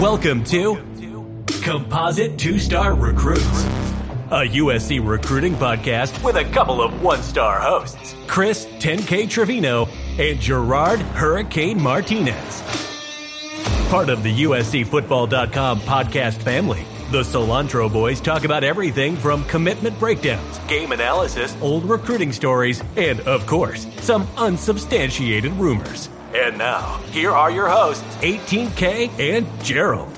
Welcome 0.00 0.42
to 0.46 0.74
Composite 1.62 2.36
Two 2.36 2.58
Star 2.58 2.94
Recruits, 2.94 3.64
a 4.32 4.42
USC 4.44 5.00
recruiting 5.06 5.54
podcast 5.54 6.22
with 6.24 6.34
a 6.34 6.44
couple 6.44 6.82
of 6.82 7.00
one 7.00 7.22
star 7.22 7.60
hosts, 7.60 8.16
Chris 8.26 8.66
10K 8.80 9.30
Trevino 9.30 9.86
and 10.18 10.40
Gerard 10.40 10.98
Hurricane 11.00 11.80
Martinez. 11.80 12.62
Part 13.88 14.08
of 14.08 14.24
the 14.24 14.42
USCFootball.com 14.42 15.80
podcast 15.82 16.42
family. 16.42 16.84
The 17.12 17.22
Cilantro 17.22 17.92
Boys 17.92 18.20
talk 18.20 18.44
about 18.44 18.64
everything 18.64 19.14
from 19.16 19.44
commitment 19.44 19.96
breakdowns, 20.00 20.58
game 20.66 20.90
analysis, 20.90 21.56
old 21.60 21.84
recruiting 21.84 22.32
stories, 22.32 22.82
and, 22.96 23.20
of 23.20 23.46
course, 23.46 23.86
some 24.00 24.26
unsubstantiated 24.36 25.52
rumors. 25.52 26.08
And 26.34 26.58
now, 26.58 26.98
here 27.12 27.30
are 27.30 27.48
your 27.48 27.68
hosts, 27.68 28.02
18K 28.16 29.20
and 29.20 29.46
Gerald. 29.64 30.10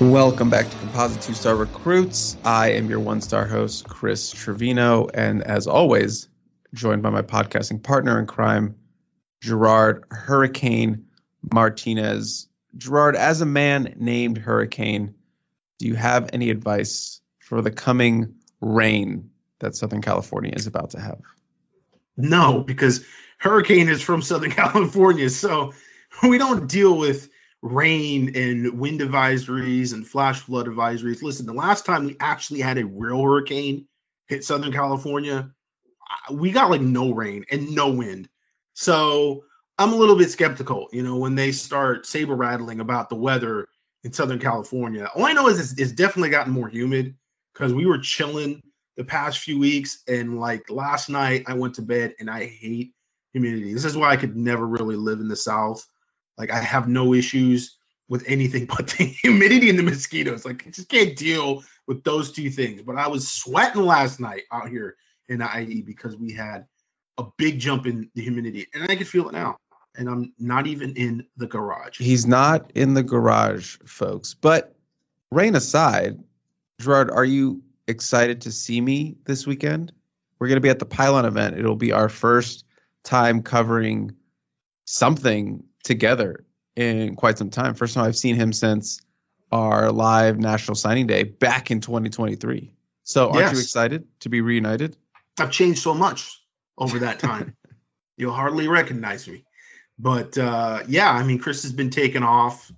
Welcome 0.00 0.50
back 0.50 0.68
to 0.68 0.76
Composite 0.78 1.22
Two 1.22 1.34
Star 1.34 1.54
Recruits. 1.54 2.36
I 2.44 2.72
am 2.72 2.90
your 2.90 2.98
one 2.98 3.20
star 3.20 3.46
host, 3.46 3.88
Chris 3.88 4.32
Trevino, 4.32 5.06
and 5.14 5.44
as 5.44 5.68
always, 5.68 6.28
joined 6.74 7.04
by 7.04 7.10
my 7.10 7.22
podcasting 7.22 7.84
partner 7.84 8.18
in 8.18 8.26
crime, 8.26 8.74
Gerard 9.42 10.02
Hurricane 10.10 11.06
Martinez. 11.52 12.48
Gerard, 12.78 13.16
as 13.16 13.40
a 13.40 13.46
man 13.46 13.94
named 13.98 14.38
Hurricane, 14.38 15.14
do 15.78 15.86
you 15.86 15.94
have 15.94 16.30
any 16.32 16.50
advice 16.50 17.20
for 17.40 17.60
the 17.60 17.70
coming 17.70 18.36
rain 18.60 19.30
that 19.58 19.76
Southern 19.76 20.00
California 20.00 20.52
is 20.54 20.66
about 20.66 20.90
to 20.90 21.00
have? 21.00 21.20
No, 22.16 22.60
because 22.60 23.04
Hurricane 23.38 23.88
is 23.88 24.00
from 24.00 24.22
Southern 24.22 24.50
California, 24.62 25.28
so 25.28 25.74
we 26.22 26.38
don't 26.38 26.68
deal 26.68 26.96
with 26.96 27.28
rain 27.62 28.36
and 28.36 28.78
wind 28.78 29.00
advisories 29.00 29.92
and 29.92 30.06
flash 30.06 30.40
flood 30.40 30.66
advisories. 30.66 31.22
Listen, 31.22 31.46
the 31.46 31.52
last 31.52 31.84
time 31.84 32.06
we 32.06 32.16
actually 32.20 32.60
had 32.60 32.78
a 32.78 32.86
real 32.86 33.20
hurricane 33.20 33.86
hit 34.26 34.44
Southern 34.44 34.72
California, 34.72 35.50
we 36.30 36.52
got 36.52 36.70
like 36.70 36.80
no 36.80 37.12
rain 37.12 37.44
and 37.50 37.74
no 37.74 37.90
wind. 37.90 38.28
So 38.74 39.44
I'm 39.78 39.92
a 39.92 39.96
little 39.96 40.16
bit 40.16 40.30
skeptical, 40.30 40.88
you 40.92 41.02
know, 41.02 41.16
when 41.16 41.34
they 41.34 41.52
start 41.52 42.06
saber 42.06 42.34
rattling 42.34 42.80
about 42.80 43.08
the 43.08 43.16
weather 43.16 43.68
in 44.02 44.12
Southern 44.12 44.38
California. 44.38 45.08
All 45.14 45.24
I 45.24 45.32
know 45.32 45.48
is 45.48 45.58
it's, 45.60 45.80
it's 45.80 45.92
definitely 45.92 46.30
gotten 46.30 46.52
more 46.52 46.68
humid 46.68 47.14
because 47.52 47.72
we 47.72 47.86
were 47.86 47.98
chilling 47.98 48.62
the 48.96 49.04
past 49.04 49.38
few 49.38 49.58
weeks. 49.58 50.02
And 50.08 50.40
like 50.40 50.68
last 50.70 51.08
night, 51.08 51.44
I 51.46 51.54
went 51.54 51.74
to 51.74 51.82
bed 51.82 52.14
and 52.18 52.28
I 52.28 52.46
hate 52.46 52.92
humidity. 53.32 53.72
This 53.72 53.84
is 53.84 53.96
why 53.96 54.10
I 54.10 54.16
could 54.16 54.36
never 54.36 54.66
really 54.66 54.96
live 54.96 55.20
in 55.20 55.28
the 55.28 55.36
South 55.36 55.86
like 56.38 56.50
I 56.50 56.60
have 56.60 56.88
no 56.88 57.12
issues 57.12 57.76
with 58.08 58.24
anything 58.26 58.66
but 58.76 58.88
the 58.88 59.04
humidity 59.04 59.68
and 59.68 59.78
the 59.78 59.82
mosquitoes. 59.82 60.44
Like 60.44 60.66
I 60.66 60.70
just 60.70 60.88
can't 60.88 61.16
deal 61.16 61.64
with 61.86 62.04
those 62.04 62.32
two 62.32 62.48
things. 62.48 62.82
But 62.82 62.96
I 62.96 63.08
was 63.08 63.28
sweating 63.28 63.82
last 63.82 64.20
night 64.20 64.44
out 64.52 64.68
here 64.68 64.96
in 65.28 65.38
the 65.38 65.60
IE 65.60 65.82
because 65.82 66.16
we 66.16 66.32
had 66.32 66.66
a 67.18 67.24
big 67.36 67.58
jump 67.58 67.86
in 67.86 68.10
the 68.14 68.22
humidity, 68.22 68.66
and 68.72 68.84
I 68.84 68.94
can 68.94 69.04
feel 69.04 69.28
it 69.28 69.32
now. 69.32 69.58
And 69.98 70.08
I'm 70.08 70.32
not 70.38 70.66
even 70.68 70.94
in 70.94 71.26
the 71.36 71.46
garage. 71.46 71.98
He's 71.98 72.26
not 72.26 72.70
in 72.74 72.94
the 72.94 73.02
garage, 73.02 73.76
folks. 73.84 74.34
But 74.34 74.74
rain 75.30 75.56
aside, 75.56 76.22
Gerard, 76.80 77.10
are 77.10 77.24
you 77.24 77.62
excited 77.88 78.42
to 78.42 78.52
see 78.52 78.80
me 78.80 79.16
this 79.24 79.46
weekend? 79.46 79.92
We're 80.38 80.46
going 80.46 80.56
to 80.56 80.62
be 80.62 80.68
at 80.68 80.78
the 80.78 80.86
Pylon 80.86 81.24
event. 81.24 81.58
It'll 81.58 81.74
be 81.74 81.92
our 81.92 82.08
first 82.08 82.64
time 83.02 83.42
covering 83.42 84.14
something 84.84 85.64
together 85.82 86.44
in 86.76 87.16
quite 87.16 87.36
some 87.36 87.50
time. 87.50 87.74
First 87.74 87.94
time 87.94 88.04
I've 88.04 88.16
seen 88.16 88.36
him 88.36 88.52
since 88.52 89.00
our 89.50 89.90
live 89.90 90.38
national 90.38 90.76
signing 90.76 91.08
day 91.08 91.24
back 91.24 91.72
in 91.72 91.80
2023. 91.80 92.72
So 93.02 93.30
aren't 93.30 93.40
yes. 93.40 93.52
you 93.52 93.58
excited 93.58 94.06
to 94.20 94.28
be 94.28 94.42
reunited? 94.42 94.96
I've 95.40 95.50
changed 95.50 95.80
so 95.80 95.94
much 95.94 96.40
over 96.76 97.00
that 97.00 97.18
time. 97.18 97.56
You'll 98.16 98.32
hardly 98.32 98.68
recognize 98.68 99.26
me. 99.26 99.44
But 99.98 100.38
uh, 100.38 100.84
yeah, 100.86 101.10
I 101.10 101.22
mean, 101.24 101.38
Chris 101.38 101.62
has 101.62 101.72
been 101.72 101.90
taken 101.90 102.22
off, 102.22 102.70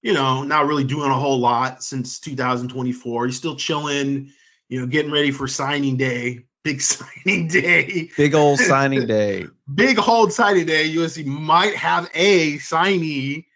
you 0.00 0.12
know, 0.12 0.44
not 0.44 0.66
really 0.66 0.84
doing 0.84 1.10
a 1.10 1.18
whole 1.18 1.38
lot 1.38 1.82
since 1.82 2.20
2024. 2.20 3.26
He's 3.26 3.36
still 3.36 3.56
chilling, 3.56 4.30
you 4.68 4.80
know, 4.80 4.86
getting 4.86 5.10
ready 5.10 5.30
for 5.32 5.48
signing 5.48 5.96
day 5.96 6.44
big 6.62 6.80
signing 6.80 7.48
day. 7.48 8.10
Big 8.16 8.34
old 8.34 8.58
signing 8.58 9.06
day. 9.06 9.46
big 9.74 9.98
old 9.98 10.32
signing 10.32 10.66
day. 10.66 10.94
USC 10.94 11.24
might 11.24 11.74
have 11.76 12.10
a 12.14 12.54
signee 12.58 13.46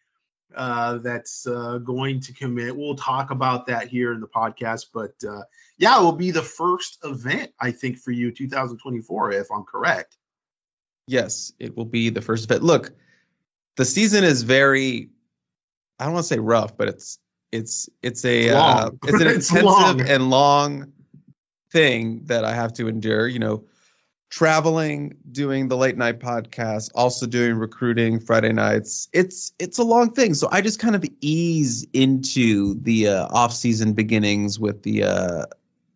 uh, 0.54 0.98
that's 0.98 1.46
uh, 1.46 1.78
going 1.78 2.20
to 2.20 2.32
commit. 2.32 2.76
We'll 2.76 2.96
talk 2.96 3.30
about 3.30 3.66
that 3.66 3.88
here 3.88 4.12
in 4.12 4.20
the 4.20 4.28
podcast. 4.28 4.86
But 4.92 5.14
uh, 5.28 5.42
yeah, 5.78 5.98
it 6.00 6.02
will 6.02 6.12
be 6.12 6.30
the 6.30 6.42
first 6.42 6.98
event, 7.04 7.52
I 7.60 7.70
think, 7.72 7.98
for 7.98 8.10
you 8.10 8.32
2024, 8.32 9.32
if 9.32 9.50
I'm 9.50 9.64
correct. 9.64 10.16
Yes, 11.06 11.52
it 11.58 11.76
will 11.76 11.84
be 11.84 12.10
the 12.10 12.22
first 12.22 12.44
event. 12.44 12.62
Look, 12.62 12.92
the 13.76 13.84
season 13.84 14.24
is 14.24 14.42
very, 14.42 15.10
I 15.98 16.04
don't 16.04 16.14
want 16.14 16.24
to 16.24 16.34
say 16.34 16.38
rough, 16.38 16.76
but 16.76 16.88
it's 16.88 17.18
it's 17.52 17.88
it's 18.02 18.24
a 18.24 18.50
uh, 18.50 18.90
it's 19.04 19.20
an 19.20 19.26
it's 19.28 19.50
intensive 19.50 19.64
long. 19.64 20.00
and 20.00 20.30
long 20.30 20.92
thing 21.70 22.22
that 22.24 22.44
I 22.44 22.52
have 22.52 22.72
to 22.74 22.88
endure, 22.88 23.28
you 23.28 23.38
know, 23.38 23.64
traveling, 24.30 25.16
doing 25.30 25.68
the 25.68 25.76
late 25.76 25.96
night 25.96 26.20
podcast, 26.20 26.90
also 26.94 27.26
doing 27.26 27.54
recruiting 27.54 28.20
Friday 28.20 28.52
nights. 28.52 29.08
It's 29.12 29.52
it's 29.58 29.78
a 29.78 29.84
long 29.84 30.12
thing. 30.12 30.34
So 30.34 30.48
I 30.50 30.60
just 30.60 30.80
kind 30.80 30.96
of 30.96 31.04
ease 31.20 31.86
into 31.92 32.74
the 32.80 33.08
uh, 33.08 33.28
off 33.30 33.52
season 33.52 33.92
beginnings 33.92 34.58
with 34.58 34.82
the 34.82 35.04
uh, 35.04 35.44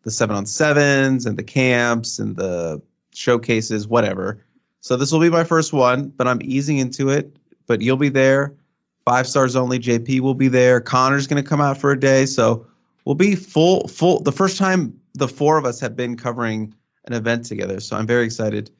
the 0.02 0.10
seven 0.10 0.36
on 0.36 0.46
sevens 0.46 1.26
and 1.26 1.36
the 1.36 1.42
camps 1.42 2.18
and 2.18 2.36
the 2.36 2.82
showcases, 3.12 3.88
whatever. 3.88 4.44
So 4.80 4.96
this 4.96 5.12
will 5.12 5.20
be 5.20 5.30
my 5.30 5.44
first 5.44 5.72
one, 5.72 6.08
but 6.08 6.26
I'm 6.26 6.40
easing 6.42 6.78
into 6.78 7.10
it. 7.10 7.36
But 7.66 7.82
you'll 7.82 7.96
be 7.96 8.08
there. 8.08 8.56
Five 9.04 9.26
stars 9.26 9.56
only. 9.56 9.78
JP 9.78 10.20
will 10.20 10.34
be 10.34 10.48
there. 10.48 10.80
Connor's 10.80 11.26
going 11.26 11.42
to 11.42 11.48
come 11.48 11.60
out 11.60 11.78
for 11.78 11.92
a 11.92 11.98
day. 11.98 12.26
So 12.26 12.66
we'll 13.04 13.14
be 13.14 13.36
full 13.36 13.88
full. 13.88 14.20
The 14.20 14.32
first 14.32 14.58
time 14.58 15.00
the 15.14 15.28
four 15.28 15.58
of 15.58 15.64
us 15.64 15.80
have 15.80 15.96
been 15.96 16.16
covering 16.16 16.74
an 17.04 17.12
event 17.12 17.46
together. 17.46 17.80
So 17.80 17.96
I'm 17.96 18.06
very 18.06 18.24
excited 18.24 18.70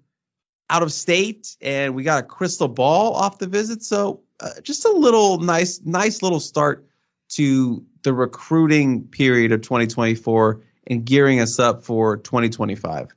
out 0.69 0.83
of 0.83 0.93
state, 0.93 1.57
and 1.61 1.95
we 1.95 2.03
got 2.03 2.25
a 2.25 2.27
crystal 2.27 2.69
ball 2.69 3.15
off 3.15 3.39
the 3.39 3.47
visit. 3.47 3.83
So 3.83 4.23
uh, 4.41 4.61
just 4.63 4.85
a 4.85 4.93
little 4.93 5.39
nice 5.39 5.81
nice 5.85 6.23
little 6.23 6.41
start 6.41 6.89
to 7.29 7.85
the 8.03 8.13
recruiting 8.13 9.05
period 9.09 9.53
of 9.53 9.63
2024 9.63 10.63
and 10.87 11.05
gearing 11.05 11.41
us 11.41 11.59
up 11.59 11.85
for 11.85 12.17
2025. 12.17 13.15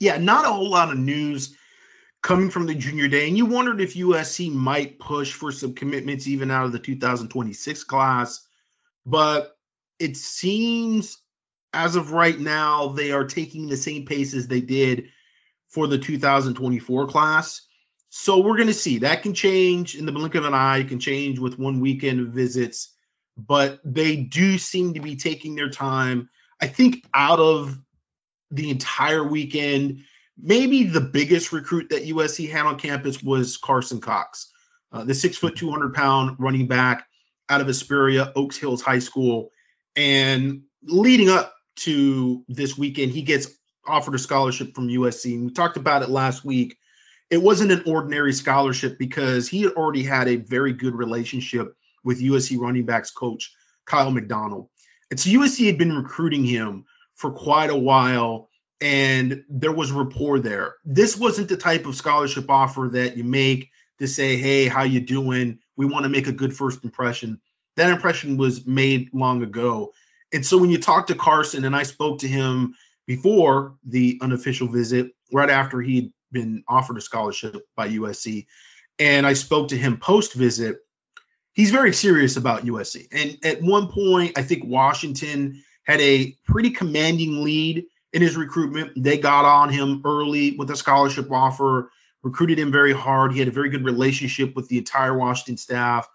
Yeah, 0.00 0.18
not 0.18 0.44
a 0.44 0.48
whole 0.48 0.70
lot 0.70 0.90
of 0.90 0.98
news 0.98 1.56
coming 2.20 2.50
from 2.50 2.66
the 2.66 2.74
junior 2.74 3.08
day. 3.08 3.28
And 3.28 3.36
you 3.36 3.46
wondered 3.46 3.80
if 3.80 3.94
USC 3.94 4.52
might 4.52 4.98
push 4.98 5.32
for 5.32 5.52
some 5.52 5.74
commitments 5.74 6.26
even 6.26 6.50
out 6.50 6.66
of 6.66 6.72
the 6.72 6.80
2026 6.80 7.84
class. 7.84 8.44
But 9.06 9.56
it 10.00 10.16
seems 10.16 11.18
as 11.72 11.96
of 11.96 12.12
right 12.12 12.38
now, 12.38 12.88
they 12.88 13.12
are 13.12 13.24
taking 13.24 13.68
the 13.68 13.76
same 13.76 14.06
pace 14.06 14.34
as 14.34 14.48
they 14.48 14.60
did 14.60 15.08
for 15.68 15.86
the 15.86 15.98
2024 15.98 17.06
class. 17.08 17.62
So 18.10 18.38
we're 18.38 18.56
going 18.56 18.68
to 18.68 18.74
see 18.74 18.98
that 18.98 19.22
can 19.22 19.34
change 19.34 19.94
in 19.94 20.06
the 20.06 20.12
blink 20.12 20.34
of 20.34 20.46
an 20.46 20.54
eye, 20.54 20.82
can 20.84 20.98
change 20.98 21.38
with 21.38 21.58
one 21.58 21.80
weekend 21.80 22.20
of 22.20 22.28
visits, 22.28 22.94
but 23.36 23.80
they 23.84 24.16
do 24.16 24.56
seem 24.56 24.94
to 24.94 25.00
be 25.00 25.16
taking 25.16 25.54
their 25.54 25.68
time. 25.68 26.30
I 26.60 26.68
think 26.68 27.06
out 27.12 27.38
of 27.38 27.78
the 28.50 28.70
entire 28.70 29.22
weekend, 29.22 30.04
maybe 30.40 30.84
the 30.84 31.02
biggest 31.02 31.52
recruit 31.52 31.90
that 31.90 32.06
USC 32.06 32.50
had 32.50 32.64
on 32.64 32.78
campus 32.78 33.22
was 33.22 33.58
Carson 33.58 34.00
Cox, 34.00 34.50
uh, 34.90 35.04
the 35.04 35.14
six 35.14 35.36
foot, 35.36 35.56
200 35.56 35.94
pound 35.94 36.36
running 36.38 36.66
back 36.66 37.06
out 37.50 37.60
of 37.60 37.66
Hesperia, 37.66 38.32
Oaks 38.34 38.56
Hills 38.56 38.80
High 38.80 38.98
School. 39.00 39.50
And 39.96 40.62
leading 40.82 41.28
up 41.28 41.52
to 41.78 42.44
this 42.48 42.76
weekend. 42.76 43.12
He 43.12 43.22
gets 43.22 43.48
offered 43.86 44.14
a 44.14 44.18
scholarship 44.18 44.74
from 44.74 44.88
USC. 44.88 45.34
And 45.34 45.46
we 45.46 45.52
talked 45.52 45.76
about 45.76 46.02
it 46.02 46.10
last 46.10 46.44
week. 46.44 46.76
It 47.30 47.42
wasn't 47.42 47.72
an 47.72 47.82
ordinary 47.86 48.32
scholarship 48.32 48.98
because 48.98 49.48
he 49.48 49.62
had 49.62 49.72
already 49.72 50.02
had 50.02 50.28
a 50.28 50.36
very 50.36 50.72
good 50.72 50.94
relationship 50.94 51.74
with 52.04 52.22
USC 52.22 52.58
running 52.58 52.86
backs 52.86 53.10
coach 53.10 53.52
Kiel 53.88 54.10
McDonald. 54.10 54.68
And 55.10 55.18
so 55.18 55.30
USC 55.30 55.66
had 55.66 55.78
been 55.78 55.96
recruiting 55.96 56.44
him 56.44 56.84
for 57.14 57.30
quite 57.30 57.70
a 57.70 57.76
while 57.76 58.48
and 58.80 59.44
there 59.48 59.72
was 59.72 59.90
rapport 59.90 60.38
there. 60.38 60.76
This 60.84 61.16
wasn't 61.16 61.48
the 61.48 61.56
type 61.56 61.86
of 61.86 61.96
scholarship 61.96 62.48
offer 62.48 62.88
that 62.92 63.16
you 63.16 63.24
make 63.24 63.70
to 63.98 64.06
say, 64.06 64.36
"Hey, 64.36 64.68
how 64.68 64.84
you 64.84 65.00
doing? 65.00 65.58
We 65.76 65.86
want 65.86 66.04
to 66.04 66.08
make 66.08 66.28
a 66.28 66.32
good 66.32 66.54
first 66.54 66.84
impression." 66.84 67.40
That 67.76 67.90
impression 67.90 68.36
was 68.36 68.66
made 68.66 69.12
long 69.12 69.42
ago. 69.42 69.92
And 70.32 70.44
so 70.44 70.58
when 70.58 70.70
you 70.70 70.78
talk 70.78 71.06
to 71.06 71.14
Carson, 71.14 71.64
and 71.64 71.74
I 71.74 71.82
spoke 71.84 72.20
to 72.20 72.28
him 72.28 72.74
before 73.06 73.76
the 73.84 74.18
unofficial 74.20 74.68
visit, 74.68 75.12
right 75.32 75.50
after 75.50 75.80
he'd 75.80 76.12
been 76.30 76.62
offered 76.68 76.98
a 76.98 77.00
scholarship 77.00 77.56
by 77.74 77.88
USC, 77.88 78.46
and 78.98 79.26
I 79.26 79.32
spoke 79.32 79.68
to 79.68 79.76
him 79.76 79.96
post 79.96 80.34
visit, 80.34 80.78
he's 81.52 81.70
very 81.70 81.92
serious 81.92 82.36
about 82.36 82.64
USC. 82.64 83.08
And 83.12 83.38
at 83.44 83.62
one 83.62 83.88
point, 83.88 84.36
I 84.36 84.42
think 84.42 84.64
Washington 84.64 85.62
had 85.84 86.00
a 86.00 86.36
pretty 86.46 86.70
commanding 86.70 87.42
lead 87.42 87.86
in 88.12 88.22
his 88.22 88.36
recruitment. 88.36 88.92
They 89.02 89.18
got 89.18 89.44
on 89.44 89.70
him 89.70 90.02
early 90.04 90.56
with 90.56 90.70
a 90.70 90.76
scholarship 90.76 91.30
offer, 91.30 91.90
recruited 92.22 92.58
him 92.58 92.70
very 92.70 92.92
hard. 92.92 93.32
He 93.32 93.38
had 93.38 93.48
a 93.48 93.52
very 93.52 93.70
good 93.70 93.84
relationship 93.84 94.54
with 94.54 94.68
the 94.68 94.78
entire 94.78 95.16
Washington 95.16 95.56
staff. 95.56 96.08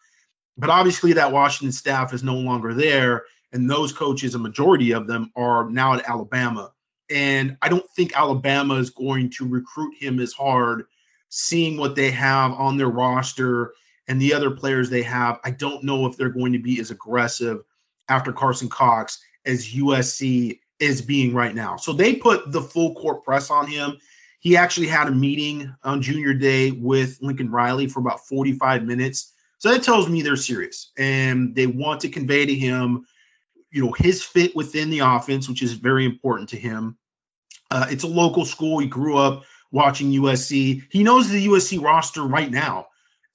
But 0.58 0.70
obviously, 0.70 1.14
that 1.14 1.32
Washington 1.32 1.72
staff 1.72 2.14
is 2.14 2.24
no 2.24 2.36
longer 2.36 2.74
there. 2.74 3.24
And 3.54 3.70
those 3.70 3.94
coaches, 3.94 4.36
a 4.36 4.40
majority 4.40 4.92
of 4.92 5.08
them, 5.08 5.32
are 5.36 5.70
now 5.70 5.94
at 5.94 6.10
Alabama. 6.10 6.74
And 7.10 7.56
I 7.62 7.70
don't 7.70 7.90
think 7.92 8.18
Alabama 8.18 8.76
is 8.76 8.90
going 8.90 9.30
to 9.38 9.48
recruit 9.48 9.96
him 9.98 10.20
as 10.20 10.34
hard, 10.34 10.86
seeing 11.30 11.78
what 11.78 11.96
they 11.96 12.12
have 12.12 12.52
on 12.54 12.78
their 12.78 12.90
roster 12.90 13.74
and 14.08 14.20
the 14.20 14.34
other 14.34 14.52
players 14.52 14.90
they 14.90 15.04
have. 15.04 15.40
I 15.44 15.52
don't 15.52 15.84
know 15.84 16.08
if 16.08 16.18
they're 16.18 16.30
going 16.30 16.54
to 16.54 16.60
be 16.60 16.80
as 16.80 16.92
aggressive 16.92 17.64
after 18.10 18.34
Carson 18.34 18.70
Cox 18.70 19.22
as 19.46 19.74
USC 19.74 20.60
is 20.80 21.02
being 21.02 21.34
right 21.34 21.54
now. 21.54 21.78
So 21.78 21.94
they 21.94 22.16
put 22.16 22.52
the 22.52 22.62
full 22.62 22.96
court 22.96 23.24
press 23.24 23.50
on 23.50 23.68
him. 23.68 23.98
He 24.40 24.58
actually 24.58 24.88
had 24.88 25.08
a 25.08 25.12
meeting 25.12 25.74
on 25.84 26.02
junior 26.02 26.34
day 26.34 26.72
with 26.72 27.20
Lincoln 27.22 27.52
Riley 27.52 27.88
for 27.88 28.00
about 28.00 28.28
45 28.28 28.84
minutes. 28.84 29.32
So 29.60 29.72
that 29.72 29.84
tells 29.84 30.10
me 30.10 30.22
they're 30.22 30.36
serious 30.36 30.92
and 30.98 31.56
they 31.56 31.68
want 31.68 32.02
to 32.02 32.10
convey 32.10 32.46
to 32.46 32.54
him 32.54 33.06
you 33.74 33.84
know 33.84 33.92
his 33.92 34.24
fit 34.24 34.56
within 34.56 34.92
the 34.92 35.00
offense, 35.00 35.50
which 35.50 35.64
is 35.64 35.74
very 35.74 36.06
important 36.06 36.50
to 36.50 36.58
him. 36.58 36.98
Uh, 37.72 37.88
it's 37.90 38.04
a 38.04 38.08
local 38.08 38.46
school. 38.46 38.78
He 38.78 38.88
grew 38.88 39.18
up 39.18 39.44
watching 39.72 40.12
USC. 40.12 40.84
He 40.90 41.04
knows 41.04 41.30
the 41.30 41.48
USC 41.48 41.84
roster 41.84 42.22
right 42.22 42.52
now, 42.52 42.88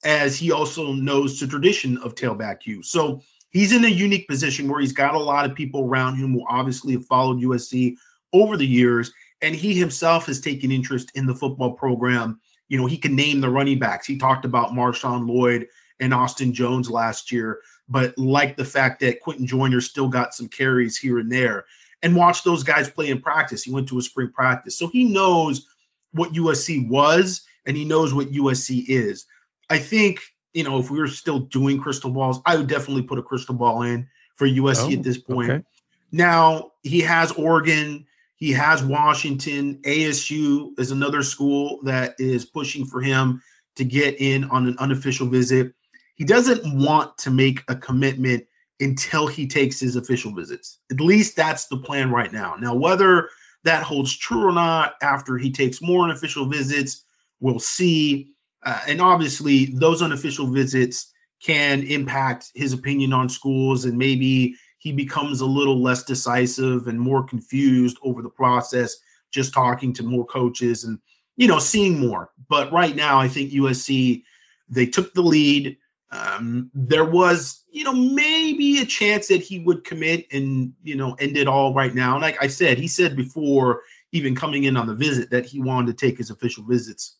as 0.03 0.37
he 0.37 0.51
also 0.51 0.93
knows 0.93 1.39
the 1.39 1.47
tradition 1.47 1.97
of 1.97 2.15
tailback 2.15 2.65
U. 2.65 2.81
So 2.81 3.21
he's 3.49 3.73
in 3.73 3.83
a 3.83 3.89
unique 3.89 4.29
position 4.29 4.69
where 4.69 4.79
he's 4.79 4.93
got 4.93 5.13
a 5.13 5.19
lot 5.19 5.45
of 5.45 5.55
people 5.55 5.85
around 5.85 6.15
him 6.15 6.31
who 6.31 6.45
obviously 6.47 6.93
have 6.93 7.05
followed 7.05 7.41
USC 7.41 7.97
over 8.31 8.55
the 8.55 8.65
years, 8.65 9.11
and 9.41 9.53
he 9.53 9.75
himself 9.75 10.27
has 10.27 10.39
taken 10.39 10.71
interest 10.71 11.11
in 11.15 11.25
the 11.25 11.35
football 11.35 11.73
program. 11.73 12.39
You 12.69 12.77
know, 12.77 12.85
he 12.85 12.97
can 12.97 13.15
name 13.15 13.41
the 13.41 13.49
running 13.49 13.79
backs. 13.79 14.07
He 14.07 14.17
talked 14.17 14.45
about 14.45 14.71
Marshawn 14.71 15.27
Lloyd 15.27 15.67
and 15.99 16.13
Austin 16.13 16.53
Jones 16.53 16.89
last 16.89 17.33
year 17.33 17.59
but 17.89 18.17
like 18.17 18.55
the 18.55 18.65
fact 18.65 18.99
that 19.01 19.21
Quinten 19.21 19.45
Joyner 19.45 19.81
still 19.81 20.07
got 20.07 20.33
some 20.33 20.47
carries 20.47 20.97
here 20.97 21.17
and 21.17 21.31
there 21.31 21.65
and 22.01 22.15
watch 22.15 22.43
those 22.43 22.63
guys 22.63 22.89
play 22.89 23.09
in 23.09 23.21
practice. 23.21 23.63
He 23.63 23.71
went 23.71 23.89
to 23.89 23.97
a 23.97 24.01
spring 24.01 24.31
practice. 24.31 24.77
So 24.77 24.87
he 24.87 25.05
knows 25.05 25.67
what 26.13 26.33
USC 26.33 26.87
was 26.87 27.41
and 27.65 27.75
he 27.75 27.85
knows 27.85 28.13
what 28.13 28.31
USC 28.31 28.85
is. 28.87 29.25
I 29.69 29.79
think, 29.79 30.21
you 30.53 30.63
know, 30.63 30.79
if 30.79 30.89
we 30.89 30.99
were 30.99 31.07
still 31.07 31.39
doing 31.39 31.81
crystal 31.81 32.11
balls, 32.11 32.39
I 32.45 32.57
would 32.57 32.67
definitely 32.67 33.03
put 33.03 33.19
a 33.19 33.23
crystal 33.23 33.55
ball 33.55 33.81
in 33.81 34.07
for 34.35 34.47
USC 34.47 34.89
oh, 34.89 34.97
at 34.97 35.03
this 35.03 35.17
point. 35.17 35.49
Okay. 35.49 35.63
Now, 36.11 36.71
he 36.81 37.01
has 37.01 37.31
Oregon, 37.31 38.07
he 38.37 38.53
has 38.53 38.83
Washington, 38.83 39.81
ASU 39.83 40.79
is 40.79 40.91
another 40.91 41.21
school 41.23 41.81
that 41.83 42.15
is 42.19 42.45
pushing 42.45 42.85
for 42.85 43.01
him 43.01 43.43
to 43.75 43.83
get 43.83 44.19
in 44.19 44.45
on 44.45 44.67
an 44.67 44.77
unofficial 44.79 45.27
visit 45.27 45.73
he 46.19 46.25
doesn't 46.25 46.77
want 46.77 47.17
to 47.19 47.31
make 47.31 47.63
a 47.69 47.75
commitment 47.75 48.45
until 48.81 49.25
he 49.25 49.47
takes 49.47 49.79
his 49.79 49.95
official 49.95 50.35
visits. 50.35 50.77
At 50.91 50.99
least 50.99 51.37
that's 51.37 51.67
the 51.67 51.77
plan 51.77 52.11
right 52.11 52.31
now. 52.31 52.55
Now, 52.59 52.75
whether 52.75 53.29
that 53.63 53.83
holds 53.83 54.15
true 54.15 54.45
or 54.45 54.51
not 54.51 54.95
after 55.01 55.37
he 55.37 55.51
takes 55.51 55.81
more 55.81 56.03
unofficial 56.03 56.45
visits, 56.45 57.05
we'll 57.39 57.59
see. 57.59 58.33
Uh, 58.61 58.81
and 58.87 59.01
obviously, 59.01 59.67
those 59.67 60.01
unofficial 60.01 60.47
visits 60.47 61.11
can 61.41 61.83
impact 61.83 62.51
his 62.53 62.73
opinion 62.73 63.13
on 63.13 63.29
schools, 63.29 63.85
and 63.85 63.97
maybe 63.97 64.55
he 64.77 64.91
becomes 64.91 65.39
a 65.39 65.45
little 65.45 65.81
less 65.81 66.03
decisive 66.03 66.87
and 66.87 66.99
more 66.99 67.23
confused 67.23 67.97
over 68.03 68.21
the 68.21 68.29
process, 68.29 68.97
just 69.31 69.53
talking 69.53 69.93
to 69.93 70.03
more 70.03 70.25
coaches 70.25 70.83
and 70.83 70.99
you 71.37 71.47
know 71.47 71.59
seeing 71.59 71.97
more. 71.97 72.29
But 72.49 72.73
right 72.73 72.95
now, 72.95 73.19
I 73.19 73.29
think 73.29 73.51
USC 73.51 74.23
they 74.67 74.85
took 74.85 75.13
the 75.13 75.21
lead. 75.21 75.77
Um, 76.11 76.71
there 76.73 77.05
was, 77.05 77.63
you 77.71 77.83
know, 77.83 77.93
maybe 77.93 78.79
a 78.79 78.85
chance 78.85 79.27
that 79.27 79.43
he 79.43 79.59
would 79.59 79.83
commit 79.83 80.25
and, 80.31 80.73
you 80.83 80.95
know, 80.95 81.13
end 81.13 81.37
it 81.37 81.47
all 81.47 81.73
right 81.73 81.93
now. 81.93 82.13
And 82.13 82.21
like 82.21 82.41
I 82.41 82.47
said, 82.47 82.79
he 82.79 82.87
said 82.87 83.15
before 83.15 83.81
even 84.11 84.35
coming 84.35 84.63
in 84.63 84.75
on 84.75 84.87
the 84.87 84.95
visit 84.95 85.29
that 85.31 85.45
he 85.45 85.61
wanted 85.61 85.97
to 85.97 86.05
take 86.05 86.17
his 86.17 86.31
official 86.31 86.63
visits. 86.63 87.15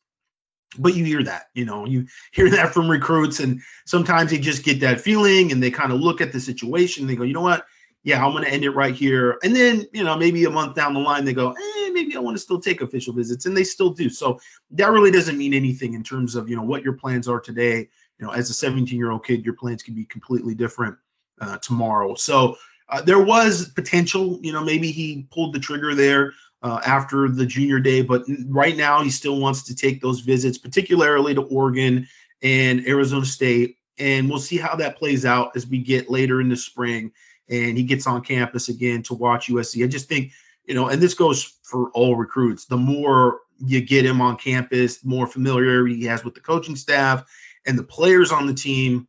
But 0.77 0.95
you 0.95 1.05
hear 1.05 1.23
that, 1.23 1.47
you 1.53 1.65
know, 1.65 1.85
you 1.85 2.07
hear 2.31 2.49
that 2.51 2.73
from 2.73 2.89
recruits, 2.89 3.39
and 3.39 3.61
sometimes 3.85 4.31
they 4.31 4.37
just 4.37 4.63
get 4.63 4.81
that 4.81 5.01
feeling 5.01 5.51
and 5.51 5.61
they 5.61 5.71
kind 5.71 5.91
of 5.91 5.99
look 5.99 6.21
at 6.21 6.31
the 6.31 6.39
situation. 6.39 7.03
And 7.03 7.09
they 7.09 7.15
go, 7.15 7.23
you 7.23 7.33
know 7.33 7.41
what? 7.41 7.65
Yeah, 8.03 8.23
I'm 8.23 8.31
going 8.31 8.45
to 8.45 8.51
end 8.51 8.63
it 8.63 8.71
right 8.71 8.93
here. 8.95 9.37
And 9.43 9.55
then, 9.55 9.85
you 9.93 10.03
know, 10.03 10.15
maybe 10.15 10.45
a 10.45 10.49
month 10.49 10.75
down 10.75 10.93
the 10.93 10.99
line, 10.99 11.25
they 11.25 11.33
go, 11.33 11.51
eh, 11.51 11.89
maybe 11.91 12.15
I 12.15 12.19
want 12.19 12.37
to 12.37 12.41
still 12.41 12.61
take 12.61 12.81
official 12.81 13.13
visits. 13.13 13.45
And 13.45 13.57
they 13.57 13.63
still 13.63 13.89
do. 13.89 14.09
So 14.09 14.39
that 14.71 14.91
really 14.91 15.11
doesn't 15.11 15.37
mean 15.37 15.53
anything 15.53 15.95
in 15.95 16.03
terms 16.03 16.35
of, 16.35 16.49
you 16.49 16.55
know, 16.55 16.63
what 16.63 16.83
your 16.83 16.93
plans 16.93 17.27
are 17.27 17.39
today 17.39 17.89
you 18.19 18.25
know, 18.25 18.31
as 18.31 18.49
a 18.49 18.53
17 18.53 18.97
year 18.97 19.11
old 19.11 19.25
kid, 19.25 19.45
your 19.45 19.55
plans 19.55 19.83
can 19.83 19.95
be 19.95 20.05
completely 20.05 20.53
different 20.53 20.97
uh, 21.39 21.57
tomorrow. 21.59 22.15
So 22.15 22.57
uh, 22.89 23.01
there 23.01 23.23
was 23.23 23.69
potential, 23.69 24.39
you 24.41 24.51
know, 24.51 24.63
maybe 24.63 24.91
he 24.91 25.27
pulled 25.31 25.53
the 25.53 25.59
trigger 25.59 25.95
there 25.95 26.33
uh, 26.61 26.81
after 26.85 27.29
the 27.29 27.45
junior 27.45 27.79
day, 27.79 28.01
but 28.01 28.23
right 28.47 28.75
now 28.75 29.01
he 29.01 29.09
still 29.09 29.39
wants 29.39 29.63
to 29.63 29.75
take 29.75 30.01
those 30.01 30.19
visits, 30.19 30.57
particularly 30.57 31.35
to 31.35 31.41
Oregon 31.41 32.07
and 32.41 32.85
Arizona 32.87 33.25
State. 33.25 33.77
And 33.97 34.29
we'll 34.29 34.39
see 34.39 34.57
how 34.57 34.75
that 34.77 34.97
plays 34.97 35.25
out 35.25 35.55
as 35.55 35.67
we 35.67 35.79
get 35.79 36.09
later 36.09 36.41
in 36.41 36.49
the 36.49 36.57
spring 36.57 37.11
and 37.49 37.77
he 37.77 37.83
gets 37.83 38.07
on 38.07 38.21
campus 38.21 38.69
again 38.69 39.03
to 39.03 39.13
watch 39.13 39.47
USC. 39.47 39.83
I 39.83 39.87
just 39.87 40.07
think, 40.07 40.31
you 40.65 40.75
know, 40.75 40.87
and 40.87 41.01
this 41.01 41.15
goes 41.15 41.57
for 41.63 41.89
all 41.91 42.15
recruits. 42.15 42.65
The 42.65 42.77
more 42.77 43.39
you 43.65 43.81
get 43.81 44.05
him 44.05 44.21
on 44.21 44.37
campus, 44.37 44.99
the 44.99 45.09
more 45.09 45.27
familiarity 45.27 45.95
he 45.95 46.05
has 46.05 46.23
with 46.23 46.35
the 46.35 46.41
coaching 46.41 46.75
staff 46.75 47.25
and 47.65 47.77
the 47.77 47.83
players 47.83 48.31
on 48.31 48.47
the 48.47 48.53
team, 48.53 49.07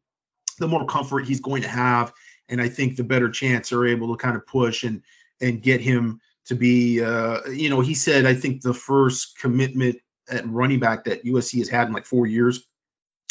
the 0.59 0.69
more 0.69 0.87
comfort 0.87 1.27
he's 1.27 1.41
going 1.41 1.63
to 1.63 1.69
have. 1.69 2.13
And 2.49 2.61
I 2.61 2.69
think 2.69 2.97
the 2.97 3.05
better 3.05 3.31
chance 3.31 3.69
they're 3.69 3.87
able 3.87 4.15
to 4.15 4.23
kind 4.23 4.37
of 4.37 4.47
push 4.47 4.85
and 4.85 5.03
and 5.41 5.63
get 5.63 5.81
him 5.81 6.21
to 6.47 6.55
be, 6.55 7.03
uh, 7.03 7.49
you 7.49 7.71
know, 7.71 7.81
he 7.81 7.95
said 7.95 8.27
I 8.27 8.35
think 8.35 8.61
the 8.61 8.75
first 8.75 9.39
commitment 9.39 9.97
at 10.29 10.49
running 10.49 10.81
back 10.81 11.05
that 11.05 11.25
USC 11.25 11.59
has 11.59 11.69
had 11.69 11.89
in 11.89 11.95
like 11.95 12.07
four 12.07 12.27
years. 12.27 12.67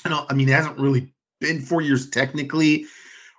I 0.05 0.25
I 0.29 0.33
mean, 0.33 0.49
it 0.49 0.53
hasn't 0.53 0.79
really 0.79 1.13
been 1.39 1.61
four 1.61 1.81
years 1.81 2.09
technically. 2.09 2.85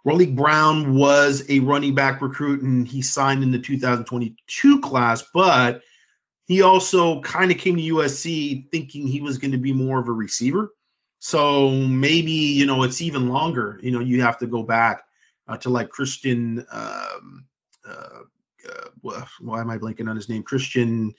Raleek 0.06 0.34
Brown 0.34 0.94
was 0.94 1.44
a 1.50 1.60
running 1.60 1.94
back 1.94 2.22
recruit 2.22 2.62
and 2.62 2.88
he 2.88 3.02
signed 3.02 3.42
in 3.42 3.50
the 3.50 3.58
2022 3.58 4.80
class, 4.80 5.22
but 5.34 5.82
he 6.46 6.62
also 6.62 7.20
kind 7.20 7.50
of 7.50 7.58
came 7.58 7.76
to 7.76 7.82
USC 7.82 8.70
thinking 8.70 9.06
he 9.06 9.20
was 9.20 9.38
going 9.38 9.52
to 9.52 9.58
be 9.58 9.72
more 9.72 10.00
of 10.00 10.08
a 10.08 10.12
receiver. 10.12 10.70
So 11.20 11.70
maybe, 11.70 12.32
you 12.32 12.66
know, 12.66 12.82
it's 12.82 13.00
even 13.02 13.28
longer. 13.28 13.78
You 13.82 13.92
know, 13.92 14.00
you 14.00 14.22
have 14.22 14.38
to 14.38 14.46
go 14.46 14.62
back 14.62 15.04
uh, 15.46 15.58
to 15.58 15.70
like 15.70 15.90
Christian, 15.90 16.66
um, 16.72 17.44
uh, 17.86 18.20
uh, 18.68 19.24
why 19.40 19.60
am 19.60 19.70
I 19.70 19.78
blanking 19.78 20.08
on 20.08 20.16
his 20.16 20.28
name? 20.28 20.42
Christian, 20.42 21.14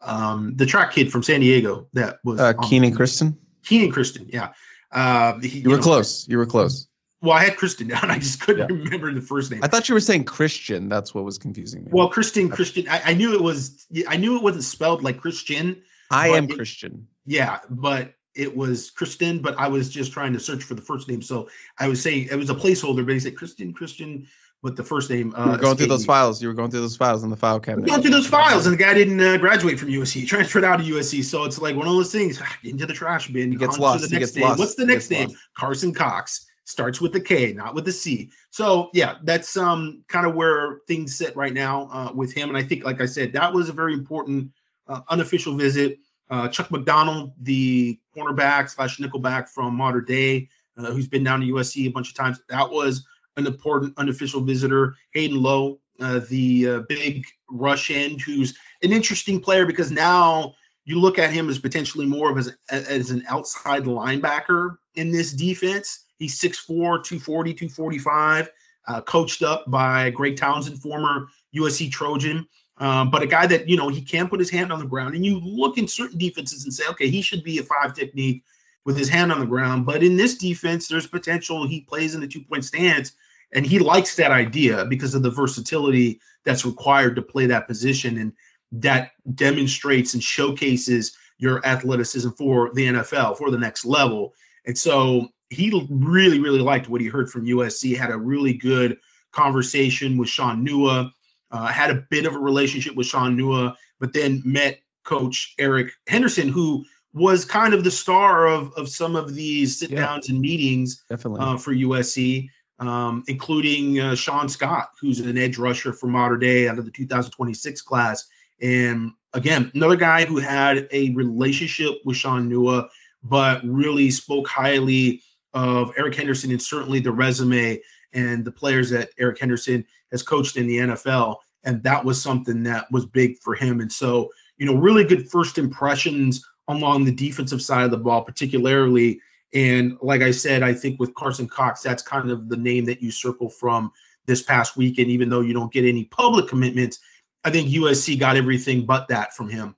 um, 0.00 0.56
the 0.56 0.66
track 0.66 0.92
kid 0.92 1.12
from 1.12 1.22
San 1.22 1.40
Diego 1.40 1.88
that 1.92 2.18
was 2.24 2.40
uh, 2.40 2.54
Kenan 2.54 2.94
Christon. 2.94 3.36
Kenan 3.64 3.92
Christon, 3.92 4.32
yeah. 4.32 4.52
Uh, 4.90 5.38
he, 5.40 5.48
you, 5.48 5.62
you 5.62 5.70
were 5.70 5.76
know, 5.76 5.82
close. 5.82 6.26
You 6.28 6.38
were 6.38 6.46
close. 6.46 6.88
Well, 7.20 7.32
I 7.32 7.44
had 7.44 7.56
Christian 7.56 7.88
down. 7.88 8.04
I 8.10 8.18
just 8.18 8.40
couldn't 8.40 8.70
yeah. 8.70 8.84
remember 8.84 9.12
the 9.12 9.20
first 9.20 9.50
name. 9.50 9.62
I 9.62 9.68
thought 9.68 9.88
you 9.88 9.94
were 9.94 10.00
saying 10.00 10.24
Christian. 10.24 10.88
That's 10.88 11.14
what 11.14 11.24
was 11.24 11.38
confusing 11.38 11.84
me. 11.84 11.90
Well, 11.92 12.08
Christian, 12.08 12.48
Christian. 12.48 12.88
I, 12.88 13.02
I 13.06 13.14
knew 13.14 13.34
it 13.34 13.42
was. 13.42 13.86
I 14.08 14.16
knew 14.16 14.36
it 14.36 14.42
wasn't 14.42 14.64
spelled 14.64 15.02
like 15.02 15.20
Christian. 15.20 15.82
I 16.10 16.28
am 16.28 16.44
it, 16.44 16.56
Christian. 16.56 17.08
Yeah, 17.24 17.60
but 17.70 18.14
it 18.34 18.56
was 18.56 18.90
Kristen. 18.90 19.40
But 19.40 19.58
I 19.58 19.68
was 19.68 19.88
just 19.88 20.12
trying 20.12 20.32
to 20.34 20.40
search 20.40 20.62
for 20.64 20.74
the 20.74 20.82
first 20.82 21.08
name, 21.08 21.22
so 21.22 21.48
I 21.78 21.88
was 21.88 22.02
saying 22.02 22.28
it 22.30 22.36
was 22.36 22.50
a 22.50 22.54
placeholder. 22.54 23.04
But 23.04 23.14
he 23.14 23.20
said 23.20 23.36
Christian, 23.36 23.72
Christian, 23.72 24.28
with 24.62 24.76
the 24.76 24.84
first 24.84 25.10
name. 25.10 25.34
Uh, 25.36 25.44
you 25.44 25.50
were 25.52 25.58
going 25.58 25.76
through 25.76 25.86
those 25.88 26.02
me. 26.02 26.06
files. 26.06 26.40
You 26.40 26.48
were 26.48 26.54
going 26.54 26.70
through 26.70 26.80
those 26.80 26.96
files 26.96 27.24
in 27.24 27.30
the 27.30 27.36
file 27.36 27.60
cabinet. 27.60 27.88
Going 27.88 28.00
through 28.00 28.12
those 28.12 28.26
files, 28.26 28.66
and 28.66 28.72
the 28.72 28.82
guy 28.82 28.94
didn't 28.94 29.20
uh, 29.20 29.36
graduate 29.36 29.78
from 29.78 29.88
USC. 29.88 30.20
He 30.20 30.26
transferred 30.26 30.64
out 30.64 30.80
of 30.80 30.86
USC, 30.86 31.24
so 31.24 31.44
it's 31.44 31.60
like 31.60 31.76
one 31.76 31.86
of 31.86 31.94
those 31.94 32.12
things. 32.12 32.40
Into 32.64 32.86
the 32.86 32.94
trash 32.94 33.28
bin. 33.28 33.52
He 33.52 33.58
gets 33.58 33.78
lost. 33.78 34.08
The 34.08 34.18
next 34.18 34.36
name. 34.36 34.44
Lost. 34.44 34.58
What's 34.58 34.74
the 34.76 34.86
next 34.86 35.10
name? 35.10 35.28
Lost. 35.28 35.40
Carson 35.56 35.92
Cox 35.92 36.46
starts 36.64 37.00
with 37.00 37.12
the 37.12 37.20
K, 37.20 37.52
not 37.52 37.74
with 37.74 37.84
the 37.84 37.92
C. 37.92 38.30
So 38.50 38.90
yeah, 38.92 39.16
that's 39.24 39.56
um 39.56 40.04
kind 40.08 40.26
of 40.26 40.34
where 40.34 40.80
things 40.86 41.16
sit 41.16 41.36
right 41.36 41.52
now 41.52 41.88
uh, 41.92 42.12
with 42.14 42.32
him. 42.32 42.48
And 42.48 42.56
I 42.56 42.62
think, 42.62 42.84
like 42.84 43.00
I 43.00 43.06
said, 43.06 43.32
that 43.32 43.52
was 43.52 43.68
a 43.68 43.72
very 43.72 43.94
important 43.94 44.52
uh, 44.86 45.00
unofficial 45.08 45.54
visit. 45.54 45.98
Uh, 46.30 46.48
Chuck 46.48 46.70
McDonald, 46.70 47.32
the 47.40 47.98
cornerback 48.16 48.70
slash 48.70 48.98
nickelback 48.98 49.48
from 49.48 49.74
Mater 49.74 50.00
Dei, 50.00 50.48
uh, 50.78 50.86
who's 50.86 51.08
been 51.08 51.24
down 51.24 51.40
to 51.40 51.46
USC 51.46 51.86
a 51.86 51.90
bunch 51.90 52.08
of 52.08 52.14
times, 52.14 52.40
that 52.48 52.70
was 52.70 53.04
an 53.36 53.46
important 53.46 53.94
unofficial 53.98 54.40
visitor. 54.40 54.94
Hayden 55.12 55.42
Lowe, 55.42 55.80
uh, 56.00 56.20
the 56.28 56.68
uh, 56.68 56.80
big 56.88 57.26
rush 57.50 57.90
end, 57.90 58.20
who's 58.20 58.56
an 58.82 58.92
interesting 58.92 59.40
player 59.40 59.66
because 59.66 59.90
now 59.90 60.54
you 60.84 60.98
look 60.98 61.18
at 61.18 61.32
him 61.32 61.48
as 61.48 61.58
potentially 61.58 62.06
more 62.06 62.30
of 62.30 62.38
as, 62.38 62.56
as 62.70 63.10
an 63.10 63.24
outside 63.28 63.84
linebacker 63.84 64.76
in 64.94 65.12
this 65.12 65.32
defense. 65.32 66.04
He's 66.18 66.40
6'4, 66.40 66.66
240, 67.04 67.54
245, 67.54 68.50
uh, 68.88 69.00
coached 69.02 69.42
up 69.42 69.64
by 69.70 70.10
Greg 70.10 70.36
Townsend, 70.36 70.80
former 70.80 71.26
USC 71.54 71.90
Trojan. 71.90 72.46
Um, 72.78 73.10
but 73.10 73.22
a 73.22 73.26
guy 73.26 73.46
that, 73.46 73.68
you 73.68 73.76
know, 73.76 73.88
he 73.88 74.02
can 74.02 74.28
put 74.28 74.40
his 74.40 74.50
hand 74.50 74.72
on 74.72 74.78
the 74.78 74.86
ground. 74.86 75.14
And 75.14 75.24
you 75.24 75.38
look 75.38 75.78
in 75.78 75.88
certain 75.88 76.18
defenses 76.18 76.64
and 76.64 76.72
say, 76.72 76.84
okay, 76.90 77.08
he 77.08 77.22
should 77.22 77.44
be 77.44 77.58
a 77.58 77.62
five 77.62 77.94
technique 77.94 78.44
with 78.84 78.96
his 78.96 79.08
hand 79.08 79.30
on 79.30 79.40
the 79.40 79.46
ground. 79.46 79.86
But 79.86 80.02
in 80.02 80.16
this 80.16 80.36
defense, 80.36 80.88
there's 80.88 81.06
potential 81.06 81.66
he 81.66 81.82
plays 81.82 82.14
in 82.14 82.20
the 82.20 82.26
two 82.26 82.42
point 82.42 82.64
stance. 82.64 83.12
And 83.52 83.66
he 83.66 83.78
likes 83.78 84.16
that 84.16 84.30
idea 84.30 84.86
because 84.86 85.14
of 85.14 85.22
the 85.22 85.30
versatility 85.30 86.20
that's 86.44 86.64
required 86.64 87.16
to 87.16 87.22
play 87.22 87.46
that 87.46 87.68
position. 87.68 88.18
And 88.18 88.32
that 88.72 89.10
demonstrates 89.32 90.14
and 90.14 90.22
showcases 90.22 91.16
your 91.38 91.64
athleticism 91.64 92.30
for 92.30 92.72
the 92.72 92.86
NFL, 92.86 93.36
for 93.36 93.50
the 93.50 93.58
next 93.58 93.84
level. 93.84 94.32
And 94.64 94.78
so 94.78 95.28
he 95.50 95.86
really, 95.90 96.40
really 96.40 96.60
liked 96.60 96.88
what 96.88 97.00
he 97.00 97.08
heard 97.08 97.30
from 97.30 97.44
USC. 97.44 97.96
Had 97.96 98.10
a 98.10 98.16
really 98.16 98.54
good 98.54 98.98
conversation 99.32 100.16
with 100.16 100.28
Sean 100.28 100.66
Nua. 100.66 101.10
Uh, 101.52 101.66
had 101.66 101.90
a 101.90 102.04
bit 102.08 102.24
of 102.24 102.34
a 102.34 102.38
relationship 102.38 102.96
with 102.96 103.06
Sean 103.06 103.36
Nua, 103.36 103.76
but 104.00 104.14
then 104.14 104.42
met 104.44 104.80
Coach 105.04 105.54
Eric 105.58 105.92
Henderson, 106.08 106.48
who 106.48 106.84
was 107.12 107.44
kind 107.44 107.74
of 107.74 107.84
the 107.84 107.90
star 107.90 108.46
of 108.46 108.72
of 108.74 108.88
some 108.88 109.16
of 109.16 109.34
these 109.34 109.78
sit 109.78 109.94
downs 109.94 110.28
yeah, 110.28 110.34
and 110.34 110.40
meetings 110.40 111.04
uh, 111.10 111.56
for 111.58 111.74
USC, 111.74 112.48
um, 112.78 113.22
including 113.28 114.00
uh, 114.00 114.14
Sean 114.14 114.48
Scott, 114.48 114.90
who's 115.00 115.20
an 115.20 115.36
edge 115.36 115.58
rusher 115.58 115.92
for 115.92 116.06
Mater 116.06 116.38
Dei 116.38 116.68
out 116.68 116.78
of 116.78 116.84
the 116.84 116.90
2026 116.90 117.82
class. 117.82 118.26
And 118.60 119.12
again, 119.34 119.70
another 119.74 119.96
guy 119.96 120.24
who 120.24 120.38
had 120.38 120.88
a 120.90 121.10
relationship 121.10 121.96
with 122.04 122.16
Sean 122.16 122.50
Nua, 122.50 122.88
but 123.22 123.60
really 123.64 124.10
spoke 124.10 124.48
highly 124.48 125.22
of 125.52 125.92
Eric 125.98 126.14
Henderson 126.14 126.50
and 126.50 126.62
certainly 126.62 127.00
the 127.00 127.12
resume 127.12 127.80
and 128.12 128.44
the 128.44 128.52
players 128.52 128.90
that 128.90 129.10
Eric 129.18 129.38
Henderson 129.40 129.84
has 130.10 130.22
coached 130.22 130.56
in 130.56 130.66
the 130.66 130.78
NFL. 130.78 131.36
And 131.64 131.82
that 131.84 132.04
was 132.04 132.20
something 132.20 132.64
that 132.64 132.90
was 132.90 133.06
big 133.06 133.38
for 133.38 133.54
him. 133.54 133.80
And 133.80 133.92
so, 133.92 134.30
you 134.56 134.66
know, 134.66 134.74
really 134.74 135.04
good 135.04 135.30
first 135.30 135.58
impressions 135.58 136.44
along 136.68 137.04
the 137.04 137.14
defensive 137.14 137.62
side 137.62 137.84
of 137.84 137.90
the 137.90 137.98
ball, 137.98 138.22
particularly. 138.22 139.20
And 139.54 139.96
like 140.00 140.22
I 140.22 140.30
said, 140.30 140.62
I 140.62 140.74
think 140.74 140.98
with 140.98 141.14
Carson 141.14 141.48
Cox, 141.48 141.82
that's 141.82 142.02
kind 142.02 142.30
of 142.30 142.48
the 142.48 142.56
name 142.56 142.86
that 142.86 143.02
you 143.02 143.10
circle 143.10 143.48
from 143.48 143.92
this 144.26 144.42
past 144.42 144.76
weekend, 144.76 145.08
even 145.08 145.28
though 145.28 145.40
you 145.40 145.52
don't 145.52 145.72
get 145.72 145.84
any 145.84 146.04
public 146.04 146.48
commitments. 146.48 146.98
I 147.44 147.50
think 147.50 147.68
USC 147.68 148.18
got 148.18 148.36
everything 148.36 148.86
but 148.86 149.08
that 149.08 149.34
from 149.34 149.48
him. 149.48 149.76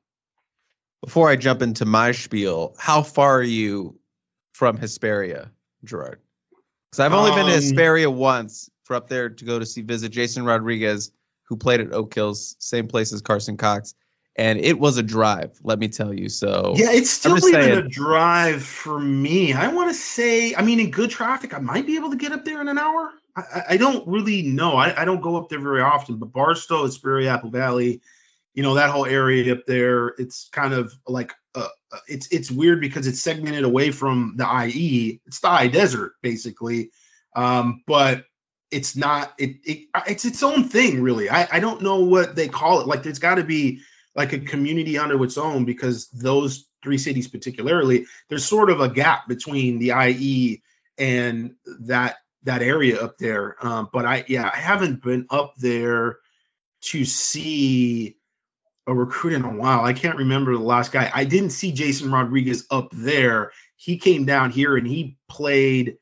Before 1.03 1.29
I 1.29 1.37
jump 1.37 1.61
into 1.61 1.85
my 1.85 2.13
spiel, 2.13 2.75
how 2.79 3.03
far 3.03 3.39
are 3.39 3.43
you 3.43 3.99
from 4.53 4.79
Hesperia? 4.79 5.51
Gerard? 5.85 6.21
Because 6.95 7.07
I've 7.07 7.13
only 7.13 7.33
um, 7.33 7.39
been 7.39 7.47
to 7.47 7.55
um, 7.55 7.61
Hesperia 7.61 8.09
once 8.09 8.71
for 8.85 8.95
up 8.95 9.09
there 9.09 9.29
to 9.29 9.45
go 9.45 9.59
to 9.59 9.67
see 9.67 9.83
visit 9.83 10.13
Jason 10.13 10.45
Rodriguez, 10.45 11.11
who 11.49 11.57
played 11.57 11.81
at 11.81 11.93
Oak 11.93 12.15
Hills, 12.15 12.55
same 12.61 12.87
place 12.87 13.13
as 13.13 13.21
Carson 13.21 13.57
Cox, 13.57 13.97
and 14.37 14.61
it 14.61 14.79
was 14.79 14.97
a 14.97 15.03
drive. 15.03 15.59
Let 15.65 15.81
me 15.81 15.89
tell 15.89 16.15
you. 16.15 16.29
So 16.29 16.75
yeah, 16.77 16.93
it's 16.93 17.11
still 17.11 17.37
even 17.37 17.51
saying, 17.51 17.79
a 17.79 17.89
drive 17.89 18.63
for 18.63 18.97
me. 18.97 19.53
I 19.55 19.67
want 19.69 19.91
to 19.91 19.95
say, 19.95 20.55
I 20.55 20.63
mean, 20.63 20.79
in 20.79 20.93
good 20.93 21.11
traffic, 21.11 21.53
I 21.53 21.59
might 21.59 21.85
be 21.85 21.97
able 21.97 22.11
to 22.11 22.17
get 22.17 22.31
up 22.31 22.45
there 22.45 22.61
in 22.61 22.69
an 22.69 22.79
hour. 22.79 23.11
I, 23.35 23.63
I 23.71 23.77
don't 23.77 24.07
really 24.07 24.43
know. 24.43 24.77
I, 24.77 25.03
I, 25.03 25.05
don't 25.05 25.21
go 25.21 25.37
up 25.37 25.49
there 25.49 25.59
very 25.59 25.83
often, 25.83 26.19
but 26.19 26.33
Barstow, 26.33 26.85
Hesperia, 26.85 27.35
Apple 27.35 27.51
Valley, 27.51 28.03
you 28.55 28.63
know 28.63 28.75
that 28.75 28.91
whole 28.91 29.05
area 29.05 29.53
up 29.53 29.67
there. 29.67 30.15
It's 30.19 30.49
kind 30.53 30.73
of 30.73 30.95
like 31.09 31.33
uh, 31.57 31.67
it's 32.09 32.29
it's 32.29 32.51
weird 32.51 32.81
because 32.81 33.07
it's 33.07 33.21
segmented 33.21 33.65
away 33.65 33.91
from 33.91 34.35
the 34.37 34.67
IE. 34.67 35.21
It's 35.27 35.41
the 35.41 35.71
desert 35.73 36.13
basically, 36.23 36.91
um, 37.35 37.83
but 37.87 38.25
it's 38.71 38.97
not. 38.97 39.33
It, 39.39 39.57
it 39.65 39.89
it's 40.07 40.25
its 40.25 40.43
own 40.43 40.69
thing 40.69 41.03
really. 41.03 41.31
I 41.31 41.49
I 41.53 41.61
don't 41.61 41.83
know 41.83 42.01
what 42.01 42.35
they 42.37 42.49
call 42.49 42.81
it. 42.81 42.87
Like 42.87 43.03
there's 43.03 43.19
got 43.19 43.37
to 43.37 43.45
be 43.45 43.81
like 44.15 44.33
a 44.33 44.39
community 44.39 44.99
under 44.99 45.23
its 45.25 45.39
own 45.39 45.65
because 45.65 46.09
those 46.09 46.67
three 46.83 46.99
cities 46.99 47.29
particularly 47.29 48.05
there's 48.29 48.45
sort 48.45 48.71
of 48.71 48.81
a 48.81 48.89
gap 48.89 49.27
between 49.27 49.79
the 49.79 49.93
IE 49.93 50.63
and 50.99 51.55
that 51.81 52.17
that 52.45 52.63
area 52.63 53.01
up 53.01 53.19
there. 53.19 53.57
Um, 53.65 53.89
but 53.93 54.05
I 54.05 54.25
yeah 54.29 54.51
I 54.53 54.59
haven't 54.59 55.03
been 55.03 55.27
up 55.31 55.55
there 55.57 56.19
to 56.83 57.05
see 57.05 58.17
a 58.87 58.95
recruit 58.95 59.33
in 59.33 59.45
a 59.45 59.55
while. 59.55 59.85
I 59.85 59.93
can't 59.93 60.19
remember 60.19 60.53
the 60.53 60.59
last 60.59 60.93
guy. 60.93 61.11
I 61.15 61.25
didn't 61.25 61.51
see 61.51 61.73
Jason 61.73 62.11
Rodriguez 62.11 62.67
up 62.71 62.89
there. 62.93 63.53
He 63.77 63.99
came 63.99 64.25
down 64.25 64.51
here 64.51 64.77
and 64.77 64.87
he 64.87 65.17
played 65.29 65.97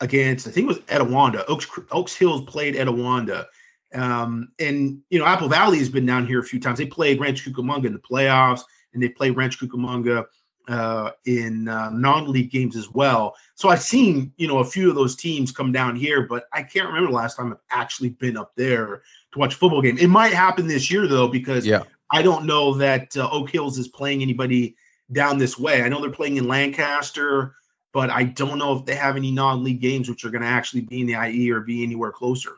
against, 0.00 0.46
I 0.46 0.50
think 0.50 0.64
it 0.64 0.68
was 0.68 0.80
Etiwanda. 0.80 1.44
Oaks, 1.48 1.66
Oaks 1.90 2.14
Hills 2.14 2.42
played 2.42 2.74
Etiwanda. 2.74 3.46
Um, 3.94 4.52
and, 4.58 5.00
you 5.08 5.18
know, 5.18 5.24
Apple 5.24 5.48
Valley 5.48 5.78
has 5.78 5.88
been 5.88 6.06
down 6.06 6.26
here 6.26 6.40
a 6.40 6.44
few 6.44 6.60
times. 6.60 6.78
They 6.78 6.86
played 6.86 7.20
Ranch 7.20 7.44
Cucamonga 7.44 7.86
in 7.86 7.94
the 7.94 7.98
playoffs 7.98 8.62
and 8.92 9.02
they 9.02 9.08
played 9.08 9.36
Ranch 9.36 9.58
Cucamonga 9.58 10.26
uh, 10.68 11.12
in 11.24 11.66
uh, 11.66 11.88
non-league 11.90 12.50
games 12.50 12.76
as 12.76 12.90
well. 12.90 13.34
So 13.54 13.70
I've 13.70 13.82
seen, 13.82 14.32
you 14.36 14.46
know, 14.46 14.58
a 14.58 14.64
few 14.64 14.90
of 14.90 14.94
those 14.94 15.16
teams 15.16 15.50
come 15.50 15.72
down 15.72 15.96
here, 15.96 16.26
but 16.26 16.44
I 16.52 16.62
can't 16.62 16.88
remember 16.88 17.10
the 17.10 17.16
last 17.16 17.36
time 17.36 17.52
I've 17.52 17.58
actually 17.70 18.10
been 18.10 18.36
up 18.36 18.52
there 18.54 19.02
to 19.32 19.38
watch 19.38 19.54
a 19.54 19.56
football 19.56 19.80
game. 19.80 19.96
It 19.96 20.08
might 20.08 20.34
happen 20.34 20.66
this 20.66 20.90
year 20.90 21.06
though, 21.06 21.28
because 21.28 21.66
yeah. 21.66 21.84
I 22.10 22.22
don't 22.22 22.46
know 22.46 22.74
that 22.74 23.16
uh, 23.16 23.28
Oak 23.30 23.50
Hills 23.50 23.78
is 23.78 23.88
playing 23.88 24.22
anybody 24.22 24.76
down 25.10 25.38
this 25.38 25.58
way. 25.58 25.82
I 25.82 25.88
know 25.88 26.00
they're 26.00 26.10
playing 26.10 26.36
in 26.36 26.48
Lancaster, 26.48 27.54
but 27.92 28.10
I 28.10 28.24
don't 28.24 28.58
know 28.58 28.76
if 28.76 28.84
they 28.84 28.94
have 28.94 29.16
any 29.16 29.30
non-league 29.30 29.80
games 29.80 30.08
which 30.08 30.24
are 30.24 30.30
going 30.30 30.42
to 30.42 30.48
actually 30.48 30.82
be 30.82 31.00
in 31.00 31.06
the 31.06 31.14
IE 31.14 31.50
or 31.50 31.60
be 31.60 31.82
anywhere 31.82 32.12
closer. 32.12 32.52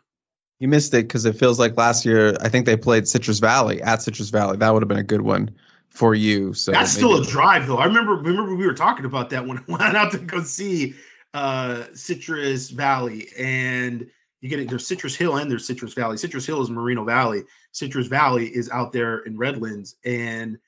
You 0.59 0.69
missed 0.69 0.93
it 0.93 1.05
because 1.05 1.25
it 1.25 1.37
feels 1.37 1.59
like 1.59 1.77
last 1.77 2.05
year. 2.05 2.37
I 2.41 2.49
think 2.49 2.67
they 2.67 2.77
played 2.77 3.09
Citrus 3.09 3.39
Valley 3.39 3.81
at 3.81 4.03
Citrus 4.03 4.31
Valley. 4.31 4.59
That 4.59 4.73
would 4.73 4.83
have 4.83 4.89
been 4.89 4.99
a 4.99 5.03
good 5.03 5.23
one 5.23 5.53
for 5.89 6.15
you. 6.15 6.53
So 6.53 6.73
that's 6.73 6.93
still 6.93 7.21
a 7.21 7.25
drive, 7.25 7.67
though. 7.67 7.79
I 7.79 7.87
remember 7.87 8.13
remember 8.13 8.55
we 8.55 8.67
were 8.67 8.75
talking 8.75 9.07
about 9.07 9.31
that 9.31 9.47
when 9.47 9.59
I 9.59 9.63
went 9.67 9.97
out 9.97 10.13
to 10.13 10.19
go 10.19 10.43
see 10.43 10.95
uh, 11.33 11.85
Citrus 11.95 12.71
Valley, 12.71 13.29
and 13.39 14.11
you 14.41 14.49
get 14.49 14.61
it. 14.61 14.69
There's 14.69 14.87
Citrus 14.87 15.17
Hill 15.17 15.37
and 15.37 15.51
there's 15.51 15.67
Citrus 15.67 15.95
Valley. 15.95 16.17
Citrus 16.17 16.47
Hill 16.47 16.63
is 16.63 16.71
Moreno 16.71 17.05
Valley. 17.05 17.45
Citrus 17.73 18.07
Valley 18.07 18.47
is 18.47 18.71
out 18.71 18.93
there 18.93 19.19
in 19.19 19.37
Redlands, 19.37 19.97
and 20.05 20.59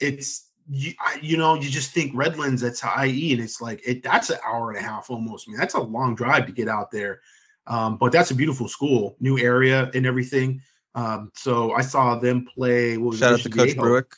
it's 0.00 0.46
you, 0.68 0.92
you 1.20 1.36
know 1.36 1.54
you 1.54 1.68
just 1.68 1.92
think 1.92 2.12
Redlands 2.14 2.62
that's 2.62 2.82
IE, 2.82 3.32
and 3.32 3.42
it's 3.42 3.60
like 3.60 3.82
it 3.86 4.02
that's 4.02 4.30
an 4.30 4.38
hour 4.44 4.70
and 4.70 4.78
a 4.78 4.82
half 4.82 5.10
almost. 5.10 5.46
I 5.46 5.50
mean 5.50 5.60
that's 5.60 5.74
a 5.74 5.80
long 5.80 6.14
drive 6.14 6.46
to 6.46 6.52
get 6.52 6.68
out 6.68 6.90
there. 6.90 7.20
Um, 7.66 7.98
but 7.98 8.12
that's 8.12 8.30
a 8.30 8.34
beautiful 8.34 8.66
school, 8.66 9.16
new 9.20 9.38
area 9.38 9.90
and 9.92 10.06
everything. 10.06 10.62
Um, 10.94 11.30
so 11.34 11.72
I 11.72 11.82
saw 11.82 12.18
them 12.18 12.46
play. 12.46 12.94
Shout 13.12 13.34
out 13.34 13.40
to 13.40 13.50
Coach 13.50 13.76
Bruich. 13.76 14.12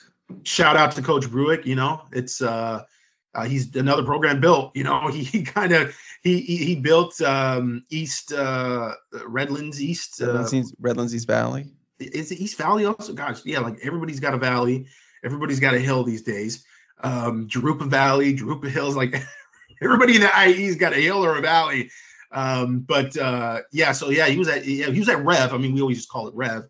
Shout 0.44 0.76
out 0.76 0.92
to 0.92 1.02
Coach 1.02 1.26
Bruich. 1.26 1.66
You 1.66 1.74
know, 1.74 2.02
it's 2.12 2.40
uh, 2.40 2.84
uh, 3.34 3.44
he's 3.44 3.74
another 3.74 4.04
program 4.04 4.40
built. 4.40 4.76
You 4.76 4.84
know, 4.84 5.08
he, 5.12 5.24
he 5.24 5.42
kind 5.42 5.72
of 5.72 5.96
he, 6.22 6.40
he, 6.40 6.56
he 6.58 6.76
built 6.76 7.20
um, 7.22 7.84
East 7.88 8.32
uh, 8.32 8.94
Redlands 9.26 9.82
East 9.82 10.20
uh, 10.20 10.26
Redlands, 10.26 10.54
East 10.54 10.74
Redlands 10.78 11.14
East 11.14 11.26
Valley. 11.26 11.72
Is 11.98 12.30
it 12.30 12.40
East 12.40 12.58
Valley 12.58 12.84
also? 12.84 13.12
Gosh, 13.12 13.44
yeah, 13.44 13.60
like 13.60 13.78
everybody's 13.82 14.20
got 14.20 14.34
a 14.34 14.38
valley, 14.38 14.86
everybody's 15.24 15.60
got 15.60 15.74
a 15.74 15.78
hill 15.78 16.04
these 16.04 16.22
days. 16.22 16.64
Um, 17.02 17.48
Jurupa 17.48 17.88
Valley, 17.88 18.36
Jurupa 18.36 18.68
Hills, 18.68 18.96
like 18.96 19.14
everybody 19.82 20.16
in 20.16 20.20
the 20.20 20.38
IE's 20.38 20.76
got 20.76 20.92
a 20.92 21.00
hill 21.00 21.24
or 21.24 21.38
a 21.38 21.42
valley. 21.42 21.90
Um, 22.32 22.80
but 22.80 23.16
uh, 23.16 23.62
yeah, 23.72 23.92
so 23.92 24.10
yeah, 24.10 24.26
he 24.26 24.38
was 24.38 24.48
at 24.48 24.66
yeah, 24.66 24.90
he 24.90 25.00
was 25.00 25.08
at 25.08 25.24
Rev. 25.24 25.54
I 25.54 25.56
mean, 25.56 25.74
we 25.74 25.80
always 25.80 25.98
just 25.98 26.10
call 26.10 26.28
it 26.28 26.34
Rev, 26.34 26.64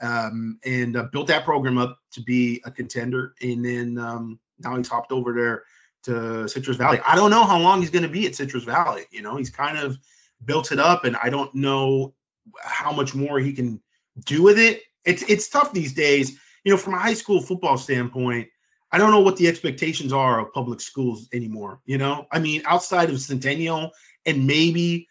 um, 0.00 0.58
and 0.64 0.96
uh, 0.96 1.04
built 1.12 1.28
that 1.28 1.44
program 1.44 1.78
up 1.78 1.98
to 2.12 2.22
be 2.22 2.60
a 2.64 2.70
contender. 2.72 3.34
And 3.40 3.64
then 3.64 3.98
um, 3.98 4.40
now 4.58 4.76
he's 4.76 4.88
hopped 4.88 5.12
over 5.12 5.32
there 5.32 5.62
to 6.06 6.48
Citrus 6.48 6.76
Valley. 6.76 7.00
I 7.04 7.16
don't 7.16 7.30
know 7.30 7.44
how 7.44 7.58
long 7.58 7.80
he's 7.80 7.90
going 7.90 8.04
to 8.04 8.08
be 8.08 8.26
at 8.26 8.34
Citrus 8.34 8.64
Valley. 8.64 9.04
You 9.10 9.22
know, 9.22 9.36
he's 9.36 9.50
kind 9.50 9.78
of 9.78 9.98
built 10.44 10.72
it 10.72 10.78
up, 10.78 11.04
and 11.04 11.16
I 11.16 11.30
don't 11.30 11.54
know 11.54 12.14
how 12.60 12.92
much 12.92 13.14
more 13.14 13.38
he 13.38 13.52
can 13.52 13.80
do 14.24 14.42
with 14.42 14.58
it. 14.58 14.82
It's 15.04 15.22
it's 15.22 15.48
tough 15.48 15.72
these 15.72 15.92
days. 15.92 16.38
You 16.64 16.72
know, 16.72 16.78
from 16.78 16.94
a 16.94 16.98
high 16.98 17.14
school 17.14 17.40
football 17.40 17.78
standpoint, 17.78 18.48
I 18.90 18.98
don't 18.98 19.10
know 19.10 19.20
what 19.20 19.36
the 19.36 19.48
expectations 19.48 20.12
are 20.12 20.40
of 20.40 20.52
public 20.52 20.80
schools 20.80 21.28
anymore. 21.32 21.80
You 21.84 21.98
know, 21.98 22.26
I 22.30 22.38
mean, 22.38 22.62
outside 22.64 23.10
of 23.10 23.20
Centennial 23.20 23.92
and 24.24 24.46
maybe 24.46 25.08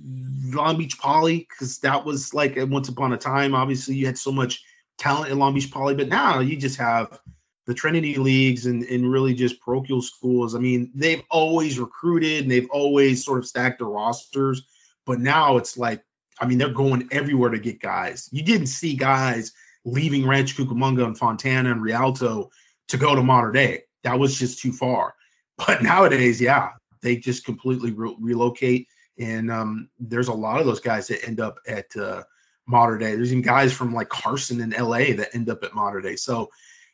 Long 0.00 0.78
Beach 0.78 0.98
Poly, 0.98 1.38
because 1.38 1.78
that 1.80 2.04
was 2.04 2.32
like 2.32 2.54
once 2.56 2.88
upon 2.88 3.12
a 3.12 3.18
time. 3.18 3.54
Obviously, 3.54 3.96
you 3.96 4.06
had 4.06 4.18
so 4.18 4.32
much 4.32 4.62
talent 4.98 5.30
in 5.30 5.38
Long 5.38 5.54
Beach 5.54 5.70
Poly, 5.70 5.94
but 5.94 6.08
now 6.08 6.40
you 6.40 6.56
just 6.56 6.78
have 6.78 7.20
the 7.68 7.74
Trinity 7.74 8.16
leagues 8.16 8.64
and, 8.64 8.82
and 8.84 9.12
really 9.12 9.34
just 9.34 9.60
parochial 9.60 10.00
schools. 10.00 10.54
I 10.54 10.58
mean, 10.58 10.90
they've 10.94 11.22
always 11.30 11.78
recruited 11.78 12.42
and 12.42 12.50
they've 12.50 12.70
always 12.70 13.22
sort 13.22 13.40
of 13.40 13.46
stacked 13.46 13.80
their 13.80 13.88
rosters, 13.88 14.62
but 15.04 15.20
now 15.20 15.58
it's 15.58 15.76
like, 15.76 16.02
I 16.40 16.46
mean, 16.46 16.56
they're 16.56 16.70
going 16.70 17.08
everywhere 17.12 17.50
to 17.50 17.58
get 17.58 17.78
guys. 17.78 18.26
You 18.32 18.42
didn't 18.42 18.68
see 18.68 18.96
guys 18.96 19.52
leaving 19.84 20.26
Ranch 20.26 20.56
Cucamonga 20.56 21.04
and 21.04 21.18
Fontana 21.18 21.70
and 21.70 21.82
Rialto 21.82 22.50
to 22.88 22.96
go 22.96 23.14
to 23.14 23.22
Mater 23.22 23.52
Dei. 23.52 23.82
That 24.02 24.18
was 24.18 24.38
just 24.38 24.62
too 24.62 24.72
far. 24.72 25.14
But 25.58 25.82
nowadays, 25.82 26.40
yeah, 26.40 26.70
they 27.02 27.16
just 27.16 27.44
completely 27.44 27.92
re- 27.92 28.16
relocate. 28.18 28.88
And 29.18 29.50
um, 29.50 29.90
there's 30.00 30.28
a 30.28 30.32
lot 30.32 30.58
of 30.58 30.64
those 30.64 30.80
guys 30.80 31.08
that 31.08 31.22
end 31.28 31.38
up 31.38 31.58
at 31.68 31.94
uh, 31.98 32.22
Mater 32.66 32.96
Dei. 32.96 33.14
There's 33.14 33.30
even 33.30 33.42
guys 33.42 33.74
from 33.74 33.92
like 33.92 34.08
Carson 34.08 34.62
and 34.62 34.72
LA 34.72 35.12
that 35.16 35.34
end 35.34 35.50
up 35.50 35.64
at 35.64 35.74
Mater 35.74 36.00
Dei. 36.00 36.16
So, 36.16 36.48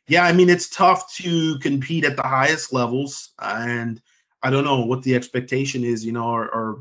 yeah, 0.07 0.25
I 0.25 0.33
mean, 0.33 0.51
it's 0.51 0.69
tough 0.69 1.15
to 1.17 1.59
compete 1.61 2.05
at 2.05 2.17
the 2.17 2.23
highest 2.23 2.73
levels. 2.73 3.31
And 3.39 4.01
I 4.43 4.51
don't 4.51 4.65
know 4.65 4.85
what 4.85 5.03
the 5.03 5.15
expectation 5.15 5.85
is, 5.85 6.05
you 6.05 6.13
know, 6.13 6.27
are, 6.27 6.55
are, 6.55 6.77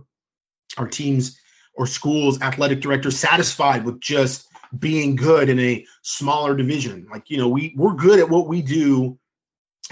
are 0.77 0.87
teams 0.87 1.39
or 1.73 1.87
schools, 1.87 2.41
athletic 2.41 2.81
directors 2.81 3.17
satisfied 3.17 3.85
with 3.85 4.01
just 4.01 4.47
being 4.77 5.15
good 5.15 5.49
in 5.49 5.59
a 5.59 5.85
smaller 6.01 6.55
division? 6.55 7.07
Like, 7.09 7.29
you 7.29 7.37
know, 7.37 7.47
we, 7.47 7.73
we're 7.77 7.93
good 7.93 8.19
at 8.19 8.29
what 8.29 8.47
we 8.47 8.61
do 8.61 9.17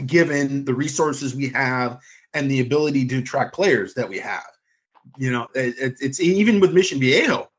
given 0.06 0.66
the 0.66 0.74
resources 0.74 1.34
we 1.34 1.50
have 1.50 2.00
and 2.34 2.50
the 2.50 2.62
ability 2.62 3.08
to 3.08 3.20
attract 3.20 3.56
players 3.56 3.94
that 3.94 4.10
we 4.10 4.20
have. 4.20 4.46
You 5.18 5.32
know, 5.32 5.48
it, 5.56 5.98
it's 6.02 6.20
even 6.20 6.60
with 6.60 6.74
Mission 6.74 7.00
Viejo, 7.00 7.50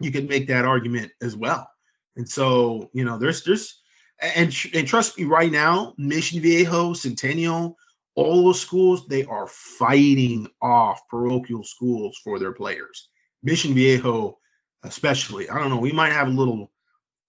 you 0.00 0.10
can 0.10 0.26
make 0.26 0.48
that 0.48 0.64
argument 0.64 1.12
as 1.20 1.36
well. 1.36 1.68
And 2.16 2.28
so, 2.28 2.90
you 2.92 3.04
know, 3.04 3.18
there's 3.18 3.44
there's 3.44 3.80
and 4.20 4.54
and 4.74 4.86
trust 4.86 5.18
me, 5.18 5.24
right 5.24 5.50
now, 5.50 5.94
Mission 5.96 6.40
Viejo, 6.40 6.92
Centennial, 6.92 7.76
all 8.14 8.44
those 8.44 8.60
schools, 8.60 9.06
they 9.06 9.24
are 9.24 9.46
fighting 9.46 10.48
off 10.60 11.06
parochial 11.08 11.64
schools 11.64 12.18
for 12.22 12.38
their 12.38 12.52
players. 12.52 13.08
Mission 13.42 13.74
Viejo, 13.74 14.38
especially. 14.82 15.48
I 15.48 15.58
don't 15.58 15.70
know. 15.70 15.78
We 15.78 15.92
might 15.92 16.12
have 16.12 16.28
a 16.28 16.32
little 16.32 16.72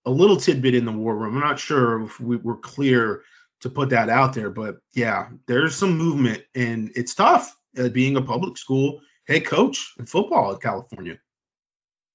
a 0.05 0.11
little 0.11 0.37
tidbit 0.37 0.75
in 0.75 0.85
the 0.85 0.91
war 0.91 1.15
room. 1.15 1.35
I'm 1.35 1.41
not 1.41 1.59
sure 1.59 2.03
if 2.03 2.19
we, 2.19 2.37
we're 2.37 2.57
clear 2.57 3.23
to 3.61 3.69
put 3.69 3.89
that 3.89 4.09
out 4.09 4.33
there. 4.33 4.49
But 4.49 4.77
yeah, 4.93 5.29
there's 5.45 5.75
some 5.75 5.97
movement, 5.97 6.43
and 6.55 6.91
it's 6.95 7.13
tough 7.13 7.55
uh, 7.77 7.89
being 7.89 8.17
a 8.17 8.21
public 8.21 8.57
school 8.57 9.01
head 9.27 9.45
coach 9.45 9.93
in 9.99 10.05
football 10.05 10.53
in 10.53 10.59
California. 10.59 11.19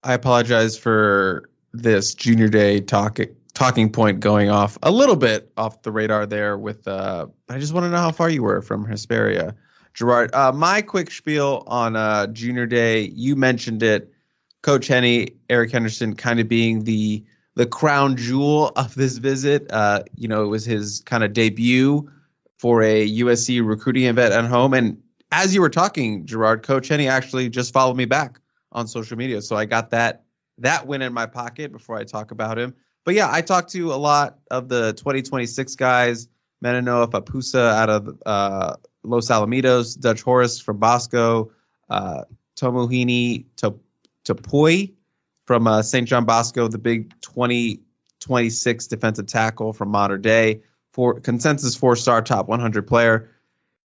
I 0.03 0.15
apologize 0.15 0.77
for 0.77 1.49
this 1.73 2.15
junior 2.15 2.49
day 2.49 2.81
talk, 2.81 3.21
talking 3.55 3.91
point 3.91 4.21
going 4.21 4.51
off 4.51 4.77
a 4.83 4.91
little 4.91 5.17
bit 5.17 5.51
off 5.57 5.83
the 5.83 5.93
radar 5.93 6.27
there. 6.27 6.59
With 6.59 6.87
uh, 6.87 7.27
I 7.49 7.59
just 7.59 7.73
want 7.73 7.85
to 7.85 7.91
know 7.91 7.99
how 7.99 8.13
far 8.13 8.29
you 8.29 8.43
were 8.43 8.61
from 8.61 8.85
Hesperia, 8.85 9.55
Gerard. 9.95 10.35
Uh, 10.35 10.53
my 10.53 10.83
quick 10.83 11.11
spiel 11.11 11.65
on 11.67 11.97
uh, 11.97 12.27
junior 12.27 12.67
day. 12.67 13.03
You 13.03 13.37
mentioned 13.37 13.83
it, 13.83 14.13
Coach 14.63 14.89
Henny, 14.89 15.37
Eric 15.49 15.73
Henderson, 15.73 16.15
kind 16.15 16.41
of 16.41 16.49
being 16.49 16.85
the 16.85 17.25
the 17.55 17.67
crown 17.67 18.17
jewel 18.17 18.73
of 18.77 18.95
this 18.95 19.19
visit. 19.19 19.71
Uh, 19.71 20.03
you 20.17 20.29
know, 20.29 20.45
it 20.45 20.49
was 20.49 20.65
his 20.65 21.01
kind 21.07 21.23
of 21.23 21.33
debut 21.33 22.11
for 22.59 22.83
a 22.83 23.09
USC 23.09 23.65
recruiting 23.67 24.05
event 24.05 24.35
at 24.35 24.45
home. 24.45 24.75
And 24.75 25.03
as 25.31 25.55
you 25.55 25.61
were 25.61 25.71
talking, 25.71 26.27
Gerard, 26.27 26.63
Coach 26.63 26.89
Henny 26.89 27.09
actually 27.09 27.49
just 27.49 27.73
followed 27.73 27.97
me 27.97 28.05
back 28.05 28.41
on 28.73 28.89
social 28.89 29.17
media, 29.17 29.41
so 29.41 29.55
I 29.55 29.67
got 29.67 29.91
that 29.91 30.25
that 30.59 30.87
win 30.87 31.03
in 31.03 31.13
my 31.13 31.27
pocket 31.27 31.73
before 31.73 31.97
I 31.97 32.05
talk 32.05 32.31
about 32.31 32.59
him. 32.59 32.75
But 33.05 33.15
yeah, 33.15 33.29
I 33.31 33.43
talked 33.43 33.73
to 33.73 33.93
a 33.93 33.97
lot 33.97 34.39
of 34.51 34.69
the 34.69 34.93
2026 34.95 35.77
guys. 35.77 36.29
Meninoa 36.65 37.11
Fapusa 37.11 37.73
out 37.75 37.91
of 37.91 38.23
uh, 38.25 38.77
Los 39.03 39.29
Alamitos, 39.29 40.01
Dutch 40.01 40.23
Horace 40.23 40.61
from 40.61 40.79
Bosco, 40.79 41.53
uh, 41.91 42.25
Tomuhini 42.57 43.45
Topui 44.25 44.95
from 45.47 45.67
uh, 45.67 45.83
St. 45.83 46.09
John 46.09 46.25
Bosco, 46.25 46.69
the 46.69 46.79
big 46.79 47.13
2026 47.21 48.87
defensive 48.87 49.27
tackle 49.27 49.75
from 49.75 49.91
Mater 49.91 50.17
Dei, 50.17 50.63
consensus 51.23 51.77
four 51.77 51.97
star 51.97 52.23
top 52.23 52.49
100 52.49 52.87
player. 52.87 53.31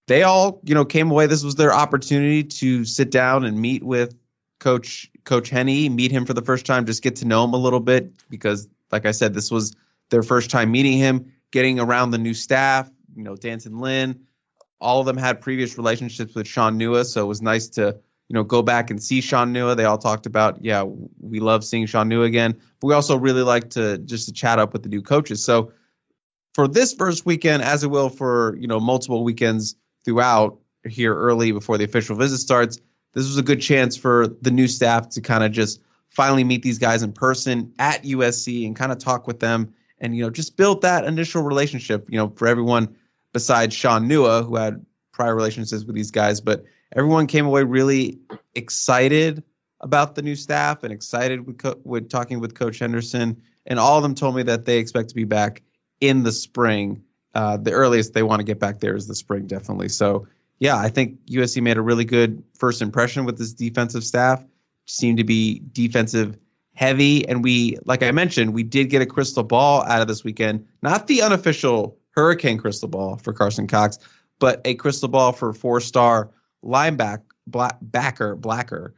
They 0.06 0.22
all, 0.22 0.60
you 0.64 0.74
know, 0.74 0.84
came 0.84 1.10
away. 1.10 1.26
This 1.28 1.44
was 1.44 1.54
their 1.54 1.72
opportunity 1.72 2.44
to 2.44 2.84
sit 2.84 3.10
down 3.10 3.44
and 3.44 3.58
meet 3.58 3.82
with 3.82 4.14
Coach 4.58 5.10
Coach 5.24 5.50
Henne, 5.50 5.94
meet 5.94 6.10
him 6.10 6.26
for 6.26 6.34
the 6.34 6.42
first 6.42 6.66
time, 6.66 6.86
just 6.86 7.02
get 7.02 7.16
to 7.16 7.26
know 7.26 7.44
him 7.44 7.54
a 7.54 7.58
little 7.58 7.80
bit 7.80 8.12
because, 8.28 8.68
like 8.90 9.06
I 9.06 9.12
said, 9.12 9.34
this 9.34 9.50
was 9.50 9.74
their 10.10 10.22
first 10.22 10.50
time 10.50 10.70
meeting 10.70 10.98
him, 10.98 11.32
getting 11.50 11.80
around 11.80 12.10
the 12.10 12.18
new 12.18 12.34
staff. 12.34 12.90
You 13.14 13.24
know, 13.24 13.36
D'Anton 13.36 13.78
Lynn, 13.78 14.26
all 14.80 15.00
of 15.00 15.06
them 15.06 15.16
had 15.16 15.40
previous 15.40 15.76
relationships 15.78 16.34
with 16.34 16.48
Sean 16.48 16.78
Nua, 16.78 17.04
so 17.04 17.22
it 17.22 17.28
was 17.28 17.42
nice 17.42 17.68
to 17.70 18.00
you 18.28 18.34
know, 18.34 18.42
go 18.42 18.62
back 18.62 18.90
and 18.90 19.02
see 19.02 19.20
Sean 19.20 19.52
Nua. 19.52 19.76
They 19.76 19.84
all 19.84 19.98
talked 19.98 20.26
about, 20.26 20.64
yeah, 20.64 20.84
we 20.84 21.40
love 21.40 21.64
seeing 21.64 21.86
Sean 21.86 22.08
Nua 22.08 22.24
again. 22.24 22.52
But 22.80 22.86
we 22.86 22.94
also 22.94 23.16
really 23.16 23.42
like 23.42 23.70
to 23.70 23.98
just 23.98 24.26
to 24.26 24.32
chat 24.32 24.58
up 24.58 24.72
with 24.72 24.82
the 24.82 24.88
new 24.88 25.02
coaches. 25.02 25.44
So 25.44 25.72
for 26.54 26.66
this 26.66 26.94
first 26.94 27.26
weekend, 27.26 27.62
as 27.62 27.84
it 27.84 27.88
will 27.88 28.08
for 28.08 28.56
you 28.58 28.66
know 28.66 28.80
multiple 28.80 29.24
weekends 29.24 29.76
throughout 30.04 30.58
here 30.86 31.14
early 31.14 31.52
before 31.52 31.78
the 31.78 31.84
official 31.84 32.16
visit 32.16 32.38
starts, 32.38 32.78
this 33.12 33.26
was 33.26 33.36
a 33.36 33.42
good 33.42 33.60
chance 33.60 33.96
for 33.96 34.26
the 34.26 34.50
new 34.50 34.68
staff 34.68 35.10
to 35.10 35.20
kind 35.20 35.44
of 35.44 35.52
just 35.52 35.80
finally 36.14 36.44
meet 36.44 36.62
these 36.62 36.78
guys 36.78 37.02
in 37.02 37.12
person 37.12 37.74
at 37.78 38.04
USC 38.04 38.66
and 38.66 38.76
kind 38.76 38.92
of 38.92 38.98
talk 38.98 39.26
with 39.26 39.40
them 39.40 39.74
and 39.98 40.16
you 40.16 40.22
know 40.22 40.30
just 40.30 40.56
build 40.56 40.82
that 40.82 41.04
initial 41.04 41.42
relationship. 41.42 42.06
You 42.10 42.18
know, 42.18 42.28
for 42.28 42.48
everyone 42.48 42.96
besides 43.32 43.74
Sean 43.74 44.08
Nua 44.08 44.46
who 44.46 44.56
had 44.56 44.84
prior 45.12 45.34
relationships 45.34 45.84
with 45.84 45.94
these 45.94 46.10
guys, 46.10 46.40
but 46.40 46.64
everyone 46.94 47.26
came 47.26 47.46
away 47.46 47.64
really 47.64 48.20
excited 48.54 49.42
about 49.80 50.14
the 50.14 50.22
new 50.22 50.34
staff 50.34 50.82
and 50.82 50.92
excited 50.92 51.46
with, 51.46 51.58
co- 51.58 51.78
with 51.84 52.08
talking 52.08 52.40
with 52.40 52.54
Coach 52.54 52.78
Henderson. 52.78 53.42
And 53.66 53.78
all 53.78 53.98
of 53.98 54.02
them 54.02 54.14
told 54.14 54.34
me 54.34 54.44
that 54.44 54.64
they 54.64 54.78
expect 54.78 55.10
to 55.10 55.14
be 55.14 55.24
back 55.24 55.62
in 56.00 56.22
the 56.22 56.32
spring. 56.32 57.04
Uh, 57.34 57.56
the 57.56 57.72
earliest 57.72 58.14
they 58.14 58.22
want 58.22 58.40
to 58.40 58.44
get 58.44 58.58
back 58.58 58.80
there 58.80 58.94
is 58.94 59.06
the 59.06 59.14
spring, 59.14 59.46
definitely. 59.46 59.88
So, 59.88 60.28
yeah, 60.58 60.76
I 60.76 60.88
think 60.88 61.26
USC 61.26 61.62
made 61.62 61.76
a 61.76 61.82
really 61.82 62.04
good 62.04 62.44
first 62.58 62.80
impression 62.80 63.24
with 63.24 63.36
this 63.36 63.52
defensive 63.52 64.04
staff. 64.04 64.44
Seemed 64.86 65.18
to 65.18 65.24
be 65.24 65.62
defensive 65.72 66.36
heavy. 66.74 67.26
And 67.28 67.42
we, 67.42 67.78
like 67.84 68.02
I 68.02 68.10
mentioned, 68.10 68.52
we 68.52 68.62
did 68.62 68.90
get 68.90 69.00
a 69.00 69.06
crystal 69.06 69.44
ball 69.44 69.82
out 69.84 70.02
of 70.02 70.08
this 70.08 70.24
weekend, 70.24 70.66
not 70.82 71.06
the 71.06 71.22
unofficial 71.22 71.98
hurricane 72.10 72.58
crystal 72.58 72.88
ball 72.88 73.16
for 73.16 73.32
Carson 73.32 73.66
Cox, 73.66 73.98
but 74.38 74.60
a 74.64 74.74
crystal 74.74 75.08
ball 75.08 75.32
for 75.32 75.52
four 75.52 75.80
star 75.80 76.30
linebacker, 76.64 77.22
black, 77.46 77.78
backer, 77.80 78.36
blacker, 78.36 78.94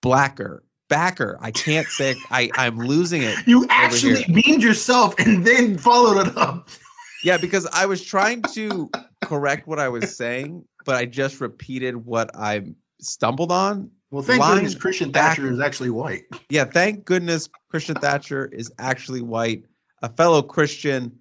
blacker, 0.00 0.64
backer. 0.88 1.38
I 1.40 1.50
can't 1.50 1.86
say 1.86 2.14
I, 2.30 2.50
I'm 2.54 2.78
losing 2.78 3.22
it. 3.22 3.36
You 3.46 3.66
actually 3.68 4.24
beamed 4.32 4.62
yourself 4.62 5.14
and 5.18 5.46
then 5.46 5.78
followed 5.78 6.26
it 6.26 6.36
up. 6.36 6.68
Yeah, 7.22 7.38
because 7.38 7.64
I 7.64 7.86
was 7.86 8.04
trying 8.04 8.42
to 8.52 8.90
correct 9.24 9.66
what 9.66 9.78
I 9.78 9.88
was 9.88 10.14
saying, 10.14 10.66
but 10.84 10.96
I 10.96 11.06
just 11.06 11.40
repeated 11.40 11.96
what 11.96 12.36
I 12.36 12.74
stumbled 13.00 13.50
on. 13.50 13.92
Well, 14.14 14.22
thank 14.22 14.38
Line 14.38 14.54
goodness 14.58 14.76
Christian 14.76 15.12
Thatcher 15.12 15.50
is 15.50 15.58
actually 15.58 15.90
white. 15.90 16.26
Yeah, 16.48 16.66
thank 16.66 17.04
goodness 17.04 17.48
Christian 17.68 17.96
Thatcher 17.96 18.46
is 18.46 18.70
actually 18.78 19.22
white. 19.22 19.64
A 20.02 20.08
fellow 20.08 20.40
Christian, 20.40 21.18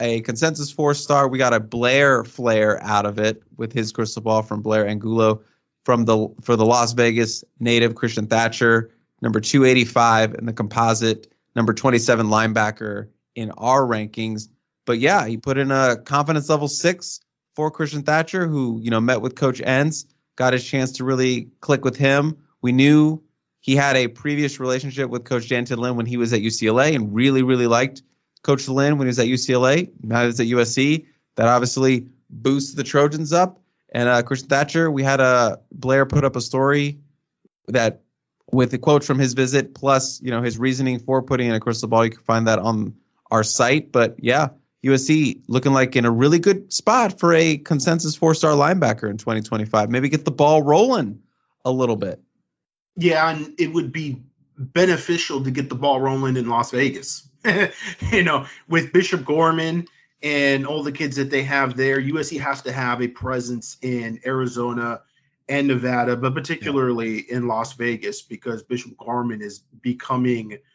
a 0.00 0.22
consensus 0.22 0.72
four 0.72 0.94
star. 0.94 1.28
We 1.28 1.36
got 1.36 1.52
a 1.52 1.60
Blair 1.60 2.24
flare 2.24 2.82
out 2.82 3.04
of 3.04 3.18
it 3.18 3.42
with 3.58 3.74
his 3.74 3.92
crystal 3.92 4.22
ball 4.22 4.40
from 4.40 4.62
Blair 4.62 4.88
Angulo 4.88 5.42
from 5.84 6.06
the 6.06 6.28
for 6.40 6.56
the 6.56 6.64
Las 6.64 6.94
Vegas 6.94 7.44
native 7.60 7.94
Christian 7.94 8.26
Thatcher, 8.26 8.90
number 9.20 9.40
285 9.40 10.36
in 10.36 10.46
the 10.46 10.54
composite, 10.54 11.30
number 11.54 11.74
27 11.74 12.28
linebacker 12.28 13.08
in 13.34 13.50
our 13.50 13.82
rankings. 13.82 14.48
But 14.86 14.98
yeah, 14.98 15.26
he 15.26 15.36
put 15.36 15.58
in 15.58 15.70
a 15.70 15.98
confidence 15.98 16.48
level 16.48 16.68
six 16.68 17.20
for 17.54 17.70
Christian 17.70 18.02
Thatcher, 18.02 18.46
who 18.46 18.80
you 18.80 18.90
know 18.90 19.02
met 19.02 19.20
with 19.20 19.34
Coach 19.34 19.60
Entz 19.60 20.06
got 20.36 20.52
his 20.52 20.64
chance 20.64 20.92
to 20.92 21.04
really 21.04 21.50
click 21.60 21.84
with 21.84 21.96
him. 21.96 22.38
We 22.60 22.72
knew 22.72 23.22
he 23.60 23.76
had 23.76 23.96
a 23.96 24.08
previous 24.08 24.60
relationship 24.60 25.08
with 25.08 25.24
Coach 25.24 25.48
D'Anton 25.48 25.78
Lynn 25.78 25.96
when 25.96 26.06
he 26.06 26.16
was 26.16 26.32
at 26.32 26.40
UCLA 26.40 26.94
and 26.94 27.14
really, 27.14 27.42
really 27.42 27.66
liked 27.66 28.02
Coach 28.42 28.68
Lynn 28.68 28.98
when 28.98 29.06
he 29.06 29.08
was 29.08 29.18
at 29.18 29.26
UCLA. 29.26 29.90
Now 30.02 30.26
he's 30.26 30.40
at 30.40 30.46
USC. 30.46 31.06
That 31.36 31.48
obviously 31.48 32.08
boosts 32.28 32.74
the 32.74 32.84
Trojans 32.84 33.32
up. 33.32 33.60
And 33.92 34.08
uh, 34.08 34.22
Christian 34.22 34.48
Thatcher, 34.48 34.90
we 34.90 35.02
had 35.02 35.20
a 35.20 35.24
uh, 35.24 35.56
Blair 35.72 36.04
put 36.04 36.24
up 36.24 36.36
a 36.36 36.40
story 36.40 36.98
that 37.68 38.02
with 38.52 38.70
the 38.70 38.78
quotes 38.78 39.06
from 39.06 39.18
his 39.18 39.34
visit 39.34 39.74
plus 39.74 40.20
you 40.20 40.30
know 40.30 40.42
his 40.42 40.58
reasoning 40.58 40.98
for 40.98 41.22
putting 41.22 41.48
in 41.48 41.54
a 41.54 41.60
crystal 41.60 41.88
ball. 41.88 42.04
You 42.04 42.10
can 42.10 42.20
find 42.20 42.48
that 42.48 42.58
on 42.58 42.96
our 43.30 43.42
site. 43.42 43.92
But 43.92 44.16
yeah, 44.18 44.48
USC 44.84 45.40
looking 45.48 45.72
like 45.72 45.96
in 45.96 46.04
a 46.04 46.10
really 46.10 46.38
good 46.38 46.72
spot 46.72 47.18
for 47.18 47.32
a 47.32 47.56
consensus 47.56 48.14
four 48.14 48.34
star 48.34 48.52
linebacker 48.52 49.08
in 49.08 49.16
2025. 49.16 49.90
Maybe 49.90 50.08
get 50.08 50.24
the 50.24 50.30
ball 50.30 50.62
rolling 50.62 51.20
a 51.64 51.70
little 51.70 51.96
bit. 51.96 52.20
Yeah, 52.96 53.28
and 53.30 53.54
it 53.58 53.72
would 53.72 53.92
be 53.92 54.22
beneficial 54.58 55.42
to 55.42 55.50
get 55.50 55.68
the 55.68 55.74
ball 55.74 56.00
rolling 56.00 56.36
in 56.36 56.48
Las 56.48 56.70
Vegas. 56.70 57.28
you 58.12 58.22
know, 58.22 58.46
with 58.68 58.92
Bishop 58.92 59.24
Gorman 59.24 59.88
and 60.22 60.66
all 60.66 60.82
the 60.82 60.92
kids 60.92 61.16
that 61.16 61.30
they 61.30 61.42
have 61.42 61.76
there, 61.76 62.00
USC 62.00 62.38
has 62.40 62.62
to 62.62 62.72
have 62.72 63.02
a 63.02 63.08
presence 63.08 63.76
in 63.82 64.20
Arizona 64.24 65.00
and 65.48 65.66
Nevada, 65.66 66.16
but 66.16 66.34
particularly 66.34 67.26
yeah. 67.26 67.36
in 67.36 67.48
Las 67.48 67.72
Vegas 67.72 68.22
because 68.22 68.62
Bishop 68.62 68.96
Gorman 68.98 69.40
is 69.40 69.60
becoming– 69.80 70.58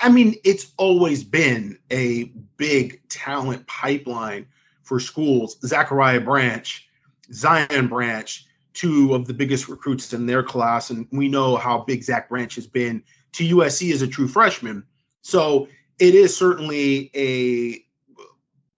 I 0.00 0.08
mean, 0.08 0.36
it's 0.44 0.72
always 0.76 1.22
been 1.24 1.78
a 1.90 2.24
big 2.56 3.08
talent 3.08 3.66
pipeline 3.66 4.46
for 4.82 5.00
schools. 5.00 5.58
Zachariah 5.64 6.20
Branch, 6.20 6.88
Zion 7.32 7.88
Branch, 7.88 8.46
two 8.74 9.14
of 9.14 9.26
the 9.26 9.34
biggest 9.34 9.68
recruits 9.68 10.12
in 10.12 10.26
their 10.26 10.42
class. 10.42 10.90
And 10.90 11.06
we 11.10 11.28
know 11.28 11.56
how 11.56 11.78
big 11.78 12.02
Zach 12.02 12.28
Branch 12.28 12.54
has 12.56 12.66
been 12.66 13.04
to 13.32 13.56
USC 13.56 13.92
as 13.92 14.02
a 14.02 14.08
true 14.08 14.28
freshman. 14.28 14.84
So 15.22 15.68
it 15.98 16.14
is 16.14 16.36
certainly 16.36 17.10
a 17.14 17.84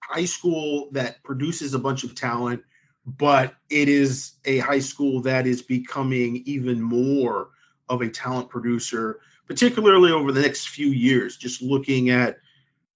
high 0.00 0.24
school 0.24 0.88
that 0.92 1.22
produces 1.22 1.74
a 1.74 1.78
bunch 1.78 2.04
of 2.04 2.14
talent, 2.14 2.62
but 3.04 3.54
it 3.68 3.88
is 3.88 4.32
a 4.44 4.58
high 4.58 4.78
school 4.78 5.22
that 5.22 5.46
is 5.46 5.62
becoming 5.62 6.42
even 6.46 6.80
more 6.80 7.48
of 7.88 8.02
a 8.02 8.08
talent 8.08 8.50
producer 8.50 9.20
particularly 9.48 10.12
over 10.12 10.30
the 10.30 10.42
next 10.42 10.68
few 10.68 10.88
years, 10.88 11.36
just 11.36 11.62
looking 11.62 12.10
at 12.10 12.38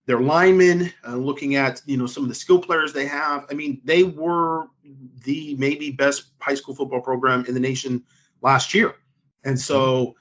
their 0.06 0.20
linemen, 0.20 0.92
uh, 1.06 1.16
looking 1.16 1.56
at 1.56 1.80
you 1.86 1.96
know 1.96 2.06
some 2.06 2.22
of 2.22 2.28
the 2.28 2.34
skill 2.34 2.60
players 2.60 2.92
they 2.92 3.06
have. 3.06 3.46
I 3.50 3.54
mean, 3.54 3.80
they 3.84 4.02
were 4.02 4.66
the 5.24 5.56
maybe 5.56 5.90
best 5.90 6.24
high 6.38 6.54
school 6.54 6.74
football 6.74 7.00
program 7.00 7.46
in 7.46 7.54
the 7.54 7.60
nation 7.60 8.04
last 8.40 8.74
year, 8.74 8.94
and 9.42 9.58
so 9.58 10.14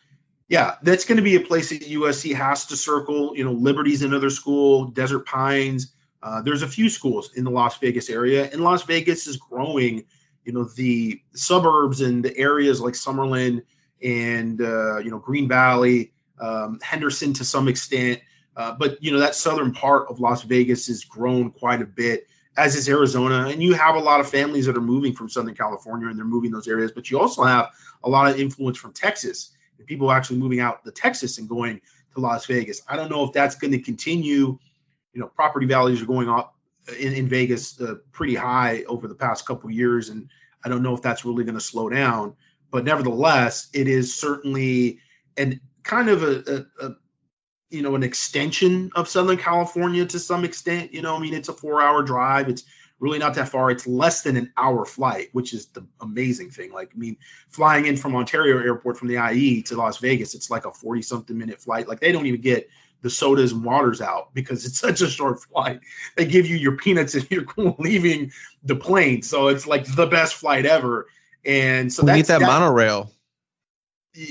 yeah, 0.47 0.75
that's 0.81 1.05
going 1.05 1.17
to 1.17 1.23
be 1.23 1.35
a 1.35 1.41
place 1.41 1.69
that 1.69 1.81
USC 1.81 2.33
has 2.35 2.67
to 2.67 2.77
circle. 2.77 3.35
You 3.35 3.45
know, 3.45 3.53
Liberty's 3.53 4.01
another 4.01 4.29
school, 4.29 4.85
Desert 4.85 5.25
Pines. 5.25 5.93
Uh, 6.23 6.41
there's 6.41 6.61
a 6.61 6.67
few 6.67 6.89
schools 6.89 7.31
in 7.33 7.43
the 7.43 7.51
Las 7.51 7.77
Vegas 7.79 8.09
area, 8.09 8.49
and 8.49 8.61
Las 8.61 8.83
Vegas 8.83 9.27
is 9.27 9.37
growing. 9.37 10.05
You 10.45 10.53
know, 10.53 10.63
the 10.63 11.21
suburbs 11.35 12.01
and 12.01 12.23
the 12.23 12.35
areas 12.37 12.81
like 12.81 12.93
Summerlin 12.93 13.63
and 14.03 14.61
uh, 14.61 14.97
you 14.97 15.11
know 15.11 15.19
Green 15.19 15.47
Valley 15.47 16.13
um, 16.41 16.79
Henderson 16.81 17.33
to 17.33 17.45
some 17.45 17.67
extent. 17.67 18.21
Uh, 18.55 18.73
but 18.77 19.01
you 19.01 19.11
know 19.11 19.19
that 19.19 19.35
southern 19.35 19.71
part 19.71 20.09
of 20.09 20.19
Las 20.19 20.43
Vegas 20.43 20.87
has 20.87 21.05
grown 21.05 21.51
quite 21.51 21.81
a 21.81 21.85
bit, 21.85 22.27
as 22.57 22.75
is 22.75 22.89
Arizona, 22.89 23.47
and 23.47 23.63
you 23.63 23.73
have 23.73 23.95
a 23.95 23.99
lot 23.99 24.19
of 24.19 24.29
families 24.29 24.65
that 24.65 24.75
are 24.75 24.81
moving 24.81 25.13
from 25.13 25.29
Southern 25.29 25.55
California 25.55 26.09
and 26.09 26.17
they're 26.17 26.25
moving 26.25 26.51
those 26.51 26.67
areas. 26.67 26.91
But 26.91 27.09
you 27.09 27.19
also 27.19 27.43
have 27.43 27.69
a 28.03 28.09
lot 28.09 28.29
of 28.29 28.37
influence 28.37 28.77
from 28.77 28.91
Texas, 28.91 29.51
and 29.77 29.87
people 29.87 30.11
actually 30.11 30.39
moving 30.39 30.59
out 30.59 30.83
to 30.83 30.91
Texas 30.91 31.37
and 31.37 31.47
going 31.47 31.79
to 32.13 32.19
Las 32.19 32.45
Vegas. 32.45 32.81
I 32.89 32.97
don't 32.97 33.09
know 33.09 33.23
if 33.23 33.31
that's 33.31 33.55
going 33.55 33.71
to 33.71 33.79
continue. 33.79 34.57
You 35.13 35.21
know, 35.21 35.27
property 35.27 35.65
values 35.65 36.01
are 36.01 36.05
going 36.05 36.27
up 36.27 36.55
in, 36.99 37.13
in 37.13 37.27
Vegas 37.29 37.79
uh, 37.79 37.95
pretty 38.11 38.35
high 38.35 38.83
over 38.83 39.07
the 39.07 39.15
past 39.15 39.45
couple 39.45 39.71
years, 39.71 40.09
and 40.09 40.29
I 40.63 40.67
don't 40.67 40.83
know 40.83 40.93
if 40.93 41.01
that's 41.01 41.23
really 41.23 41.45
going 41.45 41.55
to 41.55 41.61
slow 41.61 41.87
down. 41.87 42.35
But 42.69 42.83
nevertheless, 42.83 43.69
it 43.73 43.87
is 43.87 44.15
certainly 44.15 44.99
an 45.37 45.61
kind 45.83 46.09
of 46.09 46.23
a, 46.23 46.65
a, 46.81 46.87
a, 46.87 46.95
you 47.69 47.81
know 47.81 47.95
an 47.95 48.03
extension 48.03 48.91
of 48.95 49.07
Southern 49.07 49.37
California 49.37 50.05
to 50.05 50.19
some 50.19 50.45
extent. 50.45 50.93
You 50.93 51.01
know, 51.01 51.15
I 51.15 51.19
mean, 51.19 51.33
it's 51.33 51.49
a 51.49 51.53
four-hour 51.53 52.03
drive. 52.03 52.49
It's 52.49 52.63
really 53.01 53.19
not 53.19 53.33
that 53.33 53.49
far. 53.49 53.71
It's 53.71 53.87
less 53.87 54.21
than 54.21 54.37
an 54.37 54.53
hour 54.55 54.85
flight, 54.85 55.29
which 55.33 55.53
is 55.53 55.65
the 55.67 55.85
amazing 55.99 56.51
thing. 56.51 56.71
Like, 56.71 56.91
I 56.95 56.97
mean, 56.97 57.17
flying 57.49 57.87
in 57.87 57.97
from 57.97 58.15
Ontario 58.15 58.59
Airport 58.59 58.97
from 58.97 59.07
the 59.07 59.17
IE 59.33 59.63
to 59.63 59.75
Las 59.75 59.97
Vegas, 59.97 60.35
it's 60.35 60.51
like 60.51 60.65
a 60.65 60.71
40-something 60.71 61.35
minute 61.35 61.59
flight. 61.59 61.87
Like, 61.87 61.99
they 61.99 62.11
don't 62.11 62.27
even 62.27 62.41
get 62.41 62.69
the 63.01 63.09
sodas 63.09 63.51
and 63.51 63.65
waters 63.65 64.01
out 64.01 64.33
because 64.33 64.65
it's 64.65 64.79
such 64.79 65.01
a 65.01 65.09
short 65.09 65.41
flight. 65.41 65.81
They 66.15 66.25
give 66.25 66.45
you 66.45 66.55
your 66.55 66.77
peanuts 66.77 67.15
and 67.15 67.27
you're 67.31 67.45
leaving 67.57 68.31
the 68.63 68.75
plane. 68.75 69.23
So 69.23 69.47
it's 69.47 69.67
like 69.67 69.85
the 69.85 70.07
best 70.07 70.35
flight 70.35 70.65
ever. 70.65 71.07
And 71.43 71.91
so 71.91 72.03
we 72.03 72.11
that's 72.11 72.27
that, 72.27 72.41
that 72.41 72.45
monorail 72.45 73.11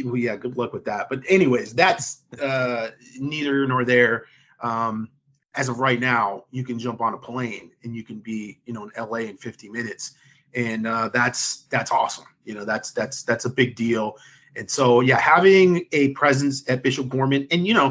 well, 0.05 0.17
yeah, 0.17 0.37
good 0.37 0.57
luck 0.57 0.73
with 0.73 0.85
that. 0.85 1.09
But 1.09 1.23
anyways, 1.29 1.75
that's 1.75 2.23
uh, 2.41 2.91
neither 3.19 3.67
nor 3.67 3.85
there. 3.85 4.27
Um, 4.61 5.11
as 5.55 5.69
of 5.69 5.81
right 5.81 5.99
now, 5.99 6.45
you 6.51 6.65
can 6.65 6.79
jump 6.79 7.01
on 7.01 7.15
a 7.15 7.19
plane 7.19 7.73
and 7.83 7.95
you 7.95 8.05
can 8.05 8.21
be, 8.21 8.61
you 8.67 8.73
know, 8.73 8.85
in 8.85 8.91
LA 8.97 9.19
in 9.19 9.37
50 9.37 9.69
minutes, 9.69 10.13
and 10.55 10.87
uh, 10.87 11.11
that's 11.13 11.63
that's 11.71 11.91
awesome. 11.91 12.27
You 12.45 12.55
know, 12.55 12.65
that's 12.65 12.93
that's 12.93 13.25
that's 13.25 13.45
a 13.45 13.51
big 13.51 13.75
deal. 13.75 14.17
And 14.57 14.71
so, 14.71 15.01
yeah, 15.01 15.19
having 15.19 15.87
a 15.93 16.09
presence 16.09 16.69
at 16.69 16.83
Bishop 16.83 17.09
Gorman, 17.09 17.47
and 17.51 17.67
you 17.67 17.75
know, 17.75 17.91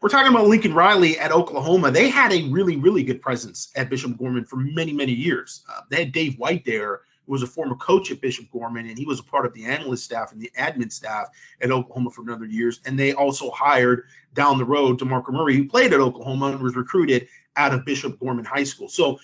we're 0.00 0.08
talking 0.08 0.32
about 0.32 0.46
Lincoln 0.46 0.74
Riley 0.74 1.18
at 1.18 1.32
Oklahoma. 1.32 1.90
They 1.90 2.08
had 2.08 2.32
a 2.32 2.48
really, 2.48 2.76
really 2.76 3.02
good 3.02 3.20
presence 3.20 3.70
at 3.76 3.90
Bishop 3.90 4.16
Gorman 4.16 4.44
for 4.44 4.56
many, 4.56 4.92
many 4.92 5.12
years. 5.12 5.62
Uh, 5.68 5.82
they 5.90 6.04
had 6.04 6.12
Dave 6.12 6.38
White 6.38 6.64
there, 6.64 7.00
was 7.26 7.42
a 7.42 7.46
former 7.46 7.76
coach 7.76 8.10
at 8.10 8.20
Bishop 8.20 8.50
Gorman, 8.50 8.88
and 8.88 8.98
he 8.98 9.04
was 9.04 9.20
a 9.20 9.24
part 9.24 9.46
of 9.46 9.54
the 9.54 9.64
analyst 9.64 10.04
staff 10.04 10.32
and 10.32 10.40
the 10.40 10.50
admin 10.58 10.90
staff 10.90 11.28
at 11.60 11.70
Oklahoma 11.70 12.10
for 12.10 12.22
another 12.22 12.46
years. 12.46 12.80
And 12.84 12.98
they 12.98 13.12
also 13.12 13.50
hired 13.50 14.04
down 14.34 14.58
the 14.58 14.64
road 14.64 14.98
DeMarco 14.98 15.30
Murray, 15.30 15.56
who 15.56 15.68
played 15.68 15.92
at 15.92 16.00
Oklahoma 16.00 16.46
and 16.46 16.60
was 16.60 16.76
recruited 16.76 17.28
out 17.56 17.72
of 17.72 17.84
Bishop 17.84 18.18
Gorman 18.18 18.44
High 18.44 18.64
School. 18.64 18.88
So 18.88 19.18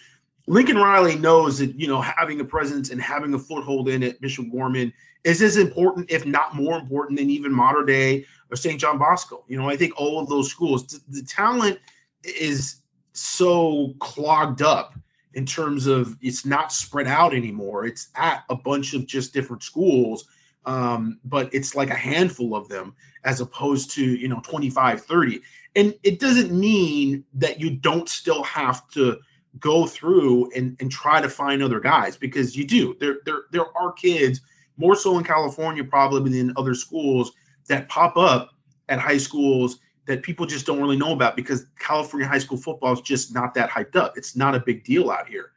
Lincoln 0.47 0.77
Riley 0.77 1.17
knows 1.17 1.59
that 1.59 1.79
you 1.79 1.89
know 1.89 2.01
having 2.01 2.41
a 2.41 2.45
presence 2.45 2.91
and 2.91 3.01
having 3.01 3.35
a 3.35 3.39
foothold 3.39 3.89
in 3.89 4.03
at 4.03 4.21
Bishop 4.21 4.51
Gorman 4.51 4.93
is 5.25 5.43
as 5.43 5.57
important, 5.57 6.11
if 6.11 6.25
not 6.25 6.55
more 6.55 6.79
important, 6.79 7.19
than 7.19 7.31
even 7.31 7.53
Mater 7.53 7.85
Dei 7.85 8.27
or 8.51 8.57
St. 8.57 8.81
John 8.81 8.99
Bosco. 8.99 9.45
You 9.49 9.59
know, 9.59 9.69
I 9.69 9.77
think 9.77 9.95
all 9.97 10.21
of 10.21 10.29
those 10.29 10.51
schools, 10.51 10.87
the 11.09 11.23
talent 11.23 11.81
is 12.23 12.77
so 13.13 13.95
clogged 13.99 14.63
up 14.63 14.95
in 15.37 15.45
terms 15.45 15.87
of 15.87 16.17
it's 16.23 16.47
not 16.47 16.73
spread 16.73 17.07
out 17.07 17.35
anymore. 17.35 17.85
It's 17.85 18.09
at 18.15 18.45
a 18.49 18.57
bunch 18.57 18.95
of 18.95 19.07
just 19.07 19.35
different 19.35 19.63
schools, 19.63 20.25
um, 20.65 21.21
but 21.27 21.53
it's 21.53 21.75
like 21.75 21.91
a 21.91 21.95
handful 21.95 22.57
of 22.57 22.71
them 22.71 22.95
as 23.23 23.43
opposed 23.43 23.91
to, 23.93 24.03
you 24.03 24.29
know, 24.29 24.41
25, 24.41 25.03
30. 25.03 25.43
And 25.77 25.95
it 26.03 26.21
doesn't 26.21 26.59
mean 26.59 27.25
that 27.35 27.61
you 27.61 27.69
don't 27.69 28.09
still 28.09 28.45
have 28.45 28.89
to 28.93 29.19
go 29.61 29.87
through 29.87 30.53
and, 30.53 30.79
and 30.81 30.91
try 30.91 31.21
to 31.21 31.29
find 31.29 31.63
other 31.63 31.81
guys 31.81 32.17
because 32.17 32.57
you 32.57 32.67
do. 32.67 32.97
There, 32.99 33.19
there, 33.27 33.43
there 33.53 33.77
are 33.77 33.93
kids, 33.93 34.41
more 34.79 34.97
so 34.97 35.19
in 35.19 35.25
California 35.25 35.85
probably 35.85 36.39
than 36.39 36.55
other 36.57 36.75
schools, 36.75 37.33
that 37.69 37.91
pop 37.91 38.17
up 38.17 38.53
at 38.89 39.01
high 39.01 39.19
schools 39.19 39.81
that 40.07 40.23
people 40.23 40.47
just 40.47 40.67
don't 40.67 40.81
really 40.81 40.97
know 40.97 41.13
about 41.13 41.37
because 41.37 41.67
California 41.79 42.27
high 42.27 42.39
school 42.39 42.57
football 42.57 42.93
is 42.93 43.01
just 43.01 43.35
not 43.35 43.55
that 43.55 43.71
hyped 43.71 43.97
up. 43.97 44.17
It's 44.17 44.37
not 44.37 44.55
a 44.55 44.61
big 44.61 44.85
deal 44.85 45.11
out 45.11 45.29
here. 45.29 45.51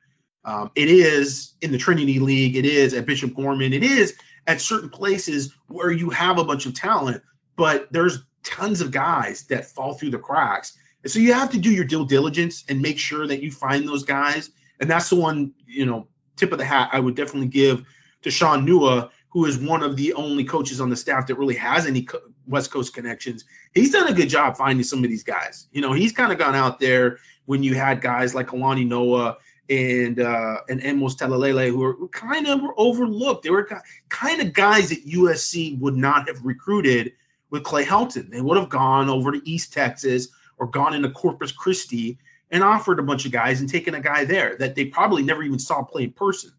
Um, 0.43 0.71
it 0.75 0.89
is 0.89 1.53
in 1.61 1.71
the 1.71 1.77
Trinity 1.77 2.19
League. 2.19 2.55
It 2.55 2.65
is 2.65 2.93
at 2.93 3.05
Bishop 3.05 3.35
Gorman. 3.35 3.73
It 3.73 3.83
is 3.83 4.15
at 4.47 4.61
certain 4.61 4.89
places 4.89 5.53
where 5.67 5.91
you 5.91 6.09
have 6.09 6.39
a 6.39 6.43
bunch 6.43 6.65
of 6.65 6.73
talent, 6.73 7.21
but 7.55 7.91
there's 7.91 8.23
tons 8.43 8.81
of 8.81 8.91
guys 8.91 9.43
that 9.47 9.65
fall 9.65 9.93
through 9.93 10.11
the 10.11 10.17
cracks. 10.17 10.77
And 11.03 11.11
so 11.11 11.19
you 11.19 11.33
have 11.33 11.51
to 11.51 11.59
do 11.59 11.71
your 11.71 11.85
due 11.85 12.05
diligence 12.05 12.65
and 12.67 12.81
make 12.81 12.97
sure 12.97 13.27
that 13.27 13.43
you 13.43 13.51
find 13.51 13.87
those 13.87 14.03
guys. 14.03 14.49
And 14.79 14.89
that's 14.89 15.09
the 15.09 15.15
one, 15.17 15.53
you 15.67 15.85
know, 15.85 16.07
tip 16.35 16.51
of 16.51 16.57
the 16.57 16.65
hat 16.65 16.89
I 16.93 16.99
would 16.99 17.15
definitely 17.15 17.49
give 17.49 17.85
to 18.23 18.31
Sean 18.31 18.65
Nua, 18.65 19.11
who 19.29 19.45
is 19.45 19.57
one 19.57 19.83
of 19.83 19.95
the 19.95 20.13
only 20.13 20.43
coaches 20.43 20.81
on 20.81 20.89
the 20.89 20.95
staff 20.95 21.27
that 21.27 21.35
really 21.35 21.55
has 21.55 21.85
any 21.85 22.07
West 22.47 22.71
Coast 22.71 22.93
connections. 22.93 23.45
He's 23.73 23.91
done 23.91 24.07
a 24.07 24.13
good 24.13 24.29
job 24.29 24.57
finding 24.57 24.83
some 24.83 25.03
of 25.03 25.09
these 25.09 25.23
guys. 25.23 25.67
You 25.71 25.81
know, 25.81 25.93
he's 25.93 26.13
kind 26.13 26.31
of 26.31 26.39
gone 26.39 26.55
out 26.55 26.79
there 26.79 27.19
when 27.45 27.63
you 27.63 27.75
had 27.75 28.01
guys 28.01 28.33
like 28.33 28.47
Kalani 28.47 28.87
Noah 28.87 29.37
and 29.69 30.19
uh, 30.19 30.57
and 30.67 30.83
Amos 30.83 31.15
Talalele 31.15 31.69
who 31.69 31.77
were 31.77 32.07
kind 32.07 32.47
of 32.47 32.61
were 32.61 32.73
overlooked. 32.75 33.43
They 33.43 33.51
were 33.51 33.69
kind 34.09 34.41
of 34.41 34.53
guys 34.53 34.89
that 34.89 35.05
USC 35.05 35.79
would 35.79 35.95
not 35.95 36.27
have 36.27 36.43
recruited 36.43 37.13
with 37.51 37.63
Clay 37.63 37.85
Helton. 37.85 38.31
They 38.31 38.41
would 38.41 38.57
have 38.57 38.69
gone 38.69 39.09
over 39.09 39.31
to 39.31 39.49
East 39.49 39.73
Texas 39.73 40.29
or 40.57 40.67
gone 40.67 40.95
into 40.95 41.09
Corpus 41.09 41.51
Christi 41.51 42.17
and 42.51 42.63
offered 42.63 42.99
a 42.99 43.03
bunch 43.03 43.25
of 43.25 43.31
guys 43.31 43.59
and 43.59 43.69
taken 43.69 43.93
a 43.93 44.01
guy 44.01 44.25
there 44.25 44.57
that 44.57 44.75
they 44.75 44.85
probably 44.85 45.21
never 45.21 45.43
even 45.43 45.59
saw 45.59 45.83
play 45.83 46.03
in 46.03 46.11
person. 46.11 46.51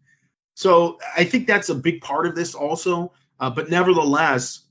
So 0.61 0.99
I 1.17 1.23
think 1.23 1.47
that's 1.47 1.69
a 1.69 1.75
big 1.75 2.01
part 2.01 2.27
of 2.27 2.35
this 2.35 2.53
also. 2.53 3.13
Uh, 3.39 3.49
but 3.49 3.71
nevertheless, 3.71 4.61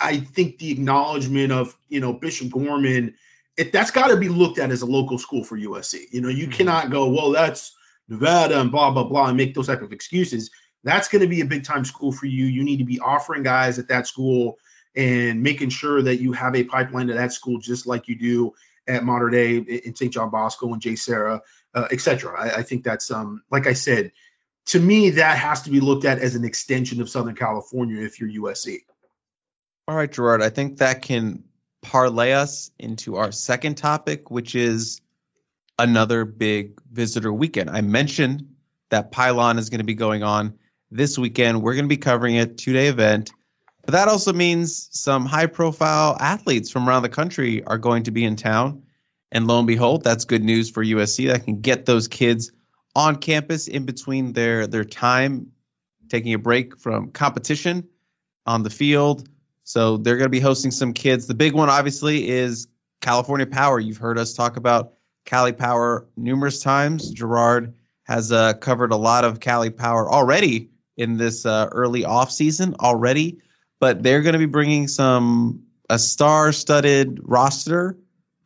I 0.00 0.18
think 0.18 0.58
the 0.58 0.72
acknowledgement 0.72 1.52
of 1.52 1.76
you 1.88 2.00
know 2.00 2.12
Bishop 2.12 2.50
Gorman, 2.50 3.14
it, 3.56 3.72
that's 3.72 3.92
got 3.92 4.08
to 4.08 4.16
be 4.16 4.28
looked 4.28 4.58
at 4.58 4.72
as 4.72 4.82
a 4.82 4.86
local 4.86 5.16
school 5.16 5.44
for 5.44 5.56
USC. 5.56 6.06
You 6.10 6.20
know, 6.20 6.28
you 6.28 6.48
mm-hmm. 6.48 6.54
cannot 6.54 6.90
go, 6.90 7.08
well, 7.08 7.30
that's 7.30 7.72
Nevada 8.08 8.60
and 8.60 8.72
blah 8.72 8.90
blah 8.90 9.04
blah, 9.04 9.28
and 9.28 9.36
make 9.36 9.54
those 9.54 9.68
type 9.68 9.82
of 9.82 9.92
excuses. 9.92 10.50
That's 10.82 11.06
going 11.06 11.22
to 11.22 11.28
be 11.28 11.40
a 11.40 11.46
big 11.46 11.62
time 11.62 11.84
school 11.84 12.10
for 12.10 12.26
you. 12.26 12.46
You 12.46 12.64
need 12.64 12.78
to 12.78 12.84
be 12.84 12.98
offering 12.98 13.44
guys 13.44 13.78
at 13.78 13.88
that 13.88 14.08
school 14.08 14.58
and 14.96 15.40
making 15.40 15.68
sure 15.68 16.02
that 16.02 16.20
you 16.20 16.32
have 16.32 16.56
a 16.56 16.64
pipeline 16.64 17.06
to 17.06 17.14
that 17.14 17.32
school, 17.32 17.60
just 17.60 17.86
like 17.86 18.08
you 18.08 18.18
do 18.18 18.54
at 18.88 19.04
Mater 19.04 19.30
Dei 19.30 19.58
in 19.58 19.94
St. 19.94 20.12
John 20.12 20.30
Bosco 20.30 20.72
and 20.72 20.82
JSerra, 20.82 21.42
uh, 21.76 21.86
etc. 21.92 22.36
I, 22.36 22.56
I 22.56 22.62
think 22.64 22.82
that's 22.82 23.12
um, 23.12 23.44
like 23.52 23.68
I 23.68 23.74
said, 23.74 24.10
to 24.66 24.80
me, 24.80 25.10
that 25.10 25.38
has 25.38 25.62
to 25.62 25.70
be 25.70 25.80
looked 25.80 26.04
at 26.04 26.18
as 26.18 26.34
an 26.34 26.44
extension 26.44 27.00
of 27.00 27.08
Southern 27.08 27.34
California 27.34 28.02
if 28.02 28.20
you're 28.20 28.28
USC. 28.28 28.78
All 29.88 29.96
right, 29.96 30.10
Gerard. 30.10 30.42
I 30.42 30.50
think 30.50 30.78
that 30.78 31.02
can 31.02 31.44
parlay 31.82 32.32
us 32.32 32.70
into 32.78 33.16
our 33.16 33.32
second 33.32 33.76
topic, 33.76 34.30
which 34.30 34.54
is 34.54 35.00
another 35.78 36.24
big 36.24 36.80
visitor 36.90 37.32
weekend. 37.32 37.70
I 37.70 37.80
mentioned 37.80 38.54
that 38.90 39.10
Pylon 39.10 39.58
is 39.58 39.70
going 39.70 39.78
to 39.78 39.84
be 39.84 39.94
going 39.94 40.22
on 40.22 40.58
this 40.90 41.18
weekend. 41.18 41.62
We're 41.62 41.74
going 41.74 41.86
to 41.86 41.88
be 41.88 41.96
covering 41.96 42.38
a 42.38 42.46
two 42.46 42.72
day 42.72 42.88
event. 42.88 43.32
But 43.84 43.92
that 43.92 44.08
also 44.08 44.32
means 44.32 44.90
some 44.92 45.24
high 45.24 45.46
profile 45.46 46.16
athletes 46.20 46.70
from 46.70 46.88
around 46.88 47.02
the 47.02 47.08
country 47.08 47.64
are 47.64 47.78
going 47.78 48.04
to 48.04 48.10
be 48.10 48.24
in 48.24 48.36
town. 48.36 48.82
And 49.32 49.46
lo 49.46 49.58
and 49.58 49.66
behold, 49.66 50.04
that's 50.04 50.24
good 50.24 50.44
news 50.44 50.70
for 50.70 50.84
USC. 50.84 51.28
That 51.28 51.44
can 51.44 51.60
get 51.60 51.86
those 51.86 52.08
kids 52.08 52.52
on 52.94 53.16
campus 53.16 53.68
in 53.68 53.84
between 53.84 54.32
their 54.32 54.66
their 54.66 54.84
time 54.84 55.52
taking 56.08 56.34
a 56.34 56.38
break 56.38 56.78
from 56.78 57.10
competition 57.10 57.88
on 58.46 58.62
the 58.62 58.70
field. 58.70 59.28
So 59.64 59.96
they're 59.96 60.16
going 60.16 60.26
to 60.26 60.30
be 60.30 60.40
hosting 60.40 60.72
some 60.72 60.92
kids. 60.92 61.26
The 61.26 61.34
big 61.34 61.52
one, 61.54 61.68
obviously, 61.68 62.28
is 62.28 62.66
California 63.00 63.46
Power. 63.46 63.78
You've 63.78 63.98
heard 63.98 64.18
us 64.18 64.34
talk 64.34 64.56
about 64.56 64.94
Cali 65.24 65.52
Power 65.52 66.08
numerous 66.16 66.60
times. 66.60 67.10
Gerard 67.10 67.74
has 68.02 68.32
uh, 68.32 68.54
covered 68.54 68.90
a 68.90 68.96
lot 68.96 69.24
of 69.24 69.38
Cali 69.38 69.70
Power 69.70 70.10
already 70.10 70.70
in 70.96 71.16
this 71.16 71.46
uh, 71.46 71.68
early 71.70 72.04
off 72.04 72.32
season 72.32 72.74
already, 72.80 73.38
but 73.78 74.02
they're 74.02 74.22
going 74.22 74.32
to 74.32 74.38
be 74.38 74.46
bringing 74.46 74.88
some 74.88 75.66
a 75.88 75.98
star-studded 75.98 77.20
roster 77.22 77.96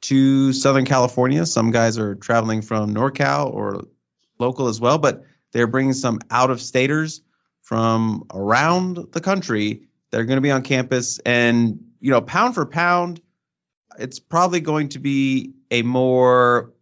to 0.03 0.53
Southern 0.53 0.85
California. 0.85 1.47
Some 1.47 1.71
guys 1.71 1.99
are 1.99 2.15
traveling 2.15 2.63
from 2.63 2.95
NorCal 2.95 3.53
or 3.53 3.85
local 4.45 4.69
as 4.69 4.81
well, 4.81 4.99
but 4.99 5.25
they're 5.53 5.67
bringing 5.67 5.95
some 5.95 6.21
out 6.31 6.51
of 6.51 6.61
staters 6.61 7.23
from 7.63 8.25
around 8.33 8.99
the 9.13 9.21
country 9.21 9.89
that 10.11 10.21
are 10.21 10.25
going 10.25 10.37
to 10.37 10.43
be 10.43 10.51
on 10.51 10.63
campus. 10.63 11.19
And, 11.25 11.81
you 12.01 12.11
know, 12.11 12.21
pound 12.21 12.55
for 12.55 12.67
pound, 12.67 13.21
it's 13.99 14.19
probably 14.19 14.61
going 14.61 14.91
to 14.91 14.99
be 14.99 15.55
a 15.71 15.83
more 15.83 16.73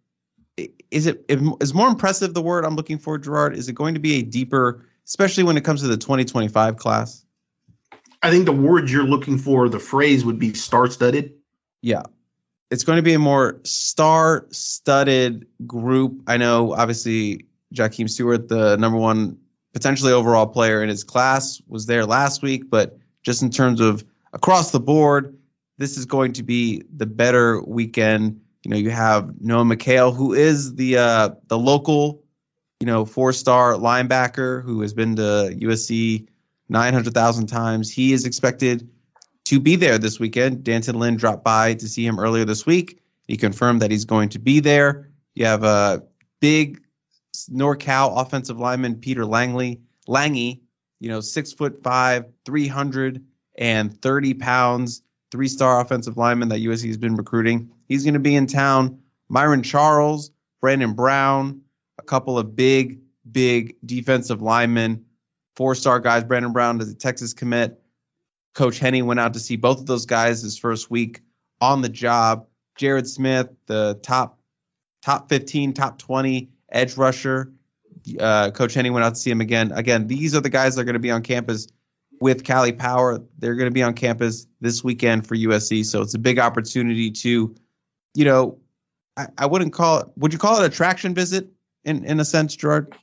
is 0.91 1.07
it 1.07 1.25
is 1.29 1.73
more 1.73 1.89
impressive 1.89 2.35
the 2.35 2.43
word 2.43 2.65
I'm 2.65 2.77
looking 2.77 2.99
for, 2.99 3.17
Gerard? 3.19 3.57
Is 3.57 3.69
it 3.69 3.73
going 3.73 3.95
to 3.95 4.01
be 4.01 4.17
a 4.19 4.23
deeper, 4.23 4.87
especially 5.07 5.45
when 5.45 5.57
it 5.57 5.65
comes 5.65 5.81
to 5.81 5.89
the 5.89 5.97
2025 5.97 6.77
class? 6.77 7.25
I 8.23 8.31
think 8.31 8.45
the 8.45 8.53
word 8.53 8.91
you're 8.91 9.05
looking 9.05 9.39
for, 9.39 9.69
the 9.69 9.81
phrase 9.81 10.25
would 10.25 10.39
be 10.39 10.55
star 10.55 10.89
studded. 10.89 11.35
Yeah. 11.81 12.03
It's 12.71 12.85
going 12.85 12.97
to 12.97 13.03
be 13.03 13.15
a 13.15 13.19
more 13.19 13.61
star 13.65 14.47
studded 14.51 15.47
group. 15.67 16.23
I 16.27 16.37
know, 16.37 16.73
obviously, 16.73 17.47
Jakeem 17.73 18.09
Stewart, 18.09 18.49
the 18.49 18.77
number 18.77 18.99
one 18.99 19.39
potentially 19.73 20.13
overall 20.13 20.47
player 20.47 20.83
in 20.83 20.89
his 20.89 21.05
class, 21.05 21.61
was 21.67 21.87
there 21.87 22.05
last 22.05 22.43
week, 22.43 22.71
but 22.71 22.99
just 23.23 23.43
in 23.43 23.51
terms 23.51 23.81
of 23.81 24.05
across 24.33 24.71
the 24.71 24.81
board, 24.81 25.39
this 25.79 25.97
is 25.97 26.07
going 26.07 26.35
to 26.35 26.43
be 26.43 26.83
the 26.95 27.07
better 27.07 27.63
weekend. 27.63 28.43
You 28.65 28.71
know, 28.71 28.77
you 28.77 28.91
have 28.91 29.41
Noah 29.41 29.65
McHale, 29.65 30.15
who 30.15 30.35
is 30.35 30.75
the 30.75 30.99
uh, 30.99 31.31
the 31.49 31.59
local, 31.59 32.23
you 32.81 32.87
know, 32.87 33.05
four 33.05 33.33
star 33.33 33.75
linebacker 33.75 34.63
who 34.63 34.83
has 34.83 34.93
been 34.93 35.17
to 35.17 35.57
USC 35.61 36.29
900,000 36.69 37.47
times. 37.47 37.91
He 37.91 38.13
is 38.13 38.27
expected 38.27 38.91
to 39.45 39.61
be 39.61 39.77
there 39.77 39.99
this 39.99 40.21
weekend. 40.21 40.65
D'Anton 40.65 40.99
Lynn 40.99 41.17
dropped 41.17 41.45
by 41.45 41.75
to 41.75 41.89
see 41.89 42.07
him 42.07 42.19
earlier 42.19 42.45
this 42.45 42.65
week. 42.65 43.01
He 43.27 43.37
confirmed 43.37 43.83
that 43.83 43.91
he's 43.91 44.05
going 44.05 44.31
to 44.31 44.39
be 44.39 44.61
there. 44.61 45.11
You 45.35 45.47
have 45.47 45.65
a 45.65 46.05
big 46.41 46.82
NorCal 47.51 48.21
offensive 48.21 48.59
lineman 48.59 48.97
Peter 48.97 49.25
Langley, 49.25 49.81
Langy, 50.07 50.63
you 51.01 51.09
know, 51.09 51.21
six 51.21 51.53
foot 51.53 51.83
five, 51.83 52.27
330 52.45 54.35
pounds, 54.35 55.03
three 55.31 55.49
star 55.49 55.81
offensive 55.81 56.17
lineman 56.17 56.51
that 56.51 56.61
USC 56.61 56.87
has 56.87 56.99
been 56.99 57.17
recruiting. 57.17 57.71
He's 57.89 58.05
going 58.05 58.15
to 58.15 58.21
be 58.21 58.37
in 58.37 58.47
town. 58.47 59.01
Myron 59.29 59.63
Charles, 59.63 60.31
Brandon 60.61 60.93
Brown, 60.93 61.63
a 61.99 62.03
couple 62.03 62.39
of 62.39 62.55
big, 62.55 63.01
big 63.31 63.77
defensive 63.85 64.43
linemen, 64.43 65.07
four 65.57 65.75
star 65.75 66.01
guys. 66.01 66.25
Brandon 66.25 66.53
Brown 66.53 66.81
is 66.81 66.91
a 66.91 66.95
Texas 66.95 67.33
commit. 67.33 67.81
Coach 68.55 68.79
Henne 68.79 69.07
went 69.07 69.19
out 69.19 69.33
to 69.35 69.41
see 69.41 69.57
both 69.57 69.81
of 69.81 69.87
those 69.87 70.05
guys 70.07 70.43
his 70.43 70.59
first 70.59 70.91
week 70.91 71.23
on 71.61 71.81
the 71.81 71.89
job. 71.89 72.47
Jared 72.77 73.09
Smith, 73.09 73.49
the 73.67 73.99
top 74.03 74.39
top 75.03 75.29
15, 75.29 75.73
top 75.73 75.99
20 75.99 76.52
edge 76.73 76.97
rusher. 76.97 77.53
Uh, 78.19 78.51
Coach 78.51 78.75
Henne 78.75 78.93
went 78.93 79.05
out 79.05 79.15
to 79.15 79.21
see 79.21 79.31
him 79.31 79.41
again. 79.41 79.71
Again, 79.73 80.07
these 80.07 80.35
are 80.35 80.41
the 80.41 80.51
guys 80.51 80.75
that 80.75 80.83
are 80.83 80.85
going 80.85 80.95
to 80.95 81.01
be 81.01 81.11
on 81.11 81.23
campus 81.23 81.69
with 82.21 82.45
Cali 82.45 82.73
Power. 82.73 83.23
They're 83.39 83.55
going 83.55 83.71
to 83.71 83.75
be 83.75 83.83
on 83.83 83.95
campus 83.95 84.47
this 84.61 84.83
weekend 84.83 85.27
for 85.27 85.37
USC, 85.37 85.85
so 85.85 86.03
it's 86.03 86.15
a 86.15 86.19
big 86.19 86.39
opportunity 86.39 87.11
to, 87.11 87.55
you 88.15 88.25
know, 88.25 88.59
I, 89.17 89.27
I 89.37 89.47
wouldn't 89.47 89.73
call 89.73 89.99
it. 90.01 90.09
Would 90.17 90.33
you 90.33 90.39
call 90.39 90.63
it 90.63 90.67
a 90.67 90.71
traction 90.71 91.15
visit 91.15 91.49
in 91.85 92.05
in 92.05 92.19
a 92.19 92.25
sense, 92.25 92.57
Gerard? 92.57 92.95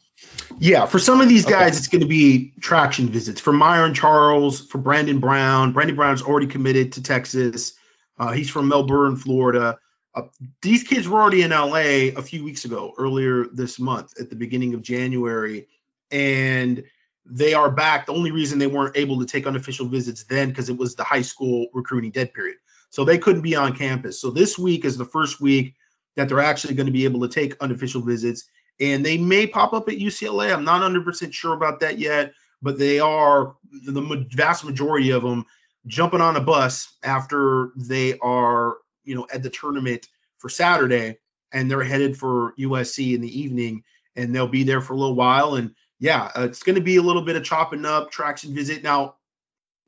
Yeah, 0.57 0.85
for 0.85 0.99
some 0.99 1.21
of 1.21 1.29
these 1.29 1.45
guys, 1.45 1.71
okay. 1.71 1.77
it's 1.77 1.87
going 1.87 2.01
to 2.01 2.07
be 2.07 2.53
traction 2.59 3.09
visits. 3.09 3.39
For 3.39 3.53
Myron 3.53 3.93
Charles, 3.93 4.59
for 4.59 4.77
Brandon 4.77 5.19
Brown. 5.19 5.71
Brandon 5.71 5.95
Brown's 5.95 6.21
already 6.21 6.47
committed 6.47 6.93
to 6.93 7.03
Texas. 7.03 7.73
Uh, 8.17 8.31
he's 8.31 8.49
from 8.49 8.67
Melbourne, 8.67 9.15
Florida. 9.15 9.79
Uh, 10.15 10.23
these 10.61 10.83
kids 10.83 11.07
were 11.07 11.21
already 11.21 11.43
in 11.43 11.51
LA 11.51 12.09
a 12.17 12.21
few 12.21 12.43
weeks 12.43 12.65
ago, 12.65 12.93
earlier 12.97 13.45
this 13.45 13.79
month, 13.79 14.19
at 14.19 14.29
the 14.29 14.35
beginning 14.35 14.73
of 14.73 14.81
January, 14.81 15.67
and 16.11 16.83
they 17.25 17.53
are 17.53 17.69
back. 17.69 18.07
The 18.07 18.13
only 18.13 18.31
reason 18.31 18.57
they 18.57 18.67
weren't 18.67 18.97
able 18.97 19.19
to 19.19 19.25
take 19.25 19.45
unofficial 19.45 19.87
visits 19.87 20.23
then 20.23 20.49
because 20.49 20.69
it 20.69 20.77
was 20.77 20.95
the 20.95 21.03
high 21.03 21.21
school 21.21 21.67
recruiting 21.73 22.11
dead 22.11 22.33
period, 22.33 22.57
so 22.89 23.05
they 23.05 23.19
couldn't 23.19 23.43
be 23.43 23.55
on 23.55 23.75
campus. 23.75 24.19
So 24.19 24.31
this 24.31 24.57
week 24.57 24.83
is 24.83 24.97
the 24.97 25.05
first 25.05 25.39
week 25.39 25.75
that 26.15 26.27
they're 26.27 26.39
actually 26.39 26.73
going 26.73 26.87
to 26.87 26.93
be 26.93 27.05
able 27.05 27.21
to 27.21 27.29
take 27.29 27.61
unofficial 27.61 28.01
visits, 28.01 28.49
and 28.79 29.05
they 29.05 29.17
may 29.17 29.45
pop 29.45 29.73
up 29.73 29.89
at 29.89 29.95
UCLA. 29.95 30.51
I'm 30.51 30.65
not 30.65 30.81
100% 30.81 31.33
sure 31.33 31.53
about 31.53 31.81
that 31.81 31.99
yet, 31.99 32.33
but 32.63 32.79
they 32.79 32.99
are 32.99 33.55
the 33.85 34.25
vast 34.31 34.65
majority 34.65 35.11
of 35.11 35.21
them 35.21 35.45
jumping 35.87 36.21
on 36.21 36.35
a 36.35 36.41
bus 36.41 36.97
after 37.03 37.71
they 37.75 38.17
are 38.19 38.77
you 39.09 39.15
know, 39.15 39.27
at 39.33 39.41
the 39.41 39.49
tournament 39.49 40.07
for 40.37 40.49
Saturday, 40.49 41.17
and 41.51 41.69
they're 41.69 41.83
headed 41.83 42.15
for 42.15 42.53
USC 42.59 43.15
in 43.15 43.21
the 43.21 43.39
evening, 43.39 43.83
and 44.15 44.33
they'll 44.33 44.47
be 44.47 44.63
there 44.63 44.81
for 44.81 44.93
a 44.93 44.97
little 44.97 45.15
while. 45.15 45.55
And 45.55 45.73
yeah, 45.99 46.31
uh, 46.37 46.43
it's 46.43 46.61
going 46.61 46.75
to 46.75 46.81
be 46.81 46.97
a 46.97 47.01
little 47.01 47.23
bit 47.23 47.35
of 47.35 47.43
chopping 47.43 47.85
up, 47.85 48.11
traction 48.11 48.53
visit. 48.53 48.83
Now, 48.83 49.15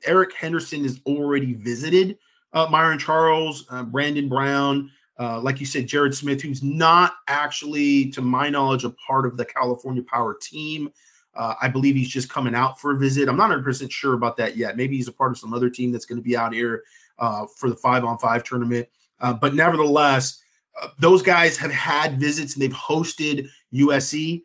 Eric 0.04 0.34
Henderson 0.34 0.82
has 0.82 1.00
already 1.06 1.54
visited 1.54 2.18
uh, 2.52 2.66
Myron 2.70 2.98
Charles, 2.98 3.64
uh, 3.70 3.84
Brandon 3.84 4.28
Brown, 4.28 4.90
uh, 5.18 5.40
like 5.40 5.60
you 5.60 5.66
said, 5.66 5.86
Jared 5.86 6.14
Smith, 6.14 6.42
who's 6.42 6.62
not 6.62 7.12
actually, 7.28 8.10
to 8.10 8.22
my 8.22 8.48
knowledge, 8.48 8.84
a 8.84 8.90
part 8.90 9.26
of 9.26 9.36
the 9.36 9.44
California 9.44 10.02
Power 10.02 10.36
team. 10.40 10.90
Uh, 11.34 11.54
I 11.62 11.68
believe 11.68 11.94
he's 11.94 12.10
just 12.10 12.28
coming 12.28 12.54
out 12.54 12.80
for 12.80 12.92
a 12.92 12.98
visit. 12.98 13.28
I'm 13.28 13.36
not 13.36 13.50
100% 13.50 13.90
sure 13.90 14.14
about 14.14 14.36
that 14.38 14.56
yet. 14.56 14.76
Maybe 14.76 14.96
he's 14.96 15.08
a 15.08 15.12
part 15.12 15.30
of 15.30 15.38
some 15.38 15.54
other 15.54 15.70
team 15.70 15.92
that's 15.92 16.04
going 16.04 16.18
to 16.18 16.22
be 16.22 16.36
out 16.36 16.52
here 16.52 16.82
uh, 17.18 17.46
for 17.56 17.70
the 17.70 17.76
five 17.76 18.04
on 18.04 18.18
five 18.18 18.44
tournament. 18.44 18.88
Uh, 19.20 19.32
but 19.32 19.54
nevertheless, 19.54 20.42
uh, 20.80 20.88
those 20.98 21.22
guys 21.22 21.58
have 21.58 21.70
had 21.70 22.20
visits 22.20 22.54
and 22.54 22.62
they've 22.62 22.72
hosted 22.72 23.48
USC. 23.74 24.42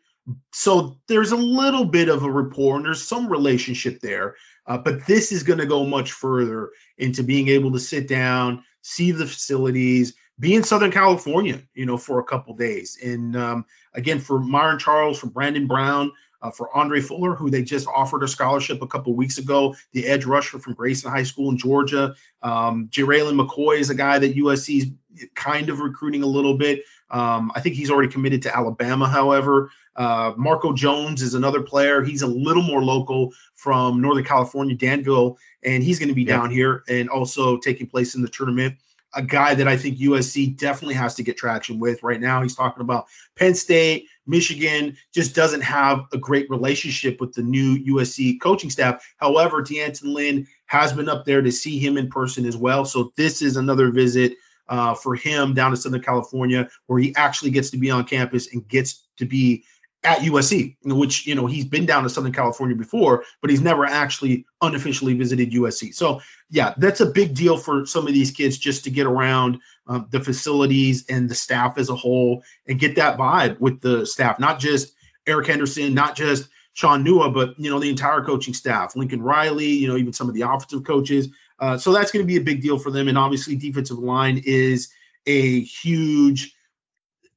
So 0.52 0.98
there's 1.08 1.32
a 1.32 1.36
little 1.36 1.84
bit 1.84 2.08
of 2.08 2.22
a 2.22 2.30
rapport 2.30 2.76
and 2.76 2.84
there's 2.84 3.02
some 3.02 3.28
relationship 3.28 4.00
there. 4.00 4.36
Uh, 4.66 4.78
but 4.78 5.06
this 5.06 5.32
is 5.32 5.42
going 5.42 5.58
to 5.58 5.66
go 5.66 5.84
much 5.84 6.12
further 6.12 6.70
into 6.98 7.22
being 7.22 7.48
able 7.48 7.72
to 7.72 7.80
sit 7.80 8.06
down, 8.06 8.62
see 8.82 9.12
the 9.12 9.26
facilities, 9.26 10.14
be 10.38 10.54
in 10.54 10.62
Southern 10.62 10.92
California, 10.92 11.62
you 11.74 11.86
know, 11.86 11.96
for 11.96 12.20
a 12.20 12.24
couple 12.24 12.54
days. 12.54 12.98
And 13.02 13.34
um, 13.34 13.64
again, 13.94 14.20
for 14.20 14.38
Myron 14.38 14.78
Charles, 14.78 15.18
for 15.18 15.26
Brandon 15.26 15.66
Brown, 15.66 16.12
uh, 16.40 16.50
for 16.50 16.74
Andre 16.76 17.00
Fuller, 17.00 17.34
who 17.34 17.50
they 17.50 17.62
just 17.62 17.86
offered 17.86 18.22
a 18.22 18.28
scholarship 18.28 18.82
a 18.82 18.86
couple 18.86 19.14
weeks 19.14 19.38
ago, 19.38 19.74
the 19.92 20.06
edge 20.06 20.24
rusher 20.24 20.58
from 20.58 20.74
Grayson 20.74 21.10
High 21.10 21.24
School 21.24 21.50
in 21.50 21.58
Georgia. 21.58 22.14
Um, 22.42 22.88
McCoy 22.92 23.78
is 23.78 23.90
a 23.90 23.94
guy 23.94 24.18
that 24.18 24.36
USC 24.36 24.78
is 24.78 25.26
kind 25.34 25.68
of 25.68 25.80
recruiting 25.80 26.22
a 26.22 26.26
little 26.26 26.56
bit. 26.56 26.84
Um, 27.10 27.50
I 27.54 27.60
think 27.60 27.74
he's 27.74 27.90
already 27.90 28.12
committed 28.12 28.42
to 28.42 28.56
Alabama, 28.56 29.08
however. 29.08 29.70
Uh, 29.96 30.32
Marco 30.36 30.72
Jones 30.72 31.22
is 31.22 31.34
another 31.34 31.62
player. 31.62 32.04
He's 32.04 32.22
a 32.22 32.26
little 32.26 32.62
more 32.62 32.84
local 32.84 33.32
from 33.54 34.00
Northern 34.00 34.24
California, 34.24 34.76
Danville, 34.76 35.38
and 35.64 35.82
he's 35.82 35.98
going 35.98 36.10
to 36.10 36.14
be 36.14 36.22
yeah. 36.22 36.36
down 36.36 36.50
here 36.50 36.84
and 36.88 37.08
also 37.08 37.58
taking 37.58 37.88
place 37.88 38.14
in 38.14 38.22
the 38.22 38.28
tournament 38.28 38.76
a 39.14 39.22
guy 39.22 39.54
that 39.54 39.66
I 39.66 39.76
think 39.76 39.98
USC 39.98 40.56
definitely 40.56 40.94
has 40.94 41.14
to 41.16 41.22
get 41.22 41.36
traction 41.36 41.78
with 41.78 42.02
right 42.02 42.20
now. 42.20 42.42
He's 42.42 42.56
talking 42.56 42.82
about 42.82 43.06
Penn 43.36 43.54
State, 43.54 44.06
Michigan 44.28 44.96
just 45.14 45.34
doesn't 45.34 45.62
have 45.62 46.04
a 46.12 46.18
great 46.18 46.50
relationship 46.50 47.18
with 47.20 47.32
the 47.32 47.42
new 47.42 47.78
USC 47.96 48.38
coaching 48.40 48.68
staff. 48.68 49.02
However, 49.16 49.62
D'Anton 49.62 50.12
Lynn 50.12 50.46
has 50.66 50.92
been 50.92 51.08
up 51.08 51.24
there 51.24 51.40
to 51.40 51.50
see 51.50 51.78
him 51.78 51.96
in 51.96 52.10
person 52.10 52.44
as 52.44 52.56
well. 52.56 52.84
So 52.84 53.12
this 53.16 53.40
is 53.40 53.56
another 53.56 53.90
visit 53.90 54.34
uh, 54.68 54.94
for 54.94 55.14
him 55.14 55.54
down 55.54 55.70
to 55.70 55.78
Southern 55.78 56.02
California 56.02 56.68
where 56.86 57.00
he 57.00 57.14
actually 57.16 57.52
gets 57.52 57.70
to 57.70 57.78
be 57.78 57.90
on 57.90 58.04
campus 58.04 58.52
and 58.52 58.68
gets 58.68 59.02
to 59.16 59.24
be 59.24 59.64
at 60.04 60.18
USC, 60.20 60.76
which 60.84 61.26
you 61.26 61.34
know 61.34 61.46
he's 61.46 61.64
been 61.64 61.86
down 61.86 62.04
to 62.04 62.08
Southern 62.08 62.32
California 62.32 62.76
before, 62.76 63.24
but 63.40 63.50
he's 63.50 63.60
never 63.60 63.84
actually 63.84 64.46
unofficially 64.60 65.14
visited 65.14 65.50
USC. 65.50 65.94
So 65.94 66.20
yeah, 66.50 66.74
that's 66.76 67.00
a 67.00 67.06
big 67.06 67.34
deal 67.34 67.56
for 67.56 67.84
some 67.84 68.06
of 68.06 68.14
these 68.14 68.30
kids 68.30 68.58
just 68.58 68.84
to 68.84 68.90
get 68.90 69.06
around 69.06 69.58
um, 69.86 70.06
the 70.10 70.20
facilities 70.20 71.06
and 71.08 71.28
the 71.28 71.34
staff 71.34 71.78
as 71.78 71.88
a 71.88 71.96
whole 71.96 72.44
and 72.66 72.78
get 72.78 72.96
that 72.96 73.18
vibe 73.18 73.58
with 73.58 73.80
the 73.80 74.06
staff, 74.06 74.38
not 74.38 74.60
just 74.60 74.94
Eric 75.26 75.48
Henderson, 75.48 75.94
not 75.94 76.14
just 76.14 76.48
Sean 76.74 77.04
Nua, 77.04 77.34
but 77.34 77.58
you 77.58 77.70
know 77.70 77.80
the 77.80 77.90
entire 77.90 78.22
coaching 78.22 78.54
staff, 78.54 78.94
Lincoln 78.94 79.20
Riley, 79.20 79.70
you 79.70 79.88
know 79.88 79.96
even 79.96 80.12
some 80.12 80.28
of 80.28 80.34
the 80.34 80.42
offensive 80.42 80.84
coaches. 80.84 81.28
Uh, 81.58 81.76
so 81.76 81.92
that's 81.92 82.12
going 82.12 82.22
to 82.22 82.26
be 82.26 82.36
a 82.36 82.40
big 82.42 82.62
deal 82.62 82.78
for 82.78 82.92
them, 82.92 83.08
and 83.08 83.18
obviously 83.18 83.56
defensive 83.56 83.98
line 83.98 84.40
is 84.44 84.90
a 85.26 85.60
huge 85.60 86.54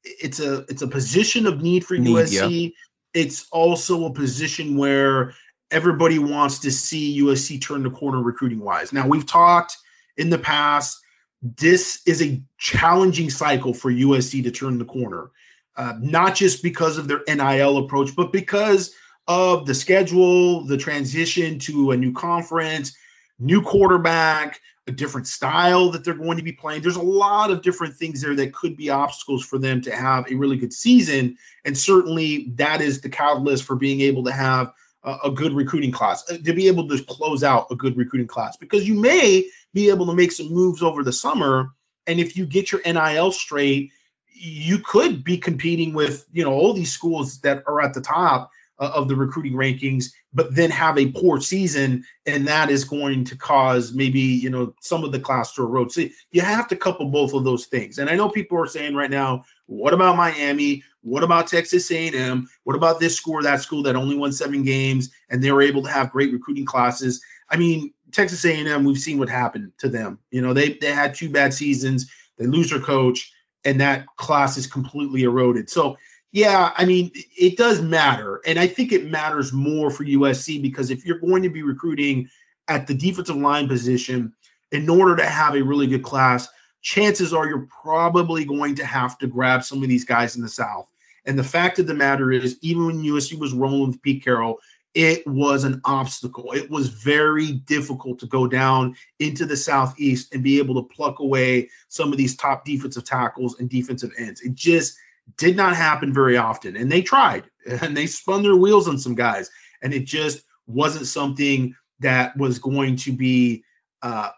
it's 0.04 0.40
a 0.40 0.60
it's 0.70 0.82
a 0.82 0.88
position 0.88 1.48
of 1.48 1.62
need 1.62 1.86
for 1.86 1.98
need, 1.98 2.16
USC. 2.16 2.64
Yeah. 2.64 2.70
It's 3.14 3.48
also 3.52 4.06
a 4.06 4.14
position 4.14 4.78
where 4.78 5.34
everybody 5.70 6.20
wants 6.20 6.60
to 6.60 6.72
see 6.72 7.22
USC 7.22 7.62
turn 7.62 7.84
the 7.84 7.90
corner 7.90 8.22
recruiting 8.22 8.60
wise. 8.60 8.94
Now 8.94 9.08
we've 9.08 9.26
talked 9.26 9.78
in 10.18 10.30
the 10.30 10.38
past. 10.38 11.00
This 11.42 12.02
is 12.06 12.22
a 12.22 12.42
challenging 12.58 13.30
cycle 13.30 13.74
for 13.74 13.92
USC 13.92 14.44
to 14.44 14.52
turn 14.52 14.78
the 14.78 14.86
corner, 14.86 15.32
uh, 15.76 15.94
not 16.00 16.36
just 16.36 16.62
because 16.62 16.98
of 16.98 17.08
their 17.08 17.22
NIL 17.28 17.78
approach, 17.78 18.16
but 18.16 18.32
because 18.32 18.94
of 19.28 19.66
the 19.66 19.74
schedule, 19.74 20.66
the 20.66 20.78
transition 20.78 21.60
to 21.60 21.92
a 21.92 21.98
new 21.98 22.14
conference, 22.14 22.96
new 23.40 23.62
quarterback, 23.62 24.60
a 24.92 24.96
different 24.96 25.26
style 25.28 25.92
that 25.92 26.04
they're 26.04 26.14
going 26.14 26.38
to 26.38 26.44
be 26.44 26.52
playing. 26.52 26.82
There's 26.82 26.98
a 26.98 27.02
lot 27.02 27.50
of 27.50 27.62
different 27.62 27.96
things 27.96 28.22
there 28.22 28.36
that 28.36 28.54
could 28.54 28.76
be 28.76 28.90
obstacles 28.90 29.46
for 29.46 29.58
them 29.58 29.82
to 29.84 29.96
have 29.96 30.30
a 30.30 30.36
really 30.36 30.58
good 30.58 30.74
season. 30.74 31.38
And 31.64 31.78
certainly 31.78 32.52
that 32.56 32.82
is 32.82 33.00
the 33.00 33.10
catalyst 33.10 33.64
for 33.64 33.78
being 33.78 34.02
able 34.02 34.26
to 34.26 34.34
have 34.34 34.74
a, 35.04 35.18
a 35.26 35.32
good 35.32 35.54
recruiting 35.54 35.94
class, 35.94 36.30
uh, 36.30 36.38
to 36.38 36.54
be 36.54 36.68
able 36.68 36.90
to 36.90 37.02
close 37.04 37.44
out 37.44 37.68
a 37.72 37.76
good 37.76 37.96
recruiting 37.96 38.28
class, 38.28 38.58
because 38.58 38.86
you 38.88 38.96
may 38.96 39.46
be 39.74 39.90
able 39.90 40.08
to 40.08 40.14
make 40.14 40.34
some 40.34 40.54
moves 40.54 40.84
over 40.84 41.04
the 41.04 41.14
summer. 41.14 41.72
And 42.06 42.20
if 42.20 42.36
you 42.36 42.46
get 42.46 42.72
your 42.72 42.82
NIL 42.86 43.32
straight, 43.32 43.92
you 44.34 44.80
could 44.80 45.24
be 45.24 45.38
competing 45.38 45.94
with, 45.94 46.26
you 46.34 46.44
know, 46.44 46.54
all 46.54 46.74
these 46.74 46.92
schools 46.92 47.40
that 47.42 47.64
are 47.66 47.80
at 47.80 47.94
the 47.94 48.02
top 48.02 48.52
Uh, 48.82 48.92
of 48.96 49.08
the 49.08 49.16
recruiting 49.16 49.54
rankings, 49.54 50.06
but 50.34 50.56
then 50.56 50.72
have 50.72 50.98
a 50.98 51.12
poor 51.12 51.40
season, 51.40 52.04
and 52.26 52.48
that 52.48 52.72
is 52.72 52.84
going 52.84 53.24
to 53.24 53.38
cause 53.38 53.94
maybe 53.94 54.20
you 54.20 54.50
know 54.50 54.74
some 54.82 55.04
of 55.04 55.12
the 55.12 55.20
class 55.20 55.54
to 55.54 55.62
erode. 55.62 55.92
So 55.92 56.02
you 56.32 56.42
have 56.42 56.68
to 56.70 56.76
couple 56.76 57.06
both 57.12 57.36
of 57.36 57.44
those 57.44 57.68
things. 57.68 58.00
And 58.00 58.10
I 58.10 58.16
know 58.16 58.28
people 58.28 58.58
are 58.58 58.66
saying 58.66 58.96
right 58.96 59.12
now, 59.12 59.46
what 59.68 59.94
about 59.94 60.18
Miami? 60.18 60.82
What 61.02 61.24
about 61.24 61.46
Texas 61.46 61.92
A&M? 61.92 62.50
What 62.64 62.76
about 62.76 63.00
this 63.00 63.16
school 63.16 63.36
or 63.36 63.44
that 63.44 63.62
school 63.62 63.84
that 63.84 63.96
only 63.96 64.16
won 64.16 64.32
seven 64.32 64.64
games 64.64 65.12
and 65.30 65.44
they 65.44 65.52
were 65.52 65.62
able 65.62 65.84
to 65.84 65.92
have 65.92 66.12
great 66.12 66.34
recruiting 66.34 66.66
classes? 66.66 67.22
I 67.52 67.58
mean, 67.58 67.94
Texas 68.12 68.44
A&M, 68.44 68.84
we've 68.84 68.98
seen 68.98 69.20
what 69.20 69.30
happened 69.30 69.74
to 69.78 69.90
them. 69.90 70.18
You 70.32 70.42
know, 70.42 70.56
they 70.56 70.74
they 70.74 70.92
had 70.92 71.14
two 71.14 71.30
bad 71.30 71.54
seasons. 71.54 72.10
They 72.40 72.48
lose 72.48 72.72
their 72.72 72.80
coach, 72.80 73.32
and 73.64 73.80
that 73.80 74.08
class 74.16 74.58
is 74.58 74.66
completely 74.66 75.22
eroded. 75.22 75.70
So 75.70 75.98
yeah, 76.32 76.72
I 76.76 76.86
mean, 76.86 77.12
it 77.38 77.58
does 77.58 77.82
matter. 77.82 78.42
And 78.46 78.58
I 78.58 78.68
think 78.68 78.92
it 78.92 79.10
matters 79.10 79.52
more 79.52 79.92
for 79.92 80.06
USC 80.06 80.62
because 80.62 80.90
if 80.90 81.06
you're 81.06 81.20
going 81.20 81.44
to 81.44 81.50
be 81.50 81.64
recruiting 81.64 82.30
at 82.68 82.88
the 82.88 82.94
defensive 82.94 83.36
line 83.36 83.68
position 83.68 84.34
in 84.72 84.90
order 84.90 85.18
to 85.18 85.26
have 85.26 85.56
a 85.56 85.62
really 85.62 85.88
good 85.88 86.04
class, 86.04 86.48
chances 86.82 87.34
are 87.34 87.48
you're 87.48 87.68
probably 87.84 88.46
going 88.46 88.76
to 88.76 88.86
have 88.86 89.18
to 89.18 89.28
grab 89.28 89.64
some 89.64 89.84
of 89.84 89.90
these 89.90 90.06
guys 90.06 90.38
in 90.38 90.42
the 90.42 90.50
South. 90.50 90.90
And 91.26 91.38
the 91.38 91.44
fact 91.44 91.80
of 91.80 91.88
the 91.88 91.94
matter 91.94 92.32
is, 92.32 92.58
even 92.62 92.86
when 92.86 93.04
USC 93.04 93.38
was 93.38 93.54
rolling 93.54 93.90
with 93.90 94.02
Pete 94.02 94.24
Carroll, 94.24 94.60
it 94.94 95.26
was 95.28 95.64
an 95.64 95.82
obstacle. 95.86 96.52
It 96.54 96.70
was 96.70 96.90
very 96.90 97.52
difficult 97.52 98.20
to 98.20 98.26
go 98.26 98.48
down 98.48 98.96
into 99.20 99.46
the 99.46 99.56
Southeast 99.56 100.34
and 100.34 100.44
be 100.44 100.58
able 100.58 100.76
to 100.76 100.94
pluck 100.94 101.20
away 101.20 101.70
some 101.90 102.12
of 102.12 102.18
these 102.18 102.36
top 102.36 102.66
defensive 102.66 103.06
tackles 103.06 103.60
and 103.60 103.70
defensive 103.70 104.12
ends. 104.18 104.42
It 104.42 104.56
just 104.56 104.98
did 105.38 105.56
not 105.56 105.76
happen 105.76 106.14
very 106.14 106.38
often. 106.38 106.76
And 106.76 106.92
they 106.92 107.02
tried 107.02 107.46
and 107.82 107.96
they 107.96 108.08
spun 108.08 108.44
their 108.44 108.56
wheels 108.56 108.88
on 108.88 108.98
some 108.98 109.16
guys. 109.16 109.50
And 109.82 109.94
it 109.94 110.06
just 110.06 110.44
wasn't 110.68 111.08
something 111.08 111.76
that 112.00 112.38
was 112.38 112.60
going 112.60 112.98
to 112.98 113.12
be, 113.12 113.64
uh, 114.02 114.30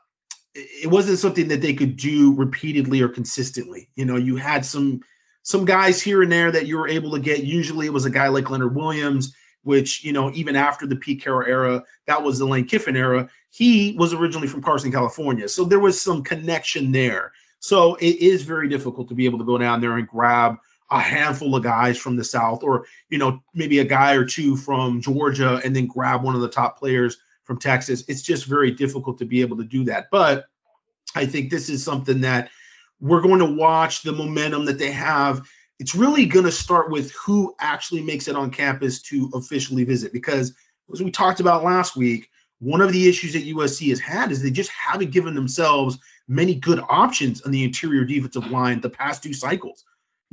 it 0.56 0.90
wasn't 0.90 1.20
something 1.20 1.48
that 1.48 1.62
they 1.62 1.74
could 1.74 1.98
do 1.98 2.36
repeatedly 2.36 3.02
or 3.02 3.10
consistently. 3.10 3.90
You 3.96 4.06
know, 4.06 4.18
you 4.18 4.36
had 4.36 4.66
some 4.66 5.02
some 5.44 5.66
guys 5.66 6.02
here 6.02 6.22
and 6.22 6.32
there 6.32 6.52
that 6.52 6.68
you 6.68 6.78
were 6.78 6.88
able 6.88 7.12
to 7.12 7.20
get. 7.20 7.44
Usually 7.44 7.86
it 7.86 7.94
was 7.94 8.06
a 8.06 8.10
guy 8.10 8.30
like 8.30 8.50
Leonard 8.50 8.76
Williams, 8.76 9.36
which, 9.64 10.04
you 10.04 10.14
know, 10.14 10.32
even 10.34 10.56
after 10.56 10.88
the 10.88 10.96
Pete 10.96 11.22
Carroll 11.22 11.48
era, 11.48 11.84
that 12.08 12.24
was 12.24 12.40
the 12.40 12.46
Lane 12.46 12.66
Kiffin 12.66 12.96
era. 12.96 13.30
He 13.50 13.96
was 13.98 14.14
originally 14.14 14.48
from 14.48 14.64
Carson, 14.64 14.92
California. 14.92 15.50
So 15.50 15.66
there 15.66 15.80
was 15.80 16.02
some 16.02 16.24
connection 16.24 16.92
there. 16.92 17.34
So 17.60 17.96
it 17.96 18.18
is 18.18 18.44
very 18.44 18.70
difficult 18.70 19.10
to 19.10 19.16
be 19.16 19.26
able 19.26 19.40
to 19.40 19.46
go 19.46 19.58
down 19.58 19.82
there 19.82 19.98
and 19.98 20.08
grab 20.08 20.58
a 20.94 21.00
handful 21.00 21.56
of 21.56 21.64
guys 21.64 21.98
from 21.98 22.16
the 22.16 22.24
South, 22.24 22.64
or 22.64 22.86
you 23.10 23.18
know 23.18 23.42
maybe 23.54 23.80
a 23.80 23.84
guy 23.84 24.14
or 24.14 24.26
two 24.26 24.56
from 24.56 25.02
Georgia, 25.02 25.60
and 25.64 25.76
then 25.76 25.88
grab 25.88 26.24
one 26.24 26.36
of 26.36 26.42
the 26.42 26.50
top 26.50 26.78
players 26.78 27.18
from 27.44 27.58
Texas. 27.58 28.04
It's 28.08 28.22
just 28.22 28.46
very 28.46 28.72
difficult 28.72 29.18
to 29.18 29.26
be 29.26 29.42
able 29.42 29.58
to 29.58 29.64
do 29.64 29.86
that. 29.86 30.08
But 30.12 30.46
I 31.16 31.26
think 31.26 31.50
this 31.50 31.70
is 31.70 31.84
something 31.84 32.22
that 32.22 32.52
we're 33.00 33.22
going 33.22 33.40
to 33.40 33.54
watch 33.54 34.04
the 34.04 34.14
momentum 34.14 34.66
that 34.66 34.78
they 34.78 34.92
have. 34.92 35.42
It's 35.80 35.96
really 35.96 36.28
going 36.28 36.46
to 36.46 36.52
start 36.52 36.92
with 36.92 37.12
who 37.14 37.56
actually 37.60 38.04
makes 38.04 38.28
it 38.28 38.36
on 38.36 38.52
campus 38.52 39.02
to 39.04 39.32
officially 39.34 39.84
visit, 39.84 40.14
because 40.14 40.54
as 40.94 41.02
we 41.02 41.10
talked 41.10 41.40
about 41.40 41.64
last 41.64 41.96
week, 41.96 42.30
one 42.60 42.82
of 42.82 42.94
the 42.94 43.10
issues 43.10 43.34
that 43.34 43.48
USC 43.48 43.90
has 43.90 44.00
had 44.00 44.32
is 44.32 44.42
they 44.42 44.52
just 44.52 44.70
haven't 44.70 45.12
given 45.12 45.34
themselves 45.34 45.98
many 46.28 46.56
good 46.56 46.80
options 46.88 47.42
on 47.42 47.52
the 47.52 47.64
interior 47.64 48.06
defensive 48.06 48.50
line 48.52 48.80
the 48.80 48.90
past 48.90 49.24
two 49.24 49.34
cycles 49.34 49.84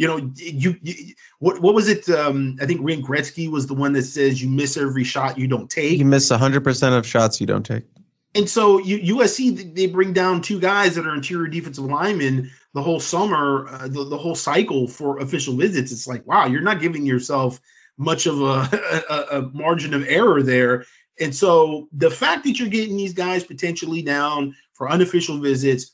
you 0.01 0.07
know, 0.07 0.32
you, 0.34 0.76
you, 0.80 1.14
what 1.40 1.61
what 1.61 1.74
was 1.74 1.90
it? 1.90 2.09
Um, 2.09 2.57
I 2.59 2.64
think 2.64 2.80
Wayne 2.80 3.05
Gretzky 3.05 3.51
was 3.51 3.66
the 3.66 3.74
one 3.74 3.92
that 3.92 4.05
says 4.05 4.40
you 4.40 4.48
miss 4.48 4.78
every 4.78 5.05
shot 5.05 5.36
you 5.36 5.46
don't 5.46 5.68
take. 5.68 5.98
You 5.98 6.07
miss 6.07 6.30
100% 6.30 6.96
of 6.96 7.07
shots 7.07 7.38
you 7.38 7.46
don't 7.46 7.66
take. 7.66 7.84
And 8.34 8.48
so 8.48 8.78
you, 8.78 9.16
USC 9.16 9.74
they 9.74 9.88
bring 9.88 10.14
down 10.14 10.40
two 10.40 10.59
guys 10.59 10.94
that 10.94 11.07
are 11.07 11.14
interior 11.14 11.48
defensive 11.48 11.84
linemen 11.84 12.51
the 12.72 12.80
whole 12.80 12.98
summer, 12.98 13.68
uh, 13.68 13.88
the, 13.88 14.05
the 14.05 14.16
whole 14.16 14.34
cycle 14.34 14.88
for 14.88 15.18
official 15.18 15.55
visits. 15.57 15.92
It's 15.92 16.07
like 16.07 16.26
wow, 16.26 16.46
you're 16.46 16.62
not 16.62 16.80
giving 16.80 17.05
yourself 17.05 17.61
much 17.98 18.24
of 18.24 18.40
a, 18.40 19.05
a, 19.11 19.38
a 19.38 19.42
margin 19.53 19.92
of 19.92 20.07
error 20.09 20.42
there. 20.42 20.86
And 21.20 21.36
so 21.36 21.88
the 21.92 22.11
fact 22.11 22.44
that 22.44 22.59
you're 22.59 22.68
getting 22.68 22.96
these 22.96 23.12
guys 23.12 23.44
potentially 23.44 24.01
down 24.01 24.57
for 24.72 24.90
unofficial 24.90 25.40
visits, 25.40 25.92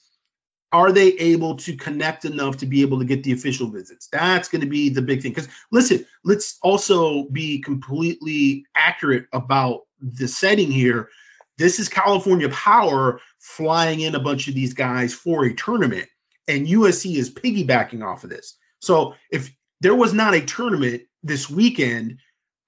are 0.76 0.92
they 0.92 1.08
able 1.14 1.56
to 1.56 1.74
connect 1.74 2.26
enough 2.26 2.58
to 2.58 2.66
be 2.66 2.82
able 2.82 2.98
to 2.98 3.06
get 3.06 3.24
the 3.24 3.32
official 3.32 3.70
visits? 3.70 4.08
That's 4.12 4.48
going 4.48 4.60
to 4.60 4.66
be 4.66 4.90
the 4.90 5.00
big 5.00 5.22
thing. 5.22 5.32
Because 5.32 5.48
listen, 5.72 6.04
let's 6.22 6.58
also 6.60 7.24
be 7.24 7.62
completely 7.62 8.66
accurate 8.76 9.26
about 9.32 9.86
the 10.02 10.28
setting 10.28 10.70
here. 10.70 11.08
This 11.56 11.80
is 11.80 11.88
California 11.88 12.50
Power 12.50 13.22
flying 13.38 14.00
in 14.00 14.14
a 14.14 14.20
bunch 14.20 14.48
of 14.48 14.54
these 14.54 14.74
guys 14.74 15.14
for 15.14 15.46
a 15.46 15.54
tournament, 15.54 16.10
and 16.46 16.66
USC 16.66 17.16
is 17.16 17.32
piggybacking 17.32 18.04
off 18.04 18.24
of 18.24 18.28
this. 18.28 18.58
So 18.80 19.14
if 19.30 19.56
there 19.80 19.94
was 19.94 20.12
not 20.12 20.34
a 20.34 20.44
tournament 20.44 21.04
this 21.22 21.48
weekend, 21.48 22.18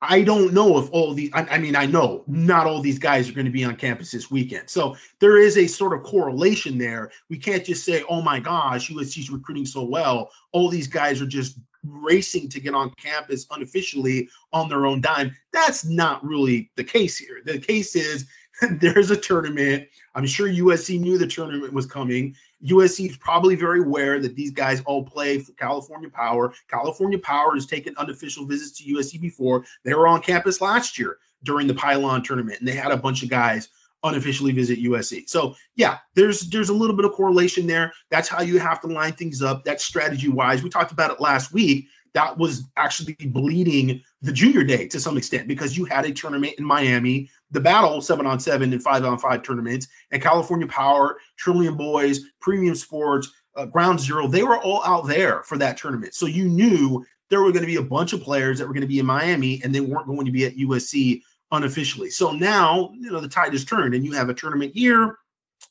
I 0.00 0.22
don't 0.22 0.54
know 0.54 0.78
if 0.78 0.90
all 0.92 1.12
these, 1.12 1.30
I, 1.32 1.42
I, 1.42 1.58
mean, 1.58 1.74
I 1.74 1.86
know 1.86 2.22
not 2.28 2.66
all 2.66 2.80
these 2.80 3.00
guys 3.00 3.28
are 3.28 3.32
going 3.32 3.46
to 3.46 3.52
be 3.52 3.64
on 3.64 3.76
campus 3.76 4.12
this 4.12 4.30
weekend. 4.30 4.70
So 4.70 4.96
there 5.18 5.38
is 5.38 5.58
a 5.58 5.66
sort 5.66 5.92
of 5.92 6.04
correlation 6.04 6.78
there. 6.78 7.10
We 7.28 7.38
can't 7.38 7.64
just 7.64 7.84
say, 7.84 8.04
oh 8.08 8.22
my 8.22 8.38
gosh, 8.38 8.90
USC's 8.90 9.30
recruiting 9.30 9.66
so 9.66 9.82
well. 9.82 10.30
All 10.52 10.68
these 10.68 10.86
guys 10.86 11.20
are 11.20 11.26
just 11.26 11.58
racing 11.84 12.48
to 12.50 12.60
get 12.60 12.74
on 12.74 12.92
campus 13.02 13.46
unofficially 13.50 14.28
on 14.52 14.68
their 14.68 14.86
own 14.86 15.00
dime. 15.00 15.34
That's 15.52 15.84
not 15.84 16.24
really 16.24 16.70
the 16.76 16.84
case 16.84 17.18
here. 17.18 17.40
The 17.44 17.58
case 17.58 17.96
is 17.96 18.26
there's 18.70 19.10
a 19.10 19.16
tournament. 19.16 19.88
I'm 20.14 20.26
sure 20.26 20.48
USC 20.48 21.00
knew 21.00 21.18
the 21.18 21.26
tournament 21.26 21.72
was 21.72 21.86
coming. 21.86 22.36
USC 22.64 23.10
is 23.10 23.16
probably 23.16 23.54
very 23.54 23.80
aware 23.80 24.18
that 24.18 24.34
these 24.34 24.50
guys 24.50 24.82
all 24.82 25.04
play 25.04 25.38
for 25.38 25.52
California 25.52 26.10
Power. 26.10 26.52
California 26.68 27.18
Power 27.18 27.54
has 27.54 27.66
taken 27.66 27.94
unofficial 27.96 28.46
visits 28.46 28.78
to 28.78 28.94
USC 28.94 29.20
before. 29.20 29.64
They 29.84 29.94
were 29.94 30.08
on 30.08 30.22
campus 30.22 30.60
last 30.60 30.98
year 30.98 31.18
during 31.42 31.66
the 31.66 31.74
Pylon 31.74 32.22
tournament, 32.22 32.58
and 32.58 32.68
they 32.68 32.74
had 32.74 32.90
a 32.90 32.96
bunch 32.96 33.22
of 33.22 33.28
guys 33.28 33.68
unofficially 34.02 34.52
visit 34.52 34.78
USC. 34.78 35.28
So 35.28 35.56
yeah, 35.74 35.98
there's 36.14 36.40
there's 36.50 36.68
a 36.68 36.74
little 36.74 36.96
bit 36.96 37.04
of 37.04 37.12
correlation 37.12 37.66
there. 37.66 37.92
That's 38.10 38.28
how 38.28 38.42
you 38.42 38.58
have 38.58 38.80
to 38.82 38.86
line 38.88 39.12
things 39.12 39.42
up. 39.42 39.64
That's 39.64 39.84
strategy 39.84 40.28
wise. 40.28 40.62
We 40.62 40.70
talked 40.70 40.92
about 40.92 41.10
it 41.10 41.20
last 41.20 41.52
week 41.52 41.88
that 42.14 42.38
was 42.38 42.64
actually 42.76 43.14
bleeding 43.14 44.02
the 44.22 44.32
junior 44.32 44.64
day 44.64 44.88
to 44.88 45.00
some 45.00 45.16
extent 45.16 45.48
because 45.48 45.76
you 45.76 45.84
had 45.84 46.04
a 46.04 46.12
tournament 46.12 46.54
in 46.58 46.64
Miami, 46.64 47.30
the 47.50 47.60
battle 47.60 48.00
seven 48.00 48.26
on 48.26 48.40
seven 48.40 48.72
and 48.72 48.82
five 48.82 49.04
on 49.04 49.18
five 49.18 49.42
tournaments, 49.42 49.88
and 50.10 50.22
California 50.22 50.66
Power, 50.66 51.18
Trillion 51.36 51.76
Boys, 51.76 52.20
Premium 52.40 52.74
Sports, 52.74 53.30
uh, 53.56 53.66
Ground 53.66 54.00
Zero, 54.00 54.28
they 54.28 54.42
were 54.42 54.58
all 54.58 54.84
out 54.84 55.06
there 55.06 55.42
for 55.42 55.58
that 55.58 55.76
tournament. 55.76 56.14
So 56.14 56.26
you 56.26 56.48
knew 56.48 57.04
there 57.30 57.42
were 57.42 57.52
going 57.52 57.62
to 57.62 57.66
be 57.66 57.76
a 57.76 57.82
bunch 57.82 58.12
of 58.12 58.22
players 58.22 58.58
that 58.58 58.66
were 58.66 58.74
going 58.74 58.82
to 58.82 58.88
be 58.88 58.98
in 58.98 59.06
Miami 59.06 59.60
and 59.62 59.74
they 59.74 59.80
weren't 59.80 60.06
going 60.06 60.26
to 60.26 60.32
be 60.32 60.46
at 60.46 60.56
USC 60.56 61.22
unofficially. 61.50 62.10
So 62.10 62.32
now, 62.32 62.92
you 62.94 63.10
know, 63.10 63.20
the 63.20 63.28
tide 63.28 63.52
has 63.52 63.64
turned 63.64 63.94
and 63.94 64.04
you 64.04 64.12
have 64.12 64.28
a 64.28 64.34
tournament 64.34 64.72
here. 64.74 65.16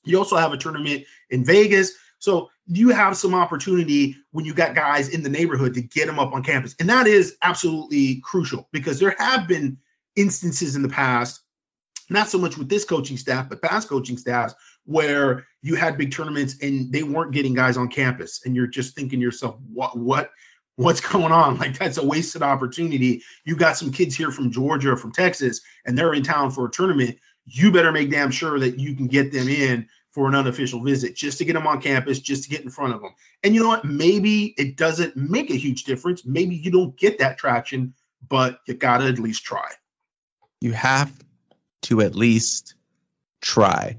You 0.03 0.17
also 0.17 0.38
have 0.38 0.53
a 0.53 0.57
tournament 0.57 1.05
in 1.30 1.43
Vegas. 1.43 1.93
So 2.19 2.49
you 2.65 2.89
have 2.89 3.15
some 3.15 3.34
opportunity 3.34 4.17
when 4.32 4.45
you 4.45 4.53
got 4.53 4.75
guys 4.75 5.09
in 5.09 5.23
the 5.23 5.30
neighborhood 5.30 5.75
to 5.75 5.82
get 5.82 6.07
them 6.07 6.19
up 6.19 6.34
on 6.34 6.43
campus. 6.43 6.75
And 6.80 6.89
that 6.89 7.07
is 7.07 7.38
absolutely 7.41 8.21
crucial 8.21 8.67
because 8.71 8.99
there 8.99 9.15
have 9.17 9.47
been 9.47 9.78
instances 10.15 10.75
in 10.75 10.82
the 10.82 10.89
past, 10.89 11.41
not 12.10 12.30
so 12.30 12.38
much 12.38 12.58
with 12.58 12.70
this 12.70 12.86
coaching 12.86 13.18
staff, 13.18 13.49
but 13.49 13.62
past 13.62 13.89
coaching 13.89 14.18
staffs, 14.18 14.55
where 14.86 15.45
you 15.62 15.76
had 15.76 15.97
big 15.97 16.12
tournaments 16.12 16.55
and 16.62 16.91
they 16.91 17.03
weren't 17.03 17.34
getting 17.34 17.53
guys 17.53 17.78
on 17.78 17.89
campus. 17.89 18.41
And 18.45 18.55
you're 18.55 18.68
just 18.68 18.95
thinking 18.95 19.20
to 19.20 19.24
yourself, 19.24 19.58
what, 19.74 19.97
what, 19.97 20.32
what's 20.76 21.01
going 21.12 21.32
on? 21.32 21.58
Like 21.58 21.78
that's 21.78 21.97
a 21.97 22.05
wasted 22.05 22.41
opportunity. 22.41 23.24
You 23.43 23.55
got 23.55 23.78
some 23.78 23.91
kids 23.91 24.16
here 24.16 24.32
from 24.32 24.51
Georgia 24.51 24.91
or 24.93 24.97
from 24.97 25.12
Texas, 25.12 25.62
and 25.86 25.97
they're 25.97 26.14
in 26.14 26.24
town 26.24 26.51
for 26.51 26.66
a 26.66 26.72
tournament. 26.72 27.18
You 27.45 27.72
better 27.72 27.91
make 27.91 28.12
damn 28.12 28.32
sure 28.32 28.60
that 28.60 28.80
you 28.80 28.95
can 28.95 29.08
get 29.08 29.32
them 29.32 29.47
in 29.47 29.88
for 30.12 30.28
an 30.28 30.36
unofficial 30.36 30.82
visit 30.82 31.16
just 31.16 31.38
to 31.38 31.45
get 31.45 31.53
them 31.53 31.68
on 31.68 31.82
campus, 31.82 32.20
just 32.20 32.43
to 32.43 32.49
get 32.49 32.62
in 32.62 32.70
front 32.70 32.93
of 32.93 33.01
them. 33.01 33.12
And 33.43 33.53
you 33.53 33.62
know 33.62 33.70
what? 33.70 33.86
Maybe 33.86 34.55
it 34.58 34.76
doesn't 34.76 35.16
make 35.16 35.51
a 35.51 35.55
huge 35.55 35.84
difference. 35.84 36.26
Maybe 36.26 36.55
you 36.55 36.72
don't 36.72 36.97
get 36.97 37.20
that 37.20 37.38
traction, 37.38 37.93
but 38.28 38.60
you 38.66 38.74
got 38.74 38.97
to 38.97 39.08
at 39.08 39.20
least 39.20 39.43
try. 39.43 39.70
You 40.60 40.72
have 40.74 41.14
to 41.88 42.01
at 42.01 42.15
least 42.15 42.75
try. 43.41 43.97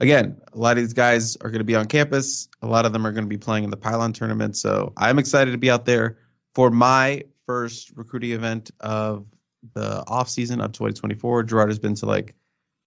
Again, 0.00 0.40
a 0.52 0.58
lot 0.58 0.76
of 0.76 0.82
these 0.82 0.92
guys 0.92 1.36
are 1.36 1.50
going 1.50 1.60
to 1.60 1.64
be 1.64 1.76
on 1.76 1.86
campus. 1.86 2.48
A 2.60 2.66
lot 2.66 2.86
of 2.86 2.92
them 2.92 3.06
are 3.06 3.12
going 3.12 3.24
to 3.24 3.28
be 3.28 3.38
playing 3.38 3.64
in 3.64 3.70
the 3.70 3.76
Pylon 3.76 4.12
tournament. 4.12 4.56
So 4.56 4.92
I'm 4.96 5.20
excited 5.20 5.52
to 5.52 5.58
be 5.58 5.70
out 5.70 5.84
there 5.84 6.18
for 6.54 6.70
my 6.70 7.24
first 7.46 7.92
recruiting 7.96 8.32
event 8.32 8.72
of 8.80 9.26
the 9.74 10.04
off 10.08 10.28
season 10.28 10.60
of 10.60 10.72
2024. 10.72 11.44
Gerard 11.44 11.68
has 11.68 11.78
been 11.78 11.94
to 11.96 12.06
like 12.06 12.34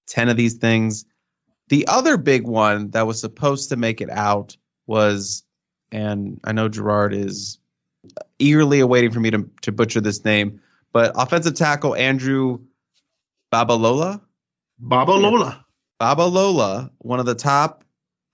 10 0.08 0.28
of 0.28 0.36
these 0.36 0.56
things. 0.56 1.06
The 1.70 1.88
other 1.88 2.18
big 2.18 2.46
one 2.46 2.92
that 2.92 3.08
was 3.08 3.22
supposed 3.22 3.70
to 3.70 3.78
make 3.78 4.02
it 4.02 4.10
out 4.10 4.58
was, 4.86 5.44
and 5.92 6.40
I 6.44 6.52
know 6.52 6.68
Gerard 6.68 7.14
is 7.14 7.60
eagerly 8.40 8.82
awaiting 8.82 9.12
for 9.12 9.20
me 9.20 9.32
to, 9.32 9.50
to 9.62 9.72
butcher 9.72 10.02
this 10.02 10.24
name, 10.24 10.62
but 10.92 11.14
offensive 11.16 11.56
tackle 11.56 11.96
Andrew 11.96 12.60
Babalola. 13.52 14.22
Babalola. 14.82 15.64
Babalola, 16.00 16.92
one 17.00 17.20
of 17.20 17.26
the 17.26 17.36
top 17.36 17.84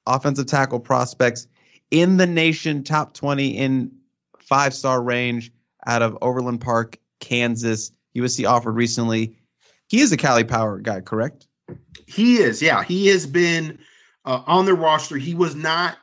offensive 0.06 0.48
tackle 0.48 0.80
prospects 0.80 1.48
in 1.92 2.18
the 2.18 2.28
nation, 2.28 2.84
top 2.84 3.14
20 3.14 3.58
in 3.58 3.92
five 4.40 4.74
star 4.74 5.02
range 5.02 5.52
out 5.86 6.02
of 6.02 6.18
Overland 6.22 6.62
Park, 6.62 6.98
Kansas. 7.20 7.92
USC 8.16 8.48
offered 8.48 8.74
recently. 8.74 9.38
He 9.88 10.02
is 10.02 10.12
a 10.12 10.18
Cali 10.18 10.44
Power 10.44 10.80
guy, 10.80 11.02
correct? 11.02 11.48
He 12.08 12.38
is, 12.38 12.62
yeah. 12.62 12.84
He 12.84 13.08
has 13.08 13.26
been 13.26 13.80
uh, 14.26 14.42
on 14.46 14.66
their 14.66 14.76
roster. 14.76 15.18
He 15.18 15.34
was 15.34 15.56
not 15.56 15.98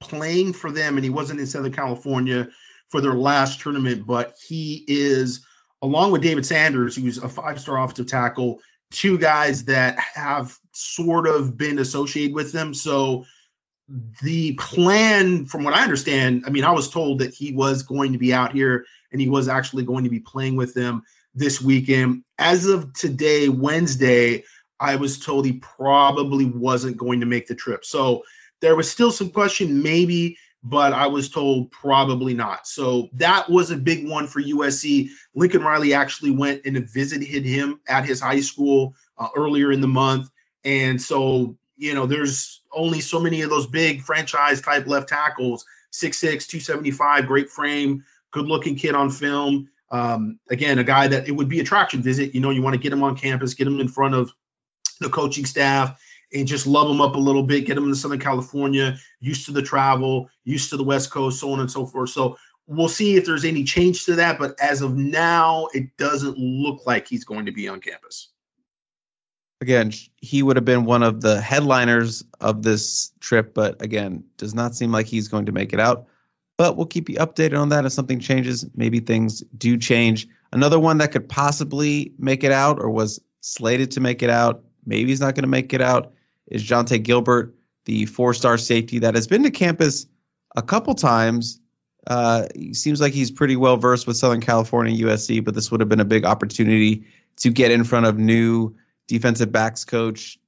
playing 0.00 0.52
for 0.52 0.70
them, 0.70 0.96
and 0.96 1.04
he 1.04 1.10
wasn't 1.10 1.40
in 1.40 1.46
Southern 1.46 1.72
California 1.72 2.48
for 2.90 3.00
their 3.00 3.14
last 3.14 3.60
tournament, 3.60 4.06
but 4.06 4.36
he 4.46 4.84
is, 4.86 5.46
along 5.82 6.12
with 6.12 6.22
David 6.22 6.46
Sanders, 6.46 6.96
who's 6.96 7.18
a 7.18 7.28
five 7.28 7.60
star 7.60 7.78
offensive 7.78 8.06
tackle, 8.08 8.60
two 8.90 9.18
guys 9.18 9.66
that 9.66 9.98
have 9.98 10.56
sort 10.72 11.26
of 11.26 11.56
been 11.56 11.78
associated 11.78 12.34
with 12.34 12.52
them. 12.52 12.74
So 12.74 13.24
the 14.22 14.54
plan, 14.54 15.46
from 15.46 15.64
what 15.64 15.74
I 15.74 15.82
understand, 15.82 16.44
I 16.46 16.50
mean, 16.50 16.64
I 16.64 16.72
was 16.72 16.90
told 16.90 17.20
that 17.20 17.34
he 17.34 17.52
was 17.52 17.82
going 17.82 18.12
to 18.12 18.18
be 18.18 18.34
out 18.34 18.52
here 18.52 18.84
and 19.12 19.20
he 19.20 19.28
was 19.28 19.48
actually 19.48 19.84
going 19.84 20.04
to 20.04 20.10
be 20.10 20.20
playing 20.20 20.56
with 20.56 20.74
them 20.74 21.02
this 21.34 21.60
weekend. 21.60 22.24
As 22.38 22.66
of 22.66 22.92
today, 22.92 23.48
Wednesday, 23.48 24.44
I 24.80 24.96
was 24.96 25.18
told 25.18 25.44
he 25.44 25.54
probably 25.54 26.44
wasn't 26.44 26.96
going 26.96 27.20
to 27.20 27.26
make 27.26 27.46
the 27.46 27.54
trip. 27.54 27.84
So 27.84 28.24
there 28.60 28.76
was 28.76 28.90
still 28.90 29.10
some 29.10 29.30
question, 29.30 29.82
maybe, 29.82 30.36
but 30.62 30.92
I 30.92 31.06
was 31.06 31.28
told 31.28 31.70
probably 31.70 32.34
not. 32.34 32.66
So 32.66 33.08
that 33.14 33.48
was 33.48 33.70
a 33.70 33.76
big 33.76 34.08
one 34.08 34.26
for 34.26 34.42
USC. 34.42 35.10
Lincoln 35.34 35.62
Riley 35.62 35.94
actually 35.94 36.32
went 36.32 36.62
and 36.64 36.88
visited 36.88 37.44
him 37.44 37.80
at 37.88 38.04
his 38.04 38.20
high 38.20 38.40
school 38.40 38.94
uh, 39.16 39.28
earlier 39.36 39.70
in 39.70 39.80
the 39.80 39.88
month. 39.88 40.28
And 40.64 41.00
so, 41.00 41.56
you 41.76 41.94
know, 41.94 42.06
there's 42.06 42.62
only 42.72 43.00
so 43.00 43.20
many 43.20 43.42
of 43.42 43.50
those 43.50 43.66
big 43.66 44.02
franchise 44.02 44.60
type 44.60 44.86
left 44.86 45.08
tackles 45.08 45.64
6'6, 45.92 46.20
275, 46.48 47.26
great 47.26 47.50
frame, 47.50 48.04
good 48.30 48.46
looking 48.46 48.76
kid 48.76 48.94
on 48.94 49.10
film. 49.10 49.70
Um, 49.90 50.38
again, 50.50 50.78
a 50.78 50.84
guy 50.84 51.08
that 51.08 51.28
it 51.28 51.32
would 51.32 51.48
be 51.48 51.60
a 51.60 51.64
traction 51.64 52.02
visit. 52.02 52.34
You 52.34 52.40
know, 52.40 52.50
you 52.50 52.62
want 52.62 52.74
to 52.74 52.80
get 52.80 52.92
him 52.92 53.02
on 53.02 53.16
campus, 53.16 53.54
get 53.54 53.66
him 53.66 53.80
in 53.80 53.88
front 53.88 54.14
of 54.14 54.32
the 55.00 55.08
coaching 55.08 55.46
staff 55.46 55.98
and 56.32 56.46
just 56.46 56.66
love 56.66 56.88
them 56.88 57.00
up 57.00 57.14
a 57.14 57.18
little 57.18 57.42
bit, 57.42 57.66
get 57.66 57.74
them 57.74 57.88
to 57.88 57.96
Southern 57.96 58.18
California, 58.18 58.98
used 59.20 59.46
to 59.46 59.52
the 59.52 59.62
travel, 59.62 60.28
used 60.44 60.70
to 60.70 60.76
the 60.76 60.84
West 60.84 61.10
Coast, 61.10 61.40
so 61.40 61.52
on 61.52 61.60
and 61.60 61.70
so 61.70 61.86
forth. 61.86 62.10
So 62.10 62.36
we'll 62.66 62.88
see 62.88 63.16
if 63.16 63.24
there's 63.24 63.44
any 63.44 63.64
change 63.64 64.04
to 64.06 64.16
that. 64.16 64.38
But 64.38 64.60
as 64.60 64.82
of 64.82 64.96
now, 64.96 65.68
it 65.72 65.96
doesn't 65.96 66.38
look 66.38 66.86
like 66.86 67.08
he's 67.08 67.24
going 67.24 67.46
to 67.46 67.52
be 67.52 67.68
on 67.68 67.80
campus. 67.80 68.28
Again, 69.60 69.92
he 70.16 70.42
would 70.42 70.56
have 70.56 70.64
been 70.64 70.84
one 70.84 71.02
of 71.02 71.20
the 71.20 71.40
headliners 71.40 72.24
of 72.40 72.62
this 72.62 73.12
trip, 73.18 73.54
but 73.54 73.82
again, 73.82 74.24
does 74.36 74.54
not 74.54 74.76
seem 74.76 74.92
like 74.92 75.06
he's 75.06 75.28
going 75.28 75.46
to 75.46 75.52
make 75.52 75.72
it 75.72 75.80
out. 75.80 76.06
But 76.56 76.76
we'll 76.76 76.86
keep 76.86 77.08
you 77.08 77.16
updated 77.16 77.60
on 77.60 77.70
that 77.70 77.84
if 77.84 77.92
something 77.92 78.20
changes. 78.20 78.64
Maybe 78.74 79.00
things 79.00 79.42
do 79.56 79.76
change. 79.76 80.28
Another 80.52 80.78
one 80.78 80.98
that 80.98 81.12
could 81.12 81.28
possibly 81.28 82.12
make 82.18 82.44
it 82.44 82.52
out 82.52 82.80
or 82.80 82.90
was 82.90 83.20
slated 83.40 83.92
to 83.92 84.00
make 84.00 84.22
it 84.22 84.30
out 84.30 84.62
maybe 84.88 85.10
he's 85.10 85.20
not 85.20 85.34
going 85.34 85.44
to 85.44 85.48
make 85.48 85.72
it 85.72 85.82
out, 85.82 86.12
is 86.50 86.64
Jonte 86.64 87.02
Gilbert, 87.02 87.54
the 87.84 88.06
four 88.06 88.34
star 88.34 88.58
safety 88.58 89.00
that 89.00 89.14
has 89.14 89.26
been 89.26 89.44
to 89.44 89.50
campus 89.50 90.06
a 90.56 90.62
couple 90.62 90.94
times. 90.94 91.60
Uh, 92.06 92.46
seems 92.72 93.00
like 93.00 93.12
he's 93.12 93.30
pretty 93.30 93.56
well 93.56 93.76
versed 93.76 94.06
with 94.06 94.16
Southern 94.16 94.40
California 94.40 95.06
USC, 95.06 95.44
but 95.44 95.54
this 95.54 95.70
would 95.70 95.80
have 95.80 95.88
been 95.88 96.00
a 96.00 96.06
big 96.06 96.24
opportunity 96.24 97.06
to 97.36 97.50
get 97.50 97.70
in 97.70 97.84
front 97.84 98.06
of 98.06 98.18
new 98.18 98.76
defensive 99.06 99.52
backs 99.52 99.84
coach 99.84 100.38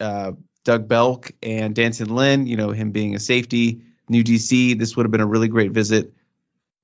uh, 0.00 0.32
Doug 0.64 0.88
Belk 0.88 1.32
and 1.42 1.74
D'Anton 1.74 2.14
Lynn. 2.14 2.46
You 2.46 2.56
know, 2.56 2.70
him 2.70 2.90
being 2.90 3.14
a 3.14 3.20
safety, 3.20 3.82
new 4.08 4.24
DC. 4.24 4.78
This 4.78 4.96
would 4.96 5.04
have 5.04 5.10
been 5.10 5.20
a 5.20 5.26
really 5.26 5.48
great 5.48 5.72
visit 5.72 6.12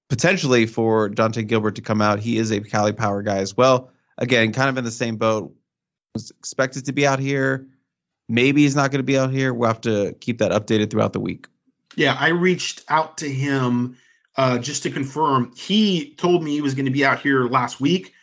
potentially 0.08 0.66
for 0.66 1.08
Jonte 1.08 1.46
Gilbert 1.46 1.76
to 1.76 1.82
come 1.82 2.02
out. 2.02 2.18
He 2.18 2.36
is 2.36 2.50
a 2.50 2.60
Cali 2.60 2.92
Power 2.92 3.22
guy 3.22 3.38
as 3.38 3.56
well. 3.56 3.90
Again, 4.18 4.52
kind 4.52 4.68
of 4.68 4.76
in 4.76 4.84
the 4.84 4.90
same 4.90 5.16
boat 5.16 5.54
was 6.14 6.30
expected 6.32 6.86
to 6.86 6.92
be 6.92 7.06
out 7.06 7.20
here. 7.20 7.68
Maybe 8.30 8.62
he's 8.62 8.76
not 8.76 8.90
going 8.92 9.00
to 9.00 9.04
be 9.04 9.18
out 9.18 9.30
here. 9.30 9.52
We'll 9.52 9.68
have 9.68 9.80
to 9.82 10.14
keep 10.20 10.38
that 10.38 10.52
updated 10.52 10.90
throughout 10.90 11.12
the 11.12 11.20
week. 11.20 11.48
Yeah, 11.96 12.16
I 12.18 12.28
reached 12.28 12.84
out 12.88 13.18
to 13.18 13.28
him 13.28 13.96
uh, 14.36 14.58
just 14.58 14.84
to 14.84 14.90
confirm. 14.90 15.52
He 15.56 16.14
told 16.14 16.44
me 16.44 16.52
he 16.52 16.60
was 16.60 16.74
going 16.74 16.86
to 16.86 16.92
be 16.92 17.04
out 17.04 17.20
here 17.20 17.48
last 17.48 17.80
week, 17.80 18.14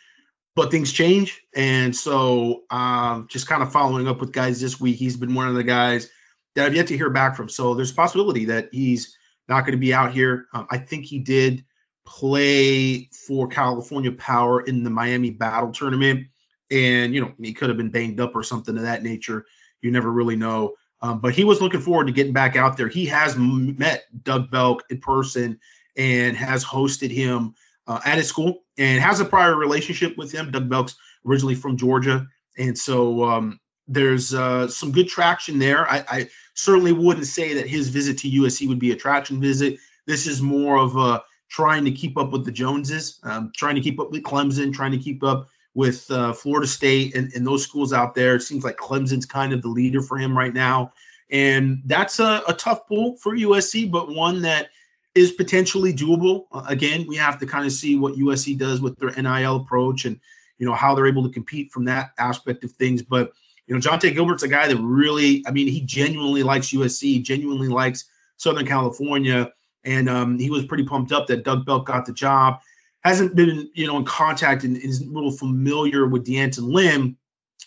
but 0.56 0.70
things 0.70 0.90
change. 0.92 1.42
And 1.54 1.94
so 1.94 2.62
um, 2.70 3.28
just 3.30 3.46
kind 3.46 3.62
of 3.62 3.70
following 3.70 4.08
up 4.08 4.20
with 4.20 4.32
guys 4.32 4.60
this 4.60 4.80
week. 4.80 4.96
He's 4.96 5.18
been 5.18 5.34
one 5.34 5.48
of 5.48 5.54
the 5.54 5.62
guys 5.62 6.08
that 6.54 6.64
I've 6.64 6.74
yet 6.74 6.86
to 6.86 6.96
hear 6.96 7.10
back 7.10 7.36
from. 7.36 7.50
So 7.50 7.74
there's 7.74 7.92
a 7.92 7.94
possibility 7.94 8.46
that 8.46 8.70
he's 8.72 9.16
not 9.46 9.60
going 9.60 9.72
to 9.72 9.78
be 9.78 9.92
out 9.92 10.12
here. 10.12 10.46
Um, 10.54 10.66
I 10.70 10.78
think 10.78 11.04
he 11.04 11.18
did 11.18 11.64
play 12.06 13.10
for 13.26 13.46
California 13.48 14.12
Power 14.12 14.62
in 14.62 14.82
the 14.82 14.90
Miami 14.90 15.30
Battle 15.30 15.72
Tournament. 15.72 16.28
And, 16.70 17.14
you 17.14 17.20
know, 17.20 17.32
he 17.38 17.52
could 17.52 17.68
have 17.68 17.76
been 17.76 17.90
banged 17.90 18.20
up 18.20 18.34
or 18.34 18.42
something 18.42 18.76
of 18.76 18.82
that 18.82 19.02
nature. 19.02 19.44
You 19.82 19.90
never 19.90 20.10
really 20.10 20.36
know. 20.36 20.74
Um, 21.00 21.20
but 21.20 21.34
he 21.34 21.44
was 21.44 21.60
looking 21.60 21.80
forward 21.80 22.08
to 22.08 22.12
getting 22.12 22.32
back 22.32 22.56
out 22.56 22.76
there. 22.76 22.88
He 22.88 23.06
has 23.06 23.36
met 23.36 24.04
Doug 24.24 24.50
Belk 24.50 24.84
in 24.90 25.00
person 25.00 25.60
and 25.96 26.36
has 26.36 26.64
hosted 26.64 27.10
him 27.10 27.54
uh, 27.86 28.00
at 28.04 28.18
his 28.18 28.28
school 28.28 28.64
and 28.76 29.00
has 29.00 29.20
a 29.20 29.24
prior 29.24 29.54
relationship 29.54 30.16
with 30.16 30.32
him. 30.32 30.50
Doug 30.50 30.68
Belk's 30.68 30.96
originally 31.24 31.54
from 31.54 31.76
Georgia. 31.76 32.26
And 32.56 32.76
so 32.76 33.24
um, 33.24 33.60
there's 33.86 34.34
uh, 34.34 34.68
some 34.68 34.92
good 34.92 35.08
traction 35.08 35.58
there. 35.58 35.88
I, 35.88 36.04
I, 36.08 36.28
certainly 36.54 36.90
wouldn't 36.90 37.26
say 37.26 37.54
that 37.54 37.68
his 37.68 37.88
visit 37.88 38.18
to 38.18 38.28
USC 38.28 38.66
would 38.66 38.80
be 38.80 38.90
a 38.90 38.96
traction 38.96 39.40
visit. 39.40 39.78
This 40.06 40.26
is 40.26 40.42
more 40.42 40.76
of 40.76 40.96
a 40.96 41.22
trying 41.48 41.84
to 41.84 41.92
keep 41.92 42.18
up 42.18 42.32
with 42.32 42.44
the 42.44 42.50
Joneses, 42.50 43.20
um, 43.22 43.52
trying 43.56 43.76
to 43.76 43.80
keep 43.80 44.00
up 44.00 44.10
with 44.10 44.24
Clemson, 44.24 44.74
trying 44.74 44.90
to 44.90 44.98
keep 44.98 45.22
up 45.22 45.48
with 45.74 46.10
uh, 46.10 46.32
Florida 46.32 46.66
State 46.66 47.14
and, 47.14 47.32
and, 47.34 47.46
those 47.46 47.62
schools 47.62 47.92
out 47.92 48.14
there. 48.14 48.34
It 48.34 48.42
seems 48.42 48.64
like 48.64 48.76
Clemson's 48.76 49.26
kind 49.26 49.52
of 49.52 49.62
the 49.62 49.68
leader 49.68 50.02
for 50.02 50.16
him 50.16 50.36
right 50.36 50.52
now. 50.52 50.92
And 51.30 51.82
that's 51.84 52.18
a, 52.20 52.42
a 52.48 52.54
tough 52.54 52.88
pull 52.88 53.16
for 53.16 53.36
USC, 53.36 53.90
but 53.90 54.08
one 54.08 54.42
that 54.42 54.70
is 55.14 55.32
potentially 55.32 55.92
doable. 55.92 56.46
Uh, 56.50 56.64
again, 56.66 57.06
we 57.06 57.16
have 57.16 57.38
to 57.40 57.46
kind 57.46 57.66
of 57.66 57.72
see 57.72 57.96
what 57.96 58.14
USC 58.14 58.56
does 58.56 58.80
with 58.80 58.96
their 58.98 59.10
NIL 59.10 59.56
approach 59.56 60.04
and 60.04 60.20
you 60.58 60.66
know 60.66 60.74
how 60.74 60.94
they're 60.94 61.06
able 61.06 61.24
to 61.24 61.32
compete 61.32 61.70
from 61.70 61.84
that 61.84 62.10
aspect 62.18 62.64
of 62.64 62.72
things. 62.72 63.02
But 63.02 63.32
you 63.66 63.74
know, 63.74 63.80
Jonte 63.80 64.14
Gilbert's 64.14 64.42
a 64.42 64.48
guy 64.48 64.68
that 64.68 64.76
really, 64.76 65.44
I 65.46 65.50
mean, 65.50 65.68
he 65.68 65.80
genuinely 65.80 66.42
likes 66.42 66.72
USC, 66.72 67.22
genuinely 67.22 67.68
likes 67.68 68.06
Southern 68.36 68.66
California, 68.66 69.52
and 69.84 70.08
um, 70.08 70.38
he 70.38 70.50
was 70.50 70.64
pretty 70.64 70.84
pumped 70.84 71.12
up 71.12 71.28
that 71.28 71.44
Doug 71.44 71.64
Belk 71.64 71.86
got 71.86 72.06
the 72.06 72.12
job. 72.12 72.60
Hasn't 73.04 73.34
been, 73.34 73.70
you 73.74 73.86
know, 73.86 73.96
in 73.96 74.04
contact 74.04 74.64
and 74.64 74.76
is 74.76 75.00
a 75.00 75.06
little 75.06 75.30
familiar 75.30 76.06
with 76.06 76.24
D'Anton 76.24 76.68
Lynn, 76.68 77.16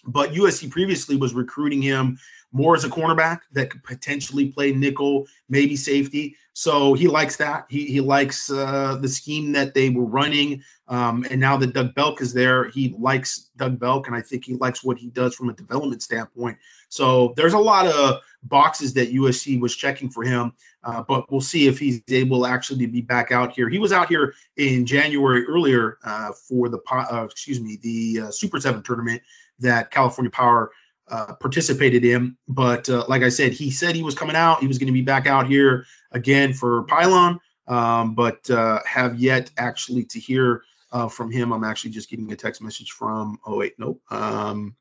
but 0.05 0.33
USC 0.33 0.69
previously 0.69 1.15
was 1.15 1.33
recruiting 1.33 1.81
him 1.81 2.19
more 2.51 2.75
as 2.75 2.83
a 2.83 2.89
cornerback 2.89 3.39
that 3.53 3.69
could 3.69 3.83
potentially 3.83 4.51
play 4.51 4.71
nickel, 4.71 5.27
maybe 5.47 5.75
safety. 5.75 6.35
So 6.53 6.93
he 6.93 7.07
likes 7.07 7.37
that. 7.37 7.65
He 7.69 7.85
he 7.85 8.01
likes 8.01 8.51
uh, 8.51 8.97
the 9.01 9.07
scheme 9.07 9.53
that 9.53 9.73
they 9.73 9.89
were 9.89 10.05
running. 10.05 10.63
Um, 10.87 11.25
and 11.29 11.39
now 11.39 11.55
that 11.57 11.73
Doug 11.73 11.95
Belk 11.95 12.21
is 12.21 12.33
there, 12.33 12.67
he 12.69 12.93
likes 12.97 13.49
Doug 13.55 13.79
Belk, 13.79 14.07
and 14.07 14.15
I 14.15 14.21
think 14.21 14.43
he 14.43 14.55
likes 14.55 14.83
what 14.83 14.97
he 14.97 15.07
does 15.07 15.33
from 15.33 15.49
a 15.49 15.53
development 15.53 16.03
standpoint. 16.03 16.57
So 16.89 17.33
there's 17.37 17.53
a 17.53 17.59
lot 17.59 17.87
of 17.87 18.19
boxes 18.43 18.95
that 18.95 19.13
USC 19.13 19.61
was 19.61 19.73
checking 19.73 20.09
for 20.09 20.23
him, 20.23 20.51
uh, 20.83 21.03
but 21.07 21.31
we'll 21.31 21.39
see 21.39 21.67
if 21.67 21.79
he's 21.79 22.01
able 22.09 22.45
actually 22.45 22.85
to 22.85 22.91
be 22.91 23.01
back 23.01 23.31
out 23.31 23.53
here. 23.53 23.69
He 23.69 23.79
was 23.79 23.93
out 23.93 24.09
here 24.09 24.33
in 24.57 24.85
January 24.85 25.45
earlier 25.45 25.97
uh, 26.03 26.33
for 26.33 26.67
the 26.67 26.79
uh, 26.91 27.23
excuse 27.23 27.61
me 27.61 27.79
the 27.81 28.27
uh, 28.27 28.31
Super 28.31 28.59
Seven 28.59 28.83
tournament 28.83 29.21
that 29.59 29.91
California 29.91 30.31
Power 30.31 30.71
uh, 31.11 31.33
participated 31.35 32.05
in. 32.05 32.37
But 32.47 32.89
uh, 32.89 33.05
like 33.07 33.21
I 33.21 33.29
said, 33.29 33.51
he 33.51 33.69
said 33.69 33.95
he 33.95 34.03
was 34.03 34.15
coming 34.15 34.35
out. 34.35 34.61
He 34.61 34.67
was 34.67 34.79
going 34.79 34.87
to 34.87 34.93
be 34.93 35.01
back 35.01 35.27
out 35.27 35.47
here 35.47 35.85
again 36.11 36.53
for 36.53 36.83
Pylon, 36.83 37.39
um, 37.67 38.15
but 38.15 38.47
have 38.85 39.19
yet 39.19 39.51
actually 39.57 40.05
to 40.05 40.19
hear 40.19 40.63
uh, 40.91 41.07
from 41.07 41.31
him. 41.31 41.51
I'm 41.51 41.63
actually 41.63 41.91
just 41.91 42.09
getting 42.09 42.31
a 42.31 42.35
text 42.35 42.61
message 42.61 42.91
from. 42.91 43.39
Oh 43.45 43.57
wait, 43.57 43.75
nope. 43.77 44.01
Um, 44.09 44.75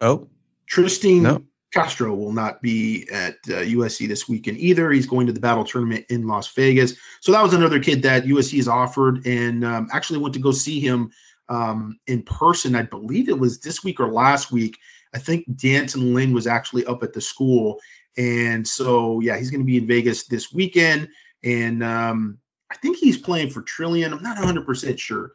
oh, 0.00 0.28
Tristan 0.66 1.22
no. 1.22 1.44
Castro 1.72 2.14
will 2.14 2.32
not 2.32 2.62
be 2.62 3.08
at 3.12 3.34
uh, 3.48 3.62
USC 3.62 4.08
this 4.08 4.28
weekend 4.28 4.58
either. 4.58 4.90
He's 4.90 5.06
going 5.06 5.26
to 5.26 5.32
the 5.32 5.40
battle 5.40 5.64
tournament 5.64 6.06
in 6.08 6.26
Las 6.26 6.48
Vegas. 6.54 6.94
So 7.20 7.32
that 7.32 7.42
was 7.42 7.54
another 7.54 7.80
kid 7.80 8.02
that 8.02 8.24
USC 8.24 8.56
has 8.56 8.68
offered, 8.68 9.26
and 9.26 9.64
um, 9.64 9.88
actually 9.92 10.20
went 10.20 10.34
to 10.34 10.40
go 10.40 10.52
see 10.52 10.80
him 10.80 11.12
um, 11.48 11.98
in 12.06 12.22
person. 12.22 12.76
I 12.76 12.82
believe 12.82 13.28
it 13.28 13.38
was 13.38 13.60
this 13.60 13.82
week 13.82 14.00
or 14.00 14.12
last 14.12 14.52
week. 14.52 14.78
I 15.14 15.18
think 15.18 15.44
D'Anton 15.56 16.14
Lynn 16.14 16.32
was 16.32 16.46
actually 16.46 16.86
up 16.86 17.02
at 17.02 17.12
the 17.12 17.20
school, 17.20 17.80
and 18.16 18.66
so 18.66 19.20
yeah, 19.20 19.36
he's 19.36 19.50
going 19.50 19.60
to 19.60 19.66
be 19.66 19.78
in 19.78 19.86
Vegas 19.86 20.26
this 20.26 20.52
weekend. 20.52 21.08
And 21.42 21.82
um, 21.82 22.38
I 22.70 22.76
think 22.76 22.98
he's 22.98 23.18
playing 23.18 23.50
for 23.50 23.62
Trillion. 23.62 24.12
I'm 24.12 24.22
not 24.22 24.38
100% 24.38 24.98
sure. 24.98 25.32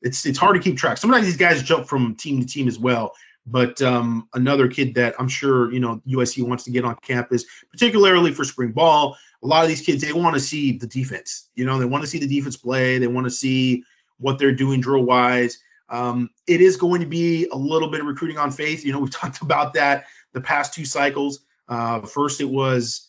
It's 0.00 0.24
it's 0.24 0.38
hard 0.38 0.56
to 0.56 0.62
keep 0.62 0.78
track. 0.78 0.98
Sometimes 0.98 1.26
these 1.26 1.36
guys 1.36 1.62
jump 1.62 1.88
from 1.88 2.14
team 2.14 2.40
to 2.40 2.46
team 2.46 2.68
as 2.68 2.78
well. 2.78 3.12
But 3.50 3.80
um, 3.80 4.28
another 4.34 4.68
kid 4.68 4.94
that 4.94 5.14
I'm 5.18 5.28
sure 5.28 5.72
you 5.72 5.80
know 5.80 6.02
USC 6.06 6.46
wants 6.46 6.64
to 6.64 6.70
get 6.70 6.84
on 6.84 6.96
campus, 6.96 7.44
particularly 7.70 8.32
for 8.32 8.44
spring 8.44 8.72
ball. 8.72 9.16
A 9.42 9.46
lot 9.46 9.62
of 9.62 9.68
these 9.68 9.82
kids 9.82 10.02
they 10.02 10.12
want 10.12 10.34
to 10.34 10.40
see 10.40 10.78
the 10.78 10.86
defense. 10.86 11.48
You 11.54 11.64
know, 11.64 11.78
they 11.78 11.84
want 11.84 12.02
to 12.04 12.10
see 12.10 12.18
the 12.18 12.26
defense 12.26 12.56
play. 12.56 12.98
They 12.98 13.06
want 13.06 13.26
to 13.26 13.30
see 13.30 13.84
what 14.18 14.38
they're 14.38 14.52
doing 14.52 14.80
drill 14.80 15.04
wise. 15.04 15.58
Um, 15.88 16.30
it 16.46 16.60
is 16.60 16.76
going 16.76 17.00
to 17.00 17.06
be 17.06 17.46
a 17.50 17.56
little 17.56 17.90
bit 17.90 18.00
of 18.00 18.06
recruiting 18.06 18.38
on 18.38 18.50
faith. 18.50 18.84
You 18.84 18.92
know, 18.92 19.00
we've 19.00 19.10
talked 19.12 19.42
about 19.42 19.74
that 19.74 20.06
the 20.32 20.40
past 20.40 20.74
two 20.74 20.84
cycles. 20.84 21.40
Uh, 21.68 22.00
first, 22.02 22.40
it 22.40 22.48
was 22.48 23.08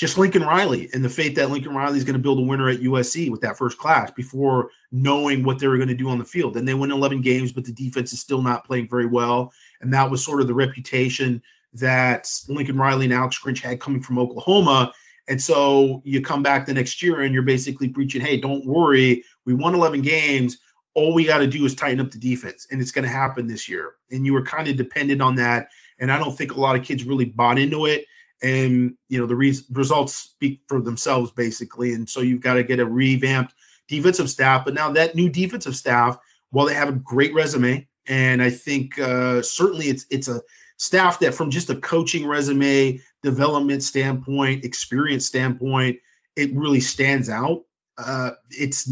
just 0.00 0.16
Lincoln 0.16 0.42
Riley 0.42 0.88
and 0.94 1.04
the 1.04 1.10
faith 1.10 1.34
that 1.36 1.50
Lincoln 1.50 1.74
Riley 1.74 1.98
is 1.98 2.04
going 2.04 2.14
to 2.14 2.22
build 2.22 2.38
a 2.38 2.42
winner 2.42 2.70
at 2.70 2.80
USC 2.80 3.30
with 3.30 3.42
that 3.42 3.58
first 3.58 3.76
class 3.76 4.10
before 4.10 4.70
knowing 4.90 5.44
what 5.44 5.58
they 5.58 5.68
were 5.68 5.76
going 5.76 5.88
to 5.88 5.94
do 5.94 6.08
on 6.08 6.18
the 6.18 6.24
field. 6.24 6.54
Then 6.54 6.64
they 6.64 6.72
win 6.72 6.90
11 6.90 7.20
games, 7.20 7.52
but 7.52 7.66
the 7.66 7.72
defense 7.72 8.14
is 8.14 8.20
still 8.20 8.40
not 8.40 8.64
playing 8.64 8.88
very 8.88 9.04
well. 9.04 9.52
And 9.82 9.92
that 9.92 10.10
was 10.10 10.24
sort 10.24 10.40
of 10.40 10.46
the 10.46 10.54
reputation 10.54 11.42
that 11.74 12.30
Lincoln 12.48 12.78
Riley 12.78 13.04
and 13.04 13.14
Alex 13.14 13.38
Grinch 13.38 13.60
had 13.60 13.78
coming 13.78 14.02
from 14.02 14.18
Oklahoma. 14.18 14.94
And 15.28 15.40
so 15.40 16.00
you 16.04 16.22
come 16.22 16.42
back 16.42 16.64
the 16.64 16.74
next 16.74 17.02
year 17.02 17.20
and 17.20 17.34
you're 17.34 17.42
basically 17.42 17.88
preaching, 17.88 18.22
hey, 18.22 18.40
don't 18.40 18.64
worry. 18.64 19.24
We 19.44 19.52
won 19.52 19.74
11 19.74 20.00
games. 20.00 20.58
All 20.94 21.14
we 21.14 21.24
got 21.24 21.38
to 21.38 21.46
do 21.46 21.64
is 21.64 21.74
tighten 21.74 22.00
up 22.00 22.10
the 22.10 22.18
defense, 22.18 22.66
and 22.70 22.80
it's 22.80 22.92
going 22.92 23.04
to 23.04 23.10
happen 23.10 23.46
this 23.46 23.68
year. 23.68 23.94
And 24.10 24.26
you 24.26 24.32
were 24.32 24.42
kind 24.42 24.68
of 24.68 24.76
dependent 24.76 25.22
on 25.22 25.36
that. 25.36 25.68
And 25.98 26.10
I 26.10 26.18
don't 26.18 26.36
think 26.36 26.52
a 26.52 26.60
lot 26.60 26.76
of 26.76 26.84
kids 26.84 27.04
really 27.04 27.26
bought 27.26 27.58
into 27.58 27.86
it 27.86 28.06
and 28.42 28.94
you 29.08 29.18
know 29.18 29.26
the 29.26 29.36
re- 29.36 29.58
results 29.70 30.14
speak 30.14 30.60
for 30.66 30.80
themselves 30.80 31.30
basically 31.32 31.92
and 31.92 32.08
so 32.08 32.20
you've 32.20 32.40
got 32.40 32.54
to 32.54 32.62
get 32.62 32.80
a 32.80 32.86
revamped 32.86 33.54
defensive 33.88 34.30
staff 34.30 34.64
but 34.64 34.74
now 34.74 34.92
that 34.92 35.14
new 35.14 35.28
defensive 35.28 35.76
staff 35.76 36.18
while 36.50 36.66
they 36.66 36.74
have 36.74 36.88
a 36.88 36.92
great 36.92 37.34
resume 37.34 37.86
and 38.06 38.42
i 38.42 38.50
think 38.50 38.98
uh, 38.98 39.42
certainly 39.42 39.86
it's 39.86 40.06
it's 40.10 40.28
a 40.28 40.40
staff 40.76 41.18
that 41.18 41.34
from 41.34 41.50
just 41.50 41.70
a 41.70 41.76
coaching 41.76 42.26
resume 42.26 43.00
development 43.22 43.82
standpoint 43.82 44.64
experience 44.64 45.26
standpoint 45.26 45.98
it 46.36 46.54
really 46.54 46.80
stands 46.80 47.28
out 47.28 47.62
uh, 48.06 48.30
it's 48.50 48.90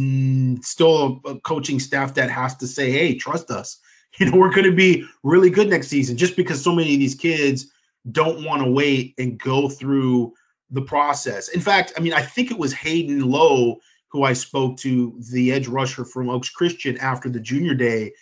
still 0.67 1.21
a, 1.25 1.31
a 1.31 1.41
coaching 1.41 1.81
staff 1.81 2.15
that 2.15 2.31
has 2.31 2.57
to 2.57 2.67
say 2.67 2.91
hey 2.91 3.15
trust 3.15 3.51
us 3.51 3.79
you 4.19 4.31
know 4.31 4.39
we're 4.39 4.53
going 4.53 4.65
to 4.65 4.77
be 4.77 5.05
really 5.23 5.51
good 5.51 5.69
next 5.69 5.89
season 5.89 6.17
just 6.17 6.37
because 6.37 6.63
so 6.63 6.75
many 6.75 6.95
of 6.95 7.01
these 7.01 7.15
kids 7.15 7.71
don't 8.11 8.45
want 8.45 8.63
to 8.63 8.71
wait 8.71 9.15
and 9.19 9.39
go 9.39 9.69
through 9.69 10.33
the 10.71 10.83
process. 10.83 11.49
In 11.49 11.61
fact, 11.61 11.95
I 11.97 12.01
mean, 12.01 12.13
I 12.13 12.23
think 12.23 12.51
it 12.51 12.59
was 12.59 12.73
Hayden 12.73 13.21
Lowe 13.21 13.81
who 14.11 14.23
I 14.23 14.33
spoke 14.33 14.79
to, 14.79 15.19
the 15.31 15.53
edge 15.53 15.69
rusher 15.69 16.05
from 16.05 16.31
Oaks 16.31 16.49
Christian 16.49 16.99
after 16.99 17.29
the 17.29 17.41
junior 17.41 17.75
day. 17.75 18.13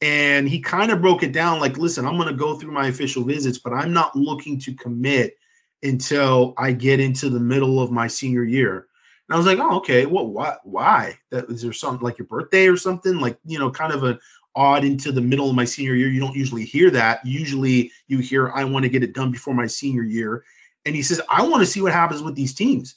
And 0.00 0.48
he 0.48 0.60
kind 0.60 0.90
of 0.90 1.00
broke 1.00 1.22
it 1.22 1.32
down 1.32 1.60
like, 1.60 1.78
listen, 1.78 2.06
I'm 2.06 2.16
going 2.16 2.28
to 2.28 2.34
go 2.34 2.54
through 2.54 2.72
my 2.72 2.88
official 2.88 3.24
visits, 3.24 3.58
but 3.58 3.72
I'm 3.72 3.92
not 3.92 4.16
looking 4.16 4.58
to 4.60 4.74
commit 4.74 5.36
until 5.82 6.54
I 6.56 6.72
get 6.72 7.00
into 7.00 7.28
the 7.28 7.40
middle 7.40 7.80
of 7.80 7.90
my 7.90 8.06
senior 8.06 8.44
year. 8.44 8.86
I 9.32 9.36
was 9.36 9.46
like, 9.46 9.58
oh, 9.58 9.78
okay. 9.78 10.06
Well, 10.06 10.26
why? 10.26 10.56
Why? 10.64 11.18
That 11.30 11.48
is 11.48 11.62
there 11.62 11.72
something 11.72 12.04
like 12.04 12.18
your 12.18 12.26
birthday 12.26 12.68
or 12.68 12.76
something? 12.76 13.20
Like, 13.20 13.38
you 13.44 13.58
know, 13.58 13.70
kind 13.70 13.92
of 13.92 14.02
an 14.04 14.18
odd 14.54 14.84
into 14.84 15.12
the 15.12 15.20
middle 15.20 15.48
of 15.48 15.56
my 15.56 15.64
senior 15.64 15.94
year. 15.94 16.08
You 16.08 16.20
don't 16.20 16.36
usually 16.36 16.64
hear 16.64 16.90
that. 16.90 17.24
Usually 17.24 17.90
you 18.08 18.18
hear, 18.18 18.50
I 18.50 18.64
want 18.64 18.84
to 18.84 18.88
get 18.88 19.02
it 19.02 19.14
done 19.14 19.30
before 19.30 19.54
my 19.54 19.66
senior 19.66 20.02
year. 20.02 20.44
And 20.84 20.94
he 20.94 21.02
says, 21.02 21.20
I 21.28 21.46
want 21.46 21.62
to 21.62 21.66
see 21.66 21.80
what 21.80 21.92
happens 21.92 22.22
with 22.22 22.34
these 22.34 22.54
teams. 22.54 22.96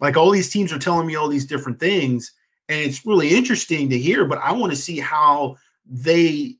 Like 0.00 0.16
all 0.16 0.30
these 0.30 0.50
teams 0.50 0.72
are 0.72 0.78
telling 0.78 1.06
me 1.06 1.16
all 1.16 1.28
these 1.28 1.46
different 1.46 1.80
things. 1.80 2.32
And 2.68 2.80
it's 2.80 3.06
really 3.06 3.34
interesting 3.34 3.90
to 3.90 3.98
hear, 3.98 4.24
but 4.26 4.38
I 4.38 4.52
want 4.52 4.72
to 4.72 4.76
see 4.76 4.98
how 4.98 5.56
they 5.86 6.56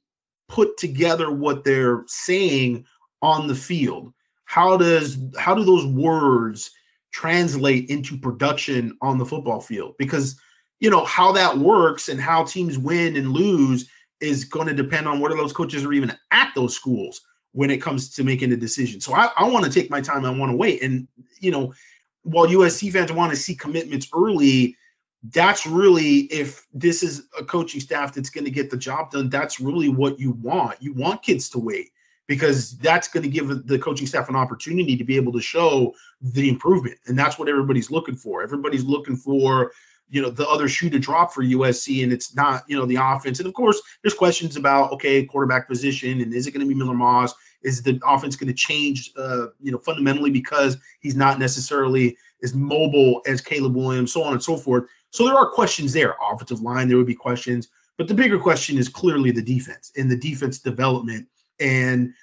put 0.49 0.77
together 0.79 1.31
what 1.31 1.64
they're 1.64 2.05
saying 2.07 2.87
on 3.21 3.47
the 3.47 3.55
field. 3.55 4.12
How 4.45 4.79
does 4.79 5.19
how 5.39 5.55
do 5.55 5.64
those 5.64 5.85
words 5.85 6.71
translate 7.19 7.91
into 7.91 8.16
production 8.16 8.97
on 9.03 9.19
the 9.19 9.27
football 9.27 9.61
field? 9.61 9.97
Because 9.99 10.39
you 10.79 10.89
know 10.89 11.05
how 11.05 11.33
that 11.33 11.59
works 11.59 12.09
and 12.09 12.21
how 12.21 12.45
teams 12.45 12.79
win 12.79 13.16
and 13.16 13.33
lose 13.33 13.91
is 14.21 14.45
going 14.45 14.69
to 14.69 14.75
depend 14.75 15.09
on 15.09 15.19
whether 15.19 15.35
those 15.35 15.53
coaches 15.53 15.85
are 15.85 15.93
even 15.93 16.16
at 16.31 16.53
those 16.55 16.77
schools 16.77 17.23
when 17.51 17.73
it 17.73 17.83
comes 17.83 18.11
to 18.11 18.23
making 18.23 18.53
a 18.53 18.57
decision. 18.57 19.01
So 19.01 19.14
I, 19.14 19.31
I 19.37 19.49
want 19.49 19.64
to 19.64 19.71
take 19.73 19.91
my 19.91 20.01
time. 20.01 20.25
I 20.25 20.31
want 20.31 20.53
to 20.53 20.57
wait. 20.57 20.81
And 20.81 21.09
you 21.41 21.51
know, 21.51 21.75
while 22.23 22.47
USC 22.47 22.93
fans 22.93 23.11
want 23.11 23.31
to 23.33 23.37
see 23.37 23.57
commitments 23.57 24.09
early, 24.14 24.77
that's 25.25 25.66
really 25.66 26.19
if 26.19 26.69
this 26.73 27.03
is 27.03 27.27
a 27.37 27.45
coaching 27.45 27.81
staff 27.81 28.14
that's 28.14 28.31
going 28.31 28.45
to 28.45 28.53
get 28.53 28.71
the 28.71 28.77
job 28.77 29.11
done. 29.11 29.29
That's 29.29 29.59
really 29.59 29.89
what 29.89 30.21
you 30.21 30.31
want. 30.31 30.81
You 30.81 30.93
want 30.93 31.25
kids 31.25 31.49
to 31.51 31.59
wait 31.59 31.91
because 32.29 32.76
that's 32.79 33.09
going 33.09 33.24
to 33.24 33.29
give 33.29 33.66
the 33.66 33.79
coaching 33.79 34.07
staff 34.07 34.29
an 34.29 34.37
opportunity 34.37 34.97
to 34.97 35.05
be 35.05 35.16
able 35.16 35.33
to 35.33 35.41
show 35.41 35.95
the 36.20 36.49
improvement, 36.49 36.99
and 37.07 37.18
that's 37.18 37.39
what 37.39 37.49
everybody's 37.49 37.91
looking 37.91 38.14
for. 38.14 38.43
Everybody's 38.43 38.85
looking 38.85 39.16
for 39.16 39.72
you 40.11 40.22
know 40.22 40.31
the 40.31 40.49
other 40.49 40.68
shoe 40.68 40.91
to 40.91 40.99
drop 40.99 41.33
for 41.33 41.43
USC, 41.43 42.03
and 42.05 42.12
it's 42.12 42.35
not 42.37 42.64
you 42.68 42.76
know 42.76 42.87
the 42.87 42.99
offense. 43.01 43.41
And 43.41 43.49
of 43.49 43.55
course, 43.55 43.81
there's 44.03 44.14
questions 44.14 44.57
about 44.57 44.93
okay 44.93 45.24
quarterback 45.24 45.66
position, 45.66 46.20
and 46.20 46.33
is 46.33 46.47
it 46.47 46.53
going 46.53 46.61
to 46.61 46.72
be 46.72 46.79
Miller 46.79 46.95
Moss? 46.95 47.35
Is 47.62 47.83
the 47.83 47.99
offense 48.07 48.37
going 48.37 48.49
to 48.49 48.55
change 48.55 49.11
uh, 49.16 49.47
you 49.61 49.72
know 49.72 49.79
fundamentally 49.79 50.31
because 50.31 50.76
he's 51.01 51.16
not 51.16 51.39
necessarily 51.39 52.16
as 52.43 52.55
mobile 52.55 53.22
as 53.26 53.41
Caleb 53.41 53.74
Williams, 53.74 54.12
so 54.12 54.22
on 54.22 54.33
and 54.33 54.43
so 54.43 54.57
forth. 54.57 54.85
So 55.11 55.24
there 55.24 55.35
are 55.35 55.51
questions 55.51 55.93
there. 55.93 56.14
Offensive 56.31 56.61
line, 56.61 56.89
there 56.89 56.99
would 56.99 57.07
be 57.07 57.14
questions, 57.14 57.68
but 57.97 58.07
the 58.07 58.14
bigger 58.14 58.39
question 58.39 58.79
is 58.79 58.89
clearly 58.89 59.31
the 59.31 59.43
defense 59.43 59.93
and 59.97 60.11
the 60.11 60.16
defense 60.16 60.59
development. 60.59 61.26
And 61.61 62.14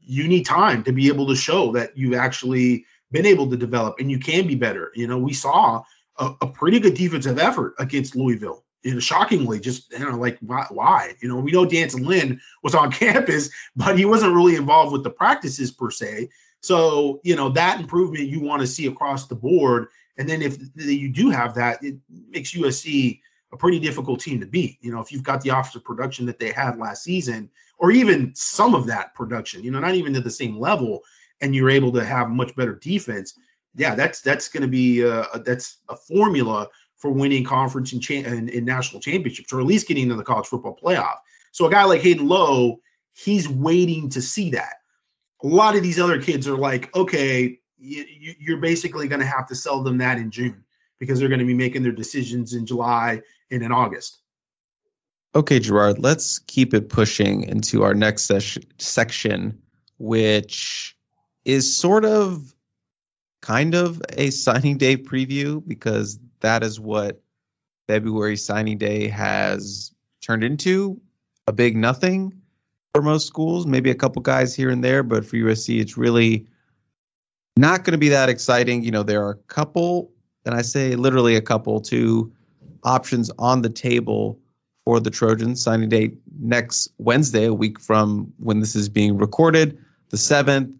you 0.00 0.26
need 0.26 0.46
time 0.46 0.84
to 0.84 0.92
be 0.92 1.08
able 1.08 1.26
to 1.28 1.36
show 1.36 1.72
that 1.72 1.96
you've 1.96 2.14
actually 2.14 2.86
been 3.10 3.26
able 3.26 3.50
to 3.50 3.56
develop 3.56 3.96
and 3.98 4.10
you 4.10 4.18
can 4.18 4.46
be 4.46 4.54
better. 4.54 4.90
You 4.94 5.06
know, 5.06 5.18
we 5.18 5.32
saw 5.32 5.82
a, 6.18 6.34
a 6.40 6.46
pretty 6.46 6.80
good 6.80 6.94
defensive 6.94 7.38
effort 7.38 7.74
against 7.78 8.16
Louisville. 8.16 8.64
You 8.82 8.94
know, 8.94 9.00
shockingly, 9.00 9.60
just 9.60 9.92
you 9.92 9.98
know, 9.98 10.16
like 10.16 10.38
why, 10.40 10.66
why? 10.70 11.14
You 11.20 11.28
know, 11.28 11.36
we 11.36 11.50
know 11.50 11.66
D'Anton 11.66 12.04
Lynn 12.04 12.40
was 12.62 12.74
on 12.74 12.92
campus, 12.92 13.50
but 13.76 13.98
he 13.98 14.04
wasn't 14.04 14.34
really 14.34 14.56
involved 14.56 14.92
with 14.92 15.04
the 15.04 15.10
practices 15.10 15.70
per 15.70 15.90
se. 15.90 16.30
So, 16.60 17.20
you 17.22 17.36
know, 17.36 17.50
that 17.50 17.80
improvement 17.80 18.28
you 18.28 18.40
want 18.40 18.60
to 18.60 18.66
see 18.66 18.86
across 18.86 19.26
the 19.26 19.34
board. 19.34 19.88
And 20.16 20.28
then 20.28 20.42
if 20.42 20.58
you 20.74 21.10
do 21.10 21.30
have 21.30 21.54
that, 21.54 21.82
it 21.82 21.96
makes 22.30 22.52
USC 22.52 23.20
a 23.52 23.56
pretty 23.56 23.78
difficult 23.78 24.20
team 24.20 24.40
to 24.40 24.46
beat. 24.46 24.78
You 24.80 24.92
know, 24.92 25.00
if 25.00 25.12
you've 25.12 25.22
got 25.22 25.40
the 25.40 25.50
offensive 25.50 25.84
production 25.84 26.26
that 26.26 26.38
they 26.38 26.52
had 26.52 26.78
last 26.78 27.02
season, 27.02 27.50
or 27.78 27.90
even 27.90 28.32
some 28.34 28.74
of 28.74 28.86
that 28.86 29.14
production, 29.14 29.62
you 29.62 29.70
know, 29.70 29.80
not 29.80 29.94
even 29.94 30.14
to 30.14 30.20
the 30.20 30.30
same 30.30 30.58
level, 30.58 31.02
and 31.40 31.54
you're 31.54 31.70
able 31.70 31.92
to 31.92 32.04
have 32.04 32.28
much 32.28 32.54
better 32.56 32.74
defense, 32.74 33.34
yeah, 33.74 33.94
that's 33.94 34.20
that's 34.20 34.48
going 34.48 34.62
to 34.62 34.68
be 34.68 35.04
uh, 35.04 35.38
that's 35.44 35.78
a 35.88 35.96
formula 35.96 36.68
for 36.96 37.10
winning 37.10 37.44
conference 37.44 37.92
and, 37.92 38.02
cha- 38.02 38.14
and, 38.14 38.50
and 38.50 38.66
national 38.66 39.00
championships, 39.00 39.52
or 39.52 39.60
at 39.60 39.66
least 39.66 39.86
getting 39.86 40.04
into 40.04 40.16
the 40.16 40.24
college 40.24 40.46
football 40.46 40.76
playoff. 40.76 41.18
So 41.52 41.66
a 41.66 41.70
guy 41.70 41.84
like 41.84 42.00
Hayden 42.02 42.26
Lowe, 42.26 42.80
he's 43.14 43.48
waiting 43.48 44.10
to 44.10 44.20
see 44.20 44.50
that. 44.50 44.74
A 45.44 45.46
lot 45.46 45.76
of 45.76 45.84
these 45.84 46.00
other 46.00 46.20
kids 46.20 46.48
are 46.48 46.58
like, 46.58 46.94
okay, 46.96 47.60
you, 47.78 48.34
you're 48.40 48.58
basically 48.58 49.06
going 49.06 49.20
to 49.20 49.26
have 49.26 49.46
to 49.48 49.54
sell 49.54 49.84
them 49.84 49.98
that 49.98 50.18
in 50.18 50.32
June 50.32 50.64
because 50.98 51.18
they're 51.18 51.28
going 51.28 51.40
to 51.40 51.46
be 51.46 51.54
making 51.54 51.82
their 51.82 51.92
decisions 51.92 52.54
in 52.54 52.66
July 52.66 53.22
and 53.50 53.62
in 53.62 53.72
August. 53.72 54.20
Okay, 55.34 55.60
Gerard, 55.60 55.98
let's 55.98 56.38
keep 56.40 56.74
it 56.74 56.88
pushing 56.88 57.44
into 57.44 57.84
our 57.84 57.94
next 57.94 58.22
ses- 58.22 58.58
section, 58.78 59.62
which 59.98 60.96
is 61.44 61.76
sort 61.76 62.04
of 62.04 62.54
kind 63.42 63.74
of 63.74 64.02
a 64.16 64.30
signing 64.30 64.78
day 64.78 64.96
preview 64.96 65.62
because 65.66 66.18
that 66.40 66.62
is 66.62 66.80
what 66.80 67.20
February 67.86 68.36
signing 68.36 68.78
day 68.78 69.08
has 69.08 69.92
turned 70.20 70.44
into 70.44 71.00
a 71.46 71.52
big 71.52 71.76
nothing 71.76 72.42
for 72.94 73.02
most 73.02 73.26
schools, 73.26 73.66
maybe 73.66 73.90
a 73.90 73.94
couple 73.94 74.22
guys 74.22 74.54
here 74.54 74.70
and 74.70 74.82
there, 74.82 75.02
but 75.02 75.24
for 75.24 75.36
USC, 75.36 75.80
it's 75.80 75.96
really 75.96 76.48
not 77.56 77.84
going 77.84 77.92
to 77.92 77.98
be 77.98 78.10
that 78.10 78.28
exciting. 78.28 78.82
You 78.82 78.90
know, 78.90 79.02
there 79.02 79.24
are 79.24 79.30
a 79.30 79.36
couple, 79.36 80.12
and 80.48 80.56
I 80.56 80.62
say 80.62 80.96
literally 80.96 81.36
a 81.36 81.42
couple, 81.42 81.82
two 81.82 82.32
options 82.82 83.30
on 83.38 83.60
the 83.60 83.68
table 83.68 84.40
for 84.82 84.98
the 84.98 85.10
Trojans. 85.10 85.62
Signing 85.62 85.90
date 85.90 86.14
next 86.40 86.88
Wednesday, 86.96 87.44
a 87.44 87.52
week 87.52 87.78
from 87.78 88.32
when 88.38 88.58
this 88.58 88.74
is 88.74 88.88
being 88.88 89.18
recorded, 89.18 89.76
the 90.08 90.16
7th. 90.16 90.74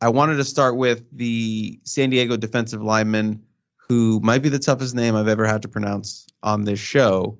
I 0.00 0.08
wanted 0.08 0.38
to 0.38 0.44
start 0.44 0.76
with 0.76 1.04
the 1.12 1.78
San 1.84 2.10
Diego 2.10 2.36
defensive 2.36 2.82
lineman 2.82 3.44
who 3.88 4.18
might 4.18 4.42
be 4.42 4.48
the 4.48 4.58
toughest 4.58 4.96
name 4.96 5.14
I've 5.14 5.28
ever 5.28 5.46
had 5.46 5.62
to 5.62 5.68
pronounce 5.68 6.26
on 6.42 6.64
this 6.64 6.80
show, 6.80 7.38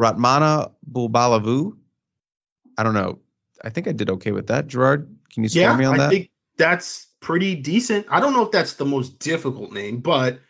Ratmana 0.00 0.70
Bulabalavu. 0.88 1.76
I 2.78 2.84
don't 2.84 2.94
know. 2.94 3.18
I 3.64 3.70
think 3.70 3.88
I 3.88 3.92
did 3.92 4.08
okay 4.10 4.30
with 4.30 4.46
that. 4.46 4.68
Gerard, 4.68 5.12
can 5.32 5.42
you 5.42 5.48
score 5.48 5.62
yeah, 5.62 5.76
me 5.76 5.84
on 5.84 5.94
I 5.94 5.98
that? 5.98 6.06
I 6.06 6.10
think 6.10 6.30
that's 6.56 7.07
pretty 7.20 7.54
decent. 7.56 8.06
I 8.10 8.20
don't 8.20 8.32
know 8.32 8.42
if 8.42 8.50
that's 8.50 8.74
the 8.74 8.84
most 8.84 9.18
difficult 9.18 9.72
name, 9.72 10.00
but 10.00 10.40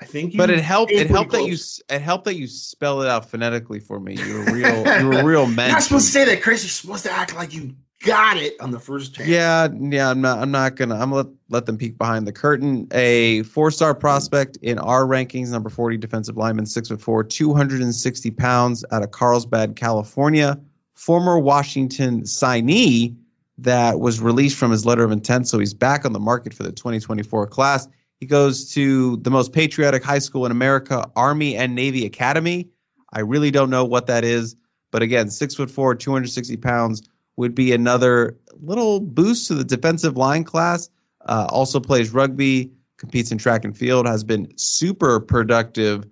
I 0.00 0.04
think. 0.04 0.36
but 0.36 0.50
it 0.50 0.60
helped. 0.60 0.92
It 0.92 1.08
helped 1.08 1.30
close. 1.30 1.42
that 1.42 1.92
you. 1.92 1.96
It 1.96 2.02
helped 2.02 2.24
that 2.24 2.34
you 2.34 2.46
spell 2.46 3.02
it 3.02 3.08
out 3.08 3.30
phonetically 3.30 3.80
for 3.80 3.98
me. 3.98 4.16
You're 4.16 4.48
a 4.48 4.52
real. 4.52 4.84
you're 5.00 5.20
a 5.20 5.24
real 5.24 5.46
man. 5.46 5.68
You're 5.68 5.76
not 5.76 5.82
supposed 5.82 6.06
to 6.06 6.12
say 6.12 6.24
that, 6.26 6.42
Chris. 6.42 6.62
You're 6.62 6.70
supposed 6.70 7.04
to 7.04 7.12
act 7.12 7.34
like 7.34 7.54
you 7.54 7.76
got 8.04 8.36
it 8.36 8.60
on 8.60 8.72
the 8.72 8.80
first 8.80 9.14
chance. 9.14 9.28
Yeah, 9.28 9.68
yeah. 9.72 10.10
I'm 10.10 10.20
not. 10.20 10.38
I'm 10.38 10.50
not 10.50 10.76
gonna. 10.76 10.94
I'm 10.94 11.10
gonna 11.10 11.14
let, 11.14 11.26
let 11.48 11.66
them 11.66 11.78
peek 11.78 11.98
behind 11.98 12.26
the 12.26 12.32
curtain. 12.32 12.88
A 12.90 13.42
four-star 13.44 13.94
prospect 13.94 14.58
in 14.58 14.78
our 14.78 15.04
rankings, 15.04 15.50
number 15.50 15.70
40 15.70 15.98
defensive 15.98 16.36
lineman, 16.36 16.66
six 16.66 16.88
foot 16.88 17.00
four, 17.00 17.24
260 17.24 18.30
pounds, 18.32 18.84
out 18.90 19.02
of 19.02 19.10
Carlsbad, 19.10 19.76
California. 19.76 20.60
Former 20.94 21.38
Washington 21.38 22.22
signee 22.22 23.16
that 23.62 23.98
was 23.98 24.20
released 24.20 24.56
from 24.56 24.70
his 24.70 24.84
letter 24.84 25.04
of 25.04 25.12
intent, 25.12 25.48
so 25.48 25.58
he's 25.58 25.74
back 25.74 26.04
on 26.04 26.12
the 26.12 26.20
market 26.20 26.54
for 26.54 26.62
the 26.62 26.72
2024 26.72 27.46
class. 27.46 27.88
He 28.20 28.26
goes 28.26 28.72
to 28.74 29.16
the 29.16 29.30
most 29.30 29.52
patriotic 29.52 30.04
high 30.04 30.20
school 30.20 30.46
in 30.46 30.52
America, 30.52 31.10
Army 31.16 31.56
and 31.56 31.74
Navy 31.74 32.06
Academy. 32.06 32.70
I 33.12 33.20
really 33.20 33.50
don't 33.50 33.70
know 33.70 33.84
what 33.84 34.06
that 34.06 34.24
is, 34.24 34.56
but 34.90 35.02
again, 35.02 35.30
six 35.30 35.54
foot 35.54 35.70
four, 35.70 35.94
260 35.94 36.56
pounds 36.58 37.02
would 37.36 37.54
be 37.54 37.72
another 37.72 38.38
little 38.60 39.00
boost 39.00 39.48
to 39.48 39.54
the 39.54 39.64
defensive 39.64 40.16
line 40.16 40.44
class. 40.44 40.88
Uh, 41.24 41.46
also 41.48 41.80
plays 41.80 42.12
rugby, 42.12 42.72
competes 42.96 43.32
in 43.32 43.38
track 43.38 43.64
and 43.64 43.76
field, 43.76 44.06
has 44.06 44.24
been 44.24 44.52
super 44.56 45.20
productive 45.20 46.04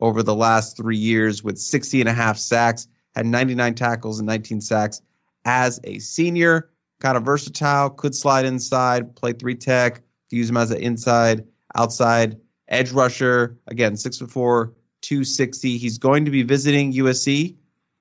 over 0.00 0.22
the 0.22 0.34
last 0.34 0.76
three 0.76 0.96
years 0.96 1.42
with 1.42 1.58
60 1.58 2.00
and 2.00 2.08
a 2.08 2.12
half 2.12 2.38
sacks, 2.38 2.86
had 3.14 3.26
99 3.26 3.74
tackles 3.74 4.20
and 4.20 4.26
19 4.26 4.60
sacks 4.60 5.00
as 5.44 5.80
a 5.84 5.98
senior. 5.98 6.70
Kind 7.00 7.16
of 7.16 7.24
versatile, 7.24 7.90
could 7.90 8.14
slide 8.14 8.44
inside, 8.44 9.14
play 9.14 9.32
three 9.32 9.54
tech, 9.54 10.02
use 10.30 10.50
him 10.50 10.56
as 10.56 10.70
an 10.70 10.78
inside, 10.78 11.46
outside 11.74 12.40
edge 12.66 12.90
rusher. 12.90 13.58
Again, 13.66 13.96
six 13.96 14.18
foot 14.18 14.30
four, 14.30 14.74
260. 15.02 15.78
He's 15.78 15.98
going 15.98 16.24
to 16.24 16.30
be 16.30 16.42
visiting 16.42 16.92
USC 16.92 17.56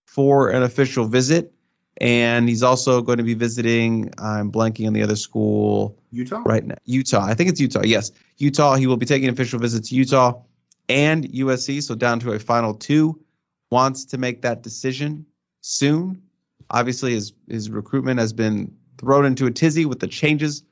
for 0.05 0.49
an 0.49 0.63
official 0.63 1.05
visit 1.05 1.53
and 1.99 2.47
he's 2.47 2.63
also 2.63 3.01
going 3.01 3.17
to 3.17 3.23
be 3.23 3.33
visiting. 3.33 4.13
I'm 4.17 4.51
blanking 4.51 4.87
on 4.87 4.93
the 4.93 5.03
other 5.03 5.15
school. 5.15 5.97
Utah. 6.11 6.43
Right 6.45 6.63
now, 6.63 6.75
Utah. 6.85 7.23
I 7.23 7.33
think 7.33 7.49
it's 7.49 7.59
Utah. 7.59 7.81
Yes, 7.83 8.11
Utah. 8.37 8.75
He 8.75 8.87
will 8.87 8.97
be 8.97 9.05
taking 9.05 9.29
official 9.29 9.59
visits 9.59 9.89
to 9.89 9.95
Utah 9.95 10.41
and 10.87 11.27
USC. 11.27 11.81
So 11.81 11.95
down 11.95 12.19
to 12.21 12.31
a 12.31 12.39
final 12.39 12.75
two. 12.75 13.21
Wants 13.69 14.05
to 14.05 14.17
make 14.17 14.43
that 14.43 14.63
decision 14.63 15.25
soon. 15.59 16.21
Obviously, 16.69 17.13
his 17.13 17.33
his 17.49 17.69
recruitment 17.69 18.19
has 18.19 18.31
been 18.31 18.77
thrown 18.97 19.25
into 19.25 19.45
a 19.45 19.51
tizzy 19.51 19.85
with 19.85 19.99
the 19.99 20.07
changes 20.07 20.63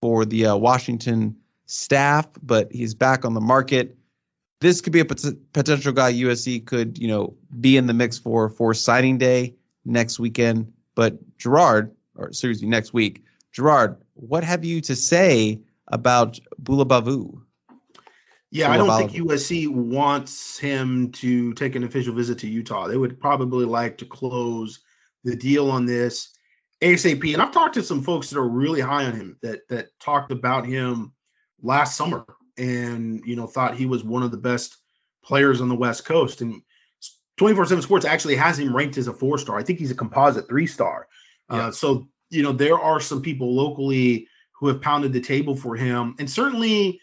for 0.00 0.24
the 0.24 0.46
uh, 0.46 0.56
Washington 0.56 1.36
staff, 1.66 2.26
but 2.42 2.72
he's 2.72 2.94
back 2.94 3.24
on 3.24 3.34
the 3.34 3.40
market. 3.40 3.96
This 4.60 4.80
could 4.80 4.92
be 4.92 5.00
a 5.00 5.04
pot- 5.04 5.52
potential 5.52 5.92
guy 5.92 6.12
USC 6.12 6.64
could, 6.64 6.98
you 6.98 7.08
know, 7.08 7.36
be 7.58 7.76
in 7.76 7.86
the 7.86 7.94
mix 7.94 8.18
for 8.18 8.48
for 8.48 8.72
signing 8.74 9.18
day 9.18 9.56
next 9.84 10.18
weekend. 10.18 10.72
But 10.94 11.36
Gerard, 11.36 11.94
or 12.14 12.28
excuse 12.28 12.62
me, 12.62 12.68
next 12.68 12.92
week, 12.92 13.24
Gerard, 13.52 13.98
what 14.14 14.44
have 14.44 14.64
you 14.64 14.80
to 14.82 14.96
say 14.96 15.60
about 15.86 16.38
Bulabavu? 16.62 17.42
Yeah, 18.50 18.70
I 18.70 18.76
don't 18.76 18.96
think 18.96 19.12
USC 19.12 19.68
wants 19.68 20.58
him 20.58 21.12
to 21.12 21.52
take 21.54 21.74
an 21.74 21.84
official 21.84 22.14
visit 22.14 22.38
to 22.38 22.48
Utah. 22.48 22.88
They 22.88 22.96
would 22.96 23.20
probably 23.20 23.66
like 23.66 23.98
to 23.98 24.06
close 24.06 24.80
the 25.24 25.36
deal 25.36 25.70
on 25.70 25.84
this 25.84 26.35
ASAP. 26.82 27.32
And 27.32 27.42
I've 27.42 27.52
talked 27.52 27.74
to 27.74 27.82
some 27.82 28.02
folks 28.02 28.30
that 28.30 28.38
are 28.38 28.48
really 28.48 28.80
high 28.80 29.04
on 29.04 29.14
him 29.14 29.38
that 29.42 29.68
that 29.68 29.88
talked 30.00 30.30
about 30.30 30.66
him 30.66 31.12
last 31.62 31.96
summer 31.96 32.24
and 32.58 33.22
you 33.24 33.36
know 33.36 33.46
thought 33.46 33.76
he 33.76 33.86
was 33.86 34.04
one 34.04 34.22
of 34.22 34.30
the 34.30 34.36
best 34.36 34.76
players 35.24 35.60
on 35.60 35.68
the 35.68 35.74
West 35.74 36.04
Coast. 36.04 36.40
And 36.40 36.62
24 37.36 37.66
7 37.66 37.82
Sports 37.82 38.06
actually 38.06 38.36
has 38.36 38.58
him 38.58 38.74
ranked 38.74 38.98
as 38.98 39.08
a 39.08 39.12
four 39.12 39.38
star. 39.38 39.58
I 39.58 39.62
think 39.62 39.78
he's 39.78 39.90
a 39.90 39.96
composite 39.96 40.48
three 40.48 40.66
star. 40.66 41.08
Uh, 41.50 41.56
yeah. 41.56 41.66
Uh, 41.66 41.70
so, 41.70 42.08
you 42.30 42.42
know, 42.42 42.52
there 42.52 42.78
are 42.78 43.00
some 43.00 43.22
people 43.22 43.54
locally 43.54 44.28
who 44.58 44.68
have 44.68 44.80
pounded 44.80 45.12
the 45.12 45.20
table 45.20 45.54
for 45.54 45.76
him 45.76 46.16
and 46.18 46.30
certainly, 46.30 47.00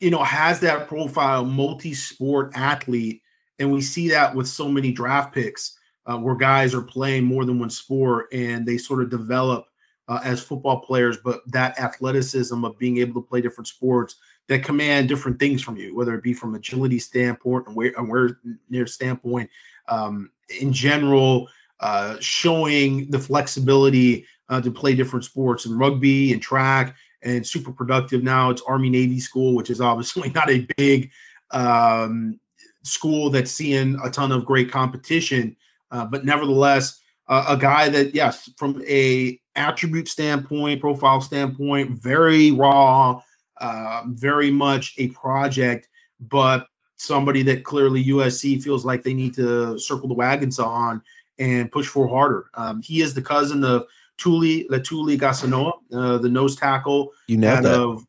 you 0.00 0.10
know, 0.10 0.22
has 0.22 0.60
that 0.60 0.88
profile 0.88 1.44
multi 1.44 1.94
sport 1.94 2.52
athlete. 2.54 3.22
And 3.60 3.72
we 3.72 3.80
see 3.80 4.10
that 4.10 4.34
with 4.34 4.46
so 4.48 4.68
many 4.68 4.92
draft 4.92 5.34
picks 5.34 5.77
uh, 6.08 6.18
where 6.18 6.34
guys 6.34 6.74
are 6.74 6.82
playing 6.82 7.24
more 7.24 7.44
than 7.44 7.58
one 7.58 7.70
sport 7.70 8.28
and 8.32 8.66
they 8.66 8.78
sort 8.78 9.02
of 9.02 9.10
develop 9.10 9.66
uh, 10.08 10.20
as 10.24 10.42
football 10.42 10.80
players, 10.80 11.18
but 11.22 11.42
that 11.48 11.78
athleticism 11.78 12.64
of 12.64 12.78
being 12.78 12.98
able 12.98 13.20
to 13.20 13.28
play 13.28 13.42
different 13.42 13.68
sports 13.68 14.16
that 14.48 14.64
command 14.64 15.08
different 15.08 15.38
things 15.38 15.62
from 15.62 15.76
you, 15.76 15.94
whether 15.94 16.14
it 16.14 16.22
be 16.22 16.32
from 16.32 16.54
agility 16.54 16.98
standpoint 16.98 17.66
and 17.66 17.76
where, 17.76 17.92
where 17.92 18.38
near 18.70 18.86
standpoint, 18.86 19.50
um, 19.86 20.30
in 20.60 20.72
general, 20.72 21.48
uh, 21.80 22.16
showing 22.20 23.10
the 23.10 23.18
flexibility 23.18 24.26
uh, 24.48 24.60
to 24.60 24.70
play 24.70 24.94
different 24.94 25.26
sports 25.26 25.66
and 25.66 25.78
rugby 25.78 26.32
and 26.32 26.40
track 26.40 26.96
and 27.22 27.46
super 27.46 27.72
productive 27.72 28.22
now. 28.22 28.48
It's 28.50 28.62
Army 28.62 28.88
Navy 28.88 29.20
school, 29.20 29.54
which 29.54 29.68
is 29.68 29.82
obviously 29.82 30.30
not 30.34 30.50
a 30.50 30.66
big 30.76 31.10
um, 31.50 32.40
school 32.82 33.30
that's 33.30 33.50
seeing 33.50 33.98
a 34.02 34.10
ton 34.10 34.32
of 34.32 34.46
great 34.46 34.70
competition, 34.70 35.56
uh, 35.90 36.04
but 36.04 36.24
nevertheless, 36.24 37.00
uh, 37.26 37.44
a 37.48 37.56
guy 37.56 37.88
that 37.88 38.14
yes, 38.14 38.48
from 38.56 38.82
a 38.88 39.38
attribute 39.54 40.08
standpoint, 40.08 40.80
profile 40.80 41.20
standpoint, 41.20 41.90
very 41.90 42.50
raw, 42.50 43.20
uh, 43.58 44.02
very 44.06 44.50
much 44.50 44.94
a 44.98 45.08
project, 45.08 45.88
but 46.20 46.66
somebody 46.96 47.42
that 47.44 47.64
clearly 47.64 48.04
USC 48.04 48.62
feels 48.62 48.84
like 48.84 49.02
they 49.02 49.14
need 49.14 49.34
to 49.34 49.78
circle 49.78 50.08
the 50.08 50.14
wagons 50.14 50.58
on 50.58 51.02
and 51.38 51.70
push 51.70 51.86
for 51.86 52.08
harder. 52.08 52.46
Um, 52.54 52.82
he 52.82 53.00
is 53.00 53.14
the 53.14 53.22
cousin 53.22 53.62
of 53.64 53.86
Tuli 54.16 54.66
Letuligasenoa, 54.68 55.72
uh, 55.92 56.18
the 56.18 56.28
nose 56.28 56.56
tackle 56.56 57.12
you 57.28 57.44
out 57.46 57.62
that. 57.62 57.80
of 57.80 58.04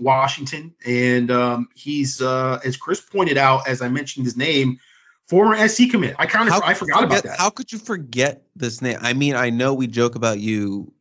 Washington, 0.00 0.74
and 0.84 1.30
um, 1.30 1.68
he's 1.74 2.20
uh, 2.20 2.60
as 2.64 2.76
Chris 2.76 3.00
pointed 3.00 3.38
out, 3.38 3.68
as 3.68 3.82
I 3.82 3.88
mentioned 3.88 4.26
his 4.26 4.36
name, 4.36 4.78
former 5.32 5.66
SC 5.66 5.90
commit. 5.90 6.14
I 6.18 6.26
kind 6.26 6.50
of 6.50 6.62
I 6.62 6.74
forgot 6.74 7.00
forget, 7.00 7.20
about 7.20 7.22
that. 7.22 7.38
How 7.38 7.48
could 7.48 7.72
you 7.72 7.78
forget 7.78 8.42
this 8.54 8.82
name? 8.82 8.98
I 9.00 9.14
mean, 9.14 9.34
I 9.34 9.48
know 9.48 9.72
we 9.72 9.86
joke 9.86 10.14
about 10.14 10.38
you 10.38 10.92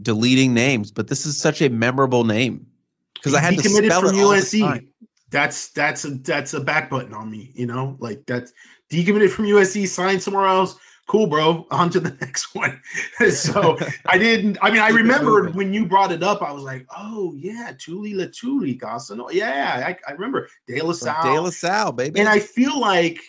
deleting 0.00 0.54
names, 0.54 0.92
but 0.92 1.08
this 1.08 1.26
is 1.26 1.36
such 1.38 1.60
a 1.60 1.68
memorable 1.68 2.22
name 2.22 2.68
because 3.14 3.34
I 3.34 3.40
had 3.40 3.58
to 3.58 3.68
spell 3.68 4.00
from 4.00 4.10
it 4.10 4.22
USC. 4.22 4.86
That's 5.28 5.70
that's 5.70 6.04
a 6.04 6.10
that's 6.10 6.54
a 6.54 6.60
back 6.60 6.88
button 6.88 7.14
on 7.14 7.28
me, 7.28 7.50
you 7.54 7.66
know, 7.66 7.96
like 7.98 8.26
that's 8.26 8.52
decommitted 8.90 9.30
from 9.30 9.46
USC, 9.46 9.88
signed 9.88 10.22
somewhere 10.22 10.46
else. 10.46 10.76
Cool, 11.08 11.26
bro. 11.26 11.66
On 11.70 11.90
to 11.90 12.00
the 12.00 12.10
next 12.20 12.54
one. 12.54 12.80
so 13.30 13.78
I 14.06 14.18
didn't. 14.18 14.58
I 14.62 14.70
mean, 14.70 14.80
I 14.80 14.88
remember 15.02 15.50
when 15.50 15.74
you 15.74 15.86
brought 15.86 16.12
it 16.12 16.22
up. 16.22 16.42
I 16.42 16.52
was 16.52 16.62
like, 16.62 16.86
"Oh 16.96 17.34
yeah, 17.36 17.72
Tuli 17.76 18.14
Letuligasenoa. 18.14 19.32
Yeah, 19.32 19.84
I, 19.86 19.96
I 20.08 20.12
remember 20.12 20.48
De 20.66 20.80
La 20.80 20.92
Salle. 20.92 21.34
De 21.34 21.40
La 21.40 21.50
Salle, 21.50 21.92
baby." 21.92 22.20
And 22.20 22.28
I 22.28 22.38
feel 22.38 22.78
like 22.80 23.20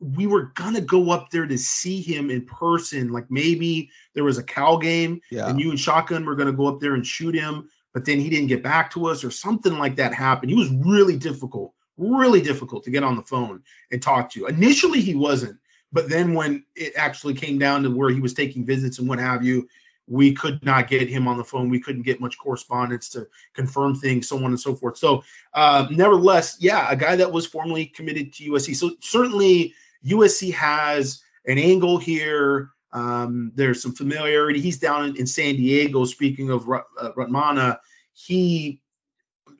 we 0.00 0.26
were 0.26 0.52
gonna 0.54 0.80
go 0.80 1.10
up 1.10 1.30
there 1.30 1.46
to 1.46 1.58
see 1.58 2.00
him 2.00 2.30
in 2.30 2.44
person. 2.46 3.12
Like 3.12 3.30
maybe 3.30 3.90
there 4.14 4.24
was 4.24 4.38
a 4.38 4.42
Cal 4.42 4.78
game, 4.78 5.20
yeah. 5.30 5.48
and 5.48 5.60
you 5.60 5.70
and 5.70 5.80
Shotgun 5.80 6.24
were 6.24 6.36
gonna 6.36 6.52
go 6.52 6.66
up 6.66 6.80
there 6.80 6.94
and 6.94 7.06
shoot 7.06 7.34
him, 7.34 7.68
but 7.92 8.04
then 8.04 8.20
he 8.20 8.30
didn't 8.30 8.48
get 8.48 8.62
back 8.62 8.92
to 8.92 9.06
us, 9.06 9.24
or 9.24 9.30
something 9.30 9.78
like 9.78 9.96
that 9.96 10.14
happened. 10.14 10.50
He 10.50 10.56
was 10.56 10.70
really 10.70 11.16
difficult, 11.16 11.74
really 11.96 12.40
difficult 12.40 12.84
to 12.84 12.90
get 12.90 13.02
on 13.02 13.16
the 13.16 13.22
phone 13.22 13.62
and 13.90 14.00
talk 14.00 14.30
to. 14.32 14.46
Initially, 14.46 15.00
he 15.00 15.14
wasn't, 15.14 15.58
but 15.92 16.08
then 16.08 16.34
when 16.34 16.64
it 16.76 16.92
actually 16.96 17.34
came 17.34 17.58
down 17.58 17.82
to 17.82 17.90
where 17.90 18.10
he 18.10 18.20
was 18.20 18.34
taking 18.34 18.64
visits 18.64 18.98
and 18.98 19.08
what 19.08 19.18
have 19.18 19.44
you, 19.44 19.68
we 20.06 20.32
could 20.32 20.64
not 20.64 20.88
get 20.88 21.08
him 21.08 21.28
on 21.28 21.36
the 21.36 21.44
phone. 21.44 21.68
We 21.68 21.80
couldn't 21.80 22.02
get 22.02 22.20
much 22.20 22.38
correspondence 22.38 23.10
to 23.10 23.26
confirm 23.52 23.94
things, 23.94 24.28
so 24.28 24.36
on 24.38 24.46
and 24.46 24.60
so 24.60 24.74
forth. 24.74 24.96
So, 24.96 25.24
uh, 25.52 25.86
nevertheless, 25.90 26.56
yeah, 26.60 26.86
a 26.90 26.96
guy 26.96 27.16
that 27.16 27.30
was 27.30 27.46
formerly 27.46 27.86
committed 27.86 28.32
to 28.34 28.52
USC. 28.52 28.74
So 28.74 28.92
certainly 29.00 29.74
USC 30.08 30.52
has 30.54 31.22
an 31.46 31.58
angle 31.58 31.98
here. 31.98 32.70
Um, 32.92 33.52
there's 33.54 33.82
some 33.82 33.92
familiarity. 33.92 34.60
He's 34.60 34.78
down 34.78 35.06
in, 35.06 35.16
in 35.16 35.26
San 35.26 35.56
Diego. 35.56 36.04
Speaking 36.04 36.50
of 36.50 36.68
uh, 36.68 37.12
Ratmana, 37.16 37.78
he, 38.14 38.80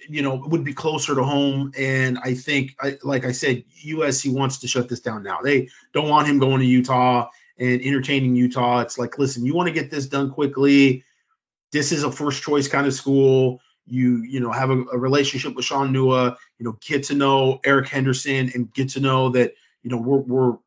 you 0.08 0.22
know, 0.22 0.42
would 0.46 0.64
be 0.64 0.72
closer 0.72 1.14
to 1.14 1.22
home. 1.22 1.72
And 1.76 2.18
I 2.18 2.34
think, 2.34 2.74
I, 2.80 2.98
like 3.02 3.24
I 3.24 3.32
said, 3.32 3.64
USC 3.84 4.32
wants 4.32 4.58
to 4.58 4.68
shut 4.68 4.88
this 4.88 5.00
down 5.00 5.22
now. 5.22 5.40
They 5.42 5.68
don't 5.92 6.08
want 6.08 6.28
him 6.28 6.38
going 6.38 6.60
to 6.60 6.66
Utah 6.66 7.28
and 7.58 7.82
entertaining 7.82 8.36
Utah. 8.36 8.80
It's 8.80 8.98
like, 8.98 9.18
listen, 9.18 9.44
you 9.44 9.54
want 9.54 9.68
to 9.68 9.74
get 9.74 9.90
this 9.90 10.06
done 10.06 10.30
quickly. 10.30 11.04
This 11.72 11.92
is 11.92 12.02
a 12.02 12.12
first 12.12 12.42
choice 12.42 12.68
kind 12.68 12.86
of 12.86 12.94
school. 12.94 13.60
You, 13.86 14.22
you 14.22 14.40
know, 14.40 14.52
have 14.52 14.70
a, 14.70 14.82
a 14.92 14.98
relationship 14.98 15.54
with 15.54 15.64
Sean 15.64 15.92
Nua. 15.92 16.36
You 16.58 16.64
know, 16.64 16.78
get 16.80 17.04
to 17.04 17.14
know 17.14 17.60
Eric 17.64 17.88
Henderson 17.88 18.50
and 18.54 18.72
get 18.72 18.90
to 18.90 19.00
know 19.00 19.30
that 19.30 19.54
you 19.88 19.96
know, 19.96 20.02
we're 20.02 20.18
we're 20.18 20.58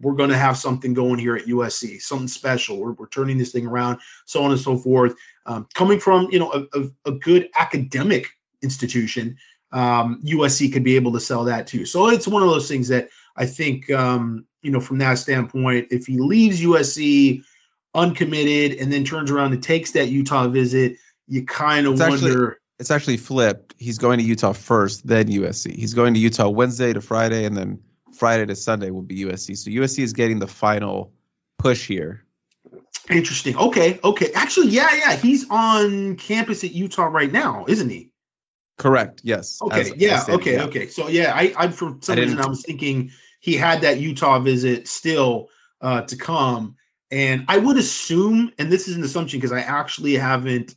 we're 0.00 0.14
going 0.14 0.30
to 0.30 0.36
have 0.36 0.56
something 0.56 0.92
going 0.94 1.18
here 1.18 1.34
at 1.34 1.46
USC, 1.46 2.00
something 2.00 2.28
special. 2.28 2.78
We're, 2.78 2.92
we're 2.92 3.08
turning 3.08 3.38
this 3.38 3.52
thing 3.52 3.66
around, 3.66 4.00
so 4.26 4.44
on 4.44 4.50
and 4.50 4.60
so 4.60 4.76
forth. 4.76 5.14
Um, 5.46 5.66
coming 5.74 5.98
from 5.98 6.28
you 6.30 6.38
know 6.38 6.52
a, 6.52 6.78
a, 6.78 6.90
a 7.06 7.12
good 7.12 7.48
academic 7.54 8.28
institution, 8.62 9.38
um, 9.72 10.22
USC 10.24 10.72
could 10.72 10.84
be 10.84 10.96
able 10.96 11.12
to 11.12 11.20
sell 11.20 11.44
that 11.44 11.66
too. 11.66 11.86
So 11.86 12.08
it's 12.08 12.28
one 12.28 12.42
of 12.42 12.50
those 12.50 12.68
things 12.68 12.88
that 12.88 13.08
I 13.34 13.46
think 13.46 13.90
um, 13.90 14.46
you 14.60 14.70
know 14.70 14.80
from 14.80 14.98
that 14.98 15.14
standpoint, 15.14 15.88
if 15.90 16.06
he 16.06 16.18
leaves 16.18 16.60
USC 16.60 17.44
uncommitted 17.94 18.78
and 18.78 18.92
then 18.92 19.04
turns 19.04 19.30
around 19.30 19.54
and 19.54 19.62
takes 19.62 19.92
that 19.92 20.08
Utah 20.08 20.48
visit, 20.48 20.98
you 21.28 21.46
kind 21.46 21.86
of 21.86 21.98
wonder. 21.98 22.50
Actually, 22.50 22.56
it's 22.78 22.90
actually 22.90 23.16
flipped. 23.18 23.74
He's 23.78 23.98
going 23.98 24.18
to 24.18 24.24
Utah 24.24 24.52
first, 24.52 25.06
then 25.06 25.28
USC. 25.28 25.74
He's 25.74 25.94
going 25.94 26.14
to 26.14 26.20
Utah 26.20 26.48
Wednesday 26.48 26.92
to 26.92 27.00
Friday, 27.00 27.44
and 27.44 27.56
then 27.56 27.80
Friday 28.20 28.44
to 28.44 28.54
Sunday 28.54 28.90
will 28.90 29.00
be 29.00 29.24
USC. 29.24 29.56
So 29.56 29.70
USC 29.70 30.00
is 30.00 30.12
getting 30.12 30.40
the 30.40 30.46
final 30.46 31.10
push 31.58 31.88
here. 31.88 32.22
Interesting. 33.08 33.56
Okay. 33.56 33.98
Okay. 34.04 34.32
Actually, 34.34 34.68
yeah, 34.68 34.94
yeah. 34.94 35.16
He's 35.16 35.48
on 35.48 36.16
campus 36.16 36.62
at 36.62 36.72
Utah 36.72 37.06
right 37.06 37.32
now, 37.32 37.64
isn't 37.66 37.88
he? 37.88 38.10
Correct. 38.76 39.22
Yes. 39.24 39.62
Okay. 39.62 39.80
As, 39.80 39.96
yeah. 39.96 40.16
As 40.16 40.28
okay. 40.28 40.52
Yeah. 40.52 40.64
Okay. 40.64 40.88
So 40.88 41.08
yeah, 41.08 41.32
I, 41.34 41.54
I 41.56 41.68
for 41.68 41.96
some 42.02 42.18
I 42.18 42.20
reason 42.20 42.38
I 42.40 42.46
was 42.46 42.62
thinking 42.62 43.12
he 43.40 43.56
had 43.56 43.80
that 43.80 43.98
Utah 43.98 44.38
visit 44.38 44.86
still 44.86 45.48
uh, 45.80 46.02
to 46.02 46.16
come, 46.16 46.76
and 47.10 47.46
I 47.48 47.56
would 47.56 47.78
assume, 47.78 48.52
and 48.58 48.70
this 48.70 48.86
is 48.86 48.96
an 48.96 49.02
assumption 49.02 49.40
because 49.40 49.52
I 49.52 49.60
actually 49.60 50.16
haven't 50.16 50.74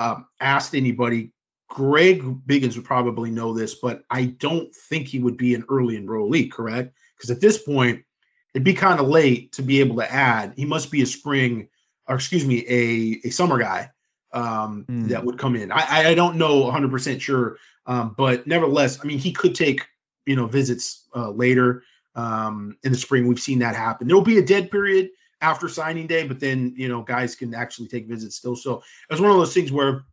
um, 0.00 0.26
asked 0.40 0.74
anybody 0.74 1.30
Greg 1.72 2.22
Biggins 2.22 2.76
would 2.76 2.84
probably 2.84 3.30
know 3.30 3.54
this, 3.54 3.76
but 3.76 4.02
I 4.10 4.26
don't 4.26 4.74
think 4.74 5.08
he 5.08 5.18
would 5.18 5.38
be 5.38 5.54
an 5.54 5.64
early 5.70 5.98
enrollee, 5.98 6.52
correct? 6.52 6.94
Because 7.16 7.30
at 7.30 7.40
this 7.40 7.56
point, 7.56 8.04
it'd 8.52 8.62
be 8.62 8.74
kind 8.74 9.00
of 9.00 9.08
late 9.08 9.52
to 9.52 9.62
be 9.62 9.80
able 9.80 9.96
to 9.96 10.12
add. 10.12 10.52
He 10.54 10.66
must 10.66 10.90
be 10.90 11.00
a 11.00 11.06
spring, 11.06 11.68
or 12.06 12.16
excuse 12.16 12.44
me, 12.44 12.62
a, 12.68 13.26
a 13.26 13.30
summer 13.30 13.58
guy 13.58 13.90
um, 14.34 14.84
mm. 14.86 15.08
that 15.08 15.24
would 15.24 15.38
come 15.38 15.56
in. 15.56 15.72
I, 15.72 16.10
I 16.10 16.14
don't 16.14 16.36
know 16.36 16.70
100% 16.70 17.22
sure, 17.22 17.56
um, 17.86 18.14
but 18.18 18.46
nevertheless, 18.46 19.00
I 19.02 19.06
mean, 19.06 19.18
he 19.18 19.32
could 19.32 19.54
take, 19.54 19.86
you 20.26 20.36
know, 20.36 20.48
visits 20.48 21.08
uh, 21.16 21.30
later 21.30 21.84
um, 22.14 22.76
in 22.82 22.92
the 22.92 22.98
spring. 22.98 23.26
We've 23.26 23.40
seen 23.40 23.60
that 23.60 23.76
happen. 23.76 24.08
There'll 24.08 24.20
be 24.20 24.36
a 24.36 24.44
dead 24.44 24.70
period 24.70 25.08
after 25.40 25.70
signing 25.70 26.06
day, 26.06 26.26
but 26.26 26.38
then, 26.38 26.74
you 26.76 26.90
know, 26.90 27.00
guys 27.00 27.34
can 27.34 27.54
actually 27.54 27.88
take 27.88 28.08
visits 28.08 28.36
still. 28.36 28.56
So 28.56 28.82
it 29.08 29.12
was 29.14 29.22
one 29.22 29.30
of 29.30 29.38
those 29.38 29.54
things 29.54 29.72
where 29.72 30.04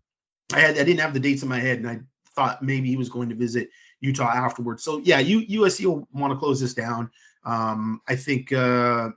I 0.54 0.60
had 0.60 0.78
I 0.78 0.84
didn't 0.84 1.00
have 1.00 1.14
the 1.14 1.20
dates 1.20 1.44
in 1.44 1.50
my 1.50 1.60
head, 1.60 1.80
and 1.80 1.88
I 1.88 2.00
thought 2.36 2.64
maybe 2.64 2.90
he 2.90 2.98
was 2.98 3.10
going 3.10 3.30
to 3.30 3.36
visit 3.36 3.70
Utah 4.02 4.30
afterwards. 4.30 4.84
So 4.84 5.00
yeah, 5.00 5.20
you, 5.20 5.62
USC 5.62 5.86
will 5.86 6.08
want 6.14 6.34
to 6.34 6.40
close 6.40 6.60
this 6.60 6.74
down. 6.74 7.12
Um, 7.46 8.02
I 8.08 8.16
think 8.16 8.52
uh, 8.52 9.10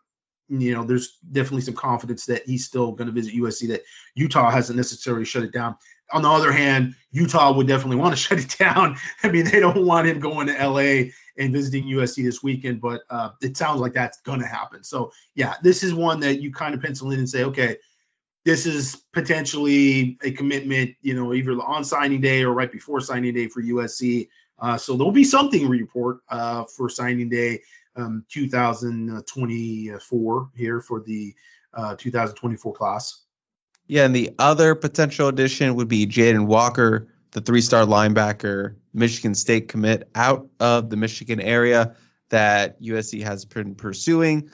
you 0.48 0.74
know 0.74 0.84
there's 0.84 1.18
definitely 1.30 1.62
some 1.62 1.74
confidence 1.74 2.26
that 2.26 2.46
he's 2.46 2.66
still 2.66 2.92
going 2.92 3.06
to 3.06 3.12
visit 3.12 3.34
USC. 3.34 3.68
That 3.68 3.82
Utah 4.14 4.50
hasn't 4.50 4.76
necessarily 4.76 5.24
shut 5.24 5.44
it 5.44 5.52
down. 5.52 5.76
On 6.12 6.20
the 6.20 6.28
other 6.28 6.52
hand, 6.52 6.94
Utah 7.10 7.52
would 7.52 7.66
definitely 7.66 7.96
want 7.96 8.12
to 8.14 8.16
shut 8.22 8.38
it 8.38 8.56
down. 8.58 8.96
I 9.22 9.30
mean, 9.30 9.44
they 9.44 9.60
don't 9.60 9.86
want 9.86 10.08
him 10.08 10.20
going 10.20 10.48
to 10.48 10.68
LA 10.68 11.10
and 11.38 11.52
visiting 11.52 11.84
USC 11.84 12.24
this 12.24 12.42
weekend, 12.42 12.80
but 12.80 13.02
uh, 13.08 13.30
it 13.40 13.56
sounds 13.56 13.80
like 13.80 13.94
that's 13.94 14.20
going 14.20 14.40
to 14.40 14.46
happen. 14.46 14.84
So 14.84 15.12
yeah, 15.34 15.54
this 15.62 15.82
is 15.82 15.94
one 15.94 16.20
that 16.20 16.40
you 16.40 16.52
kind 16.52 16.74
of 16.74 16.82
pencil 16.82 17.10
in 17.10 17.18
and 17.18 17.28
say, 17.28 17.44
okay, 17.44 17.78
this 18.44 18.66
is 18.66 18.96
potentially 19.12 20.18
a 20.22 20.32
commitment, 20.32 20.96
you 21.00 21.14
know, 21.14 21.32
either 21.32 21.52
on 21.52 21.84
signing 21.84 22.20
day 22.20 22.42
or 22.42 22.52
right 22.52 22.70
before 22.70 23.00
signing 23.00 23.34
day 23.34 23.48
for 23.48 23.62
USC. 23.62 24.28
Uh, 24.58 24.76
so 24.76 24.96
there'll 24.96 25.12
be 25.12 25.24
something 25.24 25.68
report 25.68 26.18
uh, 26.28 26.64
for 26.64 26.88
signing 26.88 27.28
day 27.28 27.60
um, 27.96 28.24
2024 28.30 30.50
here 30.56 30.80
for 30.80 31.00
the 31.00 31.34
uh, 31.74 31.94
2024 31.96 32.74
class. 32.74 33.22
Yeah, 33.86 34.04
and 34.04 34.14
the 34.14 34.34
other 34.38 34.74
potential 34.74 35.28
addition 35.28 35.74
would 35.76 35.88
be 35.88 36.06
Jaden 36.06 36.46
Walker, 36.46 37.08
the 37.32 37.40
three-star 37.40 37.84
linebacker, 37.84 38.76
Michigan 38.94 39.34
State 39.34 39.68
commit 39.68 40.08
out 40.14 40.48
of 40.60 40.90
the 40.90 40.96
Michigan 40.96 41.40
area 41.40 41.96
that 42.28 42.80
USC 42.80 43.22
has 43.22 43.44
been 43.44 43.74
pursuing. 43.74 44.50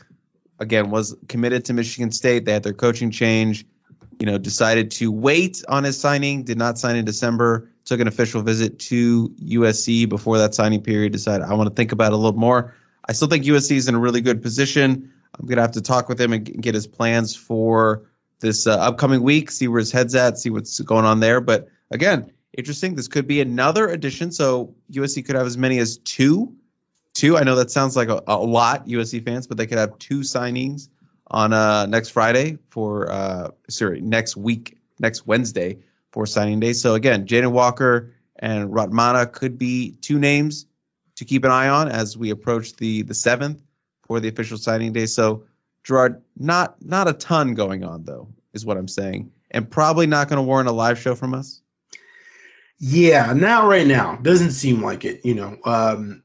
Again, 0.59 0.91
was 0.91 1.17
committed 1.29 1.67
to 1.67 1.73
Michigan 1.73 2.11
State. 2.11 2.45
They 2.45 2.53
had 2.53 2.63
their 2.63 2.73
coaching 2.73 3.11
change 3.11 3.65
you 4.19 4.27
know, 4.27 4.39
decided 4.39 4.91
to 4.93 5.13
wait 5.13 5.65
on 5.69 5.85
his 5.85 5.99
signing, 5.99 6.43
did 6.43 6.59
not 6.59 6.79
sign 6.79 6.97
in 6.97 7.05
December, 7.05 7.71
took 7.85 8.01
an 8.01 8.09
official 8.09 8.43
visit 8.43 8.79
to 8.81 9.29
USC 9.29 10.09
before 10.09 10.39
that 10.39 10.55
signing 10.55 10.83
period, 10.83 11.13
decided 11.13 11.47
I 11.47 11.55
want 11.55 11.69
to 11.69 11.75
think 11.75 11.93
about 11.93 12.13
it 12.13 12.15
a 12.15 12.17
little 12.17 12.39
more. 12.39 12.75
I 13.05 13.13
still 13.13 13.29
think 13.29 13.45
USC 13.45 13.77
is 13.77 13.89
in 13.89 13.95
a 13.95 13.99
really 13.99 14.21
good 14.21 14.43
position. 14.43 15.13
I'm 15.39 15.47
going 15.47 15.57
to 15.57 15.63
have 15.63 15.73
to 15.73 15.83
talk 15.83 16.09
with 16.09 16.21
him 16.21 16.33
and 16.33 16.45
get 16.45 16.75
his 16.75 16.87
plans 16.87 17.37
for 17.37 18.03
this 18.41 18.67
uh, 18.67 18.77
upcoming 18.77 19.23
week, 19.23 19.51
see 19.51 19.69
where 19.69 19.79
his 19.79 19.93
head's 19.93 20.15
at, 20.15 20.39
see 20.39 20.51
what's 20.51 20.81
going 20.81 21.05
on 21.05 21.21
there. 21.21 21.41
But 21.41 21.69
again, 21.91 22.33
interesting. 22.57 22.95
This 22.95 23.09
could 23.09 23.27
be 23.27 23.41
another 23.41 23.89
addition. 23.89 24.33
So 24.33 24.75
USC 24.91 25.25
could 25.25 25.37
have 25.37 25.47
as 25.47 25.57
many 25.57 25.79
as 25.79 25.99
two. 25.99 26.57
Two. 27.15 27.37
I 27.37 27.45
know 27.45 27.57
that 27.57 27.71
sounds 27.71 27.97
like 27.97 28.09
a, 28.09 28.23
a 28.27 28.37
lot, 28.37 28.87
USC 28.87 29.25
fans, 29.25 29.47
but 29.47 29.57
they 29.57 29.67
could 29.67 29.79
have 29.79 29.99
two 29.99 30.21
signings 30.21 30.89
on 31.31 31.53
uh, 31.53 31.87
next 31.87 32.11
Friday 32.11 32.59
for 32.71 33.11
uh, 33.11 33.51
sorry 33.69 34.01
next 34.01 34.37
week, 34.37 34.79
next 34.99 35.27
Wednesday 35.27 35.79
for 36.13 36.27
signing 36.27 36.61
day. 36.61 36.73
So 36.73 36.95
again, 36.95 37.27
Jaden 37.27 37.53
Walker 37.53 38.15
and 38.37 38.71
Ratmana 38.71 39.31
could 39.31 39.59
be 39.59 39.93
two 39.93 40.19
names 40.19 40.67
to 41.17 41.25
keep 41.25 41.45
an 41.45 41.51
eye 41.51 41.69
on 41.69 41.89
as 41.89 42.17
we 42.17 42.31
approach 42.31 42.75
the 42.77 43.03
the 43.03 43.15
seventh 43.15 43.63
for 44.07 44.21
the 44.21 44.29
official 44.29 44.59
signing 44.59 44.93
day. 44.93 45.07
So 45.07 45.45
Gerard, 45.85 46.23
not 46.37 46.83
not 46.83 47.09
a 47.09 47.13
ton 47.13 47.55
going 47.55 47.85
on 47.85 48.05
though, 48.05 48.29
is 48.53 48.65
what 48.65 48.77
I'm 48.77 48.89
saying, 48.89 49.33
and 49.51 49.71
probably 49.71 50.07
not 50.07 50.29
going 50.29 50.39
to 50.39 50.43
warrant 50.43 50.69
a 50.69 50.73
live 50.73 50.99
show 50.99 51.15
from 51.15 51.35
us. 51.35 51.61
Yeah, 52.79 53.33
now 53.33 53.67
right 53.67 53.87
now 53.87 54.17
doesn't 54.17 54.53
seem 54.53 54.83
like 54.83 55.05
it. 55.05 55.25
You 55.25 55.35
know, 55.35 55.59
um, 55.65 56.23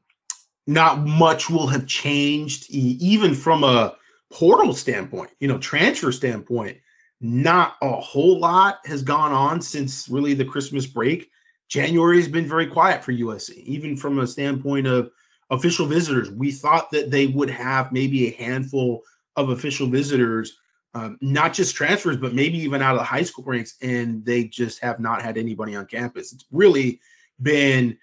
not 0.66 1.00
much 1.00 1.50
will 1.50 1.66
have 1.66 1.86
changed, 1.86 2.70
even 2.70 3.34
from 3.34 3.64
a 3.64 3.96
portal 4.34 4.74
standpoint. 4.74 5.30
You 5.38 5.48
know, 5.48 5.58
transfer 5.58 6.12
standpoint, 6.12 6.78
not 7.20 7.76
a 7.80 7.92
whole 7.92 8.38
lot 8.40 8.80
has 8.84 9.02
gone 9.02 9.32
on 9.32 9.62
since 9.62 10.08
really 10.08 10.34
the 10.34 10.44
Christmas 10.44 10.86
break. 10.86 11.30
January 11.68 12.18
has 12.18 12.28
been 12.28 12.46
very 12.46 12.66
quiet 12.66 13.04
for 13.04 13.12
USC, 13.12 13.56
even 13.58 13.96
from 13.96 14.18
a 14.18 14.26
standpoint 14.26 14.86
of 14.86 15.10
official 15.50 15.86
visitors. 15.86 16.30
We 16.30 16.50
thought 16.50 16.90
that 16.90 17.10
they 17.10 17.26
would 17.28 17.48
have 17.48 17.92
maybe 17.92 18.26
a 18.26 18.36
handful 18.42 19.02
of 19.36 19.50
official 19.50 19.86
visitors, 19.86 20.58
um, 20.94 21.16
not 21.20 21.54
just 21.54 21.76
transfers, 21.76 22.16
but 22.16 22.34
maybe 22.34 22.58
even 22.58 22.82
out 22.82 22.94
of 22.94 23.00
the 23.00 23.04
high 23.04 23.22
school 23.22 23.44
ranks, 23.44 23.76
and 23.80 24.24
they 24.24 24.44
just 24.44 24.82
have 24.82 24.98
not 24.98 25.22
had 25.22 25.38
anybody 25.38 25.76
on 25.76 25.86
campus. 25.86 26.32
It's 26.32 26.44
really 26.50 27.00
been 27.40 27.98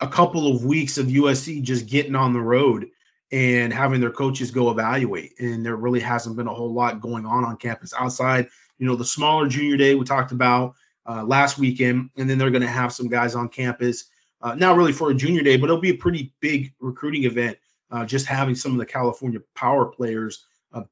a 0.00 0.08
couple 0.08 0.54
of 0.54 0.64
weeks 0.64 0.98
of 0.98 1.06
USC 1.06 1.62
just 1.62 1.86
getting 1.86 2.14
on 2.14 2.34
the 2.34 2.40
road 2.40 2.88
and 3.32 3.72
having 3.72 4.00
their 4.00 4.10
coaches 4.10 4.50
go 4.50 4.70
evaluate. 4.70 5.40
And 5.40 5.64
there 5.64 5.74
really 5.74 6.00
hasn't 6.00 6.36
been 6.36 6.46
a 6.46 6.54
whole 6.54 6.72
lot 6.72 7.00
going 7.00 7.26
on 7.26 7.44
on 7.44 7.56
campus 7.56 7.94
outside, 7.98 8.48
you 8.78 8.86
know, 8.86 8.94
the 8.94 9.04
smaller 9.04 9.48
junior 9.48 9.76
day 9.76 9.94
we 9.94 10.04
talked 10.04 10.32
about 10.32 10.74
uh, 11.08 11.24
last 11.24 11.58
weekend, 11.58 12.10
and 12.16 12.28
then 12.28 12.38
they're 12.38 12.50
going 12.50 12.62
to 12.62 12.68
have 12.68 12.92
some 12.92 13.08
guys 13.08 13.34
on 13.34 13.48
campus. 13.48 14.04
Uh, 14.40 14.54
not 14.54 14.76
really 14.76 14.92
for 14.92 15.10
a 15.10 15.14
junior 15.14 15.42
day, 15.42 15.56
but 15.56 15.64
it'll 15.64 15.80
be 15.80 15.90
a 15.90 15.96
pretty 15.96 16.32
big 16.40 16.74
recruiting 16.78 17.24
event. 17.24 17.58
Uh, 17.90 18.04
just 18.04 18.26
having 18.26 18.54
some 18.54 18.72
of 18.72 18.78
the 18.78 18.86
California 18.86 19.40
power 19.54 19.86
players 19.86 20.44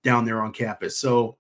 down 0.03 0.25
there 0.25 0.43
on 0.43 0.53
campus. 0.53 0.99
So, 0.99 1.39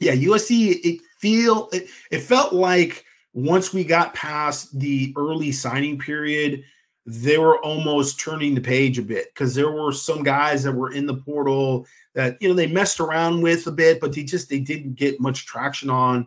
yeah, 0.00 0.14
USC. 0.14 0.70
It 0.82 1.00
feel 1.18 1.68
it, 1.72 1.88
it 2.10 2.20
felt 2.20 2.52
like 2.52 3.04
once 3.32 3.72
we 3.72 3.84
got 3.84 4.14
past 4.14 4.78
the 4.78 5.12
early 5.16 5.52
signing 5.52 5.98
period, 5.98 6.64
they 7.06 7.36
were 7.36 7.62
almost 7.62 8.18
turning 8.18 8.54
the 8.54 8.60
page 8.60 8.98
a 8.98 9.02
bit 9.02 9.32
because 9.32 9.54
there 9.54 9.70
were 9.70 9.92
some 9.92 10.22
guys 10.22 10.62
that 10.62 10.72
were 10.72 10.92
in 10.92 11.06
the 11.06 11.14
portal 11.14 11.86
that 12.14 12.40
you 12.40 12.48
know 12.48 12.54
they 12.54 12.66
messed 12.66 13.00
around 13.00 13.42
with 13.42 13.66
a 13.66 13.72
bit, 13.72 14.00
but 14.00 14.14
they 14.14 14.24
just 14.24 14.48
they 14.48 14.60
didn't 14.60 14.94
get 14.94 15.20
much 15.20 15.46
traction 15.46 15.90
on 15.90 16.26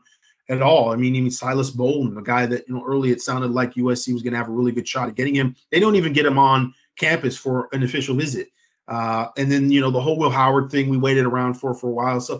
at 0.49 0.61
all. 0.61 0.91
I 0.91 0.95
mean, 0.95 1.15
even 1.15 1.31
Silas 1.31 1.71
Bolden, 1.71 2.13
the 2.13 2.21
guy 2.21 2.45
that 2.45 2.67
you 2.67 2.75
know 2.75 2.85
early 2.85 3.11
it 3.11 3.21
sounded 3.21 3.51
like 3.51 3.73
USC 3.73 4.13
was 4.13 4.21
going 4.21 4.33
to 4.33 4.37
have 4.37 4.49
a 4.49 4.53
really 4.53 4.71
good 4.71 4.87
shot 4.87 5.09
at 5.09 5.15
getting 5.15 5.35
him. 5.35 5.55
They 5.71 5.79
don't 5.79 5.95
even 5.95 6.13
get 6.13 6.25
him 6.25 6.37
on 6.37 6.73
campus 6.95 7.37
for 7.37 7.69
an 7.71 7.83
official 7.83 8.15
visit. 8.15 8.49
Uh, 8.87 9.27
and 9.35 9.51
then 9.51 9.69
you 9.69 9.81
know 9.81 9.91
the 9.91 9.99
whole 9.99 10.17
Will 10.17 10.29
Howard 10.29 10.71
thing 10.71 10.89
we 10.89 10.97
waited 10.97 11.25
around 11.25 11.55
for 11.55 11.73
for 11.73 11.89
a 11.89 11.93
while. 11.93 12.21
So 12.21 12.39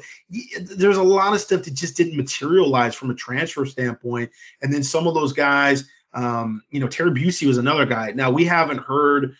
there's 0.62 0.98
a 0.98 1.04
lot 1.04 1.34
of 1.34 1.42
stuff 1.42 1.64
that 1.64 1.74
just 1.74 1.98
didn't 1.98 2.16
materialize 2.16 2.96
from 2.96 3.10
a 3.10 3.16
transfer 3.16 3.66
standpoint. 3.66 4.32
And 4.62 4.72
then 4.72 4.84
some 4.84 5.08
of 5.08 5.14
those 5.14 5.34
guys, 5.34 5.90
um, 6.18 6.64
you 6.72 6.80
know, 6.80 6.88
Terry 6.88 7.12
Bussey 7.12 7.46
was 7.46 7.60
another 7.60 7.86
guy. 7.86 8.12
Now 8.12 8.32
we 8.32 8.46
haven't 8.46 8.80
heard 8.80 9.36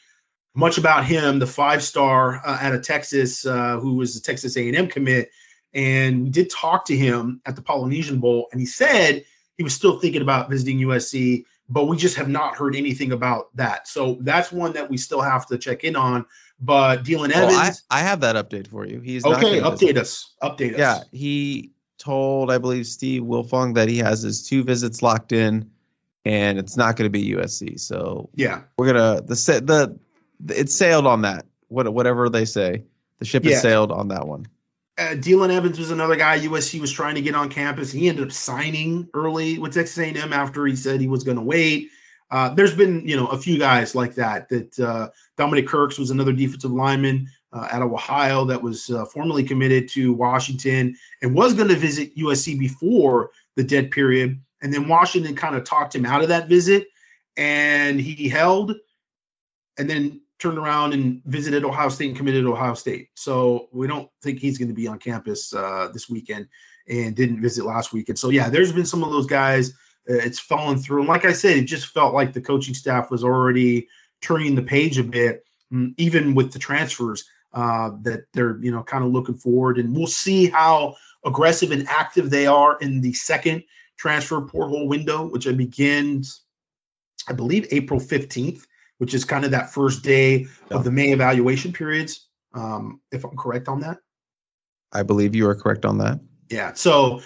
much 0.54 0.78
about 0.78 1.06
him, 1.06 1.40
the 1.40 1.48
five 1.48 1.84
star 1.84 2.36
uh, 2.36 2.58
out 2.62 2.76
of 2.76 2.84
Texas, 2.84 3.46
uh, 3.46 3.80
who 3.80 3.96
was 3.96 4.14
the 4.14 4.22
Texas 4.22 4.56
A&M 4.56 4.88
commit. 4.88 5.32
And 5.74 6.24
we 6.24 6.30
did 6.30 6.52
talk 6.52 6.86
to 6.86 6.96
him 6.96 7.42
at 7.46 7.56
the 7.56 7.64
Polynesian 7.64 8.20
Bowl, 8.20 8.48
and 8.52 8.62
he 8.62 8.68
said 8.68 9.26
he 9.58 9.64
was 9.64 9.74
still 9.74 10.00
thinking 10.00 10.22
about 10.22 10.50
visiting 10.50 10.78
USC, 10.80 11.46
but 11.68 11.86
we 11.86 11.98
just 11.98 12.18
have 12.18 12.30
not 12.30 12.56
heard 12.56 12.76
anything 12.76 13.12
about 13.12 13.56
that. 13.56 13.88
So 13.88 14.18
that's 14.22 14.52
one 14.52 14.74
that 14.74 14.90
we 14.90 14.98
still 14.98 15.22
have 15.22 15.48
to 15.48 15.58
check 15.58 15.84
in 15.84 15.96
on. 15.96 16.26
But 16.60 17.04
Dealyn 17.04 17.32
Evans, 17.32 17.54
oh, 17.56 17.60
I, 17.90 18.00
I, 18.00 18.02
have 18.02 18.22
that 18.22 18.36
update 18.36 18.68
for 18.68 18.86
you. 18.86 19.00
He's 19.00 19.26
okay. 19.26 19.60
Update 19.60 19.98
us. 19.98 20.34
Update 20.42 20.74
us. 20.74 20.80
Yeah, 20.80 21.04
he 21.12 21.74
told 21.98 22.52
I 22.52 22.60
believe 22.60 22.86
Steve 22.88 23.24
Wiltfong 23.24 23.76
that 23.76 23.90
he 23.90 24.00
has 24.00 24.22
his 24.22 24.48
two 24.48 24.64
visits 24.64 25.02
locked 25.04 25.32
in, 25.32 25.72
and 26.28 26.60
it's 26.60 26.78
not 26.78 26.96
going 26.96 27.06
to 27.06 27.10
be 27.10 27.32
USC. 27.32 27.80
So 27.80 28.30
yeah, 28.36 28.62
we're 28.78 28.94
gonna 28.94 29.22
the 29.22 29.36
set 29.36 29.66
the 29.66 29.98
it 30.48 30.70
sailed 30.70 31.08
on 31.08 31.24
that. 31.24 31.46
What 31.68 31.92
whatever 31.92 32.30
they 32.30 32.46
say, 32.46 32.84
the 33.20 33.26
ship 33.26 33.44
yeah. 33.44 33.54
has 33.54 33.62
sailed 33.62 33.92
on 33.92 34.10
that 34.10 34.28
one 34.28 34.48
uh, 34.98 35.14
Dealyn 35.14 35.52
Evans 35.52 35.78
was 35.78 35.92
another 35.92 36.16
guy 36.16 36.40
USC 36.40 36.82
was 36.82 36.92
trying 36.92 37.16
to 37.16 37.22
get 37.22 37.36
on 37.36 37.50
campus. 37.50 37.92
He 37.92 38.10
ended 38.10 38.26
up 38.26 38.32
signing 38.32 39.08
early 39.14 39.60
with 39.60 39.74
Texas 39.74 39.98
A&M 40.00 40.34
after 40.34 40.66
he 40.66 40.76
said 40.76 41.00
he 41.00 41.08
was 41.08 41.24
going 41.24 41.38
to 41.38 41.44
wait. 41.44 41.92
Uh, 42.32 42.50
there's 42.50 42.76
been, 42.76 43.08
you 43.08 43.16
know, 43.16 43.28
a 43.28 43.38
few 43.38 43.60
guys 43.60 43.94
like 43.96 44.16
that. 44.16 44.50
That 44.50 44.80
uh, 44.80 45.10
Dominic 45.38 45.68
Kirks 45.68 46.00
was 46.00 46.10
another 46.10 46.34
defensive 46.34 46.72
lineman 46.72 47.30
uh, 47.54 47.68
out 47.72 47.84
of 47.84 47.94
Ohio 47.94 48.46
that 48.46 48.62
was 48.62 48.90
uh, 48.90 49.06
formerly 49.06 49.44
committed 49.44 49.90
to 49.90 50.14
Washington 50.14 50.98
and 51.22 51.36
was 51.36 51.54
going 51.54 51.70
to 51.70 51.76
visit 51.76 52.18
USC 52.18 52.58
before 52.58 53.30
the 53.56 53.64
dead 53.64 53.92
period, 53.92 54.42
and 54.62 54.74
then 54.74 54.88
Washington 54.88 55.36
kind 55.36 55.56
of 55.56 55.64
talked 55.64 55.96
him 55.96 56.06
out 56.06 56.22
of 56.22 56.30
that 56.30 56.48
visit, 56.48 56.88
and 57.36 58.00
he 58.00 58.30
held, 58.30 58.74
and 59.78 59.90
then 59.90 60.22
turned 60.40 60.58
around 60.58 60.94
and 60.94 61.22
visited 61.26 61.64
Ohio 61.64 61.90
State 61.90 62.10
and 62.10 62.18
committed 62.18 62.44
to 62.44 62.54
Ohio 62.54 62.76
State. 62.76 63.10
So 63.16 63.70
we 63.72 63.88
don't 63.88 64.10
think 64.22 64.40
he's 64.40 64.58
going 64.58 64.68
to 64.70 64.74
be 64.74 64.88
on 64.88 65.00
campus 65.00 65.54
uh, 65.54 65.90
this 65.94 66.10
weekend 66.10 66.48
and 66.88 67.16
didn't 67.16 67.42
visit 67.42 67.66
last 67.66 67.92
weekend. 67.92 68.20
So 68.20 68.30
yeah, 68.30 68.50
there's 68.50 68.72
been 68.72 68.86
some 68.86 69.04
of 69.04 69.12
those 69.12 69.26
guys. 69.26 69.72
Uh, 70.10 70.14
it's 70.14 70.40
fallen 70.40 70.78
through. 70.78 71.00
And 71.00 71.08
like 71.08 71.26
I 71.26 71.34
said, 71.34 71.58
it 71.58 71.66
just 71.66 71.88
felt 71.88 72.14
like 72.14 72.34
the 72.34 72.42
coaching 72.42 72.76
staff 72.76 73.10
was 73.10 73.24
already 73.24 73.88
turning 74.22 74.56
the 74.56 74.62
page 74.62 75.00
a 75.00 75.04
bit, 75.04 75.44
mm, 75.74 75.94
even 75.98 76.36
with 76.36 76.54
the 76.54 76.60
transfers 76.60 77.26
uh, 77.54 77.92
that 78.04 78.26
they're 78.34 78.58
you 78.62 78.72
know 78.72 78.84
kind 78.84 79.04
of 79.04 79.12
looking 79.12 79.36
forward. 79.36 79.80
And 79.80 79.96
we'll 79.96 80.08
see 80.08 80.48
how 80.48 80.96
aggressive 81.26 81.72
and 81.72 81.88
active 81.88 82.30
they 82.30 82.46
are 82.46 82.78
in 82.80 83.02
the 83.02 83.14
second 83.14 83.64
transfer 83.98 84.42
portal 84.42 84.88
window, 84.88 85.26
which 85.26 85.46
begins, 85.46 86.44
I 87.28 87.34
believe, 87.34 87.68
April 87.72 88.00
15th 88.00 88.64
which 88.98 89.14
is 89.14 89.26
kind 89.26 89.46
of 89.46 89.52
that 89.52 89.72
first 89.72 90.04
day 90.04 90.40
yeah. 90.40 90.78
of 90.78 90.84
the 90.84 90.92
May 90.92 91.12
evaluation 91.12 91.74
periods. 91.74 92.28
Um, 92.54 93.02
if 93.12 93.24
I'm 93.24 93.38
correct 93.38 93.68
on 93.68 93.82
that. 93.82 94.00
I 94.92 95.04
believe 95.04 95.36
you 95.36 95.48
are 95.50 95.56
correct 95.56 95.86
on 95.86 96.00
that. 96.00 96.20
Yeah. 96.50 96.74
So, 96.74 97.22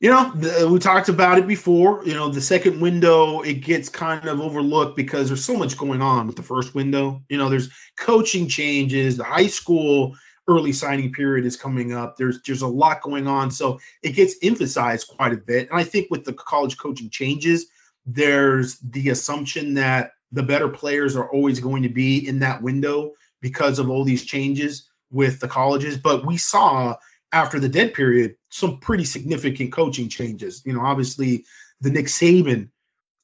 you 0.00 0.10
know, 0.10 0.32
the, 0.34 0.68
we 0.68 0.78
talked 0.78 1.08
about 1.08 1.38
it 1.38 1.46
before. 1.46 2.04
You 2.04 2.14
know, 2.14 2.30
the 2.30 2.40
second 2.40 2.80
window 2.80 3.42
it 3.42 3.54
gets 3.54 3.88
kind 3.88 4.26
of 4.26 4.40
overlooked 4.40 4.96
because 4.96 5.28
there's 5.28 5.44
so 5.44 5.56
much 5.56 5.76
going 5.76 6.02
on 6.02 6.26
with 6.26 6.36
the 6.36 6.42
first 6.42 6.74
window. 6.74 7.22
You 7.28 7.38
know, 7.38 7.48
there's 7.48 7.68
coaching 7.98 8.48
changes. 8.48 9.18
The 9.18 9.24
high 9.24 9.46
school 9.46 10.16
early 10.48 10.72
signing 10.72 11.12
period 11.12 11.44
is 11.44 11.56
coming 11.56 11.92
up. 11.92 12.16
There's 12.16 12.40
there's 12.42 12.62
a 12.62 12.68
lot 12.68 13.02
going 13.02 13.26
on, 13.26 13.50
so 13.50 13.80
it 14.02 14.10
gets 14.10 14.36
emphasized 14.42 15.08
quite 15.08 15.32
a 15.32 15.36
bit. 15.36 15.68
And 15.70 15.78
I 15.78 15.84
think 15.84 16.08
with 16.10 16.24
the 16.24 16.32
college 16.32 16.78
coaching 16.78 17.10
changes, 17.10 17.66
there's 18.04 18.78
the 18.78 19.10
assumption 19.10 19.74
that 19.74 20.12
the 20.32 20.42
better 20.42 20.68
players 20.68 21.16
are 21.16 21.30
always 21.30 21.60
going 21.60 21.82
to 21.82 21.88
be 21.88 22.26
in 22.26 22.40
that 22.40 22.62
window 22.62 23.12
because 23.40 23.78
of 23.78 23.90
all 23.90 24.04
these 24.04 24.24
changes 24.24 24.88
with 25.10 25.40
the 25.40 25.48
colleges. 25.48 25.98
But 25.98 26.26
we 26.26 26.36
saw 26.36 26.96
after 27.32 27.60
the 27.60 27.68
dead 27.68 27.94
period 27.94 28.36
some 28.48 28.78
pretty 28.78 29.04
significant 29.04 29.72
coaching 29.72 30.08
changes. 30.08 30.62
You 30.64 30.72
know, 30.72 30.80
obviously 30.80 31.44
the 31.80 31.90
Nick 31.90 32.06
Saban 32.06 32.70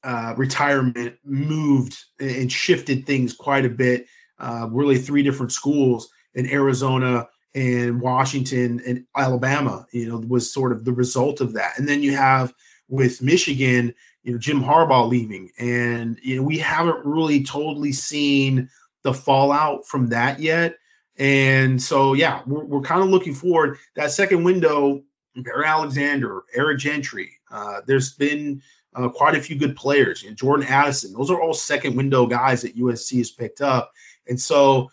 uh, 0.05 0.35
retirement 0.37 1.17
moved 1.25 1.97
and 2.19 2.51
shifted 2.51 3.07
things 3.07 3.35
quite 3.35 3.65
a 3.65 3.71
bit. 3.71 4.07
Uh, 4.39 4.69
really, 4.71 4.99
three 4.99 5.23
different 5.23 5.53
schools 5.53 6.09
in 6.35 6.47
Arizona 6.47 7.29
and 7.55 8.01
Washington 8.01 8.81
and 8.87 9.05
Alabama, 9.17 9.87
you 9.93 10.09
know, 10.09 10.19
was 10.19 10.53
sort 10.53 10.73
of 10.73 10.85
the 10.85 10.93
result 10.93 11.41
of 11.41 11.55
that. 11.55 11.79
And 11.79 11.89
then 11.89 12.03
you 12.03 12.17
have 12.17 12.53
with 12.89 13.23
Michigan, 13.23 13.95
you 14.23 14.33
know, 14.33 14.39
Jim 14.39 14.63
Harbaugh 14.63 15.09
leaving, 15.09 15.51
and 15.59 16.19
you 16.23 16.37
know, 16.37 16.43
we 16.43 16.59
haven't 16.59 17.05
really 17.05 17.43
totally 17.45 17.93
seen 17.93 18.69
the 19.03 19.13
fallout 19.13 19.87
from 19.87 20.09
that 20.09 20.41
yet. 20.41 20.77
And 21.19 21.83
so, 21.83 22.15
yeah, 22.15 22.43
we're, 22.47 22.65
we're 22.65 22.81
kind 22.81 23.03
of 23.03 23.09
looking 23.09 23.35
forward. 23.35 23.79
That 23.97 24.13
second 24.13 24.45
window, 24.45 25.03
Bear 25.37 25.65
Alexander, 25.65 26.43
Eric 26.55 26.79
Gentry, 26.79 27.33
uh, 27.51 27.81
there's 27.87 28.15
been 28.15 28.63
uh, 28.95 29.09
quite 29.09 29.35
a 29.35 29.41
few 29.41 29.57
good 29.57 29.77
players. 29.77 30.23
You 30.23 30.31
know, 30.31 30.37
Jordan 30.37 30.67
Addison, 30.67 31.13
those 31.13 31.31
are 31.31 31.41
all 31.41 31.55
second 31.55 31.97
window 31.97 32.27
guys 32.27 32.63
that 32.63 32.77
USC 32.77 33.19
has 33.19 33.31
picked 33.31 33.61
up. 33.61 33.93
And 34.27 34.41
so, 34.41 34.91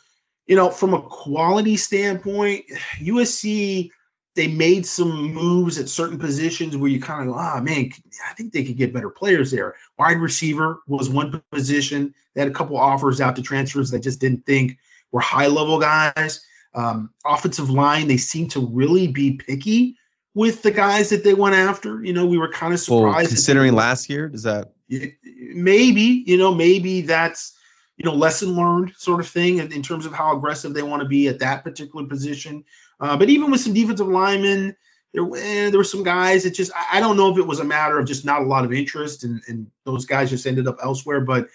you 0.50 0.56
know, 0.56 0.72
from 0.72 0.96
a 0.96 1.02
quality 1.02 1.78
standpoint, 1.78 2.66
USC 2.98 3.92
they 4.36 4.48
made 4.48 4.86
some 4.86 5.34
moves 5.34 5.78
at 5.80 5.90
certain 5.90 6.18
positions 6.18 6.78
where 6.78 6.90
you 6.90 7.02
kind 7.02 7.28
of 7.28 7.34
go, 7.36 7.40
ah, 7.40 7.56
oh, 7.58 7.62
man, 7.62 7.92
I 8.26 8.34
think 8.34 8.54
they 8.54 8.64
could 8.64 8.78
get 8.78 8.94
better 8.94 9.10
players 9.10 9.52
there. 9.52 9.76
Wide 9.98 10.20
receiver 10.20 10.80
was 10.88 11.10
one 11.10 11.44
position. 11.52 12.14
They 12.34 12.42
had 12.42 12.50
a 12.50 12.54
couple 12.54 12.78
offers 12.78 13.20
out 13.20 13.36
to 13.36 13.42
transfers 13.42 13.92
that 13.92 14.00
just 14.00 14.22
didn't 14.22 14.46
think 14.46 14.78
were 15.12 15.20
high 15.20 15.48
level 15.48 15.80
guys. 15.80 16.42
Um, 16.74 17.12
offensive 17.26 17.70
line, 17.70 18.08
they 18.08 18.18
seem 18.18 18.48
to 18.50 18.66
really 18.66 19.08
be 19.08 19.34
picky 19.34 19.98
with 20.34 20.62
the 20.62 20.72
guys 20.72 21.10
that 21.10 21.24
they 21.24 21.34
went 21.34 21.56
after. 21.56 22.04
You 22.04 22.14
know, 22.14 22.26
we 22.26 22.38
were 22.38 22.52
kind 22.52 22.74
of 22.74 22.80
surprised. 22.80 23.16
Well, 23.16 23.28
considering 23.28 23.74
last 23.74 24.10
year, 24.10 24.30
does 24.30 24.44
that 24.44 24.72
maybe 24.88 26.24
you 26.26 26.38
know 26.38 26.54
maybe 26.54 27.02
that's 27.02 27.59
you 28.00 28.06
know 28.06 28.16
lesson 28.16 28.56
learned 28.56 28.94
sort 28.98 29.20
of 29.20 29.28
thing 29.28 29.58
in, 29.58 29.74
in 29.74 29.84
terms 29.84 30.06
of 30.06 30.14
how 30.14 30.36
aggressive 30.36 30.74
they 30.74 30.82
want 30.82 31.04
to 31.04 31.08
be 31.08 31.28
at 31.28 31.40
that 31.40 31.66
particular 31.66 32.08
position. 32.08 32.64
Uh, 33.00 33.18
but 33.18 33.30
even 33.30 33.52
with 33.52 33.60
some 33.60 33.74
defensive 33.74 34.08
linemen, 34.08 34.76
there 35.14 35.24
eh, 35.36 35.70
there 35.70 35.78
were 35.78 35.84
some 35.84 36.04
guys 36.04 36.44
that 36.44 36.54
just 36.54 36.72
I, 36.74 36.98
I, 36.98 37.00
don't 37.02 37.18
know 37.18 37.30
if 37.30 37.38
it 37.38 37.46
was 37.46 37.60
a 37.60 37.66
matter 37.66 38.00
of 38.00 38.08
just 38.08 38.24
not 38.24 38.42
a 38.42 38.46
lot 38.46 38.64
of 38.64 38.72
interest 38.72 39.26
and, 39.26 39.42
and 39.50 39.68
those 39.84 40.06
guys 40.06 40.30
just 40.30 40.48
ended 40.48 40.68
up 40.68 40.78
elsewhere, 40.82 41.20
but 41.20 41.50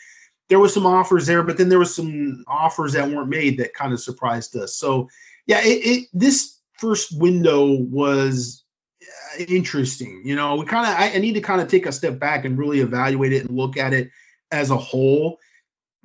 there 0.51 0.59
was 0.59 0.75
some 0.75 0.85
offers 0.85 1.27
there, 1.27 1.43
but 1.43 1.57
then 1.57 1.71
there 1.71 1.79
was 1.79 1.95
some 1.97 2.45
offers 2.47 2.93
that 2.93 3.09
weren't 3.09 3.31
made 3.31 3.59
that 3.59 3.73
kind 3.73 3.95
of 3.95 4.01
surprised 4.01 4.55
us. 4.55 4.77
So 4.77 5.09
yeah, 5.47 5.61
it, 5.63 5.67
it 5.67 6.09
this 6.13 6.59
first 6.75 7.19
window 7.19 7.71
was 7.71 8.63
uh, 9.03 9.45
interesting. 9.49 10.23
You 10.27 10.37
know, 10.37 10.57
we 10.57 10.67
kind 10.67 10.87
of 10.87 10.95
I, 10.95 11.15
I 11.15 11.19
need 11.21 11.35
to 11.35 11.41
kind 11.41 11.63
of 11.63 11.69
take 11.69 11.87
a 11.87 11.93
step 11.93 12.19
back 12.19 12.45
and 12.45 12.59
really 12.59 12.81
evaluate 12.81 13.33
it 13.33 13.47
and 13.47 13.57
look 13.57 13.79
at 13.79 13.95
it 13.95 14.11
as 14.51 14.71
a 14.71 14.77
whole 14.77 15.39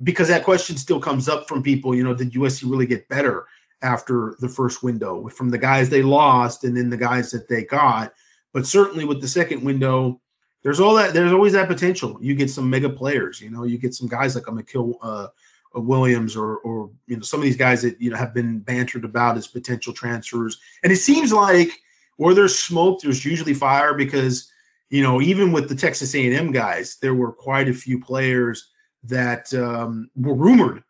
because 0.02 0.28
that 0.28 0.44
question 0.44 0.76
still 0.76 1.00
comes 1.00 1.28
up 1.28 1.48
from 1.48 1.62
people. 1.62 1.94
You 1.94 2.04
know, 2.04 2.14
did 2.14 2.32
USC 2.32 2.70
really 2.70 2.86
get 2.86 3.08
better? 3.08 3.46
after 3.82 4.36
the 4.40 4.48
first 4.48 4.82
window 4.82 5.28
from 5.28 5.50
the 5.50 5.58
guys 5.58 5.88
they 5.88 6.02
lost 6.02 6.64
and 6.64 6.76
then 6.76 6.90
the 6.90 6.96
guys 6.96 7.30
that 7.30 7.48
they 7.48 7.64
got. 7.64 8.12
But 8.52 8.66
certainly 8.66 9.04
with 9.04 9.20
the 9.20 9.28
second 9.28 9.64
window, 9.64 10.20
there's 10.62 10.80
all 10.80 10.94
that. 10.94 11.14
There's 11.14 11.32
always 11.32 11.54
that 11.54 11.68
potential. 11.68 12.18
You 12.20 12.34
get 12.34 12.50
some 12.50 12.68
mega 12.68 12.90
players. 12.90 13.40
You 13.40 13.50
know, 13.50 13.64
you 13.64 13.78
get 13.78 13.94
some 13.94 14.08
guys 14.08 14.34
like 14.34 14.48
a 14.48 14.50
McKill 14.50 14.96
uh, 15.00 15.28
Williams 15.74 16.36
or 16.36 16.58
or 16.58 16.90
you 17.06 17.16
know 17.16 17.22
some 17.22 17.40
of 17.40 17.44
these 17.44 17.56
guys 17.56 17.82
that 17.82 18.00
you 18.00 18.10
know 18.10 18.16
have 18.16 18.34
been 18.34 18.58
bantered 18.58 19.04
about 19.04 19.38
as 19.38 19.46
potential 19.46 19.94
transfers. 19.94 20.60
And 20.82 20.92
it 20.92 20.96
seems 20.96 21.32
like 21.32 21.70
where 22.16 22.34
there's 22.34 22.58
smoke, 22.58 23.00
there's 23.00 23.24
usually 23.24 23.54
fire 23.54 23.94
because 23.94 24.50
you 24.90 25.02
know 25.02 25.22
even 25.22 25.52
with 25.52 25.68
the 25.68 25.76
Texas 25.76 26.14
A&M 26.14 26.52
guys, 26.52 26.98
there 27.00 27.14
were 27.14 27.32
quite 27.32 27.68
a 27.68 27.74
few 27.74 28.00
players 28.00 28.68
that 29.04 29.52
um, 29.54 30.10
were 30.16 30.34
rumored 30.34 30.82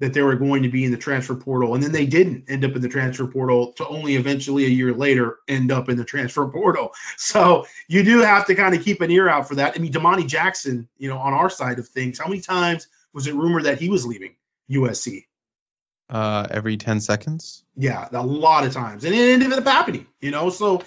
that 0.00 0.14
they 0.14 0.22
were 0.22 0.36
going 0.36 0.62
to 0.62 0.68
be 0.68 0.84
in 0.84 0.92
the 0.92 0.96
transfer 0.96 1.34
portal, 1.34 1.74
and 1.74 1.82
then 1.82 1.92
they 1.92 2.06
didn't 2.06 2.44
end 2.48 2.64
up 2.64 2.76
in 2.76 2.82
the 2.82 2.88
transfer 2.88 3.26
portal 3.26 3.72
to 3.72 3.86
only 3.88 4.14
eventually 4.14 4.64
a 4.64 4.68
year 4.68 4.94
later 4.94 5.38
end 5.48 5.72
up 5.72 5.88
in 5.88 5.96
the 5.96 6.04
transfer 6.04 6.46
portal. 6.46 6.92
So 7.16 7.66
you 7.88 8.04
do 8.04 8.20
have 8.20 8.46
to 8.46 8.54
kind 8.54 8.74
of 8.74 8.82
keep 8.82 9.00
an 9.00 9.10
ear 9.10 9.28
out 9.28 9.48
for 9.48 9.56
that. 9.56 9.74
I 9.76 9.80
mean, 9.80 9.92
Domani 9.92 10.24
Jackson, 10.24 10.88
you 10.96 11.08
know, 11.08 11.18
on 11.18 11.32
our 11.32 11.50
side 11.50 11.78
of 11.78 11.88
things, 11.88 12.18
how 12.18 12.28
many 12.28 12.40
times 12.40 12.86
was 13.12 13.26
it 13.26 13.34
rumored 13.34 13.64
that 13.64 13.78
he 13.78 13.90
was 13.90 14.06
leaving 14.06 14.36
USC? 14.70 15.26
Uh, 16.08 16.46
every 16.50 16.76
10 16.76 17.00
seconds. 17.00 17.64
Yeah, 17.76 18.08
a 18.12 18.24
lot 18.24 18.64
of 18.64 18.72
times, 18.72 19.04
and 19.04 19.14
it 19.14 19.32
ended 19.32 19.52
up 19.52 19.64
happening. 19.64 20.06
You 20.20 20.30
know, 20.30 20.48
so 20.48 20.82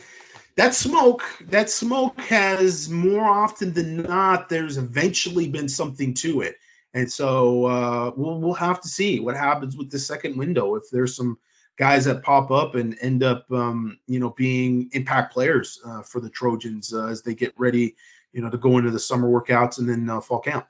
that 0.56 0.74
smoke, 0.74 1.24
that 1.48 1.70
smoke 1.70 2.20
has 2.22 2.90
more 2.90 3.24
often 3.24 3.74
than 3.74 3.98
not, 4.04 4.50
there's 4.50 4.78
eventually 4.78 5.48
been 5.48 5.70
something 5.70 6.16
to 6.16 6.42
it. 6.42 6.56
And 6.94 7.12
so 7.12 7.66
uh, 7.66 8.12
we'll 8.16 8.40
we'll 8.40 8.54
have 8.54 8.82
to 8.82 8.88
see 8.88 9.20
what 9.20 9.38
happens 9.38 9.78
with 9.78 9.90
the 9.90 10.00
second 10.00 10.38
window 10.38 10.76
if 10.76 10.84
there's 10.92 11.16
some 11.16 11.38
guys 11.78 12.06
that 12.06 12.22
pop 12.22 12.52
up 12.52 12.76
and 12.76 12.98
end 13.02 13.24
up 13.24 13.50
um, 13.52 13.98
you 14.08 14.20
know 14.20 14.30
being 14.30 14.90
impact 14.92 15.34
players 15.34 15.80
uh, 15.86 16.02
for 16.02 16.20
the 16.20 16.30
Trojans 16.30 16.94
uh, 16.94 17.08
as 17.08 17.22
they 17.22 17.34
get 17.34 17.54
ready 17.58 17.96
you 18.34 18.42
know 18.42 18.50
to 18.50 18.58
go 18.58 18.78
into 18.78 18.92
the 18.92 19.00
summer 19.00 19.30
workouts 19.30 19.80
and 19.80 19.88
then 19.88 20.10
uh, 20.10 20.22
fall 20.22 20.40
camp. 20.40 20.68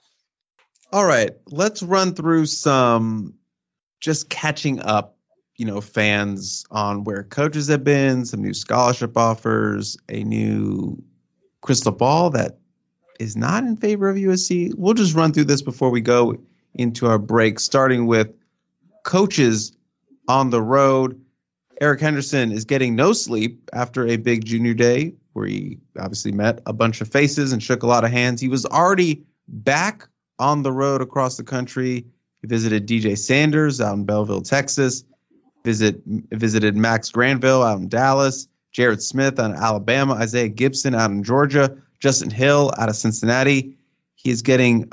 All 0.91 1.05
right, 1.05 1.31
let's 1.47 1.81
run 1.81 2.13
through 2.13 2.45
some 2.45 3.35
just 3.99 4.29
catching 4.29 4.79
up 4.79 5.17
you 5.57 5.65
know 5.65 5.81
fans 5.81 6.65
on 6.69 7.03
where 7.03 7.23
coaches 7.23 7.67
have 7.69 7.83
been, 7.83 8.25
some 8.25 8.41
new 8.41 8.53
scholarship 8.53 9.17
offers, 9.17 9.97
a 10.07 10.23
new 10.23 11.03
crystal 11.61 11.91
ball 11.91 12.31
that 12.31 12.59
is 13.21 13.37
not 13.37 13.63
in 13.63 13.77
favor 13.77 14.09
of 14.09 14.17
USC. 14.17 14.73
We'll 14.75 14.95
just 14.95 15.15
run 15.15 15.31
through 15.31 15.45
this 15.45 15.61
before 15.61 15.91
we 15.91 16.01
go 16.01 16.37
into 16.73 17.05
our 17.05 17.19
break, 17.19 17.59
starting 17.59 18.07
with 18.07 18.33
coaches 19.03 19.77
on 20.27 20.49
the 20.49 20.61
road. 20.61 21.23
Eric 21.79 22.01
Henderson 22.01 22.51
is 22.51 22.65
getting 22.65 22.95
no 22.95 23.13
sleep 23.13 23.69
after 23.71 24.07
a 24.07 24.17
big 24.17 24.43
junior 24.43 24.73
day 24.73 25.13
where 25.33 25.45
he 25.45 25.79
obviously 25.97 26.31
met 26.31 26.61
a 26.65 26.73
bunch 26.73 27.01
of 27.01 27.09
faces 27.09 27.53
and 27.53 27.61
shook 27.61 27.83
a 27.83 27.87
lot 27.87 28.03
of 28.03 28.11
hands. 28.11 28.41
He 28.41 28.49
was 28.49 28.65
already 28.65 29.23
back 29.47 30.07
on 30.39 30.63
the 30.63 30.71
road 30.71 31.01
across 31.01 31.37
the 31.37 31.43
country. 31.43 32.07
He 32.41 32.47
visited 32.47 32.87
DJ 32.87 33.17
Sanders 33.17 33.79
out 33.81 33.93
in 33.93 34.05
Bellville, 34.05 34.41
Texas. 34.41 35.03
Visit 35.63 36.01
visited 36.05 36.75
Max 36.75 37.11
Granville 37.11 37.61
out 37.61 37.79
in 37.79 37.87
Dallas. 37.87 38.47
Jared 38.71 39.01
Smith 39.01 39.39
out 39.39 39.51
in 39.51 39.57
Alabama. 39.57 40.15
Isaiah 40.15 40.49
Gibson 40.49 40.95
out 40.95 41.11
in 41.11 41.23
Georgia. 41.23 41.77
Justin 42.01 42.29
Hill 42.29 42.73
out 42.77 42.89
of 42.89 42.95
Cincinnati. 42.95 43.77
He 44.15 44.29
is 44.29 44.41
getting 44.41 44.91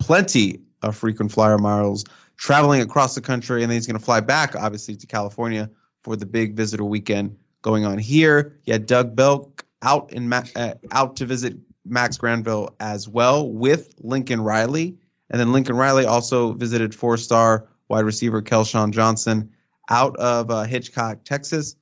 plenty 0.00 0.62
of 0.82 0.96
frequent 0.96 1.30
flyer 1.30 1.58
miles 1.58 2.04
traveling 2.36 2.80
across 2.80 3.14
the 3.14 3.20
country, 3.20 3.62
and 3.62 3.70
then 3.70 3.76
he's 3.76 3.86
going 3.86 3.98
to 3.98 4.04
fly 4.04 4.20
back, 4.20 4.56
obviously, 4.56 4.96
to 4.96 5.06
California 5.06 5.70
for 6.02 6.16
the 6.16 6.26
big 6.26 6.56
visitor 6.56 6.84
weekend 6.84 7.36
going 7.60 7.84
on 7.84 7.98
here. 7.98 8.58
He 8.62 8.72
had 8.72 8.86
Doug 8.86 9.14
Belk 9.14 9.64
out 9.80 10.12
in 10.12 10.32
uh, 10.32 10.74
out 10.90 11.16
to 11.16 11.26
visit 11.26 11.56
Max 11.84 12.16
Granville 12.16 12.74
as 12.80 13.08
well 13.08 13.48
with 13.48 13.94
Lincoln 14.00 14.40
Riley, 14.40 14.98
and 15.30 15.40
then 15.40 15.52
Lincoln 15.52 15.76
Riley 15.76 16.06
also 16.06 16.52
visited 16.52 16.94
four-star 16.94 17.68
wide 17.88 18.04
receiver 18.04 18.42
Kelshawn 18.42 18.92
Johnson 18.92 19.52
out 19.88 20.16
of 20.16 20.50
uh, 20.50 20.62
Hitchcock, 20.62 21.24
Texas. 21.24 21.76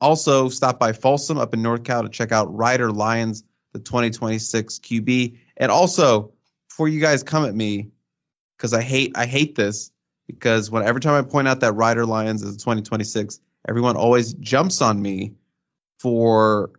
Also, 0.00 0.48
stop 0.48 0.78
by 0.78 0.92
Folsom 0.92 1.38
up 1.38 1.54
in 1.54 1.62
North 1.62 1.84
Cal 1.84 2.02
to 2.02 2.08
check 2.08 2.32
out 2.32 2.54
Ryder 2.54 2.90
Lyons, 2.90 3.44
the 3.72 3.78
2026 3.78 4.80
QB. 4.80 5.38
And 5.56 5.70
also, 5.70 6.32
before 6.68 6.88
you 6.88 7.00
guys 7.00 7.22
come 7.22 7.44
at 7.44 7.54
me, 7.54 7.90
because 8.56 8.74
I 8.74 8.82
hate 8.82 9.12
I 9.16 9.26
hate 9.26 9.54
this, 9.54 9.90
because 10.26 10.70
when 10.70 10.82
every 10.84 11.00
time 11.00 11.14
I 11.14 11.28
point 11.28 11.48
out 11.48 11.60
that 11.60 11.72
Ryder 11.72 12.06
Lyons 12.06 12.42
is 12.42 12.56
2026, 12.56 13.40
everyone 13.68 13.96
always 13.96 14.34
jumps 14.34 14.82
on 14.82 15.00
me 15.00 15.34
for 15.98 16.70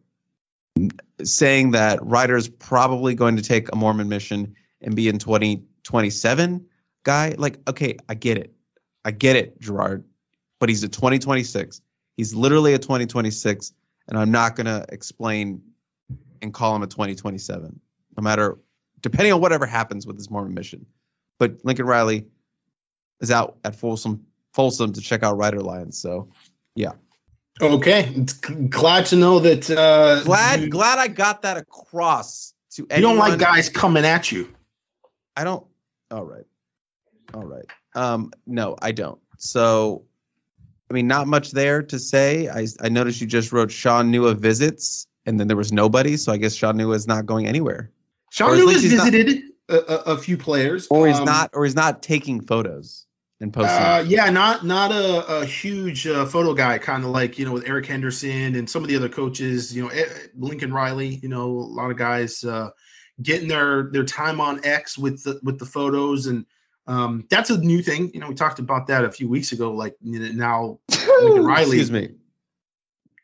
saying 1.24 1.72
that 1.72 2.06
Ryder 2.06 2.36
is 2.36 2.50
probably 2.50 3.16
going 3.16 3.38
to 3.38 3.42
take 3.42 3.72
a 3.72 3.76
Mormon 3.76 4.10
mission 4.10 4.56
and 4.82 4.96
be 4.96 5.08
in 5.08 5.20
2027 5.20 6.68
guy. 7.04 7.36
Like, 7.38 7.60
okay, 7.68 7.98
I 8.08 8.16
get 8.16 8.38
it. 8.38 8.54
I 9.04 9.12
get 9.12 9.36
it, 9.36 9.60
Gerard. 9.60 10.04
But 10.60 10.70
he's 10.70 10.84
a 10.84 10.90
2026. 10.90 11.82
He's 12.18 12.34
literally 12.34 12.74
a 12.74 12.80
2026, 12.80 13.74
and 14.08 14.18
I'm 14.18 14.32
not 14.32 14.56
going 14.56 14.68
to 14.68 14.86
explain 14.90 15.62
and 16.42 16.54
call 16.54 16.76
him 16.76 16.84
a 16.84 16.88
2027, 16.88 17.80
no 18.18 18.22
matter, 18.22 18.58
depending 19.02 19.34
on 19.34 19.42
whatever 19.42 19.66
happens 19.66 20.08
with 20.08 20.18
his 20.18 20.30
Mormon 20.30 20.54
mission. 20.54 20.86
But 21.40 21.58
Lincoln 21.64 21.86
Riley 21.86 22.28
is 23.20 23.32
out 23.32 23.58
at 23.64 23.76
Folsom, 23.76 24.28
Folsom 24.54 24.94
to 24.94 25.02
check 25.02 25.24
out 25.24 25.38
Ryder 25.38 25.62
Lyons. 25.62 25.98
So, 25.98 26.30
yeah. 26.76 26.94
Okay, 27.62 28.26
glad 28.70 29.08
to 29.08 29.16
know 29.16 29.40
that. 29.40 29.70
Uh, 29.70 30.24
glad, 30.24 30.62
you, 30.62 30.70
glad 30.70 31.00
I 31.00 31.08
got 31.08 31.44
that 31.44 31.56
across 31.56 32.54
to. 32.72 32.86
Anyone. 32.90 33.14
You 33.14 33.20
don't 33.20 33.30
like 33.30 33.40
guys 33.40 33.70
coming 33.70 34.04
at 34.04 34.30
you. 34.30 34.54
I 35.38 35.46
don't. 35.46 35.66
All 36.12 36.26
right, 36.26 36.44
all 37.34 37.46
right. 37.46 37.66
Um, 37.94 38.34
no, 38.46 38.76
I 38.82 38.92
don't. 38.92 39.22
So 39.38 40.04
I 40.90 40.94
mean, 40.94 41.08
not 41.08 41.28
much 41.28 41.52
there 41.52 41.84
to 41.84 42.00
say. 42.00 42.48
I, 42.48 42.68
I 42.82 42.90
noticed 42.90 43.20
you 43.20 43.28
just 43.28 43.52
wrote 43.52 43.72
Shaun 43.72 44.12
Nua 44.12 44.36
visits, 44.36 45.08
and 45.26 45.40
then 45.40 45.48
there 45.48 45.58
was 45.58 45.72
nobody. 45.72 46.18
So 46.18 46.32
I 46.32 46.38
guess 46.38 46.54
Shaun 46.54 46.78
Nua 46.78 46.96
is 46.96 47.08
not 47.08 47.26
going 47.26 47.48
anywhere. 47.48 47.92
Shaun 48.32 48.58
Nua 48.58 48.74
has 48.74 48.84
visited 48.84 49.44
not, 49.68 49.78
a, 49.78 50.12
a, 50.12 50.18
few 50.18 50.38
players, 50.38 50.88
or 50.90 51.08
he's 51.08 51.18
um, 51.18 51.26
not, 51.26 51.52
or 51.54 51.66
he's 51.66 51.76
not 51.76 52.04
taking 52.04 52.42
photos 52.42 53.06
and 53.40 53.52
posting. 53.52 53.76
Uh, 53.76 54.04
yeah, 54.08 54.30
not 54.30 54.64
not 54.64 54.92
a, 54.92 55.40
a 55.42 55.46
huge 55.46 56.06
uh, 56.06 56.26
photo 56.26 56.54
guy, 56.54 56.78
kind 56.78 57.04
of 57.04 57.10
like 57.10 57.40
you 57.40 57.46
know 57.46 57.54
with 57.54 57.68
Eric 57.68 57.88
Henderson 57.88 58.56
and 58.56 58.70
some 58.70 58.84
of 58.84 58.88
the 58.90 58.96
other 58.96 59.10
coaches. 59.10 59.76
You 59.76 59.84
know, 59.84 59.90
eh, 59.90 60.06
Lincoln 60.38 60.72
Riley. 60.72 61.16
You 61.16 61.30
know, 61.30 61.50
a 61.50 61.72
lot 61.74 61.90
of 61.90 61.98
guys 61.98 62.44
uh, 62.44 62.70
getting 63.22 63.48
their 63.48 63.90
their 63.92 64.04
time 64.06 64.40
on 64.40 64.66
X 64.66 64.98
with 64.98 65.24
the 65.24 65.40
with 65.42 65.58
the 65.58 65.66
photos 65.66 66.28
and 66.28 66.46
um, 66.88 67.26
that's 67.30 67.50
a 67.50 67.58
new 67.58 67.82
thing. 67.82 68.12
You 68.14 68.20
know, 68.20 68.30
we 68.30 68.36
talked 68.36 68.60
about 68.60 68.88
that 68.88 69.06
a 69.06 69.12
few 69.12 69.28
weeks 69.28 69.52
ago. 69.52 69.72
Like 69.72 69.96
now, 70.02 70.80
Riley. 71.10 71.62
Excuse 71.64 71.92
me. 71.92 72.10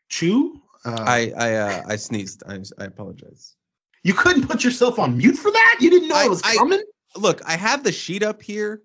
Chew. 0.09 0.61
Uh, 0.83 0.95
I 0.99 1.33
I 1.37 1.53
uh, 1.55 1.83
I 1.89 1.95
sneezed. 1.97 2.43
I 2.47 2.59
I 2.77 2.85
apologize. 2.85 3.55
You 4.03 4.13
couldn't 4.13 4.47
put 4.47 4.63
yourself 4.63 4.97
on 4.97 5.17
mute 5.17 5.37
for 5.37 5.51
that. 5.51 5.77
You 5.79 5.91
didn't 5.91 6.07
know 6.07 6.15
I, 6.15 6.25
it 6.25 6.29
was 6.29 6.41
coming. 6.41 6.83
I, 7.15 7.19
look, 7.19 7.41
I 7.45 7.55
have 7.55 7.83
the 7.83 7.91
sheet 7.91 8.23
up 8.23 8.41
here, 8.41 8.81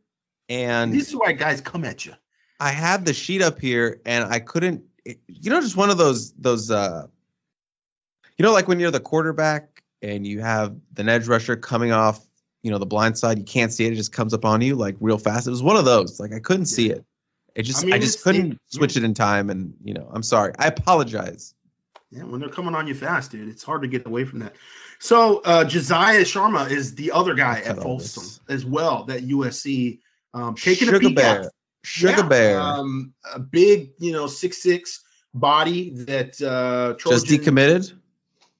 and 0.49 0.93
this 0.93 1.09
is 1.09 1.16
why 1.16 1.33
guys 1.33 1.61
come 1.62 1.85
at 1.85 2.05
you. 2.05 2.14
I 2.61 2.70
have 2.70 3.05
the 3.05 3.14
sheet 3.14 3.43
up 3.43 3.61
here, 3.61 4.01
and 4.05 4.24
I 4.24 4.41
couldn't. 4.41 4.85
it, 5.05 5.20
you 5.27 5.51
know, 5.51 5.61
just 5.61 5.77
one 5.77 5.89
of 5.89 5.97
those 5.97 6.33
those 6.33 6.70
uh, 6.70 7.07
you 8.37 8.43
know, 8.43 8.53
like 8.53 8.68
when 8.68 8.79
you're 8.79 8.91
the 8.91 9.01
quarterback 9.01 9.83
and 10.03 10.27
you 10.27 10.41
have 10.41 10.77
the 10.93 11.05
edge 11.05 11.27
rusher 11.27 11.57
coming 11.57 11.93
off, 11.93 12.26
you 12.67 12.73
know, 12.73 12.79
the 12.79 12.85
blind 12.87 13.17
side, 13.17 13.39
you 13.39 13.45
can't 13.45 13.73
see 13.73 13.87
it, 13.87 13.93
it 13.93 13.97
just 13.97 14.12
comes 14.12 14.35
up 14.35 14.45
on 14.45 14.61
you 14.61 14.75
like 14.75 14.97
real 14.99 15.19
fast. 15.19 15.47
It 15.47 15.51
was 15.51 15.62
one 15.62 15.77
of 15.77 15.85
those. 15.85 16.19
Like 16.19 16.33
I 16.33 16.41
couldn't 16.41 16.67
see 16.67 16.91
it. 16.91 17.05
It 17.55 17.62
just 17.62 17.85
I, 17.85 17.87
mean, 17.87 17.95
I 17.95 17.99
just 18.01 18.25
couldn't 18.25 18.55
it, 18.55 18.59
switch 18.67 18.97
it 18.97 19.05
in 19.05 19.14
time, 19.14 19.51
and 19.51 19.75
you 19.85 19.95
know, 19.95 20.11
I'm 20.12 20.25
sorry. 20.25 20.53
I 20.59 20.67
apologize. 20.67 21.55
Yeah, 22.11 22.25
when 22.25 22.41
they're 22.41 22.49
coming 22.49 22.75
on 22.75 22.89
you 22.89 22.95
fast, 22.95 23.31
dude, 23.31 23.49
it's 23.49 23.62
hard 23.62 23.83
to 23.83 23.89
get 23.89 24.05
away 24.05 24.25
from 24.25 24.41
that. 24.41 24.57
So 24.99 25.43
uh, 25.45 25.62
Josiah 25.64 26.23
Sharma 26.23 26.69
is 26.69 26.97
the 26.97 27.12
other 27.12 27.35
guy 27.35 27.61
at 27.61 27.79
Folsom 27.79 28.43
as 28.49 28.64
well 28.67 29.05
that 29.05 29.25
USC 29.25 30.01
um, 30.35 30.57
taking 30.57 30.89
Sugar 30.89 30.97
a 30.97 31.01
peek 31.01 31.17
Bear. 31.17 31.43
at. 31.43 31.53
Sugar 31.85 32.23
yeah, 32.23 32.29
Bear, 32.29 32.61
um, 32.61 33.14
a 33.33 33.39
big, 33.39 33.93
you 34.01 34.11
know, 34.11 34.27
six 34.27 34.61
six 34.61 35.05
body 35.33 35.91
that 36.07 36.43
uh, 36.43 36.95
Trojan 36.99 37.21
just 37.21 37.27
decommitted, 37.27 37.93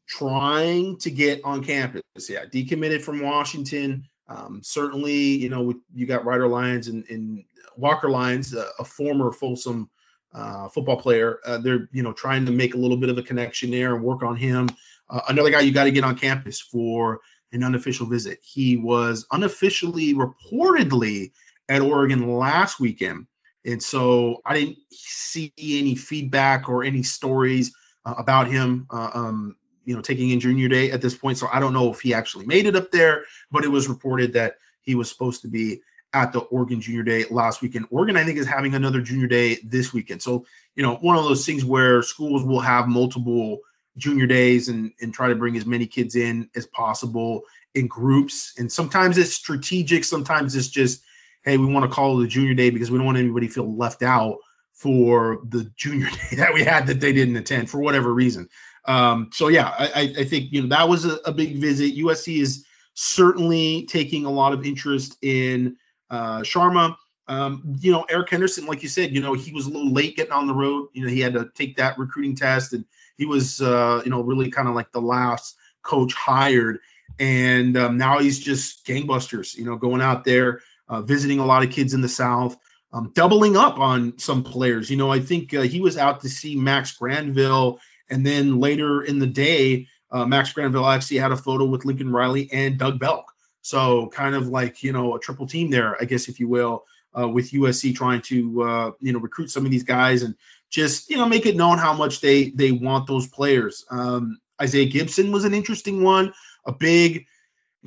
trying 0.07 0.99
to 0.99 1.11
get 1.11 1.41
on 1.45 1.65
campus. 1.65 2.03
Yeah, 2.29 2.45
decommitted 2.45 3.03
from 3.03 3.21
Washington. 3.21 4.09
Um, 4.29 4.61
certainly, 4.63 5.15
you 5.15 5.49
know, 5.49 5.75
you 5.95 6.07
got 6.07 6.25
Ryder 6.25 6.49
Lyons 6.49 6.89
and, 6.89 7.05
and 7.09 7.45
Walker 7.77 8.09
Lyons, 8.09 8.55
a, 8.55 8.67
a 8.79 8.85
former 8.85 9.33
Folsom 9.33 9.89
uh, 10.35 10.69
football 10.69 11.01
player. 11.01 11.41
Uh, 11.45 11.59
they're 11.59 11.89
you 11.93 12.03
know 12.03 12.13
trying 12.13 12.47
to 12.47 12.53
make 12.53 12.75
a 12.75 12.79
little 12.79 12.97
bit 12.97 13.11
of 13.11 13.19
a 13.19 13.23
connection 13.23 13.71
there 13.71 13.95
and 13.95 14.05
work 14.05 14.23
on 14.23 14.37
him. 14.37 14.69
Uh, 15.09 15.21
another 15.29 15.51
guy 15.51 15.61
you 15.61 15.73
got 15.73 15.85
to 15.85 15.91
get 15.91 16.05
on 16.05 16.17
campus 16.17 16.61
for 16.61 17.21
an 17.53 17.63
unofficial 17.63 18.07
visit. 18.07 18.39
He 18.43 18.77
was 18.77 19.27
unofficially 19.31 20.15
reportedly 20.15 21.33
at 21.69 21.81
Oregon 21.81 22.37
last 22.37 22.79
weekend, 22.79 23.27
and 23.65 23.83
so 23.83 24.43
I 24.45 24.55
didn't 24.55 24.79
see 24.91 25.53
any 25.59 25.95
feedback 25.95 26.69
or 26.69 26.85
any 26.85 27.03
stories 27.03 27.73
uh, 28.05 28.15
about 28.19 28.49
him. 28.49 28.87
Uh, 28.91 29.11
um, 29.15 29.57
you 29.87 29.95
know, 29.95 30.03
taking 30.03 30.31
in 30.31 30.41
junior 30.41 30.69
day 30.69 30.91
at 30.91 31.01
this 31.01 31.15
point, 31.15 31.39
so 31.39 31.49
I 31.51 31.61
don't 31.61 31.73
know 31.73 31.91
if 31.91 32.01
he 32.01 32.13
actually 32.13 32.45
made 32.45 32.67
it 32.67 32.77
up 32.77 32.91
there, 32.91 33.25
but 33.51 33.65
it 33.65 33.69
was 33.69 33.89
reported 33.89 34.35
that 34.35 34.57
he 34.83 34.95
was 34.95 35.09
supposed 35.09 35.43
to 35.43 35.49
be 35.49 35.81
at 36.13 36.33
the 36.33 36.41
Oregon 36.41 36.81
Junior 36.81 37.03
Day 37.03 37.25
last 37.31 37.63
weekend. 37.63 37.87
Oregon, 37.91 38.17
I 38.17 38.25
think, 38.25 38.39
is 38.39 38.47
having 38.47 38.75
another 38.75 39.01
Junior 39.01 39.27
Day 39.27 39.59
this 39.65 39.93
weekend. 39.93 40.23
So, 40.23 40.47
you 40.75 40.83
know, 40.83 40.97
one 40.97 41.17
of 41.17 41.25
those 41.25 41.45
things 41.47 41.65
where 41.65 42.03
schools 42.03 42.45
will 42.45 42.61
have 42.61 42.89
multiple 42.89 43.61
junior 43.97 44.27
days 44.27 44.69
and, 44.69 44.93
and 45.01 45.13
try 45.13 45.29
to 45.29 45.35
bring 45.35 45.57
as 45.57 45.67
many 45.67 45.87
kids 45.87 46.17
in 46.17 46.51
as 46.55 46.67
possible 46.67 47.43
in 47.75 47.87
groups. 47.87 48.55
And 48.59 48.71
sometimes 48.71 49.19
it's 49.19 49.35
strategic, 49.35 50.05
sometimes 50.05 50.55
it's 50.55 50.69
just, 50.69 51.03
hey, 51.45 51.59
we 51.59 51.67
want 51.67 51.85
to 51.85 51.95
call 51.95 52.21
it 52.21 52.25
a 52.25 52.29
junior 52.29 52.55
day 52.55 52.71
because 52.71 52.91
we 52.91 52.99
don't 52.99 53.07
want 53.07 53.19
anybody 53.19 53.49
feel 53.49 53.77
left 53.77 54.03
out 54.03 54.39
for 54.73 55.41
the 55.49 55.71
junior 55.77 56.09
day 56.31 56.37
that 56.37 56.55
we 56.55 56.63
had 56.63 56.87
that 56.87 57.01
they 57.01 57.13
didn't 57.13 57.37
attend 57.37 57.71
for 57.71 57.81
whatever 57.81 58.13
reason. 58.13 58.49
Um, 58.87 59.31
so 59.33 59.49
yeah, 59.49 59.75
I, 59.79 60.15
I 60.19 60.25
think 60.25 60.53
you 60.53 60.63
know 60.63 60.69
that 60.69 60.89
was 60.89 61.05
a, 61.05 61.17
a 61.25 61.33
big 61.33 61.57
visit. 61.57 61.97
USC 61.97 62.41
is 62.41 62.65
certainly 62.95 63.87
taking 63.87 64.25
a 64.25 64.31
lot 64.31 64.53
of 64.53 64.65
interest 64.65 65.17
in 65.23 65.77
uh, 66.09 66.41
Sharma, 66.41 66.97
um, 67.29 67.77
you 67.81 67.91
know, 67.91 68.07
Eric 68.09 68.31
Henderson, 68.31 68.67
like 68.67 68.83
you 68.83 68.89
said, 68.89 69.13
you 69.13 69.21
know, 69.21 69.35
he 69.35 69.53
was 69.53 69.67
a 69.67 69.71
little 69.71 69.93
late 69.93 70.17
getting 70.17 70.33
on 70.33 70.47
the 70.47 70.55
road. 70.55 70.89
You 70.93 71.05
know, 71.05 71.11
he 71.11 71.21
had 71.21 71.35
to 71.35 71.51
take 71.55 71.77
that 71.77 71.99
recruiting 71.99 72.37
test, 72.37 72.73
and 72.73 72.85
he 73.17 73.27
was, 73.27 73.61
uh, 73.61 74.03
you 74.05 74.11
know, 74.11 74.23
really 74.23 74.51
kind 74.51 74.69
of 74.69 74.75
like 74.75 74.93
the 74.93 75.01
last 75.01 75.57
coach 75.83 76.15
hired. 76.15 76.79
And 77.19 77.77
um, 77.77 77.97
now 77.97 78.19
he's 78.19 78.39
just 78.39 78.87
gangbusters. 78.87 79.57
You 79.57 79.65
know, 79.65 79.77
going 79.77 80.01
out 80.01 80.25
there, 80.25 80.61
uh, 80.89 81.03
visiting 81.03 81.41
a 81.41 81.47
lot 81.47 81.65
of 81.65 81.71
kids 81.71 81.95
in 81.95 82.01
the 82.01 82.09
South, 82.09 82.57
um, 82.93 83.11
doubling 83.13 83.57
up 83.57 83.79
on 83.81 84.19
some 84.19 84.45
players. 84.45 84.89
You 84.89 84.97
know, 84.97 85.11
I 85.11 85.19
think 85.19 85.53
uh, 85.53 85.63
he 85.63 85.81
was 85.81 85.97
out 85.97 86.21
to 86.21 86.29
see 86.29 86.55
Max 86.55 86.97
Granville, 86.97 87.81
and 88.11 88.25
then 88.25 88.61
later 88.61 89.03
in 89.03 89.19
the 89.19 89.27
day, 89.27 89.89
uh, 90.11 90.25
Max 90.25 90.53
Granville 90.53 90.87
actually 90.87 91.19
had 91.19 91.33
a 91.33 91.37
photo 91.37 91.65
with 91.65 91.85
Lincoln 91.85 92.13
Riley 92.13 92.49
and 92.53 92.79
Doug 92.79 92.99
Belk. 92.99 93.33
So 93.63 94.09
kind 94.09 94.35
of 94.35 94.49
like 94.49 94.83
you 94.83 94.93
know 94.93 95.17
a 95.17 95.21
triple 95.21 95.47
team 95.47 95.71
there, 95.71 95.97
I 96.01 96.05
guess 96.05 96.29
if 96.29 96.39
you 96.39 96.49
will, 96.49 96.85
uh, 97.19 97.29
with 97.29 97.51
USC 97.51 97.95
trying 97.97 98.23
to 98.23 98.63
uh, 98.63 98.91
you 99.01 99.13
know 99.13 99.19
recruit 99.19 99.51
some 99.51 99.65
of 99.65 99.71
these 99.71 99.83
guys 99.83 100.23
and 100.23 100.37
just 100.71 101.11
you 101.11 101.17
know 101.17 101.27
make 101.27 101.47
it 101.47 101.57
known 101.57 101.79
how 101.79 101.93
much 101.93 102.21
they 102.21 102.51
they 102.51 102.73
want 102.73 103.07
those 103.07 103.27
players. 103.27 103.85
Um, 103.91 104.39
Isaiah 104.61 104.87
Gibson 104.87 105.33
was 105.33 105.45
an 105.45 105.55
interesting 105.55 106.03
one, 106.03 106.33
a 106.65 106.73
big, 106.73 107.17
you 107.17 107.25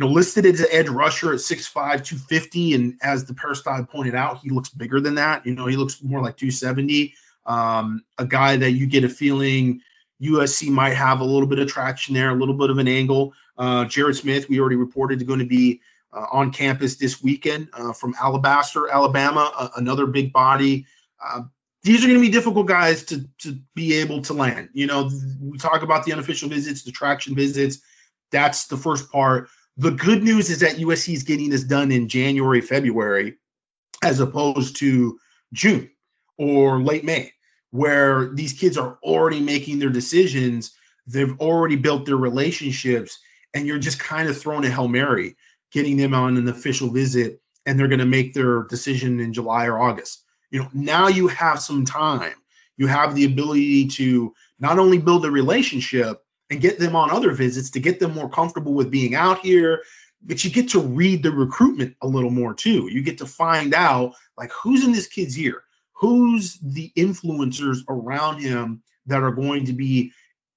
know, 0.05 0.07
listed 0.07 0.45
as 0.45 0.59
an 0.59 0.67
edge 0.71 0.87
rusher 0.87 1.33
at 1.33 1.39
6'5", 1.39 1.73
250, 1.73 2.75
and 2.75 2.99
as 3.01 3.25
the 3.25 3.33
peristyle 3.33 3.85
pointed 3.85 4.15
out, 4.15 4.39
he 4.39 4.49
looks 4.49 4.69
bigger 4.69 4.99
than 4.99 5.15
that. 5.15 5.45
You 5.45 5.55
know, 5.55 5.65
he 5.65 5.77
looks 5.77 6.03
more 6.03 6.21
like 6.21 6.37
270. 6.37 7.15
Um, 7.45 8.03
a 8.17 8.25
guy 8.25 8.57
that 8.57 8.71
you 8.71 8.85
get 8.85 9.03
a 9.03 9.09
feeling 9.09 9.81
USC 10.21 10.69
might 10.69 10.93
have 10.93 11.21
a 11.21 11.25
little 11.25 11.47
bit 11.47 11.59
of 11.59 11.67
traction 11.67 12.13
there, 12.13 12.29
a 12.29 12.35
little 12.35 12.55
bit 12.55 12.69
of 12.69 12.77
an 12.77 12.87
angle. 12.87 13.33
Uh, 13.57 13.85
Jared 13.85 14.15
Smith, 14.15 14.49
we 14.49 14.59
already 14.59 14.75
reported, 14.75 15.21
is 15.21 15.27
going 15.27 15.39
to 15.39 15.45
be 15.45 15.81
uh, 16.11 16.25
on 16.31 16.51
campus 16.51 16.95
this 16.95 17.21
weekend 17.21 17.69
uh, 17.73 17.93
from 17.93 18.15
Alabaster, 18.19 18.89
Alabama, 18.89 19.71
another 19.75 20.07
big 20.07 20.33
body. 20.33 20.85
Uh, 21.23 21.43
these 21.83 22.03
are 22.03 22.07
going 22.07 22.19
to 22.19 22.25
be 22.25 22.31
difficult 22.31 22.67
guys 22.67 23.03
to, 23.05 23.25
to 23.39 23.57
be 23.75 23.95
able 23.95 24.21
to 24.23 24.33
land. 24.33 24.69
You 24.73 24.87
know, 24.87 25.09
we 25.39 25.57
talk 25.57 25.81
about 25.81 26.03
the 26.05 26.11
unofficial 26.11 26.49
visits, 26.49 26.83
the 26.83 26.91
traction 26.91 27.35
visits. 27.35 27.79
That's 28.31 28.67
the 28.67 28.77
first 28.77 29.11
part. 29.11 29.49
The 29.77 29.91
good 29.91 30.23
news 30.23 30.49
is 30.49 30.59
that 30.59 30.75
USC 30.75 31.13
is 31.13 31.23
getting 31.23 31.49
this 31.49 31.63
done 31.63 31.91
in 31.91 32.09
January, 32.09 32.59
February, 32.59 33.37
as 34.03 34.19
opposed 34.19 34.77
to 34.77 35.19
June 35.53 35.89
or 36.37 36.81
late 36.81 37.05
May 37.05 37.31
where 37.71 38.29
these 38.29 38.53
kids 38.53 38.77
are 38.77 38.97
already 39.03 39.39
making 39.39 39.79
their 39.79 39.89
decisions, 39.89 40.73
they've 41.07 41.39
already 41.39 41.75
built 41.75 42.05
their 42.05 42.17
relationships, 42.17 43.19
and 43.53 43.67
you're 43.67 43.79
just 43.79 43.99
kind 43.99 44.29
of 44.29 44.37
throwing 44.37 44.65
a 44.65 44.69
Hail 44.69 44.87
Mary, 44.87 45.35
getting 45.71 45.97
them 45.97 46.13
on 46.13 46.37
an 46.37 46.47
official 46.47 46.89
visit, 46.89 47.41
and 47.65 47.79
they're 47.79 47.87
going 47.87 47.99
to 47.99 48.05
make 48.05 48.33
their 48.33 48.63
decision 48.63 49.19
in 49.19 49.33
July 49.33 49.65
or 49.65 49.79
August. 49.79 50.23
You 50.51 50.61
know, 50.61 50.69
now 50.73 51.07
you 51.07 51.27
have 51.27 51.61
some 51.61 51.85
time. 51.85 52.33
You 52.77 52.87
have 52.87 53.13
the 53.13 53.25
ability 53.25 53.87
to 53.89 54.33
not 54.59 54.79
only 54.79 54.97
build 54.97 55.25
a 55.25 55.31
relationship 55.31 56.23
and 56.49 56.61
get 56.61 56.79
them 56.79 56.95
on 56.95 57.11
other 57.11 57.31
visits 57.31 57.71
to 57.71 57.79
get 57.79 57.99
them 57.99 58.13
more 58.13 58.29
comfortable 58.29 58.73
with 58.73 58.89
being 58.89 59.13
out 59.13 59.39
here, 59.39 59.83
but 60.21 60.43
you 60.43 60.49
get 60.49 60.69
to 60.69 60.79
read 60.79 61.21
the 61.21 61.31
recruitment 61.31 61.95
a 62.01 62.07
little 62.07 62.31
more 62.31 62.53
too. 62.53 62.87
You 62.91 63.01
get 63.01 63.19
to 63.19 63.25
find 63.25 63.73
out 63.73 64.15
like 64.37 64.51
who's 64.51 64.83
in 64.83 64.91
this 64.91 65.07
kid's 65.07 65.37
ear 65.37 65.63
who's 65.99 66.57
the 66.61 66.91
influencers 66.95 67.79
around 67.89 68.39
him 68.39 68.81
that 69.07 69.21
are 69.21 69.31
going 69.31 69.65
to 69.65 69.73
be 69.73 70.11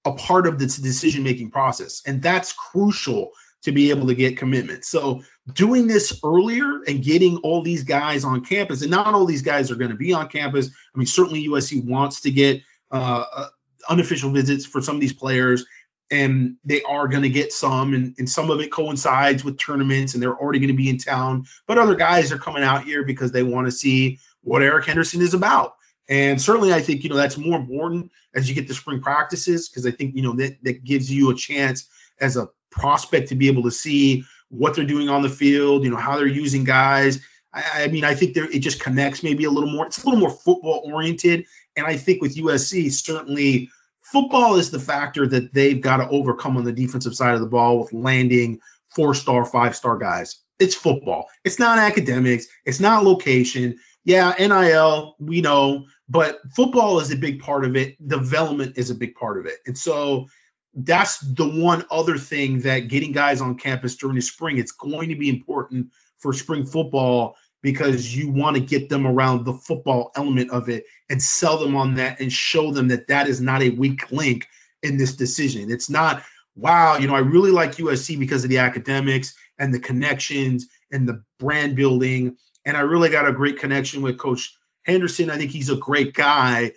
a 0.04 0.12
part 0.12 0.46
of 0.46 0.58
this 0.58 0.76
decision 0.76 1.22
making 1.24 1.50
process? 1.50 2.02
And 2.06 2.22
that's 2.22 2.52
crucial 2.52 3.32
to 3.62 3.72
be 3.72 3.90
able 3.90 4.08
to 4.08 4.14
get 4.14 4.36
commitment. 4.36 4.84
So 4.84 5.22
doing 5.52 5.86
this 5.86 6.20
earlier 6.24 6.82
and 6.86 7.02
getting 7.02 7.38
all 7.38 7.62
these 7.62 7.84
guys 7.84 8.24
on 8.24 8.44
campus 8.44 8.82
and 8.82 8.90
not 8.90 9.14
all 9.14 9.24
these 9.24 9.42
guys 9.42 9.70
are 9.70 9.76
going 9.76 9.90
to 9.90 9.96
be 9.96 10.12
on 10.12 10.28
campus. 10.28 10.68
I 10.68 10.98
mean 10.98 11.06
certainly 11.06 11.46
usc 11.48 11.84
wants 11.84 12.22
to 12.22 12.30
get 12.30 12.62
uh, 12.90 13.24
uh, 13.32 13.48
unofficial 13.88 14.30
visits 14.30 14.66
for 14.66 14.80
some 14.80 14.96
of 14.96 15.00
these 15.00 15.12
players 15.12 15.64
and 16.10 16.56
they 16.64 16.82
are 16.82 17.08
going 17.08 17.22
to 17.22 17.28
get 17.28 17.52
some 17.52 17.94
and, 17.94 18.14
and 18.18 18.28
some 18.28 18.50
of 18.50 18.60
it 18.60 18.70
coincides 18.70 19.44
with 19.44 19.58
tournaments 19.58 20.14
and 20.14 20.22
they're 20.22 20.36
already 20.36 20.58
going 20.58 20.68
to 20.68 20.74
be 20.74 20.90
in 20.90 20.98
town. 20.98 21.46
But 21.66 21.78
other 21.78 21.94
guys 21.94 22.32
are 22.32 22.38
coming 22.38 22.62
out 22.62 22.84
here 22.84 23.04
because 23.04 23.32
they 23.32 23.42
want 23.42 23.66
to 23.66 23.72
see 23.72 24.18
what 24.42 24.62
Eric 24.62 24.86
Henderson 24.86 25.20
is 25.20 25.34
about. 25.34 25.76
And 26.08 26.40
certainly, 26.40 26.72
I 26.72 26.80
think 26.80 27.04
you 27.04 27.10
know 27.10 27.16
that's 27.16 27.38
more 27.38 27.58
important 27.58 28.10
as 28.34 28.48
you 28.48 28.54
get 28.54 28.66
to 28.68 28.74
spring 28.74 29.00
practices 29.00 29.68
because 29.68 29.86
I 29.86 29.92
think 29.92 30.14
you 30.16 30.22
know 30.22 30.34
that 30.34 30.62
that 30.64 30.84
gives 30.84 31.10
you 31.10 31.30
a 31.30 31.34
chance 31.34 31.88
as 32.20 32.36
a 32.36 32.48
prospect 32.70 33.28
to 33.28 33.34
be 33.34 33.48
able 33.48 33.62
to 33.62 33.70
see 33.70 34.24
what 34.48 34.74
they're 34.74 34.84
doing 34.84 35.08
on 35.08 35.22
the 35.22 35.28
field, 35.28 35.84
you 35.84 35.90
know 35.90 35.96
how 35.96 36.16
they're 36.16 36.26
using 36.26 36.64
guys. 36.64 37.20
I, 37.54 37.84
I 37.84 37.86
mean, 37.88 38.04
I 38.04 38.14
think 38.14 38.34
there 38.34 38.50
it 38.50 38.58
just 38.58 38.80
connects 38.80 39.22
maybe 39.22 39.44
a 39.44 39.50
little 39.50 39.70
more. 39.70 39.86
It's 39.86 40.02
a 40.02 40.04
little 40.04 40.20
more 40.20 40.30
football 40.30 40.82
oriented, 40.84 41.46
and 41.76 41.86
I 41.86 41.96
think 41.96 42.20
with 42.20 42.36
USC 42.36 42.90
certainly 42.90 43.70
football 44.02 44.56
is 44.56 44.70
the 44.70 44.80
factor 44.80 45.26
that 45.26 45.54
they've 45.54 45.80
got 45.80 45.98
to 45.98 46.08
overcome 46.08 46.56
on 46.56 46.64
the 46.64 46.72
defensive 46.72 47.14
side 47.14 47.34
of 47.34 47.40
the 47.40 47.46
ball 47.46 47.78
with 47.78 47.92
landing 47.92 48.60
four 48.90 49.14
star, 49.14 49.44
five 49.44 49.74
star 49.74 49.96
guys. 49.96 50.36
It's 50.58 50.74
football. 50.74 51.28
It's 51.44 51.58
not 51.58 51.78
academics. 51.78 52.46
It's 52.64 52.78
not 52.78 53.04
location 53.04 53.78
yeah, 54.04 54.34
NIL, 54.38 55.16
we 55.18 55.40
know, 55.40 55.86
but 56.08 56.40
football 56.54 57.00
is 57.00 57.10
a 57.10 57.16
big 57.16 57.40
part 57.40 57.64
of 57.64 57.76
it. 57.76 57.96
Development 58.06 58.76
is 58.76 58.90
a 58.90 58.94
big 58.94 59.14
part 59.14 59.38
of 59.38 59.46
it. 59.46 59.58
And 59.66 59.78
so 59.78 60.26
that's 60.74 61.18
the 61.18 61.48
one 61.48 61.84
other 61.90 62.18
thing 62.18 62.60
that 62.60 62.88
getting 62.88 63.12
guys 63.12 63.40
on 63.40 63.56
campus 63.56 63.96
during 63.96 64.16
the 64.16 64.22
spring, 64.22 64.58
it's 64.58 64.72
going 64.72 65.10
to 65.10 65.16
be 65.16 65.28
important 65.28 65.88
for 66.18 66.32
spring 66.32 66.64
football 66.64 67.36
because 67.62 68.14
you 68.14 68.30
want 68.30 68.56
to 68.56 68.60
get 68.60 68.88
them 68.88 69.06
around 69.06 69.44
the 69.44 69.52
football 69.52 70.10
element 70.16 70.50
of 70.50 70.68
it 70.68 70.84
and 71.08 71.22
sell 71.22 71.58
them 71.58 71.76
on 71.76 71.94
that 71.94 72.20
and 72.20 72.32
show 72.32 72.72
them 72.72 72.88
that 72.88 73.06
that 73.06 73.28
is 73.28 73.40
not 73.40 73.62
a 73.62 73.70
weak 73.70 74.10
link 74.10 74.48
in 74.82 74.96
this 74.96 75.14
decision. 75.14 75.70
It's 75.70 75.88
not, 75.88 76.24
wow, 76.56 76.96
you 76.96 77.06
know, 77.06 77.14
I 77.14 77.20
really 77.20 77.52
like 77.52 77.76
USC 77.76 78.18
because 78.18 78.42
of 78.42 78.50
the 78.50 78.58
academics 78.58 79.34
and 79.58 79.72
the 79.72 79.78
connections 79.78 80.66
and 80.90 81.08
the 81.08 81.22
brand 81.38 81.76
building 81.76 82.36
and 82.64 82.76
I 82.76 82.80
really 82.80 83.10
got 83.10 83.28
a 83.28 83.32
great 83.32 83.58
connection 83.58 84.02
with 84.02 84.18
Coach 84.18 84.56
Henderson. 84.84 85.30
I 85.30 85.36
think 85.38 85.50
he's 85.50 85.70
a 85.70 85.76
great 85.76 86.14
guy, 86.14 86.72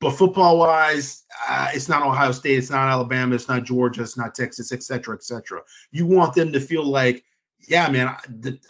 But 0.00 0.12
football 0.12 0.58
wise, 0.58 1.24
uh, 1.48 1.68
it's 1.74 1.88
not 1.88 2.02
Ohio 2.02 2.32
State, 2.32 2.58
it's 2.58 2.70
not 2.70 2.88
Alabama, 2.88 3.34
it's 3.34 3.48
not 3.48 3.64
Georgia, 3.64 4.02
it's 4.02 4.16
not 4.16 4.34
Texas, 4.34 4.72
et 4.72 4.82
cetera, 4.82 5.14
et 5.14 5.22
cetera. 5.22 5.62
You 5.90 6.06
want 6.06 6.34
them 6.34 6.52
to 6.52 6.60
feel 6.60 6.84
like, 6.84 7.24
yeah, 7.68 7.88
man, 7.90 8.08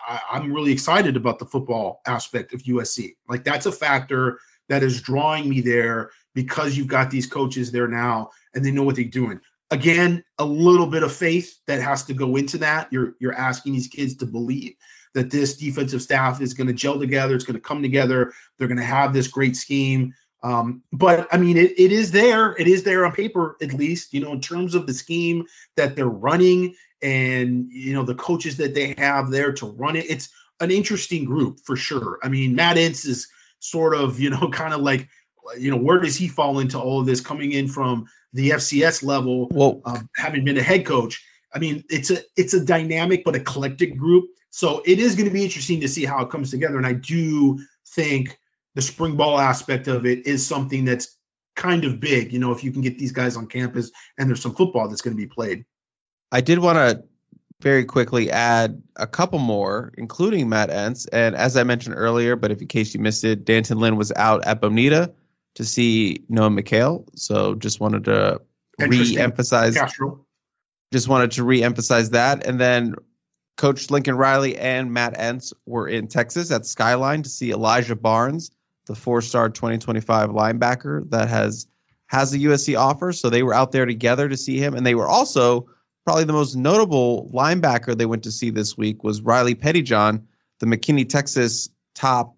I, 0.08 0.20
I'm 0.32 0.52
really 0.52 0.72
excited 0.72 1.16
about 1.16 1.38
the 1.38 1.46
football 1.46 2.00
aspect 2.06 2.52
of 2.52 2.62
USC. 2.64 3.16
Like 3.28 3.44
that's 3.44 3.66
a 3.66 3.72
factor 3.72 4.40
that 4.68 4.82
is 4.82 5.00
drawing 5.02 5.48
me 5.48 5.60
there 5.60 6.10
because 6.34 6.76
you've 6.76 6.88
got 6.88 7.10
these 7.10 7.26
coaches 7.26 7.70
there 7.70 7.88
now 7.88 8.30
and 8.54 8.64
they 8.64 8.72
know 8.72 8.82
what 8.82 8.96
they're 8.96 9.04
doing. 9.04 9.40
Again, 9.70 10.24
a 10.38 10.44
little 10.44 10.86
bit 10.88 11.04
of 11.04 11.12
faith 11.12 11.60
that 11.68 11.80
has 11.80 12.04
to 12.06 12.14
go 12.14 12.34
into 12.36 12.58
that. 12.58 12.92
You're 12.92 13.14
you're 13.20 13.34
asking 13.34 13.74
these 13.74 13.86
kids 13.86 14.16
to 14.16 14.26
believe 14.26 14.74
that 15.14 15.30
this 15.30 15.56
defensive 15.56 16.02
staff 16.02 16.40
is 16.40 16.54
going 16.54 16.66
to 16.66 16.72
gel 16.72 16.98
together. 16.98 17.34
It's 17.34 17.44
going 17.44 17.54
to 17.54 17.60
come 17.60 17.82
together. 17.82 18.32
They're 18.58 18.68
going 18.68 18.78
to 18.78 18.84
have 18.84 19.12
this 19.12 19.28
great 19.28 19.56
scheme. 19.56 20.14
Um, 20.42 20.82
but 20.92 21.28
I 21.32 21.36
mean, 21.36 21.56
it, 21.56 21.78
it 21.78 21.92
is 21.92 22.12
there. 22.12 22.54
It 22.58 22.66
is 22.66 22.82
there 22.82 23.04
on 23.04 23.12
paper, 23.12 23.56
at 23.60 23.74
least, 23.74 24.14
you 24.14 24.20
know, 24.20 24.32
in 24.32 24.40
terms 24.40 24.74
of 24.74 24.86
the 24.86 24.94
scheme 24.94 25.46
that 25.76 25.96
they're 25.96 26.06
running 26.06 26.74
and, 27.02 27.70
you 27.70 27.92
know, 27.92 28.04
the 28.04 28.14
coaches 28.14 28.56
that 28.56 28.74
they 28.74 28.94
have 28.96 29.30
there 29.30 29.52
to 29.54 29.66
run 29.66 29.96
it. 29.96 30.06
It's 30.08 30.30
an 30.60 30.70
interesting 30.70 31.24
group 31.24 31.60
for 31.64 31.76
sure. 31.76 32.18
I 32.22 32.28
mean, 32.28 32.54
Matt 32.54 32.76
Entz 32.76 33.06
is 33.06 33.28
sort 33.58 33.94
of, 33.94 34.18
you 34.20 34.30
know, 34.30 34.48
kind 34.52 34.72
of 34.72 34.80
like, 34.80 35.08
you 35.58 35.70
know, 35.70 35.76
where 35.76 35.98
does 35.98 36.16
he 36.16 36.28
fall 36.28 36.58
into 36.58 36.78
all 36.78 37.00
of 37.00 37.06
this 37.06 37.20
coming 37.20 37.52
in 37.52 37.68
from 37.68 38.06
the 38.32 38.50
FCS 38.50 39.02
level, 39.02 39.48
well, 39.50 39.80
um, 39.84 40.08
having 40.16 40.44
been 40.44 40.58
a 40.58 40.62
head 40.62 40.86
coach? 40.86 41.24
I 41.52 41.58
mean, 41.58 41.84
it's 41.90 42.10
a 42.10 42.18
it's 42.36 42.54
a 42.54 42.64
dynamic 42.64 43.24
but 43.24 43.34
eclectic 43.34 43.96
group. 43.96 44.30
So 44.50 44.82
it 44.84 44.98
is 44.98 45.14
going 45.14 45.28
to 45.28 45.32
be 45.32 45.44
interesting 45.44 45.80
to 45.80 45.88
see 45.88 46.04
how 46.04 46.22
it 46.22 46.30
comes 46.30 46.50
together. 46.50 46.76
And 46.76 46.86
I 46.86 46.92
do 46.92 47.60
think 47.88 48.38
the 48.74 48.82
spring 48.82 49.16
ball 49.16 49.38
aspect 49.38 49.88
of 49.88 50.06
it 50.06 50.26
is 50.26 50.46
something 50.46 50.84
that's 50.84 51.16
kind 51.56 51.84
of 51.84 52.00
big. 52.00 52.32
You 52.32 52.38
know, 52.38 52.52
if 52.52 52.64
you 52.64 52.72
can 52.72 52.82
get 52.82 52.98
these 52.98 53.12
guys 53.12 53.36
on 53.36 53.46
campus 53.46 53.90
and 54.18 54.28
there's 54.28 54.42
some 54.42 54.54
football 54.54 54.88
that's 54.88 55.02
going 55.02 55.16
to 55.16 55.20
be 55.20 55.28
played. 55.28 55.64
I 56.32 56.40
did 56.40 56.58
want 56.58 56.76
to 56.76 57.04
very 57.60 57.84
quickly 57.84 58.30
add 58.30 58.82
a 58.96 59.06
couple 59.06 59.38
more, 59.38 59.92
including 59.98 60.48
Matt 60.48 60.70
Entz. 60.70 61.06
And 61.12 61.36
as 61.36 61.56
I 61.56 61.64
mentioned 61.64 61.96
earlier, 61.98 62.34
but 62.34 62.50
if 62.50 62.62
in 62.62 62.68
case 62.68 62.94
you 62.94 63.00
missed 63.00 63.24
it, 63.24 63.44
D'Anton 63.44 63.78
Lynn 63.78 63.96
was 63.96 64.12
out 64.12 64.46
at 64.46 64.60
Bonita 64.60 65.12
to 65.56 65.64
see 65.64 66.24
Noah 66.28 66.50
McHale. 66.50 67.06
So 67.16 67.54
just 67.54 67.78
wanted 67.78 68.04
to 68.04 68.40
re-emphasize. 68.78 69.76
Just 70.92 71.06
wanted 71.06 71.32
to 71.32 71.44
re-emphasize 71.44 72.10
that. 72.10 72.46
And 72.46 72.58
then 72.58 72.94
Coach 73.56 73.90
Lincoln 73.90 74.16
Riley 74.16 74.56
and 74.56 74.92
Matt 74.92 75.18
Entz 75.18 75.52
were 75.66 75.86
in 75.86 76.08
Texas 76.08 76.50
at 76.50 76.66
Skyline 76.66 77.22
to 77.22 77.28
see 77.28 77.52
Elijah 77.52 77.96
Barnes, 77.96 78.50
the 78.86 78.94
four-star 78.94 79.50
2025 79.50 80.30
linebacker 80.30 81.08
that 81.10 81.28
has 81.28 81.66
has 82.06 82.32
a 82.34 82.38
USC 82.38 82.78
offer. 82.78 83.12
So 83.12 83.30
they 83.30 83.42
were 83.42 83.54
out 83.54 83.70
there 83.70 83.86
together 83.86 84.28
to 84.28 84.36
see 84.36 84.58
him, 84.58 84.74
and 84.74 84.84
they 84.84 84.94
were 84.94 85.06
also 85.06 85.68
probably 86.04 86.24
the 86.24 86.32
most 86.32 86.56
notable 86.56 87.30
linebacker 87.32 87.96
they 87.96 88.06
went 88.06 88.24
to 88.24 88.32
see 88.32 88.50
this 88.50 88.76
week 88.76 89.04
was 89.04 89.22
Riley 89.22 89.54
Pettijohn, 89.54 90.24
the 90.58 90.66
McKinney, 90.66 91.08
Texas 91.08 91.68
top 91.94 92.36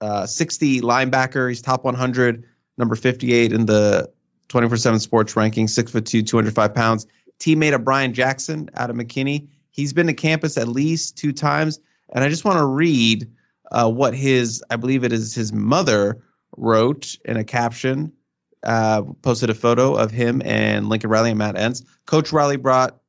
uh, 0.00 0.26
60 0.26 0.80
linebacker. 0.80 1.48
He's 1.48 1.62
top 1.62 1.84
100, 1.84 2.44
number 2.78 2.94
58 2.94 3.52
in 3.52 3.66
the 3.66 4.10
24/7 4.48 5.00
Sports 5.00 5.36
ranking, 5.36 5.68
six 5.68 5.92
foot 5.92 6.06
two, 6.06 6.22
205 6.22 6.74
pounds. 6.74 7.06
Teammate 7.38 7.74
of 7.74 7.84
Brian 7.84 8.12
Jackson 8.12 8.70
out 8.74 8.90
of 8.90 8.96
McKinney. 8.96 9.48
He's 9.70 9.92
been 9.92 10.08
to 10.08 10.14
campus 10.14 10.58
at 10.58 10.68
least 10.68 11.18
two 11.18 11.32
times, 11.32 11.80
and 12.12 12.24
I 12.24 12.28
just 12.28 12.44
want 12.44 12.58
to 12.58 12.66
read 12.66 13.30
uh, 13.70 13.90
what 13.90 14.14
his, 14.14 14.62
I 14.68 14.76
believe 14.76 15.04
it 15.04 15.12
is 15.12 15.34
his 15.34 15.52
mother 15.52 16.22
wrote 16.56 17.16
in 17.24 17.36
a 17.36 17.44
caption. 17.44 18.12
Uh, 18.62 19.02
posted 19.22 19.48
a 19.48 19.54
photo 19.54 19.94
of 19.94 20.10
him 20.10 20.42
and 20.44 20.90
Lincoln 20.90 21.08
Riley 21.08 21.30
and 21.30 21.38
Matt 21.38 21.54
Entz. 21.54 21.82
Coach 22.04 22.30
Riley 22.30 22.58
brought 22.58 23.00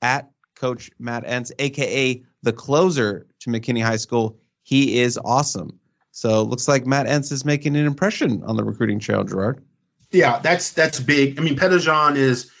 at 0.00 0.30
Coach 0.54 0.90
Matt 1.00 1.24
Entz, 1.24 1.50
aka 1.58 2.22
the 2.42 2.52
closer 2.52 3.26
to 3.40 3.50
McKinney 3.50 3.82
High 3.82 3.96
School. 3.96 4.38
He 4.62 5.00
is 5.00 5.18
awesome. 5.18 5.80
So 6.12 6.44
looks 6.44 6.68
like 6.68 6.86
Matt 6.86 7.06
Entz 7.06 7.32
is 7.32 7.44
making 7.44 7.74
an 7.74 7.86
impression 7.86 8.44
on 8.44 8.56
the 8.56 8.62
recruiting 8.62 9.00
trail, 9.00 9.24
Gerard. 9.24 9.64
Yeah, 10.12 10.38
that's 10.38 10.70
that's 10.70 11.00
big. 11.00 11.40
I 11.40 11.42
mean, 11.42 11.56
Pettijohn 11.56 12.16
is 12.16 12.52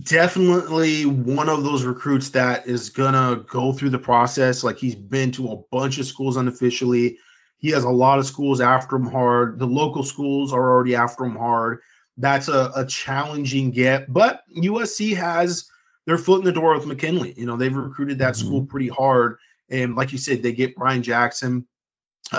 definitely 0.00 1.06
one 1.06 1.48
of 1.48 1.64
those 1.64 1.84
recruits 1.84 2.30
that 2.30 2.66
is 2.66 2.90
gonna 2.90 3.44
go 3.48 3.72
through 3.72 3.90
the 3.90 3.98
process. 3.98 4.62
Like 4.62 4.78
he's 4.78 4.94
been 4.94 5.32
to 5.32 5.52
a 5.52 5.56
bunch 5.56 5.98
of 5.98 6.06
schools 6.06 6.36
unofficially. 6.36 7.18
He 7.58 7.70
has 7.70 7.84
a 7.84 7.90
lot 7.90 8.18
of 8.18 8.26
schools 8.26 8.60
after 8.60 8.96
him 8.96 9.06
hard. 9.06 9.58
The 9.58 9.66
local 9.66 10.04
schools 10.04 10.52
are 10.52 10.70
already 10.70 10.94
after 10.94 11.24
him 11.24 11.36
hard. 11.36 11.80
That's 12.16 12.48
a, 12.48 12.72
a 12.74 12.86
challenging 12.86 13.70
get, 13.70 14.12
but 14.12 14.42
USC 14.56 15.16
has 15.16 15.68
their 16.06 16.18
foot 16.18 16.40
in 16.40 16.44
the 16.44 16.52
door 16.52 16.74
with 16.74 16.86
McKinley. 16.86 17.34
You 17.36 17.46
know, 17.46 17.56
they've 17.56 17.74
recruited 17.74 18.18
that 18.18 18.34
mm-hmm. 18.34 18.46
school 18.46 18.66
pretty 18.66 18.88
hard. 18.88 19.38
And 19.68 19.94
like 19.94 20.12
you 20.12 20.18
said, 20.18 20.42
they 20.42 20.52
get 20.52 20.74
Brian 20.74 21.02
Jackson. 21.02 21.66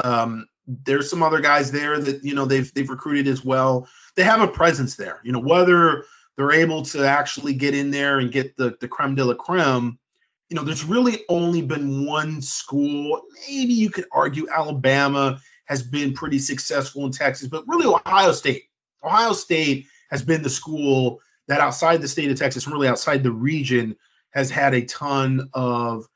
Um, 0.03 0.48
there's 0.68 1.10
some 1.10 1.23
other 1.23 1.40
guys 1.40 1.72
there 1.72 1.99
that 1.99 2.23
you 2.23 2.36
know 2.36 2.45
they've 2.45 2.72
they've 2.73 2.90
recruited 2.90 3.27
as 3.27 3.44
well. 3.44 3.88
They 4.15 4.23
have 4.23 4.41
a 4.41 4.48
presence 4.48 4.95
there. 4.95 5.19
You 5.23 5.31
know, 5.31 5.40
whether 5.40 6.06
they're 6.40 6.53
able 6.53 6.84
to 6.84 7.06
actually 7.06 7.53
get 7.53 7.76
in 7.76 7.91
there 7.91 8.20
and 8.20 8.32
get 8.32 8.56
the, 8.56 8.74
the 8.80 8.88
creme 8.88 9.14
de 9.14 9.26
la 9.26 9.34
creme. 9.34 9.99
You 10.48 10.56
know, 10.56 10.64
there's 10.64 10.86
really 10.86 11.26
only 11.28 11.61
been 11.61 12.06
one 12.06 12.41
school. 12.41 13.24
Maybe 13.49 13.74
you 13.74 13.90
could 13.90 14.06
argue 14.10 14.48
Alabama 14.49 15.41
has 15.66 15.84
been 15.84 16.14
pretty 16.14 16.40
successful 16.40 17.06
in 17.06 17.11
Texas, 17.11 17.49
but 17.49 17.68
really 17.68 17.94
Ohio 17.94 18.32
State. 18.32 18.64
Ohio 19.03 19.34
State 19.34 19.88
has 20.10 20.24
been 20.24 20.41
the 20.41 20.49
school 20.49 21.20
that 21.49 21.60
outside 21.60 22.02
the 22.02 22.07
state 22.07 22.32
of 22.32 22.40
Texas, 22.40 22.68
really 22.68 22.88
outside 22.88 23.22
the 23.22 23.34
region, 23.34 23.98
has 24.30 24.49
had 24.49 24.74
a 24.74 24.86
ton 24.86 25.49
of 25.53 26.07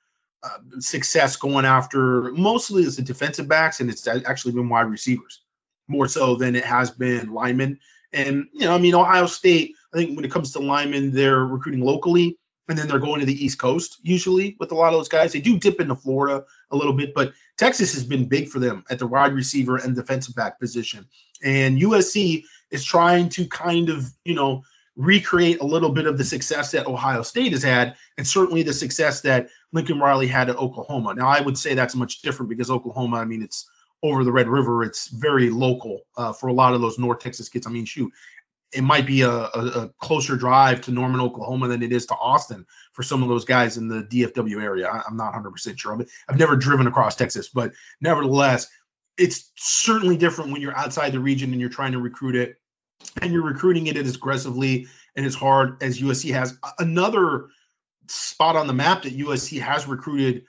uh, 0.41 0.57
success 0.79 1.35
going 1.35 1.65
after 1.65 2.31
mostly 2.31 2.85
as 2.85 2.95
the 2.95 3.01
defensive 3.01 3.49
backs, 3.49 3.81
and 3.81 3.89
it's 3.89 4.07
actually 4.07 4.53
been 4.53 4.69
wide 4.69 4.83
receivers 4.83 5.41
more 5.89 6.07
so 6.07 6.35
than 6.35 6.55
it 6.55 6.63
has 6.63 6.91
been 6.91 7.33
linemen. 7.33 7.77
And 8.13 8.45
you 8.53 8.61
know, 8.61 8.73
I 8.73 8.77
mean, 8.77 8.95
Ohio 8.95 9.25
State 9.25 9.75
I 9.93 9.97
think 9.97 10.15
when 10.15 10.25
it 10.25 10.31
comes 10.31 10.51
to 10.51 10.59
linemen, 10.59 11.11
they're 11.11 11.45
recruiting 11.45 11.83
locally 11.83 12.37
and 12.69 12.77
then 12.77 12.87
they're 12.87 12.99
going 12.99 13.19
to 13.19 13.25
the 13.25 13.45
East 13.45 13.59
Coast 13.59 13.99
usually 14.03 14.55
with 14.59 14.71
a 14.71 14.75
lot 14.75 14.93
of 14.93 14.99
those 14.99 15.09
guys. 15.09 15.33
They 15.33 15.41
do 15.41 15.59
dip 15.59 15.81
into 15.81 15.95
Florida 15.95 16.45
a 16.71 16.75
little 16.75 16.93
bit, 16.93 17.13
but 17.13 17.33
Texas 17.57 17.93
has 17.93 18.05
been 18.05 18.27
big 18.27 18.47
for 18.47 18.59
them 18.59 18.83
at 18.89 18.99
the 18.99 19.07
wide 19.07 19.33
receiver 19.33 19.77
and 19.77 19.95
defensive 19.95 20.35
back 20.35 20.59
position. 20.59 21.05
And 21.43 21.79
USC 21.79 22.45
is 22.71 22.85
trying 22.85 23.29
to 23.29 23.47
kind 23.47 23.89
of, 23.89 24.05
you 24.23 24.35
know, 24.35 24.63
recreate 24.95 25.59
a 25.59 25.65
little 25.65 25.89
bit 25.89 26.05
of 26.05 26.17
the 26.17 26.23
success 26.23 26.71
that 26.71 26.87
Ohio 26.87 27.23
State 27.23 27.51
has 27.51 27.63
had, 27.63 27.95
and 28.17 28.27
certainly 28.27 28.63
the 28.63 28.73
success 28.73 29.21
that 29.21 29.49
Lincoln 29.71 29.99
Riley 29.99 30.27
had 30.27 30.49
at 30.49 30.55
Oklahoma. 30.55 31.15
Now, 31.15 31.27
I 31.27 31.41
would 31.41 31.57
say 31.57 31.73
that's 31.73 31.95
much 31.95 32.21
different 32.21 32.49
because 32.49 32.69
Oklahoma, 32.69 33.17
I 33.17 33.25
mean, 33.25 33.41
it's 33.41 33.67
over 34.03 34.23
the 34.23 34.31
Red 34.31 34.47
River. 34.47 34.83
It's 34.83 35.07
very 35.07 35.49
local 35.49 36.01
uh, 36.15 36.33
for 36.33 36.47
a 36.47 36.53
lot 36.53 36.75
of 36.75 36.81
those 36.81 36.99
North 36.99 37.19
Texas 37.19 37.49
kids. 37.49 37.65
I 37.65 37.71
mean, 37.71 37.85
shoot, 37.85 38.11
it 38.73 38.81
might 38.81 39.05
be 39.05 39.21
a, 39.21 39.31
a, 39.31 39.91
closer 39.99 40.35
drive 40.35 40.81
to 40.81 40.91
Norman, 40.91 41.21
Oklahoma 41.21 41.67
than 41.67 41.83
it 41.83 41.91
is 41.91 42.07
to 42.07 42.15
Austin 42.15 42.65
for 42.93 43.03
some 43.03 43.23
of 43.23 43.29
those 43.29 43.45
guys 43.45 43.77
in 43.77 43.87
the 43.87 44.03
DFW 44.03 44.61
area. 44.61 44.87
I, 44.87 45.03
am 45.07 45.17
not 45.17 45.33
100% 45.33 45.77
sure. 45.77 45.95
I 45.95 46.05
I've 46.27 46.39
never 46.39 46.55
driven 46.55 46.87
across 46.87 47.15
Texas, 47.15 47.49
but 47.49 47.73
nevertheless, 48.01 48.67
it's 49.17 49.51
certainly 49.55 50.17
different 50.17 50.51
when 50.51 50.61
you're 50.61 50.77
outside 50.77 51.11
the 51.11 51.19
region 51.19 51.51
and 51.51 51.61
you're 51.61 51.69
trying 51.69 51.91
to 51.91 51.99
recruit 51.99 52.35
it 52.35 52.55
and 53.21 53.31
you're 53.31 53.43
recruiting 53.43 53.87
it 53.87 53.97
as 53.97 54.15
aggressively 54.15 54.87
and 55.15 55.25
as 55.25 55.35
hard 55.35 55.83
as 55.83 56.01
USC 56.01 56.33
has. 56.33 56.57
Another 56.79 57.47
spot 58.07 58.55
on 58.55 58.67
the 58.67 58.73
map 58.73 59.03
that 59.03 59.17
USC 59.17 59.61
has 59.61 59.87
recruited 59.87 60.43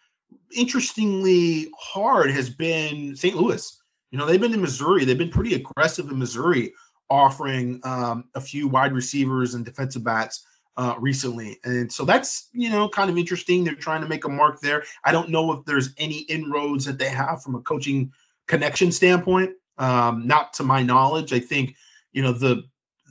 interestingly 0.54 1.70
hard 1.78 2.30
has 2.30 2.48
been 2.48 3.16
St. 3.16 3.36
Louis. 3.36 3.80
You 4.10 4.18
know, 4.18 4.26
they've 4.26 4.40
been 4.40 4.54
in 4.54 4.60
Missouri. 4.60 5.04
They've 5.04 5.18
been 5.18 5.30
pretty 5.30 5.54
aggressive 5.54 6.08
in 6.08 6.18
Missouri 6.18 6.72
offering 7.10 7.80
um, 7.84 8.24
a 8.34 8.40
few 8.40 8.68
wide 8.68 8.92
receivers 8.92 9.54
and 9.54 9.64
defensive 9.64 10.04
backs 10.04 10.44
uh, 10.76 10.94
recently. 10.98 11.58
And 11.64 11.92
so 11.92 12.04
that's, 12.04 12.48
you 12.52 12.70
know, 12.70 12.88
kind 12.88 13.10
of 13.10 13.18
interesting. 13.18 13.64
They're 13.64 13.74
trying 13.74 14.02
to 14.02 14.08
make 14.08 14.24
a 14.24 14.28
mark 14.28 14.60
there. 14.60 14.84
I 15.04 15.12
don't 15.12 15.30
know 15.30 15.52
if 15.52 15.64
there's 15.64 15.90
any 15.98 16.18
inroads 16.18 16.86
that 16.86 16.98
they 16.98 17.08
have 17.08 17.42
from 17.42 17.54
a 17.54 17.60
coaching 17.60 18.12
connection 18.46 18.92
standpoint. 18.92 19.52
Um, 19.76 20.26
not 20.26 20.54
to 20.54 20.62
my 20.62 20.82
knowledge. 20.82 21.32
I 21.32 21.40
think, 21.40 21.76
you 22.12 22.22
know, 22.22 22.32
the 22.32 22.64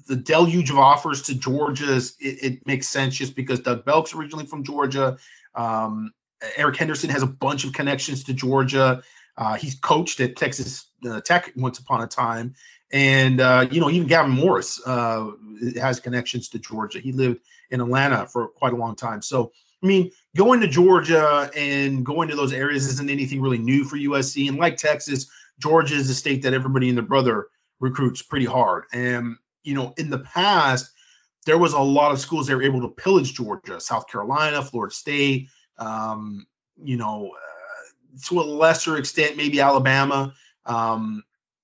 the 0.07 0.15
deluge 0.15 0.69
of 0.69 0.77
offers 0.77 1.23
to 1.23 1.35
Georgia, 1.35 1.93
is, 1.93 2.15
it, 2.19 2.43
it, 2.43 2.67
makes 2.67 2.89
sense 2.89 3.15
just 3.15 3.35
because 3.35 3.61
Doug 3.61 3.85
Belk's 3.85 4.13
originally 4.13 4.45
from 4.45 4.63
Georgia. 4.63 5.17
Um, 5.55 6.11
Eric 6.57 6.75
Henderson 6.75 7.09
has 7.09 7.23
a 7.23 7.27
bunch 7.27 7.63
of 7.63 7.73
connections 7.73 8.25
to 8.25 8.33
Georgia. 8.33 9.01
Uh, 9.37 9.55
he's 9.55 9.75
coached 9.75 10.19
at 10.19 10.35
Texas 10.35 10.85
uh, 11.09 11.21
Tech 11.21 11.53
once 11.55 11.79
upon 11.79 12.01
a 12.01 12.07
time, 12.07 12.55
and 12.93 13.41
uh, 13.41 13.67
you 13.69 13.81
know 13.81 13.89
even 13.89 14.07
Gavin 14.07 14.31
Morris 14.31 14.79
uh, 14.85 15.31
has 15.81 15.99
connections 15.99 16.49
to 16.49 16.59
Georgia. 16.59 16.99
He 16.99 17.11
lived 17.11 17.41
in 17.71 17.81
Atlanta 17.81 18.27
for 18.27 18.47
quite 18.47 18.71
a 18.71 18.77
long 18.77 18.95
time. 18.95 19.21
So 19.21 19.51
I 19.81 19.85
mean, 19.85 20.11
going 20.37 20.61
to 20.61 20.67
Georgia 20.67 21.51
and 21.57 22.05
going 22.05 22.29
to 22.29 22.35
those 22.35 22.53
areas 22.53 22.87
isn't 22.87 23.09
anything 23.09 23.41
really 23.41 23.57
new 23.57 23.83
for 23.83 23.97
USC. 23.97 24.47
And 24.47 24.57
like 24.57 24.77
Texas, 24.77 25.29
Georgia 25.59 25.95
is 25.95 26.09
a 26.09 26.15
state 26.15 26.43
that 26.43 26.53
everybody 26.53 26.87
and 26.87 26.97
their 26.97 27.03
brother 27.03 27.47
recruits 27.81 28.21
pretty 28.21 28.45
hard. 28.45 28.85
And 28.93 29.35
you 29.63 29.73
know, 29.73 29.93
in 29.97 30.09
the 30.09 30.19
past, 30.19 30.91
there 31.45 31.57
was 31.57 31.73
a 31.73 31.79
lot 31.79 32.11
of 32.11 32.19
schools 32.19 32.47
that 32.47 32.55
were 32.55 32.63
able 32.63 32.81
to 32.81 32.89
pillage 32.89 33.33
Georgia, 33.33 33.81
South 33.81 34.07
Carolina, 34.07 34.61
Florida 34.61 34.93
State, 34.93 35.49
um, 35.79 36.45
you 36.81 36.95
know, 36.95 37.31
uh, 37.35 38.19
to 38.27 38.39
a 38.39 38.43
lesser 38.43 38.97
extent, 38.97 39.35
maybe 39.35 39.59
Alabama. 39.59 40.33
Um, 40.65 41.23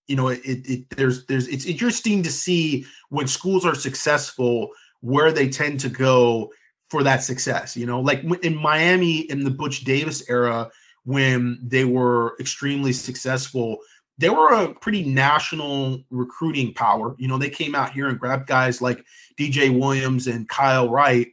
you 0.10 0.16
know, 0.16 0.30
it, 0.30 0.42
it, 0.44 0.90
there's 0.90 1.26
there's 1.26 1.48
it's 1.48 1.66
interesting 1.66 2.24
to 2.24 2.32
see 2.32 2.88
when 3.10 3.28
schools 3.28 3.66
are 3.66 3.76
successful 3.76 4.72
where 5.02 5.32
they 5.32 5.50
tend 5.50 5.82
to 5.82 5.90
go 5.90 6.52
for 6.90 7.04
that 7.04 7.24
success. 7.24 7.78
You 7.78 7.86
know, 7.86 8.02
like 8.02 8.24
in 8.44 8.56
Miami 8.56 9.20
in 9.20 9.44
the 9.44 9.52
Butch 9.52 9.84
Davis 9.84 10.28
era 10.28 10.72
when 11.06 11.60
they 11.62 11.86
were 11.86 12.36
extremely 12.40 12.92
successful, 12.92 13.78
they 14.18 14.30
were 14.30 14.52
a 14.52 14.74
pretty 14.74 15.04
national 15.04 16.04
recruiting 16.10 16.74
power. 16.74 17.16
You 17.20 17.28
know, 17.28 17.38
they 17.38 17.52
came 17.52 17.76
out 17.76 17.94
here 17.94 18.08
and 18.08 18.20
grabbed 18.20 18.48
guys 18.48 18.82
like 18.82 19.06
DJ 19.40 19.78
Williams 19.78 20.26
and 20.26 20.50
Kyle 20.50 20.90
Wright, 20.90 21.28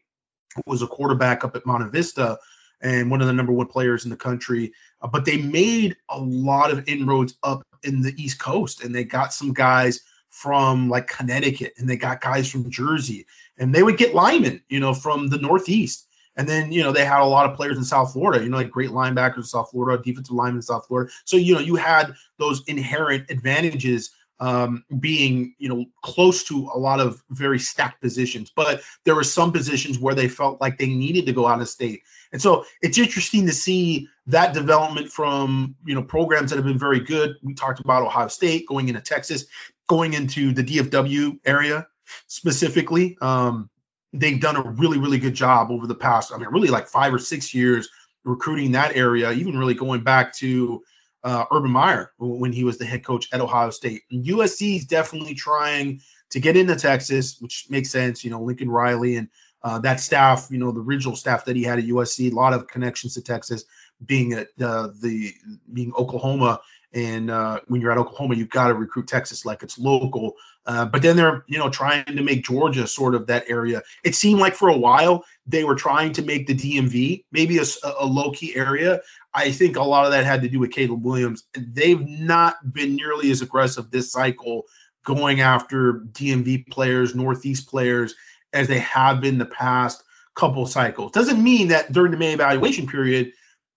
who 0.55 0.63
was 0.67 0.83
a 0.83 0.87
quarterback 0.87 1.45
up 1.45 1.57
at 1.57 1.65
Monte 1.65 1.91
Vista 1.91 2.39
and 2.83 3.11
one 3.11 3.23
of 3.23 3.27
the 3.27 3.33
number 3.33 3.53
one 3.53 3.67
players 3.69 4.05
in 4.05 4.11
the 4.11 4.17
country. 4.17 4.73
Uh, 5.01 5.09
but 5.09 5.25
they 5.25 5.39
made 5.39 5.97
a 6.11 6.19
lot 6.19 6.71
of 6.71 6.87
inroads 6.89 7.35
up 7.43 7.63
in 7.83 8.03
the 8.03 8.15
East 8.23 8.39
Coast, 8.39 8.83
and 8.83 8.95
they 8.95 9.05
got 9.05 9.33
some 9.33 9.53
guys 9.53 10.01
from 10.31 10.89
like 10.89 11.07
Connecticut, 11.07 11.75
and 11.79 11.89
they 11.89 11.97
got 11.97 12.21
guys 12.21 12.51
from 12.51 12.71
Jersey, 12.71 13.27
and 13.59 13.75
they 13.75 13.83
would 13.83 13.97
get 13.97 14.15
linemen, 14.15 14.63
you 14.69 14.81
know, 14.81 14.95
from 14.95 15.29
the 15.29 15.39
Northeast. 15.39 16.07
And 16.39 16.47
then, 16.47 16.71
you 16.71 16.83
know, 16.83 16.93
they 16.93 17.05
had 17.05 17.23
a 17.23 17.25
lot 17.25 17.49
of 17.49 17.57
players 17.57 17.79
in 17.79 17.85
South 17.85 18.13
Florida, 18.13 18.45
you 18.45 18.51
know, 18.51 18.59
like 18.59 18.71
great 18.71 18.91
linebackers 18.91 19.39
in 19.39 19.43
South 19.45 19.71
Florida, 19.71 20.03
defensive 20.03 20.35
linemen 20.35 20.57
in 20.57 20.63
South 20.63 20.87
Florida. 20.87 21.11
So, 21.25 21.39
you 21.39 21.55
know, 21.55 21.61
you 21.61 21.77
had 21.77 22.15
those 22.39 22.63
inherent 22.67 23.31
advantages 23.31 24.11
um, 24.39 24.85
being, 24.99 25.55
you 25.59 25.69
know, 25.69 25.87
close 26.03 26.45
to 26.45 26.71
a 26.75 26.79
lot 26.79 27.01
of 27.01 27.23
very 27.31 27.59
stacked 27.59 28.01
positions. 28.01 28.53
But 28.55 28.83
there 29.05 29.15
were 29.15 29.25
some 29.25 29.53
positions 29.53 29.99
where 29.99 30.15
they 30.15 30.29
felt 30.29 30.61
like 30.61 30.79
they 30.79 30.87
needed 30.87 31.27
to 31.27 31.33
go 31.33 31.47
out 31.47 31.61
of 31.61 31.69
state. 31.69 32.03
And 32.33 32.43
so 32.43 32.65
it's 32.83 32.99
interesting 32.99 33.47
to 33.47 33.53
see 33.53 34.09
that 34.27 34.53
development 34.53 35.11
from, 35.11 35.77
you 35.85 35.95
know, 35.95 36.03
programs 36.03 36.51
that 36.51 36.57
have 36.57 36.67
been 36.67 36.79
very 36.79 37.01
good. 37.01 37.37
We 37.43 37.55
talked 37.55 37.81
about 37.81 38.03
Ohio 38.03 38.29
State 38.29 38.67
going 38.67 38.89
into 38.89 39.01
Texas, 39.01 39.47
going 39.89 40.13
into 40.13 40.53
the 40.53 40.65
DFW 40.65 41.39
area 41.45 41.87
specifically. 42.27 43.17
Um, 43.21 43.71
they've 44.13 44.41
done 44.41 44.57
a 44.57 44.63
really, 44.63 44.99
really 44.99 45.19
good 45.19 45.35
job 45.35 45.71
over 45.71 45.87
the 45.87 45.95
past, 45.95 46.33
I 46.33 46.39
mean, 46.39 46.49
really 46.49 46.69
like 46.69 46.89
five 46.89 47.13
or 47.13 47.19
six 47.19 47.55
years 47.55 47.89
recruiting 48.25 48.73
that 48.73 48.97
area, 48.97 49.31
even 49.33 49.57
really 49.57 49.75
going 49.75 50.03
back 50.03 50.35
to 50.35 50.83
uh, 51.27 51.45
Urban 51.51 51.73
Meyer 51.73 52.13
when 52.19 52.53
he 52.53 52.63
was 52.63 52.79
the 52.79 52.85
head 52.85 53.05
coach 53.05 53.29
at 53.33 53.41
Ohio 53.41 53.71
State. 53.71 54.03
And 54.13 54.25
USC 54.25 54.77
is 54.77 54.85
definitely 54.85 55.35
trying 55.35 56.01
to 56.31 56.39
get 56.39 56.57
into 56.57 56.77
Texas, 56.77 57.39
which 57.41 57.67
makes 57.69 57.91
sense. 57.91 58.25
You 58.25 58.31
know, 58.31 58.41
Lincoln 58.41 58.71
Riley 58.71 59.17
and 59.17 59.29
uh, 59.61 59.81
that 59.81 59.99
staff, 59.99 60.47
you 60.53 60.59
know, 60.59 60.71
the 60.71 60.81
original 60.81 61.17
staff 61.17 61.47
that 61.47 61.57
he 61.57 61.65
had 61.65 61.81
at 61.81 61.87
USC, 61.87 62.31
a 62.31 62.35
lot 62.35 62.53
of 62.53 62.69
connections 62.69 63.15
to 63.15 63.23
Texas, 63.23 63.65
being 64.05 64.35
at 64.35 64.49
uh, 64.63 64.91
the 65.01 65.35
being 65.73 65.93
Oklahoma 65.99 66.61
and 66.97 67.31
uh, 67.31 67.61
when 67.67 67.83
you're 67.83 67.93
at 67.93 67.99
Oklahoma, 67.99 68.37
you've 68.37 68.49
got 68.49 68.69
to 68.69 68.75
recruit 68.75 69.07
Texas 69.07 69.45
like 69.45 69.63
it's 69.63 69.79
local. 69.79 70.33
Uh, 70.65 70.87
but 70.87 71.03
then 71.03 71.15
they're, 71.15 71.45
you 71.47 71.59
know, 71.59 71.69
trying 71.69 72.07
to 72.07 72.23
make 72.23 72.43
Georgia 72.43 72.87
sort 72.87 73.15
of 73.15 73.27
that 73.27 73.45
area. 73.49 73.83
It 74.03 74.15
seemed 74.15 74.41
like 74.41 74.55
for 74.55 74.71
a 74.71 74.77
while 74.77 75.23
they 75.47 75.63
were 75.63 75.75
trying 75.75 76.15
to 76.15 76.23
make 76.23 76.47
the 76.47 76.55
DMV 76.55 77.25
maybe 77.31 77.59
a, 77.59 77.65
a 78.01 78.07
low 78.07 78.31
key 78.31 78.57
area. 78.57 79.03
I 79.35 79.51
think 79.51 79.77
a 79.77 79.83
lot 79.83 80.07
of 80.07 80.13
that 80.13 80.25
had 80.25 80.41
to 80.43 80.49
do 80.49 80.59
with 80.59 80.73
Caleb 80.73 81.05
Williams. 81.05 81.45
They've 81.55 82.01
not 82.01 82.73
been 82.73 82.97
nearly 82.97 83.31
as 83.31 83.43
aggressive 83.43 83.91
this 83.91 84.11
cycle 84.11 84.63
going 85.05 85.43
after 85.43 86.01
DMV 86.13 86.67
players, 86.69 87.15
Northeast 87.15 87.69
players, 87.69 88.15
as 88.55 88.69
they 88.69 88.79
have 88.79 89.21
been 89.21 89.37
the 89.37 89.45
past 89.45 90.03
couple 90.35 90.65
cycles. 90.65 91.13
Doesn't 91.13 91.43
mean 91.43 91.69
that 91.69 91.93
during 91.93 92.11
the 92.11 92.19
May 92.19 92.33
evaluation 92.33 92.87
period, 92.87 93.33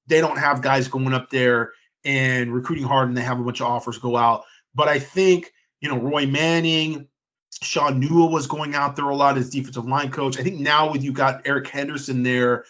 they 0.08 0.22
don't 0.22 0.40
have 0.40 0.62
guys 0.62 0.88
going 0.88 1.14
up 1.14 1.30
there 1.30 1.74
and 2.06 2.54
recruiting 2.54 2.86
hard 2.86 3.10
and 3.10 3.18
they 3.18 3.22
have 3.22 3.40
a 3.40 3.44
bunch 3.44 3.62
of 3.62 3.68
offers 3.68 3.98
go 3.98 4.16
out. 4.16 4.44
But 4.74 4.88
I 4.88 5.00
think, 5.00 5.52
you 5.82 5.90
know, 5.90 5.98
Roy 5.98 6.26
Manning, 6.26 7.08
Shaun 7.62 8.02
Nua 8.02 8.32
was 8.32 8.48
going 8.48 8.76
out 8.76 8.96
there 8.96 9.10
a 9.10 9.16
lot 9.16 9.38
as 9.38 9.50
defensive 9.50 9.86
line 9.86 10.12
coach. 10.12 10.40
I 10.40 10.44
think 10.44 10.60
now 10.60 10.92
with 10.92 11.04
you 11.04 11.12
got 11.12 11.42
Eric 11.46 11.68
Henderson 11.68 12.24
there, 12.24 12.66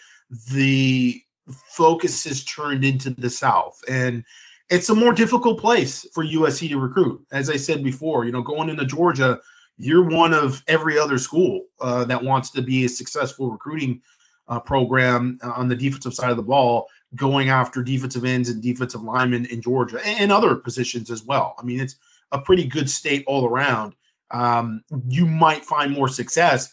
the 0.51 1.21
focus 1.47 2.23
has 2.25 2.43
turned 2.43 2.85
into 2.85 3.09
the 3.09 3.29
South. 3.29 3.81
And 3.87 4.23
it's 4.69 4.89
a 4.89 4.95
more 4.95 5.13
difficult 5.13 5.59
place 5.59 6.05
for 6.13 6.23
USC 6.23 6.69
to 6.69 6.79
recruit. 6.79 7.25
As 7.31 7.49
I 7.49 7.57
said 7.57 7.83
before, 7.83 8.25
you 8.25 8.31
know, 8.31 8.41
going 8.41 8.69
into 8.69 8.85
Georgia, 8.85 9.39
you're 9.77 10.07
one 10.07 10.33
of 10.33 10.61
every 10.67 10.99
other 10.99 11.17
school 11.17 11.65
uh, 11.79 12.05
that 12.05 12.23
wants 12.23 12.51
to 12.51 12.61
be 12.61 12.85
a 12.85 12.89
successful 12.89 13.49
recruiting 13.49 14.01
uh, 14.47 14.59
program 14.59 15.39
on 15.41 15.69
the 15.69 15.75
defensive 15.75 16.13
side 16.13 16.31
of 16.31 16.37
the 16.37 16.43
ball 16.43 16.87
going 17.15 17.49
after 17.49 17.83
defensive 17.83 18.25
ends 18.25 18.49
and 18.49 18.61
defensive 18.61 19.01
linemen 19.01 19.45
in 19.45 19.61
Georgia 19.61 19.99
and 20.05 20.31
other 20.31 20.55
positions 20.55 21.09
as 21.09 21.23
well. 21.23 21.55
I 21.57 21.63
mean, 21.63 21.79
it's 21.79 21.95
a 22.31 22.39
pretty 22.39 22.65
good 22.65 22.89
state 22.89 23.23
all 23.27 23.45
around. 23.45 23.95
Um, 24.31 24.83
you 25.07 25.25
might 25.25 25.65
find 25.65 25.91
more 25.91 26.07
success 26.07 26.71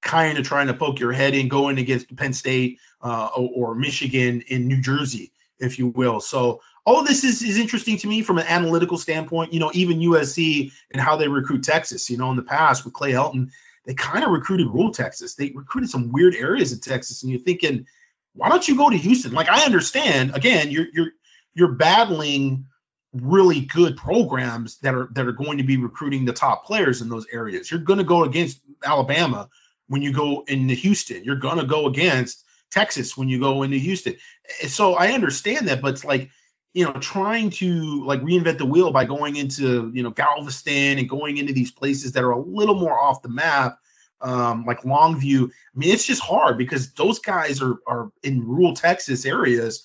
kind 0.00 0.38
of 0.38 0.46
trying 0.46 0.68
to 0.68 0.74
poke 0.74 1.00
your 1.00 1.12
head 1.12 1.34
in 1.34 1.48
going 1.48 1.78
against 1.78 2.14
Penn 2.16 2.32
State 2.32 2.78
uh, 3.02 3.28
or, 3.36 3.50
or, 3.54 3.74
Michigan 3.74 4.42
in 4.48 4.68
New 4.68 4.80
Jersey, 4.80 5.32
if 5.58 5.78
you 5.78 5.88
will. 5.88 6.20
So 6.20 6.62
all 6.86 7.02
this 7.02 7.24
is, 7.24 7.42
is 7.42 7.58
interesting 7.58 7.98
to 7.98 8.06
me 8.06 8.22
from 8.22 8.38
an 8.38 8.46
analytical 8.46 8.96
standpoint. 8.96 9.52
You 9.52 9.60
know, 9.60 9.70
even 9.74 10.00
USC 10.00 10.72
and 10.92 11.00
how 11.00 11.16
they 11.16 11.28
recruit 11.28 11.64
Texas. 11.64 12.08
You 12.08 12.16
know, 12.16 12.30
in 12.30 12.36
the 12.36 12.42
past 12.42 12.84
with 12.84 12.94
Clay 12.94 13.12
Helton, 13.12 13.50
they 13.84 13.94
kind 13.94 14.24
of 14.24 14.30
recruited 14.30 14.68
rural 14.68 14.92
Texas. 14.92 15.34
They 15.34 15.50
recruited 15.54 15.90
some 15.90 16.12
weird 16.12 16.34
areas 16.34 16.72
in 16.72 16.80
Texas, 16.80 17.22
and 17.22 17.30
you're 17.30 17.40
thinking– 17.40 17.86
why 18.34 18.48
don't 18.48 18.66
you 18.66 18.76
go 18.76 18.90
to 18.90 18.96
Houston? 18.96 19.32
Like 19.32 19.48
I 19.48 19.64
understand, 19.64 20.34
again, 20.34 20.70
you're 20.70 20.86
you're 20.92 21.10
you're 21.54 21.72
battling 21.72 22.66
really 23.12 23.60
good 23.60 23.96
programs 23.96 24.78
that 24.78 24.94
are 24.94 25.08
that 25.12 25.26
are 25.26 25.32
going 25.32 25.58
to 25.58 25.64
be 25.64 25.76
recruiting 25.76 26.24
the 26.24 26.32
top 26.32 26.66
players 26.66 27.00
in 27.00 27.08
those 27.08 27.26
areas. 27.32 27.70
You're 27.70 27.80
going 27.80 28.00
to 28.00 28.04
go 28.04 28.24
against 28.24 28.60
Alabama 28.84 29.48
when 29.86 30.02
you 30.02 30.12
go 30.12 30.44
into 30.46 30.74
Houston. 30.74 31.24
You're 31.24 31.36
going 31.36 31.58
to 31.58 31.66
go 31.66 31.86
against 31.86 32.44
Texas 32.70 33.16
when 33.16 33.28
you 33.28 33.38
go 33.38 33.62
into 33.62 33.76
Houston. 33.76 34.16
So 34.66 34.94
I 34.94 35.12
understand 35.12 35.68
that, 35.68 35.80
but 35.80 35.92
it's 35.94 36.04
like 36.04 36.30
you 36.72 36.84
know 36.84 36.92
trying 36.94 37.50
to 37.50 38.04
like 38.04 38.20
reinvent 38.22 38.58
the 38.58 38.66
wheel 38.66 38.90
by 38.90 39.04
going 39.04 39.36
into 39.36 39.92
you 39.94 40.02
know 40.02 40.10
Galveston 40.10 40.98
and 40.98 41.08
going 41.08 41.38
into 41.38 41.52
these 41.52 41.70
places 41.70 42.12
that 42.12 42.24
are 42.24 42.32
a 42.32 42.40
little 42.40 42.74
more 42.74 42.98
off 42.98 43.22
the 43.22 43.28
map 43.28 43.78
um, 44.24 44.64
like 44.64 44.82
Longview. 44.82 45.50
I 45.50 45.78
mean, 45.78 45.92
it's 45.92 46.06
just 46.06 46.22
hard 46.22 46.58
because 46.58 46.92
those 46.94 47.20
guys 47.20 47.62
are 47.62 47.76
are 47.86 48.10
in 48.22 48.48
rural 48.48 48.74
Texas 48.74 49.26
areas, 49.26 49.84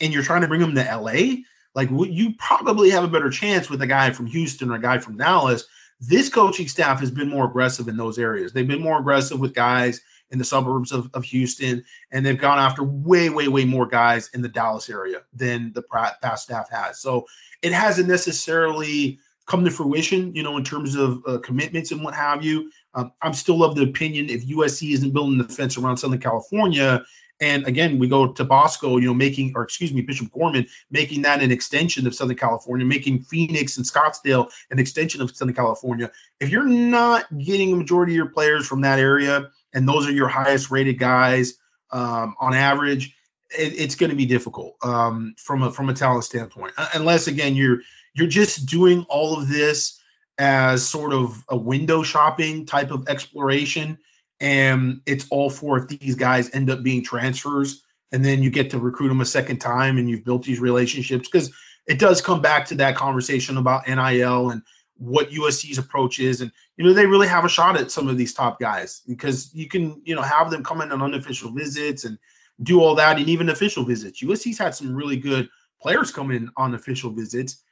and 0.00 0.12
you're 0.12 0.24
trying 0.24 0.40
to 0.40 0.48
bring 0.48 0.60
them 0.60 0.74
to 0.74 0.96
LA. 0.96 1.42
Like 1.74 1.90
you 1.90 2.34
probably 2.38 2.90
have 2.90 3.04
a 3.04 3.08
better 3.08 3.30
chance 3.30 3.68
with 3.68 3.82
a 3.82 3.86
guy 3.86 4.10
from 4.10 4.26
Houston 4.26 4.70
or 4.70 4.76
a 4.76 4.80
guy 4.80 4.98
from 4.98 5.18
Dallas. 5.18 5.66
This 6.00 6.30
coaching 6.30 6.68
staff 6.68 7.00
has 7.00 7.10
been 7.10 7.28
more 7.28 7.44
aggressive 7.46 7.88
in 7.88 7.96
those 7.96 8.18
areas. 8.18 8.52
They've 8.52 8.66
been 8.66 8.82
more 8.82 8.98
aggressive 8.98 9.38
with 9.38 9.54
guys 9.54 10.00
in 10.30 10.38
the 10.38 10.44
suburbs 10.44 10.92
of, 10.92 11.10
of 11.14 11.24
Houston, 11.24 11.84
and 12.10 12.24
they've 12.24 12.38
gone 12.38 12.58
after 12.58 12.82
way, 12.82 13.30
way, 13.30 13.48
way 13.48 13.64
more 13.64 13.86
guys 13.86 14.30
in 14.34 14.42
the 14.42 14.48
Dallas 14.48 14.90
area 14.90 15.22
than 15.32 15.72
the 15.72 15.82
past 15.82 16.44
staff 16.44 16.68
has. 16.70 17.00
So 17.00 17.26
it 17.62 17.72
hasn't 17.72 18.08
necessarily 18.08 19.18
come 19.46 19.64
to 19.64 19.70
fruition, 19.70 20.34
you 20.34 20.42
know, 20.42 20.56
in 20.56 20.64
terms 20.64 20.96
of 20.96 21.22
uh, 21.26 21.38
commitments 21.38 21.92
and 21.92 22.02
what 22.02 22.14
have 22.14 22.44
you. 22.44 22.70
Um, 22.96 23.12
I'm 23.22 23.34
still 23.34 23.62
of 23.62 23.76
the 23.76 23.82
opinion 23.82 24.30
if 24.30 24.46
USC 24.46 24.92
isn't 24.92 25.12
building 25.12 25.38
the 25.38 25.44
fence 25.44 25.76
around 25.76 25.98
Southern 25.98 26.18
California, 26.18 27.04
and 27.40 27.66
again, 27.66 27.98
we 27.98 28.08
go 28.08 28.32
to 28.32 28.44
Bosco, 28.44 28.96
you 28.96 29.06
know, 29.06 29.14
making, 29.14 29.52
or 29.54 29.62
excuse 29.62 29.92
me, 29.92 30.00
Bishop 30.00 30.32
Gorman, 30.32 30.66
making 30.90 31.22
that 31.22 31.42
an 31.42 31.52
extension 31.52 32.06
of 32.06 32.14
Southern 32.14 32.36
California, 32.36 32.86
making 32.86 33.24
Phoenix 33.24 33.76
and 33.76 33.84
Scottsdale 33.84 34.50
an 34.70 34.78
extension 34.78 35.20
of 35.20 35.36
Southern 35.36 35.54
California. 35.54 36.10
If 36.40 36.48
you're 36.48 36.66
not 36.66 37.26
getting 37.36 37.72
a 37.72 37.76
majority 37.76 38.12
of 38.12 38.16
your 38.16 38.30
players 38.30 38.66
from 38.66 38.80
that 38.82 38.98
area, 38.98 39.50
and 39.74 39.86
those 39.86 40.08
are 40.08 40.12
your 40.12 40.28
highest 40.28 40.70
rated 40.70 40.98
guys 40.98 41.58
um, 41.90 42.34
on 42.40 42.54
average, 42.54 43.14
it, 43.50 43.78
it's 43.78 43.96
going 43.96 44.10
to 44.10 44.16
be 44.16 44.26
difficult 44.26 44.76
um, 44.82 45.34
from 45.36 45.62
a 45.62 45.70
from 45.70 45.90
a 45.90 45.94
talent 45.94 46.24
standpoint, 46.24 46.72
unless 46.94 47.26
again 47.26 47.54
you're 47.54 47.80
you're 48.14 48.26
just 48.26 48.66
doing 48.66 49.04
all 49.10 49.38
of 49.38 49.48
this 49.48 49.95
as 50.38 50.86
sort 50.86 51.12
of 51.12 51.44
a 51.48 51.56
window 51.56 52.02
shopping 52.02 52.66
type 52.66 52.90
of 52.90 53.08
exploration. 53.08 53.98
And 54.40 55.00
it's 55.06 55.26
all 55.30 55.48
for 55.48 55.78
if 55.78 55.88
these 55.88 56.14
guys 56.14 56.50
end 56.52 56.70
up 56.70 56.82
being 56.82 57.02
transfers 57.02 57.82
and 58.12 58.24
then 58.24 58.42
you 58.42 58.50
get 58.50 58.70
to 58.70 58.78
recruit 58.78 59.08
them 59.08 59.20
a 59.20 59.26
second 59.26 59.58
time 59.58 59.98
and 59.98 60.08
you've 60.08 60.24
built 60.24 60.44
these 60.44 60.60
relationships. 60.60 61.28
Because 61.28 61.52
it 61.86 61.98
does 61.98 62.20
come 62.20 62.42
back 62.42 62.66
to 62.66 62.76
that 62.76 62.96
conversation 62.96 63.56
about 63.56 63.88
NIL 63.88 64.50
and 64.50 64.62
what 64.98 65.30
USC's 65.30 65.78
approach 65.78 66.18
is. 66.18 66.40
And, 66.40 66.52
you 66.76 66.84
know, 66.84 66.92
they 66.92 67.06
really 67.06 67.28
have 67.28 67.44
a 67.44 67.48
shot 67.48 67.76
at 67.76 67.90
some 67.90 68.08
of 68.08 68.16
these 68.16 68.34
top 68.34 68.60
guys 68.60 69.02
because 69.06 69.54
you 69.54 69.68
can, 69.68 70.02
you 70.04 70.14
know, 70.14 70.22
have 70.22 70.50
them 70.50 70.64
come 70.64 70.80
in 70.80 70.92
on 70.92 71.02
unofficial 71.02 71.50
visits 71.50 72.04
and 72.04 72.18
do 72.62 72.80
all 72.80 72.94
that 72.96 73.18
and 73.18 73.28
even 73.28 73.48
official 73.48 73.84
visits. 73.84 74.22
USC's 74.22 74.58
had 74.58 74.74
some 74.74 74.94
really 74.94 75.16
good 75.16 75.48
players 75.80 76.10
come 76.10 76.30
in 76.30 76.50
on 76.56 76.74
official 76.74 77.10
visits 77.10 77.62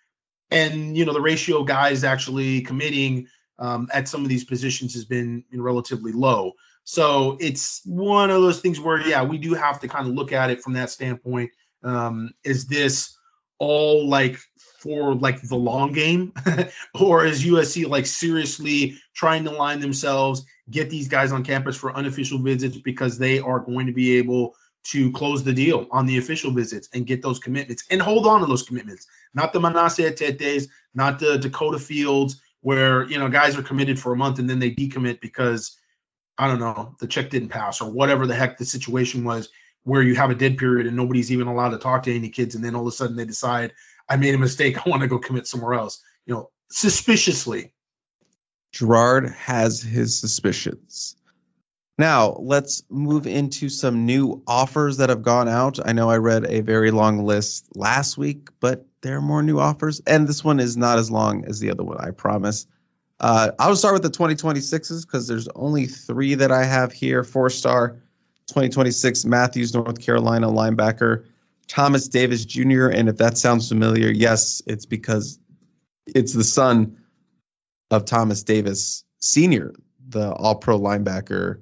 and 0.51 0.97
you 0.97 1.05
know 1.05 1.13
the 1.13 1.21
ratio 1.21 1.61
of 1.61 1.67
guys 1.67 2.05
actually 2.05 2.63
committing 2.63 3.29
um, 3.59 3.89
at 3.93 4.09
some 4.09 4.23
of 4.23 4.29
these 4.29 4.45
positions 4.45 4.95
has 4.95 5.05
been 5.05 5.45
you 5.51 5.59
know, 5.59 5.65
relatively 5.65 6.13
low. 6.13 6.53
So 6.85 7.39
it's 7.41 7.81
one 7.85 8.31
of 8.31 8.43
those 8.43 8.61
things 8.61 8.79
where 8.79 9.01
yeah, 9.01 9.25
we 9.25 9.39
do 9.39 9.55
have 9.55 9.81
to 9.81 9.89
kind 9.89 10.07
of 10.07 10.15
look 10.15 10.33
at 10.33 10.51
it 10.51 10.63
from 10.63 10.75
that 10.75 10.91
standpoint. 10.91 11.51
Um, 11.83 12.33
is 12.45 12.67
this 12.67 13.17
all 13.59 14.07
like 14.09 14.39
for 14.81 15.15
like 15.15 15.41
the 15.41 15.57
long 15.57 15.93
game, 15.93 16.33
or 17.01 17.25
is 17.25 17.45
USC 17.45 17.89
like 17.89 18.07
seriously 18.07 18.97
trying 19.15 19.45
to 19.45 19.51
line 19.51 19.81
themselves, 19.81 20.45
get 20.71 20.91
these 20.91 21.09
guys 21.09 21.33
on 21.33 21.45
campus 21.45 21.77
for 21.77 21.97
unofficial 21.97 22.39
visits 22.39 22.77
because 22.77 23.17
they 23.17 23.39
are 23.39 23.61
going 23.61 23.87
to 23.87 23.93
be 23.93 24.19
able 24.19 24.55
to 24.85 25.11
close 25.13 25.43
the 25.43 25.53
deal 25.53 25.87
on 25.91 26.07
the 26.07 26.19
official 26.19 26.51
visits 26.51 26.89
and 26.93 27.07
get 27.07 27.23
those 27.23 27.39
commitments 27.39 27.85
and 27.91 28.01
hold 28.01 28.27
on 28.27 28.41
to 28.41 28.47
those 28.47 28.63
commitments. 28.63 29.07
Not 29.33 29.53
the 29.53 29.61
Manasseh 29.61 30.03
Etetes, 30.03 30.69
not 30.95 31.19
the 31.19 31.39
Dakota 31.39 31.79
Fields, 31.79 32.41
where 32.61 33.05
you 33.05 33.19
know 33.19 33.29
guys 33.29 33.57
are 33.59 33.63
committed 33.63 33.99
for 33.99 34.13
a 34.13 34.17
month 34.17 34.39
and 34.39 34.49
then 34.49 34.59
they 34.59 34.71
decommit 34.71 35.21
because 35.21 35.77
I 36.37 36.49
don't 36.49 36.61
know 36.61 36.95
the 36.99 37.07
check 37.07 37.31
didn't 37.31 37.49
pass 37.49 37.81
or 37.81 37.91
whatever 37.91 38.27
the 38.27 38.35
heck 38.35 38.59
the 38.59 38.65
situation 38.65 39.25
was, 39.25 39.49
where 39.85 40.03
you 40.03 40.15
have 40.17 40.31
a 40.31 40.35
dead 40.35 40.59
period 40.59 40.87
and 40.87 40.97
nobody's 40.97 41.33
even 41.33 41.47
allowed 41.47 41.71
to 41.71 41.79
talk 41.79 42.05
to 42.05 42.15
any 42.15 42.29
kids, 42.29 42.55
and 42.55 42.65
then 42.65 42.75
all 42.75 42.83
of 42.83 42.89
a 42.89 42.93
sudden 42.93 43.17
they 43.17 43.25
decide 43.25 43.73
I 44.09 44.17
made 44.17 44.35
a 44.35 44.39
mistake, 44.39 44.77
I 44.87 44.91
want 44.91 45.03
to 45.03 45.09
go 45.09 45.19
commit 45.19 45.47
somewhere 45.47 45.75
else. 45.75 46.03
You 46.27 46.35
know, 46.35 46.51
suspiciously. 46.71 47.73
Gerard 48.73 49.31
has 49.31 49.81
his 49.81 50.19
suspicions. 50.19 51.17
Now, 51.97 52.33
let's 52.41 52.83
move 52.91 53.27
into 53.29 53.69
some 53.69 54.05
new 54.05 54.43
offers 54.49 54.97
that 54.97 55.11
have 55.11 55.23
gone 55.23 55.49
out. 55.49 55.79
I 55.85 55.93
know 55.93 56.11
I 56.11 56.17
read 56.17 56.45
a 56.45 56.61
very 56.61 56.91
long 56.91 57.25
list 57.25 57.69
last 57.77 58.19
week, 58.19 58.49
but 58.59 58.85
there 59.03 59.19
are 59.19 59.23
more 59.23 59.43
new 59.45 59.61
offers, 59.61 60.01
and 60.05 60.27
this 60.27 60.43
one 60.43 60.59
is 60.59 60.77
not 60.77 60.99
as 60.99 61.11
long 61.11 61.45
as 61.45 61.61
the 61.61 61.71
other 61.71 61.85
one, 61.85 61.99
I 62.01 62.11
promise. 62.11 62.67
Uh, 63.21 63.53
I'll 63.61 63.77
start 63.77 63.95
with 63.95 64.03
the 64.03 64.11
2026s 64.11 65.03
because 65.03 65.29
there's 65.29 65.47
only 65.55 65.87
three 65.87 66.35
that 66.35 66.51
I 66.51 66.65
have 66.65 66.93
here. 66.93 67.23
Four 67.23 67.49
star 67.49 68.01
2026 68.49 69.25
Matthews, 69.25 69.73
North 69.73 70.01
Carolina 70.01 70.49
linebacker, 70.49 71.27
Thomas 71.69 72.09
Davis 72.09 72.45
Jr. 72.45 72.89
And 72.89 73.09
if 73.09 73.19
that 73.19 73.39
sounds 73.39 73.69
familiar, 73.69 74.11
yes, 74.11 74.63
it's 74.67 74.85
because 74.85 75.39
it's 76.07 76.33
the 76.33 76.45
son 76.45 76.99
of 77.91 78.05
Thomas 78.05 78.43
Davis 78.43 79.05
Sr., 79.21 79.75
the 80.09 80.33
all 80.33 80.57
pro 80.57 80.79
linebacker 80.79 81.61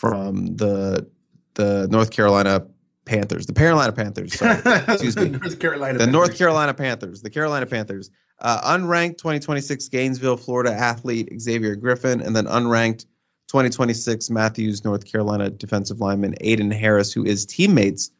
from 0.00 0.56
the 0.56 1.06
the 1.54 1.86
North 1.90 2.10
Carolina 2.10 2.66
Panthers, 3.04 3.44
the 3.44 3.52
Carolina 3.52 3.92
Panthers. 3.92 4.32
Sorry, 4.32 4.58
excuse 4.88 5.14
me, 5.14 5.28
North 5.28 5.60
Carolina. 5.60 5.94
The 5.94 5.98
Panthers. 5.98 6.12
North 6.12 6.38
Carolina 6.38 6.72
Panthers, 6.72 7.20
the 7.20 7.28
Carolina 7.28 7.66
Panthers. 7.66 8.10
Uh, 8.38 8.78
unranked 8.78 9.18
2026 9.18 9.88
Gainesville, 9.88 10.38
Florida 10.38 10.72
athlete 10.72 11.28
Xavier 11.38 11.76
Griffin, 11.76 12.22
and 12.22 12.34
then 12.34 12.46
unranked 12.46 13.04
2026 13.48 14.30
Matthews, 14.30 14.86
North 14.86 15.04
Carolina 15.04 15.50
defensive 15.50 16.00
lineman 16.00 16.34
Aiden 16.42 16.72
Harris, 16.72 17.12
who 17.12 17.26
is 17.26 17.44
teammates 17.44 18.10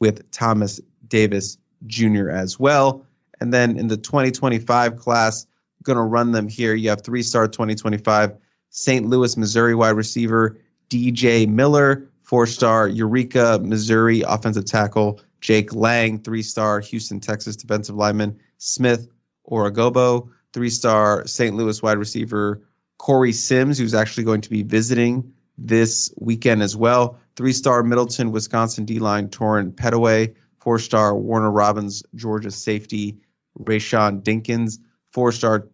with 0.00 0.30
Thomas 0.30 0.80
Davis 1.06 1.58
Jr. 1.86 2.30
as 2.30 2.58
well. 2.58 3.04
And 3.38 3.52
then 3.52 3.78
in 3.78 3.88
the 3.88 3.98
2025 3.98 4.96
class, 4.96 5.46
going 5.82 5.98
to 5.98 6.02
run 6.02 6.32
them 6.32 6.48
here. 6.48 6.74
You 6.74 6.88
have 6.88 7.02
three 7.02 7.22
star 7.22 7.48
2025 7.48 8.36
St. 8.70 9.06
Louis, 9.06 9.36
Missouri 9.36 9.74
wide 9.74 9.90
receiver 9.90 10.58
DJ 10.88 11.48
Miller, 11.48 12.08
four 12.22 12.46
star 12.46 12.88
Eureka, 12.88 13.58
Missouri 13.62 14.22
offensive 14.22 14.64
tackle, 14.64 15.20
Jake 15.40 15.74
Lang, 15.74 16.20
three 16.20 16.42
star 16.42 16.80
Houston, 16.80 17.20
Texas 17.20 17.56
defensive 17.56 17.94
lineman, 17.94 18.40
Smith 18.58 19.08
Oragobo, 19.48 20.30
three 20.52 20.70
star 20.70 21.26
St. 21.26 21.56
Louis 21.56 21.82
wide 21.82 21.98
receiver, 21.98 22.62
Corey 22.96 23.32
Sims, 23.32 23.78
who's 23.78 23.94
actually 23.94 24.24
going 24.24 24.42
to 24.42 24.50
be 24.50 24.62
visiting 24.62 25.32
this 25.56 26.12
weekend 26.18 26.62
as 26.62 26.76
well, 26.76 27.18
three 27.36 27.52
star 27.52 27.82
Middleton, 27.82 28.32
Wisconsin 28.32 28.84
D 28.84 28.98
line, 28.98 29.28
Torrin 29.28 29.72
Petaway, 29.72 30.34
four 30.58 30.78
star 30.78 31.16
Warner 31.16 31.50
Robins, 31.50 32.02
Georgia 32.14 32.50
safety, 32.50 33.18
Rayshawn 33.58 34.22
Dinkins, 34.22 34.78
four 35.12 35.32
star 35.32 35.68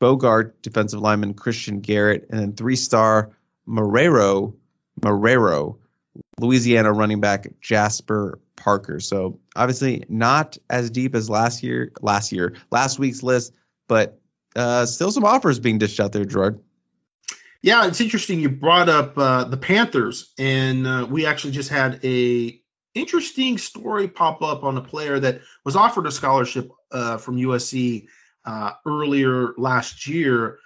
Bogart 0.00 0.62
defensive 0.62 1.00
lineman 1.00 1.34
Christian 1.34 1.80
Garrett, 1.80 2.26
and 2.30 2.40
then 2.40 2.52
three 2.54 2.76
star 2.76 3.30
Marrero, 3.70 4.54
Marrero, 5.00 5.78
Louisiana 6.38 6.92
running 6.92 7.20
back 7.20 7.46
Jasper 7.60 8.40
Parker. 8.56 9.00
So 9.00 9.38
obviously 9.54 10.04
not 10.08 10.58
as 10.68 10.90
deep 10.90 11.14
as 11.14 11.30
last 11.30 11.62
year, 11.62 11.92
last 12.02 12.32
year, 12.32 12.56
last 12.70 12.98
week's 12.98 13.22
list, 13.22 13.54
but 13.88 14.20
uh, 14.56 14.86
still 14.86 15.12
some 15.12 15.24
offers 15.24 15.60
being 15.60 15.78
dished 15.78 16.00
out 16.00 16.12
there, 16.12 16.24
Gerard. 16.24 16.60
Yeah, 17.62 17.86
it's 17.86 18.00
interesting. 18.00 18.40
You 18.40 18.48
brought 18.48 18.88
up 18.88 19.16
uh, 19.18 19.44
the 19.44 19.58
Panthers, 19.58 20.32
and 20.38 20.86
uh, 20.86 21.06
we 21.08 21.26
actually 21.26 21.52
just 21.52 21.68
had 21.68 22.00
a 22.04 22.58
interesting 22.94 23.58
story 23.58 24.08
pop 24.08 24.42
up 24.42 24.64
on 24.64 24.76
a 24.78 24.80
player 24.80 25.20
that 25.20 25.42
was 25.64 25.76
offered 25.76 26.06
a 26.06 26.10
scholarship 26.10 26.70
uh, 26.90 27.18
from 27.18 27.36
USC 27.36 28.06
uh, 28.46 28.72
earlier 28.86 29.52
last 29.58 30.08
year 30.08 30.58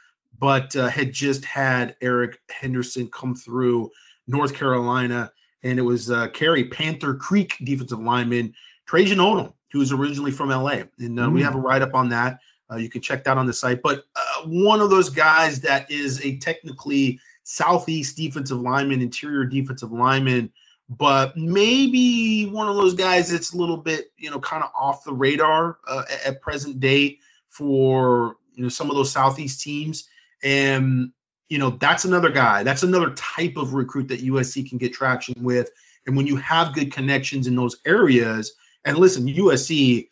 but 0.45 0.77
uh, 0.77 0.89
had 0.89 1.11
just 1.11 1.43
had 1.43 1.97
Eric 2.03 2.39
Henderson 2.51 3.09
come 3.09 3.35
through 3.35 3.91
North 4.27 4.55
Carolina, 4.55 5.33
and 5.63 5.79
it 5.79 5.83
was 5.83 6.11
uh, 6.11 6.29
Cary 6.29 6.65
Panther 6.65 7.15
Creek 7.15 7.57
defensive 7.65 7.99
lineman 7.99 8.53
Trajan 8.85 9.21
Odom, 9.21 9.55
who 9.73 9.79
was 9.79 9.91
originally 9.91 10.31
from 10.31 10.51
LA, 10.51 10.83
and 10.99 11.19
uh, 11.19 11.29
mm. 11.29 11.33
we 11.33 11.41
have 11.41 11.55
a 11.55 11.59
write 11.59 11.81
up 11.81 11.95
on 11.95 12.11
that. 12.11 12.41
Uh, 12.71 12.77
you 12.77 12.91
can 12.91 13.01
check 13.01 13.25
that 13.25 13.39
on 13.39 13.47
the 13.47 13.55
site. 13.55 13.81
But 13.81 14.05
uh, 14.15 14.43
one 14.45 14.83
of 14.83 14.91
those 14.91 15.09
guys 15.09 15.63
that 15.63 15.91
is 15.91 16.23
a 16.23 16.37
technically 16.37 17.21
southeast 17.45 18.15
defensive 18.19 18.61
lineman, 18.61 19.01
interior 19.01 19.47
defensive 19.47 19.93
lineman, 19.93 20.53
but 20.91 21.39
maybe 21.39 22.45
one 22.51 22.69
of 22.69 22.77
those 22.77 22.93
guys 22.93 23.31
that's 23.31 23.55
a 23.55 23.57
little 23.57 23.79
bit, 23.79 24.13
you 24.19 24.31
know, 24.31 24.41
kind 24.41 24.63
of 24.63 24.69
off 24.79 25.05
the 25.05 25.15
radar 25.15 25.79
uh, 25.89 26.03
at, 26.13 26.27
at 26.27 26.43
present 26.43 26.81
date 26.81 27.21
for 27.49 28.37
you 28.53 28.63
know 28.63 28.69
some 28.69 28.91
of 28.91 28.97
those 28.97 29.11
southeast 29.11 29.63
teams. 29.63 30.07
And, 30.45 31.11
you 31.49 31.59
know, 31.59 31.71
that's 31.71 32.05
another 32.05 32.31
guy. 32.31 32.63
That's 32.63 32.83
another 32.83 33.11
type 33.15 33.57
of 33.57 33.75
recruit 33.75 34.09
that 34.09 34.21
USC 34.21 34.69
can 34.69 34.79
get 34.79 34.93
traction 34.93 35.43
with. 35.43 35.71
And 36.07 36.17
when 36.17 36.27
you 36.27 36.37
have 36.37 36.75
good 36.75 36.93
connections 36.93 37.47
in 37.47 37.57
those 37.57 37.79
areas, 37.87 38.55
and 38.85 38.99
listen, 38.99 39.27
USC 39.27 40.09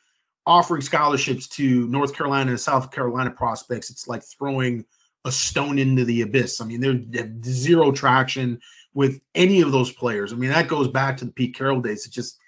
offering 0.46 0.80
scholarships 0.80 1.48
to 1.48 1.86
North 1.88 2.14
Carolina 2.14 2.50
and 2.50 2.60
South 2.60 2.90
Carolina 2.90 3.30
prospects, 3.30 3.90
it's 3.90 4.08
like 4.08 4.22
throwing 4.24 4.86
a 5.24 5.30
stone 5.30 5.78
into 5.78 6.04
the 6.04 6.22
abyss. 6.22 6.60
I 6.60 6.64
mean, 6.64 6.80
there's 6.80 7.44
zero 7.44 7.92
traction 7.92 8.60
with 8.94 9.20
any 9.34 9.60
of 9.60 9.70
those 9.70 9.92
players. 9.92 10.32
I 10.32 10.36
mean, 10.36 10.50
that 10.50 10.68
goes 10.68 10.88
back 10.88 11.18
to 11.18 11.26
the 11.26 11.32
Pete 11.32 11.54
Carroll 11.54 11.80
days. 11.80 12.06
It's 12.06 12.14
just 12.14 12.38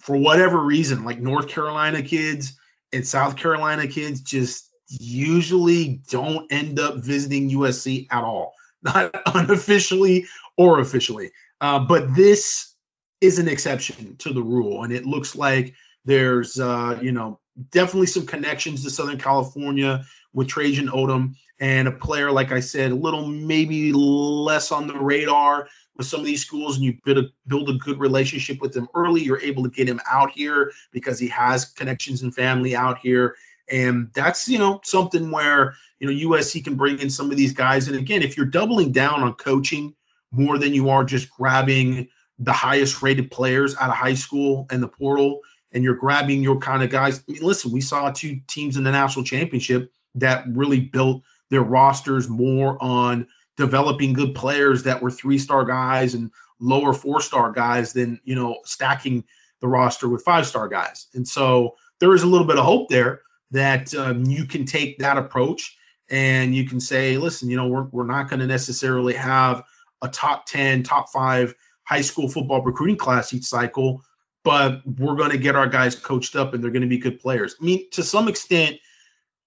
for 0.00 0.16
whatever 0.16 0.58
reason, 0.58 1.04
like 1.04 1.18
North 1.18 1.48
Carolina 1.48 2.02
kids 2.02 2.58
and 2.92 3.06
South 3.06 3.36
Carolina 3.36 3.88
kids 3.88 4.20
just 4.20 4.67
usually 4.88 6.00
don't 6.10 6.50
end 6.50 6.80
up 6.80 6.96
visiting 6.96 7.50
USC 7.50 8.06
at 8.10 8.24
all, 8.24 8.54
not 8.82 9.14
unofficially 9.26 10.26
or 10.56 10.80
officially. 10.80 11.30
Uh, 11.60 11.80
but 11.80 12.14
this 12.14 12.74
is 13.20 13.38
an 13.38 13.48
exception 13.48 14.16
to 14.18 14.32
the 14.32 14.42
rule, 14.42 14.84
and 14.84 14.92
it 14.92 15.04
looks 15.04 15.34
like 15.34 15.74
there's, 16.04 16.58
uh, 16.58 16.98
you 17.02 17.12
know, 17.12 17.40
definitely 17.70 18.06
some 18.06 18.26
connections 18.26 18.84
to 18.84 18.90
Southern 18.90 19.18
California 19.18 20.04
with 20.32 20.48
Trajan 20.48 20.88
Odom 20.88 21.34
and 21.60 21.88
a 21.88 21.92
player, 21.92 22.30
like 22.30 22.52
I 22.52 22.60
said, 22.60 22.92
a 22.92 22.94
little 22.94 23.26
maybe 23.26 23.92
less 23.92 24.70
on 24.70 24.86
the 24.86 24.98
radar 24.98 25.68
with 25.96 26.06
some 26.06 26.20
of 26.20 26.26
these 26.26 26.42
schools, 26.42 26.76
and 26.76 26.84
you 26.84 26.96
build 27.04 27.18
a, 27.18 27.24
build 27.48 27.68
a 27.68 27.74
good 27.74 27.98
relationship 27.98 28.60
with 28.60 28.72
them 28.72 28.88
early. 28.94 29.22
You're 29.22 29.40
able 29.40 29.64
to 29.64 29.70
get 29.70 29.88
him 29.88 30.00
out 30.08 30.30
here 30.30 30.70
because 30.92 31.18
he 31.18 31.26
has 31.28 31.64
connections 31.64 32.22
and 32.22 32.32
family 32.32 32.76
out 32.76 32.98
here 32.98 33.34
and 33.70 34.10
that's, 34.14 34.48
you 34.48 34.58
know, 34.58 34.80
something 34.84 35.30
where, 35.30 35.74
you 35.98 36.06
know, 36.06 36.30
USC 36.30 36.64
can 36.64 36.76
bring 36.76 36.98
in 37.00 37.10
some 37.10 37.30
of 37.30 37.36
these 37.36 37.52
guys. 37.52 37.88
And 37.88 37.96
again, 37.96 38.22
if 38.22 38.36
you're 38.36 38.46
doubling 38.46 38.92
down 38.92 39.22
on 39.22 39.34
coaching 39.34 39.94
more 40.30 40.58
than 40.58 40.74
you 40.74 40.90
are 40.90 41.04
just 41.04 41.30
grabbing 41.30 42.08
the 42.38 42.52
highest 42.52 43.02
rated 43.02 43.30
players 43.30 43.76
out 43.76 43.90
of 43.90 43.96
high 43.96 44.14
school 44.14 44.66
and 44.70 44.82
the 44.82 44.88
portal, 44.88 45.40
and 45.72 45.84
you're 45.84 45.94
grabbing 45.96 46.42
your 46.42 46.58
kind 46.58 46.82
of 46.82 46.90
guys. 46.90 47.18
I 47.28 47.32
mean, 47.32 47.42
listen, 47.42 47.72
we 47.72 47.80
saw 47.80 48.10
two 48.10 48.40
teams 48.46 48.76
in 48.76 48.84
the 48.84 48.90
national 48.90 49.24
championship 49.24 49.92
that 50.14 50.44
really 50.48 50.80
built 50.80 51.22
their 51.50 51.62
rosters 51.62 52.28
more 52.28 52.82
on 52.82 53.26
developing 53.56 54.12
good 54.12 54.34
players 54.34 54.84
that 54.84 55.02
were 55.02 55.10
three 55.10 55.38
star 55.38 55.64
guys 55.64 56.14
and 56.14 56.30
lower 56.60 56.92
four 56.92 57.20
star 57.20 57.52
guys 57.52 57.92
than, 57.92 58.20
you 58.24 58.34
know, 58.34 58.58
stacking 58.64 59.24
the 59.60 59.68
roster 59.68 60.08
with 60.08 60.24
five 60.24 60.46
star 60.46 60.68
guys. 60.68 61.08
And 61.14 61.26
so 61.26 61.76
there 62.00 62.14
is 62.14 62.22
a 62.22 62.26
little 62.26 62.46
bit 62.46 62.58
of 62.58 62.64
hope 62.64 62.88
there 62.88 63.22
that 63.50 63.94
um, 63.94 64.24
you 64.24 64.44
can 64.44 64.64
take 64.64 64.98
that 64.98 65.16
approach 65.16 65.76
and 66.10 66.54
you 66.54 66.66
can 66.66 66.80
say, 66.80 67.18
listen, 67.18 67.50
you 67.50 67.56
know, 67.56 67.68
we're, 67.68 67.84
we're 67.84 68.06
not 68.06 68.28
going 68.28 68.40
to 68.40 68.46
necessarily 68.46 69.14
have 69.14 69.64
a 70.02 70.08
top 70.08 70.46
10, 70.46 70.82
top 70.82 71.10
five 71.10 71.54
high 71.84 72.00
school 72.00 72.28
football 72.28 72.62
recruiting 72.62 72.96
class 72.96 73.32
each 73.32 73.44
cycle, 73.44 74.02
but 74.44 74.82
we're 74.86 75.16
going 75.16 75.30
to 75.30 75.38
get 75.38 75.56
our 75.56 75.66
guys 75.66 75.94
coached 75.94 76.36
up 76.36 76.54
and 76.54 76.62
they're 76.62 76.70
going 76.70 76.82
to 76.82 76.88
be 76.88 76.98
good 76.98 77.20
players. 77.20 77.56
I 77.60 77.64
mean, 77.64 77.90
to 77.92 78.02
some 78.02 78.28
extent, 78.28 78.76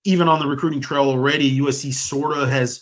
even 0.03 0.27
on 0.27 0.39
the 0.39 0.47
recruiting 0.47 0.81
trail 0.81 1.03
already, 1.03 1.59
USC 1.59 1.93
sort 1.93 2.37
of 2.37 2.49
has 2.49 2.81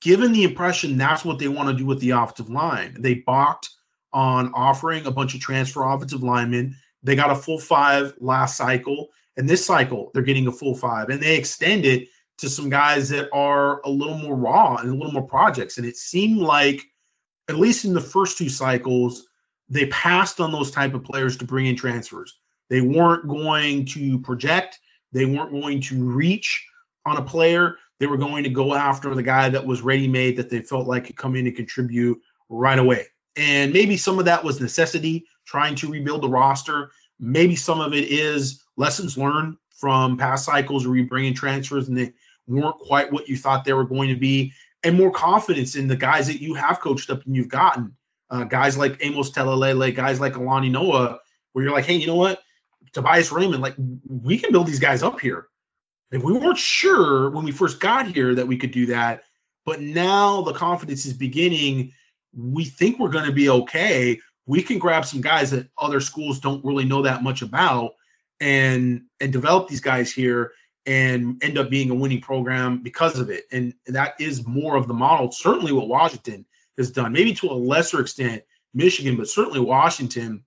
given 0.00 0.32
the 0.32 0.44
impression 0.44 0.96
that's 0.96 1.24
what 1.24 1.38
they 1.38 1.48
want 1.48 1.68
to 1.68 1.74
do 1.74 1.86
with 1.86 2.00
the 2.00 2.10
offensive 2.10 2.50
line. 2.50 2.96
They 2.98 3.14
balked 3.14 3.70
on 4.12 4.52
offering 4.54 5.06
a 5.06 5.10
bunch 5.10 5.34
of 5.34 5.40
transfer 5.40 5.84
offensive 5.84 6.22
linemen. 6.22 6.76
They 7.02 7.16
got 7.16 7.30
a 7.30 7.36
full 7.36 7.58
five 7.58 8.14
last 8.18 8.56
cycle, 8.56 9.08
and 9.36 9.48
this 9.48 9.64
cycle 9.64 10.10
they're 10.12 10.22
getting 10.22 10.46
a 10.46 10.52
full 10.52 10.74
five, 10.74 11.08
and 11.08 11.22
they 11.22 11.36
extend 11.36 11.84
it 11.84 12.08
to 12.38 12.48
some 12.48 12.68
guys 12.68 13.08
that 13.10 13.28
are 13.32 13.80
a 13.84 13.90
little 13.90 14.16
more 14.16 14.34
raw 14.34 14.76
and 14.76 14.90
a 14.90 14.94
little 14.94 15.12
more 15.12 15.26
projects. 15.26 15.78
And 15.78 15.86
it 15.86 15.96
seemed 15.96 16.38
like, 16.38 16.82
at 17.48 17.56
least 17.56 17.84
in 17.84 17.94
the 17.94 18.00
first 18.00 18.38
two 18.38 18.48
cycles, 18.48 19.26
they 19.68 19.86
passed 19.86 20.40
on 20.40 20.52
those 20.52 20.70
type 20.70 20.94
of 20.94 21.04
players 21.04 21.36
to 21.38 21.44
bring 21.44 21.66
in 21.66 21.76
transfers. 21.76 22.38
They 22.68 22.80
weren't 22.80 23.28
going 23.28 23.86
to 23.86 24.18
project. 24.20 24.78
They 25.12 25.24
weren't 25.24 25.52
going 25.52 25.80
to 25.82 26.04
reach 26.04 26.66
on 27.06 27.16
a 27.16 27.22
player. 27.22 27.76
They 28.00 28.06
were 28.06 28.16
going 28.16 28.44
to 28.44 28.50
go 28.50 28.74
after 28.74 29.14
the 29.14 29.22
guy 29.22 29.48
that 29.50 29.66
was 29.66 29.82
ready 29.82 30.08
made 30.08 30.36
that 30.38 30.50
they 30.50 30.60
felt 30.60 30.88
like 30.88 31.04
could 31.04 31.16
come 31.16 31.36
in 31.36 31.46
and 31.46 31.54
contribute 31.54 32.20
right 32.48 32.78
away. 32.78 33.06
And 33.36 33.72
maybe 33.72 33.96
some 33.96 34.18
of 34.18 34.24
that 34.24 34.44
was 34.44 34.60
necessity, 34.60 35.26
trying 35.46 35.74
to 35.76 35.90
rebuild 35.90 36.22
the 36.22 36.28
roster. 36.28 36.90
Maybe 37.20 37.56
some 37.56 37.80
of 37.80 37.94
it 37.94 38.10
is 38.10 38.61
lessons 38.76 39.18
learned 39.18 39.56
from 39.76 40.16
past 40.16 40.44
cycles 40.44 40.86
where 40.86 40.96
you 40.96 41.06
bring 41.06 41.24
in 41.24 41.34
transfers 41.34 41.88
and 41.88 41.96
they 41.96 42.12
weren't 42.46 42.78
quite 42.78 43.12
what 43.12 43.28
you 43.28 43.36
thought 43.36 43.64
they 43.64 43.72
were 43.72 43.84
going 43.84 44.08
to 44.08 44.16
be, 44.16 44.52
and 44.82 44.96
more 44.96 45.10
confidence 45.10 45.76
in 45.76 45.88
the 45.88 45.96
guys 45.96 46.26
that 46.26 46.40
you 46.40 46.54
have 46.54 46.80
coached 46.80 47.10
up 47.10 47.24
and 47.24 47.36
you've 47.36 47.48
gotten. 47.48 47.96
Uh, 48.30 48.44
guys 48.44 48.78
like 48.78 48.96
Amos 49.00 49.30
Talalele, 49.30 49.94
guys 49.94 50.18
like 50.18 50.36
Alani 50.36 50.70
Noah, 50.70 51.20
where 51.52 51.64
you're 51.64 51.72
like, 51.72 51.84
hey, 51.84 51.96
you 51.96 52.06
know 52.06 52.16
what? 52.16 52.40
Tobias 52.92 53.30
Raymond, 53.30 53.62
like 53.62 53.74
we 54.08 54.38
can 54.38 54.52
build 54.52 54.66
these 54.66 54.80
guys 54.80 55.02
up 55.02 55.20
here. 55.20 55.46
And 56.10 56.22
we 56.22 56.32
weren't 56.32 56.58
sure 56.58 57.30
when 57.30 57.44
we 57.44 57.52
first 57.52 57.80
got 57.80 58.06
here 58.06 58.34
that 58.34 58.46
we 58.46 58.58
could 58.58 58.70
do 58.70 58.86
that, 58.86 59.22
but 59.64 59.80
now 59.80 60.42
the 60.42 60.52
confidence 60.52 61.06
is 61.06 61.14
beginning. 61.14 61.92
We 62.34 62.64
think 62.64 62.98
we're 62.98 63.08
going 63.08 63.26
to 63.26 63.32
be 63.32 63.48
okay. 63.48 64.20
We 64.46 64.62
can 64.62 64.78
grab 64.78 65.04
some 65.06 65.20
guys 65.20 65.52
that 65.52 65.68
other 65.78 66.00
schools 66.00 66.40
don't 66.40 66.64
really 66.64 66.84
know 66.84 67.02
that 67.02 67.22
much 67.22 67.42
about 67.42 67.92
and 68.42 69.04
and 69.20 69.32
develop 69.32 69.68
these 69.68 69.80
guys 69.80 70.12
here 70.12 70.52
and 70.84 71.42
end 71.42 71.56
up 71.58 71.70
being 71.70 71.90
a 71.90 71.94
winning 71.94 72.20
program 72.20 72.82
because 72.82 73.18
of 73.18 73.30
it. 73.30 73.44
And 73.52 73.72
that 73.86 74.20
is 74.20 74.46
more 74.46 74.76
of 74.76 74.88
the 74.88 74.94
model, 74.94 75.30
certainly 75.30 75.72
what 75.72 75.86
Washington 75.86 76.44
has 76.76 76.90
done, 76.90 77.12
maybe 77.12 77.34
to 77.34 77.50
a 77.50 77.54
lesser 77.54 78.00
extent 78.00 78.42
Michigan, 78.74 79.16
but 79.16 79.28
certainly 79.28 79.60
Washington 79.60 80.44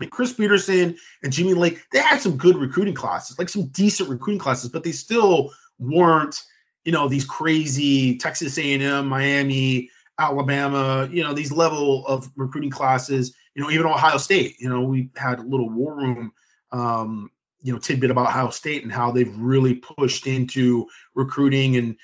like 0.00 0.10
Chris 0.10 0.32
Petersen 0.32 0.96
and 1.22 1.32
Jimmy 1.32 1.54
Lake, 1.54 1.78
they 1.92 2.00
had 2.00 2.20
some 2.20 2.36
good 2.36 2.56
recruiting 2.56 2.94
classes, 2.94 3.38
like 3.38 3.48
some 3.48 3.66
decent 3.66 4.08
recruiting 4.08 4.40
classes, 4.40 4.70
but 4.70 4.82
they 4.82 4.92
still 4.92 5.52
weren't, 5.78 6.40
you 6.84 6.92
know, 6.92 7.08
these 7.08 7.24
crazy 7.24 8.18
Texas 8.18 8.58
A&M, 8.58 9.06
Miami, 9.06 9.90
Alabama, 10.18 11.08
you 11.12 11.22
know, 11.22 11.32
these 11.32 11.52
level 11.52 12.06
of 12.06 12.28
recruiting 12.36 12.70
classes. 12.70 13.34
You 13.54 13.62
know, 13.62 13.70
even 13.70 13.86
Ohio 13.86 14.18
State. 14.18 14.60
You 14.60 14.68
know, 14.68 14.82
we 14.82 15.10
had 15.16 15.38
a 15.38 15.42
little 15.42 15.70
war 15.70 15.94
room, 15.94 16.32
um, 16.72 17.30
you 17.64 17.72
know, 17.72 17.78
tidbit 17.78 18.10
about 18.10 18.28
Ohio 18.28 18.50
State 18.50 18.84
and 18.84 18.92
how 18.92 19.10
they've 19.10 19.34
really 19.36 19.74
pushed 19.74 20.26
into 20.26 20.86
recruiting 21.14 21.76
and 21.76 21.96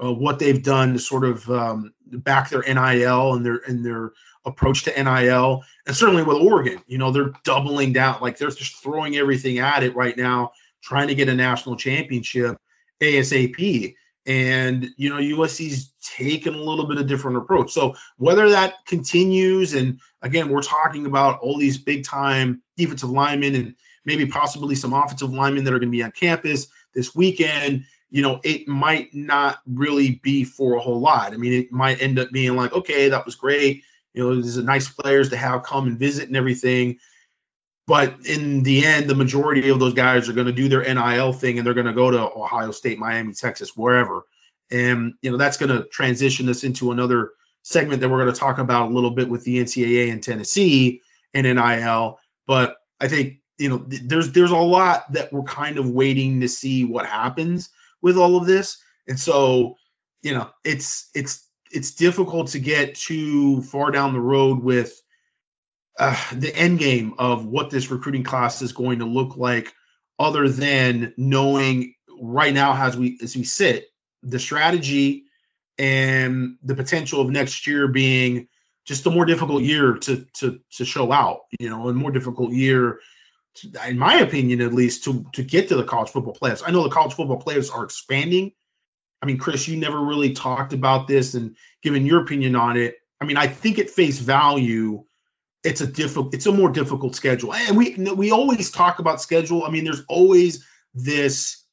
uh, 0.00 0.12
what 0.12 0.38
they've 0.38 0.62
done 0.62 0.92
to 0.92 0.98
sort 0.98 1.24
of 1.24 1.48
um, 1.50 1.92
back 2.06 2.50
their 2.50 2.62
NIL 2.62 3.34
and 3.34 3.44
their 3.44 3.60
and 3.66 3.84
their 3.84 4.12
approach 4.44 4.84
to 4.84 5.02
NIL, 5.02 5.64
and 5.86 5.96
certainly 5.96 6.22
with 6.22 6.36
Oregon, 6.36 6.80
you 6.86 6.98
know, 6.98 7.10
they're 7.10 7.32
doubling 7.42 7.92
down, 7.92 8.18
like 8.20 8.38
they're 8.38 8.50
just 8.50 8.82
throwing 8.82 9.16
everything 9.16 9.58
at 9.58 9.82
it 9.82 9.96
right 9.96 10.16
now, 10.16 10.52
trying 10.82 11.08
to 11.08 11.14
get 11.14 11.28
a 11.28 11.34
national 11.34 11.76
championship 11.76 12.56
ASAP. 13.00 13.94
And 14.26 14.90
you 14.98 15.08
know, 15.08 15.16
USC's 15.16 15.94
taken 16.02 16.54
a 16.54 16.62
little 16.62 16.86
bit 16.86 16.98
of 16.98 17.06
different 17.06 17.38
approach. 17.38 17.72
So 17.72 17.94
whether 18.18 18.50
that 18.50 18.74
continues, 18.86 19.72
and 19.72 20.00
again, 20.20 20.50
we're 20.50 20.62
talking 20.62 21.06
about 21.06 21.40
all 21.40 21.56
these 21.56 21.78
big 21.78 22.04
time 22.04 22.62
defensive 22.76 23.10
linemen 23.10 23.54
and 23.54 23.74
maybe 24.04 24.26
possibly 24.26 24.74
some 24.74 24.92
offensive 24.92 25.30
linemen 25.30 25.64
that 25.64 25.72
are 25.72 25.78
going 25.78 25.90
to 25.90 25.96
be 25.96 26.02
on 26.02 26.12
campus 26.12 26.68
this 26.94 27.14
weekend 27.14 27.84
you 28.10 28.22
know, 28.22 28.40
it 28.42 28.66
might 28.66 29.14
not 29.14 29.60
really 29.66 30.20
be 30.22 30.44
for 30.44 30.74
a 30.74 30.80
whole 30.80 31.00
lot. 31.00 31.32
I 31.32 31.36
mean, 31.36 31.52
it 31.52 31.72
might 31.72 32.00
end 32.00 32.18
up 32.18 32.30
being 32.30 32.56
like, 32.56 32.72
okay, 32.72 33.08
that 33.10 33.26
was 33.26 33.34
great. 33.34 33.84
You 34.14 34.22
know, 34.22 34.34
these 34.40 34.58
are 34.58 34.62
nice 34.62 34.88
players 34.88 35.28
to 35.30 35.36
have 35.36 35.62
come 35.62 35.86
and 35.86 35.98
visit 35.98 36.28
and 36.28 36.36
everything. 36.36 36.98
But 37.86 38.26
in 38.26 38.62
the 38.62 38.84
end, 38.84 39.08
the 39.08 39.14
majority 39.14 39.68
of 39.68 39.78
those 39.78 39.94
guys 39.94 40.28
are 40.28 40.34
going 40.34 40.46
to 40.46 40.52
do 40.52 40.68
their 40.68 40.82
NIL 40.82 41.32
thing 41.32 41.58
and 41.58 41.66
they're 41.66 41.74
going 41.74 41.86
to 41.86 41.92
go 41.92 42.10
to 42.10 42.20
Ohio 42.20 42.70
State, 42.70 42.98
Miami, 42.98 43.34
Texas, 43.34 43.76
wherever. 43.76 44.22
And, 44.70 45.14
you 45.22 45.30
know, 45.30 45.38
that's 45.38 45.56
going 45.56 45.70
to 45.70 45.88
transition 45.88 46.48
us 46.48 46.64
into 46.64 46.92
another 46.92 47.32
segment 47.62 48.00
that 48.00 48.08
we're 48.08 48.22
going 48.22 48.32
to 48.32 48.38
talk 48.38 48.58
about 48.58 48.90
a 48.90 48.94
little 48.94 49.10
bit 49.10 49.28
with 49.28 49.44
the 49.44 49.58
NCAA 49.58 50.08
in 50.08 50.20
Tennessee 50.20 51.00
and 51.32 51.46
NIL. 51.46 52.18
But 52.46 52.76
I 53.00 53.08
think, 53.08 53.38
you 53.58 53.68
know, 53.68 53.84
there's 53.86 54.32
there's 54.32 54.52
a 54.52 54.56
lot 54.56 55.12
that 55.12 55.32
we're 55.32 55.42
kind 55.42 55.78
of 55.78 55.90
waiting 55.90 56.40
to 56.40 56.48
see 56.48 56.84
what 56.84 57.06
happens 57.06 57.70
with 58.00 58.16
all 58.16 58.36
of 58.36 58.46
this. 58.46 58.78
And 59.06 59.18
so, 59.18 59.76
you 60.22 60.34
know, 60.34 60.48
it's 60.64 61.10
it's 61.14 61.46
it's 61.70 61.94
difficult 61.94 62.48
to 62.48 62.60
get 62.60 62.94
too 62.94 63.62
far 63.62 63.90
down 63.90 64.12
the 64.12 64.20
road 64.20 64.62
with 64.62 65.00
uh, 65.98 66.16
the 66.32 66.54
end 66.54 66.78
game 66.78 67.14
of 67.18 67.44
what 67.44 67.70
this 67.70 67.90
recruiting 67.90 68.22
class 68.22 68.62
is 68.62 68.72
going 68.72 69.00
to 69.00 69.04
look 69.04 69.36
like, 69.36 69.74
other 70.18 70.48
than 70.48 71.12
knowing 71.16 71.94
right 72.20 72.54
now 72.54 72.86
as 72.86 72.96
we 72.96 73.18
as 73.22 73.36
we 73.36 73.44
sit 73.44 73.86
the 74.22 74.38
strategy 74.38 75.24
and 75.78 76.56
the 76.62 76.74
potential 76.74 77.20
of 77.20 77.30
next 77.30 77.66
year 77.66 77.86
being 77.88 78.48
just 78.84 79.06
a 79.06 79.10
more 79.10 79.24
difficult 79.24 79.62
year 79.62 79.94
to 79.94 80.24
to 80.34 80.60
to 80.72 80.84
show 80.84 81.10
out, 81.12 81.40
you 81.58 81.68
know, 81.68 81.88
a 81.88 81.92
more 81.92 82.10
difficult 82.10 82.52
year 82.52 83.00
in 83.86 83.98
my 83.98 84.16
opinion, 84.16 84.60
at 84.60 84.72
least, 84.72 85.04
to 85.04 85.26
to 85.32 85.42
get 85.42 85.68
to 85.68 85.76
the 85.76 85.84
college 85.84 86.10
football 86.10 86.34
playoffs. 86.34 86.62
I 86.66 86.70
know 86.70 86.82
the 86.82 86.90
college 86.90 87.14
football 87.14 87.38
players 87.38 87.70
are 87.70 87.84
expanding. 87.84 88.52
I 89.22 89.26
mean, 89.26 89.38
Chris, 89.38 89.66
you 89.66 89.76
never 89.76 90.00
really 90.00 90.32
talked 90.32 90.72
about 90.72 91.08
this 91.08 91.34
and 91.34 91.56
given 91.82 92.06
your 92.06 92.22
opinion 92.22 92.54
on 92.54 92.76
it. 92.76 92.96
I 93.20 93.24
mean, 93.24 93.36
I 93.36 93.48
think 93.48 93.78
at 93.78 93.90
face 93.90 94.18
value, 94.18 95.04
it's 95.64 95.80
a 95.80 95.86
difficult, 95.86 96.34
it's 96.34 96.46
a 96.46 96.52
more 96.52 96.70
difficult 96.70 97.16
schedule. 97.16 97.52
And 97.52 97.76
we 97.76 97.94
we 97.94 98.30
always 98.30 98.70
talk 98.70 99.00
about 99.00 99.20
schedule. 99.20 99.64
I 99.64 99.70
mean, 99.70 99.84
there's 99.84 100.04
always 100.08 100.64
this 100.94 101.64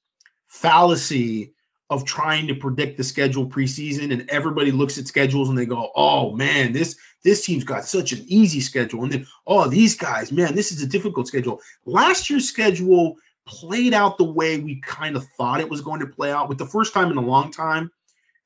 fallacy 0.48 1.54
of 1.90 2.04
trying 2.04 2.48
to 2.48 2.56
predict 2.56 2.98
the 2.98 3.04
schedule 3.04 3.48
preseason, 3.48 4.12
and 4.12 4.30
everybody 4.30 4.72
looks 4.72 4.98
at 4.98 5.08
schedules 5.08 5.50
and 5.50 5.58
they 5.58 5.68
go, 5.68 5.92
"Oh 5.96 6.36
man, 6.36 6.74
this 6.74 6.98
this 7.26 7.44
team's 7.44 7.64
got 7.64 7.86
such 7.86 8.14
an 8.14 8.24
easy 8.28 8.62
schedule. 8.62 9.04
And 9.04 9.12
then, 9.12 9.28
oh, 9.48 9.68
these 9.68 9.98
guys, 9.98 10.32
man, 10.32 10.54
this 10.54 10.72
is 10.72 10.84
a 10.84 10.88
difficult 10.88 11.28
schedule. 11.28 11.60
Last 11.84 12.30
year's 12.30 12.48
schedule 12.48 13.16
played 13.48 13.96
out 13.96 14.20
the 14.20 14.24
way 14.24 14.60
we 14.60 14.80
kind 14.80 15.16
of 15.16 15.26
thought 15.36 15.60
it 15.60 15.70
was 15.70 15.82
going 15.82 16.02
to 16.02 16.08
play 16.08 16.32
out. 16.32 16.48
With 16.48 16.60
the 16.60 16.68
first 16.68 16.94
time 16.94 17.10
in 17.10 17.18
a 17.18 17.22
long 17.22 17.52
time 17.52 17.92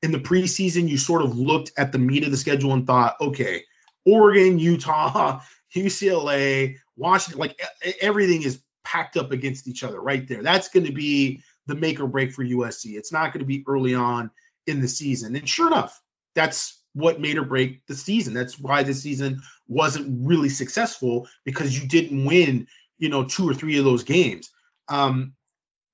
in 0.02 0.12
the 0.12 0.18
preseason, 0.18 0.88
you 0.88 0.96
sort 0.96 1.20
of 1.20 1.36
looked 1.36 1.72
at 1.76 1.92
the 1.92 1.98
meat 1.98 2.24
of 2.24 2.30
the 2.30 2.38
schedule 2.38 2.72
and 2.72 2.86
thought, 2.86 3.16
okay, 3.20 3.64
Oregon, 4.06 4.58
Utah, 4.58 5.40
UCLA, 5.76 6.76
Washington, 6.96 7.38
like 7.38 7.60
everything 8.00 8.42
is 8.42 8.62
packed 8.82 9.18
up 9.18 9.30
against 9.30 9.68
each 9.68 9.84
other 9.84 10.00
right 10.00 10.26
there. 10.26 10.42
That's 10.42 10.68
going 10.68 10.86
to 10.86 10.92
be 10.92 11.42
the 11.66 11.74
make 11.74 12.00
or 12.00 12.06
break 12.06 12.32
for 12.32 12.42
USC. 12.42 12.96
It's 12.96 13.12
not 13.12 13.34
going 13.34 13.40
to 13.40 13.46
be 13.46 13.62
early 13.68 13.94
on 13.94 14.30
in 14.66 14.80
the 14.80 14.88
season. 14.88 15.36
And 15.36 15.46
sure 15.46 15.66
enough, 15.66 16.00
that's 16.34 16.79
what 16.94 17.20
made 17.20 17.38
or 17.38 17.44
break 17.44 17.86
the 17.86 17.94
season. 17.94 18.34
That's 18.34 18.58
why 18.58 18.82
the 18.82 18.94
season 18.94 19.42
wasn't 19.68 20.26
really 20.26 20.48
successful 20.48 21.28
because 21.44 21.78
you 21.78 21.88
didn't 21.88 22.24
win, 22.24 22.66
you 22.98 23.08
know, 23.08 23.24
two 23.24 23.48
or 23.48 23.54
three 23.54 23.78
of 23.78 23.84
those 23.84 24.02
games. 24.02 24.50
Um, 24.88 25.34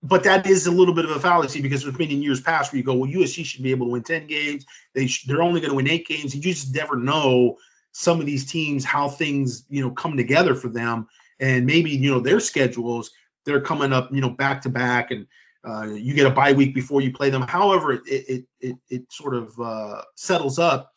but 0.03 0.25
that 0.25 0.47
is 0.47 0.67
a 0.67 0.71
little 0.71 0.95
bit 0.95 1.05
of 1.05 1.11
a 1.11 1.21
fallacy 1.21 1.61
because 1.61 1.83
there's 1.83 1.97
been 1.97 2.11
in 2.11 2.23
years 2.23 2.41
past 2.41 2.73
where 2.73 2.79
you 2.79 2.85
go, 2.85 2.95
well, 2.95 3.11
USC 3.11 3.45
should 3.45 3.63
be 3.63 3.73
able 3.73 3.87
to 3.87 3.93
win 3.93 4.03
10 4.03 4.27
games. 4.27 4.65
They 4.95 5.07
sh- 5.07 5.25
they're 5.25 5.43
only 5.43 5.61
going 5.61 5.71
to 5.71 5.77
win 5.77 5.89
eight 5.89 6.07
games. 6.07 6.35
You 6.35 6.41
just 6.41 6.75
never 6.75 6.97
know 6.97 7.57
some 7.97 8.21
of 8.21 8.27
these 8.27 8.45
teams 8.45 8.85
how 8.85 9.09
things 9.09 9.65
you 9.71 9.81
know 9.81 9.91
come 9.91 10.19
together 10.19 10.55
for 10.55 10.69
them, 10.69 11.09
and 11.41 11.65
maybe 11.65 11.91
you 11.91 12.11
know 12.11 12.21
their 12.21 12.41
schedules 12.41 13.11
they're 13.47 13.61
coming 13.61 13.93
up 13.93 14.13
you 14.13 14.21
know 14.21 14.29
back 14.29 14.63
to 14.63 14.69
back 14.69 15.11
and 15.11 15.27
uh, 15.67 15.85
you 15.85 16.15
get 16.15 16.27
a 16.27 16.31
bye 16.31 16.53
week 16.53 16.75
before 16.75 17.01
you 17.01 17.13
play 17.13 17.31
them. 17.31 17.43
However, 17.43 17.93
it 17.93 18.03
it 18.07 18.45
it, 18.61 18.77
it 18.89 19.13
sort 19.13 19.35
of 19.35 19.59
uh, 19.61 20.03
settles 20.15 20.59
up. 20.59 20.93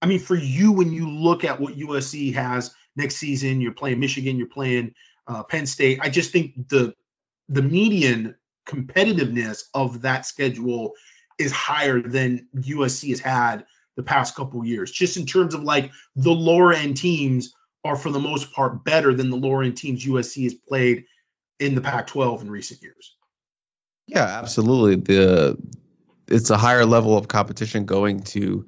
I 0.00 0.06
mean, 0.06 0.20
for 0.20 0.36
you, 0.36 0.72
when 0.72 0.92
you 0.92 1.08
look 1.08 1.44
at 1.44 1.60
what 1.60 1.76
USC 1.76 2.34
has 2.34 2.74
next 2.96 3.16
season, 3.16 3.60
you're 3.60 3.72
playing 3.72 4.00
Michigan, 4.00 4.38
you're 4.38 4.48
playing 4.48 4.94
uh, 5.26 5.42
Penn 5.42 5.66
State. 5.66 5.98
I 6.00 6.08
just 6.08 6.32
think 6.32 6.68
the 6.68 6.94
the 7.48 7.62
median 7.62 8.36
competitiveness 8.66 9.64
of 9.74 10.02
that 10.02 10.26
schedule 10.26 10.92
is 11.38 11.52
higher 11.52 12.00
than 12.00 12.48
USC 12.56 13.10
has 13.10 13.20
had 13.20 13.66
the 13.96 14.02
past 14.02 14.34
couple 14.34 14.64
years. 14.64 14.90
Just 14.90 15.16
in 15.16 15.26
terms 15.26 15.54
of 15.54 15.62
like 15.62 15.92
the 16.14 16.32
lower 16.32 16.72
end 16.72 16.96
teams 16.96 17.52
are 17.84 17.96
for 17.96 18.10
the 18.10 18.18
most 18.18 18.52
part 18.52 18.84
better 18.84 19.14
than 19.14 19.30
the 19.30 19.36
lower 19.36 19.62
end 19.62 19.76
teams 19.76 20.04
USC 20.04 20.44
has 20.44 20.54
played 20.54 21.04
in 21.60 21.74
the 21.74 21.80
Pac-12 21.80 22.42
in 22.42 22.50
recent 22.50 22.82
years. 22.82 23.15
Yeah, 24.06 24.24
absolutely. 24.24 24.96
The 24.96 25.58
it's 26.28 26.50
a 26.50 26.56
higher 26.56 26.84
level 26.84 27.16
of 27.16 27.28
competition 27.28 27.84
going 27.84 28.20
to 28.20 28.66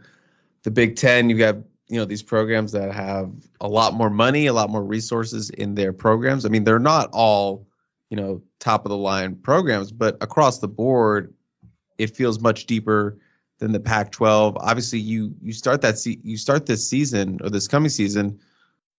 the 0.62 0.70
Big 0.70 0.97
Ten. 0.97 1.31
You 1.31 1.44
have 1.44 1.65
you 1.89 1.98
know 1.98 2.05
these 2.05 2.23
programs 2.23 2.73
that 2.73 2.93
have 2.93 3.32
a 3.60 3.69
lot 3.69 3.94
more 3.94 4.10
money, 4.10 4.47
a 4.47 4.52
lot 4.52 4.70
more 4.70 4.82
resources 4.82 5.51
in 5.51 5.74
their 5.74 5.93
programs. 5.93 6.44
I 6.44 6.48
mean, 6.48 6.65
they're 6.65 6.78
not 6.78 7.10
all 7.12 7.66
you 8.10 8.16
know 8.16 8.43
top 8.59 8.85
of 8.85 8.90
the 8.90 8.97
line 8.97 9.36
programs, 9.36 9.93
but 9.93 10.16
across 10.20 10.59
the 10.59 10.69
board, 10.69 11.35
it 11.98 12.16
feels 12.16 12.40
much 12.40 12.66
deeper 12.66 13.19
than 13.59 13.73
the 13.73 13.81
Pac-12. 13.81 14.56
Obviously, 14.56 14.98
you 14.98 15.35
you 15.40 15.52
start 15.52 15.82
that 15.82 15.98
se- 15.98 16.20
you 16.23 16.36
start 16.36 16.66
this 16.66 16.89
season 16.89 17.40
or 17.43 17.51
this 17.51 17.69
coming 17.69 17.90
season 17.90 18.40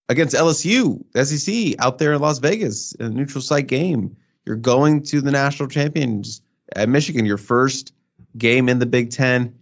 against 0.07 0.35
LSU, 0.35 1.03
SEC 1.15 1.75
out 1.79 1.97
there 1.97 2.13
in 2.13 2.21
Las 2.21 2.39
Vegas 2.39 2.93
in 2.93 3.05
a 3.05 3.09
neutral 3.09 3.41
site 3.41 3.67
game. 3.67 4.17
You're 4.49 4.57
going 4.57 5.03
to 5.03 5.21
the 5.21 5.29
national 5.29 5.69
champions 5.69 6.41
at 6.75 6.89
Michigan, 6.89 7.27
your 7.27 7.37
first 7.37 7.93
game 8.35 8.67
in 8.67 8.79
the 8.79 8.87
Big 8.87 9.11
Ten 9.11 9.59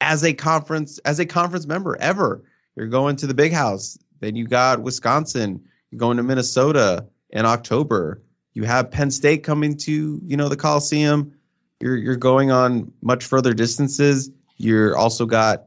as 0.00 0.24
a 0.24 0.34
conference 0.34 0.98
as 0.98 1.20
a 1.20 1.26
conference 1.26 1.64
member 1.64 1.96
ever. 1.96 2.42
You're 2.74 2.88
going 2.88 3.14
to 3.16 3.28
the 3.28 3.34
Big 3.34 3.52
House. 3.52 3.96
Then 4.18 4.34
you 4.34 4.48
got 4.48 4.82
Wisconsin. 4.82 5.68
You're 5.92 6.00
going 6.00 6.16
to 6.16 6.24
Minnesota 6.24 7.06
in 7.30 7.46
October. 7.46 8.20
You 8.52 8.64
have 8.64 8.90
Penn 8.90 9.12
State 9.12 9.44
coming 9.44 9.76
to 9.76 10.20
you 10.24 10.36
know 10.36 10.48
the 10.48 10.56
Coliseum. 10.56 11.34
You're 11.78 11.96
you're 11.96 12.16
going 12.16 12.50
on 12.50 12.94
much 13.00 13.24
further 13.24 13.54
distances. 13.54 14.28
You're 14.56 14.96
also 14.96 15.24
got 15.24 15.66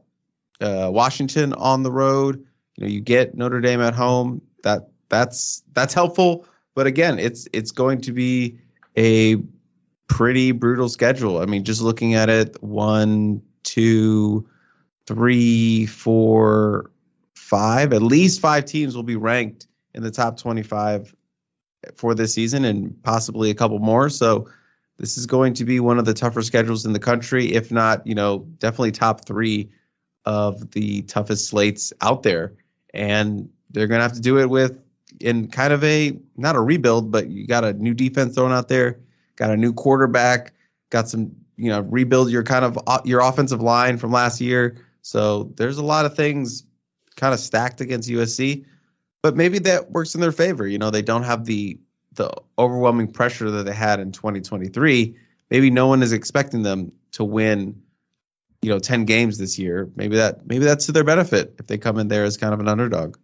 uh, 0.60 0.90
Washington 0.92 1.54
on 1.54 1.82
the 1.82 1.90
road. 1.90 2.44
You 2.76 2.84
know 2.84 2.90
you 2.90 3.00
get 3.00 3.34
Notre 3.34 3.62
Dame 3.62 3.80
at 3.80 3.94
home. 3.94 4.42
That 4.64 4.90
that's 5.08 5.62
that's 5.72 5.94
helpful. 5.94 6.44
But 6.78 6.86
again, 6.86 7.18
it's 7.18 7.48
it's 7.52 7.72
going 7.72 8.02
to 8.02 8.12
be 8.12 8.58
a 8.96 9.34
pretty 10.06 10.52
brutal 10.52 10.88
schedule. 10.88 11.38
I 11.40 11.46
mean, 11.46 11.64
just 11.64 11.82
looking 11.82 12.14
at 12.14 12.30
it, 12.30 12.62
one, 12.62 13.42
two, 13.64 14.48
three, 15.04 15.86
four, 15.86 16.92
five, 17.34 17.92
at 17.92 18.00
least 18.00 18.40
five 18.40 18.64
teams 18.66 18.94
will 18.94 19.02
be 19.02 19.16
ranked 19.16 19.66
in 19.92 20.04
the 20.04 20.12
top 20.12 20.36
25 20.36 21.12
for 21.96 22.14
this 22.14 22.34
season 22.34 22.64
and 22.64 23.02
possibly 23.02 23.50
a 23.50 23.54
couple 23.54 23.80
more. 23.80 24.08
So 24.08 24.48
this 24.98 25.18
is 25.18 25.26
going 25.26 25.54
to 25.54 25.64
be 25.64 25.80
one 25.80 25.98
of 25.98 26.04
the 26.04 26.14
tougher 26.14 26.42
schedules 26.42 26.86
in 26.86 26.92
the 26.92 27.00
country, 27.00 27.54
if 27.54 27.72
not, 27.72 28.06
you 28.06 28.14
know, 28.14 28.38
definitely 28.38 28.92
top 28.92 29.24
three 29.24 29.72
of 30.24 30.70
the 30.70 31.02
toughest 31.02 31.48
slates 31.48 31.92
out 32.00 32.22
there. 32.22 32.54
And 32.94 33.48
they're 33.68 33.88
going 33.88 33.98
to 33.98 34.04
have 34.04 34.12
to 34.12 34.20
do 34.20 34.38
it 34.38 34.48
with 34.48 34.78
in 35.20 35.48
kind 35.48 35.72
of 35.72 35.82
a 35.84 36.18
not 36.36 36.56
a 36.56 36.60
rebuild, 36.60 37.10
but 37.10 37.28
you 37.28 37.46
got 37.46 37.64
a 37.64 37.72
new 37.72 37.94
defense 37.94 38.34
thrown 38.34 38.52
out 38.52 38.68
there, 38.68 39.00
got 39.36 39.50
a 39.50 39.56
new 39.56 39.72
quarterback, 39.72 40.52
got 40.90 41.08
some 41.08 41.32
you 41.56 41.70
know 41.70 41.80
rebuild 41.80 42.30
your 42.30 42.42
kind 42.42 42.64
of 42.64 42.78
uh, 42.86 43.00
your 43.04 43.20
offensive 43.20 43.60
line 43.60 43.98
from 43.98 44.12
last 44.12 44.40
year. 44.40 44.84
So 45.02 45.52
there's 45.56 45.78
a 45.78 45.84
lot 45.84 46.06
of 46.06 46.14
things 46.16 46.64
kind 47.16 47.34
of 47.34 47.40
stacked 47.40 47.80
against 47.80 48.08
USC, 48.08 48.66
but 49.22 49.36
maybe 49.36 49.58
that 49.60 49.90
works 49.90 50.14
in 50.14 50.20
their 50.20 50.32
favor. 50.32 50.66
You 50.66 50.78
know, 50.78 50.90
they 50.90 51.02
don't 51.02 51.24
have 51.24 51.44
the 51.44 51.78
the 52.14 52.30
overwhelming 52.58 53.12
pressure 53.12 53.50
that 53.50 53.64
they 53.64 53.74
had 53.74 54.00
in 54.00 54.12
2023. 54.12 55.16
Maybe 55.50 55.70
no 55.70 55.86
one 55.86 56.02
is 56.02 56.12
expecting 56.12 56.62
them 56.62 56.92
to 57.12 57.24
win, 57.24 57.82
you 58.60 58.70
know, 58.70 58.78
10 58.78 59.04
games 59.04 59.38
this 59.38 59.58
year. 59.58 59.88
Maybe 59.96 60.16
that 60.16 60.46
maybe 60.46 60.64
that's 60.64 60.86
to 60.86 60.92
their 60.92 61.04
benefit 61.04 61.54
if 61.58 61.66
they 61.66 61.78
come 61.78 61.98
in 61.98 62.08
there 62.08 62.24
as 62.24 62.36
kind 62.36 62.52
of 62.52 62.60
an 62.60 62.68
underdog. 62.68 63.16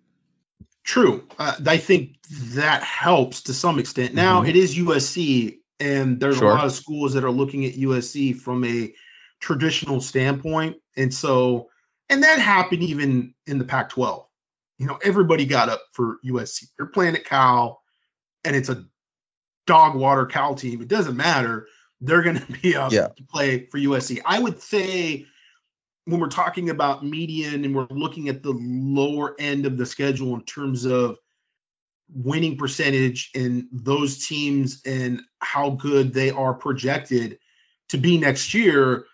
True. 0.85 1.27
Uh, 1.39 1.55
I 1.67 1.79
think 1.79 2.17
that 2.29 2.83
helps 2.83 3.45
to 3.45 3.55
some 3.55 3.79
extent. 3.79 4.15
Now 4.15 4.41
mm-hmm. 4.41 4.51
it 4.51 4.57
is 4.57 4.77
USC, 4.77 5.59
and 5.81 6.21
there's 6.21 6.39
sure. 6.39 6.51
a 6.51 6.55
lot 6.55 6.67
of 6.67 6.73
schools 6.73 7.15
that 7.15 7.25
are 7.25 7.31
looking 7.31 7.65
at 7.65 7.75
USC 7.75 8.37
from 8.37 8.65
a 8.65 8.93
traditional 9.41 10.03
standpoint, 10.03 10.77
and 10.97 11.13
so 11.13 11.71
and 12.11 12.23
that 12.23 12.39
happened 12.39 12.83
even 12.83 13.35
in 13.47 13.59
the 13.59 13.65
Pac-12. 13.65 14.27
You 14.79 14.87
know, 14.87 14.99
everybody 15.03 15.47
got 15.47 15.71
up 15.71 15.81
for 15.93 16.19
USC. 16.25 16.67
They're 16.77 16.87
playing 16.87 17.15
at 17.15 17.25
Cal, 17.25 17.81
and 18.45 18.55
it's 18.55 18.69
a 18.69 18.85
dog 19.67 19.95
water 19.95 20.27
Cal 20.27 20.55
team. 20.55 20.83
It 20.83 20.89
doesn't 20.89 21.17
matter. 21.17 21.67
They're 22.03 22.23
going 22.23 22.41
to 22.47 22.53
be 22.53 22.77
up 22.77 22.93
yeah. 22.93 23.09
to 23.09 23.23
play 23.25 23.67
for 23.71 23.79
USC. 23.79 24.21
I 24.25 24.39
would 24.39 24.61
say 24.61 25.25
when 26.07 26.21
we're 26.21 26.29
talking 26.29 26.71
about 26.71 27.05
median 27.05 27.65
and 27.65 27.75
we're 27.75 27.87
looking 27.91 28.29
at 28.29 28.43
the 28.43 28.53
lower 28.53 29.35
end 29.39 29.67
of 29.67 29.79
the 29.79 29.87
schedule 29.87 30.35
in 30.35 30.43
terms 30.43 30.85
of 30.85 31.19
winning 32.13 32.57
percentage 32.57 33.31
and 33.35 33.67
those 33.73 34.27
teams 34.27 34.83
and 34.85 35.23
how 35.39 35.71
good 35.71 36.13
they 36.13 36.31
are 36.31 36.55
projected 36.55 37.39
to 37.89 37.99
be 37.99 38.19
next 38.19 38.55
year. 38.55 39.07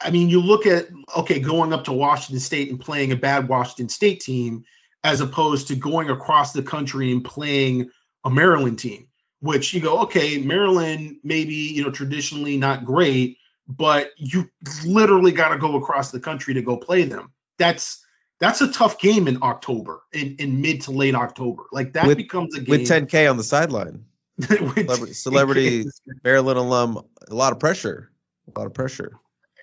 I 0.00 0.10
mean, 0.10 0.28
you 0.28 0.40
look 0.40 0.66
at 0.66 0.88
okay, 1.16 1.40
going 1.40 1.72
up 1.72 1.84
to 1.84 1.92
Washington 1.92 2.40
State 2.40 2.70
and 2.70 2.80
playing 2.80 3.12
a 3.12 3.16
bad 3.16 3.48
Washington 3.48 3.88
State 3.88 4.20
team, 4.20 4.64
as 5.04 5.20
opposed 5.20 5.68
to 5.68 5.76
going 5.76 6.10
across 6.10 6.52
the 6.52 6.62
country 6.62 7.12
and 7.12 7.24
playing 7.24 7.90
a 8.24 8.30
Maryland 8.30 8.78
team, 8.78 9.06
which 9.40 9.72
you 9.72 9.80
go, 9.80 10.00
okay, 10.00 10.38
Maryland 10.38 11.18
maybe 11.22 11.54
you 11.54 11.84
know 11.84 11.90
traditionally 11.90 12.56
not 12.56 12.84
great, 12.84 13.38
but 13.68 14.10
you 14.16 14.48
literally 14.84 15.32
got 15.32 15.50
to 15.50 15.58
go 15.58 15.76
across 15.76 16.10
the 16.10 16.20
country 16.20 16.54
to 16.54 16.62
go 16.62 16.76
play 16.76 17.04
them. 17.04 17.32
That's 17.58 18.04
that's 18.38 18.60
a 18.60 18.70
tough 18.70 18.98
game 18.98 19.28
in 19.28 19.42
October, 19.42 20.02
in, 20.12 20.36
in 20.38 20.60
mid 20.60 20.82
to 20.82 20.90
late 20.90 21.14
October. 21.14 21.64
Like 21.72 21.94
that 21.94 22.06
with, 22.06 22.16
becomes 22.16 22.54
a 22.54 22.60
game 22.60 22.80
with 22.80 22.88
10K 22.88 23.30
on 23.30 23.36
the 23.36 23.44
sideline. 23.44 24.04
celebrity, 24.42 25.14
celebrity 25.14 25.86
Maryland 26.24 26.58
alum, 26.58 27.02
a 27.28 27.34
lot 27.34 27.52
of 27.52 27.58
pressure, 27.58 28.10
a 28.54 28.58
lot 28.58 28.66
of 28.66 28.74
pressure. 28.74 29.12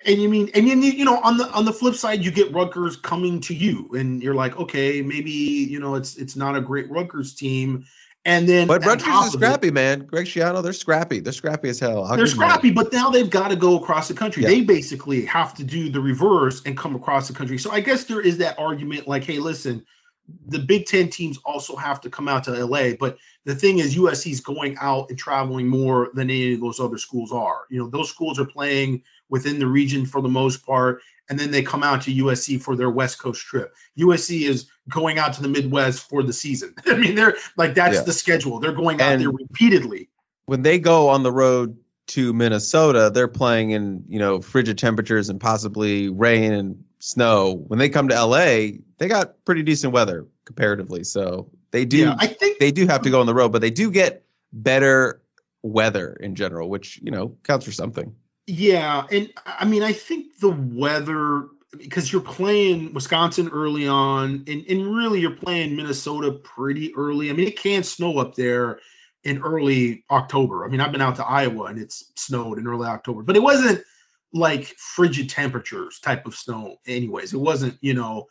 And 0.04 0.20
you 0.20 0.28
mean, 0.28 0.50
and 0.54 0.68
you 0.68 0.74
you 0.74 1.04
know, 1.04 1.18
on 1.18 1.38
the 1.38 1.48
on 1.50 1.64
the 1.64 1.72
flip 1.72 1.94
side, 1.94 2.24
you 2.24 2.30
get 2.30 2.52
Rutgers 2.52 2.96
coming 2.96 3.40
to 3.42 3.54
you, 3.54 3.90
and 3.94 4.22
you're 4.22 4.34
like, 4.34 4.58
okay, 4.58 5.00
maybe 5.00 5.30
you 5.30 5.80
know, 5.80 5.94
it's 5.94 6.16
it's 6.16 6.36
not 6.36 6.56
a 6.56 6.60
great 6.60 6.90
Rutgers 6.90 7.34
team, 7.34 7.86
and 8.24 8.48
then, 8.48 8.66
but 8.66 8.84
Rutgers 8.84 9.26
is 9.26 9.32
scrappy, 9.32 9.68
it, 9.68 9.74
man. 9.74 10.00
Greg 10.06 10.26
Schiano, 10.26 10.62
they're 10.62 10.72
scrappy. 10.72 11.20
They're 11.20 11.32
scrappy 11.32 11.68
as 11.68 11.78
hell. 11.78 12.04
I'll 12.04 12.16
they're 12.16 12.26
scrappy, 12.26 12.70
but 12.70 12.92
now 12.92 13.10
they've 13.10 13.28
got 13.28 13.48
to 13.48 13.56
go 13.56 13.76
across 13.76 14.08
the 14.08 14.14
country. 14.14 14.42
Yeah. 14.42 14.48
They 14.48 14.60
basically 14.62 15.26
have 15.26 15.52
to 15.54 15.64
do 15.64 15.90
the 15.90 16.00
reverse 16.00 16.62
and 16.64 16.76
come 16.76 16.94
across 16.94 17.28
the 17.28 17.34
country. 17.34 17.58
So 17.58 17.70
I 17.70 17.80
guess 17.80 18.04
there 18.04 18.20
is 18.20 18.38
that 18.38 18.58
argument, 18.58 19.06
like, 19.06 19.24
hey, 19.24 19.38
listen, 19.38 19.84
the 20.46 20.58
Big 20.58 20.86
Ten 20.86 21.10
teams 21.10 21.38
also 21.44 21.76
have 21.76 22.00
to 22.02 22.10
come 22.10 22.28
out 22.28 22.44
to 22.44 22.64
LA. 22.64 22.92
But 22.98 23.18
the 23.44 23.54
thing 23.54 23.78
is, 23.78 23.94
USC 23.94 24.30
is 24.30 24.40
going 24.40 24.76
out 24.80 25.10
and 25.10 25.18
traveling 25.18 25.68
more 25.68 26.10
than 26.14 26.30
any 26.30 26.54
of 26.54 26.60
those 26.60 26.80
other 26.80 26.98
schools 26.98 27.30
are. 27.30 27.66
You 27.68 27.78
know, 27.78 27.88
those 27.88 28.08
schools 28.08 28.38
are 28.38 28.46
playing 28.46 29.02
within 29.28 29.58
the 29.58 29.66
region 29.66 30.06
for 30.06 30.22
the 30.22 30.28
most 30.28 30.64
part, 30.64 31.02
and 31.28 31.38
then 31.38 31.50
they 31.50 31.62
come 31.62 31.82
out 31.82 32.02
to 32.02 32.14
USC 32.14 32.60
for 32.60 32.76
their 32.76 32.90
West 32.90 33.18
Coast 33.18 33.44
trip. 33.44 33.74
USC 33.98 34.42
is 34.42 34.66
going 34.88 35.18
out 35.18 35.34
to 35.34 35.42
the 35.42 35.48
Midwest 35.48 36.08
for 36.08 36.22
the 36.22 36.32
season. 36.32 36.74
I 36.86 36.96
mean, 36.96 37.14
they're 37.14 37.36
like 37.56 37.74
that's 37.74 37.96
yeah. 37.96 38.02
the 38.02 38.12
schedule. 38.12 38.60
They're 38.60 38.72
going 38.72 39.00
out 39.00 39.12
and 39.12 39.22
there 39.22 39.30
repeatedly. 39.30 40.10
When 40.46 40.62
they 40.62 40.78
go 40.78 41.08
on 41.08 41.22
the 41.22 41.32
road 41.32 41.78
to 42.08 42.32
Minnesota, 42.32 43.10
they're 43.12 43.28
playing 43.28 43.70
in 43.70 44.04
you 44.08 44.18
know 44.18 44.40
frigid 44.40 44.78
temperatures 44.78 45.30
and 45.30 45.40
possibly 45.40 46.08
rain 46.08 46.52
and 46.52 46.84
snow. 46.98 47.52
When 47.54 47.78
they 47.78 47.88
come 47.88 48.08
to 48.08 48.24
LA, 48.24 48.78
they 48.98 49.08
got 49.08 49.44
pretty 49.44 49.62
decent 49.62 49.92
weather 49.92 50.26
comparatively. 50.44 51.04
So 51.04 51.50
they 51.70 51.84
do. 51.84 51.98
Yeah, 51.98 52.16
I 52.18 52.26
think 52.26 52.58
they 52.58 52.72
do 52.72 52.86
have 52.86 53.02
to 53.02 53.10
go 53.10 53.20
on 53.20 53.26
the 53.26 53.34
road, 53.34 53.52
but 53.52 53.60
they 53.60 53.70
do 53.70 53.90
get 53.90 54.24
better 54.52 55.22
weather 55.62 56.12
in 56.12 56.34
general, 56.34 56.68
which 56.68 57.00
you 57.02 57.10
know 57.10 57.36
counts 57.42 57.64
for 57.64 57.72
something. 57.72 58.14
Yeah, 58.46 59.06
and 59.10 59.32
I 59.46 59.64
mean, 59.64 59.82
I 59.82 59.92
think 59.92 60.38
the 60.38 60.50
weather 60.50 61.48
because 61.78 62.12
you're 62.12 62.22
playing 62.22 62.94
Wisconsin 62.94 63.48
early 63.48 63.88
on, 63.88 64.44
and, 64.46 64.64
and 64.68 64.94
really 64.94 65.20
you're 65.20 65.32
playing 65.32 65.76
Minnesota 65.76 66.32
pretty 66.32 66.94
early. 66.94 67.30
I 67.30 67.32
mean, 67.32 67.48
it 67.48 67.58
can 67.58 67.82
snow 67.82 68.18
up 68.18 68.34
there 68.34 68.80
in 69.24 69.42
early 69.42 70.04
October. 70.10 70.64
I 70.64 70.68
mean, 70.68 70.80
I've 70.80 70.92
been 70.92 71.00
out 71.00 71.16
to 71.16 71.24
Iowa 71.24 71.64
and 71.64 71.78
it's 71.78 72.12
snowed 72.14 72.58
in 72.58 72.66
early 72.66 72.86
October, 72.86 73.22
but 73.22 73.36
it 73.36 73.42
wasn't 73.42 73.82
like 74.32 74.66
frigid 74.76 75.30
temperatures 75.30 75.98
type 76.00 76.26
of 76.26 76.34
snow, 76.34 76.76
anyways. 76.86 77.32
It 77.32 77.38
wasn't, 77.38 77.78
you 77.80 77.94
know, 77.94 78.26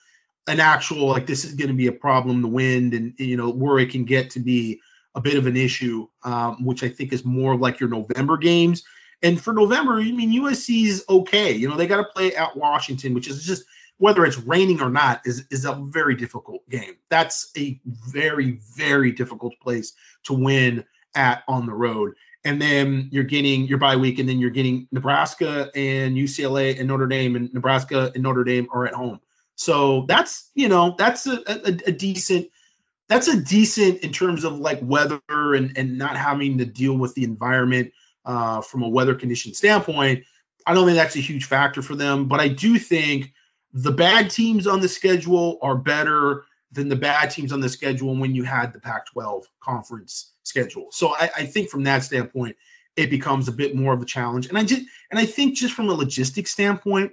an 0.48 0.60
actual 0.60 1.08
like 1.08 1.26
this 1.26 1.46
is 1.46 1.56
going 1.56 1.70
to 1.70 1.74
be 1.74 1.88
a 1.88 1.92
problem, 1.92 2.42
the 2.42 2.48
wind, 2.48 2.94
and 2.94 3.14
you 3.18 3.38
know 3.38 3.50
where 3.50 3.80
it 3.80 3.90
can 3.90 4.06
get 4.06 4.30
to 4.32 4.40
be 4.40 4.80
a 5.16 5.22
bit 5.22 5.36
of 5.36 5.48
an 5.48 5.58
issue, 5.58 6.08
um, 6.24 6.64
which 6.64 6.84
I 6.84 6.90
think 6.90 7.14
is 7.14 7.26
more 7.26 7.56
like 7.56 7.80
your 7.80 7.90
November 7.90 8.38
games 8.38 8.84
and 9.24 9.42
for 9.42 9.54
November, 9.54 9.94
I 9.94 10.12
mean, 10.12 10.32
USC 10.44 10.86
is 10.86 11.06
okay. 11.10 11.54
You 11.54 11.70
know, 11.70 11.78
they 11.78 11.88
got 11.88 11.98
to 11.98 12.04
play 12.04 12.36
at 12.36 12.58
Washington, 12.58 13.14
which 13.14 13.30
is 13.30 13.44
just 13.44 13.64
whether 13.98 14.26
it's 14.26 14.38
raining 14.38 14.82
or 14.82 14.90
not 14.90 15.22
is 15.26 15.46
is 15.50 15.64
a 15.66 15.74
very 15.74 16.16
difficult 16.16 16.70
game. 16.70 16.98
That's 17.10 17.52
a 17.58 17.80
very 17.86 18.60
very 18.76 19.12
difficult 19.14 19.54
place 19.62 19.94
to 20.26 20.34
win 20.34 20.84
at 21.16 21.44
on 21.48 21.66
the 21.66 21.74
road. 21.74 22.16
And 22.44 22.62
then 22.62 23.08
you're 23.12 23.24
getting 23.24 23.66
your 23.66 23.78
bye 23.78 23.96
week, 23.96 24.20
and 24.20 24.28
then 24.28 24.40
you're 24.40 24.50
getting 24.50 24.90
Nebraska 24.92 25.72
and 25.74 26.18
UCLA 26.18 26.78
and 26.78 26.90
Notre 26.90 27.08
Dame, 27.08 27.38
and 27.38 27.54
Nebraska 27.54 28.12
and 28.14 28.24
Notre 28.24 28.44
Dame 28.44 28.68
are 28.74 28.86
at 28.86 28.94
home. 28.94 29.22
So 29.56 30.06
that's 30.08 30.52
you 30.54 30.68
know 30.68 30.96
that's 30.98 31.26
a, 31.28 31.40
a, 31.48 31.70
a 31.88 31.92
decent 31.94 32.48
that's 33.08 33.30
a 33.30 33.40
decent 33.40 34.00
in 34.00 34.12
terms 34.12 34.44
of 34.44 34.60
like 34.60 34.80
weather 34.82 35.22
and 35.30 35.78
and 35.78 35.98
not 35.98 36.18
having 36.18 36.58
to 36.58 36.66
deal 36.66 36.98
with 36.98 37.16
the 37.16 37.24
environment 37.24 37.94
uh, 38.26 38.62
from 38.62 38.84
a 38.84 38.90
weather 38.90 39.16
condition 39.16 39.54
standpoint. 39.54 40.24
I 40.66 40.74
don't 40.74 40.86
think 40.86 40.98
that's 40.98 41.16
a 41.16 41.20
huge 41.20 41.46
factor 41.46 41.82
for 41.82 41.96
them, 41.96 42.28
but 42.28 42.40
I 42.40 42.48
do 42.48 42.80
think 42.80 43.34
the 43.74 43.92
bad 43.92 44.30
teams 44.30 44.68
on 44.68 44.80
the 44.80 44.88
schedule 44.88 45.58
are 45.62 45.76
better 45.76 46.46
than 46.72 46.90
the 46.90 46.96
bad 46.96 47.28
teams 47.28 47.52
on 47.52 47.60
the 47.60 47.70
schedule 47.70 48.16
when 48.16 48.34
you 48.34 48.44
had 48.44 48.74
the 48.74 48.80
Pac 48.80 49.08
12 49.08 49.46
conference 49.62 50.32
schedule. 50.44 50.88
So 50.92 51.14
I, 51.14 51.30
I, 51.38 51.46
think 51.46 51.70
from 51.70 51.84
that 51.84 52.04
standpoint, 52.04 52.56
it 52.96 53.10
becomes 53.10 53.48
a 53.48 53.52
bit 53.52 53.76
more 53.76 53.94
of 53.94 54.02
a 54.02 54.06
challenge. 54.06 54.48
And 54.48 54.58
I 54.58 54.64
just 54.64 54.82
and 55.12 55.20
I 55.20 55.26
think 55.26 55.56
just 55.56 55.74
from 55.74 55.90
a 55.90 55.94
logistics 55.94 56.52
standpoint, 56.52 57.12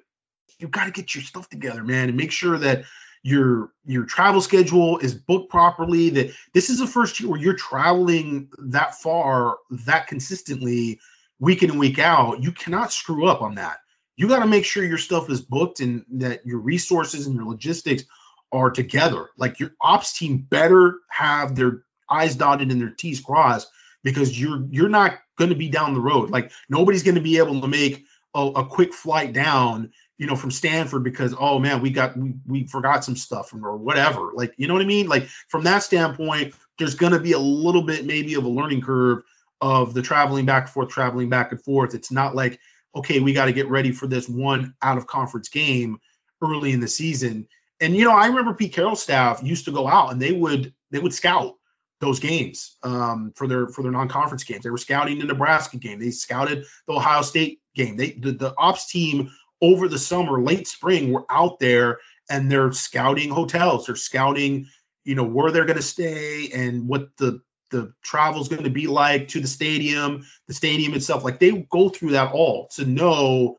you've 0.59 0.71
got 0.71 0.87
to 0.87 0.91
get 0.91 1.15
your 1.15 1.25
stuff 1.25 1.49
together, 1.49 1.83
man, 1.83 2.09
and 2.09 2.17
make 2.17 2.33
sure 2.33 2.59
that 2.59 2.85
your 3.23 3.73
your 3.85 4.05
travel 4.05 4.41
schedule 4.41 4.99
is 4.99 5.15
booked 5.15 5.51
properly. 5.51 6.11
That 6.11 6.33
this 6.55 6.71
is 6.71 6.79
the 6.79 6.87
first 6.87 7.21
year 7.21 7.31
where 7.31 7.41
you're 7.41 7.55
traveling 7.55 8.51
that 8.59 8.95
far, 8.95 9.59
that 9.87 10.07
consistently, 10.07 11.01
week 11.39 11.63
in 11.63 11.71
and 11.71 11.79
week 11.79 11.99
out. 11.99 12.43
You 12.43 12.53
cannot 12.53 12.93
screw 12.93 13.27
up 13.27 13.43
on 13.43 13.57
that. 13.57 13.79
You 14.17 14.29
got 14.29 14.41
to 14.41 14.47
make 14.47 14.65
sure 14.65 14.85
your 14.85 14.99
stuff 14.99 15.31
is 15.31 15.41
booked 15.41 15.81
and 15.81 16.05
that 16.13 16.45
your 16.47 16.59
resources 16.59 17.27
and 17.27 17.35
your 17.35 17.47
logistics 17.47 18.05
are 18.53 18.71
together. 18.71 19.31
Like 19.37 19.61
your 19.61 19.73
ops 19.81 20.19
team 20.19 20.39
better 20.39 20.99
have 21.09 21.55
their 21.55 21.85
I's 22.09 22.37
dotted 22.37 22.71
and 22.71 22.81
their 22.81 22.91
T's 22.91 23.21
crossed 23.21 23.69
because 24.03 24.39
you're 24.39 24.67
you're 24.71 24.89
not 24.89 25.19
going 25.39 25.51
to 25.51 25.57
be 25.57 25.69
down 25.69 25.95
the 25.95 26.01
road. 26.01 26.31
Like 26.31 26.53
nobody's 26.69 27.03
going 27.03 27.15
to 27.15 27.21
be 27.21 27.39
able 27.39 27.61
to 27.61 27.69
make 27.69 28.05
a, 28.35 28.41
a, 28.41 28.67
quick 28.67 28.95
flight 28.95 29.33
down, 29.33 29.93
you 30.21 30.27
know, 30.27 30.37
from 30.37 30.53
Stanford 30.53 31.03
because 31.03 31.35
oh 31.37 31.59
man, 31.59 31.81
we 31.83 31.91
got 31.91 32.17
we 32.17 32.35
we 32.47 32.67
forgot 32.67 33.05
some 33.05 33.17
stuff 33.17 33.53
or 33.53 33.77
whatever. 33.77 34.31
Like 34.35 34.55
you 34.57 34.69
know 34.69 34.75
what 34.75 34.83
I 34.83 34.87
mean? 34.87 35.09
Like 35.09 35.27
from 35.49 35.65
that 35.65 35.83
standpoint, 35.83 36.55
there's 36.79 36.95
going 36.95 37.13
to 37.13 37.19
be 37.19 37.33
a 37.33 37.39
little 37.39 37.83
bit 37.83 38.07
maybe 38.07 38.35
of 38.35 38.45
a 38.45 38.49
learning 38.49 38.83
curve 38.83 39.23
of 39.61 39.95
the 39.95 40.03
traveling 40.03 40.47
back 40.47 40.65
and 40.65 40.71
forth, 40.71 40.91
traveling 40.91 41.29
back 41.29 41.53
and 41.53 41.63
forth. 41.63 41.95
It's 41.95 42.13
not 42.13 42.37
like 42.37 42.61
okay, 42.95 43.21
we 43.21 43.33
got 43.33 43.47
to 43.47 43.53
get 43.53 43.69
ready 43.69 43.93
for 43.93 44.07
this 44.07 44.29
one 44.29 44.75
out 44.83 44.99
of 44.99 45.07
conference 45.07 45.49
game 45.49 45.99
early 46.43 46.73
in 46.73 46.81
the 46.81 46.89
season 46.89 47.47
and 47.81 47.97
you 47.97 48.05
know, 48.05 48.13
I 48.13 48.27
remember 48.27 48.55
Pete 48.55 48.75
Carroll's 48.75 49.03
staff 49.03 49.43
used 49.43 49.65
to 49.65 49.73
go 49.73 49.89
out 49.89 50.13
and 50.13 50.21
they 50.21 50.33
would 50.33 50.75
they 50.91 50.99
would 50.99 51.15
scout 51.15 51.57
those 52.01 52.21
games 52.21 52.77
um, 52.83 53.33
for 53.35 53.47
their 53.47 53.69
for 53.69 53.83
their 53.83 53.93
non-conference 53.93 54.45
games. 54.45 54.63
They 54.63 54.71
were 54.71 54.79
scouting 54.79 55.19
the 55.19 55.25
Nebraska 55.25 55.79
game. 55.79 55.99
They 55.99 56.11
scouted 56.11 56.67
the 56.87 56.95
Ohio 56.95 57.23
State 57.23 57.61
game. 57.75 57.97
They 57.97 58.11
the, 58.11 58.33
the 58.33 58.55
ops 58.57 58.91
team 58.91 59.31
over 59.63 59.89
the 59.89 59.99
summer, 59.99 60.41
late 60.43 60.67
spring, 60.67 61.13
were 61.13 61.25
out 61.31 61.59
there 61.59 61.99
and 62.31 62.51
they're 62.51 62.73
scouting 62.73 63.31
hotels. 63.31 63.87
They're 63.87 63.97
scouting, 63.97 64.69
you 65.05 65.15
know, 65.15 65.25
where 65.25 65.51
they're 65.51 65.65
going 65.65 65.77
to 65.77 65.83
stay 65.83 66.51
and 66.53 66.89
what 66.89 67.17
the 67.17 67.41
the 67.71 67.93
travel 68.03 68.41
is 68.41 68.49
going 68.49 68.65
to 68.65 68.71
be 68.71 68.89
like 68.89 69.29
to 69.29 69.41
the 69.41 69.47
stadium, 69.47 70.27
the 70.49 70.55
stadium 70.55 70.93
itself. 70.95 71.25
Like 71.25 71.39
they 71.39 71.53
go 71.71 71.89
through 71.89 72.11
that 72.11 72.33
all 72.33 72.69
to 72.75 72.85
know 72.85 73.59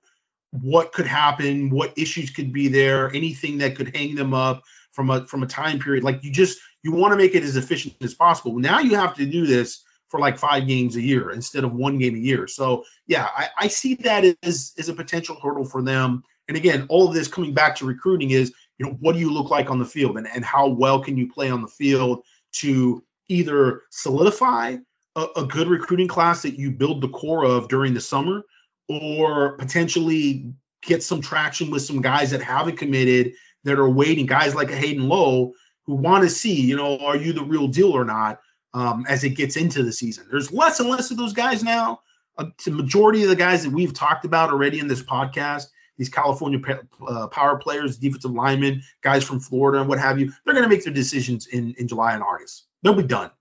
what 0.51 0.91
could 0.91 1.07
happen, 1.07 1.69
what 1.69 1.97
issues 1.97 2.29
could 2.29 2.51
be 2.51 2.67
there, 2.67 3.09
anything 3.13 3.59
that 3.59 3.77
could 3.77 3.95
hang 3.95 4.15
them 4.15 4.33
up 4.33 4.63
from 4.91 5.09
a 5.09 5.25
from 5.27 5.43
a 5.43 5.47
time 5.47 5.79
period. 5.79 6.03
Like 6.03 6.23
you 6.23 6.31
just 6.31 6.59
you 6.83 6.91
want 6.91 7.13
to 7.13 7.17
make 7.17 7.35
it 7.35 7.43
as 7.43 7.55
efficient 7.55 7.95
as 8.01 8.13
possible. 8.13 8.59
Now 8.59 8.79
you 8.79 8.95
have 8.95 9.15
to 9.15 9.25
do 9.25 9.45
this 9.45 9.83
for 10.11 10.19
like 10.19 10.37
five 10.37 10.67
games 10.67 10.97
a 10.97 11.01
year 11.01 11.31
instead 11.31 11.63
of 11.63 11.73
one 11.73 11.97
game 11.97 12.15
a 12.15 12.19
year. 12.19 12.45
So 12.45 12.83
yeah, 13.07 13.27
I, 13.33 13.47
I 13.57 13.67
see 13.69 13.95
that 13.95 14.25
as 14.43 14.73
as 14.77 14.89
a 14.89 14.93
potential 14.93 15.39
hurdle 15.41 15.63
for 15.63 15.81
them. 15.81 16.23
And 16.49 16.57
again, 16.57 16.85
all 16.89 17.07
of 17.07 17.13
this 17.13 17.29
coming 17.29 17.53
back 17.53 17.77
to 17.77 17.85
recruiting 17.85 18.31
is, 18.31 18.53
you 18.77 18.85
know, 18.85 18.97
what 18.99 19.13
do 19.13 19.19
you 19.19 19.31
look 19.31 19.49
like 19.49 19.71
on 19.71 19.79
the 19.79 19.85
field 19.85 20.17
and, 20.17 20.27
and 20.27 20.43
how 20.43 20.67
well 20.67 21.01
can 21.01 21.15
you 21.15 21.31
play 21.31 21.49
on 21.49 21.61
the 21.61 21.67
field 21.67 22.23
to 22.55 23.01
either 23.29 23.83
solidify 23.89 24.75
a, 25.15 25.27
a 25.37 25.45
good 25.45 25.69
recruiting 25.69 26.09
class 26.09 26.41
that 26.41 26.59
you 26.59 26.71
build 26.71 26.99
the 26.99 27.07
core 27.07 27.45
of 27.45 27.69
during 27.69 27.93
the 27.93 28.01
summer 28.01 28.43
or 28.89 29.55
potentially 29.57 30.53
get 30.81 31.03
some 31.03 31.21
traction 31.21 31.71
with 31.71 31.83
some 31.83 32.01
guys 32.01 32.31
that 32.31 32.41
haven't 32.41 32.77
committed 32.77 33.33
that 33.63 33.79
are 33.79 33.89
waiting, 33.89 34.25
guys 34.25 34.53
like 34.55 34.71
a 34.71 34.75
Hayden 34.75 35.07
Lowe 35.07 35.53
who 35.85 35.95
want 35.95 36.23
to 36.23 36.29
see, 36.29 36.59
you 36.59 36.75
know, 36.75 36.97
are 36.97 37.15
you 37.15 37.31
the 37.31 37.43
real 37.43 37.69
deal 37.69 37.91
or 37.91 38.03
not 38.03 38.41
um, 38.73 39.05
as 39.07 39.23
it 39.23 39.31
gets 39.31 39.57
into 39.57 39.83
the 39.83 39.91
season. 39.91 40.27
There's 40.29 40.51
less 40.51 40.79
and 40.79 40.89
less 40.89 41.11
of 41.11 41.17
those 41.17 41.33
guys 41.33 41.63
now. 41.63 42.01
Uh, 42.37 42.45
the 42.63 42.71
majority 42.71 43.23
of 43.23 43.29
the 43.29 43.35
guys 43.35 43.63
that 43.63 43.71
we've 43.71 43.93
talked 43.93 44.25
about 44.25 44.51
already 44.51 44.79
in 44.79 44.87
this 44.87 45.03
podcast, 45.03 45.67
these 45.97 46.09
California 46.09 46.59
uh, 47.05 47.27
power 47.27 47.57
players, 47.57 47.97
defensive 47.97 48.31
linemen, 48.31 48.81
guys 49.01 49.23
from 49.23 49.39
Florida 49.39 49.79
and 49.79 49.89
what 49.89 49.99
have 49.99 50.19
you, 50.19 50.31
they're 50.45 50.53
going 50.53 50.63
to 50.63 50.69
make 50.69 50.83
their 50.83 50.93
decisions 50.93 51.47
in, 51.47 51.75
in 51.77 51.87
July 51.87 52.13
and 52.13 52.23
August. 52.23 52.65
They'll 52.81 52.93
be 52.93 53.03
done. 53.03 53.31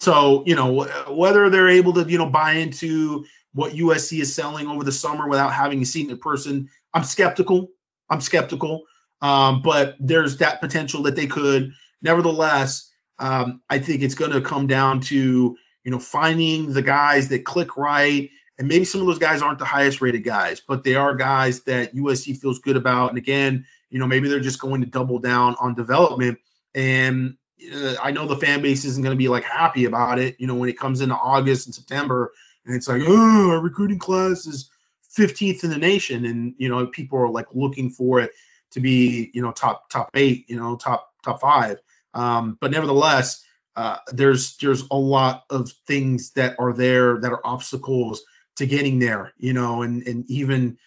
So, 0.00 0.44
you 0.46 0.54
know, 0.54 0.86
whether 1.08 1.50
they're 1.50 1.68
able 1.68 1.92
to, 1.94 2.10
you 2.10 2.16
know, 2.16 2.30
buy 2.30 2.52
into 2.52 3.26
what 3.52 3.72
USC 3.72 4.20
is 4.20 4.34
selling 4.34 4.66
over 4.66 4.82
the 4.82 4.92
summer 4.92 5.28
without 5.28 5.52
having 5.52 5.84
seen 5.84 6.10
in 6.10 6.18
person. 6.18 6.70
I'm 6.94 7.04
skeptical. 7.04 7.68
I'm 8.08 8.20
skeptical. 8.20 8.84
Um, 9.20 9.60
but 9.62 9.96
there's 10.00 10.38
that 10.38 10.60
potential 10.60 11.02
that 11.02 11.16
they 11.16 11.26
could. 11.26 11.72
Nevertheless, 12.00 12.89
um, 13.20 13.60
I 13.70 13.78
think 13.78 14.02
it's 14.02 14.14
going 14.14 14.32
to 14.32 14.40
come 14.40 14.66
down 14.66 15.00
to 15.02 15.56
you 15.84 15.90
know 15.90 15.98
finding 15.98 16.72
the 16.72 16.82
guys 16.82 17.28
that 17.28 17.44
click 17.44 17.76
right, 17.76 18.30
and 18.58 18.66
maybe 18.66 18.84
some 18.84 19.00
of 19.00 19.06
those 19.06 19.18
guys 19.18 19.42
aren't 19.42 19.58
the 19.58 19.64
highest 19.64 20.00
rated 20.00 20.24
guys, 20.24 20.60
but 20.66 20.82
they 20.82 20.94
are 20.96 21.14
guys 21.14 21.62
that 21.64 21.94
USC 21.94 22.36
feels 22.38 22.58
good 22.58 22.76
about. 22.76 23.10
And 23.10 23.18
again, 23.18 23.66
you 23.90 23.98
know 23.98 24.06
maybe 24.06 24.28
they're 24.28 24.40
just 24.40 24.60
going 24.60 24.80
to 24.80 24.86
double 24.86 25.18
down 25.18 25.54
on 25.60 25.74
development. 25.74 26.38
And 26.74 27.36
uh, 27.74 27.96
I 28.02 28.10
know 28.10 28.26
the 28.26 28.36
fan 28.36 28.62
base 28.62 28.84
isn't 28.84 29.02
going 29.02 29.14
to 29.14 29.18
be 29.18 29.28
like 29.28 29.44
happy 29.44 29.84
about 29.84 30.18
it. 30.18 30.36
You 30.40 30.46
know 30.46 30.54
when 30.54 30.68
it 30.68 30.78
comes 30.78 31.00
into 31.00 31.14
August 31.14 31.66
and 31.66 31.74
September 31.74 32.32
and 32.64 32.74
it's 32.74 32.88
like, 32.88 33.02
oh, 33.06 33.50
our 33.50 33.60
recruiting 33.60 33.98
class 33.98 34.46
is 34.46 34.70
15th 35.16 35.64
in 35.64 35.70
the 35.70 35.78
nation, 35.78 36.24
and 36.24 36.54
you 36.58 36.68
know 36.68 36.86
people 36.86 37.18
are 37.18 37.30
like 37.30 37.46
looking 37.52 37.90
for 37.90 38.20
it 38.20 38.30
to 38.72 38.80
be 38.80 39.30
you 39.34 39.42
know 39.42 39.52
top 39.52 39.90
top 39.90 40.10
eight, 40.14 40.48
you 40.48 40.56
know 40.56 40.76
top 40.76 41.12
top 41.24 41.40
five. 41.40 41.78
Um, 42.14 42.58
but 42.60 42.70
nevertheless, 42.70 43.44
uh, 43.76 43.98
there's 44.12 44.56
there's 44.58 44.84
a 44.90 44.96
lot 44.96 45.44
of 45.50 45.70
things 45.86 46.32
that 46.32 46.56
are 46.58 46.72
there 46.72 47.20
that 47.20 47.32
are 47.32 47.40
obstacles 47.44 48.22
to 48.56 48.66
getting 48.66 48.98
there, 48.98 49.32
you 49.38 49.52
know, 49.52 49.82
and 49.82 50.06
and 50.06 50.28
even 50.30 50.78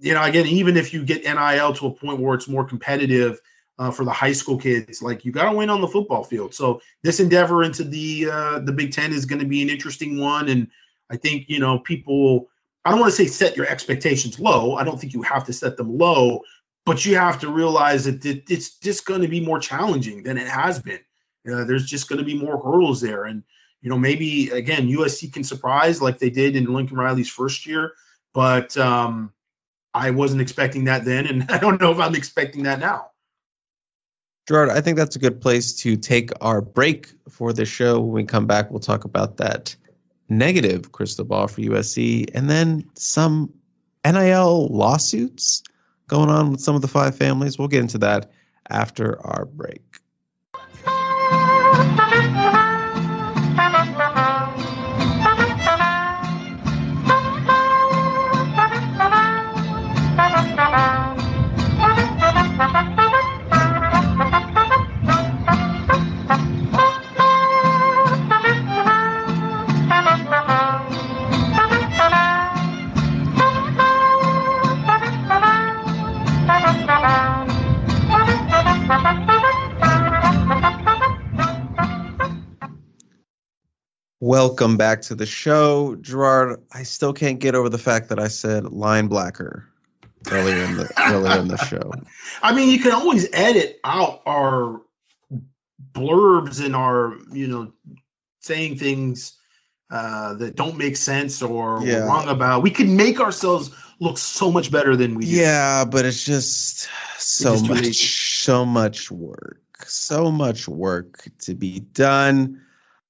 you 0.00 0.14
know 0.14 0.22
again 0.22 0.46
even 0.46 0.76
if 0.76 0.92
you 0.92 1.04
get 1.04 1.24
NIL 1.24 1.74
to 1.74 1.86
a 1.86 1.92
point 1.92 2.20
where 2.20 2.34
it's 2.34 2.48
more 2.48 2.64
competitive. 2.64 3.40
Uh, 3.78 3.90
for 3.90 4.04
the 4.04 4.12
high 4.12 4.32
school 4.32 4.58
kids, 4.58 5.00
like 5.00 5.24
you 5.24 5.32
got 5.32 5.50
to 5.50 5.56
win 5.56 5.70
on 5.70 5.80
the 5.80 5.88
football 5.88 6.22
field. 6.22 6.54
So 6.54 6.82
this 7.02 7.20
endeavor 7.20 7.64
into 7.64 7.82
the 7.82 8.28
uh, 8.30 8.58
the 8.58 8.70
Big 8.70 8.92
Ten 8.92 9.12
is 9.12 9.24
going 9.24 9.40
to 9.40 9.48
be 9.48 9.62
an 9.62 9.70
interesting 9.70 10.20
one, 10.20 10.50
and 10.50 10.68
I 11.12 11.16
think, 11.16 11.48
you 11.48 11.60
know, 11.60 11.78
people, 11.78 12.48
I 12.84 12.90
don't 12.90 12.98
want 12.98 13.12
to 13.12 13.16
say 13.16 13.26
set 13.26 13.56
your 13.56 13.66
expectations 13.66 14.40
low. 14.40 14.76
I 14.76 14.84
don't 14.84 14.98
think 14.98 15.12
you 15.12 15.22
have 15.22 15.44
to 15.44 15.52
set 15.52 15.76
them 15.76 15.98
low, 15.98 16.40
but 16.84 17.04
you 17.04 17.16
have 17.16 17.40
to 17.40 17.48
realize 17.48 18.04
that 18.04 18.24
it's 18.24 18.78
just 18.78 19.06
going 19.06 19.22
to 19.22 19.28
be 19.28 19.40
more 19.40 19.58
challenging 19.58 20.22
than 20.22 20.38
it 20.38 20.48
has 20.48 20.80
been. 20.80 21.00
Uh, 21.50 21.64
there's 21.64 21.86
just 21.86 22.08
going 22.08 22.18
to 22.18 22.24
be 22.24 22.38
more 22.38 22.60
hurdles 22.62 23.00
there. 23.00 23.24
And, 23.24 23.42
you 23.80 23.90
know, 23.90 23.98
maybe, 23.98 24.50
again, 24.50 24.88
USC 24.88 25.32
can 25.32 25.44
surprise 25.44 26.00
like 26.00 26.18
they 26.18 26.30
did 26.30 26.56
in 26.56 26.72
Lincoln 26.72 26.96
Riley's 26.96 27.30
first 27.30 27.66
year, 27.66 27.92
but 28.32 28.76
um, 28.76 29.32
I 29.94 30.10
wasn't 30.10 30.42
expecting 30.42 30.84
that 30.84 31.04
then. 31.04 31.26
And 31.26 31.46
I 31.50 31.58
don't 31.58 31.80
know 31.80 31.92
if 31.92 31.98
I'm 31.98 32.14
expecting 32.14 32.64
that 32.64 32.78
now. 32.78 33.10
Gerard, 34.48 34.70
I 34.70 34.80
think 34.80 34.96
that's 34.96 35.14
a 35.14 35.20
good 35.20 35.40
place 35.40 35.74
to 35.82 35.96
take 35.96 36.30
our 36.40 36.60
break 36.60 37.08
for 37.28 37.52
the 37.52 37.64
show. 37.64 38.00
When 38.00 38.12
we 38.12 38.24
come 38.24 38.46
back, 38.46 38.70
we'll 38.70 38.80
talk 38.80 39.04
about 39.04 39.36
that 39.36 39.76
negative 40.28 40.90
crystal 40.90 41.24
ball 41.24 41.46
for 41.46 41.60
USC, 41.60 42.30
and 42.34 42.50
then 42.50 42.90
some 42.94 43.52
NIL 44.04 44.66
lawsuits 44.66 45.62
going 46.08 46.30
on 46.30 46.50
with 46.50 46.60
some 46.60 46.74
of 46.74 46.82
the 46.82 46.88
five 46.88 47.16
families. 47.16 47.58
We'll 47.58 47.68
get 47.68 47.80
into 47.80 47.98
that 47.98 48.30
after 48.70 49.20
our 49.24 49.44
break. 49.46 50.01
Welcome 84.22 84.76
back 84.76 85.02
to 85.02 85.16
the 85.16 85.26
show, 85.26 85.96
Gerard. 85.96 86.62
I 86.72 86.84
still 86.84 87.12
can't 87.12 87.40
get 87.40 87.56
over 87.56 87.68
the 87.68 87.76
fact 87.76 88.10
that 88.10 88.20
I 88.20 88.28
said 88.28 88.70
line 88.72 89.08
blacker 89.08 89.66
earlier 90.30 90.62
in 90.62 90.76
the 90.76 90.88
earlier 90.96 91.40
in 91.40 91.48
the 91.48 91.56
show. 91.66 91.92
I 92.40 92.54
mean, 92.54 92.68
you 92.68 92.78
can 92.78 92.92
always 92.92 93.28
edit 93.32 93.80
out 93.82 94.22
our 94.24 94.80
blurbs 95.92 96.64
and 96.64 96.76
our, 96.76 97.16
you 97.32 97.48
know, 97.48 97.72
saying 98.38 98.78
things 98.78 99.36
uh, 99.90 100.34
that 100.34 100.54
don't 100.54 100.78
make 100.78 100.96
sense 100.96 101.42
or 101.42 101.80
yeah. 101.82 102.02
we're 102.02 102.06
wrong 102.06 102.28
about. 102.28 102.62
We 102.62 102.70
could 102.70 102.88
make 102.88 103.18
ourselves 103.18 103.74
look 103.98 104.18
so 104.18 104.52
much 104.52 104.70
better 104.70 104.94
than 104.94 105.16
we 105.16 105.24
do. 105.24 105.32
Yeah, 105.32 105.84
but 105.84 106.04
it's 106.04 106.24
just 106.24 106.88
so 107.18 107.54
just 107.54 107.68
much, 107.68 107.96
so 107.96 108.64
much 108.64 109.10
work, 109.10 109.62
so 109.84 110.30
much 110.30 110.68
work 110.68 111.24
to 111.40 111.54
be 111.56 111.80
done. 111.80 112.60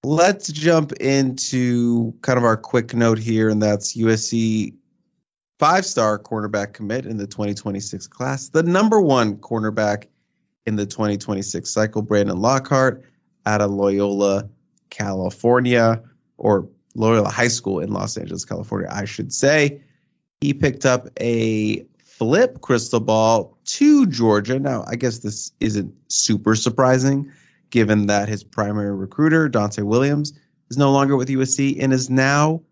Let's 0.05 0.51
jump 0.51 0.93
into 0.95 2.15
kind 2.23 2.37
of 2.37 2.45
our 2.45 2.57
quick 2.57 2.93
note 2.93 3.19
here, 3.19 3.49
and 3.49 3.62
that's 3.62 3.97
USC 3.97 4.74
five-star 5.61 6.19
cornerback 6.19 6.73
commit 6.73 7.07
in 7.07 7.19
the 7.19 7.29
2026 7.29 8.09
class, 8.09 8.49
the 8.49 8.65
number 8.65 9.01
one 9.01 9.37
cornerback 9.37 10.07
in 10.66 10.74
the 10.74 10.87
2026 10.87 11.70
cycle, 11.70 12.03
Brandon 12.03 12.37
Lockhart 12.37 13.05
out 13.47 13.61
of 13.61 13.70
Loyola, 13.70 14.49
California 14.91 16.03
or 16.37 16.69
Loyola 16.97 17.31
High 17.31 17.47
School 17.47 17.79
in 17.79 17.93
Los 17.93 18.16
Angeles, 18.16 18.45
California, 18.45 18.89
I 18.91 19.05
should 19.05 19.33
say. 19.33 19.83
He 20.41 20.53
picked 20.53 20.85
up 20.85 21.11
a 21.20 21.87
flip 22.03 22.61
crystal 22.61 22.99
ball 22.99 23.57
to 23.65 24.07
Georgia. 24.07 24.59
Now, 24.59 24.85
I 24.85 24.97
guess 24.97 25.19
this 25.19 25.53
isn't 25.61 25.95
super 26.09 26.57
surprising 26.57 27.33
given 27.73 28.07
that 28.07 28.28
his 28.28 28.44
primary 28.44 28.94
recruiter, 28.94 29.49
Donte 29.49 29.82
Williams, 29.82 30.35
is 30.70 30.77
no 30.77 30.93
longer 30.93 31.16
with 31.16 31.28
USC 31.28 31.82
and 31.82 31.93
is 31.93 32.09
now, 32.09 32.62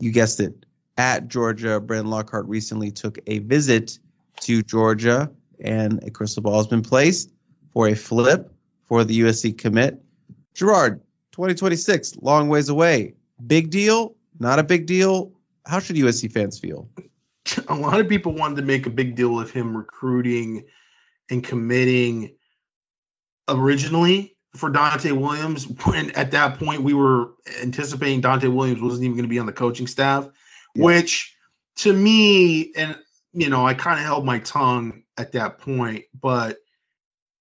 you 0.00 0.10
guessed 0.10 0.40
it, 0.40 0.66
at 0.96 1.28
Georgia. 1.28 1.78
Brandon 1.78 2.10
Lockhart 2.10 2.46
recently 2.46 2.90
took 2.90 3.18
a 3.28 3.38
visit 3.38 3.98
to 4.40 4.62
Georgia, 4.62 5.30
and 5.60 6.02
a 6.02 6.10
crystal 6.10 6.42
ball 6.42 6.56
has 6.56 6.66
been 6.66 6.82
placed 6.82 7.30
for 7.72 7.86
a 7.86 7.94
flip 7.94 8.52
for 8.88 9.04
the 9.04 9.20
USC 9.20 9.56
commit. 9.56 10.02
Gerard, 10.54 11.00
2026, 11.32 12.16
long 12.16 12.48
ways 12.48 12.70
away. 12.70 13.14
Big 13.46 13.70
deal? 13.70 14.16
Not 14.40 14.58
a 14.58 14.64
big 14.64 14.86
deal? 14.86 15.32
How 15.66 15.80
should 15.80 15.96
USC 15.96 16.32
fans 16.32 16.58
feel? 16.58 16.88
A 17.68 17.74
lot 17.74 18.00
of 18.00 18.08
people 18.08 18.32
wanted 18.32 18.56
to 18.56 18.62
make 18.62 18.86
a 18.86 18.90
big 18.90 19.16
deal 19.16 19.38
of 19.38 19.50
him 19.50 19.76
recruiting 19.76 20.64
and 21.30 21.44
committing 21.44 22.36
originally 23.48 24.36
for 24.56 24.70
Donte 24.70 25.12
Williams. 25.12 25.66
When 25.84 26.10
at 26.12 26.32
that 26.32 26.58
point 26.58 26.82
we 26.82 26.94
were 26.94 27.32
anticipating 27.62 28.22
Donte 28.22 28.52
Williams 28.52 28.80
wasn't 28.80 29.04
even 29.04 29.16
going 29.16 29.24
to 29.24 29.28
be 29.28 29.38
on 29.38 29.46
the 29.46 29.52
coaching 29.52 29.86
staff, 29.86 30.28
yeah. 30.74 30.84
which 30.84 31.36
to 31.76 31.92
me, 31.92 32.72
and 32.74 32.96
you 33.32 33.48
know, 33.48 33.66
I 33.66 33.74
kind 33.74 33.98
of 33.98 34.06
held 34.06 34.24
my 34.24 34.38
tongue 34.38 35.02
at 35.16 35.32
that 35.32 35.58
point, 35.58 36.04
but 36.18 36.58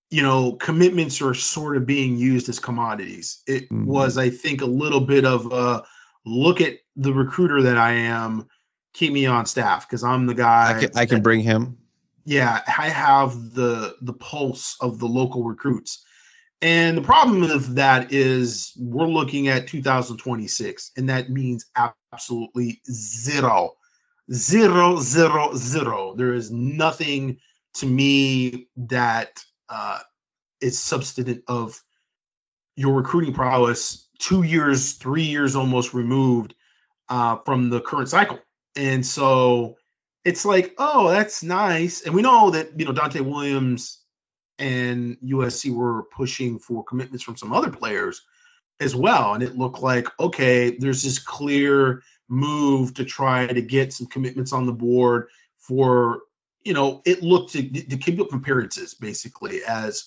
you 0.09 0.21
know, 0.21 0.53
commitments 0.53 1.23
are 1.23 1.33
sort 1.33 1.75
of 1.75 1.87
being 1.87 2.17
used 2.17 2.47
as 2.47 2.59
commodities. 2.59 3.41
It 3.47 3.63
mm-hmm. 3.63 3.85
was, 3.85 4.17
I 4.19 4.29
think, 4.29 4.61
a 4.61 4.67
little 4.67 5.01
bit 5.01 5.25
of 5.25 5.51
a 5.51 5.85
look 6.23 6.61
at 6.61 6.77
the 6.95 7.11
recruiter 7.11 7.63
that 7.63 7.77
I 7.77 7.93
am, 7.93 8.47
keep 8.93 9.11
me 9.11 9.25
on 9.25 9.47
staff 9.47 9.87
because 9.87 10.03
I'm 10.03 10.27
the 10.27 10.35
guy. 10.35 10.77
I 10.77 10.79
can, 10.79 10.91
I 10.95 11.05
can 11.07 11.21
bring 11.23 11.39
him. 11.39 11.79
Yeah, 12.25 12.61
I 12.65 12.89
have 12.89 13.53
the 13.53 13.95
the 14.01 14.13
pulse 14.13 14.77
of 14.79 14.99
the 14.99 15.07
local 15.07 15.43
recruits. 15.43 16.05
And 16.61 16.97
the 16.97 17.01
problem 17.01 17.41
with 17.41 17.75
that 17.75 18.13
is 18.13 18.71
we're 18.79 19.05
looking 19.07 19.49
at 19.49 19.67
2026, 19.67 20.91
and 20.95 21.09
that 21.09 21.29
means 21.29 21.65
absolutely 22.13 22.81
zero, 22.89 23.73
zero, 24.31 24.97
zero, 25.01 25.55
zero. 25.55 26.15
There 26.15 26.33
is 26.33 26.51
nothing 26.51 27.39
to 27.75 27.85
me 27.85 28.69
that 28.77 29.43
uh, 29.67 29.99
is 30.61 30.79
substantive 30.79 31.41
of 31.49 31.81
your 32.77 32.93
recruiting 32.93 33.33
prowess 33.33 34.07
two 34.19 34.43
years, 34.43 34.93
three 34.93 35.23
years 35.23 35.57
almost 35.57 35.93
removed 35.93 36.55
uh, 37.09 37.37
from 37.45 37.69
the 37.69 37.81
current 37.81 38.07
cycle. 38.07 38.39
And 38.75 39.05
so 39.05 39.75
it's 40.25 40.45
like, 40.45 40.73
oh, 40.77 41.09
that's 41.09 41.43
nice. 41.43 42.01
And 42.01 42.15
we 42.15 42.21
know 42.21 42.51
that, 42.51 42.79
you 42.79 42.85
know, 42.85 42.93
Donte 42.93 43.21
Williams 43.21 43.99
and 44.57 45.17
USC 45.21 45.73
were 45.73 46.03
pushing 46.03 46.59
for 46.59 46.83
commitments 46.83 47.23
from 47.23 47.37
some 47.37 47.53
other 47.53 47.71
players 47.71 48.21
as 48.79 48.95
well. 48.95 49.33
And 49.33 49.43
it 49.43 49.57
looked 49.57 49.81
like, 49.81 50.07
okay, 50.19 50.77
there's 50.77 51.03
this 51.03 51.19
clear 51.19 52.03
move 52.29 52.93
to 52.95 53.05
try 53.05 53.47
to 53.47 53.61
get 53.61 53.93
some 53.93 54.07
commitments 54.07 54.53
on 54.53 54.65
the 54.65 54.73
board 54.73 55.27
for 55.57 56.21
you 56.63 56.73
know, 56.73 57.01
it 57.05 57.21
looked 57.21 57.53
to, 57.53 57.69
to 57.69 57.97
keep 57.97 58.19
up 58.19 58.33
appearances 58.33 58.93
basically 58.93 59.61
as, 59.67 60.05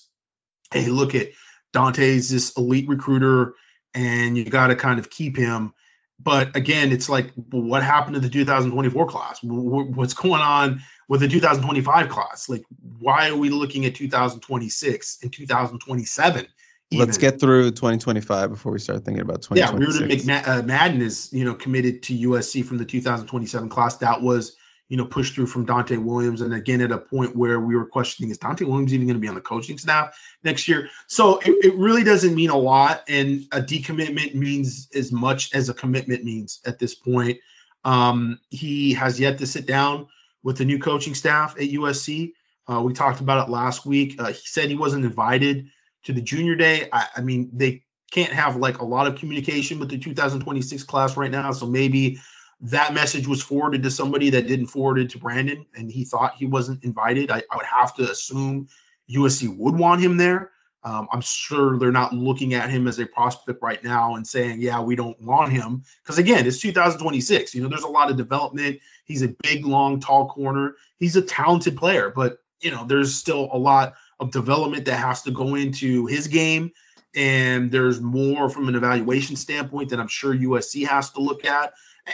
hey, 0.71 0.87
look 0.87 1.15
at 1.15 1.29
Donte's 1.73 2.29
this 2.29 2.57
elite 2.57 2.87
recruiter, 2.87 3.53
and 3.93 4.37
you 4.37 4.45
got 4.45 4.67
to 4.67 4.75
kind 4.75 4.99
of 4.99 5.09
keep 5.09 5.37
him. 5.37 5.73
But 6.19 6.55
again, 6.55 6.91
it's 6.91 7.09
like, 7.09 7.31
what 7.51 7.83
happened 7.83 8.15
to 8.15 8.19
the 8.19 8.29
2024 8.29 9.07
class? 9.07 9.39
What's 9.43 10.13
going 10.13 10.41
on 10.41 10.81
with 11.07 11.21
the 11.21 11.27
2025 11.27 12.09
class? 12.09 12.49
Like, 12.49 12.63
why 12.99 13.29
are 13.29 13.35
we 13.35 13.49
looking 13.49 13.85
at 13.85 13.95
2026 13.95 15.19
and 15.21 15.31
2027? 15.31 16.47
Even? 16.89 17.05
Let's 17.05 17.17
get 17.17 17.39
through 17.39 17.71
2025 17.71 18.49
before 18.49 18.71
we 18.71 18.79
start 18.79 19.03
thinking 19.05 19.21
about 19.21 19.41
2026. 19.43 20.25
Yeah, 20.25 20.39
Riordan 20.39 20.45
McMadden 20.45 20.47
uh, 20.47 20.63
Madden 20.63 21.01
is, 21.01 21.31
you 21.33 21.45
know, 21.45 21.53
committed 21.53 22.01
to 22.03 22.17
USC 22.17 22.65
from 22.65 22.77
the 22.77 22.85
2027 22.85 23.69
class. 23.69 23.97
That 23.97 24.21
was 24.21 24.55
you 24.89 24.97
know, 24.97 25.05
push 25.05 25.31
through 25.31 25.47
from 25.47 25.65
Donte 25.65 26.01
Williams. 26.01 26.41
And 26.41 26.53
again, 26.53 26.81
at 26.81 26.91
a 26.91 26.97
point 26.97 27.35
where 27.35 27.59
we 27.59 27.75
were 27.75 27.85
questioning, 27.85 28.31
is 28.31 28.37
Donte 28.37 28.65
Williams 28.65 28.93
even 28.93 29.07
going 29.07 29.17
to 29.17 29.21
be 29.21 29.27
on 29.27 29.35
the 29.35 29.41
coaching 29.41 29.77
staff 29.77 30.17
next 30.43 30.67
year? 30.67 30.89
So 31.07 31.39
it, 31.39 31.65
it, 31.65 31.75
really 31.75 32.03
doesn't 32.03 32.33
mean 32.33 32.49
a 32.49 32.57
lot. 32.57 33.03
And 33.09 33.45
a 33.51 33.61
decommitment 33.61 34.33
means 34.33 34.87
as 34.95 35.11
much 35.11 35.53
as 35.53 35.69
a 35.69 35.73
commitment 35.73 36.23
means 36.23 36.61
at 36.65 36.79
this 36.79 36.95
point. 36.95 37.39
Um, 37.83 38.39
he 38.49 38.93
has 38.93 39.19
yet 39.19 39.39
to 39.39 39.47
sit 39.47 39.65
down 39.65 40.07
with 40.43 40.57
the 40.57 40.65
new 40.65 40.79
coaching 40.79 41.15
staff 41.15 41.55
at 41.57 41.69
USC. 41.69 42.33
Uh, 42.69 42.81
we 42.81 42.93
talked 42.93 43.21
about 43.21 43.47
it 43.47 43.51
last 43.51 43.85
week. 43.85 44.15
Uh, 44.19 44.27
he 44.27 44.41
said 44.45 44.69
he 44.69 44.75
wasn't 44.75 45.05
invited 45.05 45.67
to 46.03 46.13
the 46.13 46.21
junior 46.21 46.55
day. 46.55 46.87
I, 46.91 47.07
I 47.17 47.21
mean, 47.21 47.49
they 47.53 47.83
can't 48.11 48.31
have 48.31 48.55
like 48.55 48.79
a 48.79 48.85
lot 48.85 49.07
of 49.07 49.15
communication 49.15 49.79
with 49.79 49.89
the 49.89 49.97
2026 49.97 50.83
class 50.83 51.17
right 51.17 51.31
now. 51.31 51.51
So 51.51 51.65
maybe 51.65 52.19
that 52.61 52.93
message 52.93 53.27
was 53.27 53.41
forwarded 53.41 53.83
to 53.83 53.91
somebody 53.91 54.31
that 54.31 54.47
didn't 54.47 54.67
forward 54.67 54.99
it 54.99 55.11
to 55.11 55.19
Brandon 55.19 55.65
and 55.75 55.91
he 55.91 56.05
thought 56.05 56.35
he 56.35 56.45
wasn't 56.45 56.83
invited, 56.83 57.29
I, 57.29 57.43
I 57.51 57.57
would 57.57 57.65
have 57.65 57.95
to 57.95 58.09
assume 58.09 58.67
USC 59.09 59.55
would 59.55 59.75
want 59.75 60.01
him 60.01 60.17
there. 60.17 60.51
Um, 60.83 61.07
I'm 61.11 61.21
sure 61.21 61.77
they're 61.77 61.91
not 61.91 62.13
looking 62.13 62.53
at 62.53 62.69
him 62.69 62.87
as 62.87 62.99
a 62.99 63.05
prospect 63.05 63.61
right 63.61 63.83
now 63.83 64.15
and 64.15 64.25
saying, 64.25 64.61
yeah, 64.61 64.81
we 64.81 64.95
don't 64.95 65.19
want 65.21 65.51
him. 65.51 65.83
Because 66.01 66.17
again, 66.17 66.47
it's 66.47 66.59
2026. 66.59 67.53
You 67.53 67.63
know, 67.63 67.69
there's 67.69 67.83
a 67.83 67.89
lot 67.89 68.09
of 68.09 68.17
development. 68.17 68.79
He's 69.05 69.21
a 69.21 69.27
big, 69.27 69.65
long, 69.65 69.99
tall 69.99 70.29
corner. 70.29 70.75
He's 70.97 71.15
a 71.15 71.21
talented 71.21 71.77
player, 71.77 72.11
but, 72.15 72.37
you 72.61 72.71
know, 72.71 72.85
there's 72.85 73.15
still 73.15 73.49
a 73.51 73.57
lot 73.57 73.95
of 74.19 74.31
development 74.31 74.85
that 74.85 74.97
has 74.97 75.23
to 75.23 75.31
go 75.31 75.55
into 75.55 76.05
his 76.05 76.27
game. 76.27 76.71
And 77.15 77.71
there's 77.71 77.99
more 77.99 78.49
from 78.49 78.67
an 78.67 78.75
evaluation 78.75 79.35
standpoint 79.35 79.89
that 79.89 79.99
I'm 79.99 80.07
sure 80.07 80.33
USC 80.33 80.87
has 80.87 81.09
to 81.11 81.21
look 81.21 81.45
at 81.45 81.73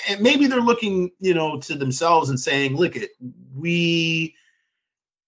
and 0.09 0.21
maybe 0.21 0.47
they're 0.47 0.61
looking, 0.61 1.11
you 1.19 1.33
know, 1.33 1.59
to 1.61 1.75
themselves 1.75 2.29
and 2.29 2.39
saying, 2.39 2.75
"Look, 2.75 2.95
it 2.95 3.11
we 3.55 4.35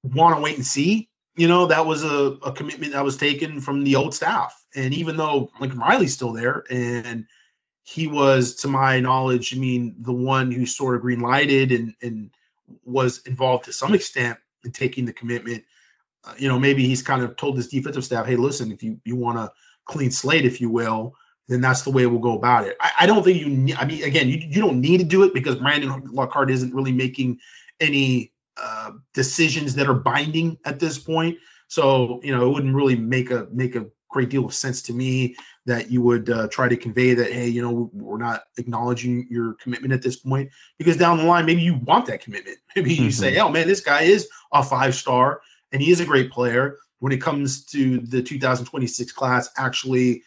want 0.04 0.36
to 0.36 0.42
wait 0.42 0.56
and 0.56 0.66
see." 0.66 1.10
You 1.36 1.48
know, 1.48 1.68
that 1.68 1.86
was 1.86 2.04
a, 2.04 2.38
a 2.46 2.52
commitment 2.54 2.94
that 2.94 3.04
was 3.04 3.18
taken 3.18 3.60
from 3.60 3.84
the 3.84 3.98
old 3.98 4.14
staff, 4.14 4.56
and 4.76 4.94
even 4.94 5.18
though 5.18 5.52
Lincoln 5.60 5.80
Riley's 5.80 6.14
still 6.14 6.34
there, 6.34 6.64
and 6.70 7.26
he 7.84 8.08
was, 8.08 8.56
to 8.58 8.68
my 8.68 9.00
knowledge, 9.00 9.56
I 9.56 9.60
mean, 9.60 9.96
the 10.00 10.14
one 10.14 10.52
who 10.52 10.66
sort 10.66 10.96
of 10.96 11.02
green 11.02 11.20
lighted 11.20 11.72
and 11.72 11.94
and 12.02 12.32
was 12.84 13.20
involved 13.26 13.66
to 13.66 13.74
some 13.74 13.94
extent 13.94 14.40
in 14.64 14.72
taking 14.72 15.06
the 15.06 15.14
commitment. 15.14 15.66
Uh, 16.24 16.34
you 16.38 16.48
know, 16.48 16.60
maybe 16.60 16.88
he's 16.88 17.04
kind 17.04 17.22
of 17.22 17.36
told 17.36 17.58
his 17.58 17.68
defensive 17.68 18.06
staff, 18.06 18.26
"Hey, 18.26 18.36
listen, 18.38 18.72
if 18.72 18.82
you 18.82 19.00
you 19.04 19.16
want 19.16 19.38
a 19.38 19.52
clean 19.86 20.12
slate, 20.12 20.46
if 20.46 20.62
you 20.62 20.70
will." 20.70 21.16
Then 21.48 21.62
that's 21.62 21.84
the 21.84 21.92
way 21.92 22.06
we'll 22.06 22.20
go 22.20 22.38
about 22.38 22.66
it. 22.66 22.76
I, 22.80 22.92
I 23.02 23.06
don't 23.06 23.24
think 23.24 23.40
you. 23.40 23.76
I 23.76 23.86
mean, 23.86 24.04
again, 24.04 24.30
you 24.30 24.38
you 24.38 24.62
don't 24.62 24.82
need 24.82 24.98
to 24.98 25.04
do 25.04 25.24
it 25.24 25.34
because 25.34 25.56
Brandon 25.56 26.02
Lockhart 26.12 26.50
isn't 26.50 26.74
really 26.74 26.92
making 26.92 27.40
any 27.80 28.32
uh, 28.58 28.92
decisions 29.14 29.76
that 29.76 29.88
are 29.88 29.94
binding 29.94 30.58
at 30.66 30.80
this 30.80 30.98
point. 30.98 31.38
So 31.68 32.20
you 32.24 32.36
know, 32.36 32.48
it 32.48 32.54
wouldn't 32.54 32.76
really 32.76 32.96
make 32.96 33.32
a 33.32 33.48
make 33.52 33.76
a 33.76 33.88
great 34.10 34.30
deal 34.30 34.46
of 34.46 34.54
sense 34.54 34.84
to 34.84 34.94
me 34.94 35.36
that 35.66 35.92
you 35.92 36.02
would 36.02 36.30
uh, 36.30 36.48
try 36.48 36.70
to 36.70 36.78
convey 36.78 37.14
that 37.16 37.32
hey, 37.32 37.50
you 37.50 37.62
know, 37.62 37.90
we're 37.92 38.18
not 38.18 38.44
acknowledging 38.58 39.28
your 39.30 39.56
commitment 39.56 39.94
at 39.94 40.02
this 40.02 40.16
point 40.16 40.50
because 40.78 40.96
down 40.96 41.18
the 41.18 41.26
line 41.26 41.46
maybe 41.46 41.62
you 41.62 41.76
want 41.76 42.06
that 42.06 42.22
commitment. 42.22 42.58
Maybe 42.76 42.94
you 42.94 43.04
mm-hmm. 43.04 43.10
say, 43.10 43.38
oh 43.40 43.50
man, 43.50 43.68
this 43.68 43.82
guy 43.82 44.04
is 44.04 44.30
a 44.52 44.64
five 44.64 44.96
star 44.96 45.42
and 45.72 45.82
he 45.82 45.92
is 45.92 46.00
a 46.00 46.06
great 46.06 46.32
player. 46.32 46.78
When 47.00 47.12
it 47.12 47.22
comes 47.22 47.66
to 47.68 48.00
the 48.00 48.24
2026 48.24 49.12
class, 49.12 49.50
actually 49.58 50.24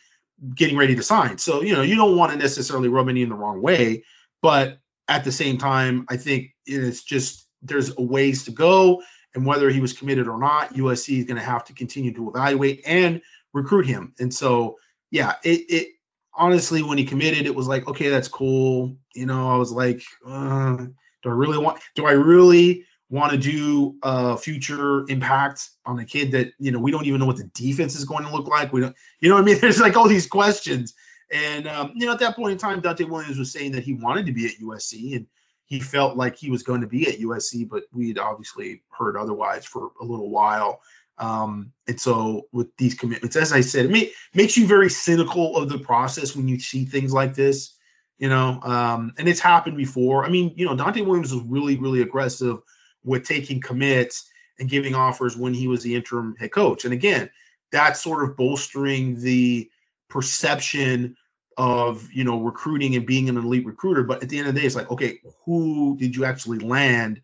getting 0.55 0.77
ready 0.77 0.97
to 0.97 1.02
sign. 1.02 1.39
So, 1.39 1.62
you 1.62 1.74
know, 1.74 1.82
you 1.82 1.97
don't 1.97 2.16
want 2.16 2.32
to 2.32 2.39
necessarily 2.39 2.89
rub 2.89 3.09
any 3.09 3.23
in 3.23 3.28
the 3.28 3.35
wrong 3.35 3.60
way, 3.60 4.05
but 4.40 4.78
at 5.09 5.24
the 5.24 5.32
same 5.32 5.59
time, 5.59 6.06
I 6.09 6.16
think 6.16 6.55
it's 6.66 7.02
just 7.02 7.47
there's 7.62 7.97
a 7.97 8.02
ways 8.02 8.44
to 8.44 8.52
go. 8.52 9.02
And 9.35 9.44
whether 9.44 9.69
he 9.70 9.81
was 9.81 9.93
committed 9.93 10.27
or 10.27 10.39
not, 10.39 10.74
USC 10.74 11.19
is 11.19 11.24
going 11.24 11.36
to 11.36 11.43
have 11.44 11.65
to 11.66 11.74
continue 11.74 12.15
to 12.15 12.28
evaluate 12.31 12.82
and 12.86 13.20
recruit 13.52 13.86
him. 13.86 14.15
And 14.19 14.32
so, 14.32 14.78
yeah, 15.10 15.35
it, 15.44 15.65
it 15.69 15.89
honestly, 16.35 16.82
when 16.82 16.98
he 16.98 17.05
committed, 17.05 17.47
it 17.47 17.55
was 17.55 17.69
like, 17.69 17.86
okay, 17.89 18.09
that's 18.09 18.28
cool. 18.28 18.97
You 19.15 19.27
know, 19.27 19.51
I 19.51 19.56
was 19.56 19.73
like, 19.73 20.02
uh, 20.27 20.77
do 20.77 21.28
I 21.28 21.32
really 21.32 21.59
want? 21.59 21.81
Do 21.94 22.06
I 22.06 22.12
really 22.12 22.85
want 23.10 23.32
to 23.32 23.39
do 23.39 23.97
a 24.02 24.36
future 24.36 25.09
impact 25.09 25.70
on 25.86 25.98
a 25.98 26.05
kid 26.05 26.32
that 26.32 26.52
you 26.59 26.70
know 26.70 26.78
we 26.78 26.90
don't 26.90 27.06
even 27.06 27.20
know 27.20 27.26
what 27.26 27.39
the 27.39 27.51
defense 27.55 27.97
is 27.97 28.05
going 28.05 28.24
to 28.24 28.32
look 28.32 28.48
like? 28.48 28.72
We 28.72 28.82
don't, 28.82 28.97
you 29.20 29.28
know, 29.28 29.36
what 29.36 29.43
I 29.43 29.44
mean, 29.44 29.59
there's 29.60 29.80
like 29.80 29.97
all 29.97 30.09
these 30.09 30.26
questions. 30.26 30.94
And 31.30 31.66
um, 31.68 31.93
you 31.94 32.06
know, 32.06 32.12
at 32.12 32.20
that 32.20 32.36
point 32.36 32.52
in 32.52 32.59
time, 32.59 32.80
Donte 32.80 33.09
Williams 33.09 33.39
was 33.39 33.52
saying 33.52 33.72
that 33.72 33.85
he 33.85 33.94
wanted 33.94 34.26
to 34.26 34.32
be 34.32 34.47
at 34.47 34.59
USC 34.60 35.16
and 35.16 35.26
he 35.64 35.80
felt 35.80 36.16
like 36.16 36.36
he 36.36 36.51
was 36.51 36.62
going 36.62 36.80
to 36.80 36.86
be 36.86 37.06
at 37.09 37.18
USC, 37.18 37.68
but 37.68 37.85
we'd 37.93 38.18
obviously 38.18 38.82
heard 38.90 39.16
otherwise 39.16 39.66
for 39.66 39.90
a 40.01 40.05
little 40.05 40.30
while. 40.30 40.80
Um, 41.18 41.72
and 41.86 42.01
so 42.01 42.47
with 42.52 42.74
these 42.78 42.94
commitments, 42.94 43.36
as 43.36 43.52
I 43.52 43.60
said, 43.60 43.86
it 43.86 43.90
may, 43.90 44.12
makes 44.32 44.56
you 44.56 44.66
very 44.66 44.89
cynical 44.89 45.56
of 45.56 45.68
the 45.68 45.78
process 45.78 46.35
when 46.35 46.48
you 46.48 46.59
see 46.59 46.86
things 46.86 47.12
like 47.12 47.35
this, 47.35 47.74
you 48.18 48.30
know, 48.30 48.60
um, 48.62 49.12
and 49.18 49.28
it's 49.28 49.40
happened 49.40 49.76
before. 49.76 50.24
I 50.24 50.30
mean, 50.30 50.55
you 50.56 50.64
know, 50.64 50.74
Donte 50.74 51.05
Williams 51.05 51.35
was 51.35 51.43
really, 51.44 51.76
really 51.76 52.01
aggressive 52.01 52.59
with 53.04 53.26
taking 53.26 53.60
commits 53.60 54.30
and 54.58 54.68
giving 54.68 54.94
offers 54.94 55.36
when 55.36 55.54
he 55.54 55.68
was 55.68 55.82
the 55.82 55.94
interim 55.94 56.34
head 56.36 56.52
coach. 56.52 56.84
And 56.84 56.92
again, 56.92 57.30
that's 57.70 58.02
sort 58.02 58.24
of 58.24 58.36
bolstering 58.36 59.20
the 59.20 59.70
perception 60.08 61.16
of 61.56 62.10
you 62.12 62.24
know 62.24 62.40
recruiting 62.40 62.94
and 62.94 63.04
being 63.04 63.28
an 63.28 63.36
elite 63.36 63.66
recruiter 63.66 64.04
but 64.04 64.22
at 64.22 64.28
the 64.28 64.38
end 64.38 64.46
of 64.46 64.54
the 64.54 64.60
day 64.60 64.66
it's 64.66 64.76
like 64.76 64.90
okay 64.92 65.18
who 65.44 65.96
did 65.98 66.14
you 66.14 66.24
actually 66.24 66.60
land 66.60 67.20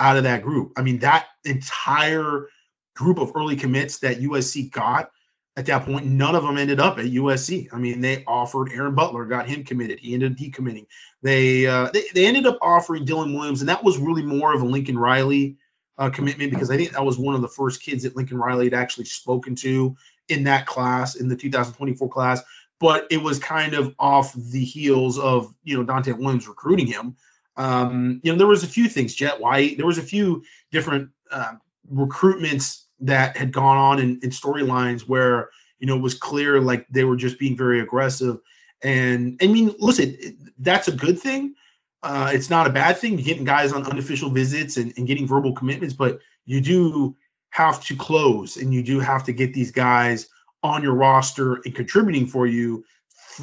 out 0.00 0.16
of 0.16 0.24
that 0.24 0.42
group 0.42 0.72
i 0.76 0.82
mean 0.82 0.98
that 1.00 1.26
entire 1.44 2.48
group 2.94 3.18
of 3.18 3.32
early 3.36 3.54
commits 3.54 3.98
that 3.98 4.18
usc 4.20 4.72
got 4.72 5.10
at 5.56 5.66
that 5.66 5.84
point 5.84 6.06
none 6.06 6.34
of 6.34 6.42
them 6.42 6.58
ended 6.58 6.80
up 6.80 6.98
at 6.98 7.06
usc 7.06 7.68
i 7.72 7.78
mean 7.78 8.00
they 8.00 8.24
offered 8.26 8.70
aaron 8.72 8.94
butler 8.94 9.24
got 9.24 9.48
him 9.48 9.64
committed 9.64 9.98
he 9.98 10.14
ended 10.14 10.32
up 10.32 10.38
decommitting 10.38 10.86
they 11.22 11.66
uh, 11.66 11.90
they, 11.92 12.04
they 12.14 12.26
ended 12.26 12.46
up 12.46 12.58
offering 12.60 13.06
dylan 13.06 13.34
williams 13.34 13.60
and 13.60 13.68
that 13.68 13.84
was 13.84 13.98
really 13.98 14.22
more 14.22 14.54
of 14.54 14.62
a 14.62 14.66
lincoln 14.66 14.98
riley 14.98 15.56
uh, 15.98 16.10
commitment 16.10 16.50
because 16.50 16.70
i 16.70 16.76
think 16.76 16.92
that 16.92 17.04
was 17.04 17.18
one 17.18 17.34
of 17.34 17.42
the 17.42 17.48
first 17.48 17.82
kids 17.82 18.02
that 18.02 18.16
lincoln 18.16 18.38
riley 18.38 18.64
had 18.64 18.74
actually 18.74 19.04
spoken 19.04 19.54
to 19.54 19.96
in 20.28 20.44
that 20.44 20.66
class 20.66 21.14
in 21.14 21.28
the 21.28 21.36
2024 21.36 22.08
class 22.08 22.42
but 22.78 23.06
it 23.10 23.22
was 23.22 23.38
kind 23.38 23.74
of 23.74 23.94
off 23.98 24.32
the 24.34 24.64
heels 24.64 25.18
of 25.18 25.52
you 25.64 25.76
know 25.76 25.84
Donte 25.84 26.16
Williams 26.16 26.48
recruiting 26.48 26.86
him. 26.86 27.16
Um, 27.56 28.20
you 28.22 28.32
know, 28.32 28.38
there 28.38 28.46
was 28.46 28.64
a 28.64 28.68
few 28.68 28.88
things. 28.88 29.14
Jet 29.14 29.40
White. 29.40 29.76
There 29.76 29.86
was 29.86 29.98
a 29.98 30.02
few 30.02 30.44
different 30.70 31.10
uh, 31.30 31.54
recruitments 31.92 32.82
that 33.00 33.36
had 33.36 33.52
gone 33.52 33.76
on 33.76 33.98
in, 33.98 34.20
in 34.22 34.30
storylines 34.30 35.02
where 35.02 35.50
you 35.78 35.86
know 35.86 35.96
it 35.96 36.02
was 36.02 36.14
clear 36.14 36.60
like 36.60 36.86
they 36.88 37.04
were 37.04 37.16
just 37.16 37.38
being 37.38 37.56
very 37.56 37.80
aggressive. 37.80 38.38
And 38.82 39.38
I 39.42 39.46
mean, 39.46 39.74
listen, 39.78 40.16
that's 40.58 40.88
a 40.88 40.92
good 40.92 41.18
thing. 41.18 41.54
Uh, 42.02 42.30
it's 42.32 42.50
not 42.50 42.66
a 42.66 42.70
bad 42.70 42.98
thing 42.98 43.16
getting 43.16 43.44
guys 43.44 43.72
on 43.72 43.84
unofficial 43.84 44.30
visits 44.30 44.76
and, 44.76 44.92
and 44.96 45.06
getting 45.06 45.26
verbal 45.26 45.54
commitments, 45.54 45.94
but 45.94 46.20
you 46.44 46.60
do 46.60 47.16
have 47.50 47.82
to 47.84 47.96
close 47.96 48.56
and 48.56 48.72
you 48.72 48.82
do 48.82 49.00
have 49.00 49.24
to 49.24 49.32
get 49.32 49.54
these 49.54 49.72
guys 49.72 50.28
on 50.62 50.82
your 50.82 50.94
roster 50.94 51.54
and 51.64 51.74
contributing 51.74 52.26
for 52.26 52.46
you, 52.46 52.84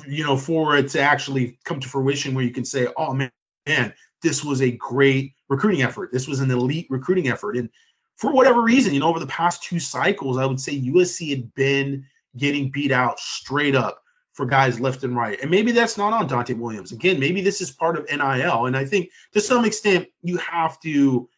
you 0.07 0.23
know, 0.23 0.38
for 0.38 0.77
it 0.77 0.89
to 0.89 1.01
actually 1.01 1.57
come 1.65 1.80
to 1.80 1.89
fruition 1.89 2.35
where 2.35 2.43
you 2.43 2.51
can 2.51 2.65
say, 2.65 2.88
oh 2.95 3.13
man, 3.13 3.31
man, 3.65 3.93
this 4.21 4.43
was 4.43 4.61
a 4.61 4.71
great 4.71 5.34
recruiting 5.49 5.81
effort. 5.81 6.11
This 6.11 6.27
was 6.27 6.39
an 6.39 6.51
elite 6.51 6.88
recruiting 6.89 7.27
effort. 7.27 7.57
And 7.57 7.69
for 8.18 8.31
whatever 8.31 8.61
reason, 8.61 8.94
you 8.94 8.99
know, 8.99 9.10
over 9.10 9.19
the 9.19 9.27
past 9.27 9.64
two 9.64 9.80
cycles, 9.80 10.38
I 10.38 10.45
would 10.45 10.60
say 10.60 10.80
USC 10.80 11.30
had 11.30 11.53
been 11.53 12.06
getting 12.35 12.72
beat 12.72 12.91
out 12.91 13.19
straight 13.19 13.76
up 13.76 14.02
for 14.34 14.45
guys 14.45 14.80
left 14.80 15.03
and 15.03 15.15
right. 15.15 15.40
And 15.40 15.52
maybe 15.52 15.72
that's 15.72 15.98
not 15.98 16.14
on 16.14 16.27
Donte 16.27 16.57
Williams. 16.57 16.91
Again, 16.91 17.19
maybe 17.19 17.41
this 17.41 17.61
is 17.61 17.72
part 17.72 17.98
of 17.98 18.10
NIL. 18.10 18.65
And 18.65 18.76
I 18.76 18.85
think 18.85 19.10
to 19.34 19.41
some 19.41 19.65
extent, 19.65 20.07
you 20.22 20.38
have 20.38 20.80
to 20.81 21.30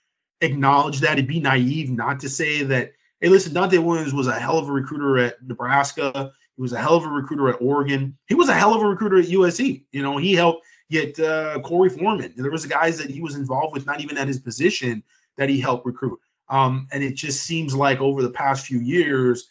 acknowledge 0.41 1.01
that 1.01 1.13
It'd 1.13 1.27
be 1.27 1.39
naive 1.39 1.89
not 1.89 2.21
to 2.21 2.29
say 2.29 2.63
that 2.63 2.93
Hey, 3.21 3.29
listen, 3.29 3.53
Donte 3.53 3.81
Williams 3.81 4.13
was 4.13 4.27
a 4.27 4.37
hell 4.37 4.59
of 4.59 4.67
a 4.67 4.71
recruiter 4.71 5.17
at 5.17 5.41
Nebraska. 5.41 6.33
He 6.57 6.61
was 6.61 6.73
a 6.73 6.79
hell 6.79 6.95
of 6.95 7.05
a 7.05 7.09
recruiter 7.09 7.49
at 7.49 7.61
Oregon. 7.61 8.17
He 8.27 8.35
was 8.35 8.49
a 8.49 8.53
hell 8.53 8.73
of 8.73 8.81
a 8.81 8.87
recruiter 8.87 9.17
at 9.17 9.25
USC. 9.25 9.85
You 9.91 10.03
know, 10.03 10.17
he 10.17 10.33
helped 10.33 10.65
get 10.91 11.17
uh, 11.19 11.59
Korey 11.59 11.97
Foreman. 11.97 12.33
There 12.35 12.51
was 12.51 12.65
guys 12.65 12.97
that 12.97 13.09
he 13.09 13.21
was 13.21 13.35
involved 13.35 13.73
with, 13.73 13.85
not 13.85 14.01
even 14.01 14.17
at 14.17 14.27
his 14.27 14.39
position, 14.39 15.01
that 15.37 15.49
he 15.49 15.59
helped 15.59 15.85
recruit. 15.85 16.19
Um, 16.47 16.87
and 16.91 17.03
it 17.03 17.15
just 17.15 17.43
seems 17.43 17.73
like 17.73 17.99
over 17.99 18.21
the 18.21 18.29
past 18.29 18.65
few 18.65 18.79
years, 18.79 19.47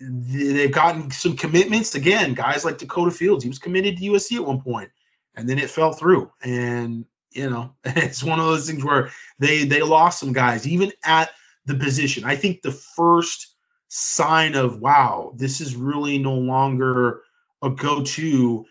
they've 0.00 0.72
gotten 0.72 1.10
some 1.10 1.36
commitments. 1.36 1.94
Again, 1.94 2.34
guys 2.34 2.64
like 2.64 2.78
Dakoda 2.78 3.12
Fields, 3.12 3.44
he 3.44 3.50
was 3.50 3.58
committed 3.58 3.96
to 3.96 4.04
USC 4.04 4.36
at 4.36 4.46
one 4.46 4.62
point, 4.62 4.90
and 5.34 5.48
then 5.48 5.58
it 5.58 5.70
fell 5.70 5.92
through. 5.92 6.30
And 6.42 7.04
you 7.32 7.50
know, 7.50 7.74
it's 7.84 8.22
one 8.22 8.40
of 8.40 8.46
those 8.46 8.66
things 8.68 8.84
where 8.84 9.10
they 9.38 9.64
they 9.64 9.82
lost 9.82 10.20
some 10.20 10.32
guys, 10.32 10.66
even 10.66 10.92
at 11.04 11.30
the 11.66 11.74
position. 11.74 12.24
I 12.24 12.36
think 12.36 12.62
the 12.62 12.72
first 12.72 13.54
sign 13.88 14.54
of 14.54 14.80
wow, 14.80 15.32
this 15.36 15.60
is 15.60 15.76
really 15.76 16.18
no 16.18 16.34
longer 16.34 17.22
a 17.62 17.70
go-to. 17.70 18.64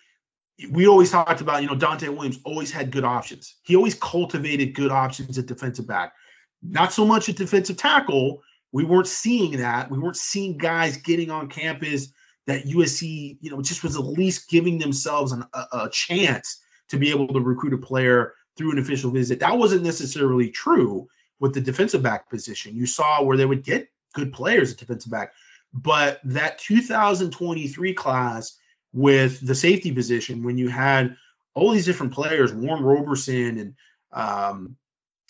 We 0.72 0.88
always 0.88 1.12
talked 1.12 1.42
about, 1.42 1.62
you 1.62 1.70
know, 1.70 1.76
Donte 1.76 2.10
Williams 2.10 2.40
always 2.44 2.72
had 2.72 2.92
good 2.92 3.06
options. 3.06 3.56
He 3.64 3.76
always 3.76 3.96
cultivated 3.96 4.74
good 4.74 4.92
options 4.92 5.38
at 5.38 5.46
defensive 5.46 5.88
back. 5.88 6.14
Not 6.62 6.94
so 6.94 7.06
much 7.06 7.30
at 7.30 7.36
defensive 7.36 7.78
tackle. 7.78 8.42
We 8.72 8.84
weren't 8.84 9.08
seeing 9.08 9.58
that. 9.58 9.90
We 9.90 9.98
weren't 9.98 10.18
seeing 10.18 10.58
guys 10.58 10.98
getting 10.98 11.32
on 11.32 11.50
campus 11.50 12.12
that 12.48 12.66
USC, 12.66 13.38
you 13.42 13.52
know, 13.52 13.62
just 13.62 13.84
was 13.84 13.96
at 13.96 14.04
least 14.04 14.50
giving 14.50 14.80
themselves 14.80 15.32
an, 15.32 15.46
a, 15.54 15.66
a 15.74 15.90
chance 15.92 16.60
to 16.90 16.98
be 16.98 17.12
able 17.12 17.28
to 17.28 17.40
recruit 17.40 17.74
a 17.74 17.78
player 17.78 18.34
through 18.58 18.72
an 18.72 18.80
official 18.80 19.12
visit. 19.12 19.40
That 19.40 19.58
wasn't 19.58 19.84
necessarily 19.84 20.50
true 20.50 21.08
with 21.40 21.54
the 21.54 21.62
defensive 21.62 22.04
back 22.04 22.30
position. 22.30 22.76
You 22.76 22.86
saw 22.86 23.24
where 23.24 23.38
they 23.38 23.46
would 23.46 23.64
get 23.64 23.90
good 24.14 24.34
players 24.34 24.72
at 24.72 24.80
defensive 24.80 25.12
back. 25.12 25.34
But 25.74 26.20
that 26.26 26.60
2023 26.60 27.94
class 27.94 28.58
with 28.92 29.46
the 29.46 29.56
safety 29.56 29.92
position, 29.92 30.44
when 30.44 30.58
you 30.58 30.68
had 30.68 31.16
all 31.54 31.72
these 31.72 31.86
different 31.86 32.14
players, 32.14 32.52
Warren 32.52 32.84
Roberson, 32.84 33.58
and 33.58 33.76
um, 34.12 34.76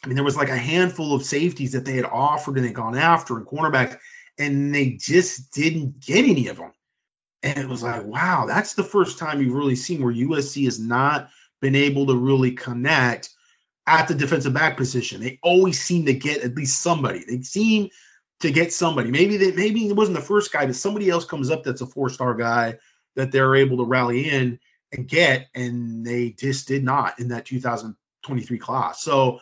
I 0.04 0.08
mean, 0.08 0.16
there 0.16 0.24
was 0.24 0.38
like 0.38 0.50
a 0.50 0.58
handful 0.58 1.14
of 1.14 1.24
safeties 1.24 1.74
that 1.74 1.86
they 1.86 1.96
had 1.96 2.06
offered 2.06 2.58
and 2.58 2.66
they 2.66 2.72
gone 2.72 2.98
after 2.98 3.38
and 3.38 3.46
cornerbacks, 3.46 3.98
and 4.38 4.74
they 4.74 4.92
just 4.92 5.52
didn't 5.52 6.00
get 6.00 6.26
any 6.26 6.48
of 6.48 6.58
them. 6.58 6.72
And 7.44 7.58
it 7.58 7.68
was 7.68 7.84
like, 7.84 8.06
wow, 8.06 8.46
that's 8.48 8.74
the 8.74 8.84
first 8.84 9.18
time 9.18 9.42
you've 9.42 9.54
really 9.54 9.76
seen 9.76 10.02
where 10.04 10.14
USC 10.14 10.66
has 10.66 10.80
not 10.80 11.30
been 11.62 11.76
able 11.76 12.08
to 12.08 12.16
really 12.16 12.52
connect 12.52 13.30
at 13.88 14.08
the 14.08 14.16
defensive 14.16 14.54
back 14.54 14.78
position. 14.78 15.22
They 15.22 15.40
always 15.42 15.82
seem 15.82 16.06
to 16.06 16.14
get 16.14 16.44
at 16.44 16.56
least 16.56 16.82
somebody. 16.82 17.24
They 17.26 17.42
seem 17.42 17.90
to 18.42 18.52
get 18.52 18.72
somebody. 18.72 19.12
Maybe 19.12 19.38
they 19.38 19.52
maybe 19.52 19.88
it 19.88 19.96
wasn't 19.96 20.18
the 20.18 20.24
first 20.24 20.52
guy, 20.52 20.66
but 20.66 20.76
somebody 20.76 21.10
else 21.10 21.26
comes 21.26 21.50
up 21.50 21.64
that's 21.64 21.82
a 21.82 21.88
four 21.88 22.10
star 22.10 22.36
guy 22.36 22.78
that 23.16 23.32
they're 23.32 23.56
able 23.56 23.78
to 23.78 23.86
rally 23.86 24.30
in 24.30 24.60
and 24.92 25.08
get, 25.08 25.48
and 25.54 26.06
they 26.06 26.30
just 26.32 26.68
did 26.68 26.84
not 26.84 27.20
in 27.20 27.30
that 27.30 27.46
2023 27.46 28.58
class. 28.60 29.02
So 29.02 29.40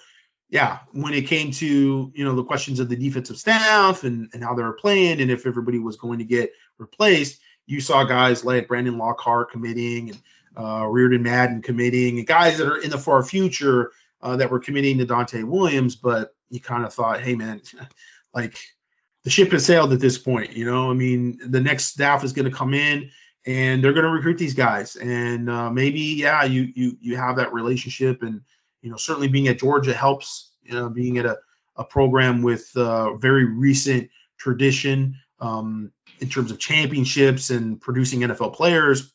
yeah, 0.49 0.79
when 0.91 1.13
it 1.13 1.27
came 1.27 1.51
to 1.51 2.11
you 2.13 2.23
know 2.23 2.35
the 2.35 2.43
questions 2.43 2.79
of 2.79 2.89
the 2.89 2.95
defensive 2.95 3.37
staff 3.37 4.03
and 4.03 4.29
and 4.33 4.43
how 4.43 4.53
they 4.53 4.63
were 4.63 4.73
playing 4.73 5.21
and 5.21 5.29
if 5.29 5.45
everybody 5.45 5.79
was 5.79 5.97
going 5.97 6.19
to 6.19 6.25
get 6.25 6.51
replaced, 6.77 7.39
you 7.65 7.81
saw 7.81 8.03
guys 8.03 8.45
like 8.45 8.67
Brandon 8.67 8.97
Lockhart 8.97 9.51
committing 9.51 10.09
and 10.09 10.21
uh, 10.57 10.87
Riordan 10.87 11.23
Madden 11.23 11.61
committing 11.61 12.17
and 12.17 12.27
guys 12.27 12.57
that 12.57 12.67
are 12.67 12.77
in 12.77 12.89
the 12.89 12.97
far 12.97 13.23
future 13.23 13.91
uh, 14.21 14.37
that 14.37 14.49
were 14.49 14.59
committing 14.59 14.97
to 14.97 15.05
Donte 15.05 15.43
Williams, 15.43 15.95
but 15.95 16.33
you 16.49 16.59
kind 16.59 16.85
of 16.85 16.93
thought, 16.93 17.21
hey 17.21 17.35
man, 17.35 17.61
like 18.33 18.57
the 19.23 19.29
ship 19.29 19.51
has 19.51 19.65
sailed 19.65 19.91
at 19.91 19.99
this 19.99 20.17
point. 20.17 20.53
You 20.53 20.65
know, 20.65 20.89
I 20.89 20.93
mean, 20.93 21.39
the 21.45 21.59
next 21.61 21.85
staff 21.85 22.23
is 22.23 22.33
going 22.33 22.49
to 22.49 22.57
come 22.57 22.73
in 22.73 23.11
and 23.45 23.83
they're 23.83 23.93
going 23.93 24.05
to 24.05 24.11
recruit 24.11 24.37
these 24.37 24.53
guys, 24.53 24.95
and 24.95 25.49
uh, 25.49 25.69
maybe 25.69 25.99
yeah, 25.99 26.43
you 26.43 26.71
you 26.75 26.97
you 26.99 27.15
have 27.15 27.37
that 27.37 27.53
relationship, 27.53 28.21
and 28.21 28.41
you 28.81 28.89
know, 28.89 28.97
certainly 28.97 29.27
being 29.27 29.47
at 29.47 29.59
Georgia 29.59 29.93
helps. 29.93 30.51
You 30.63 30.73
know, 30.73 30.89
being 30.89 31.17
at 31.17 31.25
a 31.25 31.37
a 31.77 31.83
program 31.83 32.41
with 32.41 32.75
uh, 32.75 33.15
very 33.15 33.45
recent 33.45 34.09
tradition 34.37 35.15
um, 35.39 35.91
in 36.19 36.29
terms 36.29 36.51
of 36.51 36.59
championships 36.59 37.49
and 37.49 37.79
producing 37.79 38.21
NFL 38.21 38.55
players. 38.55 39.13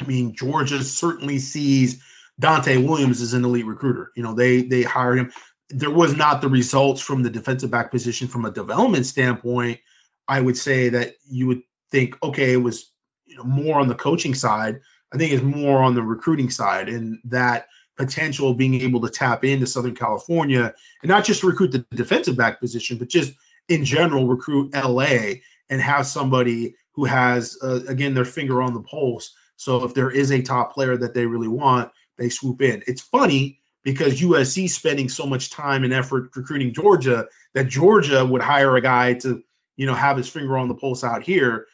I 0.00 0.04
mean, 0.04 0.34
Georgia 0.34 0.82
certainly 0.82 1.38
sees 1.38 2.02
Donte 2.40 2.86
Williams 2.86 3.20
is 3.20 3.34
an 3.34 3.44
elite 3.44 3.66
recruiter. 3.66 4.12
You 4.14 4.22
know, 4.22 4.34
they 4.34 4.62
they 4.62 4.82
hired 4.82 5.18
him. 5.18 5.32
There 5.70 5.90
was 5.90 6.16
not 6.16 6.40
the 6.40 6.48
results 6.48 7.00
from 7.00 7.22
the 7.22 7.30
defensive 7.30 7.70
back 7.70 7.90
position 7.90 8.28
from 8.28 8.44
a 8.44 8.50
development 8.50 9.06
standpoint. 9.06 9.80
I 10.28 10.40
would 10.40 10.56
say 10.56 10.90
that 10.90 11.14
you 11.28 11.46
would 11.48 11.62
think, 11.90 12.22
okay, 12.22 12.52
it 12.52 12.62
was 12.62 12.90
you 13.24 13.36
know, 13.36 13.44
more 13.44 13.80
on 13.80 13.88
the 13.88 13.94
coaching 13.94 14.34
side. 14.34 14.80
I 15.12 15.18
think 15.18 15.32
it's 15.32 15.42
more 15.42 15.82
on 15.82 15.94
the 15.94 16.02
recruiting 16.02 16.50
side, 16.50 16.88
and 16.88 17.18
that 17.24 17.66
potential 17.96 18.50
of 18.50 18.56
being 18.56 18.80
able 18.82 19.00
to 19.00 19.08
tap 19.08 19.44
into 19.44 19.66
Southern 19.66 19.94
California 19.94 20.74
and 21.02 21.08
not 21.08 21.24
just 21.24 21.42
recruit 21.42 21.72
the 21.72 21.86
defensive 21.94 22.36
back 22.36 22.60
position, 22.60 22.98
but 22.98 23.08
just 23.08 23.32
in 23.68 23.84
general 23.84 24.26
recruit 24.26 24.74
LA 24.74 25.36
and 25.68 25.80
have 25.80 26.06
somebody 26.06 26.74
who 26.92 27.04
has 27.04 27.58
uh, 27.62 27.80
again 27.88 28.14
their 28.14 28.24
finger 28.24 28.62
on 28.62 28.74
the 28.74 28.80
pulse 28.80 29.34
So 29.56 29.84
if 29.84 29.94
there 29.94 30.10
is 30.10 30.30
a 30.30 30.42
top 30.42 30.74
player 30.74 30.96
that 30.96 31.14
they 31.14 31.26
really 31.26 31.48
want, 31.48 31.90
they 32.18 32.28
swoop 32.28 32.62
in. 32.62 32.82
It's 32.86 33.02
funny 33.02 33.60
because 33.82 34.20
USC 34.20 34.68
spending 34.68 35.08
so 35.08 35.26
much 35.26 35.50
time 35.50 35.84
and 35.84 35.92
effort 35.92 36.30
recruiting 36.34 36.74
Georgia 36.74 37.28
that 37.54 37.68
Georgia 37.68 38.24
would 38.24 38.42
hire 38.42 38.76
a 38.76 38.80
guy 38.80 39.14
to, 39.14 39.42
you 39.76 39.86
know, 39.86 39.94
have 39.94 40.16
his 40.16 40.28
finger 40.28 40.58
on 40.58 40.68
the 40.68 40.74
pulse 40.74 41.04
out 41.04 41.22
here. 41.22 41.66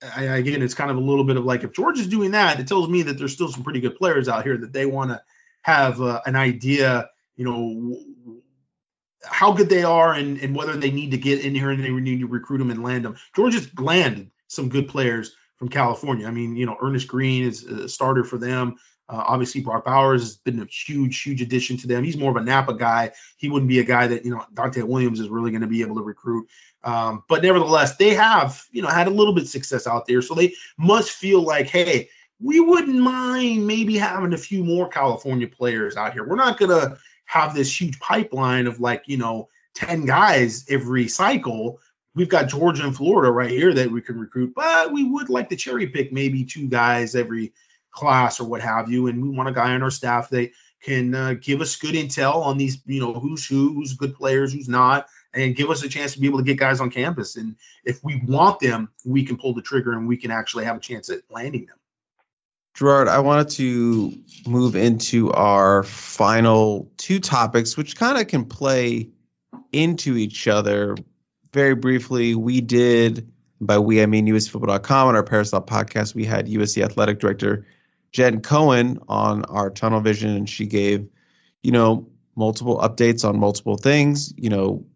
I, 0.00 0.24
again, 0.24 0.62
it's 0.62 0.74
kind 0.74 0.90
of 0.90 0.96
a 0.96 1.00
little 1.00 1.24
bit 1.24 1.36
of 1.36 1.44
like 1.44 1.64
if 1.64 1.72
Georgia's 1.72 2.06
doing 2.06 2.30
that, 2.32 2.60
it 2.60 2.68
tells 2.68 2.88
me 2.88 3.02
that 3.02 3.18
there's 3.18 3.32
still 3.32 3.48
some 3.48 3.64
pretty 3.64 3.80
good 3.80 3.96
players 3.96 4.28
out 4.28 4.44
here 4.44 4.56
that 4.56 4.72
they 4.72 4.86
want 4.86 5.10
to 5.10 5.20
have 5.62 6.00
uh, 6.00 6.20
an 6.26 6.36
idea, 6.36 7.08
you 7.36 7.44
know, 7.44 7.98
how 9.24 9.52
good 9.52 9.68
they 9.68 9.82
are 9.82 10.14
and, 10.14 10.38
and 10.38 10.54
whether 10.54 10.76
they 10.76 10.90
need 10.90 11.10
to 11.10 11.18
get 11.18 11.44
in 11.44 11.54
here 11.54 11.70
and 11.70 11.82
they 11.82 11.90
need 11.90 12.20
to 12.20 12.26
recruit 12.26 12.58
them 12.58 12.70
and 12.70 12.82
land 12.82 13.04
them. 13.04 13.16
Georgia's 13.34 13.68
landed 13.78 14.30
some 14.46 14.68
good 14.68 14.88
players 14.88 15.34
from 15.56 15.68
California. 15.68 16.26
I 16.26 16.30
mean, 16.30 16.56
you 16.56 16.66
know, 16.66 16.76
Ernest 16.80 17.08
Green 17.08 17.44
is 17.44 17.64
a 17.64 17.88
starter 17.88 18.24
for 18.24 18.38
them. 18.38 18.76
Uh, 19.10 19.24
obviously, 19.26 19.62
Brock 19.62 19.86
Bowers 19.86 20.22
has 20.22 20.36
been 20.36 20.60
a 20.60 20.66
huge, 20.66 21.22
huge 21.22 21.40
addition 21.40 21.78
to 21.78 21.86
them. 21.86 22.04
He's 22.04 22.16
more 22.16 22.30
of 22.30 22.36
a 22.36 22.44
Napa 22.44 22.74
guy. 22.74 23.12
He 23.38 23.48
wouldn't 23.48 23.68
be 23.68 23.78
a 23.78 23.84
guy 23.84 24.06
that 24.06 24.24
you 24.24 24.30
know 24.30 24.44
Donte 24.52 24.82
Williams 24.84 25.18
is 25.18 25.30
really 25.30 25.50
going 25.50 25.62
to 25.62 25.66
be 25.66 25.80
able 25.80 25.96
to 25.96 26.02
recruit. 26.02 26.48
Um, 26.84 27.24
but 27.26 27.42
nevertheless, 27.42 27.96
they 27.96 28.14
have 28.14 28.62
you 28.70 28.82
know 28.82 28.88
had 28.88 29.06
a 29.06 29.10
little 29.10 29.32
bit 29.32 29.44
of 29.44 29.48
success 29.48 29.86
out 29.86 30.06
there, 30.06 30.20
so 30.20 30.34
they 30.34 30.54
must 30.76 31.10
feel 31.10 31.42
like, 31.42 31.68
hey, 31.68 32.10
we 32.40 32.60
wouldn't 32.60 32.98
mind 32.98 33.66
maybe 33.66 33.96
having 33.98 34.32
a 34.32 34.38
few 34.38 34.64
more 34.64 34.88
California 34.88 35.48
players 35.48 35.96
out 35.96 36.12
here. 36.12 36.26
We're 36.26 36.36
not 36.36 36.58
going 36.58 36.70
to 36.70 36.98
have 37.24 37.54
this 37.54 37.80
huge 37.80 37.98
pipeline 37.98 38.66
of 38.66 38.80
like 38.80 39.04
you 39.06 39.16
know 39.16 39.48
ten 39.74 40.04
guys 40.04 40.66
every 40.68 41.08
cycle. 41.08 41.80
We've 42.14 42.28
got 42.28 42.48
Georgia 42.48 42.84
and 42.84 42.96
Florida 42.96 43.30
right 43.30 43.50
here 43.50 43.72
that 43.74 43.90
we 43.90 44.00
can 44.00 44.18
recruit, 44.18 44.52
but 44.54 44.92
we 44.92 45.04
would 45.04 45.28
like 45.28 45.50
to 45.50 45.56
cherry 45.56 45.86
pick 45.86 46.12
maybe 46.12 46.44
two 46.44 46.68
guys 46.68 47.14
every 47.14 47.52
class 47.90 48.40
or 48.40 48.48
what 48.48 48.60
have 48.60 48.90
you, 48.90 49.06
and 49.06 49.22
we 49.22 49.28
want 49.28 49.48
a 49.48 49.52
guy 49.52 49.72
on 49.72 49.82
our 49.82 49.90
staff 49.90 50.30
that 50.30 50.50
can 50.82 51.14
uh, 51.14 51.34
give 51.40 51.60
us 51.60 51.76
good 51.76 51.94
intel 51.94 52.36
on 52.36 52.56
these, 52.56 52.78
you 52.86 53.00
know, 53.00 53.12
who's 53.12 53.46
who, 53.46 53.74
who's 53.74 53.94
good 53.94 54.14
players, 54.14 54.52
who's 54.52 54.68
not, 54.68 55.08
and 55.34 55.56
give 55.56 55.70
us 55.70 55.82
a 55.82 55.88
chance 55.88 56.14
to 56.14 56.20
be 56.20 56.26
able 56.26 56.38
to 56.38 56.44
get 56.44 56.56
guys 56.56 56.80
on 56.80 56.90
campus. 56.90 57.36
And 57.36 57.56
if 57.84 58.02
we 58.04 58.22
want 58.26 58.60
them, 58.60 58.90
we 59.04 59.24
can 59.24 59.36
pull 59.36 59.54
the 59.54 59.62
trigger 59.62 59.92
and 59.92 60.06
we 60.06 60.16
can 60.16 60.30
actually 60.30 60.64
have 60.64 60.76
a 60.76 60.80
chance 60.80 61.10
at 61.10 61.22
landing 61.30 61.66
them. 61.66 61.76
Gerard, 62.78 63.08
I 63.08 63.18
wanted 63.18 63.48
to 63.56 64.16
move 64.46 64.76
into 64.76 65.32
our 65.32 65.82
final 65.82 66.88
two 66.96 67.18
topics, 67.18 67.76
which 67.76 67.96
kind 67.96 68.16
of 68.16 68.28
can 68.28 68.44
play 68.44 69.08
into 69.72 70.16
each 70.16 70.46
other. 70.46 70.94
Very 71.52 71.74
briefly, 71.74 72.36
we 72.36 72.60
did, 72.60 73.32
by 73.60 73.80
we 73.80 74.00
I 74.00 74.06
mean 74.06 74.28
USCFootball.com 74.28 75.08
on 75.08 75.16
our 75.16 75.24
Peristyle 75.24 75.60
podcast, 75.60 76.14
we 76.14 76.24
had 76.24 76.46
USC 76.46 76.84
Athletic 76.84 77.18
Director 77.18 77.66
Jen 78.12 78.42
Cohen 78.42 79.00
on 79.08 79.44
our 79.46 79.70
Tunnel 79.70 80.00
Vision, 80.00 80.30
and 80.30 80.48
she 80.48 80.66
gave, 80.66 81.08
you 81.64 81.72
know, 81.72 82.08
multiple 82.36 82.78
updates 82.78 83.28
on 83.28 83.40
multiple 83.40 83.76
things. 83.76 84.32
You 84.36 84.50
know, 84.50 84.86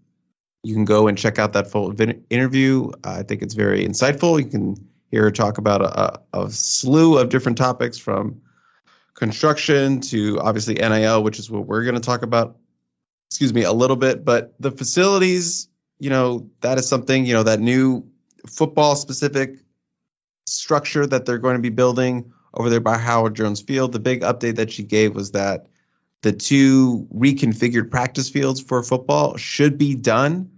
you 0.63 0.75
can 0.75 0.85
go 0.85 1.09
and 1.09 1.19
check 1.19 1.41
out 1.41 1.55
that 1.55 1.73
full 1.73 1.93
interview. 2.31 2.93
I 3.03 3.25
think 3.25 3.43
it's 3.43 3.55
very 3.55 3.85
insightful. 3.85 4.39
You 4.39 4.49
can 4.49 4.92
hear 5.13 5.25
her 5.25 5.31
talk 5.31 5.59
about 5.59 5.83
a, 5.83 6.21
a, 6.33 6.51
slew 6.51 7.19
of 7.19 7.29
different 7.29 7.59
topics 7.59 7.99
from 7.99 8.41
construction 9.15 10.01
to 10.01 10.41
obviously 10.41 10.75
NIL, 10.75 11.23
which 11.23 11.39
is 11.39 11.51
what 11.51 11.67
we're 11.67 11.85
going 11.85 11.95
to 11.95 12.01
talk 12.01 12.23
about. 12.23 12.57
Excuse 13.31 13.53
me, 13.53 13.63
a 13.63 13.73
little 13.73 13.97
bit, 13.97 14.25
but 14.25 14.55
the 14.59 14.71
facilities, 14.71 15.69
you 15.99 16.11
know, 16.11 16.51
that 16.61 16.79
is 16.79 16.89
something, 16.89 17.25
you 17.25 17.35
know, 17.35 17.43
that 17.43 17.61
new 17.61 18.09
football 18.47 18.97
specific 18.97 19.59
structure 20.47 21.07
that 21.07 21.25
they're 21.25 21.39
going 21.39 21.57
to 21.57 21.63
be 21.63 21.71
building 21.71 22.33
over 22.55 22.69
there 22.69 22.81
by 22.81 22.99
Howard 22.99 23.35
Jones 23.37 23.61
Field. 23.61 23.93
The 23.93 24.01
big 24.01 24.23
update 24.23 24.57
that 24.57 24.73
she 24.73 24.83
gave 24.83 25.15
was 25.15 25.33
that 25.33 25.67
the 26.23 26.33
two 26.33 27.07
reconfigured 27.15 27.91
practice 27.91 28.29
fields 28.29 28.63
for 28.63 28.83
football 28.83 29.37
should 29.37 29.77
be 29.77 29.95
done 29.95 30.51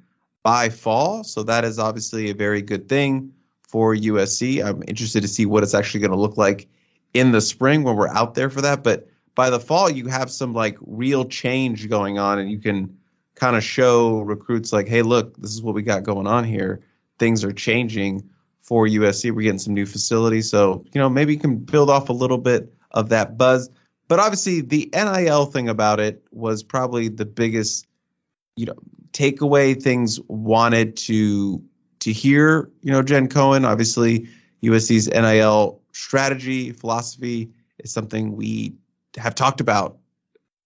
by 0.42 0.68
fall. 0.68 1.24
So 1.24 1.44
that 1.44 1.64
is 1.64 1.78
obviously 1.78 2.30
a 2.30 2.34
very 2.34 2.62
good 2.62 2.88
thing 2.88 3.32
for 3.74 3.92
USC. 3.92 4.64
I'm 4.64 4.84
interested 4.86 5.22
to 5.22 5.28
see 5.28 5.46
what 5.46 5.64
it's 5.64 5.74
actually 5.74 6.02
going 6.02 6.12
to 6.12 6.16
look 6.16 6.36
like 6.36 6.68
in 7.12 7.32
the 7.32 7.40
spring 7.40 7.82
when 7.82 7.96
we're 7.96 8.06
out 8.06 8.36
there 8.36 8.48
for 8.48 8.60
that. 8.60 8.84
But 8.84 9.08
by 9.34 9.50
the 9.50 9.58
fall, 9.58 9.90
you 9.90 10.06
have 10.06 10.30
some 10.30 10.54
like 10.54 10.78
real 10.80 11.24
change 11.24 11.88
going 11.88 12.16
on, 12.16 12.38
and 12.38 12.48
you 12.48 12.60
can 12.60 12.98
kind 13.34 13.56
of 13.56 13.64
show 13.64 14.20
recruits 14.20 14.72
like, 14.72 14.86
hey, 14.86 15.02
look, 15.02 15.36
this 15.36 15.50
is 15.50 15.60
what 15.60 15.74
we 15.74 15.82
got 15.82 16.04
going 16.04 16.28
on 16.28 16.44
here. 16.44 16.82
Things 17.18 17.42
are 17.42 17.50
changing 17.50 18.30
for 18.62 18.86
USC. 18.86 19.32
We're 19.32 19.42
getting 19.42 19.58
some 19.58 19.74
new 19.74 19.86
facilities. 19.86 20.48
So, 20.48 20.84
you 20.92 21.00
know, 21.00 21.10
maybe 21.10 21.34
you 21.34 21.40
can 21.40 21.56
build 21.56 21.90
off 21.90 22.10
a 22.10 22.12
little 22.12 22.38
bit 22.38 22.72
of 22.92 23.08
that 23.08 23.36
buzz. 23.36 23.70
But 24.06 24.20
obviously, 24.20 24.60
the 24.60 24.88
NIL 24.94 25.46
thing 25.46 25.68
about 25.68 25.98
it 25.98 26.24
was 26.30 26.62
probably 26.62 27.08
the 27.08 27.26
biggest, 27.26 27.88
you 28.54 28.66
know, 28.66 28.76
takeaway 29.10 29.82
things 29.82 30.20
wanted 30.28 30.96
to 30.98 31.64
to 32.04 32.12
hear. 32.12 32.70
You 32.82 32.92
know, 32.92 33.02
Jen 33.02 33.28
Cohen, 33.28 33.64
obviously, 33.64 34.28
USC's 34.62 35.08
NIL 35.08 35.82
strategy 35.92 36.72
philosophy 36.72 37.52
is 37.78 37.92
something 37.92 38.36
we 38.36 38.74
have 39.16 39.34
talked 39.34 39.60
about 39.60 39.98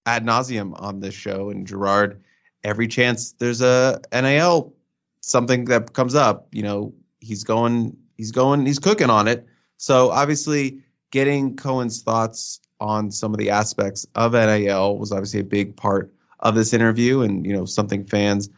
ad 0.04 0.24
nauseum 0.24 0.80
on 0.80 1.00
this 1.00 1.14
show. 1.14 1.50
And 1.50 1.66
Gerard, 1.66 2.22
every 2.64 2.88
chance 2.88 3.32
there's 3.32 3.60
a 3.60 4.00
NIL 4.12 4.74
something 5.20 5.66
that 5.66 5.92
comes 5.92 6.14
up, 6.14 6.48
you 6.52 6.62
know, 6.62 6.94
he's 7.20 7.44
going 7.44 7.96
he's 8.16 8.32
going 8.32 8.66
he's 8.66 8.78
cooking 8.78 9.10
on 9.10 9.28
it. 9.28 9.46
So 9.76 10.10
obviously 10.10 10.82
getting 11.10 11.56
Cohen's 11.56 12.02
thoughts 12.02 12.60
on 12.80 13.10
some 13.10 13.32
of 13.32 13.38
the 13.38 13.50
aspects 13.50 14.06
of 14.14 14.32
NIL 14.32 14.98
was 14.98 15.12
obviously 15.12 15.40
a 15.40 15.44
big 15.44 15.76
part 15.76 16.12
of 16.40 16.54
this 16.54 16.72
interview 16.72 17.22
and 17.22 17.44
you 17.44 17.52
know 17.52 17.64
something 17.64 18.06
fans 18.06 18.48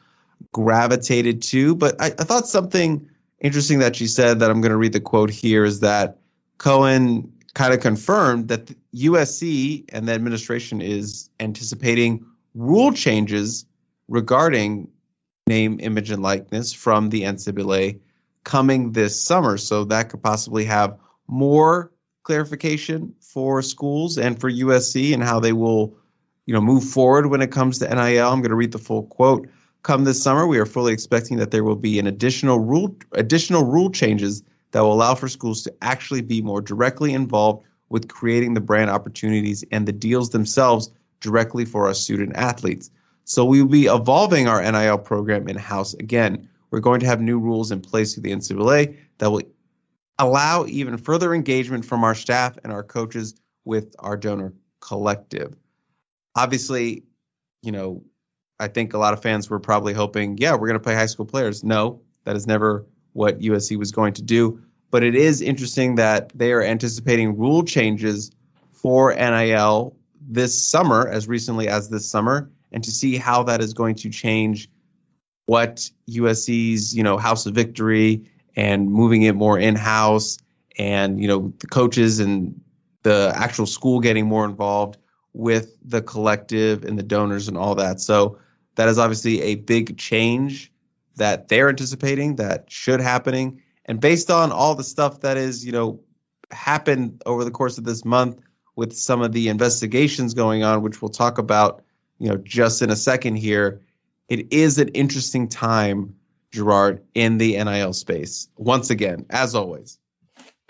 gravitated 0.52 1.42
to. 1.42 1.74
But 1.74 2.00
I, 2.00 2.06
I 2.06 2.24
thought 2.24 2.48
something 2.48 3.08
interesting 3.38 3.80
that 3.80 3.96
she 3.96 4.06
said 4.06 4.40
that 4.40 4.50
I'm 4.50 4.60
going 4.60 4.72
to 4.72 4.76
read 4.76 4.92
the 4.92 5.00
quote 5.00 5.30
here 5.30 5.64
is 5.64 5.80
that 5.80 6.18
Cohen 6.58 7.32
kind 7.54 7.72
of 7.72 7.80
confirmed 7.80 8.48
that 8.48 8.72
USC 8.94 9.86
and 9.92 10.06
the 10.06 10.12
administration 10.12 10.80
is 10.80 11.30
anticipating 11.40 12.26
rule 12.54 12.92
changes 12.92 13.64
regarding 14.08 14.90
name, 15.46 15.78
image, 15.80 16.10
and 16.10 16.22
likeness 16.22 16.72
from 16.72 17.08
the 17.08 17.22
NCAA 17.22 18.00
coming 18.44 18.92
this 18.92 19.22
summer. 19.22 19.56
So 19.56 19.84
that 19.84 20.10
could 20.10 20.22
possibly 20.22 20.64
have 20.66 20.98
more 21.26 21.92
clarification 22.22 23.14
for 23.20 23.62
schools 23.62 24.18
and 24.18 24.40
for 24.40 24.50
USC 24.50 25.14
and 25.14 25.22
how 25.22 25.40
they 25.40 25.52
will, 25.52 25.96
you 26.46 26.54
know, 26.54 26.60
move 26.60 26.84
forward 26.84 27.26
when 27.26 27.42
it 27.42 27.50
comes 27.50 27.78
to 27.78 27.88
NIL. 27.88 28.30
I'm 28.30 28.40
going 28.40 28.50
to 28.50 28.56
read 28.56 28.72
the 28.72 28.78
full 28.78 29.04
quote. 29.04 29.48
Come 29.82 30.04
this 30.04 30.22
summer, 30.22 30.46
we 30.46 30.58
are 30.58 30.66
fully 30.66 30.92
expecting 30.92 31.38
that 31.38 31.50
there 31.50 31.64
will 31.64 31.76
be 31.76 31.98
an 31.98 32.06
additional 32.06 32.58
rule 32.58 32.96
additional 33.12 33.64
rule 33.64 33.90
changes 33.90 34.42
that 34.72 34.80
will 34.80 34.92
allow 34.92 35.14
for 35.14 35.28
schools 35.28 35.62
to 35.64 35.74
actually 35.80 36.20
be 36.20 36.42
more 36.42 36.60
directly 36.60 37.14
involved 37.14 37.64
with 37.88 38.08
creating 38.08 38.54
the 38.54 38.60
brand 38.60 38.90
opportunities 38.90 39.64
and 39.72 39.86
the 39.86 39.92
deals 39.92 40.30
themselves 40.30 40.90
directly 41.20 41.64
for 41.64 41.86
our 41.86 41.94
student 41.94 42.36
athletes. 42.36 42.90
So 43.24 43.44
we 43.44 43.62
will 43.62 43.70
be 43.70 43.86
evolving 43.86 44.48
our 44.48 44.62
NIL 44.62 44.98
program 44.98 45.48
in 45.48 45.56
house 45.56 45.94
again. 45.94 46.48
We're 46.70 46.80
going 46.80 47.00
to 47.00 47.06
have 47.06 47.20
new 47.20 47.38
rules 47.38 47.72
in 47.72 47.80
place 47.80 48.14
through 48.14 48.24
the 48.24 48.32
NCAA 48.32 48.96
that 49.18 49.30
will 49.30 49.42
allow 50.18 50.66
even 50.66 50.98
further 50.98 51.34
engagement 51.34 51.84
from 51.84 52.04
our 52.04 52.14
staff 52.14 52.58
and 52.62 52.72
our 52.72 52.82
coaches 52.82 53.34
with 53.64 53.94
our 53.98 54.16
donor 54.16 54.52
collective. 54.80 55.56
Obviously, 56.36 57.04
you 57.62 57.72
know, 57.72 58.04
I 58.60 58.68
think 58.68 58.92
a 58.92 58.98
lot 58.98 59.14
of 59.14 59.22
fans 59.22 59.48
were 59.48 59.58
probably 59.58 59.94
hoping, 59.94 60.36
yeah, 60.38 60.52
we're 60.52 60.68
going 60.68 60.78
to 60.78 60.84
play 60.84 60.94
high 60.94 61.06
school 61.06 61.26
players. 61.26 61.64
No, 61.64 62.02
that 62.24 62.36
is 62.36 62.46
never 62.46 62.86
what 63.12 63.40
USC 63.40 63.78
was 63.78 63.90
going 63.90 64.14
to 64.14 64.22
do. 64.22 64.60
But 64.90 65.02
it 65.02 65.14
is 65.14 65.40
interesting 65.40 65.96
that 65.96 66.30
they 66.34 66.52
are 66.52 66.62
anticipating 66.62 67.38
rule 67.38 67.64
changes 67.64 68.30
for 68.72 69.14
NIL 69.14 69.96
this 70.20 70.66
summer, 70.66 71.08
as 71.08 71.26
recently 71.26 71.68
as 71.68 71.88
this 71.88 72.08
summer, 72.08 72.50
and 72.70 72.84
to 72.84 72.90
see 72.90 73.16
how 73.16 73.44
that 73.44 73.60
is 73.60 73.72
going 73.72 73.96
to 73.96 74.10
change 74.10 74.68
what 75.46 75.90
USC's, 76.08 76.94
you 76.94 77.02
know, 77.02 77.16
House 77.16 77.46
of 77.46 77.54
Victory 77.54 78.30
and 78.54 78.90
moving 78.90 79.22
it 79.22 79.34
more 79.34 79.58
in-house 79.58 80.38
and, 80.78 81.20
you 81.20 81.28
know, 81.28 81.52
the 81.58 81.66
coaches 81.66 82.20
and 82.20 82.60
the 83.02 83.32
actual 83.34 83.66
school 83.66 84.00
getting 84.00 84.26
more 84.26 84.44
involved 84.44 84.98
with 85.32 85.76
the 85.84 86.02
collective 86.02 86.84
and 86.84 86.98
the 86.98 87.02
donors 87.02 87.48
and 87.48 87.56
all 87.56 87.76
that. 87.76 88.00
So 88.00 88.38
that 88.74 88.88
is 88.88 88.98
obviously 88.98 89.42
a 89.42 89.54
big 89.56 89.98
change 89.98 90.72
that 91.16 91.48
they're 91.48 91.68
anticipating 91.68 92.36
that 92.36 92.70
should 92.70 93.00
happening. 93.00 93.62
And 93.84 94.00
based 94.00 94.30
on 94.30 94.52
all 94.52 94.74
the 94.74 94.84
stuff 94.84 95.20
that 95.20 95.36
is, 95.36 95.64
you 95.64 95.72
know, 95.72 96.00
happened 96.50 97.22
over 97.26 97.44
the 97.44 97.50
course 97.50 97.78
of 97.78 97.84
this 97.84 98.04
month 98.04 98.40
with 98.76 98.96
some 98.96 99.22
of 99.22 99.32
the 99.32 99.48
investigations 99.48 100.34
going 100.34 100.62
on, 100.62 100.82
which 100.82 101.02
we'll 101.02 101.10
talk 101.10 101.38
about, 101.38 101.82
you 102.18 102.28
know, 102.28 102.36
just 102.36 102.82
in 102.82 102.90
a 102.90 102.96
second 102.96 103.36
here, 103.36 103.82
it 104.28 104.52
is 104.52 104.78
an 104.78 104.88
interesting 104.88 105.48
time, 105.48 106.16
Gerard, 106.52 107.02
in 107.14 107.38
the 107.38 107.62
NIL 107.62 107.92
space. 107.92 108.48
Once 108.56 108.90
again, 108.90 109.26
as 109.28 109.54
always. 109.54 109.98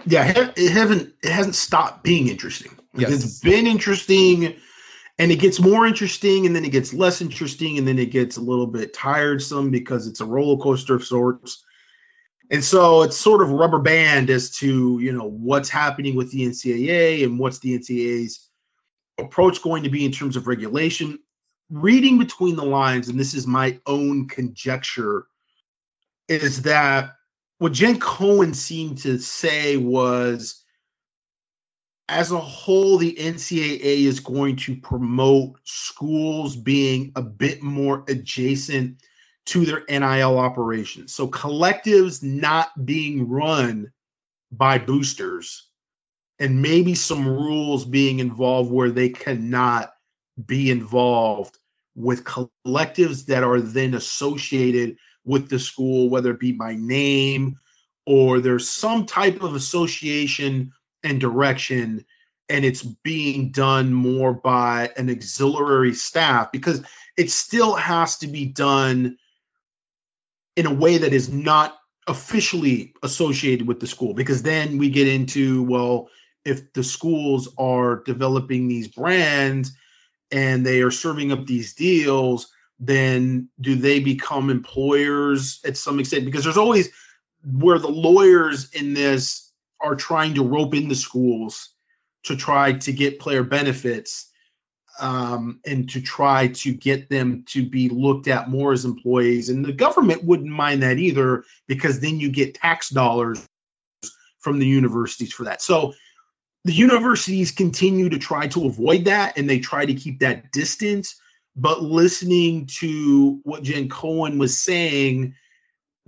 Yeah, 0.06 0.52
it 0.56 0.72
haven't 0.72 1.14
it 1.22 1.30
hasn't 1.30 1.54
stopped 1.54 2.02
being 2.02 2.28
interesting. 2.28 2.72
Yes. 2.94 3.10
It's 3.12 3.40
been 3.40 3.66
interesting 3.66 4.56
and 5.20 5.30
it 5.30 5.36
gets 5.36 5.60
more 5.60 5.86
interesting 5.86 6.46
and 6.46 6.56
then 6.56 6.64
it 6.64 6.72
gets 6.72 6.94
less 6.94 7.20
interesting 7.20 7.76
and 7.76 7.86
then 7.86 7.98
it 7.98 8.10
gets 8.10 8.38
a 8.38 8.40
little 8.40 8.66
bit 8.66 8.94
tiresome 8.94 9.70
because 9.70 10.06
it's 10.06 10.22
a 10.22 10.24
roller 10.24 10.56
coaster 10.56 10.94
of 10.94 11.04
sorts. 11.04 11.62
And 12.50 12.64
so 12.64 13.02
it's 13.02 13.18
sort 13.18 13.42
of 13.42 13.50
rubber 13.50 13.80
band 13.80 14.30
as 14.30 14.50
to, 14.56 14.98
you 14.98 15.12
know, 15.12 15.28
what's 15.28 15.68
happening 15.68 16.16
with 16.16 16.32
the 16.32 16.46
NCAA 16.46 17.22
and 17.22 17.38
what's 17.38 17.58
the 17.58 17.78
NCAA's 17.78 18.48
approach 19.18 19.62
going 19.62 19.82
to 19.82 19.90
be 19.90 20.06
in 20.06 20.10
terms 20.10 20.36
of 20.36 20.46
regulation. 20.46 21.18
Reading 21.68 22.16
between 22.16 22.56
the 22.56 22.64
lines, 22.64 23.10
and 23.10 23.20
this 23.20 23.34
is 23.34 23.46
my 23.46 23.78
own 23.84 24.26
conjecture, 24.26 25.26
is 26.28 26.62
that 26.62 27.12
what 27.58 27.72
Jen 27.72 28.00
Cohen 28.00 28.54
seemed 28.54 28.96
to 29.02 29.18
say 29.18 29.76
was 29.76 30.59
as 32.10 32.32
a 32.32 32.40
whole, 32.40 32.98
the 32.98 33.14
NCAA 33.14 33.80
is 33.80 34.18
going 34.18 34.56
to 34.56 34.74
promote 34.74 35.60
schools 35.62 36.56
being 36.56 37.12
a 37.14 37.22
bit 37.22 37.62
more 37.62 38.04
adjacent 38.08 39.00
to 39.46 39.64
their 39.64 39.84
NIL 39.88 40.36
operations. 40.36 41.14
So 41.14 41.28
collectives 41.28 42.20
not 42.20 42.84
being 42.84 43.28
run 43.28 43.92
by 44.50 44.78
boosters 44.78 45.68
and 46.40 46.60
maybe 46.60 46.96
some 46.96 47.28
rules 47.28 47.84
being 47.84 48.18
involved 48.18 48.72
where 48.72 48.90
they 48.90 49.10
cannot 49.10 49.92
be 50.44 50.70
involved 50.72 51.56
with 51.94 52.24
collectives 52.24 53.26
that 53.26 53.44
are 53.44 53.60
then 53.60 53.94
associated 53.94 54.96
with 55.24 55.48
the 55.48 55.60
school, 55.60 56.08
whether 56.08 56.32
it 56.32 56.40
be 56.40 56.52
by 56.52 56.74
name 56.74 57.56
or 58.04 58.40
there's 58.40 58.68
some 58.68 59.06
type 59.06 59.42
of 59.42 59.54
association 59.54 60.72
and 61.02 61.20
direction, 61.20 62.04
and 62.48 62.64
it's 62.64 62.82
being 62.82 63.52
done 63.52 63.92
more 63.92 64.32
by 64.32 64.90
an 64.96 65.10
auxiliary 65.10 65.94
staff 65.94 66.52
because 66.52 66.82
it 67.16 67.30
still 67.30 67.74
has 67.74 68.18
to 68.18 68.26
be 68.26 68.46
done 68.46 69.16
in 70.56 70.66
a 70.66 70.74
way 70.74 70.98
that 70.98 71.12
is 71.12 71.32
not 71.32 71.76
officially 72.06 72.94
associated 73.02 73.66
with 73.68 73.78
the 73.78 73.86
school 73.86 74.14
because 74.14 74.42
then 74.42 74.78
we 74.78 74.90
get 74.90 75.06
into 75.06 75.62
well 75.62 76.08
if 76.44 76.72
the 76.72 76.82
schools 76.82 77.48
are 77.58 78.02
developing 78.04 78.68
these 78.68 78.88
brands 78.88 79.72
and 80.30 80.64
they 80.64 80.82
are 80.82 80.90
serving 80.90 81.32
up 81.32 81.46
these 81.46 81.74
deals, 81.74 82.52
then 82.78 83.48
do 83.60 83.74
they 83.74 84.00
become 84.00 84.48
employers 84.48 85.60
at 85.64 85.76
some 85.76 86.00
extent? 86.00 86.24
Because 86.24 86.44
there's 86.44 86.56
always 86.56 86.90
where 87.44 87.78
the 87.78 87.88
lawyers 87.88 88.70
in 88.72 88.94
this 88.94 89.49
are 89.80 89.96
trying 89.96 90.34
to 90.34 90.44
rope 90.44 90.74
in 90.74 90.88
the 90.88 90.94
schools 90.94 91.70
to 92.24 92.36
try 92.36 92.72
to 92.72 92.92
get 92.92 93.20
player 93.20 93.42
benefits 93.42 94.30
um, 95.00 95.60
and 95.64 95.88
to 95.90 96.00
try 96.00 96.48
to 96.48 96.72
get 96.72 97.08
them 97.08 97.44
to 97.48 97.68
be 97.68 97.88
looked 97.88 98.28
at 98.28 98.50
more 98.50 98.72
as 98.72 98.84
employees. 98.84 99.48
And 99.48 99.64
the 99.64 99.72
government 99.72 100.24
wouldn't 100.24 100.50
mind 100.50 100.82
that 100.82 100.98
either 100.98 101.44
because 101.66 102.00
then 102.00 102.20
you 102.20 102.30
get 102.30 102.54
tax 102.54 102.90
dollars 102.90 103.44
from 104.40 104.58
the 104.58 104.66
universities 104.66 105.32
for 105.32 105.44
that. 105.44 105.62
So 105.62 105.94
the 106.64 106.72
universities 106.72 107.52
continue 107.52 108.10
to 108.10 108.18
try 108.18 108.48
to 108.48 108.66
avoid 108.66 109.06
that 109.06 109.38
and 109.38 109.48
they 109.48 109.60
try 109.60 109.86
to 109.86 109.94
keep 109.94 110.20
that 110.20 110.52
distance. 110.52 111.18
But 111.56 111.82
listening 111.82 112.66
to 112.78 113.40
what 113.42 113.62
Jen 113.62 113.88
Cohen 113.88 114.38
was 114.38 114.60
saying, 114.60 115.34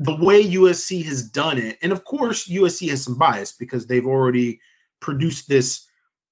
the 0.02 0.16
way 0.16 0.44
USC 0.44 1.04
has 1.04 1.22
done 1.22 1.58
it, 1.58 1.78
and 1.80 1.92
of 1.92 2.04
course 2.04 2.48
USC 2.48 2.90
has 2.90 3.04
some 3.04 3.18
bias 3.18 3.52
because 3.52 3.86
they've 3.86 4.06
already 4.06 4.60
produced 5.00 5.48
this 5.48 5.86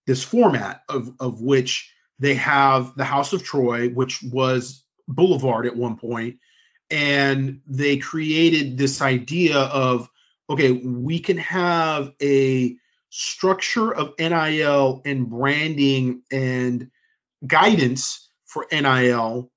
this 0.07 0.25
format 0.25 0.83
of 0.89 1.13
of 1.21 1.41
which 1.41 1.93
they 2.19 2.35
have 2.35 2.95
the 2.97 3.05
House 3.05 3.33
of 3.33 3.45
Troy, 3.45 3.89
which 3.89 4.23
was 4.23 4.85
Boulevard 5.07 5.67
at 5.67 5.77
one 5.77 5.97
point, 5.97 6.39
and 6.91 7.61
they 7.67 7.99
created 7.99 8.77
this 8.77 9.01
idea 9.01 9.59
of 9.59 10.09
okay, 10.49 10.73
we 10.73 11.21
can 11.21 11.39
have 11.39 12.13
a 12.21 12.77
structure 13.11 13.95
of 13.95 14.15
NIL 14.19 15.01
and 15.05 15.31
branding 15.31 16.23
and 16.33 16.91
guidance 17.47 18.29
for 18.47 18.67
NIL 18.73 19.53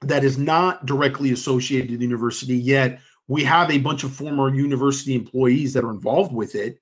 that 0.00 0.24
is 0.24 0.38
not 0.38 0.86
directly 0.86 1.32
associated 1.32 1.90
to 1.90 1.96
the 1.98 2.04
university 2.04 2.56
yet 2.56 3.00
we 3.28 3.44
have 3.44 3.70
a 3.70 3.78
bunch 3.78 4.04
of 4.04 4.12
former 4.12 4.54
university 4.54 5.14
employees 5.14 5.74
that 5.74 5.84
are 5.84 5.90
involved 5.90 6.32
with 6.32 6.54
it 6.54 6.80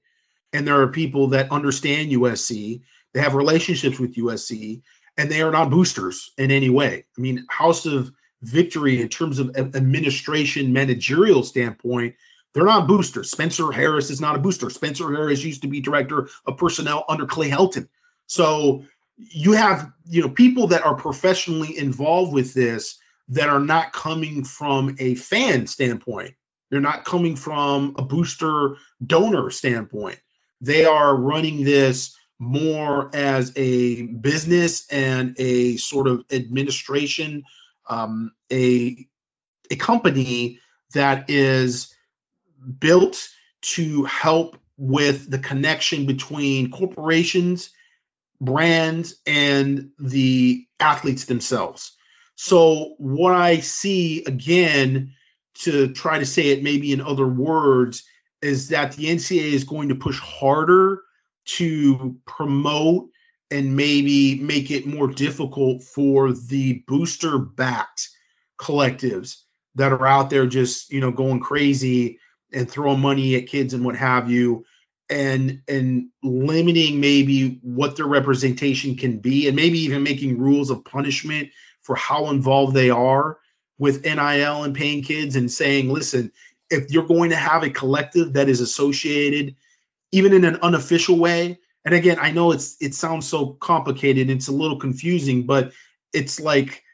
and 0.52 0.66
there 0.66 0.80
are 0.80 0.88
people 0.88 1.28
that 1.28 1.52
understand 1.52 2.10
USC 2.10 2.82
they 3.12 3.20
have 3.20 3.34
relationships 3.34 3.98
with 3.98 4.14
USC 4.14 4.82
and 5.16 5.30
they 5.30 5.42
are 5.42 5.50
not 5.50 5.70
boosters 5.70 6.30
in 6.38 6.50
any 6.50 6.70
way 6.70 7.04
i 7.16 7.20
mean 7.20 7.46
house 7.48 7.86
of 7.86 8.12
victory 8.42 9.00
in 9.02 9.08
terms 9.08 9.38
of 9.38 9.56
administration 9.56 10.72
managerial 10.72 11.42
standpoint 11.42 12.14
they're 12.52 12.64
not 12.64 12.88
boosters. 12.88 13.30
Spencer 13.30 13.70
Harris 13.70 14.10
is 14.10 14.20
not 14.20 14.36
a 14.36 14.40
booster. 14.40 14.70
Spencer 14.70 15.10
Harris 15.12 15.44
used 15.44 15.62
to 15.62 15.68
be 15.68 15.80
director 15.80 16.28
of 16.46 16.56
personnel 16.56 17.04
under 17.08 17.26
Clay 17.26 17.48
Helton. 17.48 17.88
So 18.26 18.84
you 19.16 19.52
have, 19.52 19.92
you 20.06 20.22
know, 20.22 20.28
people 20.28 20.68
that 20.68 20.84
are 20.84 20.94
professionally 20.94 21.76
involved 21.76 22.32
with 22.32 22.54
this 22.54 22.98
that 23.31 23.48
are 23.48 23.61
not 23.61 23.93
coming 23.93 24.44
from 24.44 24.97
a 24.98 25.15
fan 25.15 25.66
standpoint. 25.66 26.35
They're 26.70 26.81
not 26.81 27.05
coming 27.05 27.36
from 27.36 27.94
a 27.98 28.02
booster 28.02 28.77
donor 29.05 29.51
standpoint. 29.51 30.20
They 30.61 30.85
are 30.85 31.16
running 31.16 31.65
this 31.65 32.16
more 32.39 33.11
as 33.15 33.52
a 33.57 34.02
business 34.02 34.90
and 34.90 35.35
a 35.39 35.77
sort 35.77 36.07
of 36.07 36.24
administration, 36.31 37.44
um, 37.89 38.32
a 38.52 39.07
a 39.70 39.77
company 39.77 40.59
that 40.94 41.31
is 41.31 41.94
built 42.78 43.28
to 43.62 44.05
help 44.05 44.57
with 44.77 45.31
the 45.31 45.39
connection 45.39 46.07
between 46.07 46.70
corporations, 46.70 47.70
brands, 48.40 49.16
and 49.27 49.90
the 49.98 50.66
athletes 50.81 51.27
themselves. 51.27 51.97
So, 52.42 52.94
what 52.96 53.34
I 53.34 53.60
see 53.60 54.24
again, 54.24 55.12
to 55.56 55.92
try 55.92 56.20
to 56.20 56.24
say 56.24 56.48
it 56.48 56.62
maybe 56.62 56.90
in 56.90 57.02
other 57.02 57.26
words, 57.26 58.02
is 58.40 58.68
that 58.68 58.92
the 58.92 59.04
NCAA 59.08 59.52
is 59.52 59.64
going 59.64 59.90
to 59.90 59.94
push 59.94 60.18
harder 60.18 61.02
to 61.56 62.16
promote 62.26 63.10
and 63.50 63.76
maybe 63.76 64.36
make 64.36 64.70
it 64.70 64.86
more 64.86 65.06
difficult 65.06 65.82
for 65.82 66.32
the 66.32 66.82
booster 66.88 67.38
backed 67.38 68.08
collectives 68.58 69.42
that 69.74 69.92
are 69.92 70.06
out 70.06 70.30
there 70.30 70.46
just 70.46 70.90
you 70.90 71.00
know 71.00 71.10
going 71.10 71.40
crazy 71.40 72.20
and 72.54 72.70
throwing 72.70 73.00
money 73.00 73.36
at 73.36 73.48
kids 73.48 73.74
and 73.74 73.84
what 73.84 73.96
have 73.96 74.30
you 74.30 74.64
and 75.10 75.60
and 75.68 76.06
limiting 76.22 77.00
maybe 77.00 77.58
what 77.62 77.96
their 77.96 78.06
representation 78.06 78.96
can 78.96 79.18
be 79.18 79.46
and 79.46 79.56
maybe 79.56 79.80
even 79.80 80.02
making 80.02 80.38
rules 80.38 80.70
of 80.70 80.86
punishment 80.86 81.50
for 81.90 81.96
how 81.96 82.30
involved 82.30 82.72
they 82.72 82.88
are 82.88 83.36
with 83.76 84.04
NIL 84.04 84.62
and 84.62 84.76
paying 84.76 85.02
kids 85.02 85.34
and 85.34 85.50
saying 85.50 85.92
listen 85.92 86.30
if 86.70 86.92
you're 86.92 87.02
going 87.02 87.30
to 87.30 87.36
have 87.36 87.64
a 87.64 87.70
collective 87.70 88.34
that 88.34 88.48
is 88.48 88.60
associated 88.60 89.56
even 90.12 90.32
in 90.32 90.44
an 90.44 90.58
unofficial 90.62 91.18
way 91.18 91.58
and 91.84 91.92
again 91.92 92.16
I 92.20 92.30
know 92.30 92.52
it's 92.52 92.76
it 92.80 92.94
sounds 92.94 93.26
so 93.26 93.54
complicated 93.54 94.30
it's 94.30 94.46
a 94.46 94.52
little 94.52 94.78
confusing 94.78 95.46
but 95.46 95.72
it's 96.12 96.38
like 96.38 96.84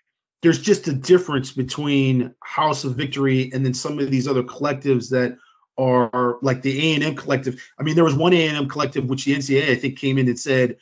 there's 0.40 0.62
just 0.62 0.88
a 0.88 0.94
difference 0.94 1.52
between 1.52 2.34
House 2.42 2.84
of 2.84 2.96
Victory 2.96 3.50
and 3.52 3.66
then 3.66 3.74
some 3.74 3.98
of 3.98 4.10
these 4.10 4.26
other 4.26 4.44
collectives 4.44 5.10
that 5.10 5.36
are 5.76 6.38
like 6.40 6.62
the 6.62 6.94
A&M 6.94 7.16
collective. 7.16 7.62
I 7.78 7.82
mean, 7.82 7.96
there 7.96 8.04
was 8.04 8.14
one 8.14 8.32
A&M 8.32 8.66
collective 8.70 9.04
which 9.04 9.26
the 9.26 9.34
NCAA 9.34 9.72
I 9.72 9.74
think 9.74 9.98
came 9.98 10.16
in 10.16 10.26
and 10.26 10.38
said 10.38 10.76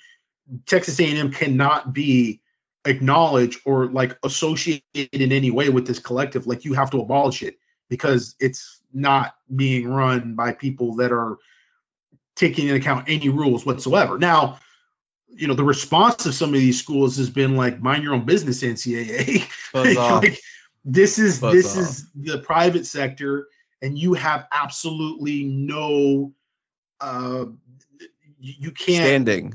Texas 0.67 1.01
A&M 1.01 1.33
cannot 1.33 1.93
be 1.93 2.43
acknowledged 2.85 3.61
or 3.65 3.87
like 3.87 4.19
associate 4.23 4.85
it 4.95 5.13
in 5.13 5.33
any 5.33 5.51
way 5.51 5.69
with 5.69 5.87
this 5.87 5.99
collective. 5.99 6.47
Like 6.47 6.65
you 6.65 6.75
have 6.75 6.91
to 6.91 7.01
abolish 7.01 7.43
it 7.43 7.59
because 7.89 8.35
it's 8.41 8.81
not 8.93 9.35
being 9.55 9.89
run 9.89 10.35
by 10.35 10.53
people 10.53 10.97
that 10.97 11.13
are 11.13 11.39
taking 12.37 12.69
into 12.69 12.81
account 12.81 13.09
any 13.09 13.29
rules 13.29 13.65
whatsoever. 13.65 14.19
Now, 14.19 14.59
you 15.29 15.49
know, 15.49 15.55
the 15.55 15.65
response 15.65 16.27
of 16.27 16.35
some 16.35 16.51
of 16.51 16.61
these 16.61 16.79
schools 16.79 17.17
has 17.17 17.31
been 17.31 17.57
like, 17.57 17.81
mind 17.81 18.05
your 18.05 18.15
own 18.15 18.25
business, 18.25 18.63
NCAA. 18.63 19.49
like, 20.23 20.39
this 20.85 21.19
is 21.19 21.41
Buzz 21.41 21.53
this 21.53 21.77
off. 21.77 21.83
is 21.83 22.07
the 22.15 22.39
private 22.39 22.87
sector 22.87 23.49
and 23.81 23.99
you 23.99 24.15
have 24.15 24.47
absolutely 24.53 25.45
no 25.45 26.33
uh 27.01 27.47
you, 28.39 28.55
you 28.59 28.71
can't 28.71 29.05
standing 29.05 29.55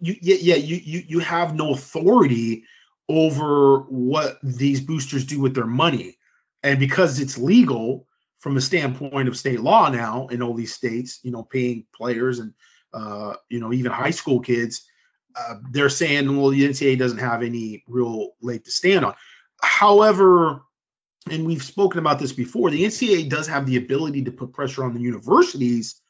you 0.00 0.16
yeah, 0.20 0.36
yeah 0.40 0.56
you, 0.56 0.76
you 0.76 1.02
you 1.06 1.18
have 1.20 1.54
no 1.54 1.72
authority 1.72 2.64
over 3.08 3.80
what 3.88 4.38
these 4.42 4.80
boosters 4.80 5.24
do 5.24 5.40
with 5.40 5.54
their 5.54 5.66
money 5.66 6.16
and 6.62 6.80
because 6.80 7.20
it's 7.20 7.38
legal 7.38 8.06
from 8.38 8.56
a 8.56 8.60
standpoint 8.60 9.28
of 9.28 9.36
state 9.36 9.60
law 9.60 9.88
now 9.88 10.28
in 10.28 10.42
all 10.42 10.54
these 10.54 10.74
states, 10.74 11.20
you 11.22 11.30
know, 11.30 11.42
paying 11.42 11.86
players 11.94 12.38
and 12.38 12.54
uh, 12.92 13.34
you 13.48 13.60
know 13.60 13.72
even 13.72 13.92
high 13.92 14.10
school 14.10 14.40
kids, 14.40 14.86
uh, 15.34 15.56
they're 15.70 15.88
saying, 15.88 16.36
well, 16.36 16.50
the 16.50 16.68
NCAA 16.68 16.98
doesn't 16.98 17.18
have 17.18 17.42
any 17.42 17.84
real 17.86 18.30
leg 18.40 18.64
to 18.64 18.70
stand 18.70 19.04
on. 19.04 19.14
However, 19.60 20.62
and 21.30 21.46
we've 21.46 21.62
spoken 21.62 21.98
about 21.98 22.18
this 22.18 22.32
before, 22.32 22.70
the 22.70 22.84
NCAA 22.84 23.28
does 23.28 23.48
have 23.48 23.66
the 23.66 23.76
ability 23.76 24.24
to 24.24 24.32
put 24.32 24.52
pressure 24.52 24.84
on 24.84 24.94
the 24.94 25.00
universities 25.00 26.00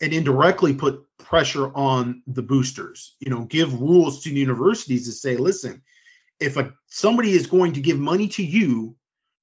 and 0.00 0.12
indirectly 0.12 0.74
put 0.74 1.04
pressure 1.18 1.70
on 1.74 2.22
the 2.26 2.42
boosters. 2.42 3.16
You 3.20 3.30
know, 3.30 3.44
give 3.44 3.80
rules 3.80 4.22
to 4.22 4.34
universities 4.34 5.06
to 5.06 5.12
say, 5.12 5.36
listen, 5.36 5.82
if 6.40 6.56
a 6.56 6.72
somebody 6.86 7.32
is 7.32 7.46
going 7.46 7.74
to 7.74 7.80
give 7.80 7.98
money 7.98 8.28
to 8.28 8.44
you, 8.44 8.96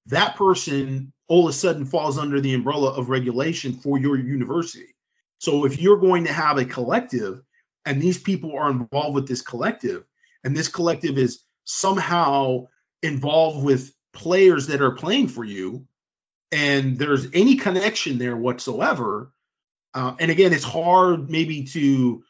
that 0.07 0.35
person 0.35 1.11
all 1.27 1.47
of 1.47 1.49
a 1.49 1.53
sudden 1.53 1.85
falls 1.85 2.17
under 2.17 2.39
the 2.39 2.53
umbrella 2.53 2.91
of 2.91 3.09
regulation 3.09 3.73
for 3.73 3.97
your 3.97 4.17
university. 4.17 4.95
So 5.39 5.65
if 5.65 5.79
you're 5.81 5.97
going 5.97 6.25
to 6.25 6.33
have 6.33 6.57
a 6.57 6.65
collective 6.65 7.41
and 7.85 8.01
these 8.01 8.19
people 8.19 8.55
are 8.55 8.69
involved 8.69 9.15
with 9.15 9.27
this 9.27 9.41
collective 9.41 10.03
and 10.43 10.55
this 10.55 10.67
collective 10.67 11.17
is 11.17 11.41
somehow 11.65 12.67
involved 13.01 13.63
with 13.63 13.93
players 14.13 14.67
that 14.67 14.81
are 14.81 14.91
playing 14.91 15.27
for 15.27 15.43
you 15.43 15.87
and 16.51 16.97
there's 16.97 17.27
any 17.33 17.55
connection 17.55 18.17
there 18.17 18.37
whatsoever 18.37 19.31
uh, 19.95 20.13
and 20.19 20.29
again 20.29 20.53
it's 20.53 20.63
hard 20.63 21.29
maybe 21.29 21.63
to 21.63 22.23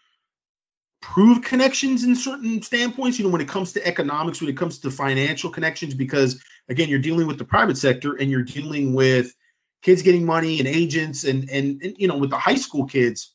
prove 1.01 1.43
connections 1.43 2.03
in 2.03 2.15
certain 2.15 2.61
standpoints 2.61 3.19
you 3.19 3.25
know 3.25 3.31
when 3.31 3.41
it 3.41 3.47
comes 3.47 3.73
to 3.73 3.85
economics 3.85 4.39
when 4.39 4.49
it 4.49 4.57
comes 4.57 4.79
to 4.79 4.89
financial 4.89 5.49
connections 5.49 5.93
because 5.93 6.41
again 6.69 6.87
you're 6.89 6.99
dealing 6.99 7.27
with 7.27 7.37
the 7.37 7.45
private 7.45 7.77
sector 7.77 8.15
and 8.15 8.31
you're 8.31 8.43
dealing 8.43 8.93
with 8.93 9.33
kids 9.81 10.01
getting 10.01 10.25
money 10.25 10.59
and 10.59 10.67
agents 10.67 11.25
and 11.25 11.49
and, 11.49 11.81
and 11.83 11.95
you 11.97 12.07
know 12.07 12.17
with 12.17 12.29
the 12.29 12.37
high 12.37 12.55
school 12.55 12.85
kids. 12.85 13.33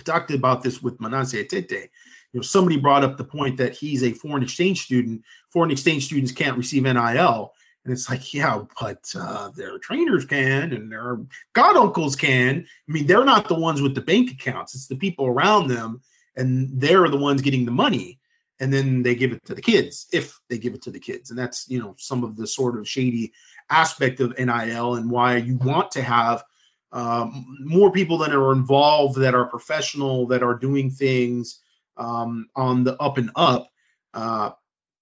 I 0.00 0.04
talked 0.04 0.30
about 0.30 0.62
this 0.62 0.80
with 0.80 0.98
Manase 0.98 1.44
Atete 1.44 1.88
you 2.32 2.38
know 2.38 2.42
somebody 2.42 2.76
brought 2.76 3.04
up 3.04 3.16
the 3.16 3.24
point 3.24 3.56
that 3.58 3.76
he's 3.76 4.02
a 4.02 4.12
foreign 4.12 4.42
exchange 4.42 4.82
student. 4.82 5.22
Foreign 5.52 5.70
exchange 5.70 6.06
students 6.06 6.32
can't 6.32 6.56
receive 6.56 6.82
nil 6.82 7.52
and 7.88 7.96
it's 7.96 8.10
like, 8.10 8.34
yeah, 8.34 8.64
but 8.78 9.10
uh, 9.18 9.48
their 9.56 9.78
trainers 9.78 10.26
can 10.26 10.74
and 10.74 10.92
their 10.92 11.20
god 11.54 11.74
uncles 11.74 12.16
can. 12.16 12.66
I 12.86 12.92
mean, 12.92 13.06
they're 13.06 13.24
not 13.24 13.48
the 13.48 13.54
ones 13.54 13.80
with 13.80 13.94
the 13.94 14.02
bank 14.02 14.30
accounts, 14.30 14.74
it's 14.74 14.88
the 14.88 14.96
people 14.96 15.26
around 15.26 15.68
them, 15.68 16.02
and 16.36 16.78
they're 16.78 17.08
the 17.08 17.16
ones 17.16 17.40
getting 17.40 17.64
the 17.64 17.70
money. 17.70 18.20
And 18.60 18.70
then 18.70 19.02
they 19.02 19.14
give 19.14 19.32
it 19.32 19.42
to 19.46 19.54
the 19.54 19.62
kids 19.62 20.06
if 20.12 20.38
they 20.50 20.58
give 20.58 20.74
it 20.74 20.82
to 20.82 20.90
the 20.90 21.00
kids. 21.00 21.30
And 21.30 21.38
that's, 21.38 21.66
you 21.70 21.78
know, 21.78 21.94
some 21.96 22.24
of 22.24 22.36
the 22.36 22.46
sort 22.46 22.78
of 22.78 22.86
shady 22.86 23.32
aspect 23.70 24.20
of 24.20 24.36
NIL 24.36 24.96
and 24.96 25.10
why 25.10 25.36
you 25.36 25.56
want 25.56 25.92
to 25.92 26.02
have 26.02 26.44
um, 26.92 27.56
more 27.60 27.90
people 27.90 28.18
that 28.18 28.34
are 28.34 28.52
involved, 28.52 29.18
that 29.20 29.34
are 29.34 29.46
professional, 29.46 30.26
that 30.26 30.42
are 30.42 30.58
doing 30.58 30.90
things 30.90 31.60
um, 31.96 32.50
on 32.54 32.84
the 32.84 33.00
up 33.00 33.16
and 33.16 33.30
up. 33.34 33.68
Uh, 34.12 34.50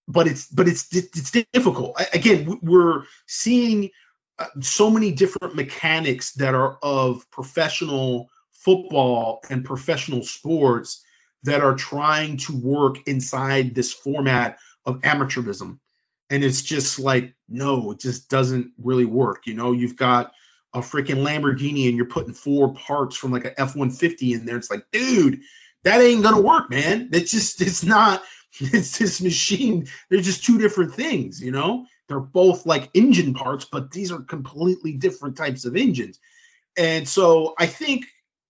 but 0.08 0.26
it's 0.26 0.46
but 0.48 0.68
it's 0.68 0.94
it's 0.94 1.30
difficult. 1.30 2.00
Again, 2.12 2.58
we're 2.62 3.04
seeing 3.26 3.90
uh, 4.38 4.46
so 4.60 4.90
many 4.90 5.12
different 5.12 5.54
mechanics 5.54 6.32
that 6.34 6.54
are 6.54 6.78
of 6.82 7.28
professional 7.30 8.28
football 8.52 9.40
and 9.48 9.64
professional 9.64 10.22
sports 10.22 11.02
that 11.44 11.62
are 11.62 11.74
trying 11.74 12.36
to 12.36 12.56
work 12.56 13.06
inside 13.06 13.74
this 13.74 13.92
format 13.92 14.58
of 14.84 15.00
amateurism. 15.02 15.78
And 16.28 16.42
it's 16.42 16.62
just 16.62 16.98
like, 16.98 17.34
no, 17.48 17.92
it 17.92 18.00
just 18.00 18.28
doesn't 18.28 18.72
really 18.78 19.04
work. 19.04 19.46
You 19.46 19.54
know, 19.54 19.72
you've 19.72 19.96
got 19.96 20.32
a 20.74 20.80
freaking 20.80 21.24
Lamborghini 21.24 21.88
and 21.88 21.96
you're 21.96 22.06
putting 22.06 22.34
four 22.34 22.74
parts 22.74 23.16
from 23.16 23.30
like 23.30 23.44
a 23.44 23.60
F 23.60 23.76
150 23.76 24.32
in 24.32 24.44
there. 24.44 24.56
It's 24.56 24.70
like, 24.70 24.84
dude, 24.90 25.40
that 25.84 26.00
ain't 26.00 26.24
gonna 26.24 26.40
work, 26.40 26.68
man. 26.68 27.10
It's 27.12 27.30
just, 27.30 27.62
it's 27.62 27.84
not, 27.84 28.22
it's 28.60 28.98
this 28.98 29.20
machine. 29.20 29.86
They're 30.08 30.20
just 30.20 30.44
two 30.44 30.58
different 30.58 30.94
things, 30.94 31.40
you 31.40 31.50
know. 31.50 31.86
They're 32.08 32.20
both 32.20 32.66
like 32.66 32.90
engine 32.94 33.34
parts, 33.34 33.64
but 33.64 33.90
these 33.90 34.12
are 34.12 34.20
completely 34.20 34.92
different 34.92 35.36
types 35.36 35.64
of 35.64 35.76
engines. 35.76 36.18
And 36.76 37.08
so 37.08 37.54
I 37.58 37.66
think 37.66 38.06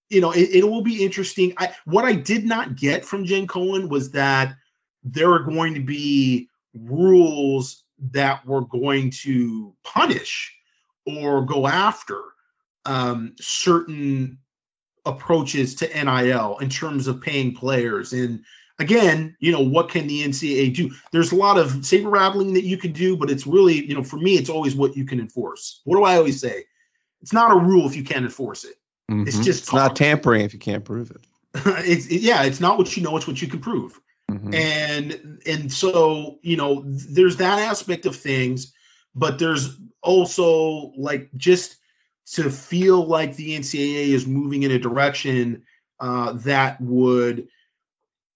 you 0.08 0.20
know 0.20 0.32
it, 0.32 0.50
it 0.52 0.64
will 0.64 0.82
be 0.82 1.04
interesting. 1.04 1.54
I 1.56 1.74
what 1.84 2.04
I 2.04 2.12
did 2.12 2.44
not 2.44 2.76
get 2.76 3.04
from 3.04 3.24
Jenn 3.24 3.46
Cohen 3.46 3.88
was 3.88 4.12
that 4.12 4.56
there 5.02 5.32
are 5.32 5.44
going 5.44 5.74
to 5.74 5.80
be 5.80 6.48
rules 6.74 7.82
that 8.12 8.44
were 8.44 8.62
going 8.62 9.10
to 9.10 9.74
punish 9.82 10.54
or 11.06 11.44
go 11.46 11.66
after 11.66 12.20
um, 12.84 13.34
certain 13.40 14.38
approaches 15.06 15.76
to 15.76 16.04
NIL 16.04 16.58
in 16.58 16.68
terms 16.68 17.06
of 17.06 17.22
paying 17.22 17.54
players 17.54 18.12
and 18.12 18.44
again, 18.78 19.36
you 19.40 19.52
know, 19.52 19.60
what 19.60 19.88
can 19.88 20.06
the 20.06 20.22
NCAA 20.22 20.74
do? 20.74 20.92
There's 21.12 21.32
a 21.32 21.36
lot 21.36 21.58
of 21.58 21.84
saber 21.84 22.08
rattling 22.08 22.54
that 22.54 22.64
you 22.64 22.76
can 22.76 22.92
do, 22.92 23.16
but 23.16 23.30
it's 23.30 23.46
really, 23.46 23.84
you 23.86 23.94
know, 23.94 24.02
for 24.02 24.16
me, 24.16 24.34
it's 24.34 24.50
always 24.50 24.74
what 24.74 24.96
you 24.96 25.04
can 25.04 25.20
enforce. 25.20 25.80
What 25.84 25.96
do 25.96 26.04
I 26.04 26.16
always 26.16 26.40
say? 26.40 26.64
It's 27.22 27.32
not 27.32 27.52
a 27.52 27.58
rule 27.58 27.86
if 27.86 27.96
you 27.96 28.04
can't 28.04 28.24
enforce 28.24 28.64
it. 28.64 28.74
Mm-hmm. 29.10 29.28
It's 29.28 29.38
just 29.38 29.64
it's 29.64 29.72
not 29.72 29.96
tampering 29.96 30.42
if 30.42 30.52
you 30.52 30.58
can't 30.58 30.84
prove 30.84 31.10
it. 31.10 31.26
it's 31.86 32.06
it, 32.06 32.20
yeah, 32.20 32.44
it's 32.44 32.60
not 32.60 32.78
what 32.78 32.96
you 32.96 33.02
know, 33.02 33.16
it's 33.16 33.26
what 33.26 33.40
you 33.40 33.48
can 33.48 33.60
prove. 33.60 33.98
Mm-hmm. 34.30 34.54
And 34.54 35.42
and 35.46 35.72
so, 35.72 36.38
you 36.42 36.56
know, 36.56 36.82
there's 36.84 37.36
that 37.36 37.60
aspect 37.60 38.06
of 38.06 38.16
things, 38.16 38.72
but 39.14 39.38
there's 39.38 39.76
also 40.02 40.92
like 40.96 41.30
just 41.36 41.76
to 42.32 42.50
feel 42.50 43.06
like 43.06 43.36
the 43.36 43.56
NCAA 43.56 44.08
is 44.08 44.26
moving 44.26 44.64
in 44.64 44.72
a 44.72 44.78
direction 44.78 45.62
uh, 46.00 46.32
that 46.32 46.80
would 46.80 47.48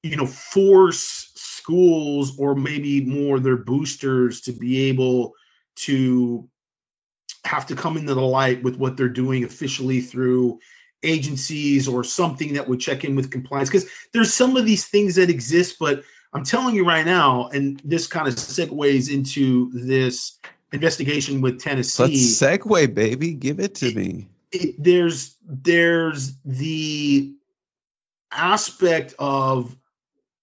you 0.02 0.16
know 0.16 0.26
force 0.26 1.30
schools 1.34 2.38
or 2.38 2.54
maybe 2.54 3.04
more 3.04 3.38
their 3.38 3.56
boosters 3.56 4.42
to 4.42 4.52
be 4.52 4.88
able 4.88 5.34
to 5.76 6.48
have 7.44 7.66
to 7.66 7.74
come 7.74 7.96
into 7.96 8.14
the 8.14 8.20
light 8.20 8.62
with 8.62 8.76
what 8.76 8.96
they're 8.96 9.08
doing 9.08 9.44
officially 9.44 10.00
through 10.00 10.58
agencies 11.02 11.88
or 11.88 12.04
something 12.04 12.54
that 12.54 12.68
would 12.68 12.80
check 12.80 13.04
in 13.04 13.16
with 13.16 13.30
compliance. 13.30 13.70
Because 13.70 13.88
there's 14.12 14.34
some 14.34 14.56
of 14.56 14.66
these 14.66 14.86
things 14.86 15.16
that 15.16 15.30
exist 15.30 15.76
but 15.78 16.02
i'm 16.32 16.44
telling 16.44 16.74
you 16.74 16.86
right 16.86 17.06
now 17.06 17.48
and 17.48 17.80
this 17.84 18.06
kind 18.06 18.28
of 18.28 18.34
segues 18.34 19.12
into 19.12 19.70
this 19.72 20.38
investigation 20.72 21.40
with 21.40 21.60
tennessee. 21.60 22.02
Let's 22.02 22.40
segue 22.40 22.94
baby. 22.94 23.34
Give 23.34 23.60
it 23.60 23.76
to 23.76 23.88
it, 23.88 23.96
me 23.96 24.28
it, 24.52 24.74
there's 24.78 25.36
there's 25.46 26.34
the 26.44 27.34
aspect 28.32 29.14
of 29.18 29.76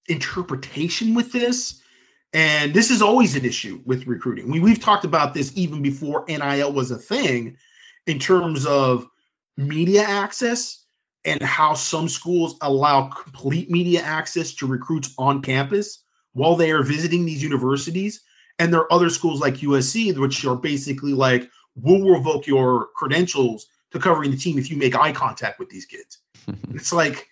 interpretation 0.08 1.14
with 1.14 1.32
this. 1.32 1.82
And 2.34 2.74
this 2.74 2.92
is 2.92 3.02
always 3.02 3.36
an 3.36 3.46
issue 3.46 3.82
with 3.86 4.06
recruiting. 4.08 4.52
We, 4.52 4.60
we've 4.60 4.80
talked 4.80 5.06
about 5.06 5.34
this 5.34 5.52
even 5.56 5.82
before 5.82 6.26
NIL 6.28 6.74
was 6.74 6.92
a 6.92 6.98
thing 6.98 7.58
in 8.06 8.20
terms 8.20 8.66
of 8.66 9.08
media 9.56 10.04
access 10.04 10.84
and 11.26 11.42
how 11.42 11.74
some 11.74 12.10
schools 12.10 12.56
allow 12.62 13.08
complete 13.08 13.70
media 13.70 14.02
access 14.02 14.54
to 14.56 14.68
recruits 14.68 15.14
on 15.18 15.42
campus 15.42 16.04
while 16.34 16.56
they 16.56 16.72
are 16.72 16.84
visiting 16.84 17.26
these 17.26 17.44
universities. 17.44 18.22
And 18.60 18.74
there 18.74 18.82
are 18.82 18.94
other 18.94 19.10
schools 19.10 19.40
like 19.40 19.56
USC, 19.56 20.18
which 20.18 20.46
are 20.46 20.56
basically 20.56 21.14
like, 21.14 21.50
we'll 21.76 22.10
revoke 22.10 22.48
your 22.48 22.88
credentials 22.96 23.68
to 23.92 24.00
covering 24.00 24.32
the 24.32 24.38
team 24.38 24.58
if 24.58 24.70
you 24.72 24.78
make 24.78 24.96
eye 24.96 25.12
contact 25.12 25.60
with 25.60 25.70
these 25.70 25.86
kids. 25.86 26.20
it's 26.74 26.94
like, 26.94 27.28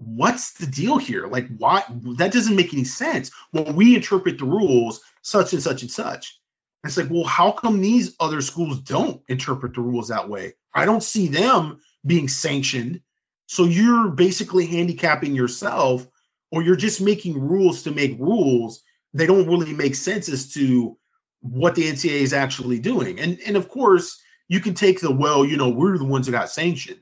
what's 0.00 0.52
the 0.52 0.66
deal 0.66 0.98
here? 0.98 1.26
Like, 1.26 1.48
why? 1.56 1.84
That 2.16 2.32
doesn't 2.32 2.56
make 2.56 2.72
any 2.72 2.84
sense. 2.84 3.30
Well, 3.52 3.72
we 3.72 3.94
interpret 3.94 4.38
the 4.38 4.46
rules 4.46 5.00
such 5.22 5.52
and 5.52 5.62
such 5.62 5.82
and 5.82 5.90
such. 5.90 6.38
it's 6.84 6.96
like, 6.96 7.10
well, 7.10 7.24
how 7.24 7.52
come 7.52 7.80
these 7.80 8.16
other 8.18 8.40
schools 8.40 8.80
don't 8.80 9.22
interpret 9.28 9.74
the 9.74 9.82
rules 9.82 10.08
that 10.08 10.28
way? 10.28 10.54
I 10.74 10.86
don't 10.86 11.02
see 11.02 11.28
them 11.28 11.80
being 12.04 12.28
sanctioned. 12.28 13.02
So 13.46 13.64
you're 13.64 14.08
basically 14.08 14.66
handicapping 14.66 15.34
yourself, 15.34 16.06
or 16.50 16.62
you're 16.62 16.76
just 16.76 17.00
making 17.00 17.38
rules 17.38 17.82
to 17.82 17.90
make 17.90 18.18
rules. 18.18 18.82
They 19.12 19.26
don't 19.26 19.48
really 19.48 19.74
make 19.74 19.96
sense 19.96 20.28
as 20.28 20.52
to 20.54 20.96
what 21.40 21.74
the 21.74 21.90
NCAA 21.90 22.20
is 22.20 22.32
actually 22.32 22.78
doing. 22.78 23.20
And 23.20 23.38
and 23.46 23.56
of 23.56 23.68
course, 23.68 24.18
you 24.48 24.60
can 24.60 24.74
take 24.74 25.00
the 25.00 25.12
well, 25.12 25.44
you 25.44 25.58
know, 25.58 25.68
we're 25.68 25.98
the 25.98 26.04
ones 26.04 26.26
that 26.26 26.32
got 26.32 26.48
sanctioned 26.48 27.00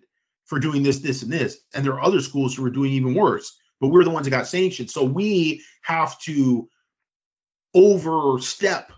for 0.48 0.58
doing 0.58 0.82
this, 0.82 0.98
this, 0.98 1.22
and 1.22 1.30
this. 1.30 1.58
And 1.74 1.84
there 1.84 1.92
are 1.92 2.02
other 2.02 2.20
schools 2.20 2.56
who 2.56 2.64
are 2.66 2.70
doing 2.70 2.92
even 2.92 3.14
worse, 3.14 3.56
but 3.80 3.88
we're 3.88 4.04
the 4.04 4.10
ones 4.10 4.24
that 4.24 4.30
got 4.30 4.48
sanctioned. 4.48 4.90
So 4.90 5.04
we 5.04 5.62
have 5.82 6.18
to 6.22 6.68
overstep. 7.74 8.90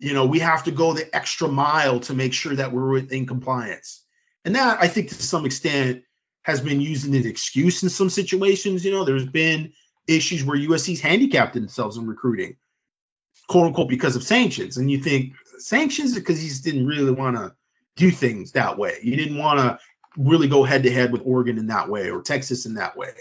You 0.00 0.14
know, 0.14 0.26
we 0.26 0.40
have 0.40 0.64
to 0.64 0.72
go 0.72 0.92
the 0.92 1.14
extra 1.14 1.46
mile 1.46 2.00
to 2.00 2.14
make 2.14 2.32
sure 2.32 2.56
that 2.56 2.72
we're 2.72 2.98
in 2.98 3.26
compliance. 3.26 4.02
And 4.44 4.56
that, 4.56 4.78
I 4.80 4.88
think, 4.88 5.10
to 5.10 5.22
some 5.22 5.46
extent, 5.46 6.02
has 6.42 6.60
been 6.60 6.80
used 6.80 7.04
as 7.04 7.14
an 7.14 7.26
excuse 7.26 7.82
in 7.82 7.88
some 7.90 8.10
situations. 8.10 8.84
You 8.84 8.92
know, 8.92 9.04
there's 9.04 9.26
been 9.26 9.72
issues 10.06 10.42
where 10.42 10.58
USC's 10.58 11.00
handicapped 11.00 11.54
themselves 11.54 11.96
in 11.96 12.06
recruiting, 12.06 12.56
quote 13.48 13.66
unquote, 13.66 13.88
because 13.88 14.16
of 14.16 14.22
sanctions. 14.22 14.78
And 14.78 14.90
you 14.90 14.98
think 14.98 15.34
sanctions 15.58 16.14
because 16.14 16.40
he 16.40 16.48
just 16.48 16.64
didn't 16.64 16.86
really 16.86 17.12
want 17.12 17.36
to 17.36 17.54
do 17.96 18.10
things 18.10 18.52
that 18.52 18.76
way. 18.76 18.98
You 19.02 19.16
didn't 19.16 19.38
want 19.38 19.60
to 19.60 19.78
really 20.16 20.48
go 20.48 20.64
head 20.64 20.82
to 20.84 20.90
head 20.90 21.12
with 21.12 21.22
Oregon 21.24 21.58
in 21.58 21.68
that 21.68 21.88
way 21.88 22.10
or 22.10 22.22
Texas 22.22 22.66
in 22.66 22.74
that 22.74 22.96
way. 22.96 23.12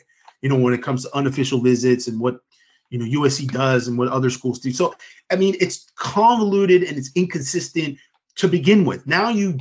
You 0.41 0.49
know, 0.49 0.57
when 0.57 0.73
it 0.73 0.83
comes 0.83 1.03
to 1.03 1.15
unofficial 1.15 1.61
visits 1.61 2.07
and 2.07 2.19
what 2.19 2.41
you 2.89 2.99
know 2.99 3.21
USC 3.21 3.51
does 3.51 3.87
and 3.87 3.97
what 3.97 4.09
other 4.09 4.29
schools 4.29 4.59
do. 4.59 4.71
So 4.71 4.95
I 5.31 5.35
mean, 5.35 5.55
it's 5.59 5.89
convoluted 5.95 6.83
and 6.83 6.97
it's 6.97 7.11
inconsistent 7.15 7.97
to 8.35 8.47
begin 8.47 8.85
with. 8.85 9.07
Now 9.07 9.29
you 9.29 9.57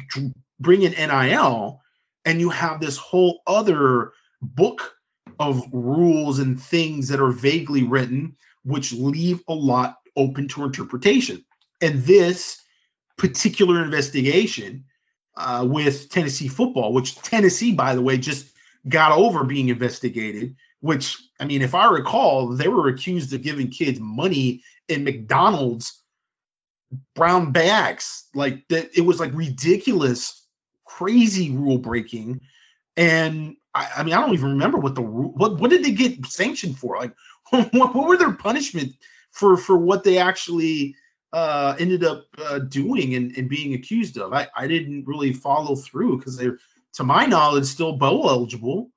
bring 0.59 0.83
in 0.83 0.93
NIL 0.93 1.81
and 2.25 2.41
you 2.41 2.51
have 2.51 2.81
this 2.81 2.97
whole 2.97 3.41
other 3.47 4.13
book 4.41 4.95
of 5.39 5.65
rules 5.73 6.39
and 6.39 6.61
things 6.61 7.09
that 7.09 7.21
are 7.21 7.33
vaguely 7.33 7.83
written, 7.83 8.37
which 8.65 8.93
leave 8.93 9.43
a 9.49 9.55
lot 9.55 9.99
open 10.17 10.49
to 10.49 10.65
interpretation. 10.65 11.45
And 11.81 12.03
this 12.03 12.61
particular 13.17 13.83
investigation 13.83 14.85
uh, 15.37 15.67
with 15.69 16.09
Tennessee 16.11 16.49
football, 16.49 16.93
which 16.93 17.17
Tennessee, 17.17 17.73
by 17.73 17.95
the 17.95 18.03
way, 18.03 18.19
just 18.19 18.47
got 18.89 19.13
over 19.13 19.45
being 19.45 19.69
investigated. 19.69 20.57
Which, 20.81 21.17
I 21.39 21.45
mean, 21.45 21.63
if 21.63 21.75
I 21.75 21.87
recall, 21.87 22.49
they 22.49 22.69
were 22.69 22.89
accused 22.89 23.33
of 23.33 23.43
giving 23.43 23.69
kids 23.69 24.01
money 24.01 24.63
in 24.89 25.05
McDonald's 25.05 26.03
brown 27.15 27.53
bags. 27.53 28.25
Like 28.35 28.67
that, 28.69 28.97
it 28.97 29.03
was 29.03 29.21
like 29.21 29.33
ridiculous, 29.33 30.45
crazy 30.85 31.51
rule 31.51 31.79
breaking. 31.79 32.41
And 32.97 33.57
I, 33.75 33.89
I, 33.99 34.03
mean, 34.03 34.15
I 34.15 34.21
don't 34.21 34.35
even 34.35 34.51
remember 34.51 34.79
what 34.79 34.95
the 34.95 35.03
what 35.03 35.59
what 35.59 35.71
did 35.71 35.85
they 35.85 35.93
get 35.93 36.27
sanctioned 36.27 36.79
for? 36.79 36.99
Like, 36.99 37.15
what, 37.51 37.95
what 37.95 38.09
were 38.09 38.17
their 38.17 38.33
punishment 38.33 38.93
for 39.31 39.57
for 39.57 39.77
what 39.77 40.05
they 40.05 40.19
actually 40.19 40.97
uh, 41.33 41.77
ended 41.79 42.05
up 42.05 42.27
uh, 42.39 42.59
doing 42.59 43.15
and, 43.15 43.37
and 43.37 43.49
being 43.49 43.75
accused 43.75 44.19
of? 44.19 44.33
I, 44.33 44.49
I 44.57 44.67
didn't 44.67 45.07
really 45.07 45.33
follow 45.33 45.77
through 45.77 46.19
because 46.19 46.37
they're, 46.37 46.59
to 46.95 47.05
my 47.05 47.27
knowledge, 47.27 47.65
still 47.65 47.93
bowl 47.93 48.29
eligible. 48.29 48.91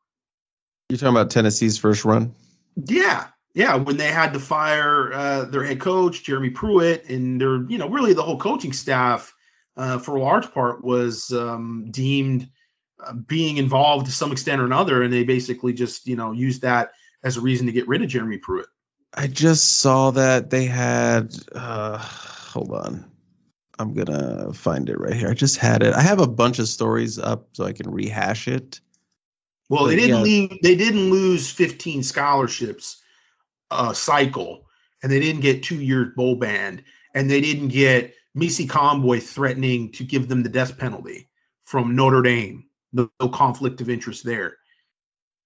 You're 0.89 0.97
talking 0.97 1.15
about 1.15 1.31
Tennessee's 1.31 1.77
first 1.77 2.05
run? 2.05 2.33
Yeah, 2.75 3.27
yeah. 3.53 3.75
When 3.75 3.97
they 3.97 4.11
had 4.11 4.33
to 4.33 4.39
fire 4.39 5.13
uh, 5.13 5.45
their 5.45 5.63
head 5.63 5.79
coach 5.79 6.23
Jeremy 6.23 6.49
Pruitt 6.51 7.09
and 7.09 7.39
their, 7.39 7.63
you 7.69 7.77
know, 7.77 7.89
really 7.89 8.13
the 8.13 8.21
whole 8.21 8.37
coaching 8.37 8.73
staff 8.73 9.33
uh, 9.77 9.97
for 9.97 10.15
a 10.15 10.21
large 10.21 10.51
part 10.51 10.83
was 10.83 11.31
um, 11.31 11.87
deemed 11.91 12.49
uh, 13.03 13.13
being 13.13 13.57
involved 13.57 14.05
to 14.05 14.11
some 14.11 14.31
extent 14.31 14.61
or 14.61 14.65
another, 14.65 15.03
and 15.03 15.11
they 15.11 15.23
basically 15.23 15.73
just 15.73 16.07
you 16.07 16.15
know 16.15 16.31
used 16.31 16.61
that 16.61 16.91
as 17.23 17.37
a 17.37 17.41
reason 17.41 17.65
to 17.65 17.73
get 17.73 17.87
rid 17.87 18.01
of 18.01 18.07
Jeremy 18.07 18.37
Pruitt. 18.37 18.67
I 19.15 19.27
just 19.27 19.79
saw 19.79 20.11
that 20.11 20.49
they 20.49 20.65
had. 20.65 21.35
Uh, 21.53 21.97
hold 21.97 22.71
on, 22.71 23.09
I'm 23.79 23.93
gonna 23.93 24.53
find 24.53 24.89
it 24.89 24.99
right 24.99 25.13
here. 25.13 25.29
I 25.29 25.33
just 25.33 25.57
had 25.57 25.83
it. 25.83 25.93
I 25.93 26.01
have 26.01 26.19
a 26.19 26.27
bunch 26.27 26.59
of 26.59 26.67
stories 26.67 27.17
up 27.17 27.47
so 27.53 27.65
I 27.65 27.73
can 27.73 27.89
rehash 27.89 28.47
it. 28.47 28.81
Well, 29.69 29.83
but, 29.83 29.89
they 29.89 29.95
didn't 29.95 30.17
yeah. 30.17 30.21
leave. 30.21 30.61
They 30.61 30.75
didn't 30.75 31.09
lose 31.09 31.49
15 31.49 32.03
scholarships 32.03 33.01
a 33.71 33.75
uh, 33.75 33.93
cycle, 33.93 34.67
and 35.01 35.11
they 35.11 35.19
didn't 35.19 35.41
get 35.41 35.63
two 35.63 35.81
years 35.81 36.13
bowl 36.15 36.35
band, 36.35 36.83
and 37.13 37.29
they 37.29 37.41
didn't 37.41 37.69
get 37.69 38.13
Missy 38.35 38.67
Conboy 38.67 39.21
threatening 39.21 39.93
to 39.93 40.03
give 40.03 40.27
them 40.27 40.43
the 40.43 40.49
death 40.49 40.77
penalty 40.77 41.29
from 41.63 41.95
Notre 41.95 42.21
Dame 42.21 42.65
no, 42.95 43.09
no 43.19 43.29
conflict 43.29 43.81
of 43.81 43.89
interest 43.89 44.23
there. 44.23 44.57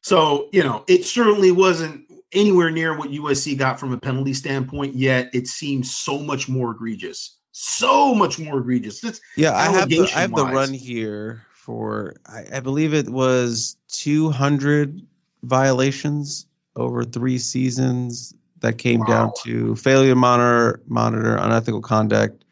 So, 0.01 0.47
you 0.53 0.63
know, 0.63 0.85
it 0.87 1.03
certainly 1.03 1.51
wasn't 1.51 2.08
anywhere 2.31 2.71
near 2.71 2.97
what 2.97 3.09
USC 3.09 3.57
got 3.57 3.79
from 3.79 3.93
a 3.93 3.97
penalty 3.97 4.33
standpoint, 4.33 4.95
yet 4.95 5.31
it 5.33 5.47
seems 5.47 5.95
so 5.95 6.19
much 6.19 6.49
more 6.49 6.71
egregious. 6.71 7.37
So 7.51 8.13
much 8.13 8.39
more 8.39 8.59
egregious. 8.59 9.03
Yeah, 9.35 9.55
I 9.55 9.71
have 9.71 9.89
the, 9.89 10.01
I 10.15 10.21
have 10.21 10.33
the 10.33 10.45
run 10.45 10.73
here 10.73 11.45
for 11.51 12.15
I, 12.25 12.45
I 12.53 12.59
believe 12.61 12.93
it 12.93 13.09
was 13.09 13.75
200 13.89 15.01
violations 15.43 16.45
over 16.75 17.03
three 17.03 17.37
seasons 17.37 18.33
that 18.59 18.77
came 18.77 19.01
wow. 19.01 19.05
down 19.05 19.31
to 19.43 19.75
failure 19.75 20.15
monitor 20.15 20.81
monitor 20.87 21.35
unethical 21.35 21.81
conduct 21.81 22.43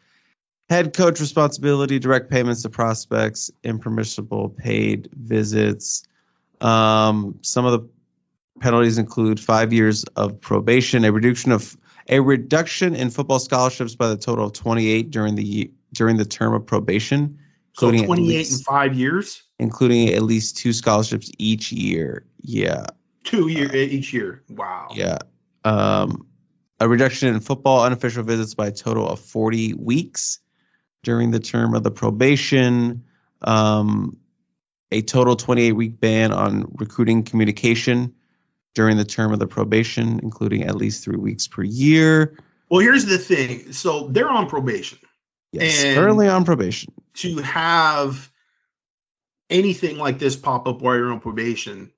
head 0.69 0.93
coach 0.93 1.19
responsibility, 1.19 1.99
direct 1.99 2.29
payments 2.29 2.63
to 2.63 2.69
prospects, 2.69 3.51
impermissible 3.63 4.49
paid 4.49 5.09
visits. 5.13 6.03
Um, 6.59 7.39
some 7.41 7.65
of 7.65 7.71
the 7.71 7.89
penalties 8.59 8.97
include 8.97 9.39
five 9.39 9.73
years 9.73 10.03
of 10.15 10.41
probation, 10.41 11.05
a 11.05 11.11
reduction 11.11 11.51
of 11.51 11.77
a 12.09 12.19
reduction 12.19 12.95
in 12.95 13.09
football 13.09 13.39
scholarships 13.39 13.95
by 13.95 14.07
the 14.07 14.17
total 14.17 14.45
of 14.45 14.53
28 14.53 15.11
during 15.11 15.35
the 15.35 15.71
during 15.93 16.17
the 16.17 16.25
term 16.25 16.53
of 16.53 16.65
probation, 16.65 17.39
so 17.73 17.91
28 17.91 18.09
least, 18.09 18.51
in 18.59 18.63
five 18.63 18.93
years, 18.93 19.43
including 19.59 20.09
at 20.09 20.21
least 20.21 20.57
two 20.57 20.73
scholarships 20.73 21.31
each 21.37 21.71
year. 21.71 22.25
Yeah, 22.41 22.87
two 23.23 23.47
year 23.47 23.69
uh, 23.69 23.75
each 23.75 24.13
year. 24.13 24.43
Wow. 24.49 24.89
Yeah. 24.93 25.19
Um, 25.63 26.27
a 26.79 26.87
reduction 26.87 27.33
in 27.33 27.39
football 27.39 27.83
unofficial 27.83 28.23
visits 28.23 28.53
by 28.53 28.67
a 28.67 28.71
total 28.71 29.07
of 29.07 29.19
40 29.19 29.73
weeks 29.73 30.39
during 31.03 31.31
the 31.31 31.39
term 31.39 31.73
of 31.73 31.83
the 31.83 31.91
probation, 31.91 33.05
um, 33.41 34.17
a 34.91 35.01
total 35.01 35.35
28 35.35 35.71
week 35.73 35.99
ban 35.99 36.31
on 36.31 36.71
recruiting 36.75 37.23
communication 37.23 38.13
during 38.77 38.95
the 38.95 39.03
term 39.03 39.33
of 39.33 39.39
the 39.39 39.47
probation, 39.47 40.19
including 40.21 40.63
at 40.63 40.75
least 40.75 41.03
three 41.03 41.17
weeks 41.17 41.47
per 41.47 41.63
year. 41.63 42.37
Well, 42.69 42.79
here's 42.79 43.07
the 43.07 43.17
thing. 43.17 43.73
So 43.73 44.07
they're 44.07 44.29
on 44.29 44.47
probation. 44.47 44.99
Yes, 45.51 45.83
and 45.83 45.97
currently 45.97 46.27
on 46.27 46.45
probation. 46.45 46.93
To 47.15 47.37
have 47.37 48.31
anything 49.49 49.97
like 49.97 50.19
this 50.19 50.35
pop 50.35 50.67
up 50.67 50.79
while 50.79 50.95
you're 50.95 51.11
on 51.11 51.21
probation, 51.21 51.91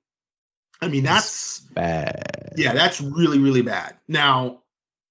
I 0.80 0.88
mean, 0.88 1.04
that's 1.04 1.60
bad. 1.60 2.54
Yeah, 2.56 2.72
that's 2.72 2.98
really, 2.98 3.40
really 3.40 3.60
bad. 3.60 3.98
Now, 4.08 4.62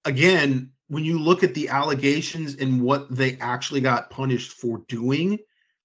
again, 0.03 0.71
when 0.87 1.05
you 1.05 1.19
look 1.19 1.43
at 1.43 1.53
the 1.53 1.69
allegations 1.69 2.55
and 2.55 2.81
what 2.81 3.15
they 3.15 3.37
actually 3.39 3.81
got 3.81 4.09
punished 4.09 4.53
for 4.53 4.81
doing, 4.87 5.37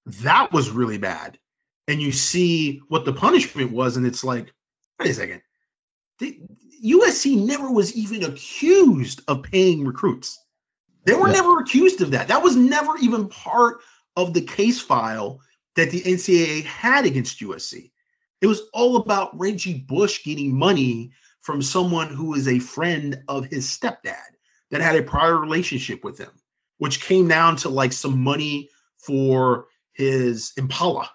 that 0.07 0.51
was 0.51 0.71
really 0.71 0.97
bad. 0.97 1.39
And 1.87 2.01
you 2.01 2.11
see 2.11 2.81
what 2.89 3.05
the 3.05 3.13
punishment 3.13 3.71
was, 3.71 3.99
and 3.99 4.07
it's 4.07 4.25
like, 4.25 4.51
wait 4.99 5.11
a 5.11 5.13
second. 5.13 5.43
The, 6.19 6.41
USC 6.85 7.45
never 7.45 7.71
was 7.71 7.95
even 7.95 8.25
accused 8.25 9.23
of 9.27 9.43
paying 9.43 9.85
recruits. 9.85 10.39
They 11.05 11.15
were 11.15 11.29
yeah. 11.29 11.35
never 11.35 11.61
accused 11.61 12.03
of 12.03 12.13
that. 12.13 12.29
That 12.29 12.43
was 12.43 12.57
never 12.57 12.97
even 12.99 13.29
part 13.29 13.79
of 14.17 14.35
the 14.35 14.43
case 14.43 14.81
file 14.81 15.41
that 15.77 15.91
the 15.91 16.03
NCAA 16.03 16.65
had 16.65 17.07
against 17.07 17.41
USC. 17.41 17.91
It 18.41 18.47
was 18.47 18.63
all 18.73 18.97
about 18.97 19.39
Reggie 19.39 19.79
Bush 19.79 20.25
getting 20.25 20.57
money 20.57 21.13
from 21.41 21.63
someone 21.63 22.09
who 22.09 22.35
is 22.35 22.49
a 22.49 22.59
friend 22.59 23.23
of 23.29 23.47
his 23.47 23.67
stepdad 23.67 24.17
that 24.71 24.81
had 24.81 24.97
a 24.97 25.03
prior 25.03 25.37
relationship 25.37 26.05
with 26.05 26.19
him, 26.19 26.31
which 26.79 27.03
came 27.03 27.29
down 27.29 27.57
to 27.57 27.69
like 27.69 27.93
some 27.93 28.23
money 28.23 28.71
for 28.99 29.67
his 29.93 30.53
Impala. 30.57 31.11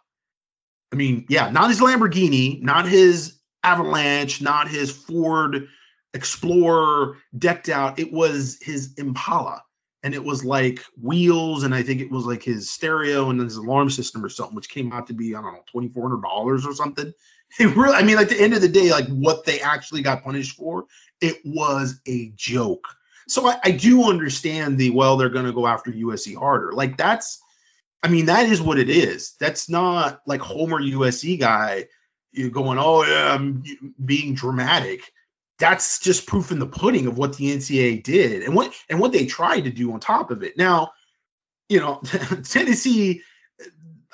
I 0.92 0.96
mean, 0.96 1.26
yeah, 1.30 1.50
not 1.50 1.70
his 1.70 1.82
Lamborghini, 1.82 2.62
not 2.62 2.88
his 2.88 3.39
Avalanche, 3.64 4.42
not 4.42 4.70
his 4.70 4.92
Ford 4.92 5.68
Explorer 6.14 7.18
decked 7.38 7.70
out. 7.70 8.00
It 8.00 8.12
was 8.12 8.58
his 8.62 8.96
Impala. 8.98 9.64
And 10.02 10.14
it 10.14 10.24
was 10.24 10.46
like 10.46 10.82
wheels, 11.00 11.64
and 11.64 11.76
I 11.76 11.84
think 11.84 12.00
it 12.02 12.10
was 12.10 12.26
like 12.26 12.42
his 12.42 12.70
stereo 12.70 13.30
and 13.30 13.40
his 13.40 13.58
alarm 13.58 13.90
system 13.90 14.24
or 14.24 14.30
something, 14.30 14.56
which 14.56 14.70
came 14.70 14.94
out 14.94 15.08
to 15.08 15.14
be, 15.14 15.36
I 15.36 15.42
don't 15.42 15.54
know, 15.54 15.82
$2,400 15.82 16.66
or 16.66 16.74
something. 16.74 17.14
It 17.60 17.76
really, 17.76 17.96
I 17.96 18.04
mean, 18.04 18.20
at 18.20 18.30
the 18.30 18.40
end 18.40 18.54
of 18.54 18.62
the 18.62 18.68
day, 18.68 18.92
like 18.92 19.08
what 19.08 19.44
they 19.44 19.60
actually 19.60 20.04
got 20.04 20.24
punished 20.24 20.56
for, 20.56 20.86
it 21.20 21.38
was 21.44 22.00
a 22.08 22.32
joke. 22.36 22.88
So 23.28 23.48
I, 23.48 23.58
I 23.64 23.72
do 23.72 24.04
understand 24.04 24.78
the 24.78 24.92
well, 24.92 25.18
they're 25.18 25.30
going 25.30 25.48
to 25.48 25.52
go 25.52 25.66
after 25.66 25.92
USC 25.92 26.36
harder. 26.36 26.74
Like 26.74 26.96
that's, 26.96 27.42
I 28.04 28.08
mean, 28.08 28.28
that 28.28 28.48
is 28.48 28.62
what 28.62 28.78
it 28.78 28.92
is. 28.92 29.34
That's 29.40 29.68
not 29.68 30.22
like 30.28 30.42
Homer 30.42 30.80
USC 30.80 31.40
guy 31.40 31.88
you 32.32 32.50
going, 32.50 32.78
oh 32.80 33.02
um, 33.04 33.64
yeah, 33.66 33.76
I'm 33.82 33.94
being 34.04 34.34
dramatic. 34.34 35.02
That's 35.58 36.00
just 36.00 36.28
proof 36.28 36.52
in 36.52 36.60
the 36.60 36.68
pudding 36.68 37.08
of 37.08 37.18
what 37.18 37.36
the 37.36 37.54
NCAA 37.56 38.04
did 38.04 38.44
and 38.44 38.56
what 38.56 38.74
and 38.90 39.00
what 39.00 39.12
they 39.12 39.26
tried 39.26 39.62
to 39.62 39.70
do 39.70 39.92
on 39.94 40.00
top 40.00 40.32
of 40.32 40.44
it. 40.44 40.58
Now, 40.58 40.92
you 41.68 41.80
know, 41.80 42.02
Tennessee, 42.44 43.22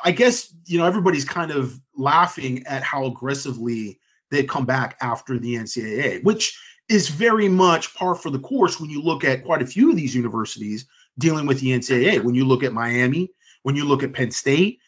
I 0.03 0.11
guess 0.11 0.53
you 0.65 0.79
know 0.79 0.85
everybody's 0.85 1.25
kind 1.25 1.51
of 1.51 1.79
laughing 1.95 2.65
at 2.67 2.83
how 2.83 3.05
aggressively 3.05 3.99
they 4.31 4.43
come 4.43 4.65
back 4.65 4.97
after 5.01 5.37
the 5.37 5.55
NCAA, 5.55 6.23
which 6.23 6.59
is 6.89 7.09
very 7.09 7.49
much 7.49 7.93
par 7.95 8.15
for 8.15 8.29
the 8.29 8.39
course 8.39 8.79
when 8.79 8.89
you 8.89 9.01
look 9.01 9.23
at 9.23 9.43
quite 9.43 9.61
a 9.61 9.67
few 9.67 9.89
of 9.89 9.95
these 9.95 10.15
universities 10.15 10.85
dealing 11.17 11.45
with 11.45 11.59
the 11.59 11.69
NCAA. 11.69 12.23
When 12.23 12.35
you 12.35 12.45
look 12.45 12.63
at 12.63 12.73
Miami, 12.73 13.31
when 13.63 13.75
you 13.75 13.85
look 13.85 14.03
at 14.03 14.13
Penn 14.13 14.31
State, 14.31 14.79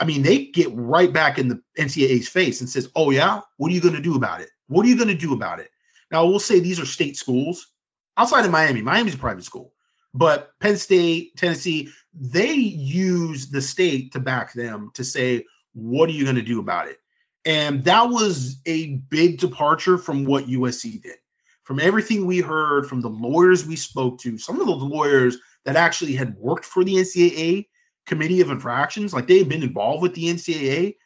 I 0.00 0.06
mean, 0.06 0.22
they 0.22 0.46
get 0.46 0.70
right 0.72 1.12
back 1.12 1.38
in 1.38 1.48
the 1.48 1.62
NCAA's 1.78 2.28
face 2.28 2.60
and 2.60 2.68
says, 2.68 2.90
"Oh 2.96 3.10
yeah, 3.10 3.42
what 3.58 3.70
are 3.70 3.74
you 3.74 3.80
going 3.80 3.94
to 3.94 4.00
do 4.00 4.16
about 4.16 4.40
it? 4.40 4.48
What 4.66 4.86
are 4.86 4.88
you 4.88 4.96
going 4.96 5.08
to 5.08 5.14
do 5.14 5.34
about 5.34 5.60
it?" 5.60 5.70
Now, 6.10 6.26
we'll 6.26 6.40
say 6.40 6.58
these 6.58 6.80
are 6.80 6.86
state 6.86 7.16
schools 7.16 7.68
outside 8.16 8.44
of 8.44 8.50
Miami. 8.50 8.82
Miami's 8.82 9.14
a 9.14 9.18
private 9.18 9.44
school, 9.44 9.72
But 10.12 10.50
Penn 10.60 10.76
State, 10.76 11.36
Tennessee, 11.36 11.90
they 12.12 12.52
use 12.52 13.50
the 13.50 13.62
state 13.62 14.12
to 14.12 14.20
back 14.20 14.52
them 14.52 14.90
to 14.94 15.04
say, 15.04 15.46
what 15.72 16.08
are 16.08 16.12
you 16.12 16.24
going 16.24 16.36
to 16.36 16.42
do 16.42 16.60
about 16.60 16.88
it? 16.88 16.98
And 17.44 17.84
that 17.84 18.10
was 18.10 18.60
a 18.66 18.96
big 19.08 19.38
departure 19.38 19.96
from 19.96 20.24
what 20.24 20.46
USC 20.46 21.02
did. 21.02 21.16
From 21.62 21.78
everything 21.78 22.26
we 22.26 22.40
heard 22.40 22.88
from 22.88 23.00
the 23.00 23.08
lawyers 23.08 23.64
we 23.64 23.76
spoke 23.76 24.18
to, 24.20 24.36
some 24.36 24.60
of 24.60 24.66
those 24.66 24.82
lawyers 24.82 25.38
that 25.64 25.76
actually 25.76 26.14
had 26.14 26.36
worked 26.36 26.64
for 26.64 26.82
the 26.82 26.96
NCAA 26.96 27.68
committee 28.10 28.40
of 28.40 28.50
infractions, 28.50 29.14
like 29.14 29.28
they 29.28 29.38
had 29.38 29.48
been 29.48 29.62
involved 29.62 30.02
with 30.02 30.14
the 30.14 30.24
NCAA, 30.24 30.96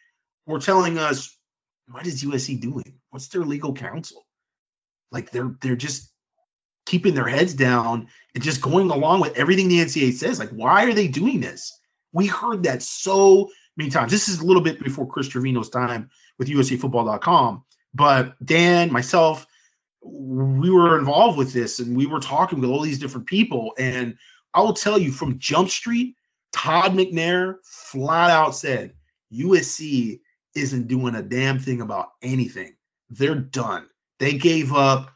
were 0.46 0.58
telling 0.58 0.96
us, 0.96 1.36
what 1.90 2.06
is 2.06 2.24
USC 2.24 2.58
doing? 2.58 2.98
What's 3.10 3.28
their 3.28 3.42
legal 3.44 3.74
counsel? 3.74 4.26
Like 5.12 5.30
they're 5.30 5.54
they're 5.60 5.76
just 5.76 6.10
keeping 6.86 7.14
their 7.14 7.28
heads 7.28 7.52
down 7.52 8.08
and 8.34 8.42
just 8.42 8.62
going 8.62 8.90
along 8.90 9.20
with 9.20 9.36
everything 9.36 9.68
the 9.68 9.80
NCAA 9.80 10.14
says. 10.14 10.38
Like, 10.38 10.48
why 10.48 10.86
are 10.86 10.94
they 10.94 11.08
doing 11.08 11.40
this? 11.40 11.78
We 12.12 12.26
heard 12.26 12.62
that 12.62 12.82
so 12.82 13.50
many 13.76 13.90
times. 13.90 14.10
This 14.10 14.28
is 14.28 14.40
a 14.40 14.46
little 14.46 14.62
bit 14.62 14.82
before 14.82 15.06
Chris 15.06 15.28
Trevino's 15.28 15.68
time 15.68 16.10
with 16.38 16.48
USCFootball.com, 16.48 17.64
but 17.92 18.34
Dan, 18.44 18.90
myself, 18.90 19.46
we 20.02 20.70
were 20.70 20.98
involved 20.98 21.38
with 21.38 21.52
this 21.52 21.80
and 21.80 21.96
we 21.96 22.06
were 22.06 22.20
talking 22.20 22.60
with 22.60 22.70
all 22.70 22.80
these 22.80 22.98
different 22.98 23.26
people. 23.26 23.74
And 23.78 24.16
I 24.52 24.60
will 24.62 24.74
tell 24.74 24.98
you 24.98 25.12
from 25.12 25.38
Jump 25.38 25.70
Street, 25.70 26.16
Todd 26.54 26.92
McNair 26.92 27.56
flat 27.64 28.30
out 28.30 28.54
said 28.54 28.94
USC 29.32 30.20
isn't 30.54 30.86
doing 30.86 31.16
a 31.16 31.22
damn 31.22 31.58
thing 31.58 31.80
about 31.80 32.10
anything. 32.22 32.76
They're 33.10 33.34
done. 33.34 33.88
They 34.20 34.34
gave 34.34 34.72
up 34.72 35.10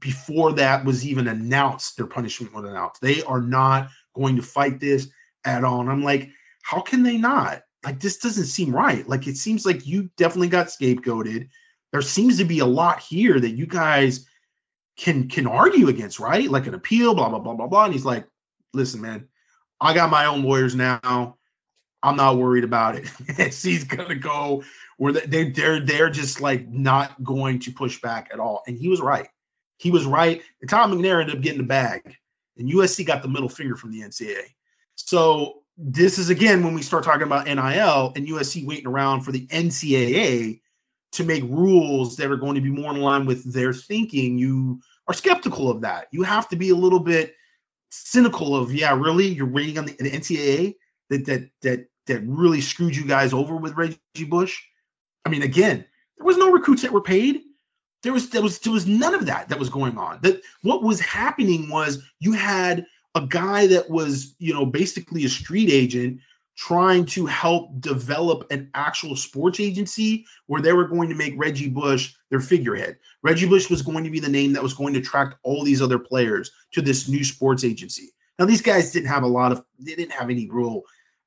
before 0.00 0.54
that 0.54 0.86
was 0.86 1.06
even 1.06 1.28
announced, 1.28 1.98
their 1.98 2.06
punishment 2.06 2.54
was 2.54 2.64
announced. 2.64 3.02
They 3.02 3.22
are 3.22 3.42
not 3.42 3.90
going 4.14 4.36
to 4.36 4.42
fight 4.42 4.80
this 4.80 5.08
at 5.44 5.62
all. 5.62 5.80
And 5.82 5.90
I'm 5.90 6.02
like, 6.02 6.30
how 6.62 6.80
can 6.80 7.02
they 7.02 7.18
not? 7.18 7.62
Like, 7.84 8.00
this 8.00 8.18
doesn't 8.18 8.46
seem 8.46 8.74
right. 8.74 9.06
Like, 9.06 9.26
it 9.26 9.36
seems 9.36 9.66
like 9.66 9.86
you 9.86 10.10
definitely 10.16 10.48
got 10.48 10.68
scapegoated. 10.68 11.50
There 11.92 12.02
seems 12.02 12.38
to 12.38 12.44
be 12.44 12.60
a 12.60 12.66
lot 12.66 13.00
here 13.00 13.38
that 13.38 13.50
you 13.50 13.66
guys 13.66 14.26
can 14.96 15.28
can 15.28 15.46
argue 15.46 15.88
against, 15.88 16.18
right? 16.18 16.50
Like 16.50 16.66
an 16.66 16.74
appeal, 16.74 17.14
blah, 17.14 17.28
blah, 17.28 17.40
blah, 17.40 17.54
blah, 17.54 17.66
blah. 17.66 17.84
And 17.84 17.92
he's 17.92 18.04
like, 18.04 18.26
listen, 18.72 19.02
man, 19.02 19.28
I 19.82 19.94
got 19.94 20.10
my 20.10 20.26
own 20.26 20.44
lawyers 20.44 20.74
now. 20.74 21.36
I'm 22.02 22.16
not 22.16 22.36
worried 22.36 22.64
about 22.64 22.96
it. 22.96 23.08
He's 23.54 23.84
gonna 23.84 24.14
go 24.14 24.64
where 24.96 25.12
they 25.12 25.50
they're 25.50 25.80
they're 25.80 26.10
just 26.10 26.40
like 26.40 26.68
not 26.68 27.22
going 27.22 27.60
to 27.60 27.72
push 27.72 28.00
back 28.00 28.30
at 28.32 28.40
all. 28.40 28.62
And 28.66 28.76
he 28.78 28.88
was 28.88 29.00
right. 29.00 29.28
He 29.78 29.90
was 29.90 30.06
right. 30.06 30.42
And 30.60 30.70
Tom 30.70 30.92
McNair 30.92 31.20
ended 31.20 31.36
up 31.36 31.42
getting 31.42 31.58
the 31.58 31.66
bag, 31.66 32.16
and 32.56 32.70
USC 32.70 33.04
got 33.04 33.22
the 33.22 33.28
middle 33.28 33.48
finger 33.48 33.76
from 33.76 33.92
the 33.92 34.00
NCAA. 34.00 34.54
So 34.94 35.62
this 35.76 36.18
is 36.18 36.30
again 36.30 36.62
when 36.64 36.74
we 36.74 36.82
start 36.82 37.04
talking 37.04 37.22
about 37.22 37.46
NIL 37.46 38.12
and 38.14 38.28
USC 38.28 38.64
waiting 38.64 38.86
around 38.86 39.22
for 39.22 39.32
the 39.32 39.46
NCAA 39.48 40.60
to 41.12 41.24
make 41.24 41.42
rules 41.42 42.16
that 42.16 42.30
are 42.30 42.36
going 42.36 42.54
to 42.54 42.60
be 42.60 42.70
more 42.70 42.94
in 42.94 43.00
line 43.00 43.26
with 43.26 43.52
their 43.52 43.72
thinking. 43.72 44.38
You 44.38 44.80
are 45.06 45.14
skeptical 45.14 45.70
of 45.70 45.82
that. 45.82 46.06
You 46.12 46.22
have 46.22 46.48
to 46.50 46.56
be 46.56 46.70
a 46.70 46.76
little 46.76 47.00
bit 47.00 47.34
cynical 47.92 48.56
of, 48.56 48.74
yeah, 48.74 48.96
really, 48.98 49.28
you're 49.28 49.46
waiting 49.46 49.78
on 49.78 49.86
the, 49.86 49.92
the 49.92 50.10
NCAA 50.10 50.74
that 51.10 51.26
that 51.26 51.50
that 51.62 51.86
that 52.06 52.22
really 52.26 52.60
screwed 52.60 52.96
you 52.96 53.04
guys 53.06 53.32
over 53.32 53.56
with 53.56 53.76
Reggie 53.76 53.98
Bush. 54.28 54.60
I 55.24 55.28
mean, 55.28 55.42
again, 55.42 55.84
there 56.16 56.26
was 56.26 56.38
no 56.38 56.50
recruits 56.50 56.82
that 56.82 56.92
were 56.92 57.02
paid. 57.02 57.42
There 58.02 58.12
was 58.12 58.30
there 58.30 58.42
was 58.42 58.58
there 58.60 58.72
was 58.72 58.86
none 58.86 59.14
of 59.14 59.26
that 59.26 59.50
that 59.50 59.58
was 59.58 59.68
going 59.68 59.98
on. 59.98 60.18
That 60.22 60.40
what 60.62 60.82
was 60.82 61.00
happening 61.00 61.68
was 61.68 62.02
you 62.18 62.32
had 62.32 62.86
a 63.14 63.26
guy 63.26 63.66
that 63.68 63.90
was 63.90 64.34
you 64.38 64.54
know 64.54 64.66
basically 64.66 65.24
a 65.24 65.28
street 65.28 65.70
agent 65.70 66.20
trying 66.56 67.06
to 67.06 67.26
help 67.26 67.80
develop 67.80 68.50
an 68.50 68.70
actual 68.74 69.16
sports 69.16 69.58
agency 69.58 70.26
where 70.46 70.60
they 70.60 70.72
were 70.72 70.88
going 70.88 71.08
to 71.08 71.14
make 71.14 71.34
Reggie 71.36 71.68
Bush 71.68 72.14
their 72.30 72.40
figurehead. 72.40 72.98
Reggie 73.22 73.48
Bush 73.48 73.70
was 73.70 73.82
going 73.82 74.04
to 74.04 74.10
be 74.10 74.20
the 74.20 74.28
name 74.28 74.52
that 74.52 74.62
was 74.62 74.74
going 74.74 74.94
to 74.94 75.00
attract 75.00 75.36
all 75.42 75.64
these 75.64 75.82
other 75.82 75.98
players 75.98 76.50
to 76.72 76.82
this 76.82 77.08
new 77.08 77.24
sports 77.24 77.64
agency. 77.64 78.10
Now 78.38 78.44
these 78.44 78.62
guys 78.62 78.92
didn't 78.92 79.08
have 79.08 79.22
a 79.22 79.28
lot 79.28 79.52
of 79.52 79.64
they 79.78 79.94
didn't 79.94 80.12
have 80.12 80.30
any 80.30 80.48
real 80.50 80.82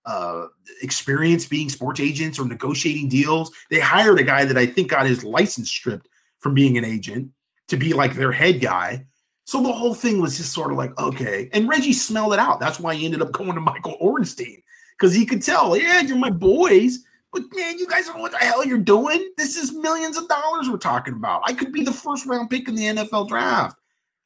uh, 0.06 0.48
experience 0.82 1.48
being 1.48 1.70
sports 1.70 2.00
agents 2.00 2.40
or 2.40 2.46
negotiating 2.46 3.10
deals. 3.10 3.52
They 3.70 3.80
hired 3.80 4.20
a 4.20 4.24
guy 4.24 4.46
that 4.46 4.58
I 4.58 4.68
think 4.68 4.90
got 4.90 5.08
his 5.08 5.24
license 5.24 5.70
stripped 5.70 6.08
from 6.40 6.54
being 6.54 6.78
an 6.78 6.86
agent 6.86 7.32
to 7.70 7.78
be 7.78 7.94
like 7.94 8.14
their 8.14 8.32
head 8.32 8.62
guy. 8.62 9.08
So 9.46 9.62
the 9.62 9.74
whole 9.74 9.94
thing 9.94 10.22
was 10.22 10.38
just 10.38 10.54
sort 10.54 10.72
of 10.72 10.78
like, 10.78 11.00
okay. 11.00 11.50
And 11.54 11.70
Reggie 11.70 11.94
smelled 11.94 12.34
it 12.34 12.40
out. 12.40 12.60
That's 12.60 12.80
why 12.80 12.96
he 12.96 13.06
ended 13.06 13.22
up 13.22 13.32
going 13.32 13.54
to 13.54 13.62
Michael 13.62 13.96
Ornstein 14.00 14.64
because 14.98 15.14
he 15.14 15.26
could 15.26 15.42
tell, 15.42 15.78
yeah, 15.78 16.02
you're 16.02 16.18
my 16.18 16.30
boys, 16.30 17.00
but 17.32 17.44
man, 17.54 17.78
you 17.78 17.88
guys 17.88 18.06
don't 18.06 18.18
know 18.18 18.22
what 18.22 18.32
the 18.32 18.38
hell 18.38 18.66
you're 18.66 18.78
doing. 18.78 19.32
This 19.38 19.58
is 19.58 19.74
millions 19.74 20.18
of 20.18 20.28
dollars 20.28 20.70
we're 20.70 20.78
talking 20.78 21.14
about. 21.14 21.44
I 21.46 21.54
could 21.54 21.72
be 21.72 21.84
the 21.84 21.92
first 21.92 22.26
round 22.26 22.50
pick 22.50 22.68
in 22.68 22.76
the 22.76 22.84
NFL 22.84 23.28
draft. 23.28 23.78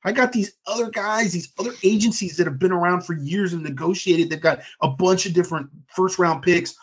I 0.03 0.11
got 0.11 0.31
these 0.31 0.53
other 0.65 0.89
guys, 0.89 1.33
these 1.33 1.51
other 1.59 1.73
agencies 1.83 2.37
that 2.37 2.47
have 2.47 2.59
been 2.59 2.71
around 2.71 3.01
for 3.01 3.13
years 3.13 3.51
and 3.51 3.63
negotiated. 3.63 4.29
They've 4.29 4.39
got 4.39 4.61
a 4.81 4.87
bunch 4.87 5.25
of 5.25 5.33
different 5.33 5.69
first 5.87 6.19
round 6.19 6.43
picks, 6.43 6.75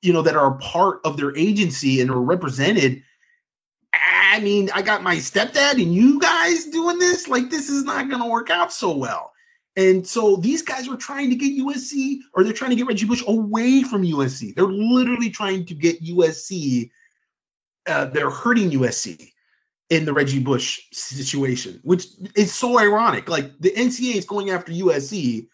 you 0.00 0.12
know, 0.12 0.22
that 0.22 0.36
are 0.36 0.54
a 0.54 0.58
part 0.58 1.00
of 1.04 1.16
their 1.16 1.36
agency 1.36 2.00
and 2.00 2.10
are 2.10 2.20
represented 2.20 3.02
I 4.34 4.40
mean, 4.40 4.70
I 4.74 4.82
got 4.82 5.04
my 5.04 5.16
stepdad 5.16 5.80
and 5.80 5.94
you 5.94 6.18
guys 6.18 6.64
doing 6.66 6.98
this. 6.98 7.28
Like, 7.28 7.50
this 7.50 7.70
is 7.70 7.84
not 7.84 8.08
going 8.08 8.20
to 8.20 8.28
work 8.28 8.50
out 8.50 8.72
so 8.72 8.96
well. 8.96 9.32
And 9.76 10.06
so 10.06 10.36
these 10.36 10.62
guys 10.62 10.88
are 10.88 10.96
trying 10.96 11.30
to 11.30 11.36
get 11.36 11.58
USC 11.58 12.20
or 12.32 12.44
they're 12.44 12.52
trying 12.52 12.70
to 12.70 12.76
get 12.76 12.86
Reggie 12.86 13.06
Bush 13.06 13.24
away 13.26 13.82
from 13.82 14.04
USC. 14.04 14.54
They're 14.54 14.66
literally 14.66 15.30
trying 15.30 15.66
to 15.66 15.74
get 15.74 16.02
USC. 16.02 16.90
Uh, 17.86 18.06
they're 18.06 18.30
hurting 18.30 18.70
USC 18.70 19.32
in 19.90 20.04
the 20.04 20.12
Reggie 20.12 20.38
Bush 20.42 20.82
situation, 20.92 21.80
which 21.82 22.06
is 22.36 22.52
so 22.54 22.78
ironic. 22.78 23.28
Like 23.28 23.58
the 23.58 23.70
NCAA 23.70 24.14
is 24.14 24.26
going 24.26 24.50
after 24.50 24.72
USC 24.72 25.48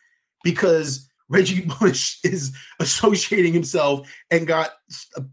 because 0.45 1.09
Reggie 1.29 1.63
Bush 1.81 2.19
is 2.23 2.55
associating 2.79 3.55
himself 3.55 4.13
and 4.31 4.47
got 4.47 4.71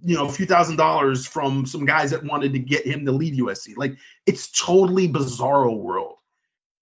you 0.02 0.16
know 0.16 0.28
a 0.28 0.32
few 0.32 0.46
thousand 0.46 0.78
dollars 0.78 1.28
from 1.28 1.66
some 1.66 1.86
guys 1.86 2.12
that 2.12 2.24
wanted 2.24 2.54
to 2.54 2.60
get 2.60 2.88
him 2.88 3.06
to 3.06 3.12
leave 3.12 3.34
USC. 3.34 3.76
Like 3.76 3.98
it's 4.26 4.50
totally 4.50 5.10
bizarro 5.10 5.78
world. 5.78 6.16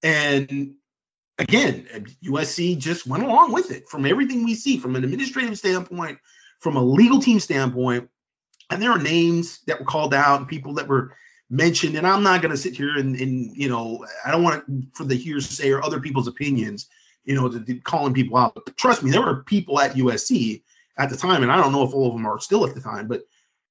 And 0.03 0.75
again, 1.37 1.87
USC 2.23 2.77
just 2.77 3.07
went 3.07 3.23
along 3.23 3.51
with 3.51 3.71
it 3.71 3.89
from 3.89 4.05
everything 4.05 4.43
we 4.43 4.55
see 4.55 4.77
from 4.77 4.95
an 4.95 5.03
administrative 5.03 5.57
standpoint, 5.57 6.19
from 6.59 6.75
a 6.75 6.83
legal 6.83 7.19
team 7.19 7.39
standpoint. 7.39 8.09
And 8.69 8.81
there 8.81 8.91
are 8.91 9.01
names 9.01 9.59
that 9.67 9.79
were 9.79 9.85
called 9.85 10.13
out 10.13 10.39
and 10.39 10.47
people 10.47 10.75
that 10.75 10.87
were 10.87 11.15
mentioned. 11.49 11.95
And 11.95 12.07
I'm 12.07 12.23
not 12.23 12.41
going 12.41 12.51
to 12.51 12.57
sit 12.57 12.75
here 12.75 12.97
and, 12.97 13.15
and, 13.15 13.55
you 13.55 13.69
know, 13.69 14.05
I 14.25 14.31
don't 14.31 14.43
want 14.43 14.95
for 14.95 15.03
the 15.03 15.15
hearsay 15.15 15.69
or 15.71 15.83
other 15.83 15.99
people's 15.99 16.27
opinions 16.27 16.87
you 17.25 17.35
know, 17.35 17.49
to, 17.49 17.59
to 17.59 17.75
calling 17.81 18.13
people 18.13 18.37
out. 18.37 18.55
But 18.55 18.77
trust 18.77 19.03
me, 19.03 19.11
there 19.11 19.21
were 19.21 19.43
people 19.43 19.79
at 19.79 19.95
USC 19.95 20.61
at 20.97 21.09
the 21.09 21.17
time, 21.17 21.43
and 21.43 21.51
I 21.51 21.57
don't 21.57 21.73
know 21.73 21.83
if 21.83 21.93
all 21.93 22.07
of 22.07 22.13
them 22.13 22.25
are 22.25 22.39
still 22.39 22.65
at 22.65 22.73
the 22.73 22.81
time, 22.81 23.07
but 23.07 23.23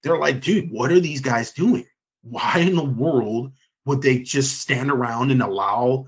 they're 0.03 0.19
like, 0.19 0.43
dude, 0.43 0.71
what 0.71 0.93
are 0.93 1.01
these 1.01 1.23
guys 1.23 1.53
doing? 1.53 1.87
Why 2.23 2.59
in 2.59 2.75
the 2.75 2.85
world 2.85 3.53
would 3.87 4.03
they 4.03 4.19
just 4.19 4.61
stand 4.61 4.91
around 4.91 5.31
and 5.31 5.41
allow 5.41 6.07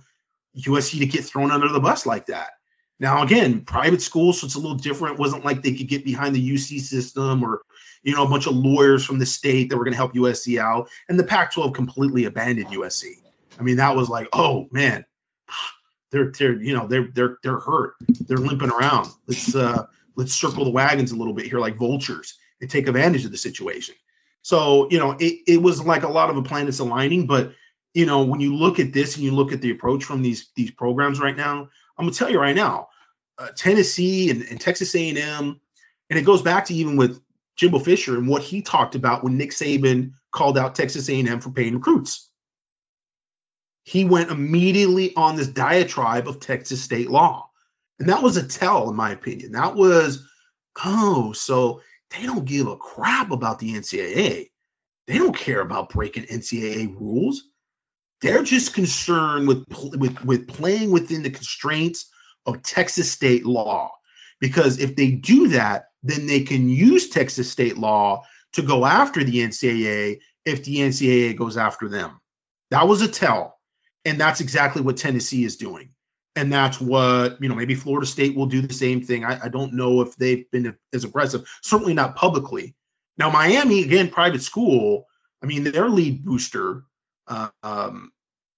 USC 0.56 0.98
to 1.00 1.06
get 1.06 1.24
thrown 1.24 1.50
under 1.50 1.68
the 1.68 1.80
bus 1.80 2.06
like 2.06 2.26
that? 2.26 2.50
Now, 2.98 3.22
again, 3.22 3.60
private 3.60 4.00
school, 4.00 4.32
so 4.32 4.46
it's 4.46 4.54
a 4.54 4.58
little 4.58 4.76
different. 4.76 5.14
It 5.14 5.20
wasn't 5.20 5.44
like 5.44 5.62
they 5.62 5.74
could 5.74 5.88
get 5.88 6.04
behind 6.04 6.34
the 6.34 6.50
UC 6.50 6.80
system 6.80 7.42
or, 7.42 7.62
you 8.02 8.14
know, 8.14 8.24
a 8.24 8.28
bunch 8.28 8.46
of 8.46 8.54
lawyers 8.54 9.04
from 9.04 9.18
the 9.18 9.26
state 9.26 9.68
that 9.68 9.76
were 9.76 9.84
going 9.84 9.92
to 9.92 9.98
help 9.98 10.14
USC 10.14 10.58
out. 10.58 10.88
And 11.08 11.18
the 11.18 11.24
Pac 11.24 11.52
12 11.52 11.74
completely 11.74 12.24
abandoned 12.24 12.68
USC. 12.68 13.16
I 13.58 13.62
mean, 13.62 13.76
that 13.76 13.96
was 13.96 14.08
like, 14.08 14.28
oh, 14.32 14.68
man, 14.70 15.04
they're 16.10 16.32
they're 16.38 16.60
you 16.60 16.72
know 16.72 16.86
they're 16.86 17.08
they're 17.12 17.38
they're 17.42 17.58
hurt. 17.58 17.94
They're 18.08 18.36
limping 18.38 18.70
around. 18.70 19.10
Let's 19.26 19.54
uh 19.54 19.86
let's 20.14 20.32
circle 20.32 20.64
the 20.64 20.70
wagons 20.70 21.12
a 21.12 21.16
little 21.16 21.34
bit 21.34 21.46
here 21.46 21.58
like 21.58 21.76
vultures 21.76 22.38
and 22.60 22.70
take 22.70 22.88
advantage 22.88 23.24
of 23.24 23.32
the 23.32 23.36
situation. 23.36 23.96
So 24.42 24.88
you 24.90 24.98
know 24.98 25.16
it 25.18 25.40
it 25.46 25.62
was 25.62 25.84
like 25.84 26.04
a 26.04 26.08
lot 26.08 26.30
of 26.30 26.36
the 26.36 26.42
planets 26.42 26.78
aligning, 26.78 27.26
but 27.26 27.52
you 27.96 28.06
know 28.06 28.24
when 28.24 28.40
you 28.40 28.54
look 28.54 28.78
at 28.78 28.92
this 28.92 29.16
and 29.16 29.24
you 29.24 29.32
look 29.32 29.52
at 29.52 29.60
the 29.60 29.70
approach 29.70 30.04
from 30.04 30.22
these 30.22 30.50
these 30.54 30.70
programs 30.70 31.20
right 31.20 31.36
now, 31.36 31.68
I'm 31.98 32.04
gonna 32.04 32.12
tell 32.12 32.30
you 32.30 32.40
right 32.40 32.56
now, 32.56 32.88
uh, 33.38 33.48
Tennessee 33.56 34.30
and, 34.30 34.42
and 34.42 34.60
Texas 34.60 34.94
A&M, 34.94 35.60
and 36.10 36.18
it 36.18 36.22
goes 36.22 36.42
back 36.42 36.66
to 36.66 36.74
even 36.74 36.96
with 36.96 37.20
Jimbo 37.56 37.78
Fisher 37.78 38.16
and 38.16 38.28
what 38.28 38.42
he 38.42 38.62
talked 38.62 38.94
about 38.94 39.24
when 39.24 39.38
Nick 39.38 39.50
Saban 39.50 40.12
called 40.30 40.58
out 40.58 40.74
Texas 40.74 41.08
A&M 41.08 41.40
for 41.40 41.50
paying 41.50 41.74
recruits 41.74 42.26
he 43.86 44.04
went 44.04 44.32
immediately 44.32 45.14
on 45.14 45.36
this 45.36 45.46
diatribe 45.46 46.26
of 46.26 46.40
Texas 46.40 46.82
state 46.82 47.08
law. 47.08 47.48
And 48.00 48.08
that 48.08 48.20
was 48.20 48.36
a 48.36 48.46
tell, 48.46 48.90
in 48.90 48.96
my 48.96 49.12
opinion. 49.12 49.52
That 49.52 49.76
was, 49.76 50.26
oh, 50.84 51.32
so 51.32 51.82
they 52.10 52.26
don't 52.26 52.44
give 52.44 52.66
a 52.66 52.76
crap 52.76 53.30
about 53.30 53.60
the 53.60 53.74
NCAA. 53.74 54.50
They 55.06 55.18
don't 55.18 55.36
care 55.36 55.60
about 55.60 55.90
breaking 55.90 56.24
NCAA 56.24 56.98
rules. 56.98 57.44
They're 58.22 58.42
just 58.42 58.74
concerned 58.74 59.46
with 59.48 59.64
with 59.96 60.24
with 60.24 60.48
playing 60.48 60.90
within 60.90 61.22
the 61.22 61.30
constraints 61.30 62.10
of 62.46 62.62
Texas 62.62 63.10
state 63.10 63.44
law. 63.44 63.92
Because 64.40 64.78
if 64.78 64.96
they 64.96 65.10
do 65.10 65.48
that, 65.48 65.86
then 66.02 66.26
they 66.26 66.40
can 66.40 66.68
use 66.68 67.08
Texas 67.08 67.50
state 67.50 67.76
law 67.78 68.24
to 68.52 68.62
go 68.62 68.84
after 68.84 69.24
the 69.24 69.38
NCAA 69.38 70.20
if 70.44 70.64
the 70.64 70.76
NCAA 70.78 71.36
goes 71.36 71.56
after 71.56 71.88
them. 71.88 72.20
That 72.70 72.88
was 72.88 73.02
a 73.02 73.08
tell. 73.08 73.58
And 74.04 74.20
that's 74.20 74.40
exactly 74.40 74.82
what 74.82 74.96
Tennessee 74.96 75.44
is 75.44 75.56
doing. 75.56 75.90
And 76.36 76.52
that's 76.52 76.80
what, 76.80 77.42
you 77.42 77.48
know, 77.48 77.54
maybe 77.54 77.74
Florida 77.74 78.06
State 78.06 78.36
will 78.36 78.46
do 78.46 78.60
the 78.60 78.74
same 78.74 79.02
thing. 79.02 79.24
I, 79.24 79.44
I 79.44 79.48
don't 79.48 79.72
know 79.72 80.02
if 80.02 80.16
they've 80.16 80.48
been 80.50 80.76
as 80.92 81.04
aggressive, 81.04 81.48
certainly 81.62 81.94
not 81.94 82.14
publicly. 82.14 82.74
Now, 83.18 83.30
Miami, 83.30 83.82
again, 83.82 84.10
private 84.10 84.42
school, 84.42 85.06
I 85.42 85.46
mean, 85.46 85.64
their 85.64 85.88
lead 85.88 86.24
booster, 86.24 86.84
um, 87.62 88.12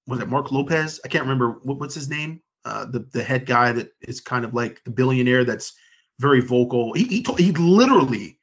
was 0.07 0.21
it 0.21 0.29
Mark 0.29 0.51
Lopez? 0.53 1.01
I 1.05 1.09
can't 1.09 1.25
remember 1.25 1.59
what, 1.63 1.79
what's 1.79 1.95
his 1.95 2.09
name. 2.09 2.41
Uh, 2.65 2.87
the 2.87 3.01
the 3.13 3.23
head 3.23 3.47
guy 3.47 3.73
that 3.73 3.93
is 4.01 4.21
kind 4.21 4.45
of 4.45 4.53
like 4.55 4.83
the 4.85 4.91
billionaire 4.91 5.45
that's 5.45 5.75
very 6.19 6.41
vocal. 6.41 6.93
He 6.93 7.05
he, 7.05 7.27
he 7.37 7.53
literally, 7.53 8.39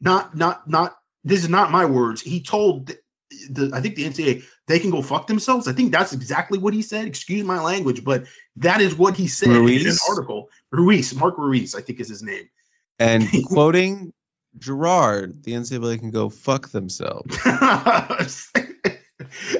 not 0.00 0.36
not 0.36 0.68
not. 0.68 0.96
This 1.24 1.42
is 1.42 1.48
not 1.48 1.70
my 1.70 1.84
words. 1.84 2.20
He 2.20 2.42
told 2.42 2.88
the, 2.88 2.98
the 3.50 3.70
I 3.72 3.80
think 3.80 3.94
the 3.94 4.04
NCAA 4.04 4.44
they 4.66 4.78
can 4.78 4.90
go 4.90 5.00
fuck 5.02 5.26
themselves. 5.26 5.68
I 5.68 5.72
think 5.72 5.92
that's 5.92 6.12
exactly 6.12 6.58
what 6.58 6.74
he 6.74 6.82
said. 6.82 7.06
Excuse 7.06 7.44
my 7.44 7.62
language, 7.62 8.04
but 8.04 8.24
that 8.56 8.80
is 8.80 8.94
what 8.94 9.16
he 9.16 9.28
said 9.28 9.48
Ruiz? 9.48 9.84
in 9.84 9.90
an 9.90 9.98
article. 10.08 10.48
Ruiz, 10.70 11.14
Mark 11.14 11.38
Ruiz, 11.38 11.74
I 11.74 11.80
think 11.82 12.00
is 12.00 12.08
his 12.08 12.22
name. 12.22 12.48
And 12.98 13.28
quoting 13.46 14.12
Gerard, 14.58 15.44
the 15.44 15.52
NCAA 15.52 15.98
can 16.00 16.10
go 16.10 16.28
fuck 16.28 16.70
themselves. 16.70 17.36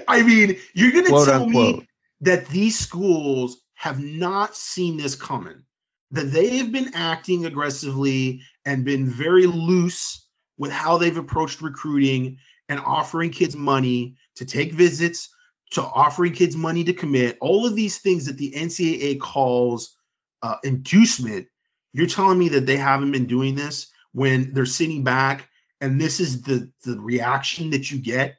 I 0.09 0.23
mean, 0.23 0.59
you're 0.75 0.93
going 0.93 1.05
to 1.05 1.11
tell 1.11 1.43
unquote. 1.43 1.77
me 1.79 1.89
that 2.23 2.49
these 2.49 2.79
schools 2.79 3.61
have 3.75 4.03
not 4.03 4.57
seen 4.57 4.97
this 4.97 5.15
coming, 5.15 5.65
that 6.13 6.31
they 6.31 6.59
have 6.59 6.73
been 6.73 6.95
acting 6.95 7.47
aggressively 7.47 8.43
and 8.65 8.85
been 8.85 9.09
very 9.09 9.47
loose 9.47 10.27
with 10.59 10.71
how 10.71 10.99
they've 10.99 11.17
approached 11.17 11.63
recruiting 11.63 12.39
and 12.69 12.81
offering 12.81 13.31
kids 13.31 13.57
money 13.57 14.17
to 14.37 14.45
take 14.45 14.73
visits, 14.73 15.29
to 15.73 15.83
offering 15.83 16.33
kids 16.33 16.55
money 16.55 16.85
to 16.85 16.93
commit, 16.93 17.39
all 17.41 17.67
of 17.67 17.75
these 17.75 17.99
things 17.99 18.27
that 18.27 18.37
the 18.37 18.53
NCAA 18.53 19.21
calls 19.21 19.97
uh, 20.43 20.57
inducement. 20.63 21.49
You're 21.93 22.07
telling 22.07 22.39
me 22.39 22.51
that 22.51 22.67
they 22.67 22.77
haven't 22.77 23.13
been 23.13 23.27
doing 23.27 23.55
this 23.55 23.91
when 24.13 24.53
they're 24.53 24.67
sitting 24.67 25.05
back 25.05 25.49
and 25.83 26.01
this 26.01 26.21
is 26.21 26.43
the 26.43 26.71
the 26.85 26.99
reaction 26.99 27.71
that 27.71 27.91
you 27.91 27.99
get 27.99 28.37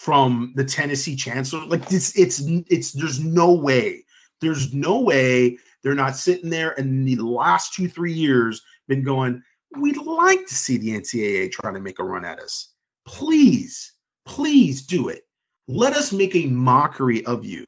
from 0.00 0.54
the 0.56 0.64
Tennessee 0.64 1.14
chancellor. 1.14 1.66
Like 1.66 1.92
it's 1.92 2.18
it's 2.18 2.40
it's 2.40 2.92
there's 2.92 3.20
no 3.20 3.52
way. 3.52 4.06
There's 4.40 4.72
no 4.72 5.00
way 5.00 5.58
they're 5.82 5.94
not 5.94 6.16
sitting 6.16 6.48
there 6.48 6.70
and 6.70 7.06
in 7.06 7.18
the 7.18 7.26
last 7.26 7.74
two, 7.74 7.86
three 7.86 8.14
years 8.14 8.62
been 8.88 9.02
going, 9.02 9.42
we'd 9.76 9.98
like 9.98 10.46
to 10.46 10.54
see 10.54 10.78
the 10.78 10.98
NCAA 10.98 11.52
trying 11.52 11.74
to 11.74 11.80
make 11.80 11.98
a 11.98 12.04
run 12.04 12.24
at 12.24 12.40
us. 12.40 12.70
Please, 13.06 13.92
please 14.24 14.86
do 14.86 15.10
it. 15.10 15.20
Let 15.68 15.92
us 15.92 16.14
make 16.14 16.34
a 16.34 16.46
mockery 16.46 17.26
of 17.26 17.44
you. 17.44 17.66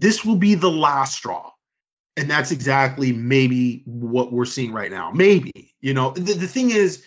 This 0.00 0.24
will 0.24 0.36
be 0.36 0.56
the 0.56 0.70
last 0.70 1.14
straw. 1.14 1.52
And 2.16 2.28
that's 2.28 2.50
exactly 2.50 3.12
maybe 3.12 3.84
what 3.86 4.32
we're 4.32 4.44
seeing 4.44 4.72
right 4.72 4.90
now. 4.90 5.12
Maybe, 5.12 5.72
you 5.80 5.94
know, 5.94 6.10
the, 6.10 6.34
the 6.34 6.48
thing 6.48 6.70
is, 6.70 7.04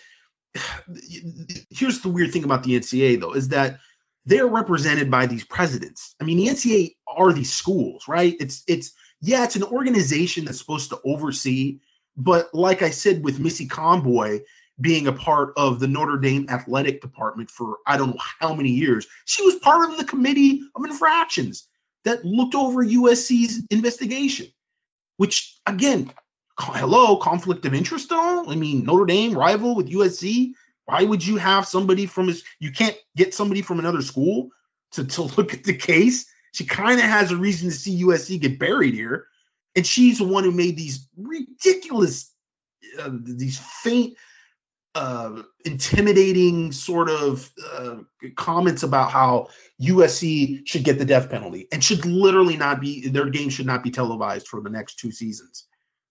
here's 1.70 2.00
the 2.00 2.08
weird 2.08 2.32
thing 2.32 2.44
about 2.44 2.62
the 2.62 2.78
NCAA 2.78 3.20
though 3.20 3.34
is 3.34 3.48
that 3.48 3.78
they're 4.26 4.46
represented 4.46 5.10
by 5.10 5.26
these 5.26 5.44
presidents. 5.44 6.14
I 6.20 6.24
mean, 6.24 6.38
the 6.38 6.48
NCAA 6.48 6.96
are 7.06 7.32
these 7.32 7.52
schools, 7.52 8.08
right? 8.08 8.34
It's 8.40 8.62
it's 8.66 8.92
yeah, 9.20 9.44
it's 9.44 9.56
an 9.56 9.64
organization 9.64 10.44
that's 10.44 10.58
supposed 10.58 10.90
to 10.90 11.00
oversee, 11.04 11.80
but 12.16 12.54
like 12.54 12.82
I 12.82 12.90
said 12.90 13.24
with 13.24 13.40
Missy 13.40 13.66
Conboy 13.66 14.40
being 14.80 15.06
a 15.06 15.12
part 15.12 15.52
of 15.56 15.78
the 15.78 15.86
Notre 15.86 16.18
Dame 16.18 16.46
athletic 16.48 17.00
department 17.00 17.50
for 17.50 17.78
I 17.86 17.96
don't 17.96 18.10
know 18.10 18.22
how 18.40 18.54
many 18.54 18.70
years, 18.70 19.06
she 19.24 19.44
was 19.44 19.56
part 19.56 19.90
of 19.90 19.98
the 19.98 20.04
committee 20.04 20.62
of 20.74 20.84
infractions 20.84 21.68
that 22.04 22.24
looked 22.24 22.54
over 22.54 22.84
USC's 22.84 23.62
investigation, 23.70 24.48
which 25.16 25.58
again, 25.66 26.12
hello, 26.58 27.16
conflict 27.16 27.64
of 27.66 27.74
interest 27.74 28.12
all? 28.12 28.50
I 28.50 28.54
mean, 28.54 28.84
Notre 28.84 29.06
Dame 29.06 29.36
rival 29.36 29.74
with 29.74 29.90
USC. 29.90 30.52
Why 30.86 31.02
would 31.02 31.26
you 31.26 31.36
have 31.36 31.66
somebody 31.66 32.06
from 32.06 32.28
his? 32.28 32.44
You 32.58 32.70
can't 32.70 32.96
get 33.16 33.34
somebody 33.34 33.62
from 33.62 33.78
another 33.78 34.02
school 34.02 34.50
to 34.92 35.04
to 35.04 35.22
look 35.36 35.54
at 35.54 35.64
the 35.64 35.74
case. 35.74 36.26
She 36.52 36.64
kind 36.64 37.00
of 37.00 37.06
has 37.06 37.32
a 37.32 37.36
reason 37.36 37.70
to 37.70 37.74
see 37.74 38.04
USC 38.04 38.40
get 38.40 38.58
buried 38.58 38.94
here, 38.94 39.26
and 39.74 39.86
she's 39.86 40.18
the 40.18 40.24
one 40.24 40.44
who 40.44 40.52
made 40.52 40.76
these 40.76 41.08
ridiculous, 41.16 42.32
uh, 43.00 43.10
these 43.12 43.58
faint, 43.58 44.16
uh, 44.94 45.42
intimidating 45.64 46.70
sort 46.70 47.10
of 47.10 47.50
uh, 47.72 47.96
comments 48.36 48.84
about 48.84 49.10
how 49.10 49.48
USC 49.82 50.68
should 50.68 50.84
get 50.84 51.00
the 51.00 51.04
death 51.04 51.28
penalty 51.28 51.66
and 51.72 51.82
should 51.82 52.04
literally 52.06 52.56
not 52.56 52.80
be 52.80 53.08
their 53.08 53.30
game 53.30 53.48
should 53.48 53.66
not 53.66 53.82
be 53.82 53.90
televised 53.90 54.46
for 54.46 54.60
the 54.60 54.70
next 54.70 55.00
two 55.00 55.10
seasons. 55.10 55.66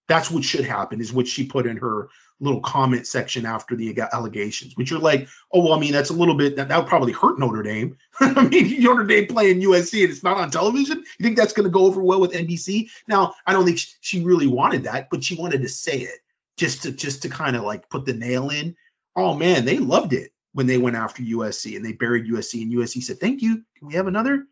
That's 0.08 0.30
what 0.30 0.44
should 0.44 0.66
happen, 0.66 1.02
is 1.02 1.14
what 1.14 1.28
she 1.28 1.46
put 1.46 1.66
in 1.66 1.78
her 1.78 2.10
little 2.40 2.60
comment 2.60 3.08
section 3.08 3.46
after 3.46 3.76
the 3.76 3.98
allegations, 4.12 4.76
which 4.76 4.92
are 4.92 5.00
like, 5.00 5.28
oh, 5.52 5.64
well, 5.64 5.74
I 5.74 5.80
mean, 5.80 5.94
that's 5.94 6.10
a 6.10 6.14
little 6.14 6.36
bit, 6.36 6.58
that, 6.58 6.68
that 6.68 6.78
would 6.78 6.88
probably 6.88 7.14
hurt 7.14 7.40
Notre 7.40 7.64
Dame. 7.64 7.98
I 8.20 8.48
mean, 8.48 8.82
Notre 8.84 9.06
Dame 9.06 9.28
playing 9.28 9.62
USC 9.62 10.04
and 10.04 10.12
it's 10.12 10.24
not 10.24 10.38
on 10.38 10.52
television. 10.52 10.98
You 10.98 11.24
think 11.24 11.38
that's 11.38 11.54
going 11.54 11.66
to 11.66 11.72
go 11.72 11.86
over 11.86 12.02
well 12.02 12.20
with 12.20 12.34
NBC? 12.34 12.90
Now, 13.08 13.34
I 13.48 13.54
don't 13.54 13.66
think 13.66 13.80
she 14.02 14.24
really 14.24 14.48
wanted 14.48 14.84
that, 14.84 15.10
but 15.10 15.24
she 15.24 15.36
wanted 15.36 15.62
to 15.62 15.70
say 15.70 16.00
it 16.00 16.20
just 16.58 16.84
to, 16.84 16.92
just 16.92 17.22
to 17.22 17.30
kind 17.30 17.56
of 17.56 17.64
like 17.64 17.90
put 17.90 18.06
the 18.06 18.14
nail 18.14 18.50
in. 18.50 18.76
Oh 19.16 19.34
man, 19.36 19.64
they 19.64 19.78
loved 19.78 20.14
it 20.14 20.32
when 20.54 20.68
they 20.68 20.78
went 20.78 20.96
after 20.96 21.24
USC 21.24 21.76
and 21.76 21.86
they 21.86 21.94
buried 21.94 22.26
USC 22.26 22.62
and 22.62 22.74
USC 22.74 23.04
said, 23.04 23.20
thank 23.20 23.42
you. 23.42 23.64
Can 23.78 23.88
we 23.88 23.94
have 23.94 24.08
another? 24.08 24.46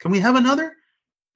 Can 0.00 0.10
we 0.10 0.20
have 0.20 0.36
another? 0.36 0.74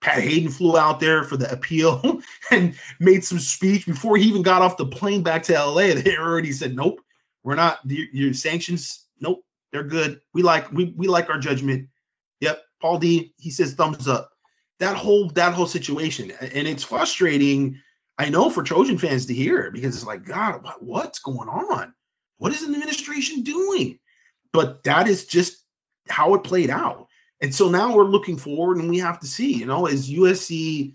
Pat 0.00 0.20
Haden 0.20 0.50
flew 0.50 0.78
out 0.78 1.00
there 1.00 1.24
for 1.24 1.36
the 1.36 1.50
appeal 1.50 2.20
and 2.50 2.74
made 3.00 3.24
some 3.24 3.38
speech 3.38 3.86
before 3.86 4.16
he 4.16 4.28
even 4.28 4.42
got 4.42 4.62
off 4.62 4.76
the 4.76 4.86
plane 4.86 5.22
back 5.22 5.44
to 5.44 5.52
LA. 5.52 5.94
They 5.94 6.16
already 6.16 6.52
said, 6.52 6.74
"Nope, 6.74 7.00
we're 7.42 7.56
not. 7.56 7.80
Your, 7.84 8.32
sanctions, 8.32 9.04
nope, 9.20 9.44
they're 9.72 9.82
good. 9.82 10.20
We 10.32 10.42
like 10.42 10.70
we 10.72 10.94
we 10.96 11.08
like 11.08 11.30
our 11.30 11.38
judgment." 11.38 11.88
Yep, 12.40 12.62
Paul 12.80 12.98
Dee 12.98 13.34
He 13.38 13.50
says 13.50 13.74
thumbs 13.74 14.06
up. 14.06 14.30
That 14.78 14.96
whole 14.96 15.30
that 15.30 15.54
whole 15.54 15.66
situation, 15.66 16.30
and 16.30 16.68
it's 16.68 16.84
frustrating. 16.84 17.80
I 18.16 18.30
know 18.30 18.50
for 18.50 18.62
Trojan 18.62 18.98
fans 18.98 19.26
to 19.26 19.34
hear 19.34 19.70
because 19.70 19.94
it's 19.94 20.06
like, 20.06 20.24
God, 20.24 20.66
what's 20.80 21.20
going 21.20 21.48
on? 21.48 21.94
What 22.38 22.52
is 22.52 22.66
the 22.66 22.72
administration 22.72 23.42
doing? 23.42 23.98
But 24.52 24.84
that 24.84 25.08
is 25.08 25.26
just 25.26 25.62
how 26.08 26.34
it 26.34 26.44
played 26.44 26.70
out. 26.70 27.07
And 27.40 27.54
so 27.54 27.68
now 27.68 27.94
we're 27.94 28.04
looking 28.04 28.36
forward 28.36 28.78
and 28.78 28.90
we 28.90 28.98
have 28.98 29.20
to 29.20 29.26
see, 29.26 29.54
you 29.54 29.66
know, 29.66 29.86
is 29.86 30.10
USC 30.10 30.94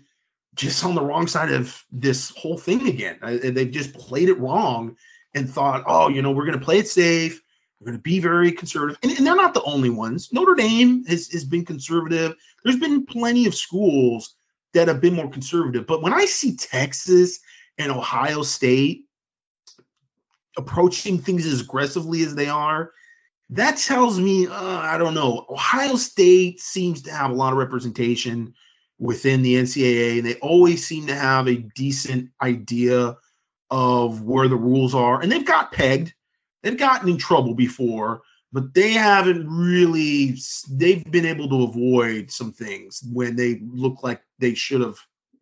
just 0.54 0.84
on 0.84 0.94
the 0.94 1.02
wrong 1.02 1.26
side 1.26 1.52
of 1.52 1.84
this 1.90 2.30
whole 2.30 2.58
thing 2.58 2.86
again? 2.86 3.18
Uh, 3.22 3.38
they've 3.42 3.70
just 3.70 3.94
played 3.94 4.28
it 4.28 4.38
wrong 4.38 4.96
and 5.34 5.48
thought, 5.48 5.84
oh, 5.86 6.08
you 6.08 6.22
know, 6.22 6.32
we're 6.32 6.46
going 6.46 6.58
to 6.58 6.64
play 6.64 6.78
it 6.78 6.88
safe. 6.88 7.40
We're 7.80 7.86
going 7.86 7.98
to 7.98 8.02
be 8.02 8.20
very 8.20 8.52
conservative. 8.52 8.98
And, 9.02 9.12
and, 9.12 9.26
they're 9.26 9.34
not 9.34 9.54
the 9.54 9.62
only 9.62 9.90
ones. 9.90 10.32
Notre 10.32 10.54
Dame 10.54 11.04
has, 11.06 11.28
has 11.28 11.44
been 11.44 11.64
conservative. 11.64 12.34
There's 12.62 12.78
been 12.78 13.04
plenty 13.04 13.46
of 13.46 13.54
schools 13.54 14.34
that 14.74 14.88
have 14.88 15.00
been 15.00 15.14
more 15.14 15.30
conservative. 15.30 15.86
But 15.86 16.02
when 16.02 16.12
I 16.12 16.26
see 16.26 16.56
Texas 16.56 17.40
and 17.78 17.90
Ohio 17.90 18.42
State 18.42 19.04
approaching 20.56 21.18
things 21.18 21.46
as 21.46 21.62
aggressively 21.62 22.22
as 22.22 22.34
they 22.34 22.48
are, 22.48 22.92
that 23.50 23.76
tells 23.76 24.18
me, 24.18 24.46
uh, 24.46 24.52
I 24.52 24.98
don't 24.98 25.14
know. 25.14 25.46
Ohio 25.50 25.96
State 25.96 26.60
seems 26.60 27.02
to 27.02 27.12
have 27.12 27.30
a 27.30 27.34
lot 27.34 27.52
of 27.52 27.58
representation 27.58 28.54
within 28.98 29.42
the 29.42 29.56
NCAA, 29.56 30.18
and 30.18 30.26
they 30.26 30.34
always 30.36 30.86
seem 30.86 31.06
to 31.08 31.14
have 31.14 31.46
a 31.46 31.56
decent 31.74 32.30
idea 32.40 33.16
of 33.70 34.22
where 34.22 34.48
the 34.48 34.56
rules 34.56 34.94
are. 34.94 35.20
And 35.20 35.30
they've 35.30 35.44
got 35.44 35.72
pegged, 35.72 36.14
they've 36.62 36.76
gotten 36.76 37.08
in 37.08 37.18
trouble 37.18 37.54
before, 37.54 38.22
but 38.52 38.72
they 38.72 38.92
haven't 38.92 39.48
really, 39.48 40.36
they've 40.70 41.04
been 41.10 41.26
able 41.26 41.48
to 41.48 41.64
avoid 41.64 42.30
some 42.30 42.52
things 42.52 43.02
when 43.12 43.36
they 43.36 43.60
look 43.62 44.02
like 44.02 44.22
they 44.38 44.54
should 44.54 44.80
have 44.80 44.96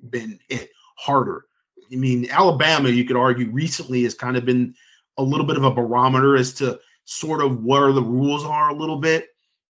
been 0.08 0.38
hit 0.48 0.70
harder. 0.96 1.44
I 1.92 1.96
mean, 1.96 2.30
Alabama, 2.30 2.88
you 2.88 3.04
could 3.04 3.16
argue, 3.16 3.50
recently 3.50 4.04
has 4.04 4.14
kind 4.14 4.36
of 4.36 4.46
been 4.46 4.74
a 5.18 5.22
little 5.22 5.46
bit 5.46 5.58
of 5.58 5.64
a 5.64 5.70
barometer 5.70 6.36
as 6.36 6.54
to 6.54 6.80
sort 7.04 7.42
of 7.42 7.62
where 7.62 7.92
the 7.92 8.02
rules 8.02 8.44
are 8.44 8.70
a 8.70 8.74
little 8.74 8.98
bit. 8.98 9.28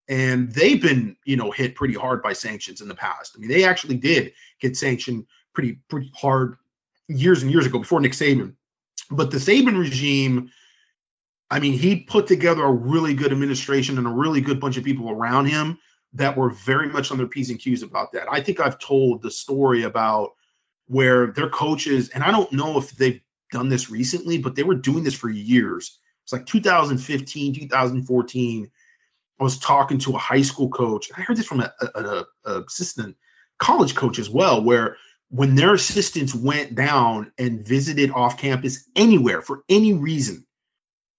And 0.08 0.52
they've 0.52 0.82
been, 0.82 1.16
you 1.24 1.36
know, 1.36 1.50
hit 1.50 1.74
pretty 1.74 1.94
hard 1.94 2.22
by 2.22 2.32
sanctions 2.32 2.80
in 2.80 2.88
the 2.88 2.94
past. 2.94 3.34
I 3.36 3.40
mean, 3.40 3.48
they 3.48 3.64
actually 3.64 3.96
did 3.96 4.32
get 4.60 4.76
sanctioned 4.76 5.26
pretty 5.54 5.78
pretty 5.88 6.10
hard 6.14 6.56
years 7.08 7.42
and 7.42 7.52
years 7.52 7.66
ago 7.66 7.78
before 7.78 8.00
Nick 8.00 8.12
Saban. 8.12 8.54
But 9.10 9.30
the 9.30 9.38
Saban 9.38 9.78
regime, 9.78 10.50
I 11.50 11.60
mean, 11.60 11.74
he 11.74 11.96
put 12.00 12.26
together 12.26 12.64
a 12.64 12.72
really 12.72 13.14
good 13.14 13.32
administration 13.32 13.98
and 13.98 14.06
a 14.06 14.10
really 14.10 14.40
good 14.40 14.60
bunch 14.60 14.76
of 14.76 14.84
people 14.84 15.10
around 15.10 15.46
him 15.46 15.78
that 16.14 16.36
were 16.36 16.50
very 16.50 16.88
much 16.88 17.10
on 17.10 17.18
their 17.18 17.26
P's 17.26 17.50
and 17.50 17.58
Q's 17.58 17.82
about 17.82 18.12
that. 18.12 18.26
I 18.30 18.40
think 18.40 18.60
I've 18.60 18.78
told 18.78 19.22
the 19.22 19.30
story 19.30 19.84
about 19.84 20.32
where 20.86 21.28
their 21.28 21.48
coaches, 21.48 22.10
and 22.10 22.22
I 22.22 22.30
don't 22.30 22.52
know 22.52 22.78
if 22.78 22.90
they've 22.92 23.20
done 23.50 23.68
this 23.68 23.90
recently, 23.90 24.38
but 24.38 24.54
they 24.54 24.62
were 24.62 24.74
doing 24.74 25.04
this 25.04 25.14
for 25.14 25.30
years. 25.30 25.98
It's 26.24 26.32
like 26.32 26.46
2015, 26.46 27.54
2014. 27.54 28.70
I 29.40 29.42
was 29.42 29.58
talking 29.58 29.98
to 29.98 30.14
a 30.14 30.18
high 30.18 30.42
school 30.42 30.68
coach. 30.68 31.10
I 31.16 31.22
heard 31.22 31.36
this 31.36 31.46
from 31.46 31.60
a, 31.60 32.24
assistant 32.44 33.16
college 33.58 33.94
coach 33.94 34.18
as 34.18 34.30
well, 34.30 34.62
where 34.62 34.96
when 35.30 35.54
their 35.54 35.74
assistants 35.74 36.34
went 36.34 36.74
down 36.74 37.32
and 37.38 37.66
visited 37.66 38.10
off 38.10 38.38
campus 38.38 38.88
anywhere 38.94 39.42
for 39.42 39.64
any 39.68 39.94
reason, 39.94 40.46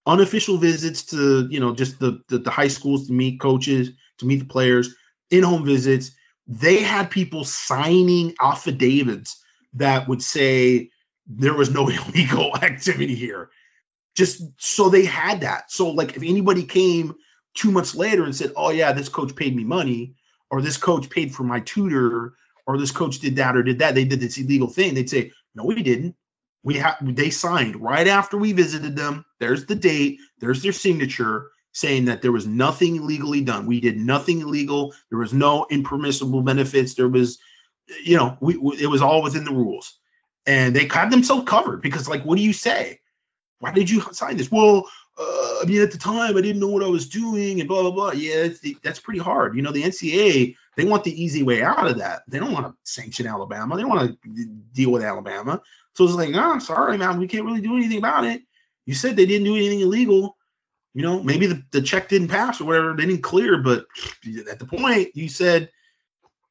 unofficial 0.05 0.57
visits 0.57 1.05
to 1.07 1.47
you 1.49 1.59
know 1.59 1.73
just 1.73 1.99
the, 1.99 2.21
the, 2.27 2.39
the 2.39 2.51
high 2.51 2.67
schools 2.67 3.07
to 3.07 3.13
meet 3.13 3.39
coaches, 3.39 3.91
to 4.19 4.25
meet 4.25 4.39
the 4.39 4.45
players, 4.45 4.95
in-home 5.31 5.65
visits, 5.65 6.11
they 6.47 6.77
had 6.77 7.09
people 7.09 7.43
signing 7.43 8.35
affidavits 8.39 9.43
that 9.73 10.07
would 10.07 10.21
say 10.21 10.91
there 11.27 11.53
was 11.53 11.71
no 11.71 11.87
illegal 11.89 12.55
activity 12.55 13.15
here. 13.15 13.49
Just 14.15 14.43
so 14.57 14.89
they 14.89 15.05
had 15.05 15.41
that. 15.41 15.71
So 15.71 15.89
like 15.89 16.15
if 16.15 16.23
anybody 16.23 16.63
came 16.63 17.15
two 17.55 17.71
months 17.71 17.95
later 17.95 18.23
and 18.23 18.35
said, 18.35 18.53
"Oh 18.55 18.69
yeah, 18.69 18.91
this 18.93 19.09
coach 19.09 19.35
paid 19.35 19.55
me 19.55 19.63
money," 19.63 20.15
or 20.51 20.61
"This 20.61 20.77
coach 20.77 21.09
paid 21.09 21.33
for 21.33 21.43
my 21.43 21.59
tutor," 21.61 22.33
or 22.67 22.77
"This 22.77 22.91
coach 22.91 23.19
did 23.19 23.37
that 23.37 23.55
or 23.55 23.63
did 23.63 23.79
that," 23.79 23.95
they 23.95 24.05
did 24.05 24.19
this 24.19 24.37
illegal 24.37 24.67
thing. 24.67 24.93
They'd 24.93 25.09
say, 25.09 25.31
"No, 25.55 25.65
we 25.65 25.81
didn't. 25.81 26.15
We 26.63 26.75
have." 26.75 26.97
They 27.01 27.29
signed 27.31 27.75
right 27.81 28.07
after 28.07 28.37
we 28.37 28.53
visited 28.53 28.95
them. 28.95 29.25
There's 29.39 29.65
the 29.65 29.75
date. 29.75 30.19
There's 30.39 30.61
their 30.61 30.73
signature 30.73 31.49
saying 31.73 32.05
that 32.05 32.21
there 32.21 32.31
was 32.31 32.45
nothing 32.45 32.97
illegally 32.97 33.41
done. 33.41 33.65
We 33.65 33.79
did 33.81 33.97
nothing 33.97 34.41
illegal. 34.41 34.93
There 35.09 35.19
was 35.19 35.33
no 35.33 35.65
impermissible 35.69 36.43
benefits. 36.43 36.93
There 36.93 37.09
was, 37.09 37.39
you 38.03 38.15
know, 38.15 38.37
we, 38.39 38.53
it 38.79 38.87
was 38.87 39.01
all 39.01 39.23
within 39.23 39.43
the 39.43 39.51
rules, 39.51 39.97
and 40.45 40.75
they 40.75 40.87
had 40.87 41.11
themselves 41.11 41.49
covered 41.49 41.81
because, 41.81 42.07
like, 42.07 42.23
what 42.23 42.37
do 42.37 42.43
you 42.43 42.53
say? 42.53 42.99
Why 43.63 43.71
did 43.71 43.89
you 43.89 44.01
sign 44.11 44.35
this? 44.35 44.51
Well, 44.51 44.89
uh, 45.17 45.59
I 45.61 45.63
mean, 45.65 45.81
at 45.81 45.91
the 45.91 45.97
time, 45.97 46.35
I 46.35 46.41
didn't 46.41 46.59
know 46.59 46.67
what 46.67 46.83
I 46.83 46.87
was 46.87 47.07
doing, 47.07 47.59
and 47.59 47.69
blah 47.69 47.81
blah 47.81 47.91
blah. 47.91 48.11
Yeah, 48.11 48.49
that's 48.83 48.99
pretty 48.99 49.19
hard. 49.19 49.55
You 49.55 49.61
know, 49.61 49.71
the 49.71 49.83
NCAA 49.83 50.55
they 50.75 50.85
want 50.85 51.03
the 51.03 51.23
easy 51.23 51.43
way 51.43 51.61
out 51.61 51.87
of 51.87 51.99
that. 51.99 52.23
They 52.27 52.39
don't 52.39 52.51
want 52.51 52.65
to 52.65 52.73
sanction 52.83 53.27
Alabama. 53.27 53.75
They 53.75 53.83
don't 53.83 53.91
want 53.91 54.21
to 54.21 54.45
deal 54.73 54.91
with 54.91 55.03
Alabama. 55.03 55.61
So 55.95 56.03
it's 56.03 56.15
like, 56.15 56.31
no, 56.31 56.57
sorry, 56.59 56.97
man, 56.97 57.19
we 57.19 57.27
can't 57.27 57.45
really 57.45 57.61
do 57.61 57.77
anything 57.77 57.99
about 57.99 58.25
it. 58.25 58.41
You 58.85 58.95
said 58.95 59.15
they 59.15 59.27
didn't 59.27 59.45
do 59.45 59.55
anything 59.55 59.81
illegal 59.81 60.35
you 60.93 61.01
know, 61.01 61.23
maybe 61.23 61.47
the, 61.47 61.63
the 61.71 61.81
check 61.81 62.07
didn't 62.07 62.27
pass 62.27 62.61
or 62.61 62.65
whatever, 62.65 62.93
they 62.93 63.05
didn't 63.05 63.23
clear, 63.23 63.57
but 63.57 63.87
at 64.49 64.59
the 64.59 64.65
point 64.65 65.15
you 65.15 65.27
said 65.27 65.69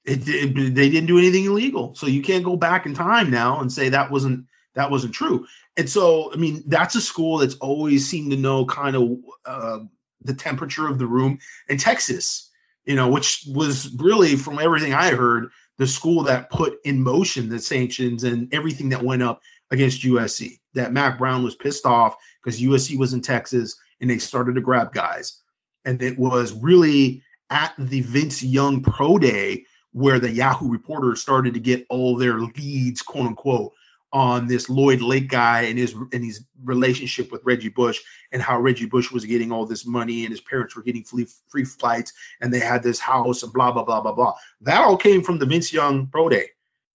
it, 0.05 0.23
it, 0.27 0.75
they 0.75 0.91
didn't 0.91 1.07
do 1.07 1.19
anything 1.19 1.45
illegal. 1.45 1.95
So 1.95 2.09
you 2.09 2.23
can't 2.23 2.45
go 2.45 2.57
back 2.57 2.87
in 2.87 2.95
time 2.95 3.31
now 3.31 3.61
and 3.61 3.73
say 3.73 3.91
that 3.91 4.11
wasn't 4.11 4.47
that 4.75 4.91
wasn't 4.91 5.15
true. 5.15 5.47
And 5.77 5.89
so, 5.89 6.33
I 6.33 6.37
mean, 6.37 6.65
that's 6.67 6.95
a 6.95 7.01
school 7.01 7.39
that's 7.39 7.55
always 7.55 8.09
seemed 8.09 8.33
to 8.33 8.37
know 8.37 8.67
kind 8.67 8.97
of 8.97 9.19
uh, 9.47 9.79
the 10.23 10.35
temperature 10.35 10.87
of 10.87 10.99
the 10.99 11.07
room. 11.07 11.39
And 11.69 11.81
Texas, 11.81 12.51
you 12.85 12.95
know, 12.95 13.09
which 13.09 13.45
was 13.49 13.95
really, 13.99 14.37
from 14.37 14.59
everything 14.59 14.93
I 14.93 15.11
heard, 15.11 15.51
the 15.79 15.87
school 15.87 16.25
that 16.25 16.51
put 16.51 16.79
in 16.85 17.03
motion 17.03 17.49
the 17.49 17.59
sanctions 17.59 18.25
and 18.25 18.53
everything 18.53 18.91
that 18.91 19.03
went 19.03 19.23
up 19.23 19.41
against 19.71 20.03
USC. 20.03 20.61
That 20.75 20.93
Mack 20.93 21.19
Brown 21.19 21.43
was 21.43 21.55
pissed 21.55 21.87
off 21.87 22.17
because 22.43 22.61
USC 22.61 22.99
was 22.99 23.15
in 23.15 23.23
Texas 23.23 23.77
and 24.01 24.11
they 24.11 24.19
started 24.19 24.55
to 24.57 24.61
grab 24.61 24.93
guys. 24.93 25.41
And 25.85 26.03
it 26.03 26.19
was 26.19 26.53
really 26.53 27.23
at 27.51 27.73
the 27.79 28.03
Vince 28.03 28.43
Young 28.43 28.83
Pro 28.83 29.19
Day 29.19 29.65
where 29.93 30.19
the 30.19 30.31
Yahoo 30.31 30.71
reporter 30.71 31.17
started 31.17 31.55
to 31.55 31.61
get 31.61 31.87
all 31.89 32.17
their 32.17 32.41
leads, 32.41 33.03
quote 33.03 33.27
unquote, 33.27 33.73
on 34.13 34.47
this 34.47 34.69
Lloyd 34.69 35.01
Lake 35.01 35.29
guy 35.29 35.63
and 35.63 35.79
his 35.79 35.95
and 35.95 36.25
his 36.25 36.45
relationship 36.63 37.33
with 37.33 37.43
Reggie 37.45 37.71
Bush 37.71 38.01
and 38.31 38.43
how 38.43 38.61
Reggie 38.61 38.87
Bush 38.87 39.11
was 39.11 39.25
getting 39.25 39.51
all 39.51 39.65
this 39.65 39.87
money 39.87 40.25
and 40.25 40.31
his 40.31 40.41
parents 40.41 40.77
were 40.77 40.83
getting 40.83 41.05
free, 41.05 41.27
free 41.49 41.65
flights 41.65 42.13
and 42.41 42.53
they 42.53 42.61
had 42.61 42.83
this 42.83 43.01
house 43.01 43.43
and 43.43 43.53
blah 43.53 43.73
blah 43.73 43.85
blah 43.85 44.01
blah 44.01 44.13
blah. 44.13 44.35
That 44.61 44.83
all 44.83 44.97
came 44.97 45.23
from 45.23 45.39
the 45.39 45.47
Vince 45.47 45.73
Young 45.73 46.09
Pro 46.09 46.29
Day. 46.29 46.51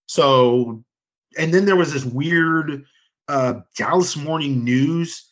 So, 0.08 0.84
and 1.38 1.54
then 1.54 1.66
there 1.66 1.76
was 1.76 1.92
this 1.92 2.06
weird 2.06 2.86
uh, 3.28 3.62
Dallas 3.76 4.16
Morning 4.16 4.64
News 4.64 5.30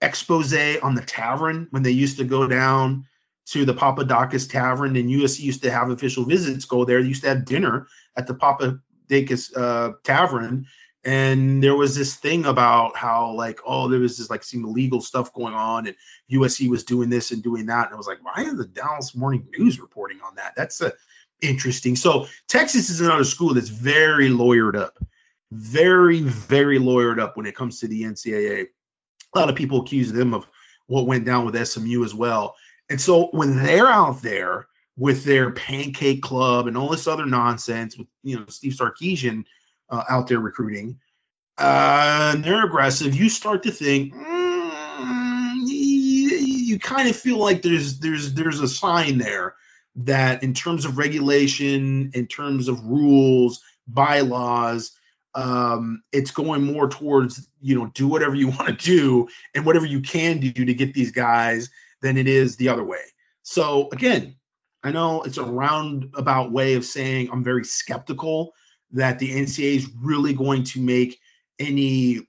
expose 0.00 0.54
on 0.54 0.94
the 0.94 1.02
tavern 1.02 1.66
when 1.70 1.82
they 1.82 1.90
used 1.90 2.18
to 2.18 2.24
go 2.24 2.46
down 2.46 3.06
to 3.46 3.64
the 3.64 3.74
Papadakis 3.74 4.50
Tavern 4.50 4.96
and 4.96 5.10
USC 5.10 5.40
used 5.40 5.62
to 5.62 5.70
have 5.70 5.90
official 5.90 6.24
visits 6.24 6.64
go 6.64 6.84
there. 6.84 7.02
They 7.02 7.08
used 7.08 7.22
to 7.22 7.28
have 7.28 7.44
dinner 7.44 7.86
at 8.16 8.26
the 8.26 8.34
Papadakis 8.34 9.56
uh, 9.56 9.92
Tavern. 10.02 10.66
And 11.04 11.62
there 11.62 11.76
was 11.76 11.94
this 11.94 12.16
thing 12.16 12.46
about 12.46 12.96
how, 12.96 13.32
like, 13.32 13.60
oh, 13.66 13.88
there 13.88 14.00
was 14.00 14.16
this 14.16 14.30
like 14.30 14.42
some 14.42 14.64
illegal 14.64 15.00
stuff 15.00 15.32
going 15.34 15.54
on, 15.54 15.86
and 15.86 15.96
USC 16.32 16.68
was 16.68 16.84
doing 16.84 17.10
this 17.10 17.30
and 17.30 17.42
doing 17.42 17.66
that. 17.66 17.86
And 17.86 17.94
I 17.94 17.96
was 17.96 18.06
like, 18.06 18.24
why 18.24 18.42
is 18.42 18.56
the 18.56 18.66
Dallas 18.66 19.14
Morning 19.14 19.46
News 19.58 19.80
reporting 19.80 20.20
on 20.24 20.36
that? 20.36 20.54
That's 20.56 20.80
a, 20.80 20.86
uh, 20.86 20.90
interesting. 21.42 21.94
So 21.96 22.26
Texas 22.48 22.88
is 22.88 23.00
another 23.00 23.24
school 23.24 23.52
that's 23.52 23.68
very 23.68 24.30
lawyered 24.30 24.76
up, 24.76 24.98
very, 25.52 26.20
very 26.20 26.78
lawyered 26.78 27.18
up 27.18 27.36
when 27.36 27.44
it 27.44 27.54
comes 27.54 27.80
to 27.80 27.88
the 27.88 28.04
NCAA 28.04 28.68
a 29.34 29.38
lot 29.38 29.50
of 29.50 29.56
people 29.56 29.80
accuse 29.80 30.12
them 30.12 30.34
of 30.34 30.46
what 30.86 31.06
went 31.06 31.24
down 31.24 31.44
with 31.44 31.66
SMU 31.66 32.04
as 32.04 32.14
well. 32.14 32.56
And 32.88 33.00
so 33.00 33.28
when 33.32 33.62
they're 33.62 33.88
out 33.88 34.22
there 34.22 34.66
with 34.96 35.24
their 35.24 35.50
pancake 35.50 36.22
club 36.22 36.66
and 36.66 36.76
all 36.76 36.90
this 36.90 37.08
other 37.08 37.26
nonsense 37.26 37.96
with 37.96 38.06
you 38.22 38.38
know 38.38 38.46
Steve 38.48 38.74
Sarkisian 38.74 39.44
uh, 39.90 40.04
out 40.08 40.28
there 40.28 40.40
recruiting, 40.40 40.98
uh, 41.58 42.32
and 42.34 42.44
they're 42.44 42.64
aggressive, 42.64 43.14
you 43.14 43.28
start 43.28 43.62
to 43.62 43.70
think 43.70 44.14
mm, 44.14 45.56
you, 45.66 46.36
you 46.36 46.78
kind 46.78 47.08
of 47.08 47.16
feel 47.16 47.38
like 47.38 47.62
there's 47.62 47.98
there's 48.00 48.34
there's 48.34 48.60
a 48.60 48.68
sign 48.68 49.18
there 49.18 49.54
that 49.96 50.42
in 50.42 50.54
terms 50.54 50.84
of 50.84 50.98
regulation, 50.98 52.10
in 52.14 52.26
terms 52.26 52.68
of 52.68 52.84
rules, 52.84 53.62
bylaws, 53.86 54.92
um, 55.34 56.02
it's 56.12 56.30
going 56.30 56.62
more 56.62 56.88
towards 56.88 57.48
you 57.60 57.76
know 57.76 57.86
do 57.94 58.08
whatever 58.08 58.34
you 58.34 58.48
want 58.58 58.66
to 58.66 58.72
do 58.72 59.28
and 59.54 59.64
whatever 59.64 59.86
you 59.86 60.00
can 60.00 60.38
do 60.40 60.52
to 60.52 60.74
get 60.74 60.94
these 60.94 61.12
guys 61.12 61.70
than 62.02 62.16
it 62.16 62.28
is 62.28 62.56
the 62.56 62.68
other 62.68 62.84
way. 62.84 63.02
So 63.42 63.88
again, 63.92 64.36
I 64.82 64.90
know 64.90 65.22
it's 65.22 65.38
a 65.38 65.44
roundabout 65.44 66.52
way 66.52 66.74
of 66.74 66.84
saying 66.84 67.30
I'm 67.32 67.44
very 67.44 67.64
skeptical 67.64 68.52
that 68.94 69.18
the 69.18 69.30
NCAA 69.30 69.76
is 69.76 69.90
really 70.00 70.32
going 70.32 70.64
to 70.64 70.80
make 70.80 71.20
any 71.58 72.26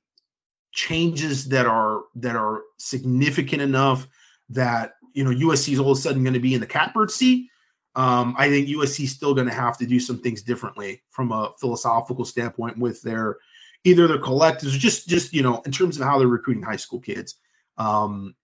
changes 0.72 1.50
that 1.50 1.66
are 1.66 2.04
that 2.16 2.36
are 2.36 2.62
significant 2.78 3.62
enough 3.62 4.08
that 4.50 4.94
you 5.14 5.24
know 5.24 5.32
USC 5.32 5.74
is 5.74 5.80
all 5.80 5.92
of 5.92 5.98
a 5.98 6.02
sudden 6.02 6.24
going 6.24 6.34
to 6.34 6.40
be 6.40 6.54
in 6.54 6.60
the 6.60 6.68
catbird 6.68 7.10
seat 7.10 7.50
um, 7.96 8.36
I 8.38 8.50
think 8.50 8.68
USC 8.68 9.06
is 9.06 9.12
still 9.12 9.34
going 9.34 9.48
to 9.48 9.54
have 9.54 9.78
to 9.78 9.86
do 9.86 10.00
some 10.00 10.20
things 10.20 10.42
differently 10.44 11.02
from 11.10 11.32
a 11.32 11.54
philosophical 11.60 12.26
standpoint 12.26 12.78
with 12.78 13.02
their 13.02 13.38
either 13.86 14.08
their 14.08 14.18
collectives 14.18 14.76
or 14.76 14.80
just 14.80 15.08
just 15.08 15.34
you 15.34 15.44
know 15.44 15.62
in 15.66 15.72
terms 15.72 15.98
of 15.98 16.06
how 16.06 16.20
they're 16.20 16.28
recruiting 16.28 16.64
high 16.64 16.76
school 16.76 17.00
kids. 17.00 17.36
Um, 17.78 18.36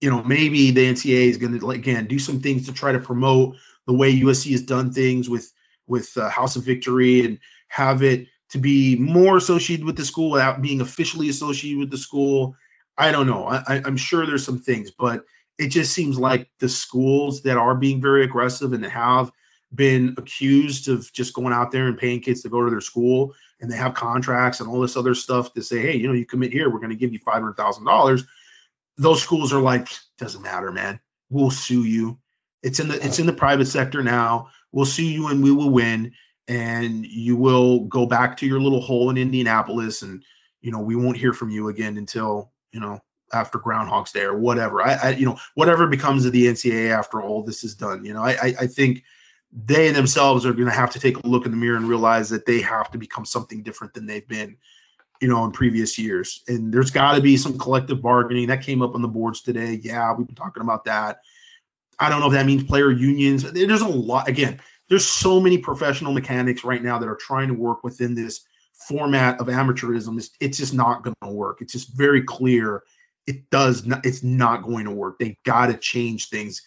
you 0.00 0.10
know, 0.10 0.22
maybe 0.22 0.70
the 0.70 0.86
NCAA 0.86 1.28
is 1.28 1.36
going 1.36 1.58
to 1.58 1.70
again 1.70 2.06
do 2.06 2.18
some 2.18 2.40
things 2.40 2.66
to 2.66 2.72
try 2.72 2.92
to 2.92 2.98
promote 2.98 3.56
the 3.86 3.94
way 3.94 4.20
USC 4.20 4.52
has 4.52 4.62
done 4.62 4.92
things 4.92 5.28
with 5.28 5.52
with 5.86 6.16
uh, 6.16 6.30
House 6.30 6.56
of 6.56 6.64
Victory 6.64 7.26
and 7.26 7.38
have 7.74 8.04
it 8.04 8.28
to 8.50 8.58
be 8.58 8.94
more 8.94 9.36
associated 9.36 9.84
with 9.84 9.96
the 9.96 10.04
school 10.04 10.30
without 10.30 10.62
being 10.62 10.80
officially 10.80 11.28
associated 11.28 11.80
with 11.80 11.90
the 11.90 11.98
school. 11.98 12.54
I 12.96 13.10
don't 13.10 13.26
know. 13.26 13.46
I, 13.46 13.82
I'm 13.84 13.96
sure 13.96 14.24
there's 14.24 14.44
some 14.44 14.60
things, 14.60 14.92
but 14.92 15.24
it 15.58 15.68
just 15.68 15.92
seems 15.92 16.16
like 16.16 16.48
the 16.60 16.68
schools 16.68 17.42
that 17.42 17.56
are 17.56 17.74
being 17.74 18.00
very 18.00 18.22
aggressive 18.22 18.72
and 18.72 18.84
that 18.84 18.90
have 18.90 19.32
been 19.74 20.14
accused 20.18 20.88
of 20.88 21.12
just 21.12 21.34
going 21.34 21.52
out 21.52 21.72
there 21.72 21.88
and 21.88 21.98
paying 21.98 22.20
kids 22.20 22.42
to 22.42 22.48
go 22.48 22.62
to 22.62 22.70
their 22.70 22.80
school 22.80 23.34
and 23.60 23.72
they 23.72 23.76
have 23.76 23.94
contracts 23.94 24.60
and 24.60 24.68
all 24.68 24.80
this 24.80 24.96
other 24.96 25.16
stuff 25.16 25.52
to 25.54 25.62
say, 25.62 25.80
hey, 25.80 25.96
you 25.96 26.06
know, 26.06 26.14
you 26.14 26.24
commit 26.24 26.52
here, 26.52 26.70
we're 26.70 26.78
going 26.78 26.90
to 26.90 26.96
give 26.96 27.12
you 27.12 27.18
five 27.18 27.34
hundred 27.34 27.56
thousand 27.56 27.84
dollars. 27.84 28.22
Those 28.98 29.20
schools 29.20 29.52
are 29.52 29.60
like, 29.60 29.88
doesn't 30.16 30.42
matter, 30.42 30.70
man. 30.70 31.00
We'll 31.28 31.50
sue 31.50 31.82
you. 31.82 32.18
It's 32.62 32.78
in 32.78 32.86
the 32.86 33.04
it's 33.04 33.18
in 33.18 33.26
the 33.26 33.32
private 33.32 33.66
sector 33.66 34.04
now. 34.04 34.50
We'll 34.70 34.86
sue 34.86 35.02
you 35.02 35.26
and 35.26 35.42
we 35.42 35.50
will 35.50 35.70
win, 35.70 36.12
and 36.48 37.06
you 37.06 37.36
will 37.36 37.80
go 37.80 38.06
back 38.06 38.36
to 38.38 38.46
your 38.46 38.60
little 38.60 38.80
hole 38.80 39.10
in 39.10 39.16
Indianapolis, 39.16 40.02
and 40.02 40.22
you 40.60 40.70
know 40.70 40.80
we 40.80 40.96
won't 40.96 41.16
hear 41.16 41.32
from 41.32 41.50
you 41.50 41.68
again 41.68 41.96
until 41.96 42.52
you 42.72 42.80
know 42.80 43.00
after 43.32 43.58
Groundhog's 43.58 44.12
Day 44.12 44.22
or 44.22 44.36
whatever. 44.36 44.82
I, 44.82 44.94
I, 44.94 45.10
you 45.10 45.26
know, 45.26 45.38
whatever 45.54 45.86
becomes 45.86 46.24
of 46.24 46.32
the 46.32 46.46
NCAA 46.46 46.90
after 46.90 47.20
all 47.20 47.42
this 47.42 47.64
is 47.64 47.74
done. 47.74 48.04
You 48.04 48.14
know, 48.14 48.22
I, 48.22 48.32
I, 48.32 48.54
I 48.60 48.66
think 48.66 49.02
they 49.52 49.90
themselves 49.90 50.46
are 50.46 50.52
going 50.52 50.68
to 50.68 50.74
have 50.74 50.90
to 50.90 51.00
take 51.00 51.18
a 51.18 51.26
look 51.26 51.44
in 51.44 51.50
the 51.50 51.56
mirror 51.56 51.76
and 51.76 51.88
realize 51.88 52.30
that 52.30 52.46
they 52.46 52.60
have 52.60 52.90
to 52.92 52.98
become 52.98 53.24
something 53.24 53.62
different 53.62 53.94
than 53.94 54.06
they've 54.06 54.26
been, 54.26 54.56
you 55.20 55.28
know, 55.28 55.44
in 55.44 55.52
previous 55.52 55.98
years. 55.98 56.42
And 56.48 56.72
there's 56.72 56.90
got 56.90 57.14
to 57.14 57.20
be 57.20 57.36
some 57.36 57.58
collective 57.58 58.02
bargaining 58.02 58.48
that 58.48 58.62
came 58.62 58.82
up 58.82 58.94
on 58.94 59.02
the 59.02 59.08
boards 59.08 59.42
today. 59.42 59.80
Yeah, 59.82 60.12
we've 60.14 60.26
been 60.26 60.36
talking 60.36 60.62
about 60.62 60.84
that. 60.84 61.20
I 61.98 62.08
don't 62.08 62.20
know 62.20 62.26
if 62.26 62.32
that 62.32 62.46
means 62.46 62.64
player 62.64 62.90
unions. 62.90 63.50
There's 63.52 63.80
a 63.80 63.88
lot. 63.88 64.28
Again, 64.28 64.60
there's 64.88 65.06
so 65.06 65.40
many 65.40 65.58
professional 65.58 66.12
mechanics 66.12 66.64
right 66.64 66.82
now 66.82 66.98
that 66.98 67.08
are 67.08 67.16
trying 67.16 67.48
to 67.48 67.54
work 67.54 67.82
within 67.82 68.14
this 68.14 68.44
format 68.88 69.40
of 69.40 69.46
amateurism 69.46 70.18
is 70.18 70.30
it's 70.40 70.58
just 70.58 70.74
not 70.74 71.02
going 71.02 71.16
to 71.22 71.30
work. 71.30 71.58
It's 71.60 71.72
just 71.72 71.96
very 71.96 72.22
clear 72.22 72.82
it 73.26 73.48
does 73.50 73.86
not 73.86 74.04
it's 74.04 74.22
not 74.22 74.62
going 74.62 74.84
to 74.84 74.90
work. 74.90 75.18
They 75.18 75.38
got 75.44 75.66
to 75.66 75.76
change 75.76 76.28
things 76.28 76.62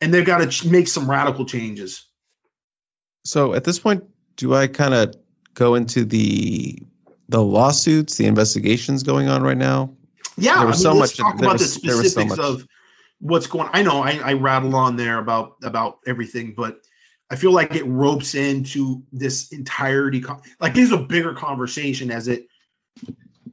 and 0.00 0.12
they've 0.12 0.26
got 0.26 0.38
to 0.38 0.46
ch- 0.48 0.64
make 0.64 0.88
some 0.88 1.10
radical 1.10 1.46
changes. 1.46 2.06
So 3.24 3.54
at 3.54 3.64
this 3.64 3.78
point 3.78 4.04
do 4.36 4.54
I 4.54 4.66
kind 4.66 4.94
of 4.94 5.14
go 5.54 5.74
into 5.74 6.04
the 6.04 6.82
the 7.28 7.42
lawsuits, 7.42 8.16
the 8.16 8.26
investigations 8.26 9.02
going 9.02 9.28
on 9.28 9.42
right 9.42 9.56
now? 9.56 9.94
Yeah, 10.36 10.58
there 10.58 10.66
was 10.66 10.84
I 10.84 10.90
mean, 10.90 10.96
so 10.96 11.00
let's 11.00 11.18
much. 11.18 11.26
Talk 11.26 11.38
about 11.38 11.52
was, 11.54 11.62
the 11.62 11.68
specifics 11.68 12.34
so 12.34 12.42
of 12.42 12.66
what's 13.20 13.46
going. 13.46 13.68
I 13.72 13.82
know 13.82 14.02
I, 14.02 14.20
I 14.22 14.32
rattle 14.34 14.74
on 14.76 14.96
there 14.96 15.18
about 15.18 15.56
about 15.62 15.98
everything, 16.06 16.54
but 16.56 16.80
I 17.32 17.36
feel 17.36 17.52
like 17.52 17.74
it 17.74 17.84
ropes 17.84 18.34
into 18.34 19.04
this 19.10 19.52
entirety. 19.52 20.22
Like 20.60 20.74
there's 20.74 20.92
a 20.92 20.98
bigger 20.98 21.32
conversation 21.32 22.10
as 22.10 22.28
it 22.28 22.46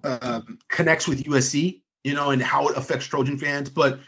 um, 0.03 0.59
connects 0.67 1.07
with 1.07 1.23
USC, 1.23 1.81
you 2.03 2.13
know, 2.13 2.31
and 2.31 2.41
how 2.41 2.67
it 2.67 2.75
affects 2.75 3.07
Trojan 3.07 3.37
fans. 3.37 3.69
But 3.69 4.01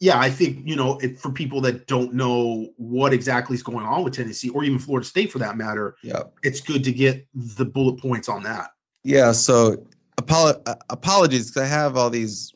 yeah, 0.00 0.20
I 0.20 0.28
think 0.28 0.68
you 0.68 0.76
know 0.76 0.98
it, 0.98 1.18
for 1.18 1.30
people 1.30 1.62
that 1.62 1.86
don't 1.86 2.12
know 2.12 2.68
what 2.76 3.14
exactly 3.14 3.54
is 3.54 3.62
going 3.62 3.86
on 3.86 4.04
with 4.04 4.12
Tennessee 4.12 4.50
or 4.50 4.64
even 4.64 4.78
Florida 4.78 5.06
State 5.06 5.32
for 5.32 5.38
that 5.38 5.56
matter. 5.56 5.96
Yeah, 6.02 6.24
it's 6.42 6.60
good 6.60 6.84
to 6.84 6.92
get 6.92 7.26
the 7.34 7.64
bullet 7.64 8.02
points 8.02 8.28
on 8.28 8.42
that. 8.42 8.68
Yeah. 9.02 9.32
So 9.32 9.86
apolo- 10.20 10.60
uh, 10.66 10.74
apologies 10.90 11.48
because 11.50 11.62
I 11.62 11.74
have 11.74 11.96
all 11.96 12.10
these 12.10 12.52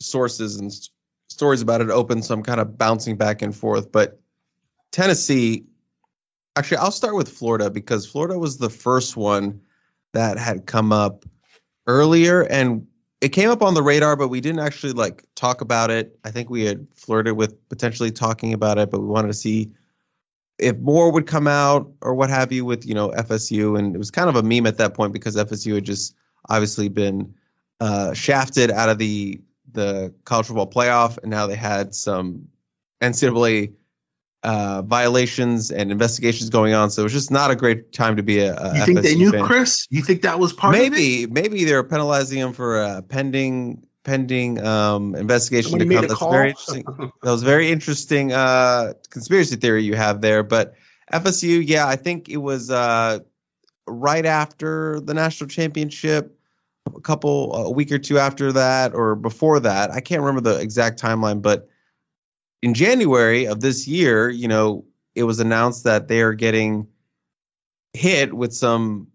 sources 0.00 0.54
and 0.54 0.72
st- 0.72 0.90
stories 1.30 1.62
about 1.62 1.80
it 1.80 1.90
open, 1.90 2.22
so 2.22 2.32
I'm 2.32 2.44
kind 2.44 2.60
of 2.60 2.78
bouncing 2.78 3.16
back 3.16 3.42
and 3.42 3.56
forth. 3.56 3.90
But 3.90 4.20
Tennessee, 4.94 5.64
actually, 6.54 6.76
I'll 6.76 6.92
start 6.92 7.16
with 7.16 7.28
Florida 7.28 7.68
because 7.68 8.06
Florida 8.06 8.38
was 8.38 8.58
the 8.58 8.70
first 8.70 9.16
one 9.16 9.62
that 10.12 10.38
had 10.38 10.66
come 10.66 10.92
up 10.92 11.24
earlier 11.88 12.42
and 12.42 12.86
it 13.20 13.30
came 13.30 13.50
up 13.50 13.60
on 13.60 13.74
the 13.74 13.82
radar, 13.82 14.14
but 14.14 14.28
we 14.28 14.40
didn't 14.40 14.60
actually 14.60 14.92
like 14.92 15.24
talk 15.34 15.62
about 15.62 15.90
it. 15.90 16.16
I 16.24 16.30
think 16.30 16.48
we 16.48 16.64
had 16.64 16.86
flirted 16.94 17.36
with 17.36 17.68
potentially 17.68 18.12
talking 18.12 18.52
about 18.52 18.78
it, 18.78 18.92
but 18.92 19.00
we 19.00 19.06
wanted 19.08 19.28
to 19.28 19.34
see 19.34 19.72
if 20.60 20.76
more 20.76 21.10
would 21.10 21.26
come 21.26 21.48
out 21.48 21.90
or 22.00 22.14
what 22.14 22.30
have 22.30 22.52
you 22.52 22.64
with 22.64 22.86
you 22.86 22.94
know 22.94 23.08
FSU, 23.08 23.76
and 23.76 23.96
it 23.96 23.98
was 23.98 24.12
kind 24.12 24.28
of 24.28 24.36
a 24.36 24.44
meme 24.44 24.68
at 24.68 24.78
that 24.78 24.94
point 24.94 25.12
because 25.12 25.34
FSU 25.34 25.74
had 25.74 25.84
just 25.84 26.14
obviously 26.48 26.88
been 26.88 27.34
uh, 27.80 28.12
shafted 28.12 28.70
out 28.70 28.90
of 28.90 28.98
the 28.98 29.40
the 29.72 30.14
college 30.24 30.46
football 30.46 30.70
playoff, 30.70 31.18
and 31.18 31.32
now 31.32 31.48
they 31.48 31.56
had 31.56 31.96
some 31.96 32.46
NCAA 33.02 33.72
uh, 34.44 34.82
violations 34.82 35.70
and 35.70 35.90
investigations 35.90 36.50
going 36.50 36.74
on. 36.74 36.90
So 36.90 37.02
it 37.02 37.04
was 37.04 37.12
just 37.12 37.30
not 37.30 37.50
a 37.50 37.56
great 37.56 37.92
time 37.92 38.16
to 38.16 38.22
be 38.22 38.40
a. 38.40 38.54
a 38.54 38.76
you 38.76 38.84
think 38.84 38.98
FSU 38.98 39.02
they 39.02 39.14
knew 39.16 39.30
fan. 39.32 39.44
Chris? 39.44 39.86
You 39.90 40.02
think 40.02 40.22
that 40.22 40.38
was 40.38 40.52
part 40.52 40.74
of 40.74 40.80
it? 40.80 40.90
maybe, 40.90 41.26
Maybe 41.26 41.64
they're 41.64 41.82
penalizing 41.82 42.38
him 42.38 42.52
for 42.52 42.82
a 42.82 43.02
pending 43.02 43.86
pending 44.04 44.62
um, 44.62 45.14
investigation 45.14 45.78
to 45.78 45.86
come. 45.86 46.06
That's 46.06 46.20
very 46.20 46.50
interesting. 46.50 46.84
that 47.22 47.30
was 47.30 47.42
very 47.42 47.70
interesting 47.70 48.32
uh, 48.32 48.92
conspiracy 49.08 49.56
theory 49.56 49.82
you 49.82 49.94
have 49.94 50.20
there. 50.20 50.42
But 50.42 50.74
FSU, 51.10 51.66
yeah, 51.66 51.88
I 51.88 51.96
think 51.96 52.28
it 52.28 52.36
was 52.36 52.70
uh, 52.70 53.20
right 53.86 54.26
after 54.26 55.00
the 55.00 55.14
national 55.14 55.48
championship, 55.48 56.38
a 56.94 57.00
couple 57.00 57.54
a 57.54 57.70
week 57.70 57.90
or 57.92 57.98
two 57.98 58.18
after 58.18 58.52
that, 58.52 58.94
or 58.94 59.14
before 59.14 59.60
that. 59.60 59.90
I 59.90 60.00
can't 60.00 60.20
remember 60.20 60.52
the 60.52 60.60
exact 60.60 61.00
timeline, 61.00 61.40
but 61.40 61.70
in 62.64 62.72
January 62.72 63.46
of 63.46 63.60
this 63.60 63.86
year, 63.86 64.30
you 64.30 64.48
know, 64.48 64.86
it 65.14 65.24
was 65.24 65.38
announced 65.38 65.84
that 65.84 66.08
they 66.08 66.22
are 66.22 66.32
getting 66.32 66.88
hit 67.92 68.32
with 68.32 68.54
some 68.54 69.08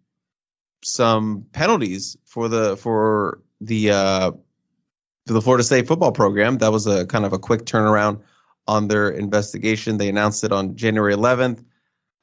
some 0.84 1.48
penalties 1.52 2.16
for 2.26 2.48
the 2.48 2.78
for 2.78 3.42
the 3.60 3.90
uh, 3.90 4.32
for 5.26 5.34
the 5.34 5.42
Florida 5.42 5.64
State 5.64 5.88
football 5.88 6.12
program. 6.12 6.60
That 6.60 6.72
was 6.72 6.86
a 6.86 7.08
kind 7.08 7.26
of 7.26 7.34
a 7.34 7.40
quick 7.40 7.66
turnaround 7.66 8.22
on 8.68 8.88
their 8.88 9.10
investigation. 9.10 9.98
They 9.98 10.10
announced 10.10 10.44
it 10.44 10.52
on 10.52 10.76
January 10.76 11.16
11th, 11.16 11.66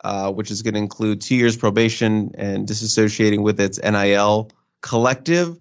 uh, 0.04 0.32
which 0.32 0.52
is 0.52 0.62
going 0.62 0.74
to 0.74 0.80
include 0.80 1.22
two 1.22 1.34
years 1.34 1.56
probation 1.56 2.36
and 2.38 2.68
disassociating 2.68 3.42
with 3.42 3.58
its 3.58 3.80
NIL 3.82 4.52
collective 4.80 5.58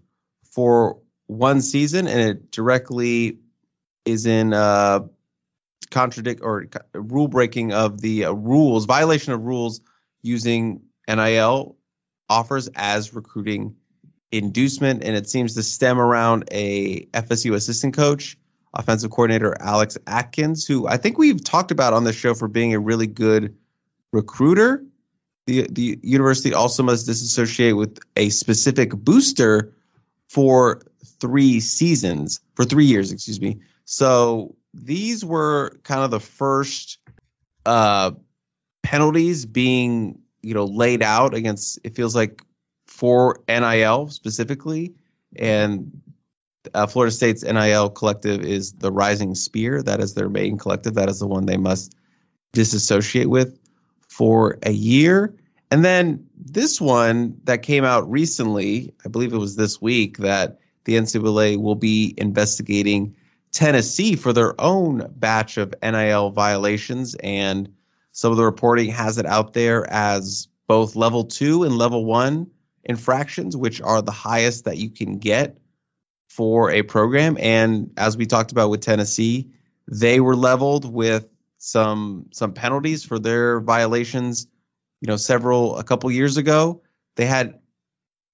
for 0.52 1.00
one 1.26 1.64
season, 1.64 2.08
and 2.08 2.22
it 2.22 2.52
directly 2.52 3.40
is 4.06 4.27
in 4.27 4.53
uh, 4.53 5.00
contradict 5.92 6.42
or 6.44 6.68
rule 6.94 7.28
breaking 7.28 7.74
of 7.74 8.02
the 8.02 8.26
uh, 8.26 8.32
rules, 8.32 8.86
violation 8.86 9.34
of 9.34 9.42
rules 9.44 9.82
using 10.22 10.82
NIL 11.08 11.78
offers 12.30 12.70
as 12.76 13.14
recruiting 13.14 13.76
inducement, 14.32 15.04
and 15.04 15.16
it 15.16 15.30
seems 15.30 15.56
to 15.56 15.64
stem 15.64 16.00
around 16.00 16.46
a 16.52 17.06
FSU 17.08 17.54
assistant 17.54 17.96
coach, 17.96 18.38
offensive 18.74 19.12
coordinator 19.12 19.56
Alex 19.60 19.98
Atkins, 20.06 20.66
who 20.66 20.88
I 20.88 20.98
think 20.98 21.18
we've 21.18 21.44
talked 21.44 21.72
about 21.72 21.94
on 21.94 22.04
the 22.04 22.14
show 22.14 22.34
for 22.34 22.48
being 22.48 22.74
a 22.74 22.80
really 22.80 23.08
good 23.08 23.56
recruiter. 24.12 24.84
The 25.48 25.68
the 25.70 26.00
university 26.02 26.54
also 26.54 26.84
must 26.84 27.06
disassociate 27.06 27.76
with 27.76 28.00
a 28.16 28.30
specific 28.30 28.90
booster 28.92 29.74
for 30.28 30.82
three 31.20 31.60
seasons, 31.60 32.42
for 32.56 32.66
three 32.66 32.86
years, 32.86 33.12
excuse 33.12 33.40
me. 33.40 33.60
So 33.86 34.56
these 34.76 35.24
were 35.24 35.80
kind 35.84 36.04
of 36.04 36.12
the 36.12 36.20
first 36.20 37.00
uh, 37.66 38.12
penalties 38.84 39.45
being 39.45 40.20
you 40.42 40.54
know 40.54 40.66
laid 40.66 41.02
out 41.02 41.34
against. 41.34 41.80
It 41.84 41.95
feels 41.95 42.16
like 42.16 42.42
for 42.88 43.40
NIL 43.48 44.10
specifically, 44.10 44.95
and 45.36 46.02
uh, 46.74 46.88
Florida 46.88 47.12
State's 47.12 47.44
NIL 47.44 47.90
collective 47.90 48.42
is 48.42 48.74
the 48.74 48.92
Rising 48.92 49.36
Spear. 49.36 49.82
That 49.84 50.02
is 50.02 50.14
their 50.14 50.30
main 50.30 50.58
collective. 50.58 50.95
That 50.95 51.10
is 51.10 51.20
the 51.20 51.28
one 51.28 51.45
they 51.45 51.58
must 51.58 51.95
disassociate 52.54 53.30
with 53.30 53.60
for 54.08 54.58
a 54.64 54.72
year. 54.72 55.36
And 55.72 55.84
then 55.84 56.28
this 56.38 56.80
one 56.80 57.42
that 57.45 57.64
came 57.64 57.84
out 57.84 58.10
recently, 58.10 58.94
I 59.04 59.10
believe 59.10 59.34
it 59.34 59.38
was 59.38 59.56
this 59.56 59.82
week, 59.82 60.20
that 60.20 60.60
the 60.86 60.94
NCAA 60.94 61.58
will 61.58 61.76
be 61.76 62.14
investigating 62.16 63.16
Tennessee 63.56 64.17
for 64.17 64.34
their 64.34 64.59
own 64.59 65.14
batch 65.16 65.58
of 65.58 65.74
NIL 65.82 66.30
violations. 66.30 67.16
And 67.16 67.74
some 68.11 68.32
of 68.32 68.38
the 68.38 68.43
reporting 68.43 68.92
has 68.92 69.17
it 69.17 69.25
out 69.25 69.53
there 69.53 69.90
as 69.90 70.50
both 70.67 70.98
level 70.98 71.24
two 71.24 71.64
and 71.64 71.77
level 71.77 72.03
one 72.03 72.51
infractions, 72.84 73.56
which 73.56 73.82
are 73.82 74.01
the 74.01 74.11
highest 74.11 74.66
that 74.66 74.77
you 74.77 74.90
can 74.90 75.19
get 75.19 75.58
for 76.27 76.69
a 76.69 76.82
program. 76.82 77.38
And 77.40 77.92
as 77.95 78.17
we 78.17 78.25
talked 78.25 78.51
about 78.51 78.69
with 78.69 78.82
Tennessee, 78.82 79.51
they 79.90 80.19
were 80.19 80.35
leveled 80.35 80.92
with 80.92 81.25
some 81.58 82.27
some 82.34 82.51
penalties 82.51 83.06
for 83.06 83.19
their 83.19 83.61
violations. 83.61 84.48
You 85.00 85.08
know, 85.08 85.17
several 85.17 85.77
a 85.77 85.84
couple 85.85 86.11
years 86.11 86.35
ago, 86.35 86.82
they 87.16 87.25
had 87.25 87.59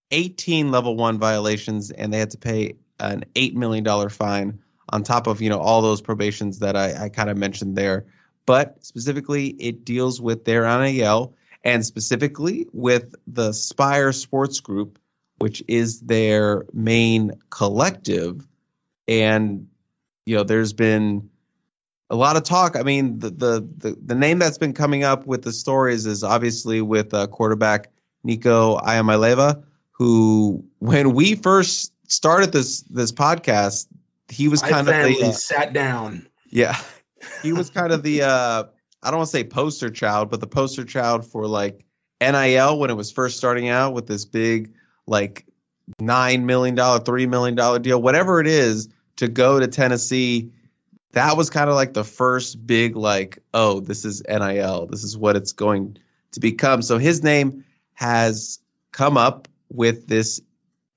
18 0.10 0.72
level 0.72 0.96
one 0.96 1.20
violations, 1.20 1.92
and 1.92 2.12
they 2.12 2.18
had 2.18 2.32
to 2.32 2.40
pay 2.40 2.78
an 3.00 3.26
eight 3.36 3.56
million 3.56 3.84
dollar 3.84 4.10
fine 4.10 4.64
on 4.92 5.04
top 5.04 5.28
of 5.28 5.42
you 5.42 5.50
know 5.50 5.60
all 5.60 5.82
those 5.82 6.02
probations 6.02 6.60
that 6.60 6.76
I, 6.76 7.06
I 7.06 7.10
kind 7.10 7.30
of 7.30 7.38
mentioned 7.38 7.76
there. 7.76 8.06
But 8.46 8.84
specifically, 8.84 9.48
it 9.48 9.86
deals 9.86 10.20
with 10.20 10.46
their 10.46 10.64
NIL 10.80 11.36
and 11.64 11.86
specifically 11.86 12.68
with 12.74 13.16
the 13.28 13.54
Spire 13.54 14.12
Sports 14.12 14.60
Group, 14.60 15.00
which 15.38 15.64
is 15.68 16.02
their 16.02 16.66
main 16.74 17.34
collective. 17.50 18.46
And 19.08 19.68
you 20.26 20.38
know, 20.38 20.44
there's 20.44 20.74
been 20.74 21.30
a 22.10 22.16
lot 22.16 22.36
of 22.36 22.44
talk. 22.44 22.76
I 22.76 22.84
mean, 22.84 23.20
the 23.20 23.30
the 23.30 23.70
the, 23.78 23.98
the 24.06 24.16
name 24.16 24.40
that's 24.40 24.58
been 24.58 24.74
coming 24.74 25.04
up 25.04 25.26
with 25.26 25.44
the 25.44 25.54
stories 25.54 26.06
is 26.06 26.24
obviously 26.24 26.82
with 26.82 27.14
uh, 27.14 27.28
quarterback 27.28 27.92
Nico 28.24 28.78
Iamaleava, 28.78 29.64
who 29.92 30.66
when 30.80 31.14
we 31.14 31.36
first 31.36 31.94
started 32.08 32.52
this 32.52 32.82
this 32.82 33.12
podcast, 33.12 33.88
he 34.32 34.48
was 34.48 34.62
kind 34.62 34.88
of 34.88 34.96
the 34.96 35.28
uh, 35.28 35.32
sat 35.32 35.74
down. 35.74 36.28
Yeah, 36.50 36.78
he 37.44 37.54
was 37.54 37.70
kind 37.72 37.92
of 37.92 38.04
the 38.04 38.24
uh, 38.24 38.64
I 39.04 39.10
don't 39.12 39.18
want 39.18 39.28
to 39.28 39.32
say 39.32 39.44
poster 39.44 39.90
child, 39.90 40.30
but 40.30 40.40
the 40.40 40.48
poster 40.48 40.86
child 40.86 41.26
for 41.26 41.48
like 41.48 41.86
NIL 42.22 42.80
when 42.80 42.90
it 42.90 42.96
was 42.96 43.12
first 43.12 43.38
starting 43.38 43.70
out 43.70 43.94
with 43.94 44.08
this 44.08 44.26
big 44.26 44.74
like 45.06 45.46
nine 46.00 46.46
million 46.46 46.76
dollar, 46.76 47.00
three 47.00 47.28
million 47.28 47.56
dollar 47.56 47.80
deal, 47.80 48.02
whatever 48.02 48.40
it 48.40 48.48
is, 48.48 48.90
to 49.18 49.28
go 49.28 49.60
to 49.60 49.68
Tennessee. 49.68 50.52
That 51.14 51.36
was 51.36 51.50
kind 51.50 51.70
of 51.70 51.76
like 51.76 51.94
the 51.94 52.06
first 52.06 52.66
big 52.66 52.96
like, 52.96 53.40
oh, 53.54 53.82
this 53.82 54.06
is 54.06 54.24
NIL. 54.28 54.86
This 54.86 55.04
is 55.04 55.18
what 55.18 55.36
it's 55.36 55.52
going 55.52 55.98
to 56.32 56.40
become. 56.40 56.82
So 56.82 56.98
his 56.98 57.22
name 57.22 57.66
has 57.94 58.60
come 58.94 59.18
up 59.18 59.50
with 59.70 60.08
this 60.08 60.42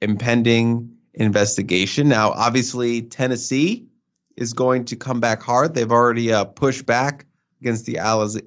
impending 0.01 0.94
investigation. 1.15 2.09
Now, 2.09 2.31
obviously, 2.31 3.03
Tennessee 3.03 3.89
is 4.37 4.53
going 4.53 4.87
to 4.87 4.97
come 4.97 5.21
back 5.21 5.43
hard. 5.43 5.75
They've 5.75 5.91
already 5.91 6.33
uh, 6.33 6.45
pushed 6.45 6.87
back 6.87 7.27
against 7.61 7.87
the 7.87 7.99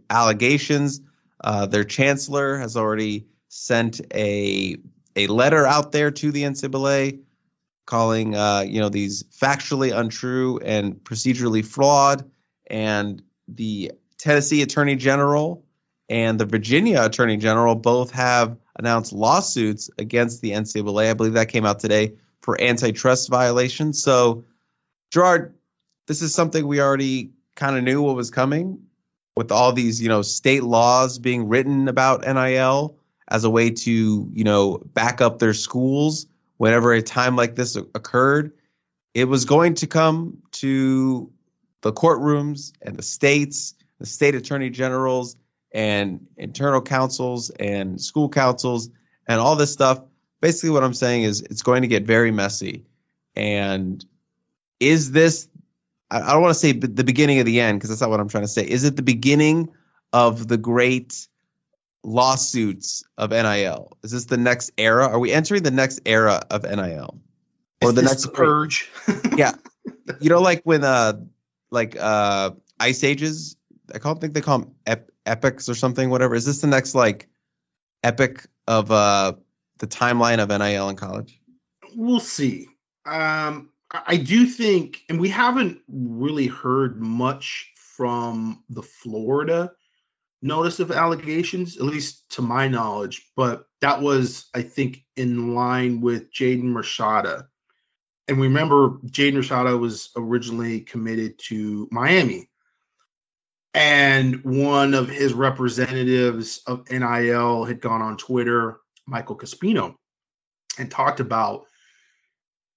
allegations. 0.10 1.02
Uh, 1.42 1.66
their 1.66 1.84
chancellor 1.84 2.58
has 2.58 2.76
already 2.76 3.28
sent 3.48 4.02
a 4.14 4.78
a 5.16 5.28
letter 5.28 5.66
out 5.66 5.92
there 5.92 6.12
to 6.12 6.32
the 6.32 6.44
NCAA 6.44 7.22
calling 7.86 8.36
uh, 8.36 8.64
you 8.68 8.80
know 8.82 8.90
these 8.90 9.24
factually 9.24 9.98
untrue 9.98 10.60
and 10.60 10.96
procedurally 10.96 11.66
flawed, 11.66 12.30
and 12.68 13.22
the 13.48 13.94
Tennessee 14.18 14.62
Attorney 14.62 14.96
General 14.96 15.64
and 16.10 16.40
the 16.40 16.46
Virginia 16.46 17.04
Attorney 17.04 17.38
General 17.38 17.76
both 17.76 18.12
have 18.12 18.58
announced 18.78 19.14
lawsuits 19.14 19.90
against 19.98 20.42
the 20.42 20.52
NCAA. 20.52 21.10
I 21.10 21.14
believe 21.14 21.34
that 21.34 21.50
came 21.50 21.66
out 21.66 21.80
today 21.80 22.14
for 22.42 22.60
antitrust 22.60 23.30
violations. 23.30 24.02
So, 24.02 24.46
Gerard, 25.12 25.56
this 26.08 26.22
is 26.22 26.34
something 26.34 26.66
we 26.66 26.82
already 26.82 27.32
kind 27.56 27.78
of 27.78 27.84
knew 27.84 28.02
what 28.02 28.16
was 28.16 28.32
coming 28.32 28.84
with 29.36 29.52
all 29.52 29.74
these, 29.74 30.02
you 30.02 30.10
know, 30.10 30.22
state 30.22 30.64
laws 30.64 31.20
being 31.20 31.48
written 31.48 31.88
about 31.88 32.22
NIL 32.22 32.98
as 33.28 33.44
a 33.44 33.50
way 33.50 33.72
to, 33.72 34.30
you 34.34 34.44
know, 34.44 34.78
back 34.78 35.22
up 35.22 35.40
their 35.40 35.54
schools 35.54 36.28
whenever 36.58 36.94
a 36.94 37.02
time 37.02 37.36
like 37.36 37.56
this 37.56 37.76
occurred. 37.76 38.54
It 39.14 39.26
was 39.26 39.46
going 39.46 39.76
to 39.76 39.88
come 39.88 40.40
to 40.54 41.32
the 41.82 41.94
courtrooms 41.94 42.74
and 42.82 42.96
the 42.96 43.04
states, 43.04 43.76
the 44.00 44.06
state 44.06 44.36
attorney 44.36 44.70
generals 44.70 45.36
and 45.72 46.28
internal 46.38 46.82
councils 46.82 47.50
and 47.50 48.02
school 48.02 48.30
councils 48.30 48.90
and 49.28 49.40
all 49.40 49.56
this 49.56 49.74
stuff. 49.74 50.02
Basically, 50.42 50.70
what 50.70 50.84
I'm 50.84 50.94
saying 50.94 51.24
is 51.24 51.42
it's 51.42 51.64
going 51.64 51.82
to 51.82 51.88
get 51.88 52.04
very 52.04 52.32
messy. 52.32 52.86
And 53.36 54.04
is 54.80 55.12
this, 55.12 55.48
I 56.10 56.32
don't 56.32 56.42
want 56.42 56.54
to 56.54 56.60
say 56.60 56.72
the 56.72 57.04
beginning 57.04 57.40
of 57.40 57.46
the 57.46 57.60
end 57.60 57.80
because 57.80 57.90
that's 57.90 58.02
not 58.02 58.10
what 58.10 58.20
I'm 58.20 58.30
trying 58.30 58.44
to 58.44 58.50
say. 58.50 58.64
Is 58.64 58.84
it 58.84 58.96
the 58.96 59.02
beginning 59.02 59.70
of 60.14 60.48
the 60.48 60.58
great 60.58 61.28
lawsuits 62.04 63.04
of 63.18 63.32
NIL? 63.32 63.98
Is 64.04 64.12
this 64.12 64.26
the 64.26 64.38
next 64.38 64.72
era? 64.78 65.08
Are 65.08 65.20
we 65.20 65.32
entering 65.32 65.64
the 65.64 65.72
next 65.72 66.02
era 66.06 66.42
of 66.50 66.64
NIL? 66.64 67.20
Or 67.82 67.90
is 67.90 67.96
the 67.96 68.02
next 68.02 68.24
the 68.24 68.30
purge? 68.30 68.90
yeah. 69.38 69.54
You 70.20 70.30
know, 70.30 70.42
like 70.42 70.62
when 70.64 70.84
uh 70.84 71.14
like 71.70 71.96
uh 72.00 72.52
ice 72.80 73.04
ages, 73.04 73.56
I 73.94 74.00
don't 74.00 74.20
think 74.20 74.34
they 74.34 74.42
call 74.42 74.60
them 74.60 74.76
ep- 74.86 75.12
epics 75.26 75.70
or 75.70 75.76
something, 75.76 76.10
whatever. 76.10 76.36
Is 76.36 76.46
this 76.46 76.62
the 76.62 76.68
next 76.68 76.96
like 76.96 77.28
epic 78.04 78.46
of 78.68 78.92
uh 78.92 79.34
the 79.80 79.88
timeline 79.88 80.40
of 80.40 80.50
NIL 80.50 80.90
in 80.90 80.96
college? 80.96 81.40
We'll 81.96 82.20
see. 82.20 82.68
Um 83.06 83.70
I 83.90 84.18
do 84.18 84.46
think, 84.46 85.02
and 85.08 85.20
we 85.20 85.30
haven't 85.30 85.80
really 85.88 86.48
heard 86.48 87.02
much 87.02 87.72
from 87.78 88.64
the 88.70 88.84
Florida 88.84 89.72
notice 90.42 90.80
of 90.80 90.92
allegations, 90.92 91.78
at 91.78 91.84
least 91.84 92.30
to 92.32 92.42
my 92.42 92.68
knowledge, 92.68 93.30
but 93.36 93.66
that 93.82 94.02
was, 94.02 94.50
I 94.54 94.62
think, 94.62 95.04
in 95.16 95.56
line 95.56 96.02
with 96.02 96.32
Jaden 96.32 96.74
Rashada. 96.74 97.48
And 98.28 98.42
remember, 98.42 99.00
Jaden 99.06 99.36
Rashada 99.36 99.80
was 99.80 100.10
originally 100.16 100.82
committed 100.82 101.40
to 101.48 101.88
Miami. 101.92 102.50
And 103.74 104.44
one 104.44 104.94
of 104.94 105.08
his 105.08 105.34
representatives 105.34 106.62
of 106.68 106.90
NIL 106.90 107.64
had 107.66 107.80
gone 107.80 108.02
on 108.02 108.18
Twitter, 108.18 108.80
Michael 109.08 109.38
Caspino, 109.38 109.96
and 110.78 110.92
talked 110.92 111.20
about, 111.20 111.66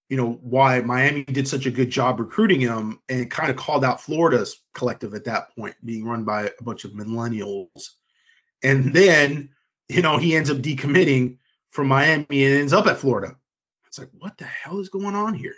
you 0.09 0.17
know, 0.17 0.39
why 0.41 0.81
Miami 0.81 1.25
did 1.25 1.47
such 1.47 1.67
a 1.67 1.71
good 1.71 1.91
job 1.91 2.21
recruiting 2.21 2.61
him 2.61 3.01
and 3.09 3.31
kind 3.31 3.51
of 3.51 3.57
called 3.57 3.85
out 3.85 4.01
Florida's 4.01 4.61
collective 4.75 5.15
at 5.15 5.25
that 5.25 5.55
point, 5.55 5.75
being 5.85 6.05
run 6.05 6.25
by 6.25 6.45
a 6.47 6.63
bunch 6.63 6.85
of 6.85 6.93
millennials. 6.93 7.91
And 8.63 8.93
then, 8.93 9.51
you 9.89 10.03
know, 10.03 10.19
he 10.19 10.37
ends 10.37 10.51
up 10.51 10.59
decommitting 10.59 11.39
from 11.71 11.89
Miami 11.89 12.45
and 12.45 12.57
ends 12.57 12.73
up 12.73 12.87
at 12.87 12.99
Florida. 12.99 13.37
It's 13.87 13.99
like, 13.99 14.11
what 14.19 14.39
the 14.39 14.45
hell 14.45 14.81
is 14.81 14.89
going 14.89 15.15
on 15.15 15.35
here? 15.35 15.55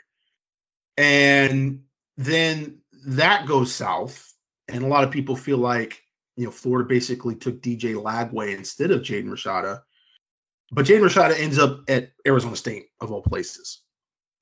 And 0.97 1.85
then 2.17 2.79
that 3.07 3.47
goes 3.47 3.75
south 3.75 4.33
and 4.69 4.85
a 4.85 4.89
lot 4.89 5.05
of 5.05 5.11
people 5.11 5.37
feel 5.37 5.59
like 5.59 6.03
you 6.37 6.45
know 6.45 6.51
Florida 6.51 6.89
basically 6.89 7.35
took 7.35 7.61
DJ 7.61 7.95
Lagway 7.95 8.57
instead 8.57 8.91
of 8.91 9.03
Jaden 9.03 9.29
Rashada, 9.29 9.83
but 10.73 10.87
Jaden 10.87 11.03
Rashada 11.03 11.39
ends 11.39 11.59
up 11.59 11.83
at 11.89 12.13
Arizona 12.27 12.57
State 12.57 12.87
of 13.01 13.13
all 13.13 13.23
places. 13.23 13.83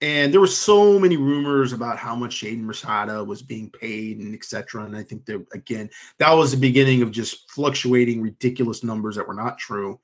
And 0.00 0.32
there 0.32 0.40
were 0.40 0.46
so 0.46 0.98
many 0.98 1.18
rumors 1.18 1.74
about 1.74 1.98
how 1.98 2.14
much 2.14 2.40
Jaden 2.40 2.64
Rashada 2.64 3.26
was 3.26 3.42
being 3.42 3.70
paid 3.70 4.18
and 4.20 4.34
etc. 4.34 4.84
And 4.84 4.96
I 4.96 5.02
think 5.02 5.26
that 5.26 5.44
again, 5.52 5.90
that 6.18 6.32
was 6.32 6.52
the 6.52 6.56
beginning 6.56 7.02
of 7.02 7.10
just 7.10 7.50
fluctuating 7.50 8.22
ridiculous 8.22 8.82
numbers 8.82 9.16
that 9.16 9.28
were 9.28 9.34
not 9.34 9.58
true. 9.58 10.00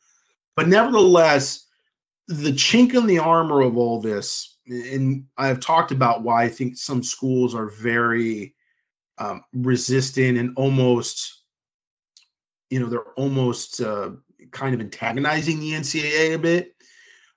But 0.54 0.68
nevertheless, 0.68 1.66
the 2.28 2.52
chink 2.52 2.94
in 2.94 3.06
the 3.06 3.20
armor 3.20 3.62
of 3.62 3.76
all 3.76 4.00
this, 4.00 4.56
and 4.66 5.26
I've 5.36 5.60
talked 5.60 5.92
about 5.92 6.22
why 6.22 6.44
I 6.44 6.48
think 6.48 6.76
some 6.76 7.02
schools 7.02 7.54
are 7.54 7.68
very 7.68 8.54
um, 9.16 9.44
resistant 9.54 10.36
and 10.36 10.54
almost, 10.56 11.40
you 12.68 12.80
know, 12.80 12.86
they're 12.86 13.12
almost 13.16 13.80
uh, 13.80 14.10
kind 14.50 14.74
of 14.74 14.80
antagonizing 14.80 15.60
the 15.60 15.72
NCAA 15.72 16.34
a 16.34 16.38
bit. 16.38 16.74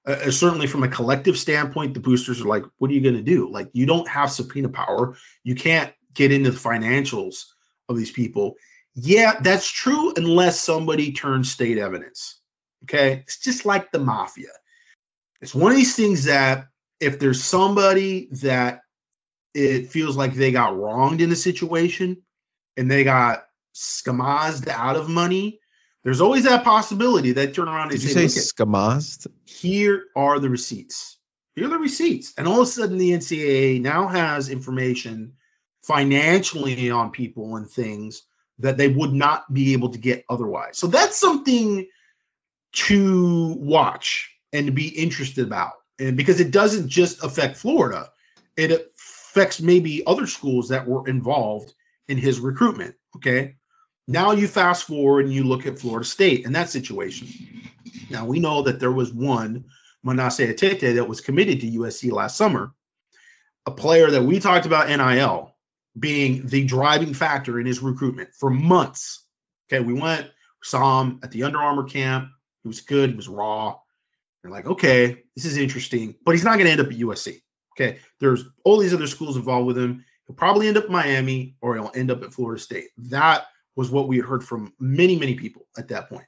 Uh, 0.08 0.12
uh, 0.12 0.32
certainly, 0.32 0.68
from 0.68 0.84
a 0.84 0.88
collective 0.88 1.38
standpoint, 1.38 1.94
the 1.94 2.00
boosters 2.00 2.42
are 2.42 2.48
like, 2.48 2.64
"What 2.78 2.90
are 2.92 2.94
you 2.94 3.02
going 3.02 3.16
to 3.16 3.22
do? 3.22 3.50
Like, 3.50 3.70
you 3.74 3.86
don't 3.86 4.08
have 4.08 4.32
subpoena 4.32 4.70
power. 4.70 5.18
You 5.44 5.56
can't 5.56 5.94
get 6.14 6.32
into 6.32 6.52
the 6.52 6.58
financials 6.58 7.46
of 7.88 7.98
these 7.98 8.12
people." 8.12 8.56
Yeah, 8.96 9.40
that's 9.42 9.70
true, 9.70 10.14
unless 10.16 10.60
somebody 10.60 11.12
turns 11.12 11.52
state 11.52 11.78
evidence. 11.78 12.40
Okay, 12.84 13.24
it's 13.24 13.40
just 13.40 13.66
like 13.66 13.92
the 13.92 14.00
mafia. 14.00 14.50
It's 15.42 15.56
one 15.56 15.72
of 15.72 15.78
these 15.78 15.96
things 15.96 16.26
that 16.26 16.68
if 17.00 17.20
there's 17.20 17.44
somebody 17.44 18.30
that 18.44 18.82
it 19.54 19.90
feels 19.90 20.18
like 20.18 20.34
they 20.34 20.52
got 20.52 20.78
wronged 20.78 21.22
in 21.22 21.32
a 21.32 21.36
situation 21.36 22.18
and 22.78 22.90
they 22.90 23.04
got 23.04 23.46
scamazed 23.74 24.68
out 24.68 24.96
of 24.96 25.10
money, 25.10 25.60
there's 26.10 26.22
always 26.22 26.46
that 26.46 26.64
possibility 26.64 27.34
that 27.34 27.54
turn 27.54 27.68
around 27.68 27.92
and 27.92 28.02
Did 28.02 28.10
say, 28.10 28.24
you 28.24 28.30
say 28.30 28.42
scamazed? 28.42 29.28
Here 29.46 30.06
are 30.16 30.40
the 30.40 30.50
receipts. 30.50 31.20
Here 31.54 31.68
are 31.68 31.70
the 31.70 31.78
receipts. 31.78 32.34
And 32.36 32.48
all 32.48 32.62
of 32.62 32.68
a 32.68 32.72
sudden, 32.72 32.98
the 32.98 33.12
NCAA 33.12 33.80
now 33.80 34.08
has 34.08 34.50
information 34.50 35.34
financially 35.84 36.90
on 36.90 37.12
people 37.12 37.58
and 37.58 37.70
things 37.70 38.24
that 38.58 38.76
they 38.76 38.88
would 38.88 39.14
not 39.14 39.54
be 39.54 39.74
able 39.74 39.90
to 39.90 40.00
get 40.00 40.26
otherwise. 40.28 40.80
So 40.80 40.88
that's 40.88 41.16
something 41.16 41.88
to 42.72 43.56
watch 43.60 44.36
and 44.52 44.66
to 44.66 44.72
be 44.72 44.88
interested 44.88 45.46
about. 45.46 45.74
And 46.00 46.18
because 46.18 46.40
it 46.40 46.50
doesn't 46.50 46.90
just 46.90 47.24
affect 47.24 47.58
Florida, 47.58 48.10
it 48.58 48.72
affects 48.72 49.62
maybe 49.62 50.08
other 50.08 50.26
schools 50.26 50.70
that 50.70 50.88
were 50.88 51.08
involved 51.08 51.72
in 52.08 52.18
his 52.18 52.40
recruitment. 52.40 52.96
Okay. 53.18 53.58
Now 54.10 54.32
you 54.32 54.48
fast 54.48 54.86
forward 54.86 55.26
and 55.26 55.34
you 55.34 55.44
look 55.44 55.68
at 55.68 55.78
Florida 55.78 56.04
State 56.04 56.48
and 56.48 56.56
that 56.56 56.72
situation. 56.72 57.28
Now 58.10 58.26
we 58.26 58.40
know 58.40 58.64
that 58.64 58.80
there 58.80 58.92
was 58.92 59.14
one, 59.14 59.66
Manasseh 60.04 60.52
Etete, 60.52 60.96
that 60.96 61.08
was 61.08 61.22
committed 61.22 61.62
to 61.62 61.70
USC 61.70 62.12
last 62.12 62.36
summer, 62.36 62.74
a 63.68 63.72
player 63.72 64.10
that 64.10 64.24
we 64.24 64.40
talked 64.40 64.66
about 64.66 64.88
NIL 64.88 65.56
being 65.98 66.48
the 66.48 66.66
driving 66.66 67.14
factor 67.14 67.60
in 67.60 67.68
his 67.68 67.84
recruitment 67.84 68.30
for 68.34 68.50
months. 68.50 69.24
Okay, 69.72 69.86
we 69.86 69.94
went, 69.94 70.28
saw 70.64 71.02
him 71.02 71.20
at 71.22 71.30
the 71.30 71.44
Under 71.44 71.60
Armour 71.60 71.84
camp. 71.84 72.30
He 72.64 72.68
was 72.68 72.82
good, 72.82 73.12
he 73.12 73.16
was 73.16 73.28
raw. 73.28 73.78
You're 74.44 74.52
like, 74.52 74.66
okay, 74.66 75.22
this 75.36 75.46
is 75.46 75.58
interesting, 75.58 76.16
but 76.26 76.32
he's 76.32 76.44
not 76.44 76.56
going 76.56 76.66
to 76.66 76.72
end 76.72 76.82
up 76.82 76.88
at 76.88 76.98
USC. 76.98 77.42
Okay, 77.78 78.00
there's 78.20 78.44
all 78.64 78.80
these 78.80 78.96
other 78.96 79.06
schools 79.06 79.38
involved 79.38 79.68
with 79.68 79.78
him. 79.78 80.04
He'll 80.26 80.36
probably 80.36 80.68
end 80.68 80.78
up 80.78 80.90
Miami 80.90 81.58
or 81.62 81.76
he'll 81.76 81.92
end 81.94 82.10
up 82.10 82.24
at 82.24 82.34
Florida 82.34 82.60
State. 82.60 82.88
That 82.98 83.46
was 83.76 83.90
what 83.90 84.08
we 84.08 84.20
heard 84.20 84.44
from 84.44 84.74
many, 84.80 85.18
many 85.18 85.36
people 85.36 85.66
at 85.78 85.90
that 85.90 86.10
point. 86.10 86.26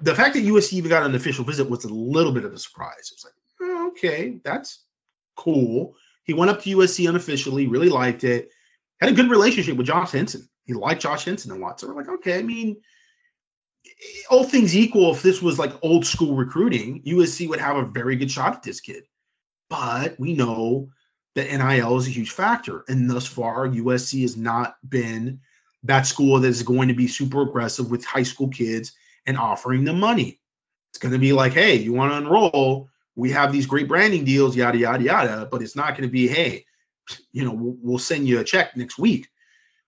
The 0.00 0.14
fact 0.14 0.34
that 0.34 0.44
USC 0.44 0.74
even 0.74 0.88
got 0.88 1.06
an 1.06 1.14
official 1.14 1.44
visit 1.44 1.70
was 1.70 1.84
a 1.84 1.92
little 1.92 2.32
bit 2.32 2.44
of 2.44 2.52
a 2.52 2.58
surprise. 2.58 3.10
It 3.10 3.16
was 3.16 3.24
like, 3.24 3.34
oh, 3.60 3.88
okay, 3.88 4.40
that's 4.42 4.82
cool. 5.36 5.94
He 6.24 6.34
went 6.34 6.50
up 6.50 6.62
to 6.62 6.76
USC 6.76 7.08
unofficially, 7.08 7.66
really 7.66 7.90
liked 7.90 8.24
it, 8.24 8.50
had 9.00 9.12
a 9.12 9.14
good 9.14 9.30
relationship 9.30 9.76
with 9.76 9.86
Josh 9.86 10.12
Henson. 10.12 10.48
He 10.64 10.72
liked 10.72 11.02
Josh 11.02 11.24
Henson 11.24 11.52
a 11.52 11.56
lot. 11.56 11.78
So 11.78 11.88
we're 11.88 11.94
like, 11.94 12.08
okay, 12.08 12.38
I 12.38 12.42
mean, 12.42 12.78
all 14.30 14.44
things 14.44 14.76
equal, 14.76 15.12
if 15.12 15.22
this 15.22 15.42
was 15.42 15.58
like 15.58 15.72
old 15.82 16.06
school 16.06 16.34
recruiting, 16.34 17.02
USC 17.02 17.48
would 17.48 17.60
have 17.60 17.76
a 17.76 17.84
very 17.84 18.16
good 18.16 18.30
shot 18.30 18.54
at 18.54 18.62
this 18.62 18.80
kid. 18.80 19.04
But 19.68 20.18
we 20.18 20.34
know 20.34 20.88
that 21.34 21.50
NIL 21.50 21.96
is 21.96 22.06
a 22.06 22.10
huge 22.10 22.30
factor. 22.30 22.84
And 22.88 23.10
thus 23.10 23.26
far, 23.26 23.68
USC 23.68 24.22
has 24.22 24.36
not 24.36 24.76
been 24.86 25.40
that 25.84 26.06
school 26.06 26.40
that 26.40 26.48
is 26.48 26.62
going 26.62 26.88
to 26.88 26.94
be 26.94 27.06
super 27.06 27.42
aggressive 27.42 27.90
with 27.90 28.04
high 28.04 28.22
school 28.22 28.48
kids 28.48 28.92
and 29.26 29.38
offering 29.38 29.84
them 29.84 30.00
money. 30.00 30.40
It's 30.90 30.98
going 30.98 31.12
to 31.12 31.18
be 31.18 31.32
like, 31.32 31.52
hey, 31.52 31.76
you 31.76 31.92
want 31.92 32.12
to 32.12 32.18
enroll? 32.18 32.88
We 33.16 33.30
have 33.32 33.52
these 33.52 33.66
great 33.66 33.88
branding 33.88 34.24
deals, 34.24 34.56
yada, 34.56 34.78
yada, 34.78 35.04
yada. 35.04 35.48
But 35.50 35.62
it's 35.62 35.76
not 35.76 35.90
going 35.90 36.08
to 36.08 36.12
be, 36.12 36.26
hey, 36.28 36.66
you 37.32 37.44
know, 37.44 37.52
we'll, 37.52 37.76
we'll 37.82 37.98
send 37.98 38.26
you 38.26 38.40
a 38.40 38.44
check 38.44 38.76
next 38.76 38.98
week. 38.98 39.28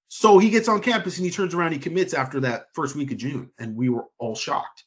So 0.08 0.38
he 0.38 0.50
gets 0.50 0.68
on 0.68 0.80
campus 0.80 1.16
and 1.16 1.24
he 1.24 1.32
turns 1.32 1.54
around, 1.54 1.72
he 1.72 1.78
commits 1.78 2.14
after 2.14 2.40
that 2.40 2.66
first 2.74 2.94
week 2.94 3.10
of 3.10 3.18
June. 3.18 3.50
And 3.58 3.76
we 3.76 3.88
were 3.88 4.04
all 4.18 4.36
shocked. 4.36 4.84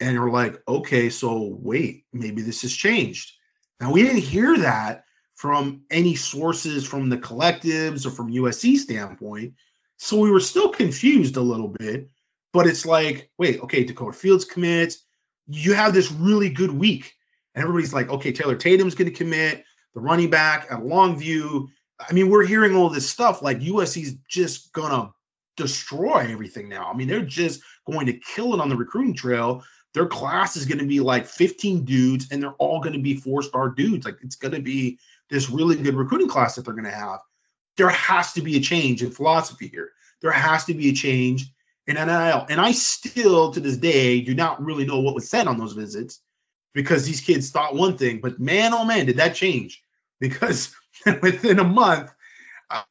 and 0.00 0.18
we're 0.20 0.30
like, 0.30 0.62
okay, 0.68 1.10
so 1.10 1.56
wait, 1.60 2.04
maybe 2.12 2.42
this 2.42 2.62
has 2.62 2.72
changed. 2.72 3.32
Now 3.80 3.92
we 3.92 4.02
didn't 4.02 4.22
hear 4.22 4.58
that 4.58 5.04
from 5.34 5.82
any 5.90 6.14
sources 6.14 6.86
from 6.86 7.08
the 7.08 7.18
collectives 7.18 8.06
or 8.06 8.10
from 8.10 8.32
USC 8.32 8.76
standpoint. 8.76 9.54
So 9.98 10.18
we 10.18 10.30
were 10.30 10.40
still 10.40 10.68
confused 10.68 11.36
a 11.36 11.40
little 11.40 11.68
bit, 11.68 12.10
but 12.52 12.66
it's 12.66 12.84
like, 12.84 13.30
wait, 13.38 13.60
okay, 13.60 13.84
Dakoda 13.84 14.14
Fields 14.14 14.44
commits. 14.44 15.04
You 15.46 15.74
have 15.74 15.94
this 15.94 16.12
really 16.12 16.50
good 16.50 16.70
week. 16.70 17.14
And 17.54 17.62
everybody's 17.62 17.94
like, 17.94 18.10
okay, 18.10 18.32
Taylor 18.32 18.56
Tatum's 18.56 18.94
going 18.94 19.10
to 19.10 19.16
commit, 19.16 19.64
the 19.94 20.00
running 20.00 20.28
back 20.28 20.66
at 20.70 20.80
Longview. 20.80 21.66
I 21.98 22.12
mean, 22.12 22.28
we're 22.28 22.44
hearing 22.44 22.76
all 22.76 22.90
this 22.90 23.08
stuff 23.08 23.40
like 23.40 23.60
USC's 23.60 24.16
just 24.28 24.72
going 24.74 24.90
to 24.90 25.12
destroy 25.56 26.28
everything 26.30 26.68
now. 26.68 26.90
I 26.90 26.94
mean, 26.94 27.08
they're 27.08 27.22
just 27.22 27.62
going 27.90 28.06
to 28.06 28.12
kill 28.12 28.52
it 28.52 28.60
on 28.60 28.68
the 28.68 28.76
recruiting 28.76 29.14
trail. 29.14 29.64
Their 29.94 30.06
class 30.06 30.56
is 30.56 30.66
going 30.66 30.78
to 30.78 30.86
be 30.86 31.00
like 31.00 31.26
15 31.26 31.86
dudes, 31.86 32.28
and 32.30 32.42
they're 32.42 32.52
all 32.52 32.80
going 32.80 32.92
to 32.92 33.02
be 33.02 33.16
four 33.16 33.42
star 33.42 33.70
dudes. 33.70 34.04
Like, 34.04 34.18
it's 34.20 34.36
going 34.36 34.52
to 34.52 34.60
be 34.60 34.98
this 35.30 35.48
really 35.48 35.76
good 35.76 35.94
recruiting 35.94 36.28
class 36.28 36.56
that 36.56 36.66
they're 36.66 36.74
going 36.74 36.84
to 36.84 36.90
have. 36.90 37.20
There 37.76 37.88
has 37.88 38.32
to 38.34 38.42
be 38.42 38.56
a 38.56 38.60
change 38.60 39.02
in 39.02 39.10
philosophy 39.10 39.68
here. 39.68 39.92
There 40.22 40.32
has 40.32 40.64
to 40.66 40.74
be 40.74 40.88
a 40.88 40.94
change 40.94 41.46
in 41.86 41.94
NIL. 41.94 42.46
And 42.48 42.60
I 42.60 42.72
still, 42.72 43.52
to 43.52 43.60
this 43.60 43.76
day, 43.76 44.20
do 44.20 44.34
not 44.34 44.64
really 44.64 44.86
know 44.86 45.00
what 45.00 45.14
was 45.14 45.28
said 45.28 45.46
on 45.46 45.58
those 45.58 45.72
visits 45.72 46.20
because 46.74 47.06
these 47.06 47.20
kids 47.20 47.50
thought 47.50 47.74
one 47.74 47.96
thing, 47.96 48.20
but 48.20 48.38
man, 48.38 48.74
oh 48.74 48.84
man, 48.84 49.06
did 49.06 49.16
that 49.16 49.34
change? 49.34 49.82
Because 50.20 50.74
within 51.22 51.58
a 51.58 51.64
month, 51.64 52.12
uh, 52.70 52.82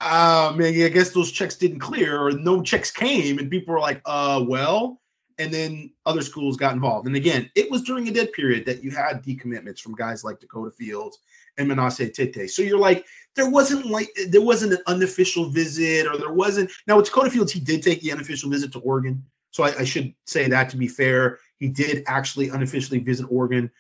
I 0.58 0.90
guess 0.94 1.12
those 1.12 1.32
checks 1.32 1.56
didn't 1.56 1.80
clear 1.80 2.20
or 2.20 2.32
no 2.32 2.62
checks 2.62 2.92
came, 2.92 3.40
and 3.40 3.52
people 3.52 3.74
were 3.74 3.80
like, 3.80 4.02
uh, 4.06 4.44
well, 4.48 5.02
and 5.38 5.54
then 5.54 5.92
other 6.06 6.22
schools 6.22 6.58
got 6.58 6.74
involved. 6.74 7.08
And 7.08 7.16
again, 7.16 7.52
it 7.56 7.70
was 7.70 7.84
during 7.84 8.08
a 8.08 8.12
dead 8.12 8.32
period 8.32 8.66
that 8.66 8.84
you 8.84 8.92
had 8.92 9.22
decommitments 9.24 9.80
from 9.80 9.96
guys 9.96 10.24
like 10.24 10.40
Dakoda 10.40 10.74
Fields 10.74 11.20
and 11.58 11.70
Manase 11.70 12.14
Tete. 12.14 12.50
So 12.50 12.62
you're 12.62 12.80
like, 12.80 13.06
there 13.36 13.50
wasn't 13.50 13.86
like 13.86 14.10
there 14.30 14.42
wasn't 14.42 14.74
an 14.74 14.80
unofficial 14.88 15.50
visit, 15.50 16.08
or 16.08 16.18
there 16.18 16.32
wasn't. 16.32 16.72
Now 16.88 16.98
with 16.98 17.12
Dakoda 17.12 17.32
Fields, 17.32 17.52
he 17.52 17.60
did 17.60 17.84
take 17.84 18.02
the 18.02 18.12
unofficial 18.12 18.50
visit 18.50 18.72
to 18.74 18.80
Oregon. 18.80 19.24
So 19.52 19.64
I, 19.64 19.80
I 19.80 19.84
should 19.84 20.14
say 20.26 20.48
that 20.50 20.70
to 20.70 20.78
be 20.78 20.88
fair, 20.88 21.40
he 21.58 21.68
did 21.68 22.04
actually 22.08 22.50
unofficially 22.50 23.00
visit 23.00 23.26
Oregon. 23.30 23.72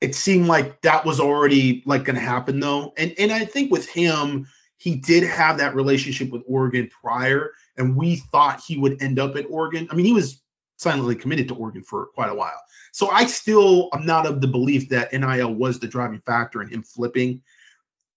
It 0.00 0.14
seemed 0.14 0.46
like 0.46 0.80
that 0.82 1.04
was 1.04 1.18
already 1.20 1.82
like 1.86 2.04
going 2.04 2.16
to 2.16 2.22
happen 2.22 2.60
though, 2.60 2.92
and 2.96 3.14
and 3.18 3.32
I 3.32 3.44
think 3.44 3.70
with 3.70 3.88
him, 3.88 4.46
he 4.78 4.94
did 4.94 5.24
have 5.24 5.58
that 5.58 5.74
relationship 5.74 6.30
with 6.30 6.42
Oregon 6.46 6.88
prior, 7.02 7.52
and 7.76 7.96
we 7.96 8.16
thought 8.16 8.62
he 8.66 8.78
would 8.78 9.02
end 9.02 9.18
up 9.18 9.36
at 9.36 9.46
Oregon. 9.50 9.88
I 9.90 9.96
mean, 9.96 10.06
he 10.06 10.12
was 10.12 10.40
silently 10.78 11.16
committed 11.16 11.48
to 11.48 11.54
Oregon 11.54 11.82
for 11.82 12.06
quite 12.06 12.30
a 12.30 12.34
while. 12.34 12.60
So 12.92 13.10
I 13.10 13.26
still 13.26 13.90
am 13.92 14.06
not 14.06 14.26
of 14.26 14.40
the 14.40 14.48
belief 14.48 14.88
that 14.88 15.12
NIL 15.12 15.54
was 15.54 15.78
the 15.78 15.88
driving 15.88 16.20
factor 16.20 16.62
in 16.62 16.68
him 16.68 16.82
flipping. 16.82 17.42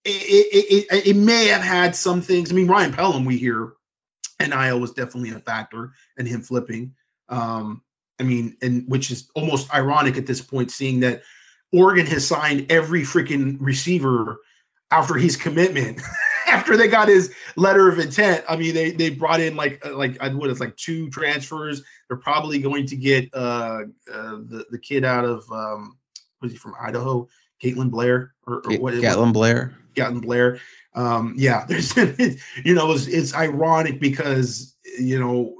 It, 0.06 0.10
it, 0.10 0.86
it, 0.90 1.08
it 1.08 1.16
may 1.16 1.48
have 1.48 1.62
had 1.62 1.96
some 1.96 2.22
things. 2.22 2.52
I 2.52 2.56
mean, 2.56 2.68
Ryan 2.68 2.94
Pellum, 2.94 3.26
we 3.26 3.38
hear 3.38 3.74
NIL 4.40 4.80
was 4.80 4.94
definitely 4.94 5.32
a 5.32 5.40
factor 5.40 5.94
in 6.18 6.26
him 6.26 6.42
flipping. 6.42 6.96
Um, 7.30 7.82
I 8.20 8.24
mean, 8.24 8.58
and 8.62 8.88
which 8.88 9.12
is 9.12 9.30
almost 9.36 9.74
ironic 9.74 10.18
at 10.18 10.28
this 10.28 10.42
point, 10.42 10.72
seeing 10.72 11.02
that 11.02 11.24
Oregon 11.74 12.06
has 12.08 12.28
signed 12.28 12.72
every 12.72 13.02
freaking 13.02 13.58
receiver 13.60 14.40
after 14.90 15.16
his 15.16 15.38
commitment. 15.38 16.02
after 16.52 16.76
they 16.76 16.88
got 16.88 17.08
his 17.08 17.34
letter 17.56 17.90
of 17.90 17.98
intent, 17.98 18.44
I 18.48 18.58
mean, 18.58 18.76
they 18.76 18.92
they 18.92 19.10
brought 19.10 19.40
in 19.40 19.56
like 19.56 19.86
uh, 19.86 19.96
like 19.96 20.20
what 20.34 20.50
is 20.50 20.60
like 20.60 20.76
two 20.76 21.10
transfers. 21.10 21.82
They're 22.08 22.18
probably 22.18 22.60
going 22.60 22.88
to 22.88 22.96
get 22.96 23.34
uh, 23.34 23.84
uh 24.12 24.38
the 24.48 24.66
the 24.70 24.78
kid 24.78 25.06
out 25.06 25.26
of 25.26 25.50
um 25.52 25.98
was 26.42 26.52
he 26.52 26.58
from 26.58 26.76
Idaho, 26.80 27.28
Caitlin 27.64 27.90
Blair 27.90 28.34
or, 28.46 28.62
or 28.66 28.78
what? 28.78 28.94
Caitlin 28.96 29.34
Blair. 29.34 29.76
Gatlin 29.94 30.22
Blair. 30.22 30.60
Um, 30.94 31.36
yeah, 31.38 31.66
there's 31.68 31.96
you 31.96 32.76
know 32.76 32.92
it's, 32.92 33.08
it's 33.08 33.34
ironic 33.34 34.00
because 34.00 34.76
you 35.00 35.20
know 35.20 35.56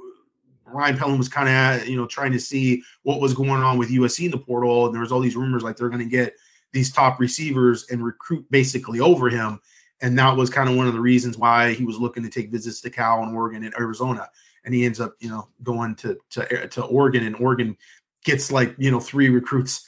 Ryan 0.66 0.98
Pellum 0.98 1.18
was 1.18 1.28
kind 1.28 1.48
of 1.48 1.88
you 1.88 1.96
know 1.96 2.06
trying 2.06 2.32
to 2.32 2.40
see 2.40 2.82
what 3.02 3.20
was 3.20 3.34
going 3.34 3.50
on 3.50 3.78
with 3.78 3.90
USC 3.90 4.26
in 4.26 4.30
the 4.30 4.38
portal, 4.38 4.86
and 4.86 4.94
there 4.94 5.00
was 5.00 5.12
all 5.12 5.20
these 5.20 5.36
rumors 5.36 5.62
like 5.62 5.76
they're 5.76 5.88
going 5.88 6.04
to 6.04 6.04
get 6.04 6.34
these 6.72 6.92
top 6.92 7.20
receivers 7.20 7.86
and 7.90 8.02
recruit 8.02 8.46
basically 8.50 9.00
over 9.00 9.28
him 9.28 9.60
and 10.02 10.18
that 10.18 10.36
was 10.36 10.50
kind 10.50 10.68
of 10.68 10.76
one 10.76 10.88
of 10.88 10.92
the 10.92 11.00
reasons 11.00 11.38
why 11.38 11.72
he 11.72 11.84
was 11.84 11.98
looking 11.98 12.24
to 12.24 12.28
take 12.28 12.50
visits 12.50 12.80
to 12.80 12.90
Cal 12.90 13.22
and 13.22 13.34
Oregon 13.34 13.64
and 13.64 13.72
Arizona. 13.78 14.28
And 14.64 14.74
he 14.74 14.84
ends 14.84 15.00
up, 15.00 15.14
you 15.20 15.28
know, 15.28 15.48
going 15.62 15.94
to 15.96 16.18
to 16.30 16.68
to 16.68 16.84
Oregon, 16.84 17.24
and 17.24 17.36
Oregon 17.36 17.76
gets 18.24 18.52
like 18.52 18.74
you 18.78 18.90
know 18.90 19.00
three 19.00 19.28
recruits 19.28 19.86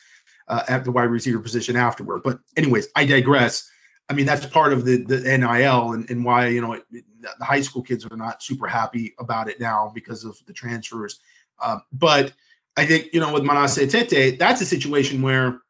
uh, 0.49 0.63
at 0.69 0.85
the 0.85 0.91
wide 0.91 1.11
receiver 1.11 1.41
position 1.41 1.77
afterward. 1.77 2.23
But 2.23 2.39
anyways, 2.57 2.89
I 2.97 3.05
digress. 3.05 3.71
I 4.09 4.15
mean, 4.15 4.27
that's 4.27 4.47
part 4.47 4.73
of 4.73 4.85
the 4.85 5.05
the 5.05 5.21
NIL 5.21 5.93
and, 5.93 6.11
and 6.11 6.25
why 6.25 6.49
you 6.49 6.61
know 6.61 6.73
it, 6.73 6.85
the 6.91 7.45
high 7.45 7.61
school 7.61 7.83
kids 7.83 8.07
are 8.07 8.17
not 8.17 8.43
super 8.43 8.67
happy 8.67 9.15
about 9.19 9.49
it 9.49 9.61
now 9.61 9.93
because 9.95 10.25
of 10.25 10.37
the 10.47 10.53
transfers. 10.53 11.21
Uh, 11.61 11.79
but 11.93 12.33
I 12.77 12.87
think 12.87 13.11
you 13.13 13.21
know 13.21 13.33
with 13.33 13.45
Manase 13.45 13.91
Tete, 13.91 14.39
that's 14.39 14.61
a 14.61 14.67
situation 14.67 15.23
where 15.23 15.61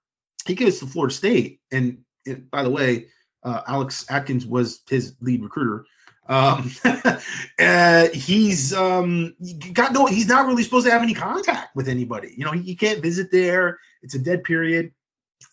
he 0.46 0.54
gets 0.54 0.78
to 0.80 0.86
Florida 0.86 1.14
State, 1.14 1.60
and 1.70 2.04
it, 2.24 2.50
by 2.50 2.62
the 2.62 2.70
way, 2.70 3.08
uh, 3.44 3.60
Alex 3.66 4.06
Atkins 4.08 4.46
was 4.46 4.80
his 4.88 5.14
lead 5.20 5.42
recruiter. 5.42 5.84
Um, 6.26 6.70
uh, 7.58 8.08
he's 8.08 8.72
um, 8.72 9.34
got 9.72 9.92
no. 9.92 10.06
He's 10.06 10.28
not 10.28 10.46
really 10.46 10.62
supposed 10.62 10.86
to 10.86 10.92
have 10.92 11.02
any 11.02 11.14
contact 11.14 11.76
with 11.76 11.88
anybody. 11.88 12.34
You 12.36 12.46
know, 12.46 12.52
he, 12.52 12.62
he 12.62 12.76
can't 12.76 13.02
visit 13.02 13.30
there. 13.30 13.78
It's 14.02 14.14
a 14.14 14.18
dead 14.18 14.44
period. 14.44 14.92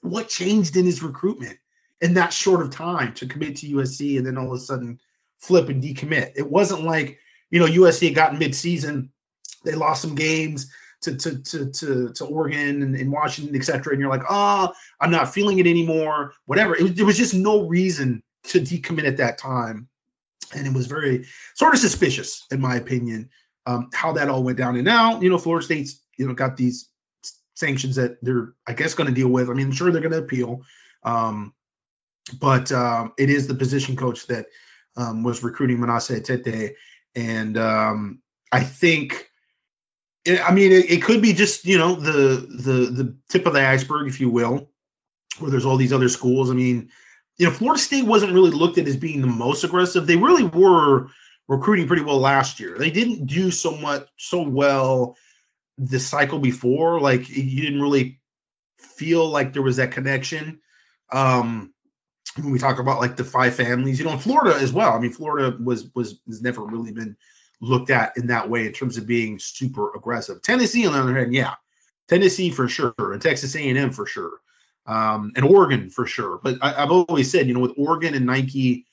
What 0.01 0.29
changed 0.29 0.77
in 0.77 0.85
his 0.85 1.03
recruitment 1.03 1.57
in 1.99 2.13
that 2.13 2.33
short 2.33 2.61
of 2.61 2.71
time 2.71 3.13
to 3.15 3.27
commit 3.27 3.57
to 3.57 3.67
USC 3.67 4.17
and 4.17 4.25
then 4.25 4.37
all 4.37 4.47
of 4.47 4.53
a 4.53 4.59
sudden 4.59 4.99
flip 5.39 5.67
and 5.67 5.83
decommit? 5.83 6.31
It 6.35 6.49
wasn't 6.49 6.83
like 6.83 7.19
you 7.49 7.59
know 7.59 7.67
USC 7.67 8.07
had 8.07 8.15
gotten 8.15 8.39
midseason. 8.39 9.09
They 9.65 9.75
lost 9.75 10.01
some 10.01 10.15
games 10.15 10.71
to 11.01 11.15
to 11.15 11.41
to 11.43 11.71
to, 11.71 12.13
to 12.13 12.25
Oregon 12.25 12.81
and, 12.81 12.95
and 12.95 13.11
Washington, 13.11 13.55
et 13.55 13.63
cetera, 13.63 13.93
and 13.93 13.99
you're 13.99 14.09
like, 14.09 14.23
oh, 14.29 14.71
I'm 14.99 15.11
not 15.11 15.33
feeling 15.33 15.59
it 15.59 15.67
anymore, 15.67 16.33
whatever. 16.45 16.75
It, 16.75 16.95
there 16.95 17.05
was 17.05 17.17
just 17.17 17.33
no 17.33 17.67
reason 17.67 18.23
to 18.45 18.59
decommit 18.59 19.07
at 19.07 19.17
that 19.17 19.37
time, 19.37 19.87
and 20.55 20.67
it 20.67 20.73
was 20.73 20.87
very 20.87 21.25
sort 21.55 21.73
of 21.73 21.79
suspicious, 21.79 22.45
in 22.51 22.61
my 22.61 22.75
opinion, 22.75 23.29
um, 23.65 23.89
how 23.93 24.13
that 24.13 24.29
all 24.29 24.43
went 24.43 24.57
down. 24.57 24.75
And 24.75 24.85
now, 24.85 25.21
you 25.21 25.29
know, 25.29 25.37
Florida 25.37 25.65
State's 25.65 25.99
you 26.17 26.27
know 26.27 26.33
got 26.33 26.57
these 26.57 26.87
sanctions 27.55 27.95
that 27.95 28.17
they're, 28.21 28.53
I 28.67 28.73
guess, 28.73 28.93
going 28.93 29.07
to 29.09 29.13
deal 29.13 29.29
with. 29.29 29.49
I 29.49 29.53
mean, 29.53 29.67
I'm 29.67 29.71
sure 29.71 29.91
they're 29.91 30.01
going 30.01 30.13
to 30.13 30.19
appeal, 30.19 30.61
um, 31.03 31.53
but 32.39 32.71
um, 32.71 33.13
it 33.17 33.29
is 33.29 33.47
the 33.47 33.55
position 33.55 33.95
coach 33.95 34.27
that 34.27 34.45
um, 34.95 35.23
was 35.23 35.43
recruiting 35.43 35.79
Manasseh 35.79 36.21
Tete, 36.21 36.75
and 37.15 37.57
um, 37.57 38.21
I 38.51 38.61
think 38.61 39.30
I 40.27 40.53
mean, 40.53 40.71
it, 40.71 40.91
it, 40.91 41.03
could 41.03 41.21
be 41.21 41.33
just 41.33 41.65
you 41.65 41.77
know 41.77 41.95
the 41.95 42.45
the 42.49 42.71
the 42.91 43.17
tip 43.29 43.45
of 43.45 43.53
the 43.53 43.65
iceberg, 43.65 44.07
if 44.07 44.19
you 44.19 44.29
will, 44.29 44.69
where 45.39 45.49
there's 45.49 45.65
all 45.65 45.77
these 45.77 45.93
other 45.93 46.09
schools. 46.09 46.51
I 46.51 46.53
mean, 46.53 46.89
you 47.37 47.47
know, 47.47 47.51
Florida 47.51 47.81
State 47.81 48.05
wasn't 48.05 48.33
really 48.33 48.51
looked 48.51 48.77
at 48.77 48.87
as 48.87 48.97
being 48.97 49.21
the 49.21 49.27
most 49.27 49.63
aggressive. 49.63 50.05
They 50.05 50.17
really 50.17 50.43
were 50.43 51.07
recruiting 51.47 51.87
pretty 51.87 52.03
well 52.03 52.19
last 52.19 52.59
year. 52.59 52.77
They 52.77 52.91
didn't 52.91 53.25
do 53.25 53.49
so 53.49 53.75
much 53.75 54.07
so 54.17 54.41
well 54.41 55.17
the 55.77 55.99
cycle 55.99 56.39
before. 56.39 57.01
Like 57.01 57.27
you 57.29 57.61
didn't 57.61 57.81
really 57.81 58.21
feel 58.77 59.27
like 59.27 59.53
there 59.53 59.63
was 59.63 59.77
that 59.77 59.91
connection. 59.91 60.61
Um, 61.11 61.73
when 62.37 62.51
we 62.51 62.59
talk 62.59 62.79
about 62.79 62.99
like 62.99 63.17
the 63.17 63.23
five 63.23 63.55
families, 63.55 63.99
you 63.99 64.05
know, 64.05 64.13
in 64.13 64.19
Florida 64.19 64.55
as 64.55 64.71
well. 64.71 64.93
I 64.93 64.99
mean, 64.99 65.11
Florida 65.11 65.57
was 65.61 65.89
was 65.95 66.19
has 66.27 66.41
never 66.41 66.63
really 66.63 66.91
been 66.91 67.17
looked 67.61 67.91
at 67.91 68.17
in 68.17 68.27
that 68.27 68.49
way 68.49 68.65
in 68.65 68.73
terms 68.73 68.97
of 68.97 69.07
being 69.07 69.39
super 69.39 69.95
aggressive. 69.95 70.41
Tennessee, 70.41 70.85
on 70.85 70.93
the 70.93 70.99
other 70.99 71.17
hand, 71.17 71.33
yeah, 71.33 71.53
Tennessee 72.09 72.49
for 72.49 72.67
sure, 72.67 72.93
and 72.97 73.21
Texas 73.21 73.55
A&M 73.55 73.91
for 73.91 74.05
sure, 74.05 74.39
um, 74.87 75.31
and 75.35 75.45
Oregon 75.45 75.89
for 75.89 76.05
sure. 76.05 76.39
But 76.43 76.57
I, 76.61 76.71
have 76.81 76.91
always 76.91 77.31
said, 77.31 77.47
you 77.47 77.53
know, 77.53 77.59
with 77.59 77.77
Oregon 77.77 78.15
and 78.15 78.25
Nike, 78.25 78.85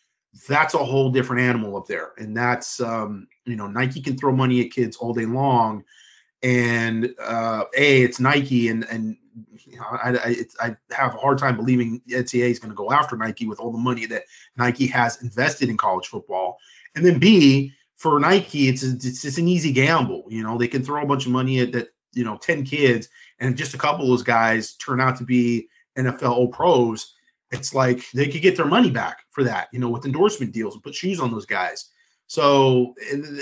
that's 0.48 0.74
a 0.74 0.78
whole 0.78 1.10
different 1.10 1.42
animal 1.42 1.76
up 1.76 1.86
there, 1.86 2.12
and 2.18 2.36
that's 2.36 2.80
um, 2.80 3.26
you 3.44 3.56
know, 3.56 3.66
Nike 3.66 4.02
can 4.02 4.16
throw 4.16 4.32
money 4.32 4.60
at 4.60 4.70
kids 4.70 4.96
all 4.98 5.14
day 5.14 5.26
long, 5.26 5.84
and 6.42 7.14
uh, 7.20 7.64
a 7.76 8.02
it's 8.02 8.20
Nike, 8.20 8.68
and 8.68 8.84
and 8.84 9.16
I, 9.80 10.10
I, 10.60 10.66
I, 10.68 10.76
have 10.94 11.14
a 11.14 11.18
hard 11.18 11.38
time 11.38 11.56
believing 11.56 12.00
NCAA 12.08 12.50
is 12.50 12.58
going 12.58 12.70
to 12.70 12.76
go 12.76 12.90
after 12.90 13.16
Nike 13.16 13.46
with 13.46 13.60
all 13.60 13.72
the 13.72 13.78
money 13.78 14.06
that 14.06 14.24
Nike 14.56 14.86
has 14.88 15.22
invested 15.22 15.68
in 15.68 15.76
college 15.76 16.06
football. 16.06 16.58
And 16.94 17.04
then 17.04 17.18
B, 17.18 17.72
for 17.98 18.18
Nike, 18.20 18.68
it's 18.68 18.82
it's 18.82 19.38
an 19.38 19.48
easy 19.48 19.72
gamble. 19.72 20.24
You 20.28 20.42
know, 20.44 20.56
they 20.56 20.68
can 20.68 20.84
throw 20.84 21.02
a 21.02 21.06
bunch 21.06 21.26
of 21.26 21.32
money 21.32 21.60
at 21.60 21.72
that, 21.72 21.88
you 22.14 22.24
know, 22.24 22.36
10 22.36 22.64
kids, 22.64 23.08
and 23.38 23.56
just 23.56 23.74
a 23.74 23.78
couple 23.78 24.04
of 24.04 24.08
those 24.08 24.22
guys 24.22 24.74
turn 24.76 25.00
out 25.00 25.16
to 25.16 25.24
be 25.24 25.68
NFL 25.98 26.52
pros. 26.52 27.12
It's 27.50 27.74
like 27.74 28.08
they 28.12 28.28
could 28.28 28.42
get 28.42 28.56
their 28.56 28.66
money 28.66 28.90
back 28.90 29.24
for 29.30 29.44
that, 29.44 29.68
you 29.72 29.80
know, 29.80 29.88
with 29.90 30.06
endorsement 30.06 30.52
deals 30.52 30.74
and 30.74 30.82
put 30.82 30.94
shoes 30.94 31.18
on 31.18 31.30
those 31.30 31.46
guys. 31.46 31.90
So 32.28 32.94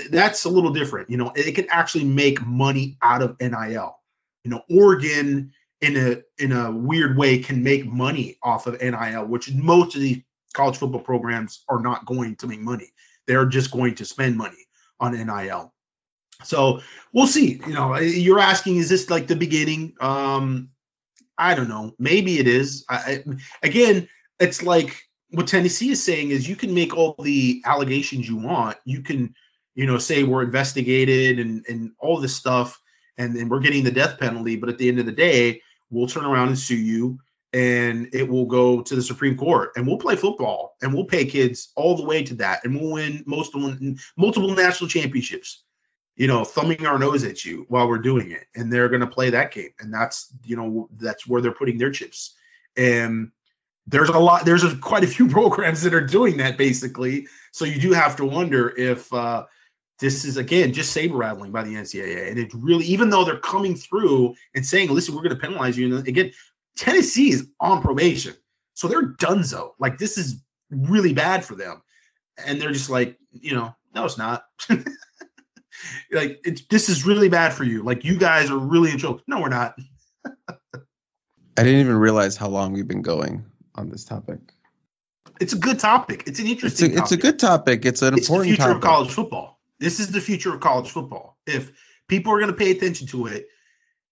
that's 0.09 0.45
a 0.45 0.49
little 0.49 0.71
different. 0.71 1.09
You 1.09 1.17
know, 1.17 1.31
it 1.35 1.53
can 1.53 1.67
actually 1.69 2.05
make 2.05 2.43
money 2.45 2.97
out 3.01 3.21
of 3.21 3.39
NIL. 3.39 3.99
You 4.43 4.51
know, 4.51 4.63
Oregon 4.71 5.51
in 5.81 5.97
a 5.97 6.43
in 6.43 6.51
a 6.51 6.71
weird 6.71 7.15
way 7.15 7.37
can 7.37 7.61
make 7.61 7.85
money 7.85 8.39
off 8.41 8.65
of 8.65 8.81
NIL, 8.81 9.25
which 9.25 9.53
most 9.53 9.93
of 9.95 10.01
these 10.01 10.21
college 10.53 10.77
football 10.77 11.01
programs 11.01 11.63
are 11.69 11.79
not 11.79 12.05
going 12.07 12.35
to 12.37 12.47
make 12.47 12.61
money. 12.61 12.91
They're 13.27 13.45
just 13.45 13.71
going 13.71 13.95
to 13.95 14.05
spend 14.05 14.37
money 14.37 14.65
on 14.99 15.11
NIL. 15.11 15.73
So 16.43 16.81
we'll 17.13 17.27
see. 17.27 17.59
You 17.65 17.73
know, 17.73 17.97
you're 17.97 18.39
asking, 18.39 18.77
is 18.77 18.89
this 18.89 19.09
like 19.09 19.27
the 19.27 19.35
beginning? 19.35 19.93
Um, 19.99 20.69
I 21.37 21.55
don't 21.55 21.69
know. 21.69 21.93
Maybe 21.99 22.39
it 22.39 22.47
is. 22.47 22.85
I, 22.89 22.95
I, 22.95 23.23
again, 23.63 24.07
it's 24.39 24.63
like 24.63 24.95
what 25.29 25.47
Tennessee 25.47 25.89
is 25.89 26.03
saying 26.03 26.31
is 26.31 26.47
you 26.47 26.55
can 26.55 26.73
make 26.73 26.95
all 26.95 27.15
the 27.19 27.61
allegations 27.65 28.27
you 28.27 28.37
want. 28.37 28.77
You 28.85 29.01
can, 29.01 29.35
you 29.75 29.85
know, 29.85 29.97
say 29.97 30.23
we're 30.23 30.43
investigated 30.43 31.39
and 31.39 31.65
and 31.67 31.91
all 31.99 32.19
this 32.19 32.35
stuff, 32.35 32.79
and 33.17 33.35
then 33.35 33.49
we're 33.49 33.59
getting 33.59 33.83
the 33.83 33.91
death 33.91 34.19
penalty. 34.19 34.55
But 34.55 34.69
at 34.69 34.77
the 34.77 34.87
end 34.87 34.99
of 34.99 35.05
the 35.05 35.11
day, 35.11 35.61
we'll 35.89 36.07
turn 36.07 36.25
around 36.25 36.49
and 36.49 36.57
sue 36.57 36.77
you, 36.77 37.19
and 37.53 38.09
it 38.13 38.27
will 38.27 38.45
go 38.45 38.81
to 38.81 38.95
the 38.95 39.01
Supreme 39.01 39.37
Court, 39.37 39.71
and 39.75 39.87
we'll 39.87 39.97
play 39.97 40.15
football, 40.15 40.75
and 40.81 40.93
we'll 40.93 41.05
pay 41.05 41.25
kids 41.25 41.71
all 41.75 41.95
the 41.95 42.05
way 42.05 42.23
to 42.23 42.35
that, 42.35 42.63
and 42.63 42.79
we'll 42.79 42.91
win 42.91 43.23
most 43.25 43.55
multiple 44.17 44.53
national 44.53 44.89
championships. 44.89 45.63
You 46.15 46.27
know, 46.27 46.43
thumbing 46.43 46.85
our 46.87 46.97
nose 46.97 47.23
at 47.23 47.45
you 47.45 47.65
while 47.69 47.87
we're 47.87 47.99
doing 47.99 48.31
it, 48.31 48.45
and 48.55 48.73
they're 48.73 48.89
going 48.89 49.01
to 49.01 49.07
play 49.07 49.29
that 49.29 49.51
game, 49.51 49.69
and 49.79 49.93
that's 49.93 50.33
you 50.43 50.55
know 50.55 50.89
that's 50.97 51.27
where 51.27 51.41
they're 51.41 51.51
putting 51.51 51.77
their 51.77 51.91
chips, 51.91 52.35
and 52.75 53.31
there's 53.85 54.09
a 54.09 54.19
lot 54.19 54.45
there's 54.45 54.63
a, 54.63 54.75
quite 54.77 55.03
a 55.03 55.07
few 55.07 55.27
programs 55.29 55.83
that 55.83 55.93
are 55.93 56.05
doing 56.05 56.37
that 56.37 56.57
basically. 56.57 57.27
So 57.51 57.65
you 57.65 57.79
do 57.79 57.93
have 57.93 58.15
to 58.17 58.25
wonder 58.25 58.73
if 58.75 59.11
uh, 59.13 59.45
this 59.99 60.25
is 60.25 60.37
again 60.37 60.73
just 60.73 60.91
saber 60.91 61.17
rattling 61.17 61.51
by 61.51 61.63
the 61.63 61.73
ncaa 61.73 62.29
and 62.29 62.37
it 62.37 62.51
really 62.53 62.85
even 62.85 63.09
though 63.09 63.23
they're 63.23 63.39
coming 63.39 63.75
through 63.75 64.35
and 64.53 64.65
saying 64.65 64.89
listen 64.89 65.15
we're 65.15 65.23
going 65.23 65.35
to 65.35 65.41
penalize 65.41 65.77
you 65.77 65.95
and 65.95 66.07
again 66.07 66.31
tennessee 66.77 67.29
is 67.29 67.47
on 67.59 67.81
probation 67.81 68.33
so 68.73 68.87
they're 68.87 69.13
donezo 69.13 69.71
like 69.79 69.97
this 69.97 70.17
is 70.17 70.41
really 70.69 71.13
bad 71.13 71.43
for 71.43 71.55
them 71.55 71.81
and 72.45 72.61
they're 72.61 72.71
just 72.71 72.89
like 72.89 73.17
you 73.31 73.55
know 73.55 73.75
no 73.95 74.05
it's 74.05 74.17
not 74.17 74.43
like 76.11 76.39
it's 76.43 76.61
this 76.69 76.89
is 76.89 77.05
really 77.05 77.29
bad 77.29 77.53
for 77.53 77.63
you 77.63 77.83
like 77.83 78.03
you 78.05 78.17
guys 78.17 78.49
are 78.51 78.57
really 78.57 78.91
in 78.91 78.97
trouble 78.97 79.21
no 79.27 79.41
we're 79.41 79.49
not 79.49 79.75
i 80.45 81.63
didn't 81.63 81.79
even 81.79 81.95
realize 81.95 82.37
how 82.37 82.47
long 82.47 82.73
we've 82.73 82.87
been 82.87 83.01
going 83.01 83.43
on 83.77 83.89
this 83.89 84.03
topic. 84.03 84.39
It's 85.39 85.53
a 85.53 85.57
good 85.57 85.79
topic. 85.79 86.23
It's 86.25 86.39
an 86.39 86.47
interesting. 86.47 86.91
It's 86.91 86.99
a, 86.99 87.03
it's 87.03 87.11
a 87.11 87.17
good 87.17 87.39
topic. 87.39 87.85
It's 87.85 88.01
an 88.01 88.15
it's 88.15 88.27
important. 88.27 88.49
the 88.49 88.55
future 88.55 88.73
topic. 88.73 88.75
of 88.77 88.81
college 88.81 89.11
football. 89.11 89.59
This 89.79 89.99
is 89.99 90.11
the 90.11 90.21
future 90.21 90.53
of 90.53 90.59
college 90.59 90.89
football. 90.89 91.37
If 91.45 91.71
people 92.07 92.33
are 92.33 92.39
going 92.39 92.51
to 92.51 92.57
pay 92.57 92.71
attention 92.71 93.07
to 93.07 93.27
it, 93.27 93.47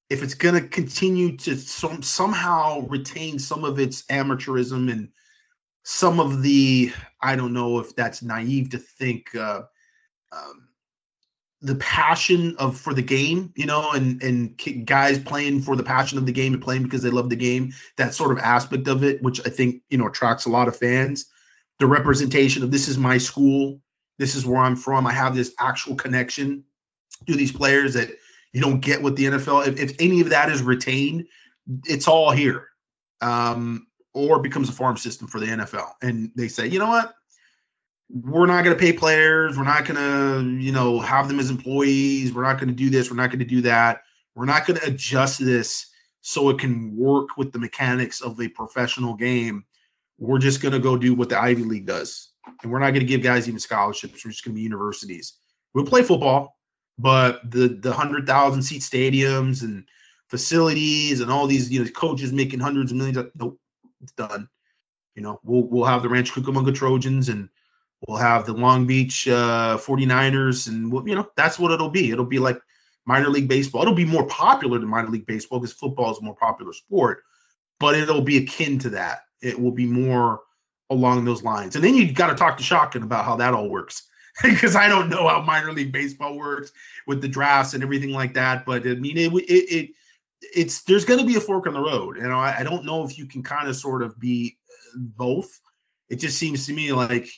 if 0.09 0.23
it's 0.23 0.35
going 0.35 0.55
to 0.55 0.67
continue 0.67 1.37
to 1.37 1.55
some, 1.55 2.03
somehow 2.03 2.81
retain 2.87 3.39
some 3.39 3.63
of 3.63 3.79
its 3.79 4.03
amateurism 4.03 4.91
and 4.91 5.09
some 5.83 6.19
of 6.19 6.41
the, 6.41 6.91
I 7.21 7.35
don't 7.35 7.53
know 7.53 7.79
if 7.79 7.95
that's 7.95 8.21
naive 8.21 8.71
to 8.71 8.77
think, 8.77 9.33
uh, 9.35 9.63
um, 10.31 10.69
the 11.61 11.75
passion 11.75 12.55
of 12.59 12.77
for 12.77 12.93
the 12.93 13.01
game, 13.01 13.51
you 13.55 13.65
know, 13.65 13.91
and 13.91 14.21
and 14.21 14.85
guys 14.85 15.17
playing 15.17 15.61
for 15.61 15.75
the 15.75 15.83
passion 15.83 16.19
of 16.19 16.25
the 16.27 16.31
game 16.31 16.53
and 16.53 16.61
playing 16.61 16.83
because 16.83 17.01
they 17.01 17.09
love 17.09 17.29
the 17.29 17.35
game. 17.35 17.73
That 17.97 18.13
sort 18.13 18.31
of 18.31 18.37
aspect 18.37 18.87
of 18.87 19.03
it, 19.03 19.23
which 19.23 19.39
I 19.47 19.49
think 19.49 19.81
you 19.89 19.97
know 19.97 20.07
attracts 20.07 20.45
a 20.45 20.49
lot 20.49 20.67
of 20.67 20.77
fans. 20.77 21.25
The 21.79 21.87
representation 21.87 22.61
of 22.61 22.69
this 22.69 22.87
is 22.87 22.99
my 22.99 23.17
school, 23.17 23.81
this 24.19 24.35
is 24.35 24.45
where 24.45 24.61
I'm 24.61 24.75
from. 24.75 25.07
I 25.07 25.13
have 25.13 25.35
this 25.35 25.53
actual 25.59 25.95
connection 25.95 26.65
to 27.27 27.33
these 27.33 27.51
players 27.51 27.95
that 27.95 28.09
you 28.55 28.61
don't 28.61 28.79
get 28.79 29.03
with 29.03 29.17
the 29.17 29.25
NFL. 29.25 29.67
If, 29.67 29.79
if 29.81 29.95
any 29.99 30.21
of 30.21 30.29
that 30.29 30.49
is 30.49 30.63
retained, 30.63 31.25
it's 31.85 32.07
all 32.07 32.31
here, 32.31 32.69
um, 33.19 33.85
or 34.13 34.39
becomes 34.39 34.69
a 34.69 34.71
farm 34.71 34.95
system 34.95 35.27
for 35.27 35.41
the 35.41 35.47
NFL. 35.47 35.91
And 36.01 36.31
they 36.37 36.47
say, 36.47 36.67
you 36.67 36.79
know 36.79 36.87
what, 36.87 37.13
we're 38.09 38.45
not 38.45 38.63
going 38.63 38.73
to 38.73 38.81
pay 38.81 38.93
players. 38.93 39.57
We're 39.57 39.65
not 39.65 39.83
going 39.83 39.97
to, 39.97 40.63
you 40.63 40.71
know, 40.71 41.01
have 41.01 41.27
them 41.27 41.41
as 41.41 41.49
employees. 41.49 42.31
We're 42.31 42.43
not 42.43 42.57
going 42.57 42.69
to 42.69 42.73
do 42.73 42.89
this. 42.89 43.11
We're 43.11 43.17
not 43.17 43.29
going 43.29 43.39
to 43.39 43.45
do 43.45 43.61
that. 43.63 44.03
We're 44.35 44.45
not 44.45 44.65
going 44.65 44.79
to 44.79 44.87
adjust 44.87 45.43
this 45.43 45.87
so 46.21 46.47
it 46.47 46.57
can 46.57 46.95
work 46.95 47.35
with 47.35 47.51
the 47.51 47.59
mechanics 47.59 48.21
of 48.21 48.39
a 48.39 48.47
professional 48.47 49.15
game. 49.15 49.65
We're 50.17 50.39
just 50.39 50.61
going 50.61 50.71
to 50.71 50.79
go 50.79 50.95
do 50.95 51.13
what 51.13 51.27
the 51.27 51.37
Ivy 51.37 51.63
League 51.63 51.87
does. 51.87 52.29
And 52.63 52.71
we're 52.71 52.79
not 52.79 52.91
going 52.91 53.01
to 53.01 53.05
give 53.05 53.21
guys 53.21 53.49
even 53.49 53.59
scholarships. 53.59 54.23
We're 54.23 54.31
just 54.31 54.45
going 54.45 54.53
to 54.53 54.59
be 54.59 54.63
universities. 54.63 55.33
We'll 55.73 55.85
play 55.85 56.03
football, 56.03 56.54
but 56.97 57.49
the 57.49 57.67
the 57.67 57.89
100,000 57.89 58.61
seat 58.61 58.81
stadiums 58.81 59.61
and 59.61 59.85
facilities 60.29 61.21
and 61.21 61.31
all 61.31 61.47
these, 61.47 61.71
you 61.71 61.83
know, 61.83 61.89
coaches 61.91 62.31
making 62.31 62.59
hundreds 62.59 62.91
of 62.91 62.97
millions. 62.97 63.17
Of, 63.17 63.31
nope, 63.35 63.59
it's 64.01 64.13
done. 64.13 64.49
You 65.15 65.21
know, 65.21 65.39
we'll 65.43 65.63
we'll 65.63 65.85
have 65.85 66.03
the 66.03 66.09
Rancho 66.09 66.41
Cucamonga 66.41 66.73
Trojans 66.73 67.29
and 67.29 67.49
We'll 68.07 68.17
have 68.17 68.45
the 68.45 68.53
Long 68.53 68.85
Beach 68.85 69.27
uh, 69.27 69.77
49ers, 69.77 70.67
and 70.67 70.91
we'll, 70.91 71.07
you 71.07 71.15
know 71.15 71.27
that's 71.35 71.57
what 71.57 71.71
it'll 71.71 71.89
be. 71.89 72.11
It'll 72.11 72.25
be 72.25 72.39
like 72.39 72.59
minor 73.05 73.29
league 73.29 73.47
baseball. 73.47 73.81
It'll 73.81 73.95
be 73.95 74.05
more 74.05 74.27
popular 74.27 74.77
than 74.79 74.89
minor 74.89 75.09
league 75.09 75.25
baseball 75.25 75.59
because 75.59 75.73
football 75.73 76.11
is 76.11 76.19
a 76.19 76.21
more 76.21 76.35
popular 76.35 76.73
sport, 76.73 77.23
but 77.79 77.95
it'll 77.95 78.21
be 78.21 78.37
akin 78.37 78.79
to 78.79 78.91
that. 78.91 79.21
It 79.41 79.59
will 79.59 79.71
be 79.71 79.85
more 79.85 80.41
along 80.89 81.25
those 81.25 81.41
lines. 81.41 81.75
And 81.75 81.83
then 81.83 81.95
you 81.95 82.11
got 82.11 82.27
to 82.27 82.35
talk 82.35 82.57
to 82.57 82.63
Shotgun 82.63 83.03
about 83.03 83.25
how 83.25 83.37
that 83.37 83.53
all 83.53 83.69
works 83.69 84.03
because 84.43 84.75
I 84.75 84.87
don't 84.87 85.09
know 85.09 85.27
how 85.27 85.41
minor 85.41 85.71
league 85.71 85.91
baseball 85.91 86.37
works 86.37 86.71
with 87.07 87.21
the 87.21 87.27
drafts 87.27 87.73
and 87.73 87.83
everything 87.83 88.11
like 88.11 88.33
that. 88.33 88.65
But 88.65 88.85
I 88.85 88.95
mean, 88.95 89.17
it 89.17 89.33
it, 89.33 89.43
it 89.51 89.89
it's 90.41 90.83
there's 90.83 91.05
going 91.05 91.19
to 91.19 91.25
be 91.25 91.35
a 91.35 91.41
fork 91.41 91.67
in 91.67 91.73
the 91.73 91.81
road, 91.81 92.17
and 92.17 92.33
I, 92.33 92.59
I 92.59 92.63
don't 92.63 92.85
know 92.85 93.05
if 93.05 93.17
you 93.17 93.27
can 93.27 93.43
kind 93.43 93.67
of 93.67 93.75
sort 93.75 94.03
of 94.03 94.19
be 94.19 94.57
both. 94.95 95.59
It 96.09 96.17
just 96.17 96.37
seems 96.37 96.65
to 96.67 96.73
me 96.73 96.91
like 96.91 97.29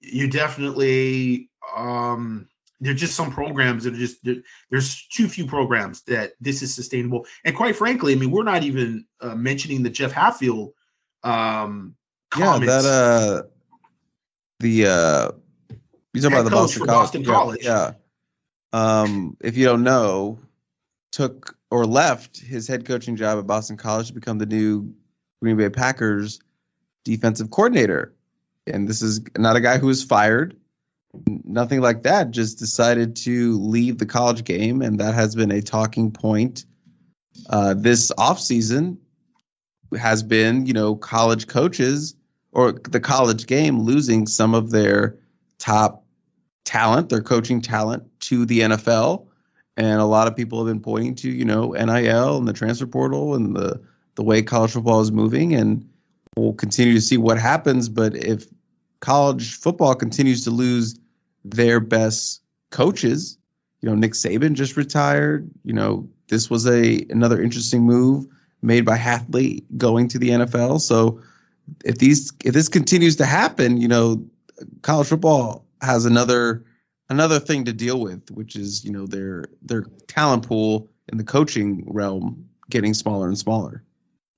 you 0.00 0.28
definitely 0.28 1.48
um 1.76 2.48
there's 2.80 3.00
just 3.00 3.14
some 3.14 3.30
programs 3.30 3.84
that 3.84 3.94
are 3.94 3.98
just 3.98 4.26
there's 4.70 5.06
too 5.06 5.28
few 5.28 5.46
programs 5.46 6.02
that 6.02 6.32
this 6.40 6.62
is 6.62 6.74
sustainable 6.74 7.24
and 7.44 7.56
quite 7.56 7.76
frankly 7.76 8.12
i 8.12 8.16
mean 8.16 8.32
we're 8.32 8.42
not 8.42 8.64
even 8.64 9.06
uh, 9.20 9.36
mentioning 9.36 9.82
the 9.84 9.90
jeff 9.90 10.12
hafley 10.12 10.72
um 11.22 11.94
comments. 12.30 12.66
yeah 12.66 12.82
that 12.82 12.88
uh 12.88 13.42
the 14.58 14.86
uh 14.86 15.30
you 16.12 16.20
talking 16.20 16.36
about 16.36 16.44
the 16.44 16.50
boston, 16.50 16.86
college. 16.86 17.00
boston 17.00 17.24
college 17.24 17.64
yeah, 17.64 17.92
yeah 18.72 19.00
um 19.02 19.36
if 19.40 19.56
you 19.56 19.64
don't 19.64 19.82
know 19.82 20.38
took 21.10 21.56
or 21.70 21.84
left 21.84 22.40
his 22.40 22.66
head 22.68 22.84
coaching 22.86 23.16
job 23.16 23.38
at 23.38 23.46
boston 23.46 23.76
college 23.76 24.08
to 24.08 24.12
become 24.12 24.38
the 24.38 24.46
new 24.46 24.94
green 25.40 25.56
bay 25.56 25.68
packers 25.68 26.40
defensive 27.04 27.50
coordinator 27.50 28.14
and 28.66 28.88
this 28.88 29.02
is 29.02 29.20
not 29.36 29.56
a 29.56 29.60
guy 29.60 29.78
who 29.78 29.86
was 29.86 30.04
fired, 30.04 30.56
nothing 31.26 31.80
like 31.80 32.04
that. 32.04 32.30
Just 32.30 32.58
decided 32.58 33.16
to 33.16 33.58
leave 33.58 33.98
the 33.98 34.06
college 34.06 34.44
game, 34.44 34.82
and 34.82 35.00
that 35.00 35.14
has 35.14 35.34
been 35.34 35.50
a 35.50 35.62
talking 35.62 36.12
point 36.12 36.64
uh, 37.48 37.74
this 37.74 38.12
offseason. 38.12 38.98
Has 39.98 40.22
been, 40.22 40.64
you 40.64 40.72
know, 40.72 40.96
college 40.96 41.46
coaches 41.46 42.14
or 42.50 42.72
the 42.72 43.00
college 43.00 43.46
game 43.46 43.80
losing 43.80 44.26
some 44.26 44.54
of 44.54 44.70
their 44.70 45.18
top 45.58 46.01
talent, 46.64 47.08
their 47.08 47.22
coaching 47.22 47.60
talent 47.60 48.04
to 48.20 48.46
the 48.46 48.60
NFL. 48.60 49.26
And 49.76 50.00
a 50.00 50.04
lot 50.04 50.28
of 50.28 50.36
people 50.36 50.58
have 50.58 50.72
been 50.72 50.82
pointing 50.82 51.14
to, 51.16 51.30
you 51.30 51.44
know, 51.44 51.72
NIL 51.72 52.36
and 52.36 52.46
the 52.46 52.52
transfer 52.52 52.86
portal 52.86 53.34
and 53.34 53.56
the 53.56 53.82
the 54.14 54.22
way 54.22 54.42
college 54.42 54.72
football 54.72 55.00
is 55.00 55.10
moving. 55.10 55.54
And 55.54 55.88
we'll 56.36 56.52
continue 56.52 56.94
to 56.94 57.00
see 57.00 57.16
what 57.16 57.38
happens. 57.38 57.88
But 57.88 58.14
if 58.14 58.46
college 59.00 59.54
football 59.56 59.94
continues 59.94 60.44
to 60.44 60.50
lose 60.50 60.98
their 61.44 61.80
best 61.80 62.42
coaches, 62.70 63.38
you 63.80 63.88
know, 63.88 63.96
Nick 63.96 64.12
Saban 64.12 64.54
just 64.54 64.76
retired. 64.76 65.50
You 65.64 65.72
know, 65.72 66.08
this 66.28 66.48
was 66.48 66.66
a 66.66 67.06
another 67.10 67.42
interesting 67.42 67.82
move 67.82 68.26
made 68.60 68.84
by 68.84 68.96
Hafley 68.96 69.64
going 69.76 70.08
to 70.08 70.18
the 70.18 70.30
NFL. 70.30 70.80
So 70.80 71.22
if 71.84 71.98
these 71.98 72.32
if 72.44 72.54
this 72.54 72.68
continues 72.68 73.16
to 73.16 73.26
happen, 73.26 73.80
you 73.80 73.88
know, 73.88 74.26
college 74.82 75.08
football 75.08 75.64
has 75.82 76.06
another 76.06 76.64
another 77.10 77.38
thing 77.38 77.64
to 77.66 77.72
deal 77.72 78.00
with, 78.00 78.30
which 78.30 78.56
is 78.56 78.84
you 78.84 78.92
know 78.92 79.06
their 79.06 79.46
their 79.62 79.84
talent 80.06 80.46
pool 80.46 80.90
in 81.10 81.18
the 81.18 81.24
coaching 81.24 81.84
realm 81.86 82.48
getting 82.70 82.94
smaller 82.94 83.28
and 83.28 83.38
smaller. 83.38 83.84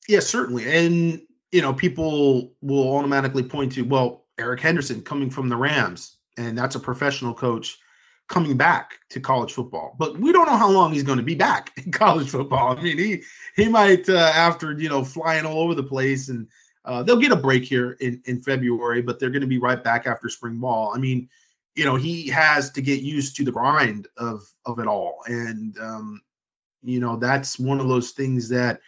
Yeah, 0.09 0.21
certainly, 0.21 0.65
and 0.67 1.23
you 1.55 1.63
know, 1.63 1.73
people 1.73 2.53
will 2.63 2.97
automatically 2.97 3.45
point 3.45 3.73
to, 3.73 3.83
well, 3.83 4.25
Eric 4.39 4.61
Henderson 4.61 5.03
coming 5.03 5.31
from 5.31 5.49
the 5.49 5.57
Rams, 5.57 6.17
and 6.37 6.59
that's 6.59 6.75
a 6.75 6.81
professional 6.81 7.33
coach 7.33 7.79
coming 8.29 8.57
back 8.57 8.99
to 9.11 9.21
college 9.21 9.53
football. 9.53 9.95
But 9.97 10.19
we 10.19 10.33
don't 10.33 10.47
know 10.47 10.57
how 10.57 10.69
long 10.69 10.93
he's 10.93 11.05
going 11.05 11.19
to 11.19 11.25
be 11.25 11.37
back 11.37 11.71
in 11.85 11.93
college 11.93 12.29
football. 12.29 12.77
I 12.77 12.83
mean, 12.83 12.99
he 12.99 13.23
he 13.55 13.69
might 13.69 14.09
uh, 14.09 14.33
after 14.35 14.73
you 14.73 14.89
know 14.89 15.05
flying 15.05 15.47
all 15.47 15.61
over 15.61 15.77
the 15.77 15.85
place, 15.85 16.29
and 16.29 16.49
uh, 16.85 17.03
they'll 17.03 17.17
get 17.17 17.33
a 17.33 17.37
break 17.37 17.65
here 17.65 17.93
in 18.01 18.23
in 18.27 18.41
February, 18.41 19.03
but 19.03 19.19
they're 19.19 19.31
going 19.31 19.41
to 19.41 19.47
be 19.47 19.59
right 19.59 19.83
back 19.83 20.07
after 20.07 20.29
spring 20.29 20.59
ball. 20.59 20.93
I 20.95 20.99
mean, 20.99 21.29
you 21.75 21.85
know, 21.85 21.97
he 21.97 22.29
has 22.29 22.71
to 22.73 22.83
get 22.83 23.01
used 23.01 23.37
to 23.37 23.45
the 23.45 23.53
grind 23.53 24.07
of 24.17 24.43
of 24.67 24.79
it 24.79 24.87
all, 24.87 25.21
and 25.27 25.79
um, 25.79 26.21
you 26.83 27.01
know, 27.01 27.17
that's 27.17 27.59
one 27.59 27.81
of 27.81 27.89
those 27.89 28.11
things 28.11 28.49
that 28.51 28.81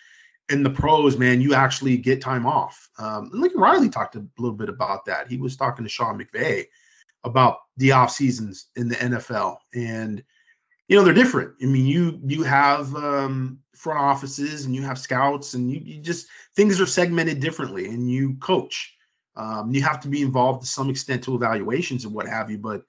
in 0.48 0.62
the 0.62 0.70
pros, 0.70 1.18
man, 1.18 1.40
you 1.40 1.54
actually 1.54 1.96
get 1.96 2.20
time 2.20 2.46
off. 2.46 2.88
Um, 2.98 3.30
and 3.32 3.40
Lincoln 3.40 3.60
Riley 3.60 3.88
talked 3.88 4.14
a 4.14 4.24
little 4.38 4.56
bit 4.56 4.68
about 4.68 5.04
that. 5.06 5.28
He 5.28 5.38
was 5.38 5.56
talking 5.56 5.84
to 5.84 5.88
Sean 5.88 6.18
McVay 6.18 6.66
about 7.24 7.58
the 7.76 7.92
off 7.92 8.12
seasons 8.12 8.66
in 8.76 8.88
the 8.88 8.94
NFL, 8.96 9.56
and 9.74 10.22
you 10.88 10.96
know 10.96 11.04
they're 11.04 11.14
different. 11.14 11.54
I 11.62 11.66
mean, 11.66 11.86
you 11.86 12.20
you 12.24 12.42
have 12.44 12.94
um, 12.94 13.60
front 13.74 14.00
offices 14.00 14.64
and 14.64 14.74
you 14.74 14.82
have 14.82 14.98
scouts, 14.98 15.54
and 15.54 15.70
you, 15.70 15.80
you 15.82 16.00
just 16.00 16.28
things 16.54 16.80
are 16.80 16.86
segmented 16.86 17.40
differently, 17.40 17.86
and 17.86 18.10
you 18.10 18.36
coach. 18.36 18.94
Um, 19.34 19.72
you 19.72 19.82
have 19.82 20.00
to 20.00 20.08
be 20.08 20.22
involved 20.22 20.62
to 20.62 20.66
some 20.66 20.88
extent 20.88 21.24
to 21.24 21.34
evaluations 21.34 22.04
and 22.04 22.14
what 22.14 22.26
have 22.26 22.50
you, 22.50 22.56
but 22.56 22.84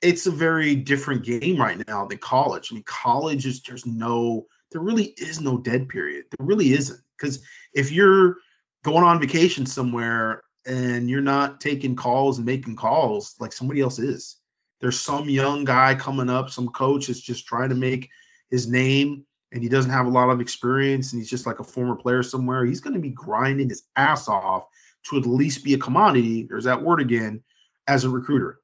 it's 0.00 0.26
a 0.26 0.30
very 0.30 0.76
different 0.76 1.24
game 1.24 1.60
right 1.60 1.82
now 1.88 2.06
than 2.06 2.18
college. 2.18 2.70
I 2.70 2.74
mean, 2.74 2.84
college 2.84 3.44
is 3.44 3.62
there's 3.62 3.86
no 3.86 4.46
there 4.70 4.80
really 4.80 5.04
is 5.04 5.40
no 5.40 5.58
dead 5.58 5.88
period. 5.88 6.26
There 6.30 6.46
really 6.46 6.72
isn't. 6.72 7.00
Because 7.18 7.42
if 7.74 7.90
you're 7.90 8.36
going 8.84 9.04
on 9.04 9.20
vacation 9.20 9.66
somewhere 9.66 10.42
and 10.64 11.10
you're 11.10 11.20
not 11.20 11.60
taking 11.60 11.96
calls 11.96 12.38
and 12.38 12.46
making 12.46 12.76
calls 12.76 13.34
like 13.40 13.52
somebody 13.52 13.80
else 13.80 13.98
is, 13.98 14.36
there's 14.80 15.00
some 15.00 15.28
young 15.28 15.64
guy 15.64 15.94
coming 15.94 16.30
up, 16.30 16.50
some 16.50 16.68
coach 16.68 17.08
is 17.08 17.20
just 17.20 17.46
trying 17.46 17.68
to 17.68 17.74
make 17.74 18.10
his 18.50 18.66
name 18.66 19.24
and 19.52 19.62
he 19.62 19.68
doesn't 19.68 19.90
have 19.90 20.06
a 20.06 20.10
lot 20.10 20.30
of 20.30 20.40
experience 20.40 21.12
and 21.12 21.20
he's 21.20 21.30
just 21.30 21.46
like 21.46 21.58
a 21.58 21.64
former 21.64 21.96
player 21.96 22.22
somewhere. 22.22 22.64
He's 22.64 22.80
going 22.80 22.94
to 22.94 23.00
be 23.00 23.10
grinding 23.10 23.68
his 23.68 23.82
ass 23.96 24.28
off 24.28 24.66
to 25.08 25.18
at 25.18 25.26
least 25.26 25.64
be 25.64 25.74
a 25.74 25.78
commodity. 25.78 26.46
There's 26.48 26.64
that 26.64 26.82
word 26.82 27.00
again 27.00 27.42
as 27.86 28.04
a 28.04 28.10
recruiter. 28.10 28.60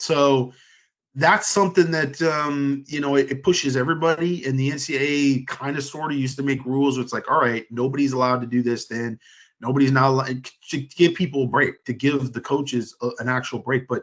So 0.00 0.52
that's 1.14 1.48
something 1.48 1.92
that 1.92 2.20
um, 2.20 2.84
you 2.86 3.00
know 3.00 3.16
it, 3.16 3.30
it, 3.30 3.42
pushes 3.42 3.76
everybody. 3.76 4.44
And 4.44 4.58
the 4.58 4.70
NCAA 4.70 5.46
kind 5.46 5.76
of 5.76 5.84
sort 5.84 6.12
of 6.12 6.18
used 6.18 6.36
to 6.36 6.42
make 6.42 6.64
rules. 6.66 6.96
Where 6.96 7.04
it's 7.04 7.12
like, 7.12 7.30
all 7.30 7.40
right, 7.40 7.64
nobody's 7.70 8.12
allowed 8.12 8.42
to 8.42 8.46
do 8.46 8.62
this. 8.62 8.86
Then 8.86 9.18
nobody's 9.60 9.92
not 9.92 10.10
allowed 10.10 10.50
to 10.70 10.78
give 10.78 11.14
people 11.14 11.44
a 11.44 11.46
break, 11.46 11.84
to 11.84 11.94
give 11.94 12.32
the 12.32 12.40
coaches 12.40 12.94
a, 13.00 13.10
an 13.18 13.28
actual 13.28 13.60
break. 13.60 13.88
But 13.88 14.02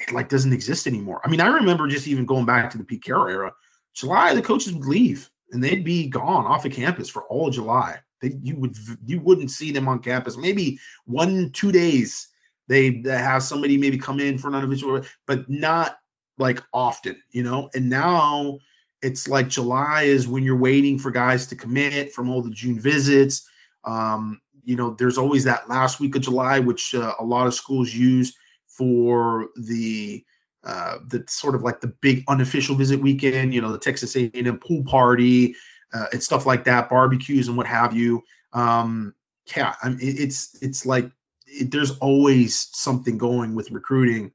it 0.00 0.12
like 0.12 0.28
doesn't 0.28 0.52
exist 0.52 0.86
anymore. 0.86 1.20
I 1.24 1.28
mean, 1.28 1.40
I 1.40 1.48
remember 1.48 1.86
just 1.88 2.08
even 2.08 2.26
going 2.26 2.46
back 2.46 2.70
to 2.70 2.78
the 2.78 2.84
Pete 2.84 3.04
Carroll 3.04 3.28
era. 3.28 3.52
July, 3.94 4.34
the 4.34 4.42
coaches 4.42 4.72
would 4.72 4.86
leave 4.86 5.30
and 5.52 5.62
they'd 5.62 5.84
be 5.84 6.08
gone 6.08 6.46
off 6.46 6.64
of 6.64 6.72
campus 6.72 7.08
for 7.08 7.24
all 7.24 7.48
of 7.48 7.54
July. 7.54 8.00
They, 8.20 8.38
you 8.42 8.56
would 8.56 8.76
you 9.06 9.20
wouldn't 9.20 9.50
see 9.50 9.72
them 9.72 9.88
on 9.88 10.00
campus. 10.00 10.36
Maybe 10.36 10.78
one 11.06 11.50
two 11.50 11.72
days 11.72 12.28
they, 12.70 12.90
they 12.90 13.18
have 13.18 13.42
somebody 13.42 13.76
maybe 13.78 13.98
come 13.98 14.20
in 14.20 14.38
for 14.38 14.46
an 14.46 14.54
unofficial, 14.54 15.02
but 15.26 15.50
not 15.50 15.98
like 16.38 16.62
often, 16.72 17.20
you 17.32 17.42
know. 17.42 17.68
And 17.74 17.90
now 17.90 18.60
it's 19.02 19.26
like 19.26 19.48
July 19.48 20.02
is 20.02 20.28
when 20.28 20.44
you're 20.44 20.56
waiting 20.56 20.96
for 20.96 21.10
guys 21.10 21.48
to 21.48 21.56
commit 21.56 22.12
from 22.12 22.30
all 22.30 22.42
the 22.42 22.50
June 22.50 22.78
visits. 22.78 23.48
Um, 23.82 24.40
you 24.62 24.76
know, 24.76 24.90
there's 24.90 25.18
always 25.18 25.44
that 25.44 25.68
last 25.68 25.98
week 25.98 26.14
of 26.14 26.22
July, 26.22 26.60
which 26.60 26.94
uh, 26.94 27.14
a 27.18 27.24
lot 27.24 27.48
of 27.48 27.54
schools 27.54 27.92
use 27.92 28.36
for 28.80 29.48
the 29.56 30.24
uh, 30.64 30.96
the 31.06 31.22
sort 31.28 31.54
of 31.54 31.62
like 31.62 31.82
the 31.82 31.92
big 32.00 32.24
unofficial 32.28 32.76
visit 32.76 32.98
weekend. 32.98 33.52
You 33.52 33.60
know, 33.60 33.72
the 33.72 33.78
Texas 33.78 34.16
A&M 34.16 34.58
pool 34.58 34.84
party 34.84 35.54
uh, 35.92 36.06
and 36.12 36.22
stuff 36.22 36.46
like 36.46 36.64
that, 36.64 36.88
barbecues 36.88 37.48
and 37.48 37.58
what 37.58 37.66
have 37.66 37.94
you. 37.94 38.22
Um, 38.54 39.14
yeah, 39.54 39.74
I 39.82 39.90
mean, 39.90 39.98
it's 40.00 40.56
it's 40.62 40.86
like 40.86 41.10
it, 41.46 41.70
there's 41.70 41.98
always 41.98 42.70
something 42.72 43.18
going 43.18 43.54
with 43.54 43.70
recruiting. 43.70 44.32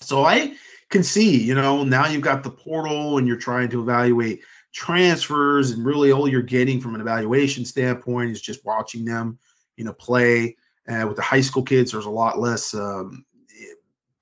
So 0.00 0.24
I 0.24 0.54
can 0.88 1.02
see, 1.02 1.42
you 1.42 1.54
know, 1.54 1.84
now 1.84 2.06
you've 2.06 2.22
got 2.22 2.42
the 2.42 2.50
portal 2.50 3.18
and 3.18 3.28
you're 3.28 3.36
trying 3.36 3.68
to 3.70 3.82
evaluate 3.82 4.40
transfers, 4.72 5.72
and 5.72 5.84
really 5.84 6.12
all 6.12 6.26
you're 6.26 6.40
getting 6.40 6.80
from 6.80 6.94
an 6.94 7.02
evaluation 7.02 7.66
standpoint 7.66 8.30
is 8.30 8.40
just 8.40 8.64
watching 8.64 9.04
them, 9.04 9.38
you 9.76 9.84
know, 9.84 9.92
play. 9.92 10.56
Uh, 10.86 11.06
with 11.06 11.16
the 11.16 11.22
high 11.22 11.40
school 11.40 11.62
kids, 11.62 11.92
there's 11.92 12.04
a 12.06 12.10
lot 12.10 12.38
less 12.38 12.74
um, 12.74 13.24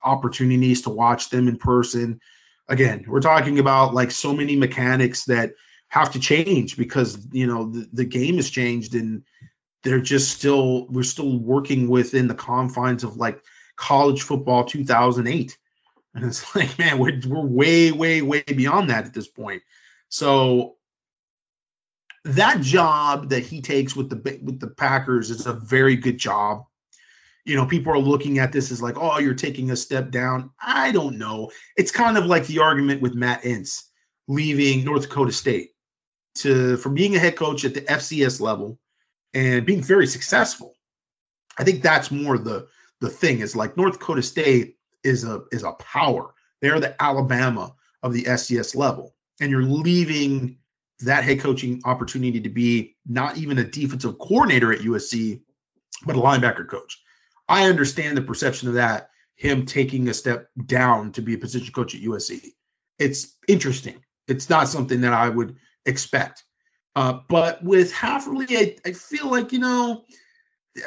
opportunities 0.03 0.83
to 0.83 0.89
watch 0.89 1.29
them 1.29 1.47
in 1.47 1.57
person. 1.57 2.19
Again, 2.67 3.05
we're 3.07 3.21
talking 3.21 3.59
about 3.59 3.93
like 3.93 4.11
so 4.11 4.33
many 4.33 4.55
mechanics 4.55 5.25
that 5.25 5.53
have 5.89 6.13
to 6.13 6.19
change 6.19 6.77
because 6.77 7.27
you 7.31 7.47
know 7.47 7.71
the, 7.71 7.87
the 7.93 8.05
game 8.05 8.35
has 8.35 8.49
changed 8.49 8.95
and 8.95 9.23
they're 9.83 10.01
just 10.01 10.31
still 10.31 10.87
we're 10.87 11.03
still 11.03 11.37
working 11.37 11.87
within 11.87 12.27
the 12.27 12.35
confines 12.35 13.03
of 13.03 13.17
like 13.17 13.41
college 13.75 14.21
football 14.21 14.63
2008 14.63 15.57
and 16.15 16.25
it's 16.25 16.55
like, 16.55 16.77
man, 16.77 16.99
we're, 16.99 17.19
we're 17.27 17.45
way, 17.45 17.91
way, 17.91 18.21
way 18.21 18.43
beyond 18.43 18.89
that 18.89 19.05
at 19.05 19.13
this 19.13 19.27
point. 19.27 19.63
So 20.09 20.75
that 22.25 22.61
job 22.61 23.29
that 23.29 23.43
he 23.43 23.61
takes 23.61 23.95
with 23.95 24.09
the 24.09 24.39
with 24.41 24.59
the 24.59 24.67
Packers 24.67 25.29
is 25.29 25.45
a 25.45 25.53
very 25.53 25.95
good 25.95 26.17
job. 26.17 26.65
You 27.45 27.55
know, 27.55 27.65
people 27.65 27.91
are 27.93 27.99
looking 27.99 28.39
at 28.39 28.51
this 28.51 28.71
as 28.71 28.81
like, 28.81 28.95
oh, 28.97 29.19
you're 29.19 29.33
taking 29.33 29.71
a 29.71 29.75
step 29.75 30.11
down. 30.11 30.51
I 30.61 30.91
don't 30.91 31.17
know. 31.17 31.51
It's 31.75 31.91
kind 31.91 32.17
of 32.17 32.25
like 32.25 32.47
the 32.47 32.59
argument 32.59 33.01
with 33.01 33.15
Matt 33.15 33.43
Entz 33.43 33.83
leaving 34.27 34.85
North 34.85 35.03
Dakota 35.03 35.31
State 35.31 35.71
to 36.35 36.77
from 36.77 36.93
being 36.93 37.15
a 37.15 37.19
head 37.19 37.35
coach 37.35 37.65
at 37.65 37.73
the 37.73 37.81
FCS 37.81 38.39
level 38.39 38.79
and 39.33 39.65
being 39.65 39.81
very 39.81 40.07
successful. 40.07 40.73
I 41.57 41.63
think 41.63 41.81
that's 41.81 42.11
more 42.11 42.37
the 42.37 42.67
the 43.01 43.09
thing 43.09 43.39
is 43.39 43.55
like 43.55 43.77
North 43.77 43.99
Dakota 43.99 44.23
State 44.23 44.77
is 45.03 45.23
a 45.23 45.43
is 45.51 45.63
a 45.63 45.73
power. 45.73 46.33
They're 46.61 46.79
the 46.79 47.01
Alabama 47.01 47.73
of 48.01 48.13
the 48.13 48.23
FCS 48.23 48.75
level, 48.75 49.13
and 49.41 49.51
you're 49.51 49.63
leaving 49.63 50.57
that 50.99 51.23
head 51.23 51.41
coaching 51.41 51.81
opportunity 51.85 52.39
to 52.41 52.49
be 52.49 52.95
not 53.05 53.37
even 53.37 53.57
a 53.57 53.63
defensive 53.63 54.17
coordinator 54.17 54.71
at 54.71 54.79
USC, 54.79 55.41
but 56.05 56.15
a 56.15 56.19
linebacker 56.19 56.67
coach. 56.67 57.01
I 57.47 57.65
understand 57.69 58.17
the 58.17 58.21
perception 58.21 58.69
of 58.69 58.75
that, 58.75 59.09
him 59.35 59.65
taking 59.65 60.07
a 60.07 60.13
step 60.13 60.49
down 60.65 61.11
to 61.13 61.21
be 61.21 61.33
a 61.33 61.37
position 61.37 61.73
coach 61.73 61.95
at 61.95 62.01
USC. 62.01 62.53
It's 62.99 63.35
interesting. 63.47 64.03
It's 64.27 64.49
not 64.49 64.67
something 64.67 65.01
that 65.01 65.13
I 65.13 65.29
would 65.29 65.57
expect. 65.85 66.43
Uh, 66.95 67.19
but 67.27 67.63
with 67.63 67.91
Hafley, 67.91 68.47
I, 68.51 68.89
I 68.89 68.93
feel 68.93 69.29
like, 69.29 69.51
you 69.51 69.59
know, 69.59 70.05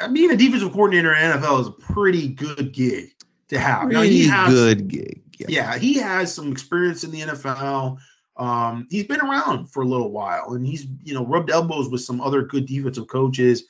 I 0.01 0.07
mean, 0.07 0.31
a 0.31 0.37
defensive 0.37 0.71
coordinator 0.71 1.13
in 1.13 1.31
NFL 1.31 1.61
is 1.61 1.67
a 1.67 1.71
pretty 1.71 2.29
good 2.29 2.73
gig 2.73 3.11
to 3.49 3.59
have. 3.59 3.89
Pretty 3.89 4.25
has, 4.27 4.53
good 4.53 4.87
gig. 4.87 5.21
Yeah. 5.37 5.45
yeah, 5.49 5.77
he 5.77 5.95
has 5.95 6.33
some 6.33 6.51
experience 6.51 7.03
in 7.03 7.11
the 7.11 7.21
NFL. 7.21 7.97
Um, 8.35 8.87
he's 8.89 9.07
been 9.07 9.21
around 9.21 9.67
for 9.67 9.83
a 9.83 9.87
little 9.87 10.11
while, 10.11 10.53
and 10.53 10.65
he's 10.65 10.85
you 11.03 11.13
know 11.13 11.25
rubbed 11.25 11.49
elbows 11.49 11.89
with 11.89 12.01
some 12.01 12.21
other 12.21 12.43
good 12.43 12.65
defensive 12.65 13.07
coaches. 13.07 13.65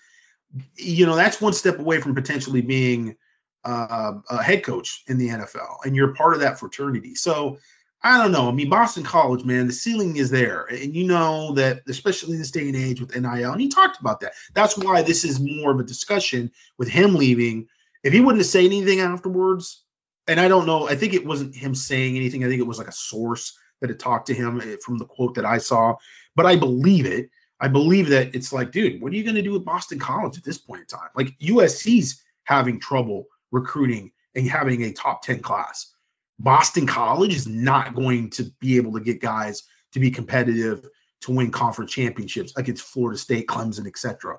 You 0.75 1.05
know 1.05 1.15
that's 1.15 1.41
one 1.41 1.53
step 1.53 1.79
away 1.79 1.99
from 2.01 2.15
potentially 2.15 2.61
being 2.61 3.15
uh, 3.63 4.13
a 4.29 4.41
head 4.43 4.63
coach 4.63 5.03
in 5.07 5.17
the 5.17 5.29
NFL, 5.29 5.85
and 5.85 5.95
you're 5.95 6.13
part 6.13 6.33
of 6.33 6.39
that 6.41 6.59
fraternity. 6.59 7.15
So 7.15 7.57
I 8.01 8.17
don't 8.17 8.31
know. 8.31 8.47
I 8.47 8.51
mean, 8.51 8.69
Boston 8.69 9.03
College, 9.03 9.43
man, 9.43 9.67
the 9.67 9.73
ceiling 9.73 10.17
is 10.17 10.29
there, 10.29 10.65
and 10.65 10.95
you 10.95 11.05
know 11.05 11.53
that, 11.53 11.81
especially 11.87 12.33
in 12.33 12.39
this 12.39 12.51
day 12.51 12.67
and 12.67 12.75
age 12.75 13.01
with 13.01 13.15
NIL. 13.15 13.51
And 13.51 13.61
he 13.61 13.67
talked 13.67 13.99
about 13.99 14.21
that. 14.21 14.33
That's 14.53 14.77
why 14.77 15.01
this 15.01 15.25
is 15.25 15.39
more 15.39 15.71
of 15.71 15.79
a 15.79 15.83
discussion 15.83 16.51
with 16.77 16.87
him 16.87 17.15
leaving 17.15 17.67
if 18.03 18.13
he 18.13 18.21
wouldn't 18.21 18.39
have 18.39 18.47
said 18.47 18.63
anything 18.63 19.01
afterwards, 19.01 19.83
and 20.27 20.39
I 20.39 20.47
don't 20.47 20.65
know, 20.65 20.87
I 20.87 20.95
think 20.95 21.13
it 21.13 21.25
wasn't 21.25 21.55
him 21.55 21.75
saying 21.75 22.15
anything. 22.15 22.43
I 22.43 22.47
think 22.47 22.61
it 22.61 22.67
was 22.67 22.77
like 22.77 22.87
a 22.87 22.93
source 22.93 23.57
that 23.81 23.89
had 23.89 23.99
talked 23.99 24.27
to 24.27 24.33
him 24.33 24.61
eh, 24.61 24.77
from 24.83 24.97
the 24.97 25.05
quote 25.05 25.35
that 25.35 25.45
I 25.45 25.57
saw. 25.57 25.95
But 26.35 26.45
I 26.45 26.55
believe 26.55 27.05
it. 27.05 27.29
I 27.59 27.67
believe 27.67 28.09
that 28.09 28.35
it's 28.35 28.53
like, 28.53 28.71
dude, 28.71 29.01
what 29.01 29.11
are 29.11 29.15
you 29.15 29.23
going 29.23 29.35
to 29.35 29.41
do 29.41 29.53
with 29.53 29.65
Boston 29.65 29.99
College 29.99 30.37
at 30.37 30.43
this 30.43 30.57
point 30.57 30.81
in 30.81 30.87
time? 30.87 31.09
Like 31.15 31.37
USC's 31.39 32.23
having 32.43 32.79
trouble 32.79 33.25
recruiting 33.51 34.11
and 34.35 34.47
having 34.47 34.83
a 34.83 34.93
top 34.93 35.23
10 35.23 35.39
class. 35.39 35.93
Boston 36.39 36.85
College 36.85 37.35
is 37.35 37.47
not 37.47 37.95
going 37.95 38.29
to 38.31 38.43
be 38.59 38.77
able 38.77 38.93
to 38.93 38.99
get 38.99 39.21
guys 39.21 39.63
to 39.93 39.99
be 39.99 40.11
competitive 40.11 40.87
to 41.21 41.31
win 41.31 41.49
conference 41.49 41.91
championships 41.91 42.53
against 42.57 42.83
Florida 42.83 43.17
State, 43.17 43.47
Clemson, 43.47 43.87
etc., 43.87 44.37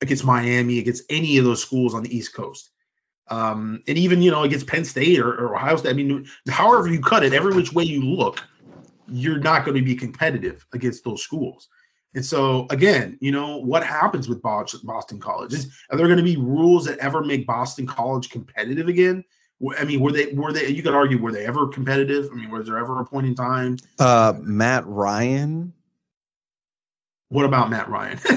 against 0.00 0.24
Miami, 0.24 0.78
against 0.78 1.04
any 1.10 1.36
of 1.36 1.44
those 1.44 1.62
schools 1.62 1.94
on 1.94 2.02
the 2.02 2.16
East 2.16 2.34
Coast. 2.34 2.70
Um, 3.28 3.82
and 3.86 3.96
even 3.96 4.20
you 4.20 4.30
know 4.30 4.42
against 4.42 4.66
Penn 4.66 4.84
State 4.84 5.18
or, 5.18 5.32
or 5.32 5.56
Ohio 5.56 5.76
State. 5.76 5.90
I 5.90 5.92
mean, 5.94 6.26
however 6.48 6.88
you 6.88 7.00
cut 7.00 7.24
it, 7.24 7.32
every 7.32 7.54
which 7.54 7.72
way 7.72 7.84
you 7.84 8.02
look, 8.04 8.42
you're 9.08 9.38
not 9.38 9.64
going 9.64 9.76
to 9.76 9.82
be 9.82 9.94
competitive 9.94 10.66
against 10.72 11.04
those 11.04 11.22
schools. 11.22 11.68
And 12.14 12.24
so 12.24 12.66
again, 12.70 13.18
you 13.20 13.32
know 13.32 13.58
what 13.58 13.84
happens 13.84 14.28
with 14.28 14.40
Boston 14.40 15.20
College 15.20 15.52
is 15.52 15.72
are 15.90 15.96
there 15.96 16.06
going 16.06 16.18
to 16.18 16.24
be 16.24 16.36
rules 16.36 16.84
that 16.86 16.98
ever 16.98 17.22
make 17.24 17.46
Boston 17.46 17.86
College 17.86 18.30
competitive 18.30 18.88
again? 18.88 19.24
I 19.78 19.84
mean, 19.84 20.00
were 20.00 20.12
they 20.12 20.32
were 20.32 20.52
they? 20.52 20.68
You 20.68 20.82
could 20.82 20.94
argue 20.94 21.20
were 21.20 21.32
they 21.32 21.46
ever 21.46 21.68
competitive? 21.68 22.28
I 22.32 22.34
mean, 22.34 22.50
was 22.50 22.66
there 22.66 22.78
ever 22.78 23.00
a 23.00 23.04
point 23.04 23.26
in 23.26 23.34
time? 23.34 23.78
Uh, 23.98 24.34
Matt 24.40 24.86
Ryan. 24.86 25.72
What 27.28 27.44
about 27.44 27.70
Matt 27.70 27.88
Ryan? 27.88 28.18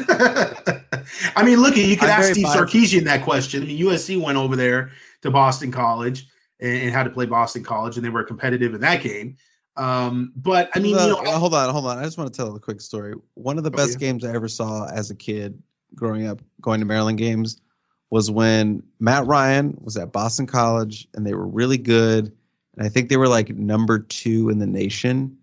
I 1.36 1.44
mean, 1.44 1.62
look, 1.62 1.74
at 1.74 1.86
you 1.86 1.98
could 1.98 2.10
I'm 2.10 2.22
ask 2.22 2.32
Steve 2.32 2.48
Sarkisian 2.48 3.04
that 3.06 3.24
question. 3.24 3.64
I 3.64 3.66
mean, 3.66 3.86
USC 3.86 4.20
went 4.22 4.38
over 4.38 4.56
there 4.56 4.92
to 5.22 5.32
Boston 5.32 5.72
College 5.72 6.28
and, 6.60 6.84
and 6.84 6.92
had 6.92 7.04
to 7.04 7.10
play 7.10 7.26
Boston 7.26 7.64
College, 7.64 7.98
and 7.98 8.06
they 8.06 8.10
were 8.10 8.24
competitive 8.24 8.74
in 8.74 8.82
that 8.82 9.02
game. 9.02 9.38
Um, 9.78 10.34
but 10.36 10.72
I 10.74 10.80
mean, 10.80 10.92
you 10.92 10.98
know, 10.98 11.16
hold 11.38 11.54
on, 11.54 11.70
hold 11.70 11.86
on. 11.86 12.00
I 12.00 12.04
just 12.04 12.18
want 12.18 12.34
to 12.34 12.38
tell 12.38 12.56
a 12.56 12.60
quick 12.60 12.82
story. 12.82 13.14
One 13.36 13.58
of 13.58 13.64
the 13.64 13.72
oh, 13.72 13.78
best 13.78 13.94
yeah. 13.94 14.08
games 14.08 14.26
I 14.26 14.34
ever 14.34 14.48
saw 14.48 14.88
as 14.88 15.12
a 15.12 15.16
kid 15.16 15.62
growing 15.94 16.28
up, 16.28 16.42
going 16.60 16.80
to 16.80 16.86
Maryland 16.86 17.18
games, 17.18 17.62
was 18.10 18.32
when 18.32 18.84
Matt 19.00 19.28
Ryan 19.28 19.78
was 19.82 19.98
at 19.98 20.12
Boston 20.12 20.48
College 20.48 21.08
and 21.14 21.26
they 21.26 21.34
were 21.34 21.46
really 21.46 21.78
good. 21.78 22.36
And 22.76 22.86
I 22.86 22.90
think 22.90 23.10
they 23.10 23.18
were 23.18 23.28
like 23.28 23.50
number 23.50 24.00
two 24.00 24.50
in 24.50 24.60
the 24.60 24.68
nation. 24.68 25.38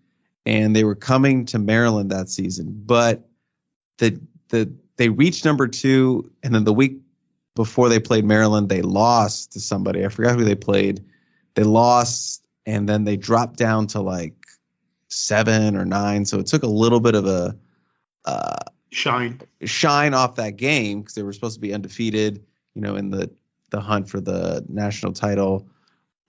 And 0.45 0.75
they 0.75 0.83
were 0.83 0.95
coming 0.95 1.45
to 1.47 1.59
Maryland 1.59 2.11
that 2.11 2.29
season. 2.29 2.83
But 2.85 3.27
the 3.97 4.19
the 4.49 4.73
they 4.97 5.09
reached 5.09 5.43
number 5.45 5.67
two, 5.67 6.31
and 6.43 6.53
then 6.53 6.63
the 6.63 6.73
week 6.73 6.99
before 7.55 7.89
they 7.89 7.99
played 7.99 8.25
Maryland, 8.25 8.69
they 8.69 8.81
lost 8.81 9.53
to 9.53 9.59
somebody. 9.59 10.05
I 10.05 10.09
forgot 10.09 10.37
who 10.37 10.45
they 10.45 10.55
played. 10.55 11.03
They 11.55 11.63
lost, 11.63 12.44
and 12.65 12.87
then 12.87 13.03
they 13.03 13.17
dropped 13.17 13.57
down 13.57 13.87
to 13.87 14.01
like 14.01 14.33
seven 15.07 15.75
or 15.75 15.85
nine. 15.85 16.25
So 16.25 16.39
it 16.39 16.47
took 16.47 16.63
a 16.63 16.67
little 16.67 16.99
bit 16.99 17.15
of 17.15 17.25
a 17.25 17.55
uh, 18.25 18.57
shine 18.91 19.41
shine 19.63 20.13
off 20.13 20.35
that 20.35 20.57
game 20.57 21.01
because 21.01 21.15
they 21.15 21.23
were 21.23 21.33
supposed 21.33 21.55
to 21.55 21.61
be 21.61 21.73
undefeated, 21.73 22.43
you 22.73 22.81
know, 22.81 22.95
in 22.95 23.09
the 23.09 23.31
the 23.71 23.79
hunt 23.79 24.09
for 24.09 24.19
the 24.19 24.65
national 24.67 25.13
title. 25.13 25.67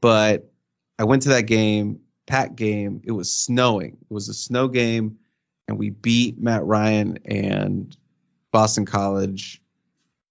But 0.00 0.50
I 0.98 1.04
went 1.04 1.22
to 1.22 1.30
that 1.30 1.42
game, 1.42 2.00
pack 2.26 2.54
game. 2.54 3.02
It 3.04 3.12
was 3.12 3.34
snowing. 3.34 3.98
It 4.10 4.12
was 4.12 4.28
a 4.28 4.34
snow 4.34 4.68
game, 4.68 5.18
and 5.68 5.78
we 5.78 5.90
beat 5.90 6.38
Matt 6.38 6.64
Ryan 6.64 7.18
and 7.24 7.96
Boston 8.52 8.86
College, 8.86 9.62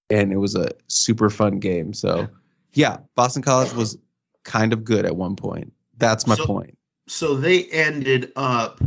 and 0.10 0.32
it 0.32 0.38
was 0.38 0.56
a 0.56 0.72
super 0.88 1.30
fun 1.30 1.60
game. 1.60 1.94
So, 1.94 2.30
yeah, 2.74 2.98
Boston 3.16 3.42
College 3.42 3.74
was 3.74 3.98
kind 4.44 4.74
of 4.74 4.84
good 4.84 5.06
at 5.06 5.16
one 5.16 5.36
point. 5.36 5.74
That's 5.98 6.28
my 6.28 6.36
so, 6.36 6.46
point. 6.46 6.78
So 7.08 7.36
they 7.36 7.66
ended 7.66 8.32
up 8.36 8.82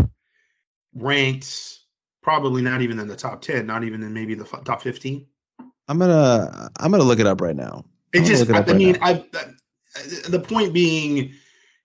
ranked 0.94 1.78
probably 2.22 2.62
not 2.62 2.82
even 2.82 2.98
in 2.98 3.08
the 3.08 3.16
top 3.16 3.40
10, 3.42 3.66
not 3.66 3.84
even 3.84 4.02
in 4.02 4.12
maybe 4.12 4.34
the 4.34 4.44
top 4.44 4.82
15. 4.82 5.26
I'm 5.88 5.98
gonna 5.98 6.70
I'm 6.78 6.90
gonna 6.90 7.04
look 7.04 7.20
it 7.20 7.26
up 7.26 7.40
right 7.40 7.56
now. 7.56 7.84
It 8.12 8.24
just 8.24 8.48
it 8.48 8.54
I, 8.54 8.60
right 8.60 8.76
mean 8.76 8.98
I, 9.00 9.24
I 9.34 10.28
the 10.28 10.40
point 10.40 10.72
being 10.72 11.32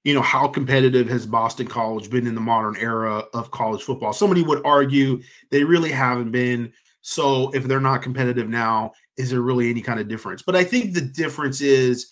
you 0.04 0.14
know 0.14 0.22
how 0.22 0.48
competitive 0.48 1.08
has 1.08 1.26
Boston 1.26 1.68
College 1.68 2.10
been 2.10 2.28
in 2.28 2.36
the 2.36 2.42
modern 2.42 2.76
era 2.78 3.24
of 3.34 3.52
college 3.52 3.82
football? 3.82 4.12
Somebody 4.12 4.42
would 4.42 4.66
argue 4.66 5.22
they 5.50 5.64
really 5.64 5.92
haven't 5.92 6.32
been. 6.32 6.74
So 7.02 7.52
if 7.52 7.64
they're 7.64 7.80
not 7.80 8.02
competitive 8.02 8.50
now, 8.50 8.94
is 9.18 9.30
there 9.30 9.42
really 9.42 9.70
any 9.70 9.82
kind 9.82 10.00
of 10.00 10.08
difference? 10.08 10.42
But 10.42 10.56
I 10.56 10.64
think 10.64 10.94
the 10.94 11.02
difference 11.02 11.62
is 11.62 12.12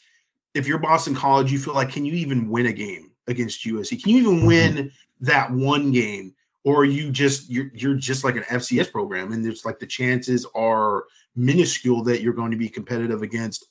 if 0.54 0.68
you're 0.68 0.80
Boston 0.80 1.16
College, 1.16 1.52
you 1.52 1.60
feel 1.60 1.74
like 1.74 1.92
can 1.92 2.06
you 2.06 2.14
even 2.14 2.50
win 2.50 2.66
a 2.66 2.74
game 2.74 3.12
against 3.28 3.66
USC? 3.66 4.02
Can 4.02 4.12
you 4.12 4.18
even 4.20 4.38
mm-hmm. 4.38 4.48
win 4.48 4.92
that 5.22 5.52
one 5.52 5.92
game? 5.92 6.36
Or 6.64 6.86
you 6.86 7.12
just 7.12 7.50
you're 7.50 7.72
you're 7.74 7.96
just 7.96 8.24
like 8.24 8.36
an 8.36 8.44
FCS 8.44 8.92
program, 8.92 9.32
and 9.32 9.44
it's 9.48 9.66
like 9.66 9.80
the 9.80 9.88
chances 9.88 10.46
are 10.54 11.06
minuscule 11.36 12.04
that 12.04 12.22
you're 12.22 12.34
going 12.34 12.52
to 12.52 12.58
be 12.58 12.70
competitive 12.70 13.24
against 13.24 13.66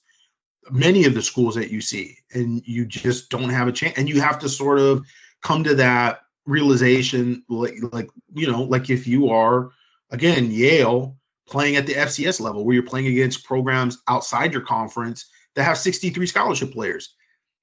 many 0.73 1.05
of 1.05 1.15
the 1.15 1.23
schools 1.23 1.55
that 1.55 1.71
you 1.71 1.81
see, 1.81 2.19
and 2.35 2.67
you 2.67 2.85
just 2.87 3.31
don't 3.31 3.51
have 3.51 3.69
a 3.69 3.73
chance. 3.73 3.97
And 3.97 4.09
you 4.09 4.21
have 4.21 4.41
to 4.41 4.49
sort 4.49 4.81
of 4.81 5.07
come 5.41 5.63
to 5.65 5.77
that 5.77 6.23
realization, 6.47 7.45
like 7.49 7.75
like 7.93 8.11
you 8.35 8.51
know, 8.51 8.65
like 8.65 8.91
if 8.91 9.07
you 9.07 9.31
are 9.31 9.71
again 10.11 10.51
Yale 10.51 11.17
playing 11.49 11.77
at 11.77 11.87
the 11.87 11.95
FCS 11.95 12.41
level, 12.41 12.65
where 12.65 12.75
you're 12.75 12.83
playing 12.83 13.07
against 13.07 13.45
programs 13.45 13.99
outside 14.09 14.53
your 14.53 14.63
conference 14.63 15.31
that 15.61 15.65
have 15.65 15.79
63 15.79 16.27
scholarship 16.27 16.73
players. 16.73 17.15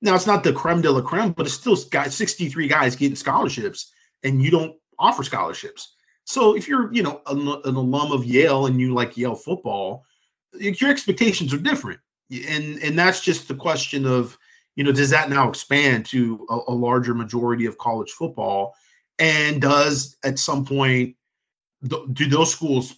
Now 0.04 0.14
it's 0.14 0.28
not 0.28 0.44
the 0.44 0.54
creme 0.54 0.82
de 0.82 0.92
la 0.92 1.02
creme, 1.02 1.32
but 1.32 1.48
it's 1.48 1.56
still 1.56 1.76
got 1.90 2.14
63 2.14 2.68
guys 2.68 2.96
getting 2.96 3.16
scholarships, 3.16 3.92
and 4.24 4.42
you 4.42 4.52
don't 4.52 4.76
offer 5.00 5.24
scholarships. 5.24 5.92
So 6.26 6.56
if 6.56 6.68
you're, 6.68 6.94
you 6.94 7.02
know, 7.02 7.22
an, 7.26 7.48
an 7.48 7.76
alum 7.76 8.12
of 8.12 8.24
Yale 8.24 8.68
and 8.68 8.80
you 8.80 8.94
like 8.94 9.18
Yale 9.18 9.34
football, 9.34 10.06
your 10.54 10.92
expectations 10.92 11.54
are 11.56 11.58
different, 11.58 12.00
and 12.30 12.78
and 12.84 13.00
that's 13.00 13.22
just 13.22 13.48
the 13.48 13.56
question 13.56 14.06
of, 14.06 14.38
you 14.76 14.84
know, 14.84 14.92
does 14.92 15.10
that 15.10 15.32
now 15.32 15.50
expand 15.50 16.06
to 16.08 16.46
a, 16.52 16.60
a 16.68 16.74
larger 16.74 17.16
majority 17.16 17.66
of 17.66 17.80
college 17.80 18.12
football, 18.12 18.76
and 19.18 19.60
does 19.60 20.18
at 20.24 20.38
some 20.38 20.66
point 20.66 21.16
do 21.84 22.28
those 22.28 22.52
schools 22.52 22.94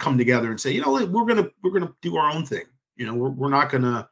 come 0.00 0.18
together 0.18 0.50
and 0.50 0.60
say, 0.60 0.72
you 0.72 0.80
know, 0.80 0.92
we're 1.06 1.26
gonna 1.26 1.48
we're 1.62 1.70
gonna 1.70 1.94
do 2.02 2.16
our 2.16 2.32
own 2.32 2.44
thing. 2.44 2.64
You 2.96 3.06
know, 3.06 3.14
we're 3.14 3.30
we're 3.30 3.48
not 3.48 3.70
gonna 3.70 4.09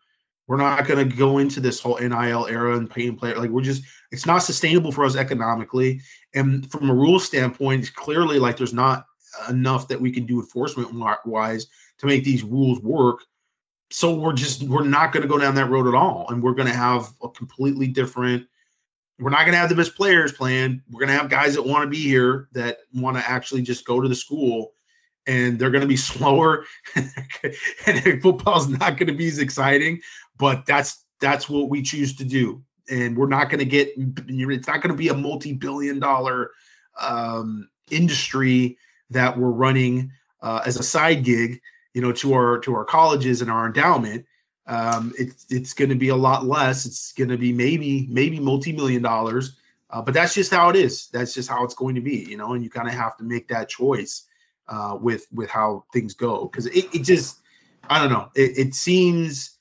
we're 0.49 0.57
not 0.57 0.87
going 0.87 1.09
to 1.09 1.17
go 1.17 1.37
into 1.39 1.61
this 1.61 1.79
whole 1.79 1.99
NIL 1.99 2.47
era 2.47 2.77
and 2.77 2.91
paying 2.91 3.17
player. 3.17 3.37
Like 3.37 3.51
we're 3.51 3.61
just, 3.61 3.85
it's 4.11 4.25
not 4.25 4.39
sustainable 4.39 4.91
for 4.91 5.05
us 5.05 5.15
economically. 5.15 6.01
And 6.35 6.69
from 6.73 6.89
a 6.89 6.95
rule 6.95 7.21
standpoint, 7.21 7.83
it's 7.83 7.91
clearly 7.91 8.39
like 8.39 8.57
there's 8.57 8.73
not 8.73 9.05
enough 9.49 9.89
that 9.89 10.01
we 10.01 10.11
can 10.11 10.25
do 10.25 10.41
enforcement 10.41 10.91
wise 11.27 11.67
to 11.99 12.07
make 12.07 12.25
these 12.25 12.43
rules 12.43 12.81
work. 12.81 13.21
So 13.91 14.15
we're 14.15 14.33
just, 14.33 14.63
we're 14.63 14.85
not 14.85 15.13
going 15.13 15.23
to 15.23 15.29
go 15.29 15.39
down 15.39 15.55
that 15.57 15.69
road 15.69 15.87
at 15.87 15.95
all. 15.95 16.27
And 16.31 16.43
we're 16.43 16.55
going 16.55 16.69
to 16.69 16.75
have 16.75 17.13
a 17.23 17.29
completely 17.29 17.89
different, 17.89 18.47
we're 19.19 19.31
not 19.31 19.41
going 19.41 19.53
to 19.53 19.59
have 19.59 19.69
the 19.69 19.75
best 19.75 19.97
players 19.97 20.33
playing. 20.33 20.83
We're 20.91 21.01
going 21.01 21.15
to 21.15 21.21
have 21.21 21.29
guys 21.29 21.57
that 21.57 21.67
want 21.67 21.83
to 21.83 21.91
be 21.91 22.03
here 22.03 22.49
that 22.53 22.79
want 22.95 23.19
to 23.19 23.29
actually 23.29 23.63
just 23.63 23.85
go 23.85 24.01
to 24.01 24.09
the 24.09 24.15
school 24.15 24.73
and 25.27 25.59
they're 25.59 25.71
going 25.71 25.83
to 25.83 25.87
be 25.87 25.97
slower 25.99 26.65
and 27.87 28.23
football's 28.23 28.69
not 28.69 28.97
going 28.97 29.09
to 29.09 29.15
be 29.15 29.29
as 29.29 29.39
exciting 29.39 30.01
but 30.39 30.67
that's 30.67 31.05
that's 31.21 31.49
what 31.49 31.69
we 31.69 31.83
choose 31.83 32.17
to 32.17 32.25
do. 32.25 32.63
And 32.91 33.17
we're 33.17 33.29
not 33.29 33.51
going 33.51 33.59
to 33.59 33.65
get 33.67 33.91
it's 33.97 34.69
not 34.69 34.81
going 34.81 34.93
to 34.93 34.97
be 34.97 35.09
a 35.09 35.15
multi-billion 35.15 35.99
dollar 35.99 36.53
um, 36.99 37.69
industry 37.91 38.79
that 39.11 39.39
we're 39.39 39.51
running 39.51 40.13
uh, 40.41 40.63
as 40.65 40.79
a 40.79 40.83
side 40.83 41.25
gig 41.25 41.61
you 41.99 42.03
know 42.03 42.13
to 42.13 42.35
our 42.35 42.59
to 42.61 42.75
our 42.75 42.85
colleges 42.85 43.43
and 43.43 43.51
our 43.51 43.67
endowment. 43.67 44.27
Um, 44.67 45.13
it's 45.19 45.47
it's 45.51 45.75
going 45.75 45.89
to 45.89 45.97
be 45.97 46.11
a 46.11 46.17
lot 46.17 46.45
less. 46.45 46.87
It's 46.87 47.13
going 47.13 47.31
to 47.31 47.39
be 47.39 47.53
maybe 47.53 48.07
maybe 48.09 48.39
multi-million 48.39 49.03
dollars. 49.03 49.57
Uh, 49.91 50.03
but 50.03 50.13
that's 50.13 50.35
just 50.35 50.53
how 50.53 50.69
it 50.69 50.77
is. 50.77 51.09
That's 51.09 51.35
just 51.35 51.49
how 51.49 51.65
it's 51.65 51.75
going 51.75 51.97
to 51.97 52.01
be 52.01 52.19
you 52.19 52.37
know 52.37 52.53
and 52.53 52.63
you 52.63 52.71
kind 52.71 52.87
of 52.87 52.95
have 52.95 53.17
to 53.17 53.25
make 53.25 53.49
that 53.49 53.69
choice 53.69 54.25
uh, 54.69 54.97
with 55.01 55.27
with 55.33 55.51
how 55.51 55.87
things 55.93 56.15
go. 56.15 56.47
Because 56.47 56.67
it, 56.67 56.95
it 56.95 57.03
just 57.03 57.39
I 57.89 57.99
don't 57.99 58.13
know. 58.13 58.31
It, 58.37 58.59
it 58.59 58.75
seems 58.75 59.58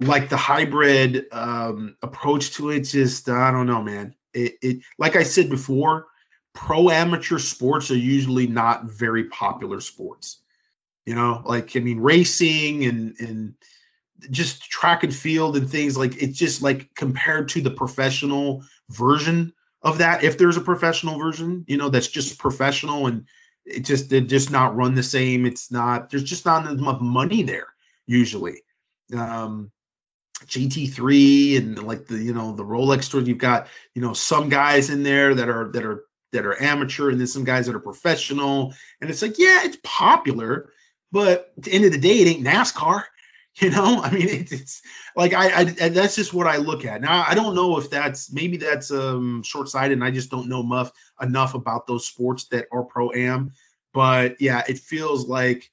like 0.00 0.28
the 0.28 0.36
hybrid 0.36 1.26
um, 1.32 1.96
approach 2.02 2.52
to 2.52 2.70
it 2.70 2.80
just 2.80 3.28
I 3.28 3.50
don't 3.50 3.66
know 3.66 3.82
man 3.82 4.14
it, 4.32 4.54
it 4.62 4.78
like 4.98 5.16
I 5.16 5.22
said 5.22 5.50
before 5.50 6.06
pro 6.54 6.90
amateur 6.90 7.38
sports 7.38 7.90
are 7.90 7.96
usually 7.96 8.46
not 8.46 8.84
very 8.84 9.24
popular 9.24 9.80
sports 9.80 10.40
you 11.06 11.14
know 11.14 11.42
like 11.44 11.76
I 11.76 11.80
mean 11.80 12.00
racing 12.00 12.84
and 12.84 13.14
and 13.20 13.54
just 14.30 14.62
track 14.62 15.02
and 15.02 15.14
field 15.14 15.56
and 15.56 15.68
things 15.68 15.96
like 15.96 16.22
it's 16.22 16.38
just 16.38 16.62
like 16.62 16.94
compared 16.94 17.48
to 17.50 17.60
the 17.60 17.70
professional 17.70 18.64
version 18.90 19.52
of 19.82 19.98
that 19.98 20.24
if 20.24 20.36
there's 20.36 20.58
a 20.58 20.62
professional 20.62 21.18
version 21.18 21.64
you 21.68 21.76
know 21.76 21.88
that's 21.88 22.08
just 22.08 22.38
professional 22.38 23.06
and 23.06 23.26
it 23.64 23.80
just 23.84 24.10
they 24.10 24.20
just 24.20 24.50
not 24.50 24.76
run 24.76 24.94
the 24.94 25.02
same. 25.02 25.46
It's 25.46 25.70
not 25.70 26.10
there's 26.10 26.24
just 26.24 26.46
not 26.46 26.70
enough 26.70 27.00
money 27.00 27.42
there 27.42 27.68
usually. 28.06 28.62
Um, 29.16 29.70
GT3 30.46 31.58
and 31.58 31.82
like 31.82 32.06
the 32.06 32.18
you 32.18 32.32
know 32.34 32.52
the 32.52 32.64
Rolex 32.64 33.04
stores, 33.04 33.28
you've 33.28 33.38
got 33.38 33.68
you 33.94 34.02
know 34.02 34.12
some 34.12 34.48
guys 34.48 34.90
in 34.90 35.02
there 35.02 35.34
that 35.34 35.48
are 35.48 35.70
that 35.72 35.84
are 35.84 36.04
that 36.32 36.46
are 36.46 36.60
amateur 36.62 37.10
and 37.10 37.18
then 37.18 37.26
some 37.26 37.44
guys 37.44 37.66
that 37.66 37.74
are 37.74 37.80
professional. 37.80 38.74
And 39.00 39.10
it's 39.10 39.22
like, 39.22 39.38
yeah, 39.38 39.60
it's 39.64 39.78
popular, 39.82 40.70
but 41.12 41.52
at 41.56 41.64
the 41.64 41.72
end 41.72 41.84
of 41.84 41.92
the 41.92 41.98
day, 41.98 42.20
it 42.20 42.28
ain't 42.28 42.46
NASCAR. 42.46 43.04
You 43.56 43.70
know, 43.70 44.00
I 44.00 44.12
mean, 44.12 44.28
it, 44.28 44.52
it's 44.52 44.80
like 45.16 45.34
I, 45.34 45.60
I, 45.60 45.64
that's 45.64 46.14
just 46.14 46.32
what 46.32 46.46
I 46.46 46.58
look 46.58 46.84
at. 46.84 47.02
Now, 47.02 47.24
I 47.26 47.34
don't 47.34 47.56
know 47.56 47.78
if 47.78 47.90
that's 47.90 48.32
maybe 48.32 48.56
that's 48.56 48.92
um 48.92 49.42
short 49.42 49.68
sighted, 49.68 49.98
and 49.98 50.04
I 50.04 50.12
just 50.12 50.30
don't 50.30 50.48
know 50.48 50.60
enough 50.60 50.92
enough 51.20 51.54
about 51.54 51.86
those 51.88 52.06
sports 52.06 52.44
that 52.52 52.68
are 52.70 52.84
pro 52.84 53.10
am. 53.10 53.52
But 53.92 54.40
yeah, 54.40 54.62
it 54.68 54.78
feels 54.78 55.26
like 55.26 55.68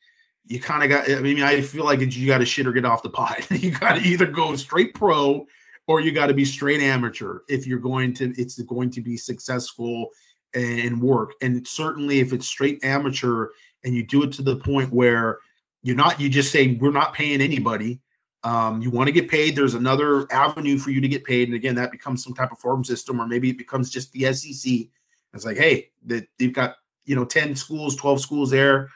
you 0.47 0.59
kind 0.59 0.83
of 0.83 0.89
got. 0.89 1.09
I 1.09 1.19
mean, 1.19 1.41
I 1.41 1.61
feel 1.61 1.83
like 1.83 1.99
you 1.99 2.27
got 2.27 2.39
to 2.39 2.45
shit 2.45 2.67
or 2.67 2.71
get 2.71 2.85
off 2.85 3.03
the 3.03 3.09
pot. 3.09 3.49
you 3.51 3.71
got 3.71 3.95
to 3.95 4.01
either 4.01 4.25
go 4.25 4.55
straight 4.55 4.93
pro 4.93 5.45
or 5.87 5.99
you 6.01 6.11
got 6.11 6.27
to 6.27 6.33
be 6.33 6.45
straight 6.45 6.81
amateur 6.81 7.39
if 7.49 7.67
you're 7.67 7.79
going 7.79 8.13
to. 8.15 8.33
It's 8.39 8.59
going 8.61 8.91
to 8.91 9.01
be 9.01 9.17
successful 9.17 10.09
and 10.53 11.01
work. 11.01 11.33
And 11.41 11.67
certainly, 11.67 12.19
if 12.19 12.33
it's 12.33 12.47
straight 12.47 12.83
amateur 12.83 13.49
and 13.83 13.93
you 13.93 14.05
do 14.05 14.23
it 14.23 14.33
to 14.33 14.41
the 14.41 14.55
point 14.55 14.91
where 14.91 15.39
you're 15.83 15.95
not, 15.95 16.19
you 16.19 16.29
just 16.29 16.51
say, 16.51 16.77
we're 16.79 16.91
not 16.91 17.13
paying 17.13 17.41
anybody. 17.41 17.99
Um, 18.43 18.81
you 18.81 18.89
want 18.89 19.07
to 19.07 19.13
get 19.13 19.29
paid. 19.29 19.55
There's 19.55 19.73
another 19.73 20.31
avenue 20.31 20.77
for 20.77 20.91
you 20.91 21.01
to 21.01 21.07
get 21.07 21.25
paid. 21.25 21.49
And 21.49 21.55
again, 21.55 21.75
that 21.75 21.91
becomes 21.91 22.23
some 22.23 22.33
type 22.33 22.51
of 22.51 22.59
farm 22.59 22.83
system, 22.83 23.19
or 23.19 23.27
maybe 23.27 23.49
it 23.49 23.57
becomes 23.57 23.89
just 23.89 24.11
the 24.13 24.31
SEC. 24.33 24.87
It's 25.33 25.45
like, 25.45 25.57
hey, 25.57 25.89
they've 26.03 26.53
got, 26.53 26.75
you 27.05 27.15
know, 27.15 27.25
10 27.25 27.55
schools, 27.55 27.95
12 27.95 28.21
schools 28.21 28.49
there 28.49 28.89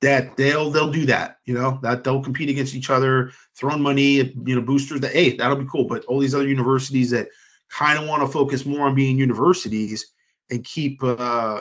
that 0.00 0.36
they'll 0.36 0.70
they'll 0.70 0.92
do 0.92 1.06
that, 1.06 1.38
you 1.44 1.54
know, 1.54 1.78
that 1.82 2.04
they'll 2.04 2.22
compete 2.22 2.48
against 2.48 2.74
each 2.74 2.90
other, 2.90 3.32
throwing 3.56 3.82
money 3.82 4.14
you 4.16 4.54
know 4.54 4.62
boosters 4.62 5.00
that 5.00 5.12
hey, 5.12 5.36
that'll 5.36 5.56
be 5.56 5.68
cool. 5.70 5.84
But 5.84 6.04
all 6.06 6.20
these 6.20 6.34
other 6.34 6.48
universities 6.48 7.10
that 7.10 7.28
kind 7.70 7.98
of 7.98 8.08
want 8.08 8.22
to 8.22 8.28
focus 8.28 8.64
more 8.64 8.86
on 8.86 8.94
being 8.94 9.18
universities 9.18 10.12
and 10.50 10.64
keep 10.64 11.02
uh, 11.02 11.60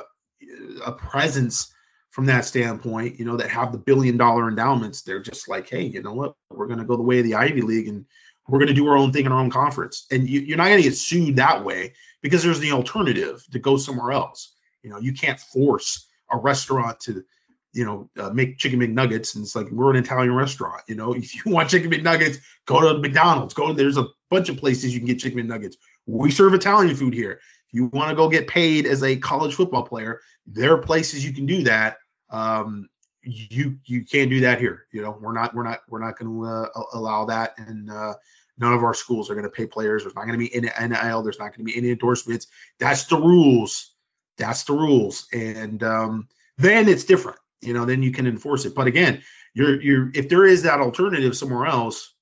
a 0.85 0.91
presence 0.91 1.73
from 2.09 2.25
that 2.25 2.45
standpoint, 2.45 3.19
you 3.19 3.25
know, 3.25 3.37
that 3.37 3.49
have 3.49 3.71
the 3.71 3.77
billion 3.77 4.17
dollar 4.17 4.49
endowments. 4.49 5.03
They're 5.03 5.21
just 5.21 5.47
like, 5.47 5.69
hey, 5.69 5.83
you 5.83 6.01
know 6.01 6.13
what? 6.13 6.33
We're 6.49 6.67
going 6.67 6.79
to 6.79 6.85
go 6.85 6.95
the 6.95 7.03
way 7.03 7.19
of 7.19 7.25
the 7.25 7.35
Ivy 7.35 7.61
League 7.61 7.87
and 7.87 8.05
we're 8.47 8.59
going 8.59 8.69
to 8.69 8.73
do 8.73 8.87
our 8.87 8.97
own 8.97 9.13
thing 9.13 9.25
in 9.25 9.31
our 9.31 9.39
own 9.39 9.51
conference. 9.51 10.07
And 10.11 10.27
you, 10.27 10.55
are 10.55 10.57
not 10.57 10.65
going 10.65 10.81
to 10.81 10.89
get 10.89 10.97
sued 10.97 11.35
that 11.35 11.63
way 11.63 11.93
because 12.21 12.43
there's 12.43 12.59
the 12.59 12.71
alternative 12.71 13.45
to 13.51 13.59
go 13.59 13.77
somewhere 13.77 14.11
else. 14.11 14.55
You 14.81 14.89
know, 14.89 14.99
you 14.99 15.13
can't 15.13 15.39
force 15.39 16.07
a 16.31 16.37
restaurant 16.37 16.99
to, 17.01 17.23
you 17.73 17.85
know, 17.85 18.09
uh, 18.17 18.29
make 18.31 18.57
chicken 18.57 18.79
McNuggets. 18.79 19.35
And 19.35 19.43
it's 19.43 19.55
like, 19.55 19.69
we're 19.69 19.91
an 19.91 19.97
Italian 19.97 20.33
restaurant. 20.33 20.81
You 20.87 20.95
know, 20.95 21.13
if 21.15 21.35
you 21.35 21.51
want 21.51 21.69
chicken 21.69 21.91
McNuggets, 21.91 22.37
go 22.65 22.81
to 22.81 22.99
McDonald's. 22.99 23.53
Go, 23.53 23.73
there's 23.73 23.97
a 23.97 24.07
bunch 24.29 24.49
of 24.49 24.57
places 24.57 24.93
you 24.93 24.99
can 24.99 25.07
get 25.07 25.19
chicken 25.19 25.39
McNuggets. 25.39 25.75
We 26.05 26.31
serve 26.31 26.53
Italian 26.53 26.95
food 26.95 27.13
here. 27.13 27.39
If 27.67 27.73
you 27.73 27.85
want 27.85 28.09
to 28.09 28.15
go 28.15 28.29
get 28.29 28.47
paid 28.47 28.85
as 28.85 29.03
a 29.03 29.17
college 29.17 29.53
football 29.53 29.83
player, 29.83 30.21
there 30.47 30.73
are 30.73 30.79
places 30.79 31.23
you 31.23 31.33
can 31.33 31.45
do 31.45 31.63
that. 31.63 31.97
Um, 32.29 32.89
you 33.21 33.77
you 33.85 34.05
can't 34.05 34.29
do 34.29 34.41
that 34.41 34.59
here. 34.59 34.85
You 34.91 35.01
know, 35.01 35.17
we're 35.19 35.33
not 35.33 35.53
we're 35.53 35.63
not 35.63 35.79
we're 35.87 36.03
not 36.03 36.17
going 36.17 36.31
to 36.31 36.45
uh, 36.45 36.83
allow 36.93 37.25
that, 37.25 37.53
and 37.57 37.91
uh, 37.91 38.15
none 38.57 38.73
of 38.73 38.83
our 38.83 38.93
schools 38.93 39.29
are 39.29 39.35
going 39.35 39.45
to 39.45 39.51
pay 39.51 39.65
players. 39.65 40.03
There's 40.03 40.15
not 40.15 40.25
going 40.25 40.39
to 40.39 40.45
be 40.45 40.53
any 40.53 40.67
NIL. 40.67 41.21
There's 41.21 41.39
not 41.39 41.55
going 41.55 41.65
to 41.65 41.71
be 41.71 41.77
any 41.77 41.91
endorsements. 41.91 42.47
That's 42.79 43.05
the 43.05 43.17
rules. 43.17 43.93
That's 44.37 44.63
the 44.63 44.73
rules, 44.73 45.27
and 45.33 45.83
um, 45.83 46.29
then 46.57 46.87
it's 46.87 47.03
different. 47.03 47.37
You 47.61 47.73
know, 47.73 47.85
then 47.85 48.03
you 48.03 48.11
can 48.11 48.27
enforce 48.27 48.65
it. 48.65 48.75
But 48.75 48.87
again, 48.87 49.21
you're 49.53 49.81
you're 49.81 50.11
if 50.13 50.29
there 50.29 50.45
is 50.45 50.63
that 50.63 50.79
alternative 50.79 51.35
somewhere 51.35 51.65
else, 51.65 52.13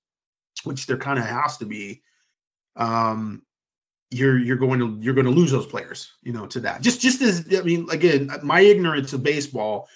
which 0.64 0.88
there 0.88 0.98
kind 0.98 1.19
of 1.19 1.25
has 1.25 1.57
to 1.57 1.66
be, 1.66 2.01
um, 2.75 3.43
you're 4.09 4.38
you're 4.38 4.57
going 4.57 4.80
to 4.80 4.98
you're 5.01 5.14
going 5.14 5.25
to 5.25 5.32
lose 5.32 5.51
those 5.51 5.67
players, 5.67 6.11
you 6.24 6.33
know, 6.33 6.48
to 6.48 6.61
that. 6.61 6.82
Just 6.82 7.01
just 7.01 7.22
as 7.22 7.48
I 7.56 7.61
mean, 7.61 7.90
again, 7.90 8.32
my 8.43 8.61
ignorance 8.61 9.14
of 9.14 9.24
baseball. 9.24 9.88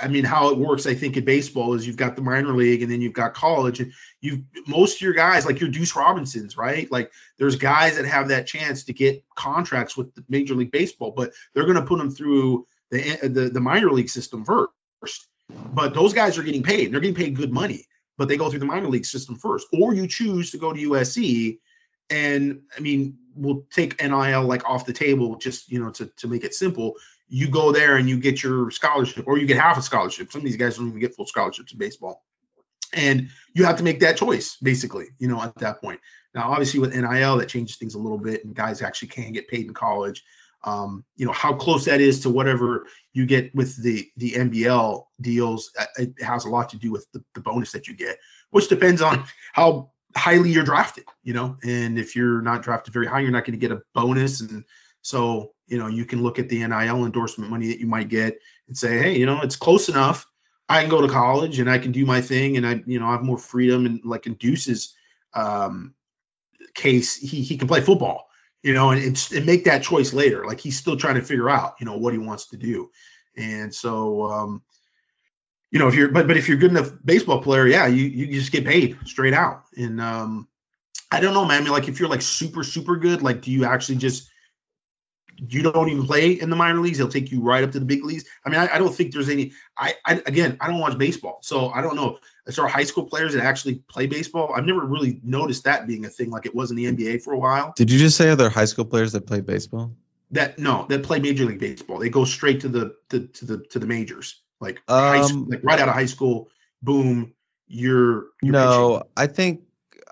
I 0.00 0.06
mean, 0.06 0.24
how 0.24 0.50
it 0.50 0.58
works, 0.58 0.86
I 0.86 0.94
think 0.94 1.16
in 1.16 1.24
baseball 1.24 1.74
is 1.74 1.84
you've 1.84 1.96
got 1.96 2.14
the 2.14 2.22
minor 2.22 2.52
league 2.52 2.82
and 2.82 2.92
then 2.92 3.00
you've 3.00 3.14
got 3.14 3.34
college, 3.34 3.80
and 3.80 3.92
you 4.20 4.44
most 4.68 4.96
of 4.96 5.00
your 5.00 5.14
guys, 5.14 5.46
like 5.46 5.58
your 5.58 5.70
Duce 5.70 5.96
Robinsons, 5.96 6.56
right? 6.56 6.88
Like 6.92 7.10
there's 7.38 7.56
guys 7.56 7.96
that 7.96 8.04
have 8.04 8.28
that 8.28 8.46
chance 8.46 8.84
to 8.84 8.92
get 8.92 9.24
contracts 9.34 9.96
with 9.96 10.12
Major 10.28 10.54
League 10.54 10.70
Baseball, 10.70 11.12
but 11.16 11.32
they're 11.54 11.64
going 11.64 11.76
to 11.76 11.86
put 11.86 11.98
them 11.98 12.10
through 12.10 12.66
the, 12.90 13.28
the 13.28 13.50
the 13.50 13.60
minor 13.60 13.90
league 13.90 14.10
system 14.10 14.44
first. 14.44 15.26
But 15.72 15.94
those 15.94 16.12
guys 16.12 16.38
are 16.38 16.42
getting 16.42 16.62
paid; 16.62 16.92
they're 16.92 17.00
getting 17.00 17.14
paid 17.14 17.36
good 17.36 17.52
money, 17.52 17.86
but 18.18 18.28
they 18.28 18.36
go 18.36 18.50
through 18.50 18.60
the 18.60 18.66
minor 18.66 18.88
league 18.88 19.06
system 19.06 19.36
first. 19.36 19.66
Or 19.72 19.94
you 19.94 20.06
choose 20.06 20.50
to 20.52 20.58
go 20.58 20.72
to 20.72 20.90
USC, 20.90 21.58
and 22.08 22.62
I 22.76 22.80
mean, 22.80 23.18
we'll 23.34 23.66
take 23.70 24.02
NIL 24.02 24.42
like 24.42 24.68
off 24.68 24.86
the 24.86 24.92
table 24.92 25.36
just 25.36 25.70
you 25.70 25.82
know 25.82 25.90
to 25.90 26.06
to 26.18 26.28
make 26.28 26.44
it 26.44 26.54
simple. 26.54 26.94
You 27.28 27.48
go 27.48 27.72
there 27.72 27.96
and 27.96 28.08
you 28.08 28.18
get 28.18 28.42
your 28.42 28.70
scholarship, 28.70 29.26
or 29.26 29.38
you 29.38 29.46
get 29.46 29.58
half 29.58 29.78
a 29.78 29.82
scholarship. 29.82 30.32
Some 30.32 30.40
of 30.40 30.44
these 30.44 30.56
guys 30.56 30.76
don't 30.76 30.88
even 30.88 31.00
get 31.00 31.14
full 31.14 31.26
scholarships 31.26 31.72
in 31.72 31.78
baseball, 31.78 32.24
and 32.92 33.28
you 33.54 33.64
have 33.64 33.76
to 33.78 33.84
make 33.84 34.00
that 34.00 34.16
choice 34.16 34.56
basically. 34.62 35.06
You 35.18 35.28
know, 35.28 35.40
at 35.40 35.54
that 35.56 35.80
point. 35.80 36.00
Now, 36.32 36.52
obviously, 36.52 36.78
with 36.78 36.94
NIL, 36.94 37.38
that 37.38 37.48
changes 37.48 37.76
things 37.76 37.94
a 37.94 37.98
little 37.98 38.18
bit, 38.18 38.44
and 38.44 38.54
guys 38.54 38.82
actually 38.82 39.08
can 39.08 39.32
get 39.32 39.48
paid 39.48 39.66
in 39.66 39.74
college. 39.74 40.22
Um, 40.62 41.04
you 41.16 41.24
know 41.24 41.32
how 41.32 41.54
close 41.54 41.86
that 41.86 42.00
is 42.00 42.20
to 42.20 42.30
whatever 42.30 42.86
you 43.12 43.24
get 43.26 43.54
with 43.54 43.82
the 43.82 44.08
the 44.16 44.32
NBL 44.32 45.04
deals. 45.20 45.70
Uh, 45.78 45.86
it 45.96 46.22
has 46.22 46.44
a 46.44 46.50
lot 46.50 46.68
to 46.70 46.76
do 46.76 46.90
with 46.90 47.06
the, 47.12 47.24
the 47.34 47.40
bonus 47.40 47.72
that 47.72 47.88
you 47.88 47.94
get, 47.94 48.18
which 48.50 48.68
depends 48.68 49.00
on 49.00 49.24
how 49.52 49.90
highly 50.16 50.50
you're 50.50 50.64
drafted, 50.64 51.04
you 51.22 51.32
know, 51.32 51.56
and 51.62 51.98
if 51.98 52.16
you're 52.16 52.42
not 52.42 52.62
drafted 52.62 52.92
very 52.92 53.06
high, 53.06 53.20
you're 53.20 53.30
not 53.30 53.44
going 53.44 53.58
to 53.58 53.66
get 53.66 53.72
a 53.72 53.82
bonus. 53.94 54.40
And 54.40 54.64
so, 55.02 55.52
you 55.66 55.78
know, 55.78 55.86
you 55.86 56.04
can 56.04 56.22
look 56.22 56.38
at 56.38 56.48
the 56.48 56.66
NIL 56.66 57.04
endorsement 57.04 57.50
money 57.50 57.68
that 57.68 57.80
you 57.80 57.86
might 57.86 58.08
get 58.08 58.38
and 58.68 58.76
say, 58.76 58.98
hey, 58.98 59.18
you 59.18 59.26
know, 59.26 59.40
it's 59.42 59.56
close 59.56 59.88
enough. 59.88 60.26
I 60.68 60.80
can 60.80 60.90
go 60.90 61.00
to 61.00 61.12
college 61.12 61.58
and 61.58 61.70
I 61.70 61.78
can 61.78 61.92
do 61.92 62.06
my 62.06 62.20
thing 62.20 62.56
and 62.56 62.66
I, 62.66 62.82
you 62.86 63.00
know, 63.00 63.06
I 63.06 63.12
have 63.12 63.22
more 63.22 63.38
freedom 63.38 63.86
and 63.86 64.00
like 64.04 64.26
in 64.26 64.34
Duce's 64.34 64.94
um, 65.34 65.94
case, 66.74 67.16
he, 67.16 67.42
he 67.42 67.56
can 67.56 67.68
play 67.68 67.80
football, 67.80 68.28
you 68.62 68.74
know, 68.74 68.90
and, 68.90 69.28
and 69.34 69.46
make 69.46 69.64
that 69.64 69.82
choice 69.82 70.12
later. 70.12 70.46
Like 70.46 70.60
he's 70.60 70.78
still 70.78 70.96
trying 70.96 71.16
to 71.16 71.22
figure 71.22 71.48
out, 71.48 71.76
you 71.80 71.86
know, 71.86 71.96
what 71.96 72.12
he 72.12 72.18
wants 72.18 72.48
to 72.48 72.56
do. 72.56 72.90
And 73.36 73.74
so, 73.74 74.30
um, 74.30 74.62
you 75.70 75.78
know, 75.78 75.88
if 75.88 75.94
you're 75.94 76.08
but 76.08 76.26
but 76.26 76.36
if 76.36 76.48
you're 76.48 76.58
good 76.58 76.72
enough 76.72 76.90
baseball 77.04 77.42
player, 77.42 77.66
yeah, 77.66 77.86
you 77.86 78.04
you 78.04 78.26
just 78.38 78.52
get 78.52 78.64
paid 78.64 78.98
straight 79.06 79.34
out. 79.34 79.64
And 79.76 80.00
um, 80.00 80.48
I 81.10 81.20
don't 81.20 81.34
know, 81.34 81.44
man. 81.44 81.62
I 81.62 81.64
mean, 81.64 81.72
like 81.72 81.88
if 81.88 82.00
you're 82.00 82.08
like 82.08 82.22
super 82.22 82.64
super 82.64 82.96
good, 82.96 83.22
like 83.22 83.42
do 83.42 83.50
you 83.50 83.64
actually 83.64 83.98
just 83.98 84.28
you 85.48 85.62
don't 85.62 85.88
even 85.88 86.06
play 86.06 86.32
in 86.32 86.50
the 86.50 86.56
minor 86.56 86.80
leagues? 86.80 86.98
They'll 86.98 87.08
take 87.08 87.30
you 87.30 87.40
right 87.40 87.64
up 87.64 87.72
to 87.72 87.78
the 87.78 87.86
big 87.86 88.04
leagues. 88.04 88.24
I 88.44 88.50
mean, 88.50 88.60
I, 88.60 88.74
I 88.74 88.78
don't 88.78 88.94
think 88.94 89.12
there's 89.12 89.28
any. 89.28 89.52
I, 89.76 89.94
I 90.04 90.22
again, 90.26 90.56
I 90.60 90.66
don't 90.66 90.80
watch 90.80 90.98
baseball, 90.98 91.38
so 91.42 91.70
I 91.70 91.80
don't 91.80 91.96
know. 91.96 92.18
As 92.50 92.56
far 92.56 92.66
high 92.66 92.82
school 92.82 93.04
players 93.04 93.34
that 93.34 93.44
actually 93.44 93.76
play 93.76 94.06
baseball, 94.08 94.52
I've 94.52 94.66
never 94.66 94.84
really 94.84 95.20
noticed 95.22 95.62
that 95.64 95.86
being 95.86 96.04
a 96.04 96.08
thing 96.08 96.30
like 96.30 96.46
it 96.46 96.54
was 96.54 96.72
in 96.72 96.76
the 96.76 96.86
NBA 96.86 97.22
for 97.22 97.32
a 97.32 97.38
while. 97.38 97.74
Did 97.76 97.92
you 97.92 97.98
just 98.00 98.16
say 98.16 98.28
other 98.28 98.50
high 98.50 98.64
school 98.64 98.84
players 98.84 99.12
that 99.12 99.24
play 99.24 99.40
baseball? 99.40 99.92
That 100.32 100.58
no, 100.58 100.84
that 100.88 101.04
play 101.04 101.20
Major 101.20 101.44
League 101.44 101.60
Baseball. 101.60 102.00
They 102.00 102.08
go 102.08 102.24
straight 102.24 102.62
to 102.62 102.68
the 102.68 102.96
to, 103.10 103.28
to 103.28 103.44
the 103.44 103.58
to 103.66 103.78
the 103.78 103.86
majors. 103.86 104.42
Like 104.58 104.82
um, 104.88 105.22
school, 105.22 105.46
like 105.48 105.60
right 105.62 105.78
out 105.78 105.88
of 105.88 105.94
high 105.94 106.06
school, 106.06 106.50
boom, 106.82 107.34
you're, 107.68 108.26
you're 108.42 108.52
No, 108.52 108.96
pitching. 108.96 109.10
I 109.16 109.26
think 109.28 109.60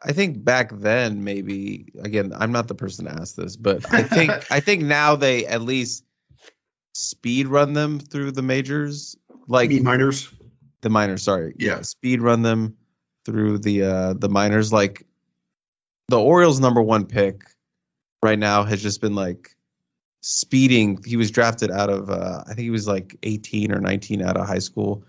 I 0.01 0.13
think 0.13 0.45
back 0.45 0.71
then 0.73 1.25
maybe 1.25 1.93
again, 2.01 2.33
I'm 2.37 2.53
not 2.53 2.69
the 2.69 2.77
person 2.77 3.07
to 3.07 3.13
ask 3.21 3.35
this, 3.35 3.57
but 3.57 3.93
I 3.93 4.05
think 4.05 4.31
I 4.53 4.61
think 4.61 4.85
now 4.85 5.17
they 5.17 5.45
at 5.45 5.61
least 5.61 6.05
speed 6.95 7.49
run 7.49 7.73
them 7.73 7.99
through 7.99 8.31
the 8.31 8.43
majors. 8.43 9.17
Like 9.49 9.73
minors. 9.73 10.33
The 10.81 10.91
miners 10.91 11.23
sorry. 11.23 11.55
Yeah. 11.59 11.77
yeah. 11.77 11.83
Speed 11.83 12.21
run 12.21 12.43
them 12.43 12.77
through 13.25 13.59
the 13.59 13.83
uh 13.83 14.13
the 14.15 14.29
miners 14.29 14.73
Like 14.73 15.07
the 16.09 16.19
Orioles 16.19 16.61
number 16.61 16.81
one 16.81 17.07
pick 17.07 17.43
right 18.23 18.39
now 18.39 18.65
has 18.65 18.83
just 18.83 19.01
been 19.01 19.15
like 19.15 19.55
speeding. 20.21 21.03
He 21.05 21.17
was 21.17 21.31
drafted 21.31 21.71
out 21.71 21.91
of 21.91 22.11
uh, 22.11 22.43
I 22.47 22.49
think 22.49 22.61
he 22.61 22.71
was 22.71 22.87
like 22.87 23.17
18 23.23 23.73
or 23.73 23.81
19 23.81 24.23
out 24.23 24.37
of 24.37 24.47
high 24.47 24.59
school, 24.59 25.05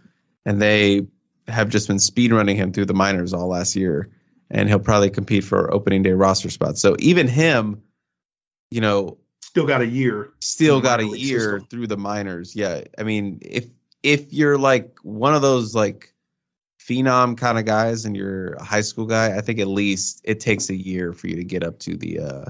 and 0.46 0.62
they 0.62 1.08
have 1.48 1.70
just 1.70 1.88
been 1.88 2.00
speed 2.00 2.32
running 2.32 2.56
him 2.56 2.74
through 2.74 2.86
the 2.86 2.94
minors 2.94 3.34
all 3.34 3.48
last 3.48 3.76
year, 3.76 4.10
and 4.50 4.70
he'll 4.70 4.80
probably 4.80 5.10
compete 5.10 5.44
for 5.44 5.74
opening 5.74 6.04
day 6.04 6.12
roster 6.12 6.50
spots. 6.50 6.82
So 6.82 6.96
even 7.00 7.28
him, 7.28 7.84
you 8.70 8.82
know, 8.82 9.18
still 9.42 9.66
got 9.66 9.82
a 9.82 9.88
year. 9.88 10.32
Still 10.42 10.82
got 10.82 11.00
a 11.00 11.08
year 11.08 11.40
system. 11.40 11.68
through 11.70 11.88
the 11.88 11.98
minors. 11.98 12.56
Yeah, 12.56 12.84
I 12.98 13.04
mean, 13.04 13.40
if 13.42 13.66
if 14.04 14.34
you're 14.34 14.58
like 14.58 14.98
one 15.04 15.34
of 15.34 15.42
those 15.42 15.76
like 15.76 16.14
phenom 16.80 17.38
kind 17.38 17.60
of 17.60 17.66
guys 17.66 18.06
and 18.06 18.16
you're 18.16 18.54
a 18.54 18.64
high 18.64 18.82
school 18.82 19.06
guy, 19.06 19.38
I 19.38 19.42
think 19.42 19.60
at 19.60 19.68
least 19.68 20.22
it 20.24 20.40
takes 20.40 20.70
a 20.70 20.76
year 20.76 21.14
for 21.14 21.28
you 21.28 21.38
to 21.38 21.44
get 21.44 21.64
up 21.64 21.80
to 21.80 21.96
the 21.96 22.20
uh 22.20 22.46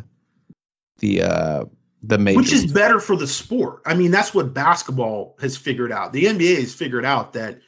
the 0.99 1.23
uh 1.23 1.65
the 2.01 2.17
major 2.17 2.37
which 2.37 2.53
is 2.53 2.71
better 2.71 2.99
for 2.99 3.15
the 3.15 3.27
sport. 3.27 3.81
I 3.85 3.95
mean, 3.95 4.11
that's 4.11 4.33
what 4.33 4.53
basketball 4.53 5.35
has 5.41 5.57
figured 5.57 5.91
out. 5.91 6.13
The 6.13 6.25
NBA 6.25 6.59
has 6.59 6.73
figured 6.73 7.05
out 7.05 7.33
that 7.33 7.59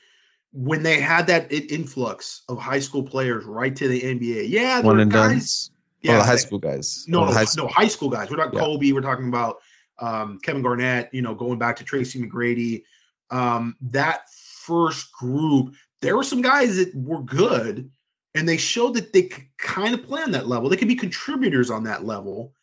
when 0.54 0.84
they 0.84 1.00
had 1.00 1.28
that 1.28 1.52
influx 1.52 2.42
of 2.48 2.58
high 2.58 2.80
school 2.80 3.04
players 3.04 3.46
right 3.46 3.76
to 3.76 3.88
the 3.88 4.02
NBA, 4.02 4.50
yeah, 4.50 4.82
one 4.82 5.00
and 5.00 5.12
guys, 5.12 5.68
done. 5.68 6.14
Yeah, 6.14 6.20
oh, 6.20 6.24
high 6.24 6.36
school 6.38 6.60
guys. 6.60 7.06
No, 7.08 7.26
no, 7.26 7.32
high 7.32 7.46
school. 7.46 7.66
no, 7.66 7.72
high 7.72 7.88
school 7.88 8.10
guys. 8.10 8.30
We're 8.30 8.38
talking 8.38 8.60
yeah. 8.60 8.66
Kobe. 8.66 8.92
We're 8.92 9.02
talking 9.02 9.28
about 9.28 9.58
um, 10.00 10.40
Kevin 10.42 10.62
Garnett. 10.62 11.14
You 11.14 11.22
know, 11.22 11.36
going 11.36 11.60
back 11.60 11.78
to 11.78 11.84
Tracy 11.84 12.22
McGrady. 12.22 12.84
Um, 13.32 13.76
that 13.82 14.30
first 14.66 15.12
group, 15.14 15.76
there 16.02 16.16
were 16.16 16.24
some 16.24 16.42
guys 16.42 16.78
that 16.78 16.94
were 16.94 17.22
good, 17.22 17.90
and 18.36 18.48
they 18.48 18.58
showed 18.58 18.96
that 18.96 19.14
they 19.14 19.24
could 19.24 19.46
kind 19.58 19.94
of 19.94 20.04
play 20.04 20.22
on 20.22 20.32
that 20.32 20.48
level. 20.48 20.70
They 20.70 20.78
could 20.78 20.88
be 20.88 20.96
contributors 20.96 21.70
on 21.70 21.86
that 21.86 22.06
level. 22.06 22.54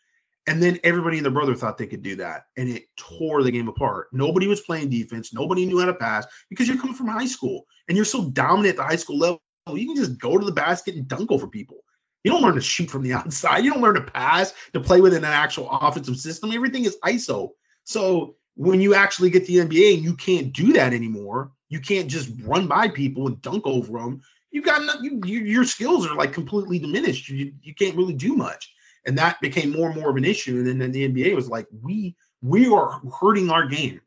And 0.47 0.63
then 0.63 0.79
everybody 0.83 1.19
and 1.19 1.27
their 1.27 1.33
brother 1.33 1.55
thought 1.55 1.77
they 1.77 1.87
could 1.87 2.03
do 2.03 2.17
that. 2.17 2.45
And 2.57 2.71
it 2.71 2.85
tore 2.97 3.43
the 3.43 3.51
game 3.51 3.69
apart. 3.69 4.09
Nobody 4.13 4.47
was 4.47 4.63
playing 4.63 4.89
defense. 4.89 5.35
Nobody 5.35 5.67
knew 5.67 5.79
how 5.79 5.87
to 5.87 5.95
pass 5.95 6.27
because 6.49 6.67
you're 6.67 6.79
coming 6.79 6.95
from 6.95 7.09
high 7.09 7.27
school 7.27 7.67
and 7.87 7.97
you're 7.97 8.07
so 8.07 8.31
dominant 8.31 8.71
at 8.71 8.77
the 8.77 8.83
high 8.85 8.97
school 8.97 9.19
level. 9.19 9.43
You 9.69 9.87
can 9.87 9.97
just 9.97 10.19
go 10.19 10.39
to 10.39 10.47
the 10.47 10.53
basket 10.53 10.95
and 10.95 11.07
dunk 11.07 11.31
over 11.31 11.49
people. 11.49 11.85
You 12.25 12.31
don't 12.31 12.41
learn 12.41 12.55
to 12.55 12.63
shoot 12.63 12.89
from 12.89 13.03
the 13.03 13.13
outside. 13.15 13.59
You 13.59 13.73
don't 13.73 13.83
learn 13.83 13.97
to 13.97 14.01
pass, 14.01 14.55
to 14.73 14.81
play 14.81 15.03
within 15.03 15.23
an 15.23 15.33
actual 15.33 15.69
offensive 15.71 16.17
system. 16.17 16.51
Everything 16.53 16.87
is 16.87 16.97
ISO. 17.05 17.51
So 17.85 18.37
when 18.59 18.81
you 18.81 18.95
actually 18.95 19.31
get 19.31 19.47
the 19.47 19.57
NBA 19.57 19.95
and 19.95 20.05
you 20.05 20.15
can't 20.15 20.53
do 20.53 20.75
that 20.75 20.93
anymore, 20.93 21.53
you 21.69 21.81
can't 21.81 22.09
just 22.09 22.31
run 22.43 22.67
by 22.67 22.89
people 22.89 23.27
and 23.27 23.41
dunk 23.41 23.67
over 23.67 23.99
them. 23.99 24.21
You've 24.51 24.65
got 24.65 25.03
you, 25.03 25.21
you, 25.25 25.41
your 25.41 25.65
skills 25.65 26.07
are 26.07 26.15
like 26.15 26.33
completely 26.33 26.79
diminished. 26.79 27.29
You, 27.29 27.53
you 27.63 27.75
can't 27.75 27.97
really 27.97 28.15
do 28.15 28.35
much 28.35 28.73
and 29.09 29.17
that 29.17 29.41
became 29.41 29.73
more 29.73 29.91
and 29.91 29.99
more 29.99 30.11
of 30.11 30.17
an 30.17 30.25
issue. 30.25 30.59
And 30.59 30.67
then, 30.67 30.79
then 30.79 30.93
the 30.93 31.09
NBA 31.09 31.35
was 31.35 31.49
like, 31.49 31.67
we 31.83 32.15
we 32.43 32.69
are 32.69 33.01
hurting 33.21 33.51
our 33.51 33.67
game 33.67 34.03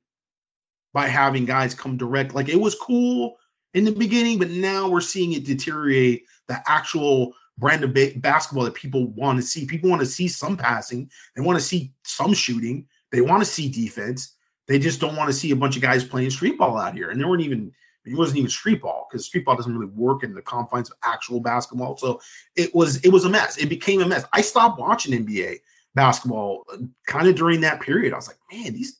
by 0.93 1.07
having 1.07 1.45
guys 1.45 1.73
come 1.73 1.97
direct. 1.97 2.35
Like 2.35 2.49
it 2.49 2.59
was 2.59 2.75
cool 2.75 3.37
in 3.73 3.83
the 3.83 3.91
beginning, 3.91 4.37
but 4.37 4.49
now 4.49 4.89
we're 4.89 5.01
seeing 5.01 5.33
it 5.33 5.45
deteriorate 5.45 6.25
the 6.47 6.61
actual 6.67 7.33
brand 7.57 7.83
of 7.83 7.93
ba- 7.93 8.13
basketball 8.15 8.65
that 8.65 8.75
people 8.75 9.07
want 9.07 9.39
to 9.39 9.43
see. 9.43 9.65
People 9.65 9.89
want 9.89 10.01
to 10.01 10.05
see 10.05 10.27
some 10.27 10.55
passing. 10.55 11.09
They 11.35 11.41
want 11.41 11.57
to 11.57 11.65
see 11.65 11.93
some 12.03 12.33
shooting. 12.33 12.87
They 13.11 13.21
want 13.21 13.43
to 13.43 13.49
see 13.49 13.69
defense. 13.69 14.35
They 14.67 14.79
just 14.79 15.01
don't 15.01 15.15
want 15.15 15.29
to 15.29 15.33
see 15.33 15.51
a 15.51 15.55
bunch 15.55 15.75
of 15.75 15.81
guys 15.81 16.03
playing 16.03 16.29
street 16.29 16.57
ball 16.57 16.77
out 16.77 16.93
here. 16.93 17.09
And 17.09 17.19
there 17.19 17.27
weren't 17.27 17.43
even 17.43 17.73
it 18.05 18.17
wasn't 18.17 18.39
even 18.39 18.49
street 18.49 18.81
ball 18.81 19.07
because 19.09 19.25
street 19.25 19.45
ball 19.45 19.55
doesn't 19.55 19.75
really 19.75 19.91
work 19.91 20.23
in 20.23 20.33
the 20.33 20.41
confines 20.41 20.89
of 20.89 20.97
actual 21.03 21.39
basketball. 21.39 21.97
So 21.97 22.21
it 22.55 22.73
was 22.73 22.97
it 22.97 23.09
was 23.09 23.25
a 23.25 23.29
mess. 23.29 23.57
It 23.57 23.69
became 23.69 24.01
a 24.01 24.07
mess. 24.07 24.25
I 24.33 24.41
stopped 24.41 24.79
watching 24.79 25.13
NBA 25.25 25.57
basketball 25.93 26.65
uh, 26.71 26.77
kind 27.05 27.27
of 27.27 27.35
during 27.35 27.61
that 27.61 27.81
period. 27.81 28.13
I 28.13 28.15
was 28.15 28.27
like, 28.27 28.39
man, 28.51 28.73
these 28.73 28.97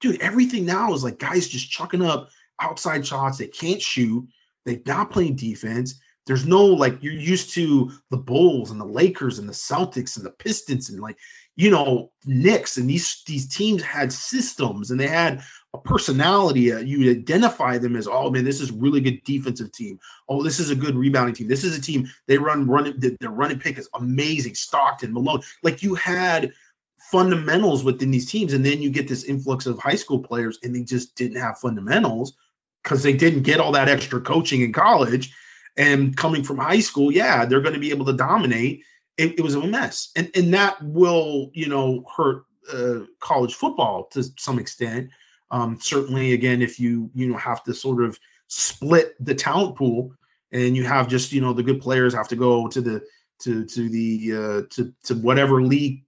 dude, 0.00 0.20
everything 0.20 0.66
now 0.66 0.92
is 0.92 1.04
like 1.04 1.18
guys 1.18 1.48
just 1.48 1.70
chucking 1.70 2.02
up 2.02 2.28
outside 2.60 3.06
shots. 3.06 3.38
They 3.38 3.46
can't 3.46 3.80
shoot. 3.80 4.28
They're 4.64 4.80
not 4.86 5.10
playing 5.10 5.36
defense. 5.36 6.00
There's 6.26 6.46
no 6.46 6.66
like 6.66 7.02
you're 7.02 7.12
used 7.12 7.54
to 7.54 7.92
the 8.10 8.16
Bulls 8.16 8.70
and 8.70 8.80
the 8.80 8.86
Lakers 8.86 9.38
and 9.38 9.48
the 9.48 9.52
Celtics 9.52 10.16
and 10.16 10.24
the 10.24 10.30
Pistons 10.30 10.88
and 10.88 11.00
like 11.00 11.18
you 11.56 11.70
know 11.70 12.12
Knicks 12.24 12.76
and 12.76 12.88
these 12.88 13.22
these 13.26 13.48
teams 13.48 13.82
had 13.82 14.12
systems 14.12 14.90
and 14.90 15.00
they 15.00 15.08
had 15.08 15.42
a 15.74 15.78
personality. 15.78 16.72
Uh, 16.72 16.78
you 16.78 17.10
identify 17.10 17.78
them 17.78 17.96
as 17.96 18.06
oh 18.06 18.30
man, 18.30 18.44
this 18.44 18.60
is 18.60 18.70
really 18.70 19.00
good 19.00 19.24
defensive 19.24 19.72
team. 19.72 19.98
Oh, 20.28 20.42
this 20.42 20.60
is 20.60 20.70
a 20.70 20.76
good 20.76 20.94
rebounding 20.94 21.34
team. 21.34 21.48
This 21.48 21.64
is 21.64 21.76
a 21.76 21.82
team 21.82 22.08
they 22.28 22.38
run 22.38 22.68
run 22.68 22.94
their 22.98 23.30
running 23.30 23.58
pick 23.58 23.78
is 23.78 23.88
amazing. 23.92 24.54
Stockton, 24.54 25.12
Malone, 25.12 25.42
like 25.62 25.82
you 25.82 25.94
had 25.96 26.52
fundamentals 27.10 27.82
within 27.82 28.12
these 28.12 28.30
teams, 28.30 28.52
and 28.52 28.64
then 28.64 28.80
you 28.80 28.90
get 28.90 29.08
this 29.08 29.24
influx 29.24 29.66
of 29.66 29.78
high 29.78 29.96
school 29.96 30.20
players, 30.20 30.58
and 30.62 30.74
they 30.74 30.82
just 30.82 31.16
didn't 31.16 31.40
have 31.40 31.58
fundamentals 31.58 32.34
because 32.82 33.02
they 33.02 33.12
didn't 33.12 33.42
get 33.42 33.60
all 33.60 33.72
that 33.72 33.88
extra 33.88 34.20
coaching 34.20 34.62
in 34.62 34.72
college 34.72 35.34
and 35.76 36.16
coming 36.16 36.42
from 36.42 36.58
high 36.58 36.80
school, 36.80 37.12
yeah, 37.12 37.44
they're 37.44 37.60
going 37.60 37.74
to 37.74 37.80
be 37.80 37.90
able 37.90 38.06
to 38.06 38.12
dominate. 38.12 38.84
It, 39.16 39.38
it, 39.38 39.42
was 39.42 39.54
a 39.54 39.66
mess, 39.66 40.10
and 40.16 40.30
and 40.34 40.54
that 40.54 40.82
will 40.82 41.50
you 41.52 41.68
know 41.68 42.04
hurt 42.16 42.44
uh, 42.72 43.00
college 43.20 43.54
football 43.54 44.08
to 44.12 44.24
some 44.38 44.58
extent. 44.58 45.10
Um, 45.50 45.78
certainly, 45.80 46.32
again, 46.32 46.62
if 46.62 46.80
you 46.80 47.10
you 47.14 47.28
know 47.28 47.36
have 47.36 47.62
to 47.64 47.74
sort 47.74 48.02
of 48.02 48.18
split 48.48 49.14
the 49.20 49.34
talent 49.34 49.76
pool, 49.76 50.14
and 50.50 50.76
you 50.76 50.84
have 50.84 51.08
just 51.08 51.32
you 51.32 51.40
know 51.40 51.52
the 51.52 51.62
good 51.62 51.80
players 51.80 52.14
have 52.14 52.28
to 52.28 52.36
go 52.36 52.68
to 52.68 52.80
the 52.80 53.02
to 53.40 53.64
to 53.66 53.88
the 53.88 54.32
uh, 54.32 54.62
to 54.70 54.94
to 55.04 55.14
whatever 55.14 55.62
league 55.62 56.04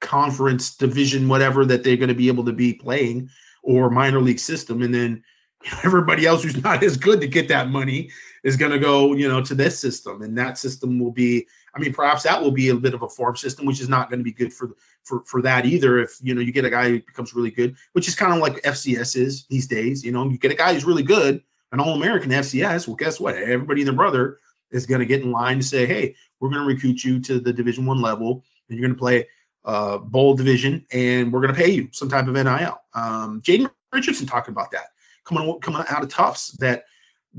conference 0.00 0.76
division 0.76 1.28
whatever 1.28 1.66
that 1.66 1.84
they're 1.84 1.98
going 1.98 2.08
to 2.08 2.14
be 2.14 2.28
able 2.28 2.44
to 2.44 2.54
be 2.54 2.72
playing 2.72 3.28
or 3.62 3.90
minor 3.90 4.20
league 4.20 4.38
system 4.38 4.80
and 4.80 4.94
then 4.94 5.22
everybody 5.84 6.26
else 6.26 6.42
who's 6.42 6.62
not 6.62 6.82
as 6.82 6.96
good 6.96 7.20
to 7.20 7.26
get 7.26 7.48
that 7.48 7.68
money 7.68 8.10
is 8.42 8.56
going 8.56 8.72
to 8.72 8.78
go, 8.78 9.14
you 9.14 9.28
know, 9.28 9.42
to 9.42 9.54
this 9.54 9.78
system, 9.78 10.22
and 10.22 10.38
that 10.38 10.58
system 10.58 10.98
will 10.98 11.10
be. 11.10 11.46
I 11.72 11.78
mean, 11.78 11.92
perhaps 11.92 12.24
that 12.24 12.42
will 12.42 12.50
be 12.50 12.70
a 12.70 12.74
bit 12.74 12.94
of 12.94 13.02
a 13.02 13.08
farm 13.08 13.36
system, 13.36 13.64
which 13.64 13.80
is 13.80 13.88
not 13.88 14.10
going 14.10 14.18
to 14.18 14.24
be 14.24 14.32
good 14.32 14.52
for 14.52 14.74
for 15.04 15.22
for 15.24 15.42
that 15.42 15.66
either. 15.66 15.98
If 15.98 16.18
you 16.22 16.34
know 16.34 16.40
you 16.40 16.52
get 16.52 16.64
a 16.64 16.70
guy 16.70 16.88
who 16.88 17.00
becomes 17.00 17.34
really 17.34 17.50
good, 17.50 17.76
which 17.92 18.08
is 18.08 18.14
kind 18.14 18.32
of 18.32 18.38
like 18.38 18.62
FCS 18.62 19.16
is 19.16 19.46
these 19.48 19.66
days. 19.66 20.04
You 20.04 20.12
know, 20.12 20.28
you 20.28 20.38
get 20.38 20.52
a 20.52 20.56
guy 20.56 20.72
who's 20.72 20.84
really 20.84 21.02
good, 21.02 21.42
an 21.72 21.80
All 21.80 21.94
American 21.94 22.30
FCS. 22.30 22.88
Well, 22.88 22.96
guess 22.96 23.20
what? 23.20 23.36
Everybody 23.36 23.82
and 23.82 23.88
their 23.88 23.96
brother 23.96 24.38
is 24.70 24.86
going 24.86 25.00
to 25.00 25.06
get 25.06 25.22
in 25.22 25.32
line 25.32 25.58
to 25.58 25.64
say, 25.64 25.84
hey, 25.84 26.14
we're 26.38 26.48
going 26.48 26.62
to 26.62 26.66
recruit 26.66 27.04
you 27.04 27.20
to 27.20 27.40
the 27.40 27.52
Division 27.52 27.86
One 27.86 28.00
level, 28.00 28.44
and 28.68 28.78
you're 28.78 28.86
going 28.86 28.96
to 28.96 29.00
play 29.00 29.28
uh, 29.64 29.98
bowl 29.98 30.34
division, 30.34 30.86
and 30.90 31.32
we're 31.32 31.40
going 31.40 31.54
to 31.54 31.60
pay 31.60 31.70
you 31.70 31.88
some 31.92 32.08
type 32.08 32.26
of 32.26 32.34
NIL. 32.34 32.80
Um, 32.94 33.42
Jaden 33.42 33.70
Richardson 33.92 34.26
talking 34.26 34.52
about 34.52 34.70
that 34.70 34.86
coming 35.30 35.60
coming 35.60 35.84
out 35.88 36.02
of 36.02 36.08
Tufts 36.08 36.52
that 36.58 36.84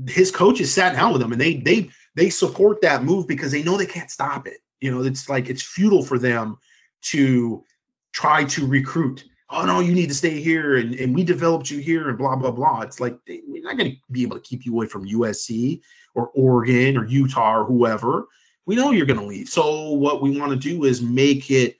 his 0.08 0.30
coaches 0.30 0.72
sat 0.72 0.94
down 0.94 1.12
with 1.12 1.22
him 1.22 1.32
and 1.32 1.40
they 1.40 1.54
they 1.54 1.90
they 2.14 2.30
support 2.30 2.82
that 2.82 3.04
move 3.04 3.26
because 3.28 3.52
they 3.52 3.62
know 3.62 3.76
they 3.76 3.86
can't 3.86 4.10
stop 4.10 4.46
it. 4.46 4.58
You 4.80 4.90
know, 4.90 5.02
it's 5.02 5.28
like 5.28 5.48
it's 5.48 5.62
futile 5.62 6.02
for 6.02 6.18
them 6.18 6.58
to 7.02 7.64
try 8.12 8.44
to 8.44 8.66
recruit. 8.66 9.24
Oh 9.48 9.64
no, 9.66 9.80
you 9.80 9.92
need 9.92 10.08
to 10.08 10.14
stay 10.14 10.40
here 10.40 10.76
and, 10.76 10.94
and 10.94 11.14
we 11.14 11.24
developed 11.24 11.70
you 11.70 11.78
here 11.78 12.08
and 12.08 12.18
blah 12.18 12.36
blah 12.36 12.50
blah. 12.50 12.82
It's 12.82 13.00
like 13.00 13.18
we're 13.26 13.62
not 13.62 13.76
going 13.76 13.92
to 13.92 13.96
be 14.10 14.22
able 14.22 14.36
to 14.36 14.42
keep 14.42 14.64
you 14.64 14.72
away 14.72 14.86
from 14.86 15.08
USC 15.08 15.80
or 16.14 16.28
Oregon 16.34 16.96
or 16.96 17.06
Utah 17.06 17.58
or 17.58 17.64
whoever. 17.64 18.26
We 18.64 18.76
know 18.76 18.92
you're 18.92 19.06
going 19.06 19.20
to 19.20 19.26
leave. 19.26 19.48
So 19.48 19.90
what 19.90 20.22
we 20.22 20.38
want 20.38 20.52
to 20.52 20.56
do 20.56 20.84
is 20.84 21.02
make 21.02 21.50
it 21.50 21.76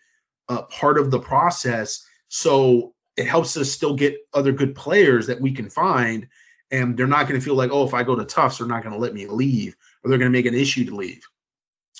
a 0.48 0.62
part 0.62 0.98
of 0.98 1.10
the 1.10 1.20
process 1.20 2.04
so 2.28 2.94
it 3.16 3.26
helps 3.26 3.56
us 3.56 3.70
still 3.70 3.94
get 3.94 4.26
other 4.32 4.52
good 4.52 4.74
players 4.74 5.26
that 5.26 5.40
we 5.40 5.52
can 5.52 5.70
find. 5.70 6.28
And 6.70 6.96
they're 6.96 7.06
not 7.06 7.28
going 7.28 7.38
to 7.38 7.44
feel 7.44 7.54
like, 7.54 7.70
oh, 7.70 7.84
if 7.84 7.92
I 7.92 8.02
go 8.02 8.16
to 8.16 8.24
Tufts, 8.24 8.58
they're 8.58 8.66
not 8.66 8.82
going 8.82 8.94
to 8.94 9.00
let 9.00 9.12
me 9.12 9.26
leave, 9.26 9.76
or 10.02 10.08
they're 10.08 10.18
going 10.18 10.32
to 10.32 10.38
make 10.38 10.46
an 10.46 10.54
issue 10.54 10.86
to 10.86 10.96
leave. 10.96 11.26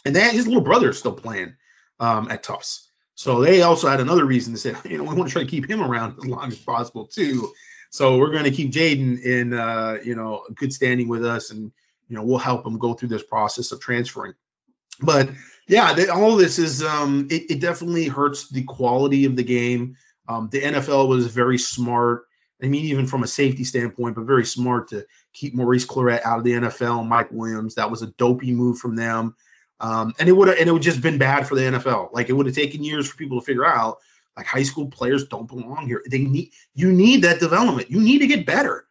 And 0.04 0.16
that 0.16 0.32
his 0.32 0.46
little 0.46 0.62
brother 0.62 0.90
is 0.90 0.98
still 0.98 1.12
playing 1.12 1.54
um, 2.00 2.30
at 2.30 2.42
Tufts. 2.42 2.88
So 3.14 3.42
they 3.42 3.62
also 3.62 3.88
had 3.88 4.00
another 4.00 4.24
reason 4.24 4.54
to 4.54 4.58
say, 4.58 4.74
you 4.90 4.98
know, 4.98 5.04
we 5.04 5.14
want 5.14 5.28
to 5.28 5.32
try 5.32 5.44
to 5.44 5.50
keep 5.50 5.68
him 5.68 5.82
around 5.82 6.18
as 6.18 6.26
long 6.26 6.48
as 6.48 6.58
possible 6.58 7.06
too. 7.06 7.52
So 7.90 8.16
we're 8.16 8.32
going 8.32 8.44
to 8.44 8.50
keep 8.50 8.72
Jaden 8.72 9.22
in, 9.22 9.52
uh, 9.52 9.98
you 10.02 10.14
know, 10.14 10.46
good 10.54 10.72
standing 10.72 11.08
with 11.08 11.26
us, 11.26 11.50
and 11.50 11.70
you 12.08 12.16
know, 12.16 12.24
we'll 12.24 12.38
help 12.38 12.66
him 12.66 12.78
go 12.78 12.94
through 12.94 13.10
this 13.10 13.22
process 13.22 13.72
of 13.72 13.80
transferring. 13.80 14.34
But 15.00 15.30
yeah, 15.68 15.92
they, 15.92 16.08
all 16.08 16.36
this 16.36 16.58
is, 16.58 16.82
um, 16.82 17.28
it, 17.30 17.50
it 17.50 17.60
definitely 17.60 18.06
hurts 18.06 18.48
the 18.48 18.64
quality 18.64 19.26
of 19.26 19.36
the 19.36 19.44
game. 19.44 19.96
Um, 20.28 20.48
the 20.50 20.60
NFL 20.60 21.08
was 21.08 21.26
very 21.26 21.58
smart. 21.58 22.24
I 22.62 22.68
mean, 22.68 22.84
even 22.84 23.06
from 23.06 23.24
a 23.24 23.26
safety 23.26 23.64
standpoint, 23.64 24.14
but 24.14 24.24
very 24.24 24.44
smart 24.44 24.88
to 24.88 25.04
keep 25.32 25.54
Maurice 25.54 25.84
Clarett 25.84 26.24
out 26.24 26.38
of 26.38 26.44
the 26.44 26.52
NFL. 26.52 27.06
Mike 27.06 27.32
Williams, 27.32 27.74
that 27.74 27.90
was 27.90 28.02
a 28.02 28.06
dopey 28.06 28.52
move 28.52 28.78
from 28.78 28.94
them, 28.94 29.34
um, 29.80 30.14
and 30.18 30.28
it 30.28 30.32
would 30.32 30.48
and 30.48 30.68
it 30.68 30.72
would 30.72 30.82
just 30.82 31.02
been 31.02 31.18
bad 31.18 31.46
for 31.46 31.56
the 31.56 31.62
NFL. 31.62 32.12
Like 32.12 32.28
it 32.28 32.34
would 32.34 32.46
have 32.46 32.54
taken 32.54 32.84
years 32.84 33.08
for 33.08 33.16
people 33.16 33.40
to 33.40 33.44
figure 33.44 33.66
out. 33.66 33.98
Like 34.36 34.46
high 34.46 34.62
school 34.62 34.86
players 34.86 35.28
don't 35.28 35.46
belong 35.46 35.86
here. 35.86 36.02
They 36.08 36.20
need 36.20 36.52
you 36.74 36.90
need 36.92 37.22
that 37.22 37.40
development. 37.40 37.90
You 37.90 38.00
need 38.00 38.20
to 38.20 38.26
get 38.26 38.46
better. 38.46 38.86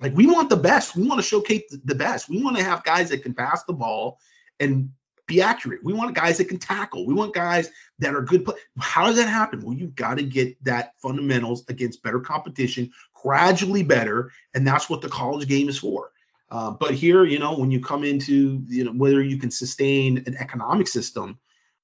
Like 0.00 0.14
we 0.14 0.26
want 0.26 0.48
the 0.48 0.56
best. 0.56 0.96
We 0.96 1.06
want 1.06 1.18
to 1.18 1.26
showcase 1.26 1.62
the 1.84 1.94
best. 1.94 2.28
We 2.28 2.42
want 2.42 2.56
to 2.56 2.64
have 2.64 2.84
guys 2.84 3.10
that 3.10 3.22
can 3.22 3.34
pass 3.34 3.64
the 3.64 3.72
ball 3.72 4.18
and 4.60 4.90
be 5.26 5.42
accurate. 5.42 5.82
We 5.82 5.92
want 5.92 6.14
guys 6.14 6.38
that 6.38 6.48
can 6.48 6.58
tackle. 6.58 7.06
We 7.06 7.14
want 7.14 7.34
guys 7.34 7.70
that 7.98 8.14
are 8.14 8.22
good. 8.22 8.48
How 8.78 9.06
does 9.06 9.16
that 9.16 9.28
happen? 9.28 9.60
Well, 9.60 9.76
you've 9.76 9.94
got 9.94 10.18
to 10.18 10.24
get 10.24 10.62
that 10.64 10.94
fundamentals 11.00 11.64
against 11.68 12.02
better 12.02 12.20
competition, 12.20 12.92
gradually 13.14 13.82
better, 13.82 14.30
and 14.54 14.66
that's 14.66 14.88
what 14.88 15.02
the 15.02 15.08
college 15.08 15.48
game 15.48 15.68
is 15.68 15.78
for. 15.78 16.12
Uh, 16.50 16.70
but 16.70 16.92
here, 16.92 17.24
you 17.24 17.38
know, 17.38 17.56
when 17.58 17.70
you 17.70 17.80
come 17.80 18.04
into 18.04 18.62
you 18.68 18.84
know 18.84 18.92
whether 18.92 19.22
you 19.22 19.38
can 19.38 19.50
sustain 19.50 20.22
an 20.26 20.36
economic 20.36 20.86
system 20.86 21.38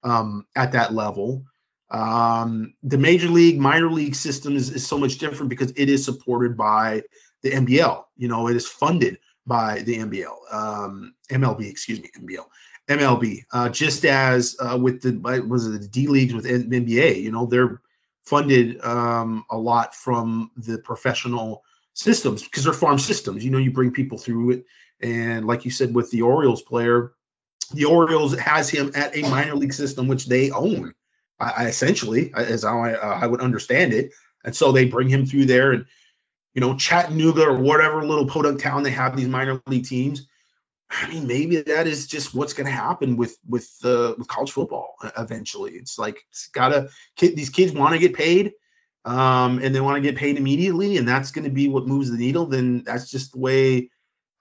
um, 0.04 0.46
at 0.54 0.72
that 0.72 0.94
level, 0.94 1.44
um, 1.90 2.74
the 2.82 2.98
major 2.98 3.28
league, 3.28 3.58
minor 3.58 3.90
league 3.90 4.14
system 4.14 4.56
is, 4.56 4.70
is 4.70 4.86
so 4.86 4.98
much 4.98 5.18
different 5.18 5.50
because 5.50 5.72
it 5.76 5.88
is 5.88 6.04
supported 6.04 6.56
by 6.56 7.02
the 7.42 7.50
NBL. 7.50 8.04
You 8.16 8.28
know, 8.28 8.48
it 8.48 8.56
is 8.56 8.68
funded 8.68 9.18
by 9.46 9.80
the 9.80 9.98
NBL, 9.98 10.54
um, 10.54 11.14
MLB, 11.30 11.68
excuse 11.68 12.00
me, 12.00 12.10
NBL. 12.16 12.46
MLB, 12.88 13.44
uh, 13.52 13.68
just 13.68 14.04
as 14.04 14.56
uh, 14.60 14.76
with 14.80 15.02
the 15.02 15.44
was 15.46 15.66
it 15.66 15.80
the 15.80 15.88
D 15.88 16.08
leagues 16.08 16.34
with 16.34 16.44
NBA. 16.44 17.22
You 17.22 17.30
know, 17.30 17.46
they're 17.46 17.80
funded 18.24 18.84
um, 18.84 19.44
a 19.50 19.56
lot 19.56 19.94
from 19.94 20.50
the 20.56 20.78
professional 20.78 21.62
systems 21.94 22.42
because 22.42 22.64
they're 22.64 22.72
farm 22.72 22.98
systems. 22.98 23.44
You 23.44 23.50
know, 23.50 23.58
you 23.58 23.70
bring 23.70 23.92
people 23.92 24.18
through 24.18 24.50
it, 24.50 24.64
and 25.00 25.46
like 25.46 25.64
you 25.64 25.70
said 25.70 25.94
with 25.94 26.10
the 26.10 26.22
Orioles 26.22 26.62
player, 26.62 27.12
the 27.72 27.84
Orioles 27.84 28.36
has 28.38 28.68
him 28.68 28.92
at 28.94 29.16
a 29.16 29.22
minor 29.22 29.54
league 29.54 29.74
system 29.74 30.08
which 30.08 30.26
they 30.26 30.50
own. 30.50 30.92
I, 31.38 31.52
I 31.56 31.66
essentially, 31.66 32.32
as 32.34 32.64
how 32.64 32.80
I, 32.80 32.94
uh, 32.94 33.18
I 33.22 33.26
would 33.26 33.40
understand 33.40 33.92
it, 33.92 34.12
and 34.44 34.56
so 34.56 34.72
they 34.72 34.86
bring 34.86 35.08
him 35.08 35.24
through 35.24 35.44
there, 35.44 35.70
and 35.70 35.86
you 36.52 36.60
know, 36.60 36.76
Chattanooga 36.76 37.44
or 37.44 37.58
whatever 37.58 38.04
little 38.04 38.26
podunk 38.26 38.60
town 38.60 38.82
they 38.82 38.90
have 38.90 39.16
these 39.16 39.28
minor 39.28 39.62
league 39.68 39.86
teams 39.86 40.26
I 40.92 41.08
mean, 41.08 41.26
maybe 41.26 41.62
that 41.62 41.86
is 41.86 42.06
just 42.06 42.34
what's 42.34 42.52
going 42.52 42.66
to 42.66 42.72
happen 42.72 43.16
with 43.16 43.36
with 43.48 43.70
uh, 43.82 44.14
with 44.18 44.28
college 44.28 44.52
football 44.52 44.96
eventually. 45.16 45.72
It's 45.72 45.98
like 45.98 46.18
it's 46.30 46.48
gotta 46.48 46.90
kid, 47.16 47.34
these 47.34 47.48
kids 47.48 47.72
want 47.72 47.94
to 47.94 47.98
get 47.98 48.14
paid, 48.14 48.52
um, 49.06 49.58
and 49.58 49.74
they 49.74 49.80
want 49.80 49.96
to 49.96 50.02
get 50.02 50.16
paid 50.18 50.36
immediately, 50.36 50.98
and 50.98 51.08
that's 51.08 51.30
going 51.30 51.44
to 51.44 51.50
be 51.50 51.68
what 51.68 51.86
moves 51.86 52.10
the 52.10 52.18
needle. 52.18 52.46
Then 52.46 52.82
that's 52.84 53.10
just 53.10 53.32
the 53.32 53.38
way 53.38 53.90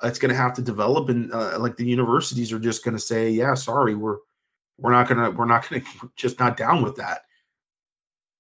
it's 0.04 0.20
going 0.20 0.32
to 0.32 0.38
have 0.38 0.54
to 0.56 0.62
develop. 0.62 1.08
And 1.08 1.34
uh, 1.34 1.58
like 1.58 1.78
the 1.78 1.86
universities 1.86 2.52
are 2.52 2.60
just 2.60 2.84
going 2.84 2.96
to 2.96 3.02
say, 3.02 3.30
yeah, 3.30 3.54
sorry, 3.54 3.96
we're 3.96 4.18
we're 4.78 4.92
not 4.92 5.08
gonna 5.08 5.32
we're 5.32 5.46
not 5.46 5.70
gonna 5.70 5.84
just 6.18 6.40
not 6.40 6.58
down 6.58 6.84
with 6.84 6.98
that. 6.98 7.22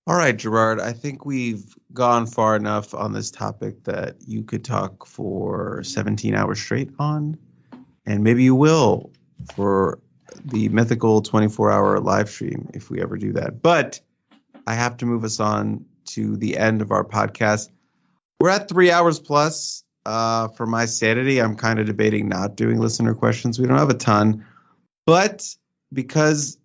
All 0.05 0.15
right, 0.15 0.35
Gerard. 0.35 0.81
I 0.81 0.91
think 0.91 1.25
we've 1.25 1.63
gone 1.93 2.25
far 2.25 2.55
enough 2.55 2.93
on 2.93 3.13
this 3.13 3.31
topic 3.31 3.83
that 3.85 4.15
you 4.27 4.43
could 4.43 4.65
talk 4.65 5.05
for 5.05 5.83
17 5.83 6.33
hours 6.33 6.59
straight 6.59 6.89
on 6.97 7.37
and 8.05 8.23
maybe 8.23 8.43
you 8.43 8.55
will 8.55 9.11
for 9.55 9.99
the 10.43 10.69
mythical 10.69 11.21
24 11.21 11.71
hour 11.71 11.99
live 11.99 12.29
stream 12.29 12.69
if 12.73 12.89
we 12.89 13.01
ever 13.01 13.17
do 13.17 13.33
that. 13.33 13.61
But 13.61 13.99
I 14.65 14.75
have 14.75 14.97
to 14.97 15.05
move 15.05 15.23
us 15.23 15.39
on 15.39 15.85
to 16.07 16.37
the 16.37 16.57
end 16.57 16.81
of 16.81 16.91
our 16.91 17.03
podcast. 17.03 17.69
We're 18.39 18.49
at 18.49 18.69
three 18.69 18.91
hours 18.91 19.19
plus. 19.19 19.83
Uh, 20.03 20.47
for 20.47 20.65
my 20.65 20.85
sanity, 20.85 21.39
I'm 21.39 21.55
kind 21.55 21.79
of 21.79 21.85
debating 21.85 22.27
not 22.27 22.55
doing 22.55 22.79
listener 22.79 23.13
questions. 23.13 23.59
We 23.59 23.67
don't 23.67 23.77
have 23.77 23.91
a 23.91 23.95
ton, 23.95 24.47
but 25.05 25.47
because 25.93 26.57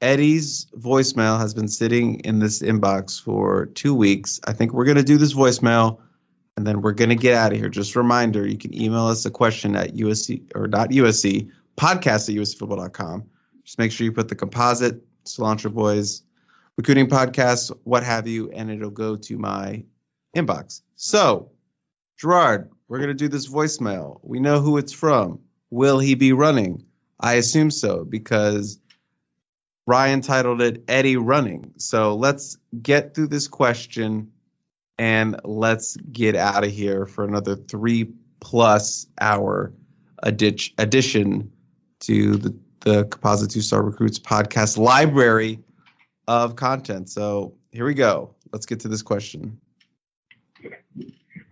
Eddie's 0.00 0.66
voicemail 0.76 1.38
has 1.38 1.54
been 1.54 1.68
sitting 1.68 2.20
in 2.20 2.40
this 2.40 2.62
inbox 2.62 3.22
for 3.22 3.66
two 3.66 3.94
weeks, 3.94 4.40
I 4.44 4.54
think 4.54 4.72
we're 4.72 4.86
going 4.86 4.96
to 4.96 5.04
do 5.04 5.18
this 5.18 5.34
voicemail 5.34 6.00
and 6.60 6.66
then 6.66 6.82
we're 6.82 6.92
going 6.92 7.08
to 7.08 7.16
get 7.16 7.32
out 7.32 7.52
of 7.52 7.58
here. 7.58 7.70
Just 7.70 7.94
a 7.94 8.00
reminder 8.00 8.46
you 8.46 8.58
can 8.58 8.78
email 8.78 9.06
us 9.06 9.24
a 9.24 9.30
question 9.30 9.76
at 9.76 9.94
USC 9.94 10.54
or 10.54 10.68
not 10.68 10.90
USC 10.90 11.50
podcast 11.74 12.28
at 12.28 12.34
uscfootball.com. 12.34 13.30
Just 13.64 13.78
make 13.78 13.92
sure 13.92 14.04
you 14.04 14.12
put 14.12 14.28
the 14.28 14.34
composite, 14.34 15.02
Cilantro 15.24 15.72
Boys, 15.72 16.22
recruiting 16.76 17.06
podcast, 17.06 17.74
what 17.84 18.02
have 18.02 18.28
you, 18.28 18.50
and 18.50 18.70
it'll 18.70 18.90
go 18.90 19.16
to 19.16 19.38
my 19.38 19.84
inbox. 20.36 20.82
So, 20.96 21.50
Gerard, 22.18 22.70
we're 22.88 22.98
going 22.98 23.08
to 23.08 23.14
do 23.14 23.28
this 23.28 23.48
voicemail. 23.48 24.20
We 24.22 24.38
know 24.38 24.60
who 24.60 24.76
it's 24.76 24.92
from. 24.92 25.40
Will 25.70 25.98
he 25.98 26.14
be 26.14 26.34
running? 26.34 26.84
I 27.18 27.36
assume 27.36 27.70
so 27.70 28.04
because 28.04 28.78
Ryan 29.86 30.20
titled 30.20 30.60
it 30.60 30.84
Eddie 30.88 31.16
Running. 31.16 31.72
So 31.78 32.16
let's 32.16 32.58
get 32.82 33.14
through 33.14 33.28
this 33.28 33.48
question 33.48 34.32
and 35.00 35.40
let's 35.44 35.96
get 35.96 36.36
out 36.36 36.62
of 36.62 36.70
here 36.70 37.06
for 37.06 37.24
another 37.24 37.56
three 37.56 38.12
plus 38.38 39.06
hour 39.18 39.72
addition 40.22 41.50
to 42.00 42.36
the, 42.36 42.54
the 42.80 43.04
Composite 43.06 43.50
Two 43.50 43.62
Star 43.62 43.82
Recruits 43.82 44.18
podcast 44.18 44.76
library 44.76 45.60
of 46.28 46.54
content. 46.54 47.08
So 47.08 47.54
here 47.72 47.86
we 47.86 47.94
go. 47.94 48.34
Let's 48.52 48.66
get 48.66 48.80
to 48.80 48.88
this 48.88 49.00
question. 49.00 49.58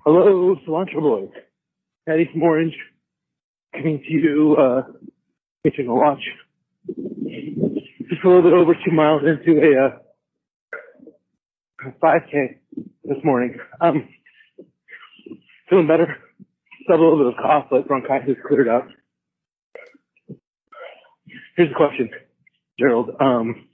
Hello, 0.05 0.55
Cilantro 0.67 1.01
Boys. 1.01 1.31
Eddie 2.07 2.29
from 2.31 2.43
Orange 2.43 2.77
coming 3.73 4.03
to 4.07 4.13
you, 4.13 4.57
uh, 4.59 4.83
a 5.65 5.71
watch. 5.87 6.21
Just 6.87 8.25
a 8.25 8.29
little 8.29 8.43
bit 8.43 8.53
over 8.53 8.75
two 8.75 8.91
miles 8.91 9.23
into 9.23 9.59
a, 9.59 9.87
uh, 9.87 9.99
5K 12.03 12.59
this 13.05 13.19
morning. 13.25 13.57
Um, 13.81 14.09
feeling 15.69 15.87
better. 15.87 16.17
Still 16.85 16.97
a 16.97 17.03
little 17.03 17.19
bit 17.19 17.27
of 17.27 17.43
cough, 17.43 17.67
but 17.71 17.87
bronchitis 17.87 18.37
cleared 18.47 18.69
up. 18.69 18.89
Here's 21.57 21.69
the 21.69 21.75
question, 21.75 22.11
Gerald. 22.79 23.11
Um, 23.21 23.67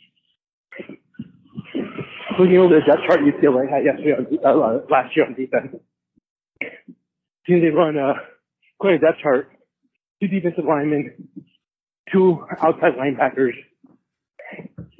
looking 2.39 2.57
over 2.59 2.75
the 2.75 2.81
depth 2.87 3.03
chart 3.07 3.21
UCLA 3.21 3.69
had 3.71 3.85
yesterday 3.85 4.13
on, 4.13 4.63
uh, 4.63 4.81
last 4.91 5.17
year 5.17 5.27
on 5.27 5.35
defense, 5.35 5.77
seems 7.47 7.63
they 7.63 7.69
run 7.69 7.99
uh, 7.99 8.15
quite 8.79 8.95
a 8.95 8.99
depth 8.99 9.19
chart. 9.23 9.51
Two 10.21 10.29
defensive 10.29 10.65
linemen, 10.65 11.29
two 12.13 12.45
outside 12.63 12.95
linebackers, 12.99 13.53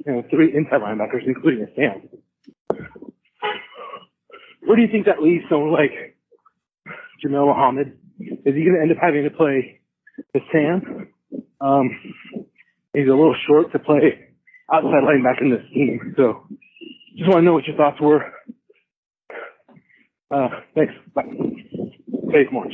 know, 0.05 0.23
three 0.29 0.55
inside 0.55 0.81
linebackers, 0.81 1.25
including 1.25 1.63
a 1.63 1.75
Sam. 1.75 2.09
Where 4.65 4.75
do 4.75 4.81
you 4.81 4.87
think 4.91 5.05
that 5.05 5.21
leaves 5.21 5.45
someone 5.49 5.71
like 5.71 6.17
Jamil 7.23 7.47
Muhammad? 7.47 7.97
Is 8.19 8.55
he 8.55 8.63
going 8.63 8.75
to 8.75 8.81
end 8.81 8.91
up 8.91 8.97
having 9.01 9.23
to 9.23 9.29
play 9.29 9.81
the 10.33 10.39
Sam? 10.51 11.07
Um, 11.61 11.89
he's 12.93 13.07
a 13.07 13.11
little 13.11 13.35
short 13.47 13.71
to 13.73 13.79
play 13.79 14.29
outside 14.71 15.03
linebacker 15.03 15.41
in 15.41 15.51
this 15.51 15.65
team. 15.73 16.13
So 16.17 16.47
just 17.17 17.29
want 17.29 17.41
to 17.41 17.41
know 17.43 17.53
what 17.53 17.65
your 17.65 17.77
thoughts 17.77 18.01
were. 18.01 18.33
Uh, 20.31 20.49
thanks. 20.73 20.93
Bye. 21.13 21.23
Faith 22.31 22.47
March. 22.51 22.73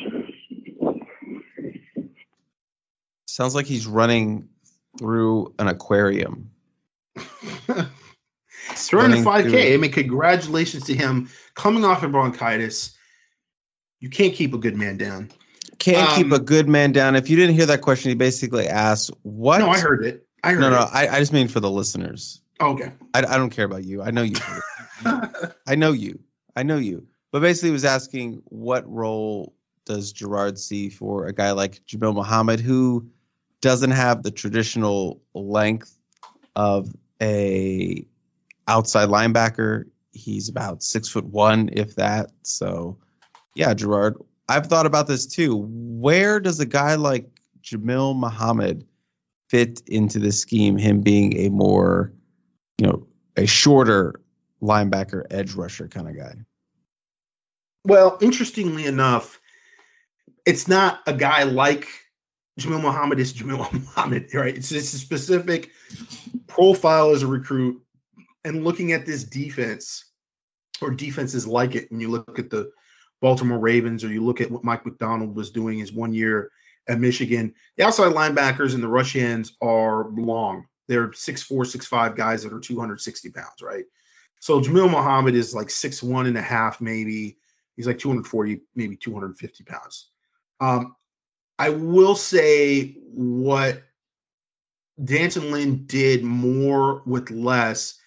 Sounds 3.28 3.56
like 3.56 3.66
he's 3.66 3.88
running 3.88 4.50
through 4.98 5.53
an 5.60 5.68
aquarium. 5.68 6.52
Running 8.94 9.24
5K. 9.24 9.50
Through. 9.50 9.74
I 9.74 9.78
mean, 9.78 9.92
congratulations 9.92 10.86
to 10.86 10.96
him 10.96 11.30
coming 11.54 11.86
off 11.86 12.04
of 12.04 12.12
bronchitis. 12.12 12.96
You 14.00 14.10
can't 14.10 14.34
keep 14.34 14.54
a 14.54 14.58
good 14.58 14.76
man 14.76 14.98
down. 14.98 15.32
Can't 15.78 16.10
um, 16.10 16.16
keep 16.16 16.32
a 16.32 16.40
good 16.40 16.68
man 16.68 16.92
down. 16.92 17.16
If 17.16 17.30
you 17.30 17.36
didn't 17.36 17.56
hear 17.56 17.68
that 17.68 17.82
question, 17.82 18.10
he 18.10 18.16
basically 18.16 18.68
asked, 18.68 19.12
"What?" 19.24 19.60
No, 19.60 19.70
I 19.70 19.80
heard 19.80 20.06
it. 20.06 20.28
I 20.44 20.54
heard 20.54 20.60
no, 20.60 20.70
no. 20.70 20.78
I, 20.78 21.08
I 21.08 21.20
just 21.20 21.34
mean 21.34 21.48
for 21.48 21.60
the 21.60 21.70
listeners. 21.70 22.42
Oh, 22.60 22.74
okay. 22.74 22.92
I, 23.14 23.20
I 23.20 23.38
don't 23.38 23.50
care 23.50 23.66
about 23.66 23.84
you. 23.84 24.02
I 24.02 24.12
know 24.12 24.22
you. 24.22 24.36
I 25.68 25.76
know 25.76 25.92
you. 25.92 26.20
I 26.56 26.64
know 26.64 26.78
you. 26.78 27.08
But 27.32 27.42
basically, 27.42 27.70
he 27.70 27.74
was 27.74 27.86
asking 27.86 28.44
what 28.46 28.88
role 28.92 29.56
does 29.86 30.12
Gerard 30.12 30.60
see 30.60 30.90
for 30.90 31.26
a 31.26 31.34
guy 31.34 31.52
like 31.52 31.84
Jamil 31.86 32.14
Muhammad 32.14 32.60
who 32.60 33.10
doesn't 33.62 33.92
have 33.92 34.24
the 34.24 34.32
traditional 34.32 35.22
length 35.34 35.98
of 36.56 36.94
a 37.22 38.06
outside 38.68 39.10
linebacker. 39.10 39.86
He's 40.12 40.50
about 40.50 40.84
six 40.84 41.10
foot 41.10 41.26
one, 41.26 41.70
if 41.74 41.96
that. 41.96 42.32
So, 42.44 42.98
yeah, 43.56 43.74
Gerard, 43.74 44.18
I've 44.48 44.68
thought 44.68 44.86
about 44.86 45.08
this 45.08 45.26
too. 45.26 45.56
Where 45.56 46.40
does 46.40 46.60
a 46.60 46.66
guy 46.66 46.96
like 46.96 47.30
Jamil 47.64 48.18
Muhammad 48.18 48.86
fit 49.50 49.82
into 49.88 50.20
the 50.20 50.32
scheme? 50.32 50.78
Him 50.78 51.02
being 51.02 51.38
a 51.38 51.50
more, 51.50 52.14
you 52.78 52.88
know, 52.88 53.08
a 53.38 53.46
shorter 53.46 54.20
linebacker, 54.62 55.26
edge 55.30 55.54
rusher 55.54 55.88
kind 55.88 56.10
of 56.10 56.18
guy. 56.18 56.36
Well, 57.86 58.18
interestingly 58.22 58.86
enough, 58.86 59.40
it's 60.46 60.68
not 60.68 61.00
a 61.08 61.14
guy 61.14 61.44
like 61.44 61.88
Jamil 62.60 62.82
Muhammad 62.82 63.20
is 63.20 63.34
Jamil 63.34 63.72
Muhammad, 63.74 64.34
right? 64.34 64.56
It's 64.56 64.72
a 64.72 64.82
specific 64.82 65.72
profile 66.48 67.12
as 67.12 67.24
a 67.24 67.28
recruit. 67.28 67.82
And 68.44 68.64
looking 68.64 68.92
at 68.92 69.06
this 69.06 69.24
defense 69.24 70.06
or 70.82 70.92
defenses 70.92 71.45
like 71.45 71.76
it, 71.76 71.92
when 71.92 72.02
you 72.02 72.10
look 72.10 72.40
at 72.40 72.50
the 72.50 72.72
Baltimore 73.22 73.60
Ravens 73.60 74.03
or 74.03 74.10
you 74.11 74.24
look 74.24 74.42
at 74.42 74.50
what 74.50 74.64
Mike 74.64 74.86
Macdonald 74.86 75.36
was 75.36 75.52
doing 75.52 75.80
his 75.80 75.94
one 75.94 76.14
year 76.14 76.52
at 76.90 77.00
Michigan, 77.00 77.53
the 77.78 77.86
outside 77.86 78.14
linebackers 78.14 78.74
and 78.74 78.84
the 78.84 78.88
rush 78.88 79.16
ends 79.16 79.56
are 79.61 80.10
long. 80.10 80.66
They're 80.88 81.14
six 81.14 81.44
four, 81.44 81.66
six 81.66 81.86
five 81.86 82.16
guys 82.16 82.44
that 82.44 82.53
are 82.53 82.60
260 82.60 83.30
pounds, 83.30 83.61
right? 83.61 83.86
So 84.40 84.60
Jamil 84.60 84.90
Muhammad 84.90 85.36
is 85.36 85.53
like 85.53 85.70
six 85.70 86.02
one 86.02 86.26
and 86.26 86.38
a 86.38 86.42
half, 86.42 86.82
maybe. 86.82 87.38
He's 87.78 87.88
like 87.88 88.00
240, 88.00 88.61
maybe 88.76 88.95
250 88.98 89.64
pounds. 89.64 90.10
Um, 90.60 90.95
I 91.58 91.70
will 91.70 92.16
say 92.16 92.95
what 93.14 93.84
D'Anton 95.02 95.52
Lynn 95.52 95.86
did 95.86 96.24
more 96.24 97.03
with 97.06 97.30
less 97.30 98.00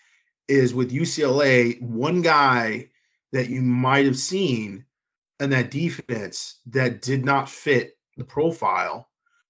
is 0.48 0.74
with 0.74 0.92
UCLA, 0.92 1.80
one 1.80 2.22
guy 2.22 2.88
that 3.32 3.48
you 3.48 3.62
might 3.62 4.06
have 4.06 4.18
seen 4.18 4.84
in 5.40 5.50
that 5.50 5.70
defense 5.70 6.58
that 6.66 7.02
did 7.02 7.24
not 7.24 7.48
fit 7.48 7.96
the 8.16 8.24
profile 8.24 9.08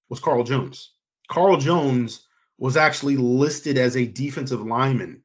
was 0.08 0.20
Carl 0.20 0.44
Jones. 0.44 0.92
Carl 1.28 1.58
Jones 1.58 2.26
was 2.58 2.76
actually 2.76 3.16
listed 3.16 3.78
as 3.78 3.97
a 3.97 4.06
defensive 4.06 4.60
lineman 4.60 5.23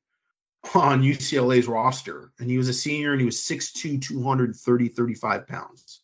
on 0.74 1.04
UCLA's 1.04 1.68
roster, 1.68 2.32
and 2.40 2.50
he 2.50 2.58
was 2.58 2.68
a 2.68 2.74
senior 2.74 3.12
and 3.12 3.22
he 3.22 3.26
was 3.26 3.38
6'2, 3.38 4.02
230, 4.02 4.88
35 4.90 5.48
pounds. 5.48 6.02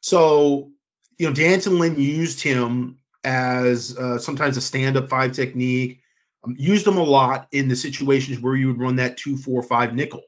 So 0.00 0.72
you 1.20 1.26
know, 1.26 1.34
D'Anton 1.34 1.78
Lynn 1.78 2.00
used 2.00 2.40
him 2.40 2.96
as 3.22 3.94
uh, 3.94 4.18
sometimes 4.18 4.56
a 4.56 4.62
stand-up 4.62 5.10
five 5.10 5.32
technique. 5.32 6.00
Um, 6.44 6.56
used 6.58 6.86
them 6.86 6.96
a 6.96 7.02
lot 7.02 7.48
in 7.52 7.68
the 7.68 7.76
situations 7.76 8.40
where 8.40 8.56
you 8.56 8.68
would 8.68 8.80
run 8.80 8.96
that 8.96 9.16
two, 9.16 9.36
four, 9.36 9.62
five 9.62 9.94
nickel. 9.94 10.22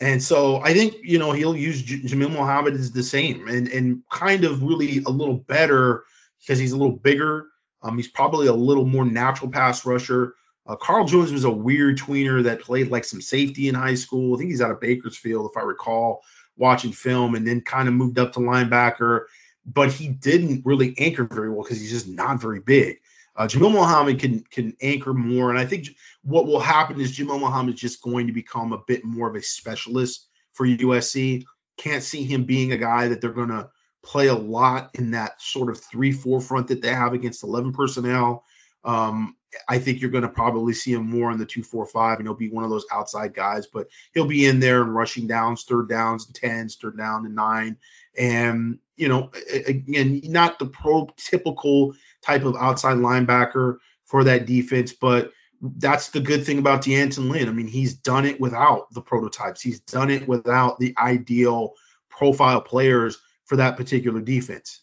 And 0.00 0.22
so 0.22 0.56
I 0.56 0.74
think 0.74 0.96
you 1.02 1.18
know 1.18 1.32
he'll 1.32 1.56
use 1.56 1.82
J- 1.82 2.00
Jamil 2.00 2.32
Muhammad 2.32 2.74
as 2.74 2.92
the 2.92 3.02
same 3.02 3.48
and 3.48 3.68
and 3.68 4.02
kind 4.10 4.44
of 4.44 4.62
really 4.62 5.02
a 5.04 5.10
little 5.10 5.36
better 5.36 6.04
because 6.40 6.58
he's 6.58 6.72
a 6.72 6.76
little 6.76 6.96
bigger. 6.96 7.46
Um, 7.82 7.96
he's 7.96 8.08
probably 8.08 8.46
a 8.46 8.52
little 8.52 8.84
more 8.84 9.04
natural 9.04 9.50
pass 9.50 9.84
rusher. 9.86 10.34
Uh, 10.66 10.76
Carl 10.76 11.04
Jones 11.04 11.30
was 11.30 11.44
a 11.44 11.50
weird 11.50 11.98
tweener 11.98 12.42
that 12.44 12.62
played 12.62 12.90
like 12.90 13.04
some 13.04 13.20
safety 13.20 13.68
in 13.68 13.74
high 13.74 13.94
school. 13.94 14.34
I 14.34 14.38
think 14.38 14.50
he's 14.50 14.62
out 14.62 14.70
of 14.70 14.80
Bakersfield, 14.80 15.50
if 15.50 15.56
I 15.56 15.64
recall, 15.64 16.22
watching 16.56 16.92
film, 16.92 17.34
and 17.34 17.46
then 17.46 17.60
kind 17.60 17.86
of 17.86 17.94
moved 17.94 18.18
up 18.18 18.32
to 18.32 18.40
linebacker 18.40 19.26
but 19.66 19.92
he 19.92 20.08
didn't 20.08 20.64
really 20.64 20.94
anchor 20.98 21.24
very 21.24 21.50
well 21.50 21.62
because 21.62 21.80
he's 21.80 21.90
just 21.90 22.08
not 22.08 22.40
very 22.40 22.60
big. 22.60 23.00
Uh, 23.36 23.48
Jamil 23.48 23.72
Muhammad 23.72 24.20
can 24.20 24.40
can 24.50 24.76
anchor 24.80 25.12
more, 25.12 25.50
and 25.50 25.58
I 25.58 25.66
think 25.66 25.88
what 26.22 26.46
will 26.46 26.60
happen 26.60 27.00
is 27.00 27.16
Jamil 27.16 27.40
Muhammad 27.40 27.74
is 27.74 27.80
just 27.80 28.02
going 28.02 28.28
to 28.28 28.32
become 28.32 28.72
a 28.72 28.82
bit 28.86 29.04
more 29.04 29.28
of 29.28 29.34
a 29.34 29.42
specialist 29.42 30.28
for 30.52 30.66
USC. 30.66 31.44
Can't 31.76 32.02
see 32.02 32.24
him 32.24 32.44
being 32.44 32.72
a 32.72 32.76
guy 32.76 33.08
that 33.08 33.20
they're 33.20 33.30
going 33.30 33.48
to 33.48 33.68
play 34.04 34.28
a 34.28 34.34
lot 34.34 34.90
in 34.94 35.12
that 35.12 35.40
sort 35.42 35.70
of 35.70 35.80
three 35.80 36.12
four 36.12 36.40
front 36.40 36.68
that 36.68 36.82
they 36.82 36.94
have 36.94 37.12
against 37.12 37.42
11 37.42 37.72
personnel. 37.72 38.44
Um, 38.84 39.36
I 39.68 39.78
think 39.78 40.00
you're 40.00 40.10
going 40.10 40.22
to 40.22 40.28
probably 40.28 40.72
see 40.72 40.92
him 40.92 41.08
more 41.08 41.30
in 41.30 41.38
the 41.38 41.46
two 41.46 41.62
four 41.62 41.86
five, 41.86 42.18
and 42.18 42.26
he'll 42.26 42.34
be 42.34 42.50
one 42.50 42.64
of 42.64 42.70
those 42.70 42.86
outside 42.92 43.34
guys. 43.34 43.66
But 43.66 43.88
he'll 44.12 44.26
be 44.26 44.46
in 44.46 44.60
there 44.60 44.82
and 44.82 44.94
rushing 44.94 45.26
downs, 45.26 45.64
third 45.64 45.88
downs, 45.88 46.26
and 46.26 46.34
tens, 46.34 46.76
third 46.76 46.98
down 46.98 47.26
and 47.26 47.34
nine, 47.34 47.76
and 48.16 48.78
you 48.96 49.08
know, 49.08 49.30
again, 49.66 50.20
not 50.24 50.58
the 50.58 50.66
pro 50.66 51.08
typical 51.16 51.94
type 52.24 52.44
of 52.44 52.56
outside 52.56 52.96
linebacker 52.96 53.78
for 54.04 54.24
that 54.24 54.46
defense. 54.46 54.92
But 54.92 55.32
that's 55.60 56.08
the 56.08 56.20
good 56.20 56.44
thing 56.44 56.58
about 56.58 56.82
D'Anton 56.82 57.28
Lynn. 57.28 57.48
I 57.48 57.52
mean, 57.52 57.68
he's 57.68 57.94
done 57.94 58.24
it 58.26 58.40
without 58.40 58.92
the 58.92 59.00
prototypes. 59.00 59.60
He's 59.60 59.80
done 59.80 60.10
it 60.10 60.26
without 60.28 60.78
the 60.78 60.94
ideal 60.98 61.74
profile 62.08 62.60
players 62.60 63.18
for 63.44 63.56
that 63.56 63.76
particular 63.76 64.20
defense. 64.20 64.80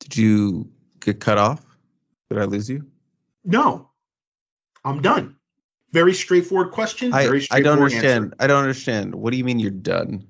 Did 0.00 0.16
you 0.16 0.70
get 1.00 1.20
cut 1.20 1.38
off? 1.38 1.64
Did 2.30 2.38
I 2.38 2.44
lose 2.44 2.68
you? 2.68 2.86
No, 3.44 3.90
I'm 4.84 5.02
done. 5.02 5.36
Very 5.92 6.14
straightforward 6.14 6.72
question. 6.72 7.12
I, 7.12 7.26
straightforward 7.26 7.60
I 7.60 7.62
don't 7.62 7.82
understand. 7.82 8.24
answer. 8.24 8.36
I 8.40 8.46
don't 8.46 8.62
understand. 8.62 9.14
What 9.14 9.30
do 9.30 9.36
you 9.36 9.44
mean 9.44 9.58
you're 9.58 9.70
done? 9.70 10.26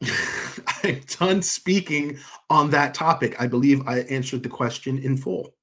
I'm 0.84 1.00
done 1.18 1.42
speaking 1.42 2.18
on 2.50 2.70
that 2.70 2.94
topic. 2.94 3.40
I 3.40 3.46
believe 3.46 3.86
I 3.86 4.00
answered 4.00 4.42
the 4.42 4.48
question 4.48 4.98
in 4.98 5.16
full. 5.16 5.54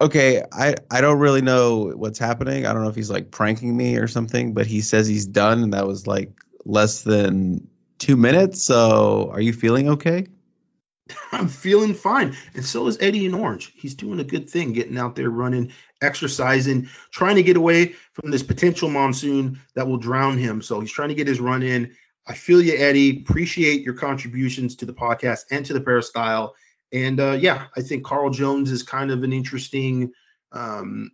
Okay, 0.00 0.42
I 0.52 0.74
I 0.90 1.00
don't 1.00 1.20
really 1.20 1.42
know 1.42 1.92
what's 1.94 2.18
happening. 2.18 2.66
I 2.66 2.72
don't 2.72 2.82
know 2.82 2.88
if 2.88 2.96
he's 2.96 3.10
like 3.10 3.30
pranking 3.30 3.76
me 3.76 3.96
or 3.98 4.08
something, 4.08 4.52
but 4.52 4.66
he 4.66 4.80
says 4.80 5.06
he's 5.06 5.26
done, 5.26 5.62
and 5.62 5.74
that 5.74 5.86
was 5.86 6.06
like 6.06 6.32
less 6.64 7.02
than 7.02 7.68
two 7.98 8.16
minutes. 8.16 8.62
So, 8.62 9.30
are 9.32 9.40
you 9.40 9.52
feeling 9.52 9.90
okay? 9.90 10.26
I'm 11.32 11.48
feeling 11.48 11.94
fine. 11.94 12.36
And 12.54 12.64
so 12.64 12.86
is 12.86 12.98
Eddie 13.00 13.26
in 13.26 13.34
Orange. 13.34 13.72
He's 13.76 13.94
doing 13.94 14.20
a 14.20 14.24
good 14.24 14.48
thing, 14.48 14.72
getting 14.72 14.98
out 14.98 15.16
there 15.16 15.30
running, 15.30 15.72
exercising, 16.00 16.88
trying 17.10 17.36
to 17.36 17.42
get 17.42 17.56
away 17.56 17.94
from 18.12 18.30
this 18.30 18.42
potential 18.42 18.88
monsoon 18.88 19.60
that 19.74 19.86
will 19.86 19.98
drown 19.98 20.38
him. 20.38 20.62
So 20.62 20.80
he's 20.80 20.92
trying 20.92 21.10
to 21.10 21.14
get 21.14 21.26
his 21.26 21.40
run 21.40 21.62
in. 21.62 21.94
I 22.26 22.34
feel 22.34 22.62
you, 22.62 22.74
Eddie. 22.76 23.20
Appreciate 23.20 23.82
your 23.82 23.94
contributions 23.94 24.76
to 24.76 24.86
the 24.86 24.92
podcast 24.92 25.44
and 25.50 25.66
to 25.66 25.72
the 25.72 25.80
peristyle. 25.80 26.54
And 26.92 27.18
uh, 27.18 27.38
yeah, 27.40 27.66
I 27.76 27.80
think 27.80 28.04
Carl 28.04 28.30
Jones 28.30 28.70
is 28.70 28.82
kind 28.82 29.10
of 29.10 29.22
an 29.24 29.32
interesting, 29.32 30.12
um, 30.52 31.10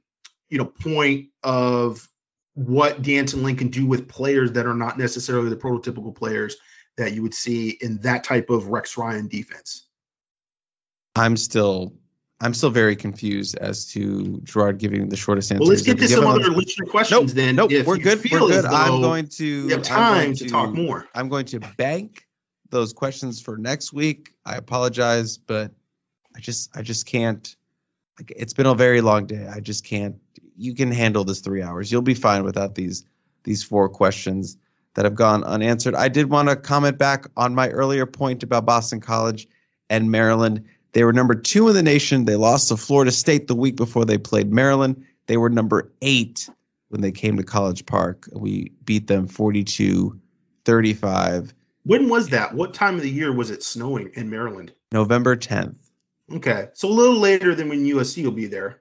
you 0.49 0.59
know, 0.59 0.67
point 0.67 1.29
of 1.43 2.07
what 2.55 3.03
D'Anton 3.03 3.43
Lynn 3.43 3.57
can 3.57 3.69
do 3.69 3.87
with 3.87 4.09
players 4.09 4.53
that 4.53 4.67
are 4.67 4.75
not 4.75 4.99
necessarily 4.99 5.49
the 5.49 5.57
prototypical 5.57 6.15
players 6.15 6.57
that 6.97 7.13
you 7.13 7.23
would 7.23 7.35
see 7.35 7.71
in 7.81 7.99
that 7.99 8.25
type 8.25 8.51
of 8.51 8.67
Rex 8.67 8.99
Ryan 8.99 9.29
defense. 9.29 9.87
I'm 11.15 11.37
still 11.37 11.95
I'm 12.41 12.55
still 12.55 12.71
very 12.71 12.95
confused 12.95 13.57
as 13.57 13.87
to 13.93 14.41
Gerard 14.45 14.79
giving 14.79 15.09
the 15.09 15.17
shortest 15.17 15.51
answer. 15.51 15.61
Well, 15.61 15.71
let's 15.71 15.83
get 15.83 15.99
to 15.99 16.09
some 16.09 16.27
other 16.27 16.51
listener 16.51 16.87
questions 16.87 17.35
nope, 17.35 17.37
then. 17.37 17.57
Nope, 17.57 17.73
we're 17.85 17.99
good. 17.99 18.21
We're 18.31 18.39
good. 18.39 18.65
I'm 18.65 19.01
going 19.01 19.27
to 19.29 19.69
have 19.69 19.83
time 19.83 20.35
to, 20.35 20.45
to, 20.45 20.51
talk 20.51 20.73
more. 20.73 21.07
I'm 21.15 21.29
going 21.29 21.47
to 21.47 21.61
bank 21.77 22.27
those 22.71 22.93
questions 22.93 23.41
for 23.41 23.57
next 23.57 23.93
week. 23.93 24.35
I 24.45 24.55
apologize, 24.55 25.39
but 25.39 25.73
I 26.37 26.41
just 26.41 26.77
I 26.77 26.83
just 26.83 27.07
can't. 27.07 27.57
Like, 28.19 28.33
it's 28.37 28.53
been 28.53 28.67
a 28.67 28.75
very 28.75 29.01
long 29.01 29.27
day. 29.27 29.47
I 29.47 29.59
just 29.59 29.85
can't. 29.85 30.17
You 30.57 30.75
can 30.75 30.93
handle 30.93 31.25
this 31.25 31.41
three 31.41 31.63
hours. 31.63 31.91
You'll 31.91 32.03
be 32.03 32.15
fine 32.15 32.45
without 32.45 32.75
these 32.75 33.05
these 33.43 33.65
four 33.65 33.89
questions 33.89 34.59
that 34.95 35.05
have 35.05 35.15
gone 35.15 35.43
unanswered. 35.43 35.95
I 35.95 36.09
did 36.09 36.31
want 36.31 36.49
to 36.49 36.57
comment 36.57 36.99
back 36.99 37.27
on 37.37 37.55
my 37.55 37.69
earlier 37.69 38.07
point 38.07 38.43
about 38.43 38.65
Boston 38.65 39.01
College 39.01 39.49
and 39.91 40.11
Maryland. 40.11 40.65
They 40.99 41.05
were 41.05 41.13
number 41.13 41.37
two 41.37 41.69
in 41.69 41.77
the 41.77 41.83
nation. 41.85 42.25
They 42.25 42.35
lost 42.35 42.71
to 42.71 42.77
Florida 42.77 43.13
State 43.13 43.47
the 43.47 43.55
week 43.55 43.77
before 43.77 44.05
they 44.05 44.19
played 44.19 44.53
Maryland. 44.53 45.07
They 45.29 45.37
were 45.37 45.49
number 45.49 45.93
eight 46.03 46.51
when 46.89 47.03
they 47.03 47.13
came 47.13 47.37
to 47.37 47.45
College 47.45 47.87
Park. 47.87 48.29
We 48.33 48.73
beat 48.85 49.07
them 49.07 49.29
42 49.29 50.21
35. 50.65 51.55
When 51.85 52.09
was 52.09 52.31
that? 52.31 52.53
What 52.53 52.75
time 52.75 52.97
of 52.97 53.03
the 53.03 53.11
year 53.11 53.33
was 53.33 53.53
it 53.53 53.63
snowing 53.63 54.11
in 54.15 54.29
Maryland? 54.29 54.73
November 54.91 55.37
10th. 55.37 55.77
Okay. 56.33 56.71
So 56.75 56.89
a 56.89 56.91
little 56.91 57.21
later 57.21 57.55
than 57.55 57.69
when 57.69 57.85
USC 57.85 58.25
will 58.25 58.33
be 58.33 58.47
there. 58.47 58.81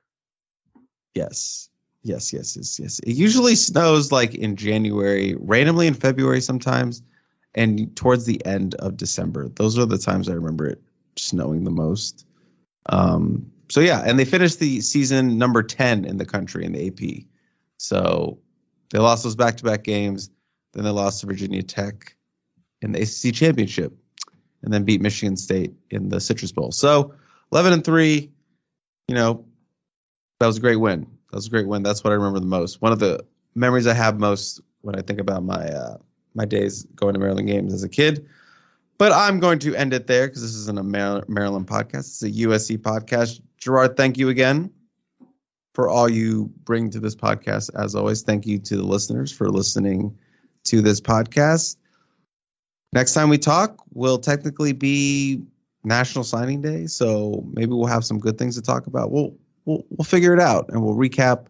Yes. 1.14 1.70
Yes, 2.02 2.34
yes, 2.34 2.58
yes, 2.58 2.80
yes. 2.80 2.98
It 2.98 3.14
usually 3.14 3.54
snows 3.54 4.12
like 4.12 4.34
in 4.34 4.56
January, 4.56 5.36
randomly 5.38 5.86
in 5.86 5.94
February 5.94 6.42
sometimes, 6.42 7.04
and 7.54 7.96
towards 7.96 8.26
the 8.26 8.44
end 8.44 8.74
of 8.74 8.98
December. 8.98 9.50
Those 9.50 9.78
are 9.78 9.86
the 9.86 10.00
times 10.00 10.30
I 10.30 10.34
remember 10.34 10.66
it 10.66 10.82
snowing 11.20 11.64
the 11.64 11.72
most. 11.72 12.26
Um, 12.86 13.52
so 13.70 13.82
yeah, 13.82 14.02
and 14.06 14.18
they 14.18 14.26
finished 14.26 14.60
the 14.60 14.82
season 14.82 15.38
number 15.38 15.64
10 15.64 16.06
in 16.06 16.18
the 16.18 16.26
country 16.26 16.66
in 16.66 16.72
the 16.72 16.88
AP. 16.88 17.26
So 17.78 18.40
they 18.92 19.00
lost 19.00 19.24
those 19.24 19.36
back-to-back 19.36 19.84
games. 19.84 20.30
Then 20.74 20.84
they 20.84 20.90
lost 20.90 21.22
to 21.22 21.28
Virginia 21.28 21.64
Tech 21.64 22.16
in 22.82 22.92
the 22.92 23.02
ACC 23.02 23.34
championship, 23.34 23.94
and 24.62 24.72
then 24.72 24.84
beat 24.84 25.02
Michigan 25.02 25.36
State 25.36 25.74
in 25.90 26.10
the 26.10 26.22
Citrus 26.22 26.52
Bowl. 26.52 26.72
So 26.72 27.16
11 27.52 27.74
and 27.74 27.84
three, 27.84 28.32
you 29.08 29.16
know, 29.16 29.46
that 30.40 30.48
was 30.48 30.58
a 30.58 30.62
great 30.62 30.76
win. 30.76 31.02
That 31.02 31.36
was 31.36 31.48
a 31.48 31.50
great 31.50 31.68
win. 31.68 31.84
That's 31.84 32.04
what 32.04 32.12
I 32.12 32.16
remember 32.16 32.40
the 32.40 32.46
most. 32.46 32.82
One 32.82 32.92
of 32.92 33.00
the 33.00 33.26
memories 33.56 33.88
I 33.88 33.94
have 33.94 34.20
most 34.20 34.62
when 34.82 34.96
I 34.96 35.02
think 35.02 35.20
about 35.20 35.44
my 35.44 35.68
uh, 35.68 35.98
my 36.36 36.46
days 36.46 36.84
going 36.84 37.16
to 37.16 37.20
Maryland 37.20 37.48
games 37.48 37.74
as 37.74 37.84
a 37.84 37.90
kid. 37.90 38.28
But 38.98 39.12
I'm 39.12 39.40
going 39.40 39.60
to 39.60 39.76
end 39.76 39.94
it 39.94 40.08
there 40.08 40.28
because 40.28 40.42
this 40.42 40.56
isn't 40.56 40.80
a 40.80 40.84
Maryland 40.84 41.68
podcast. 41.68 42.00
It's 42.00 42.24
a 42.24 42.32
USC 42.32 42.80
podcast. 42.80 43.42
Gerard, 43.58 43.96
thank 43.96 44.18
you 44.18 44.30
again 44.30 44.72
for 45.76 45.90
all 45.90 46.10
you 46.10 46.52
bring 46.64 46.90
to 46.90 47.00
this 47.00 47.16
podcast. 47.16 47.70
As 47.76 47.94
always, 47.94 48.24
thank 48.24 48.48
you 48.48 48.58
to 48.58 48.78
the 48.78 48.84
listeners 48.84 49.32
for 49.32 49.50
listening 49.50 50.18
to 50.66 50.82
this 50.82 51.02
podcast. 51.02 51.78
Next 52.94 53.14
time 53.14 53.30
we 53.30 53.38
talk 53.38 53.84
will 53.94 54.18
technically 54.18 54.74
be 54.74 55.44
National 55.84 56.24
Signing 56.24 56.62
Day, 56.62 56.88
so 56.88 57.46
maybe 57.54 57.74
we'll 57.74 57.86
have 57.86 58.04
some 58.04 58.20
good 58.20 58.40
things 58.40 58.56
to 58.56 58.62
talk 58.62 58.88
about. 58.88 59.12
We'll 59.12 59.38
we'll, 59.66 59.86
we'll 59.90 60.06
figure 60.06 60.34
it 60.34 60.40
out 60.40 60.70
and 60.70 60.84
we'll 60.84 60.96
recap 60.96 61.46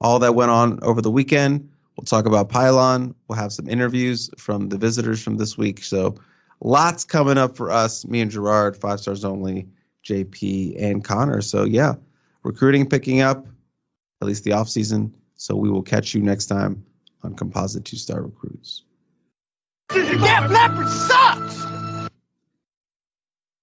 all 0.00 0.20
that 0.20 0.34
went 0.34 0.50
on 0.50 0.78
over 0.82 1.02
the 1.02 1.10
weekend. 1.10 1.68
We'll 1.96 2.04
talk 2.06 2.24
about 2.24 2.48
Pylon. 2.48 3.14
We'll 3.28 3.38
have 3.38 3.52
some 3.52 3.68
interviews 3.68 4.30
from 4.38 4.70
the 4.70 4.78
visitors 4.78 5.22
from 5.22 5.36
this 5.36 5.58
week. 5.58 5.84
So 5.84 6.14
lots 6.60 7.04
coming 7.04 7.38
up 7.38 7.56
for 7.56 7.70
us, 7.70 8.06
me 8.06 8.20
and 8.20 8.30
Gerard, 8.30 8.76
five 8.76 9.00
stars 9.00 9.24
only, 9.24 9.68
JP 10.04 10.82
and 10.82 11.04
Connor. 11.04 11.40
So 11.40 11.64
yeah, 11.64 11.94
recruiting 12.42 12.88
picking 12.88 13.20
up, 13.20 13.46
at 14.20 14.28
least 14.28 14.44
the 14.44 14.52
off 14.52 14.68
season. 14.68 15.14
So 15.36 15.56
we 15.56 15.70
will 15.70 15.82
catch 15.82 16.14
you 16.14 16.20
next 16.20 16.46
time 16.46 16.84
on 17.22 17.34
Composite 17.34 17.84
Two 17.84 17.96
Star 17.96 18.20
Recruits. 18.20 18.82
That 19.88 20.50
leopard 20.50 20.88
sucks! 20.88 21.79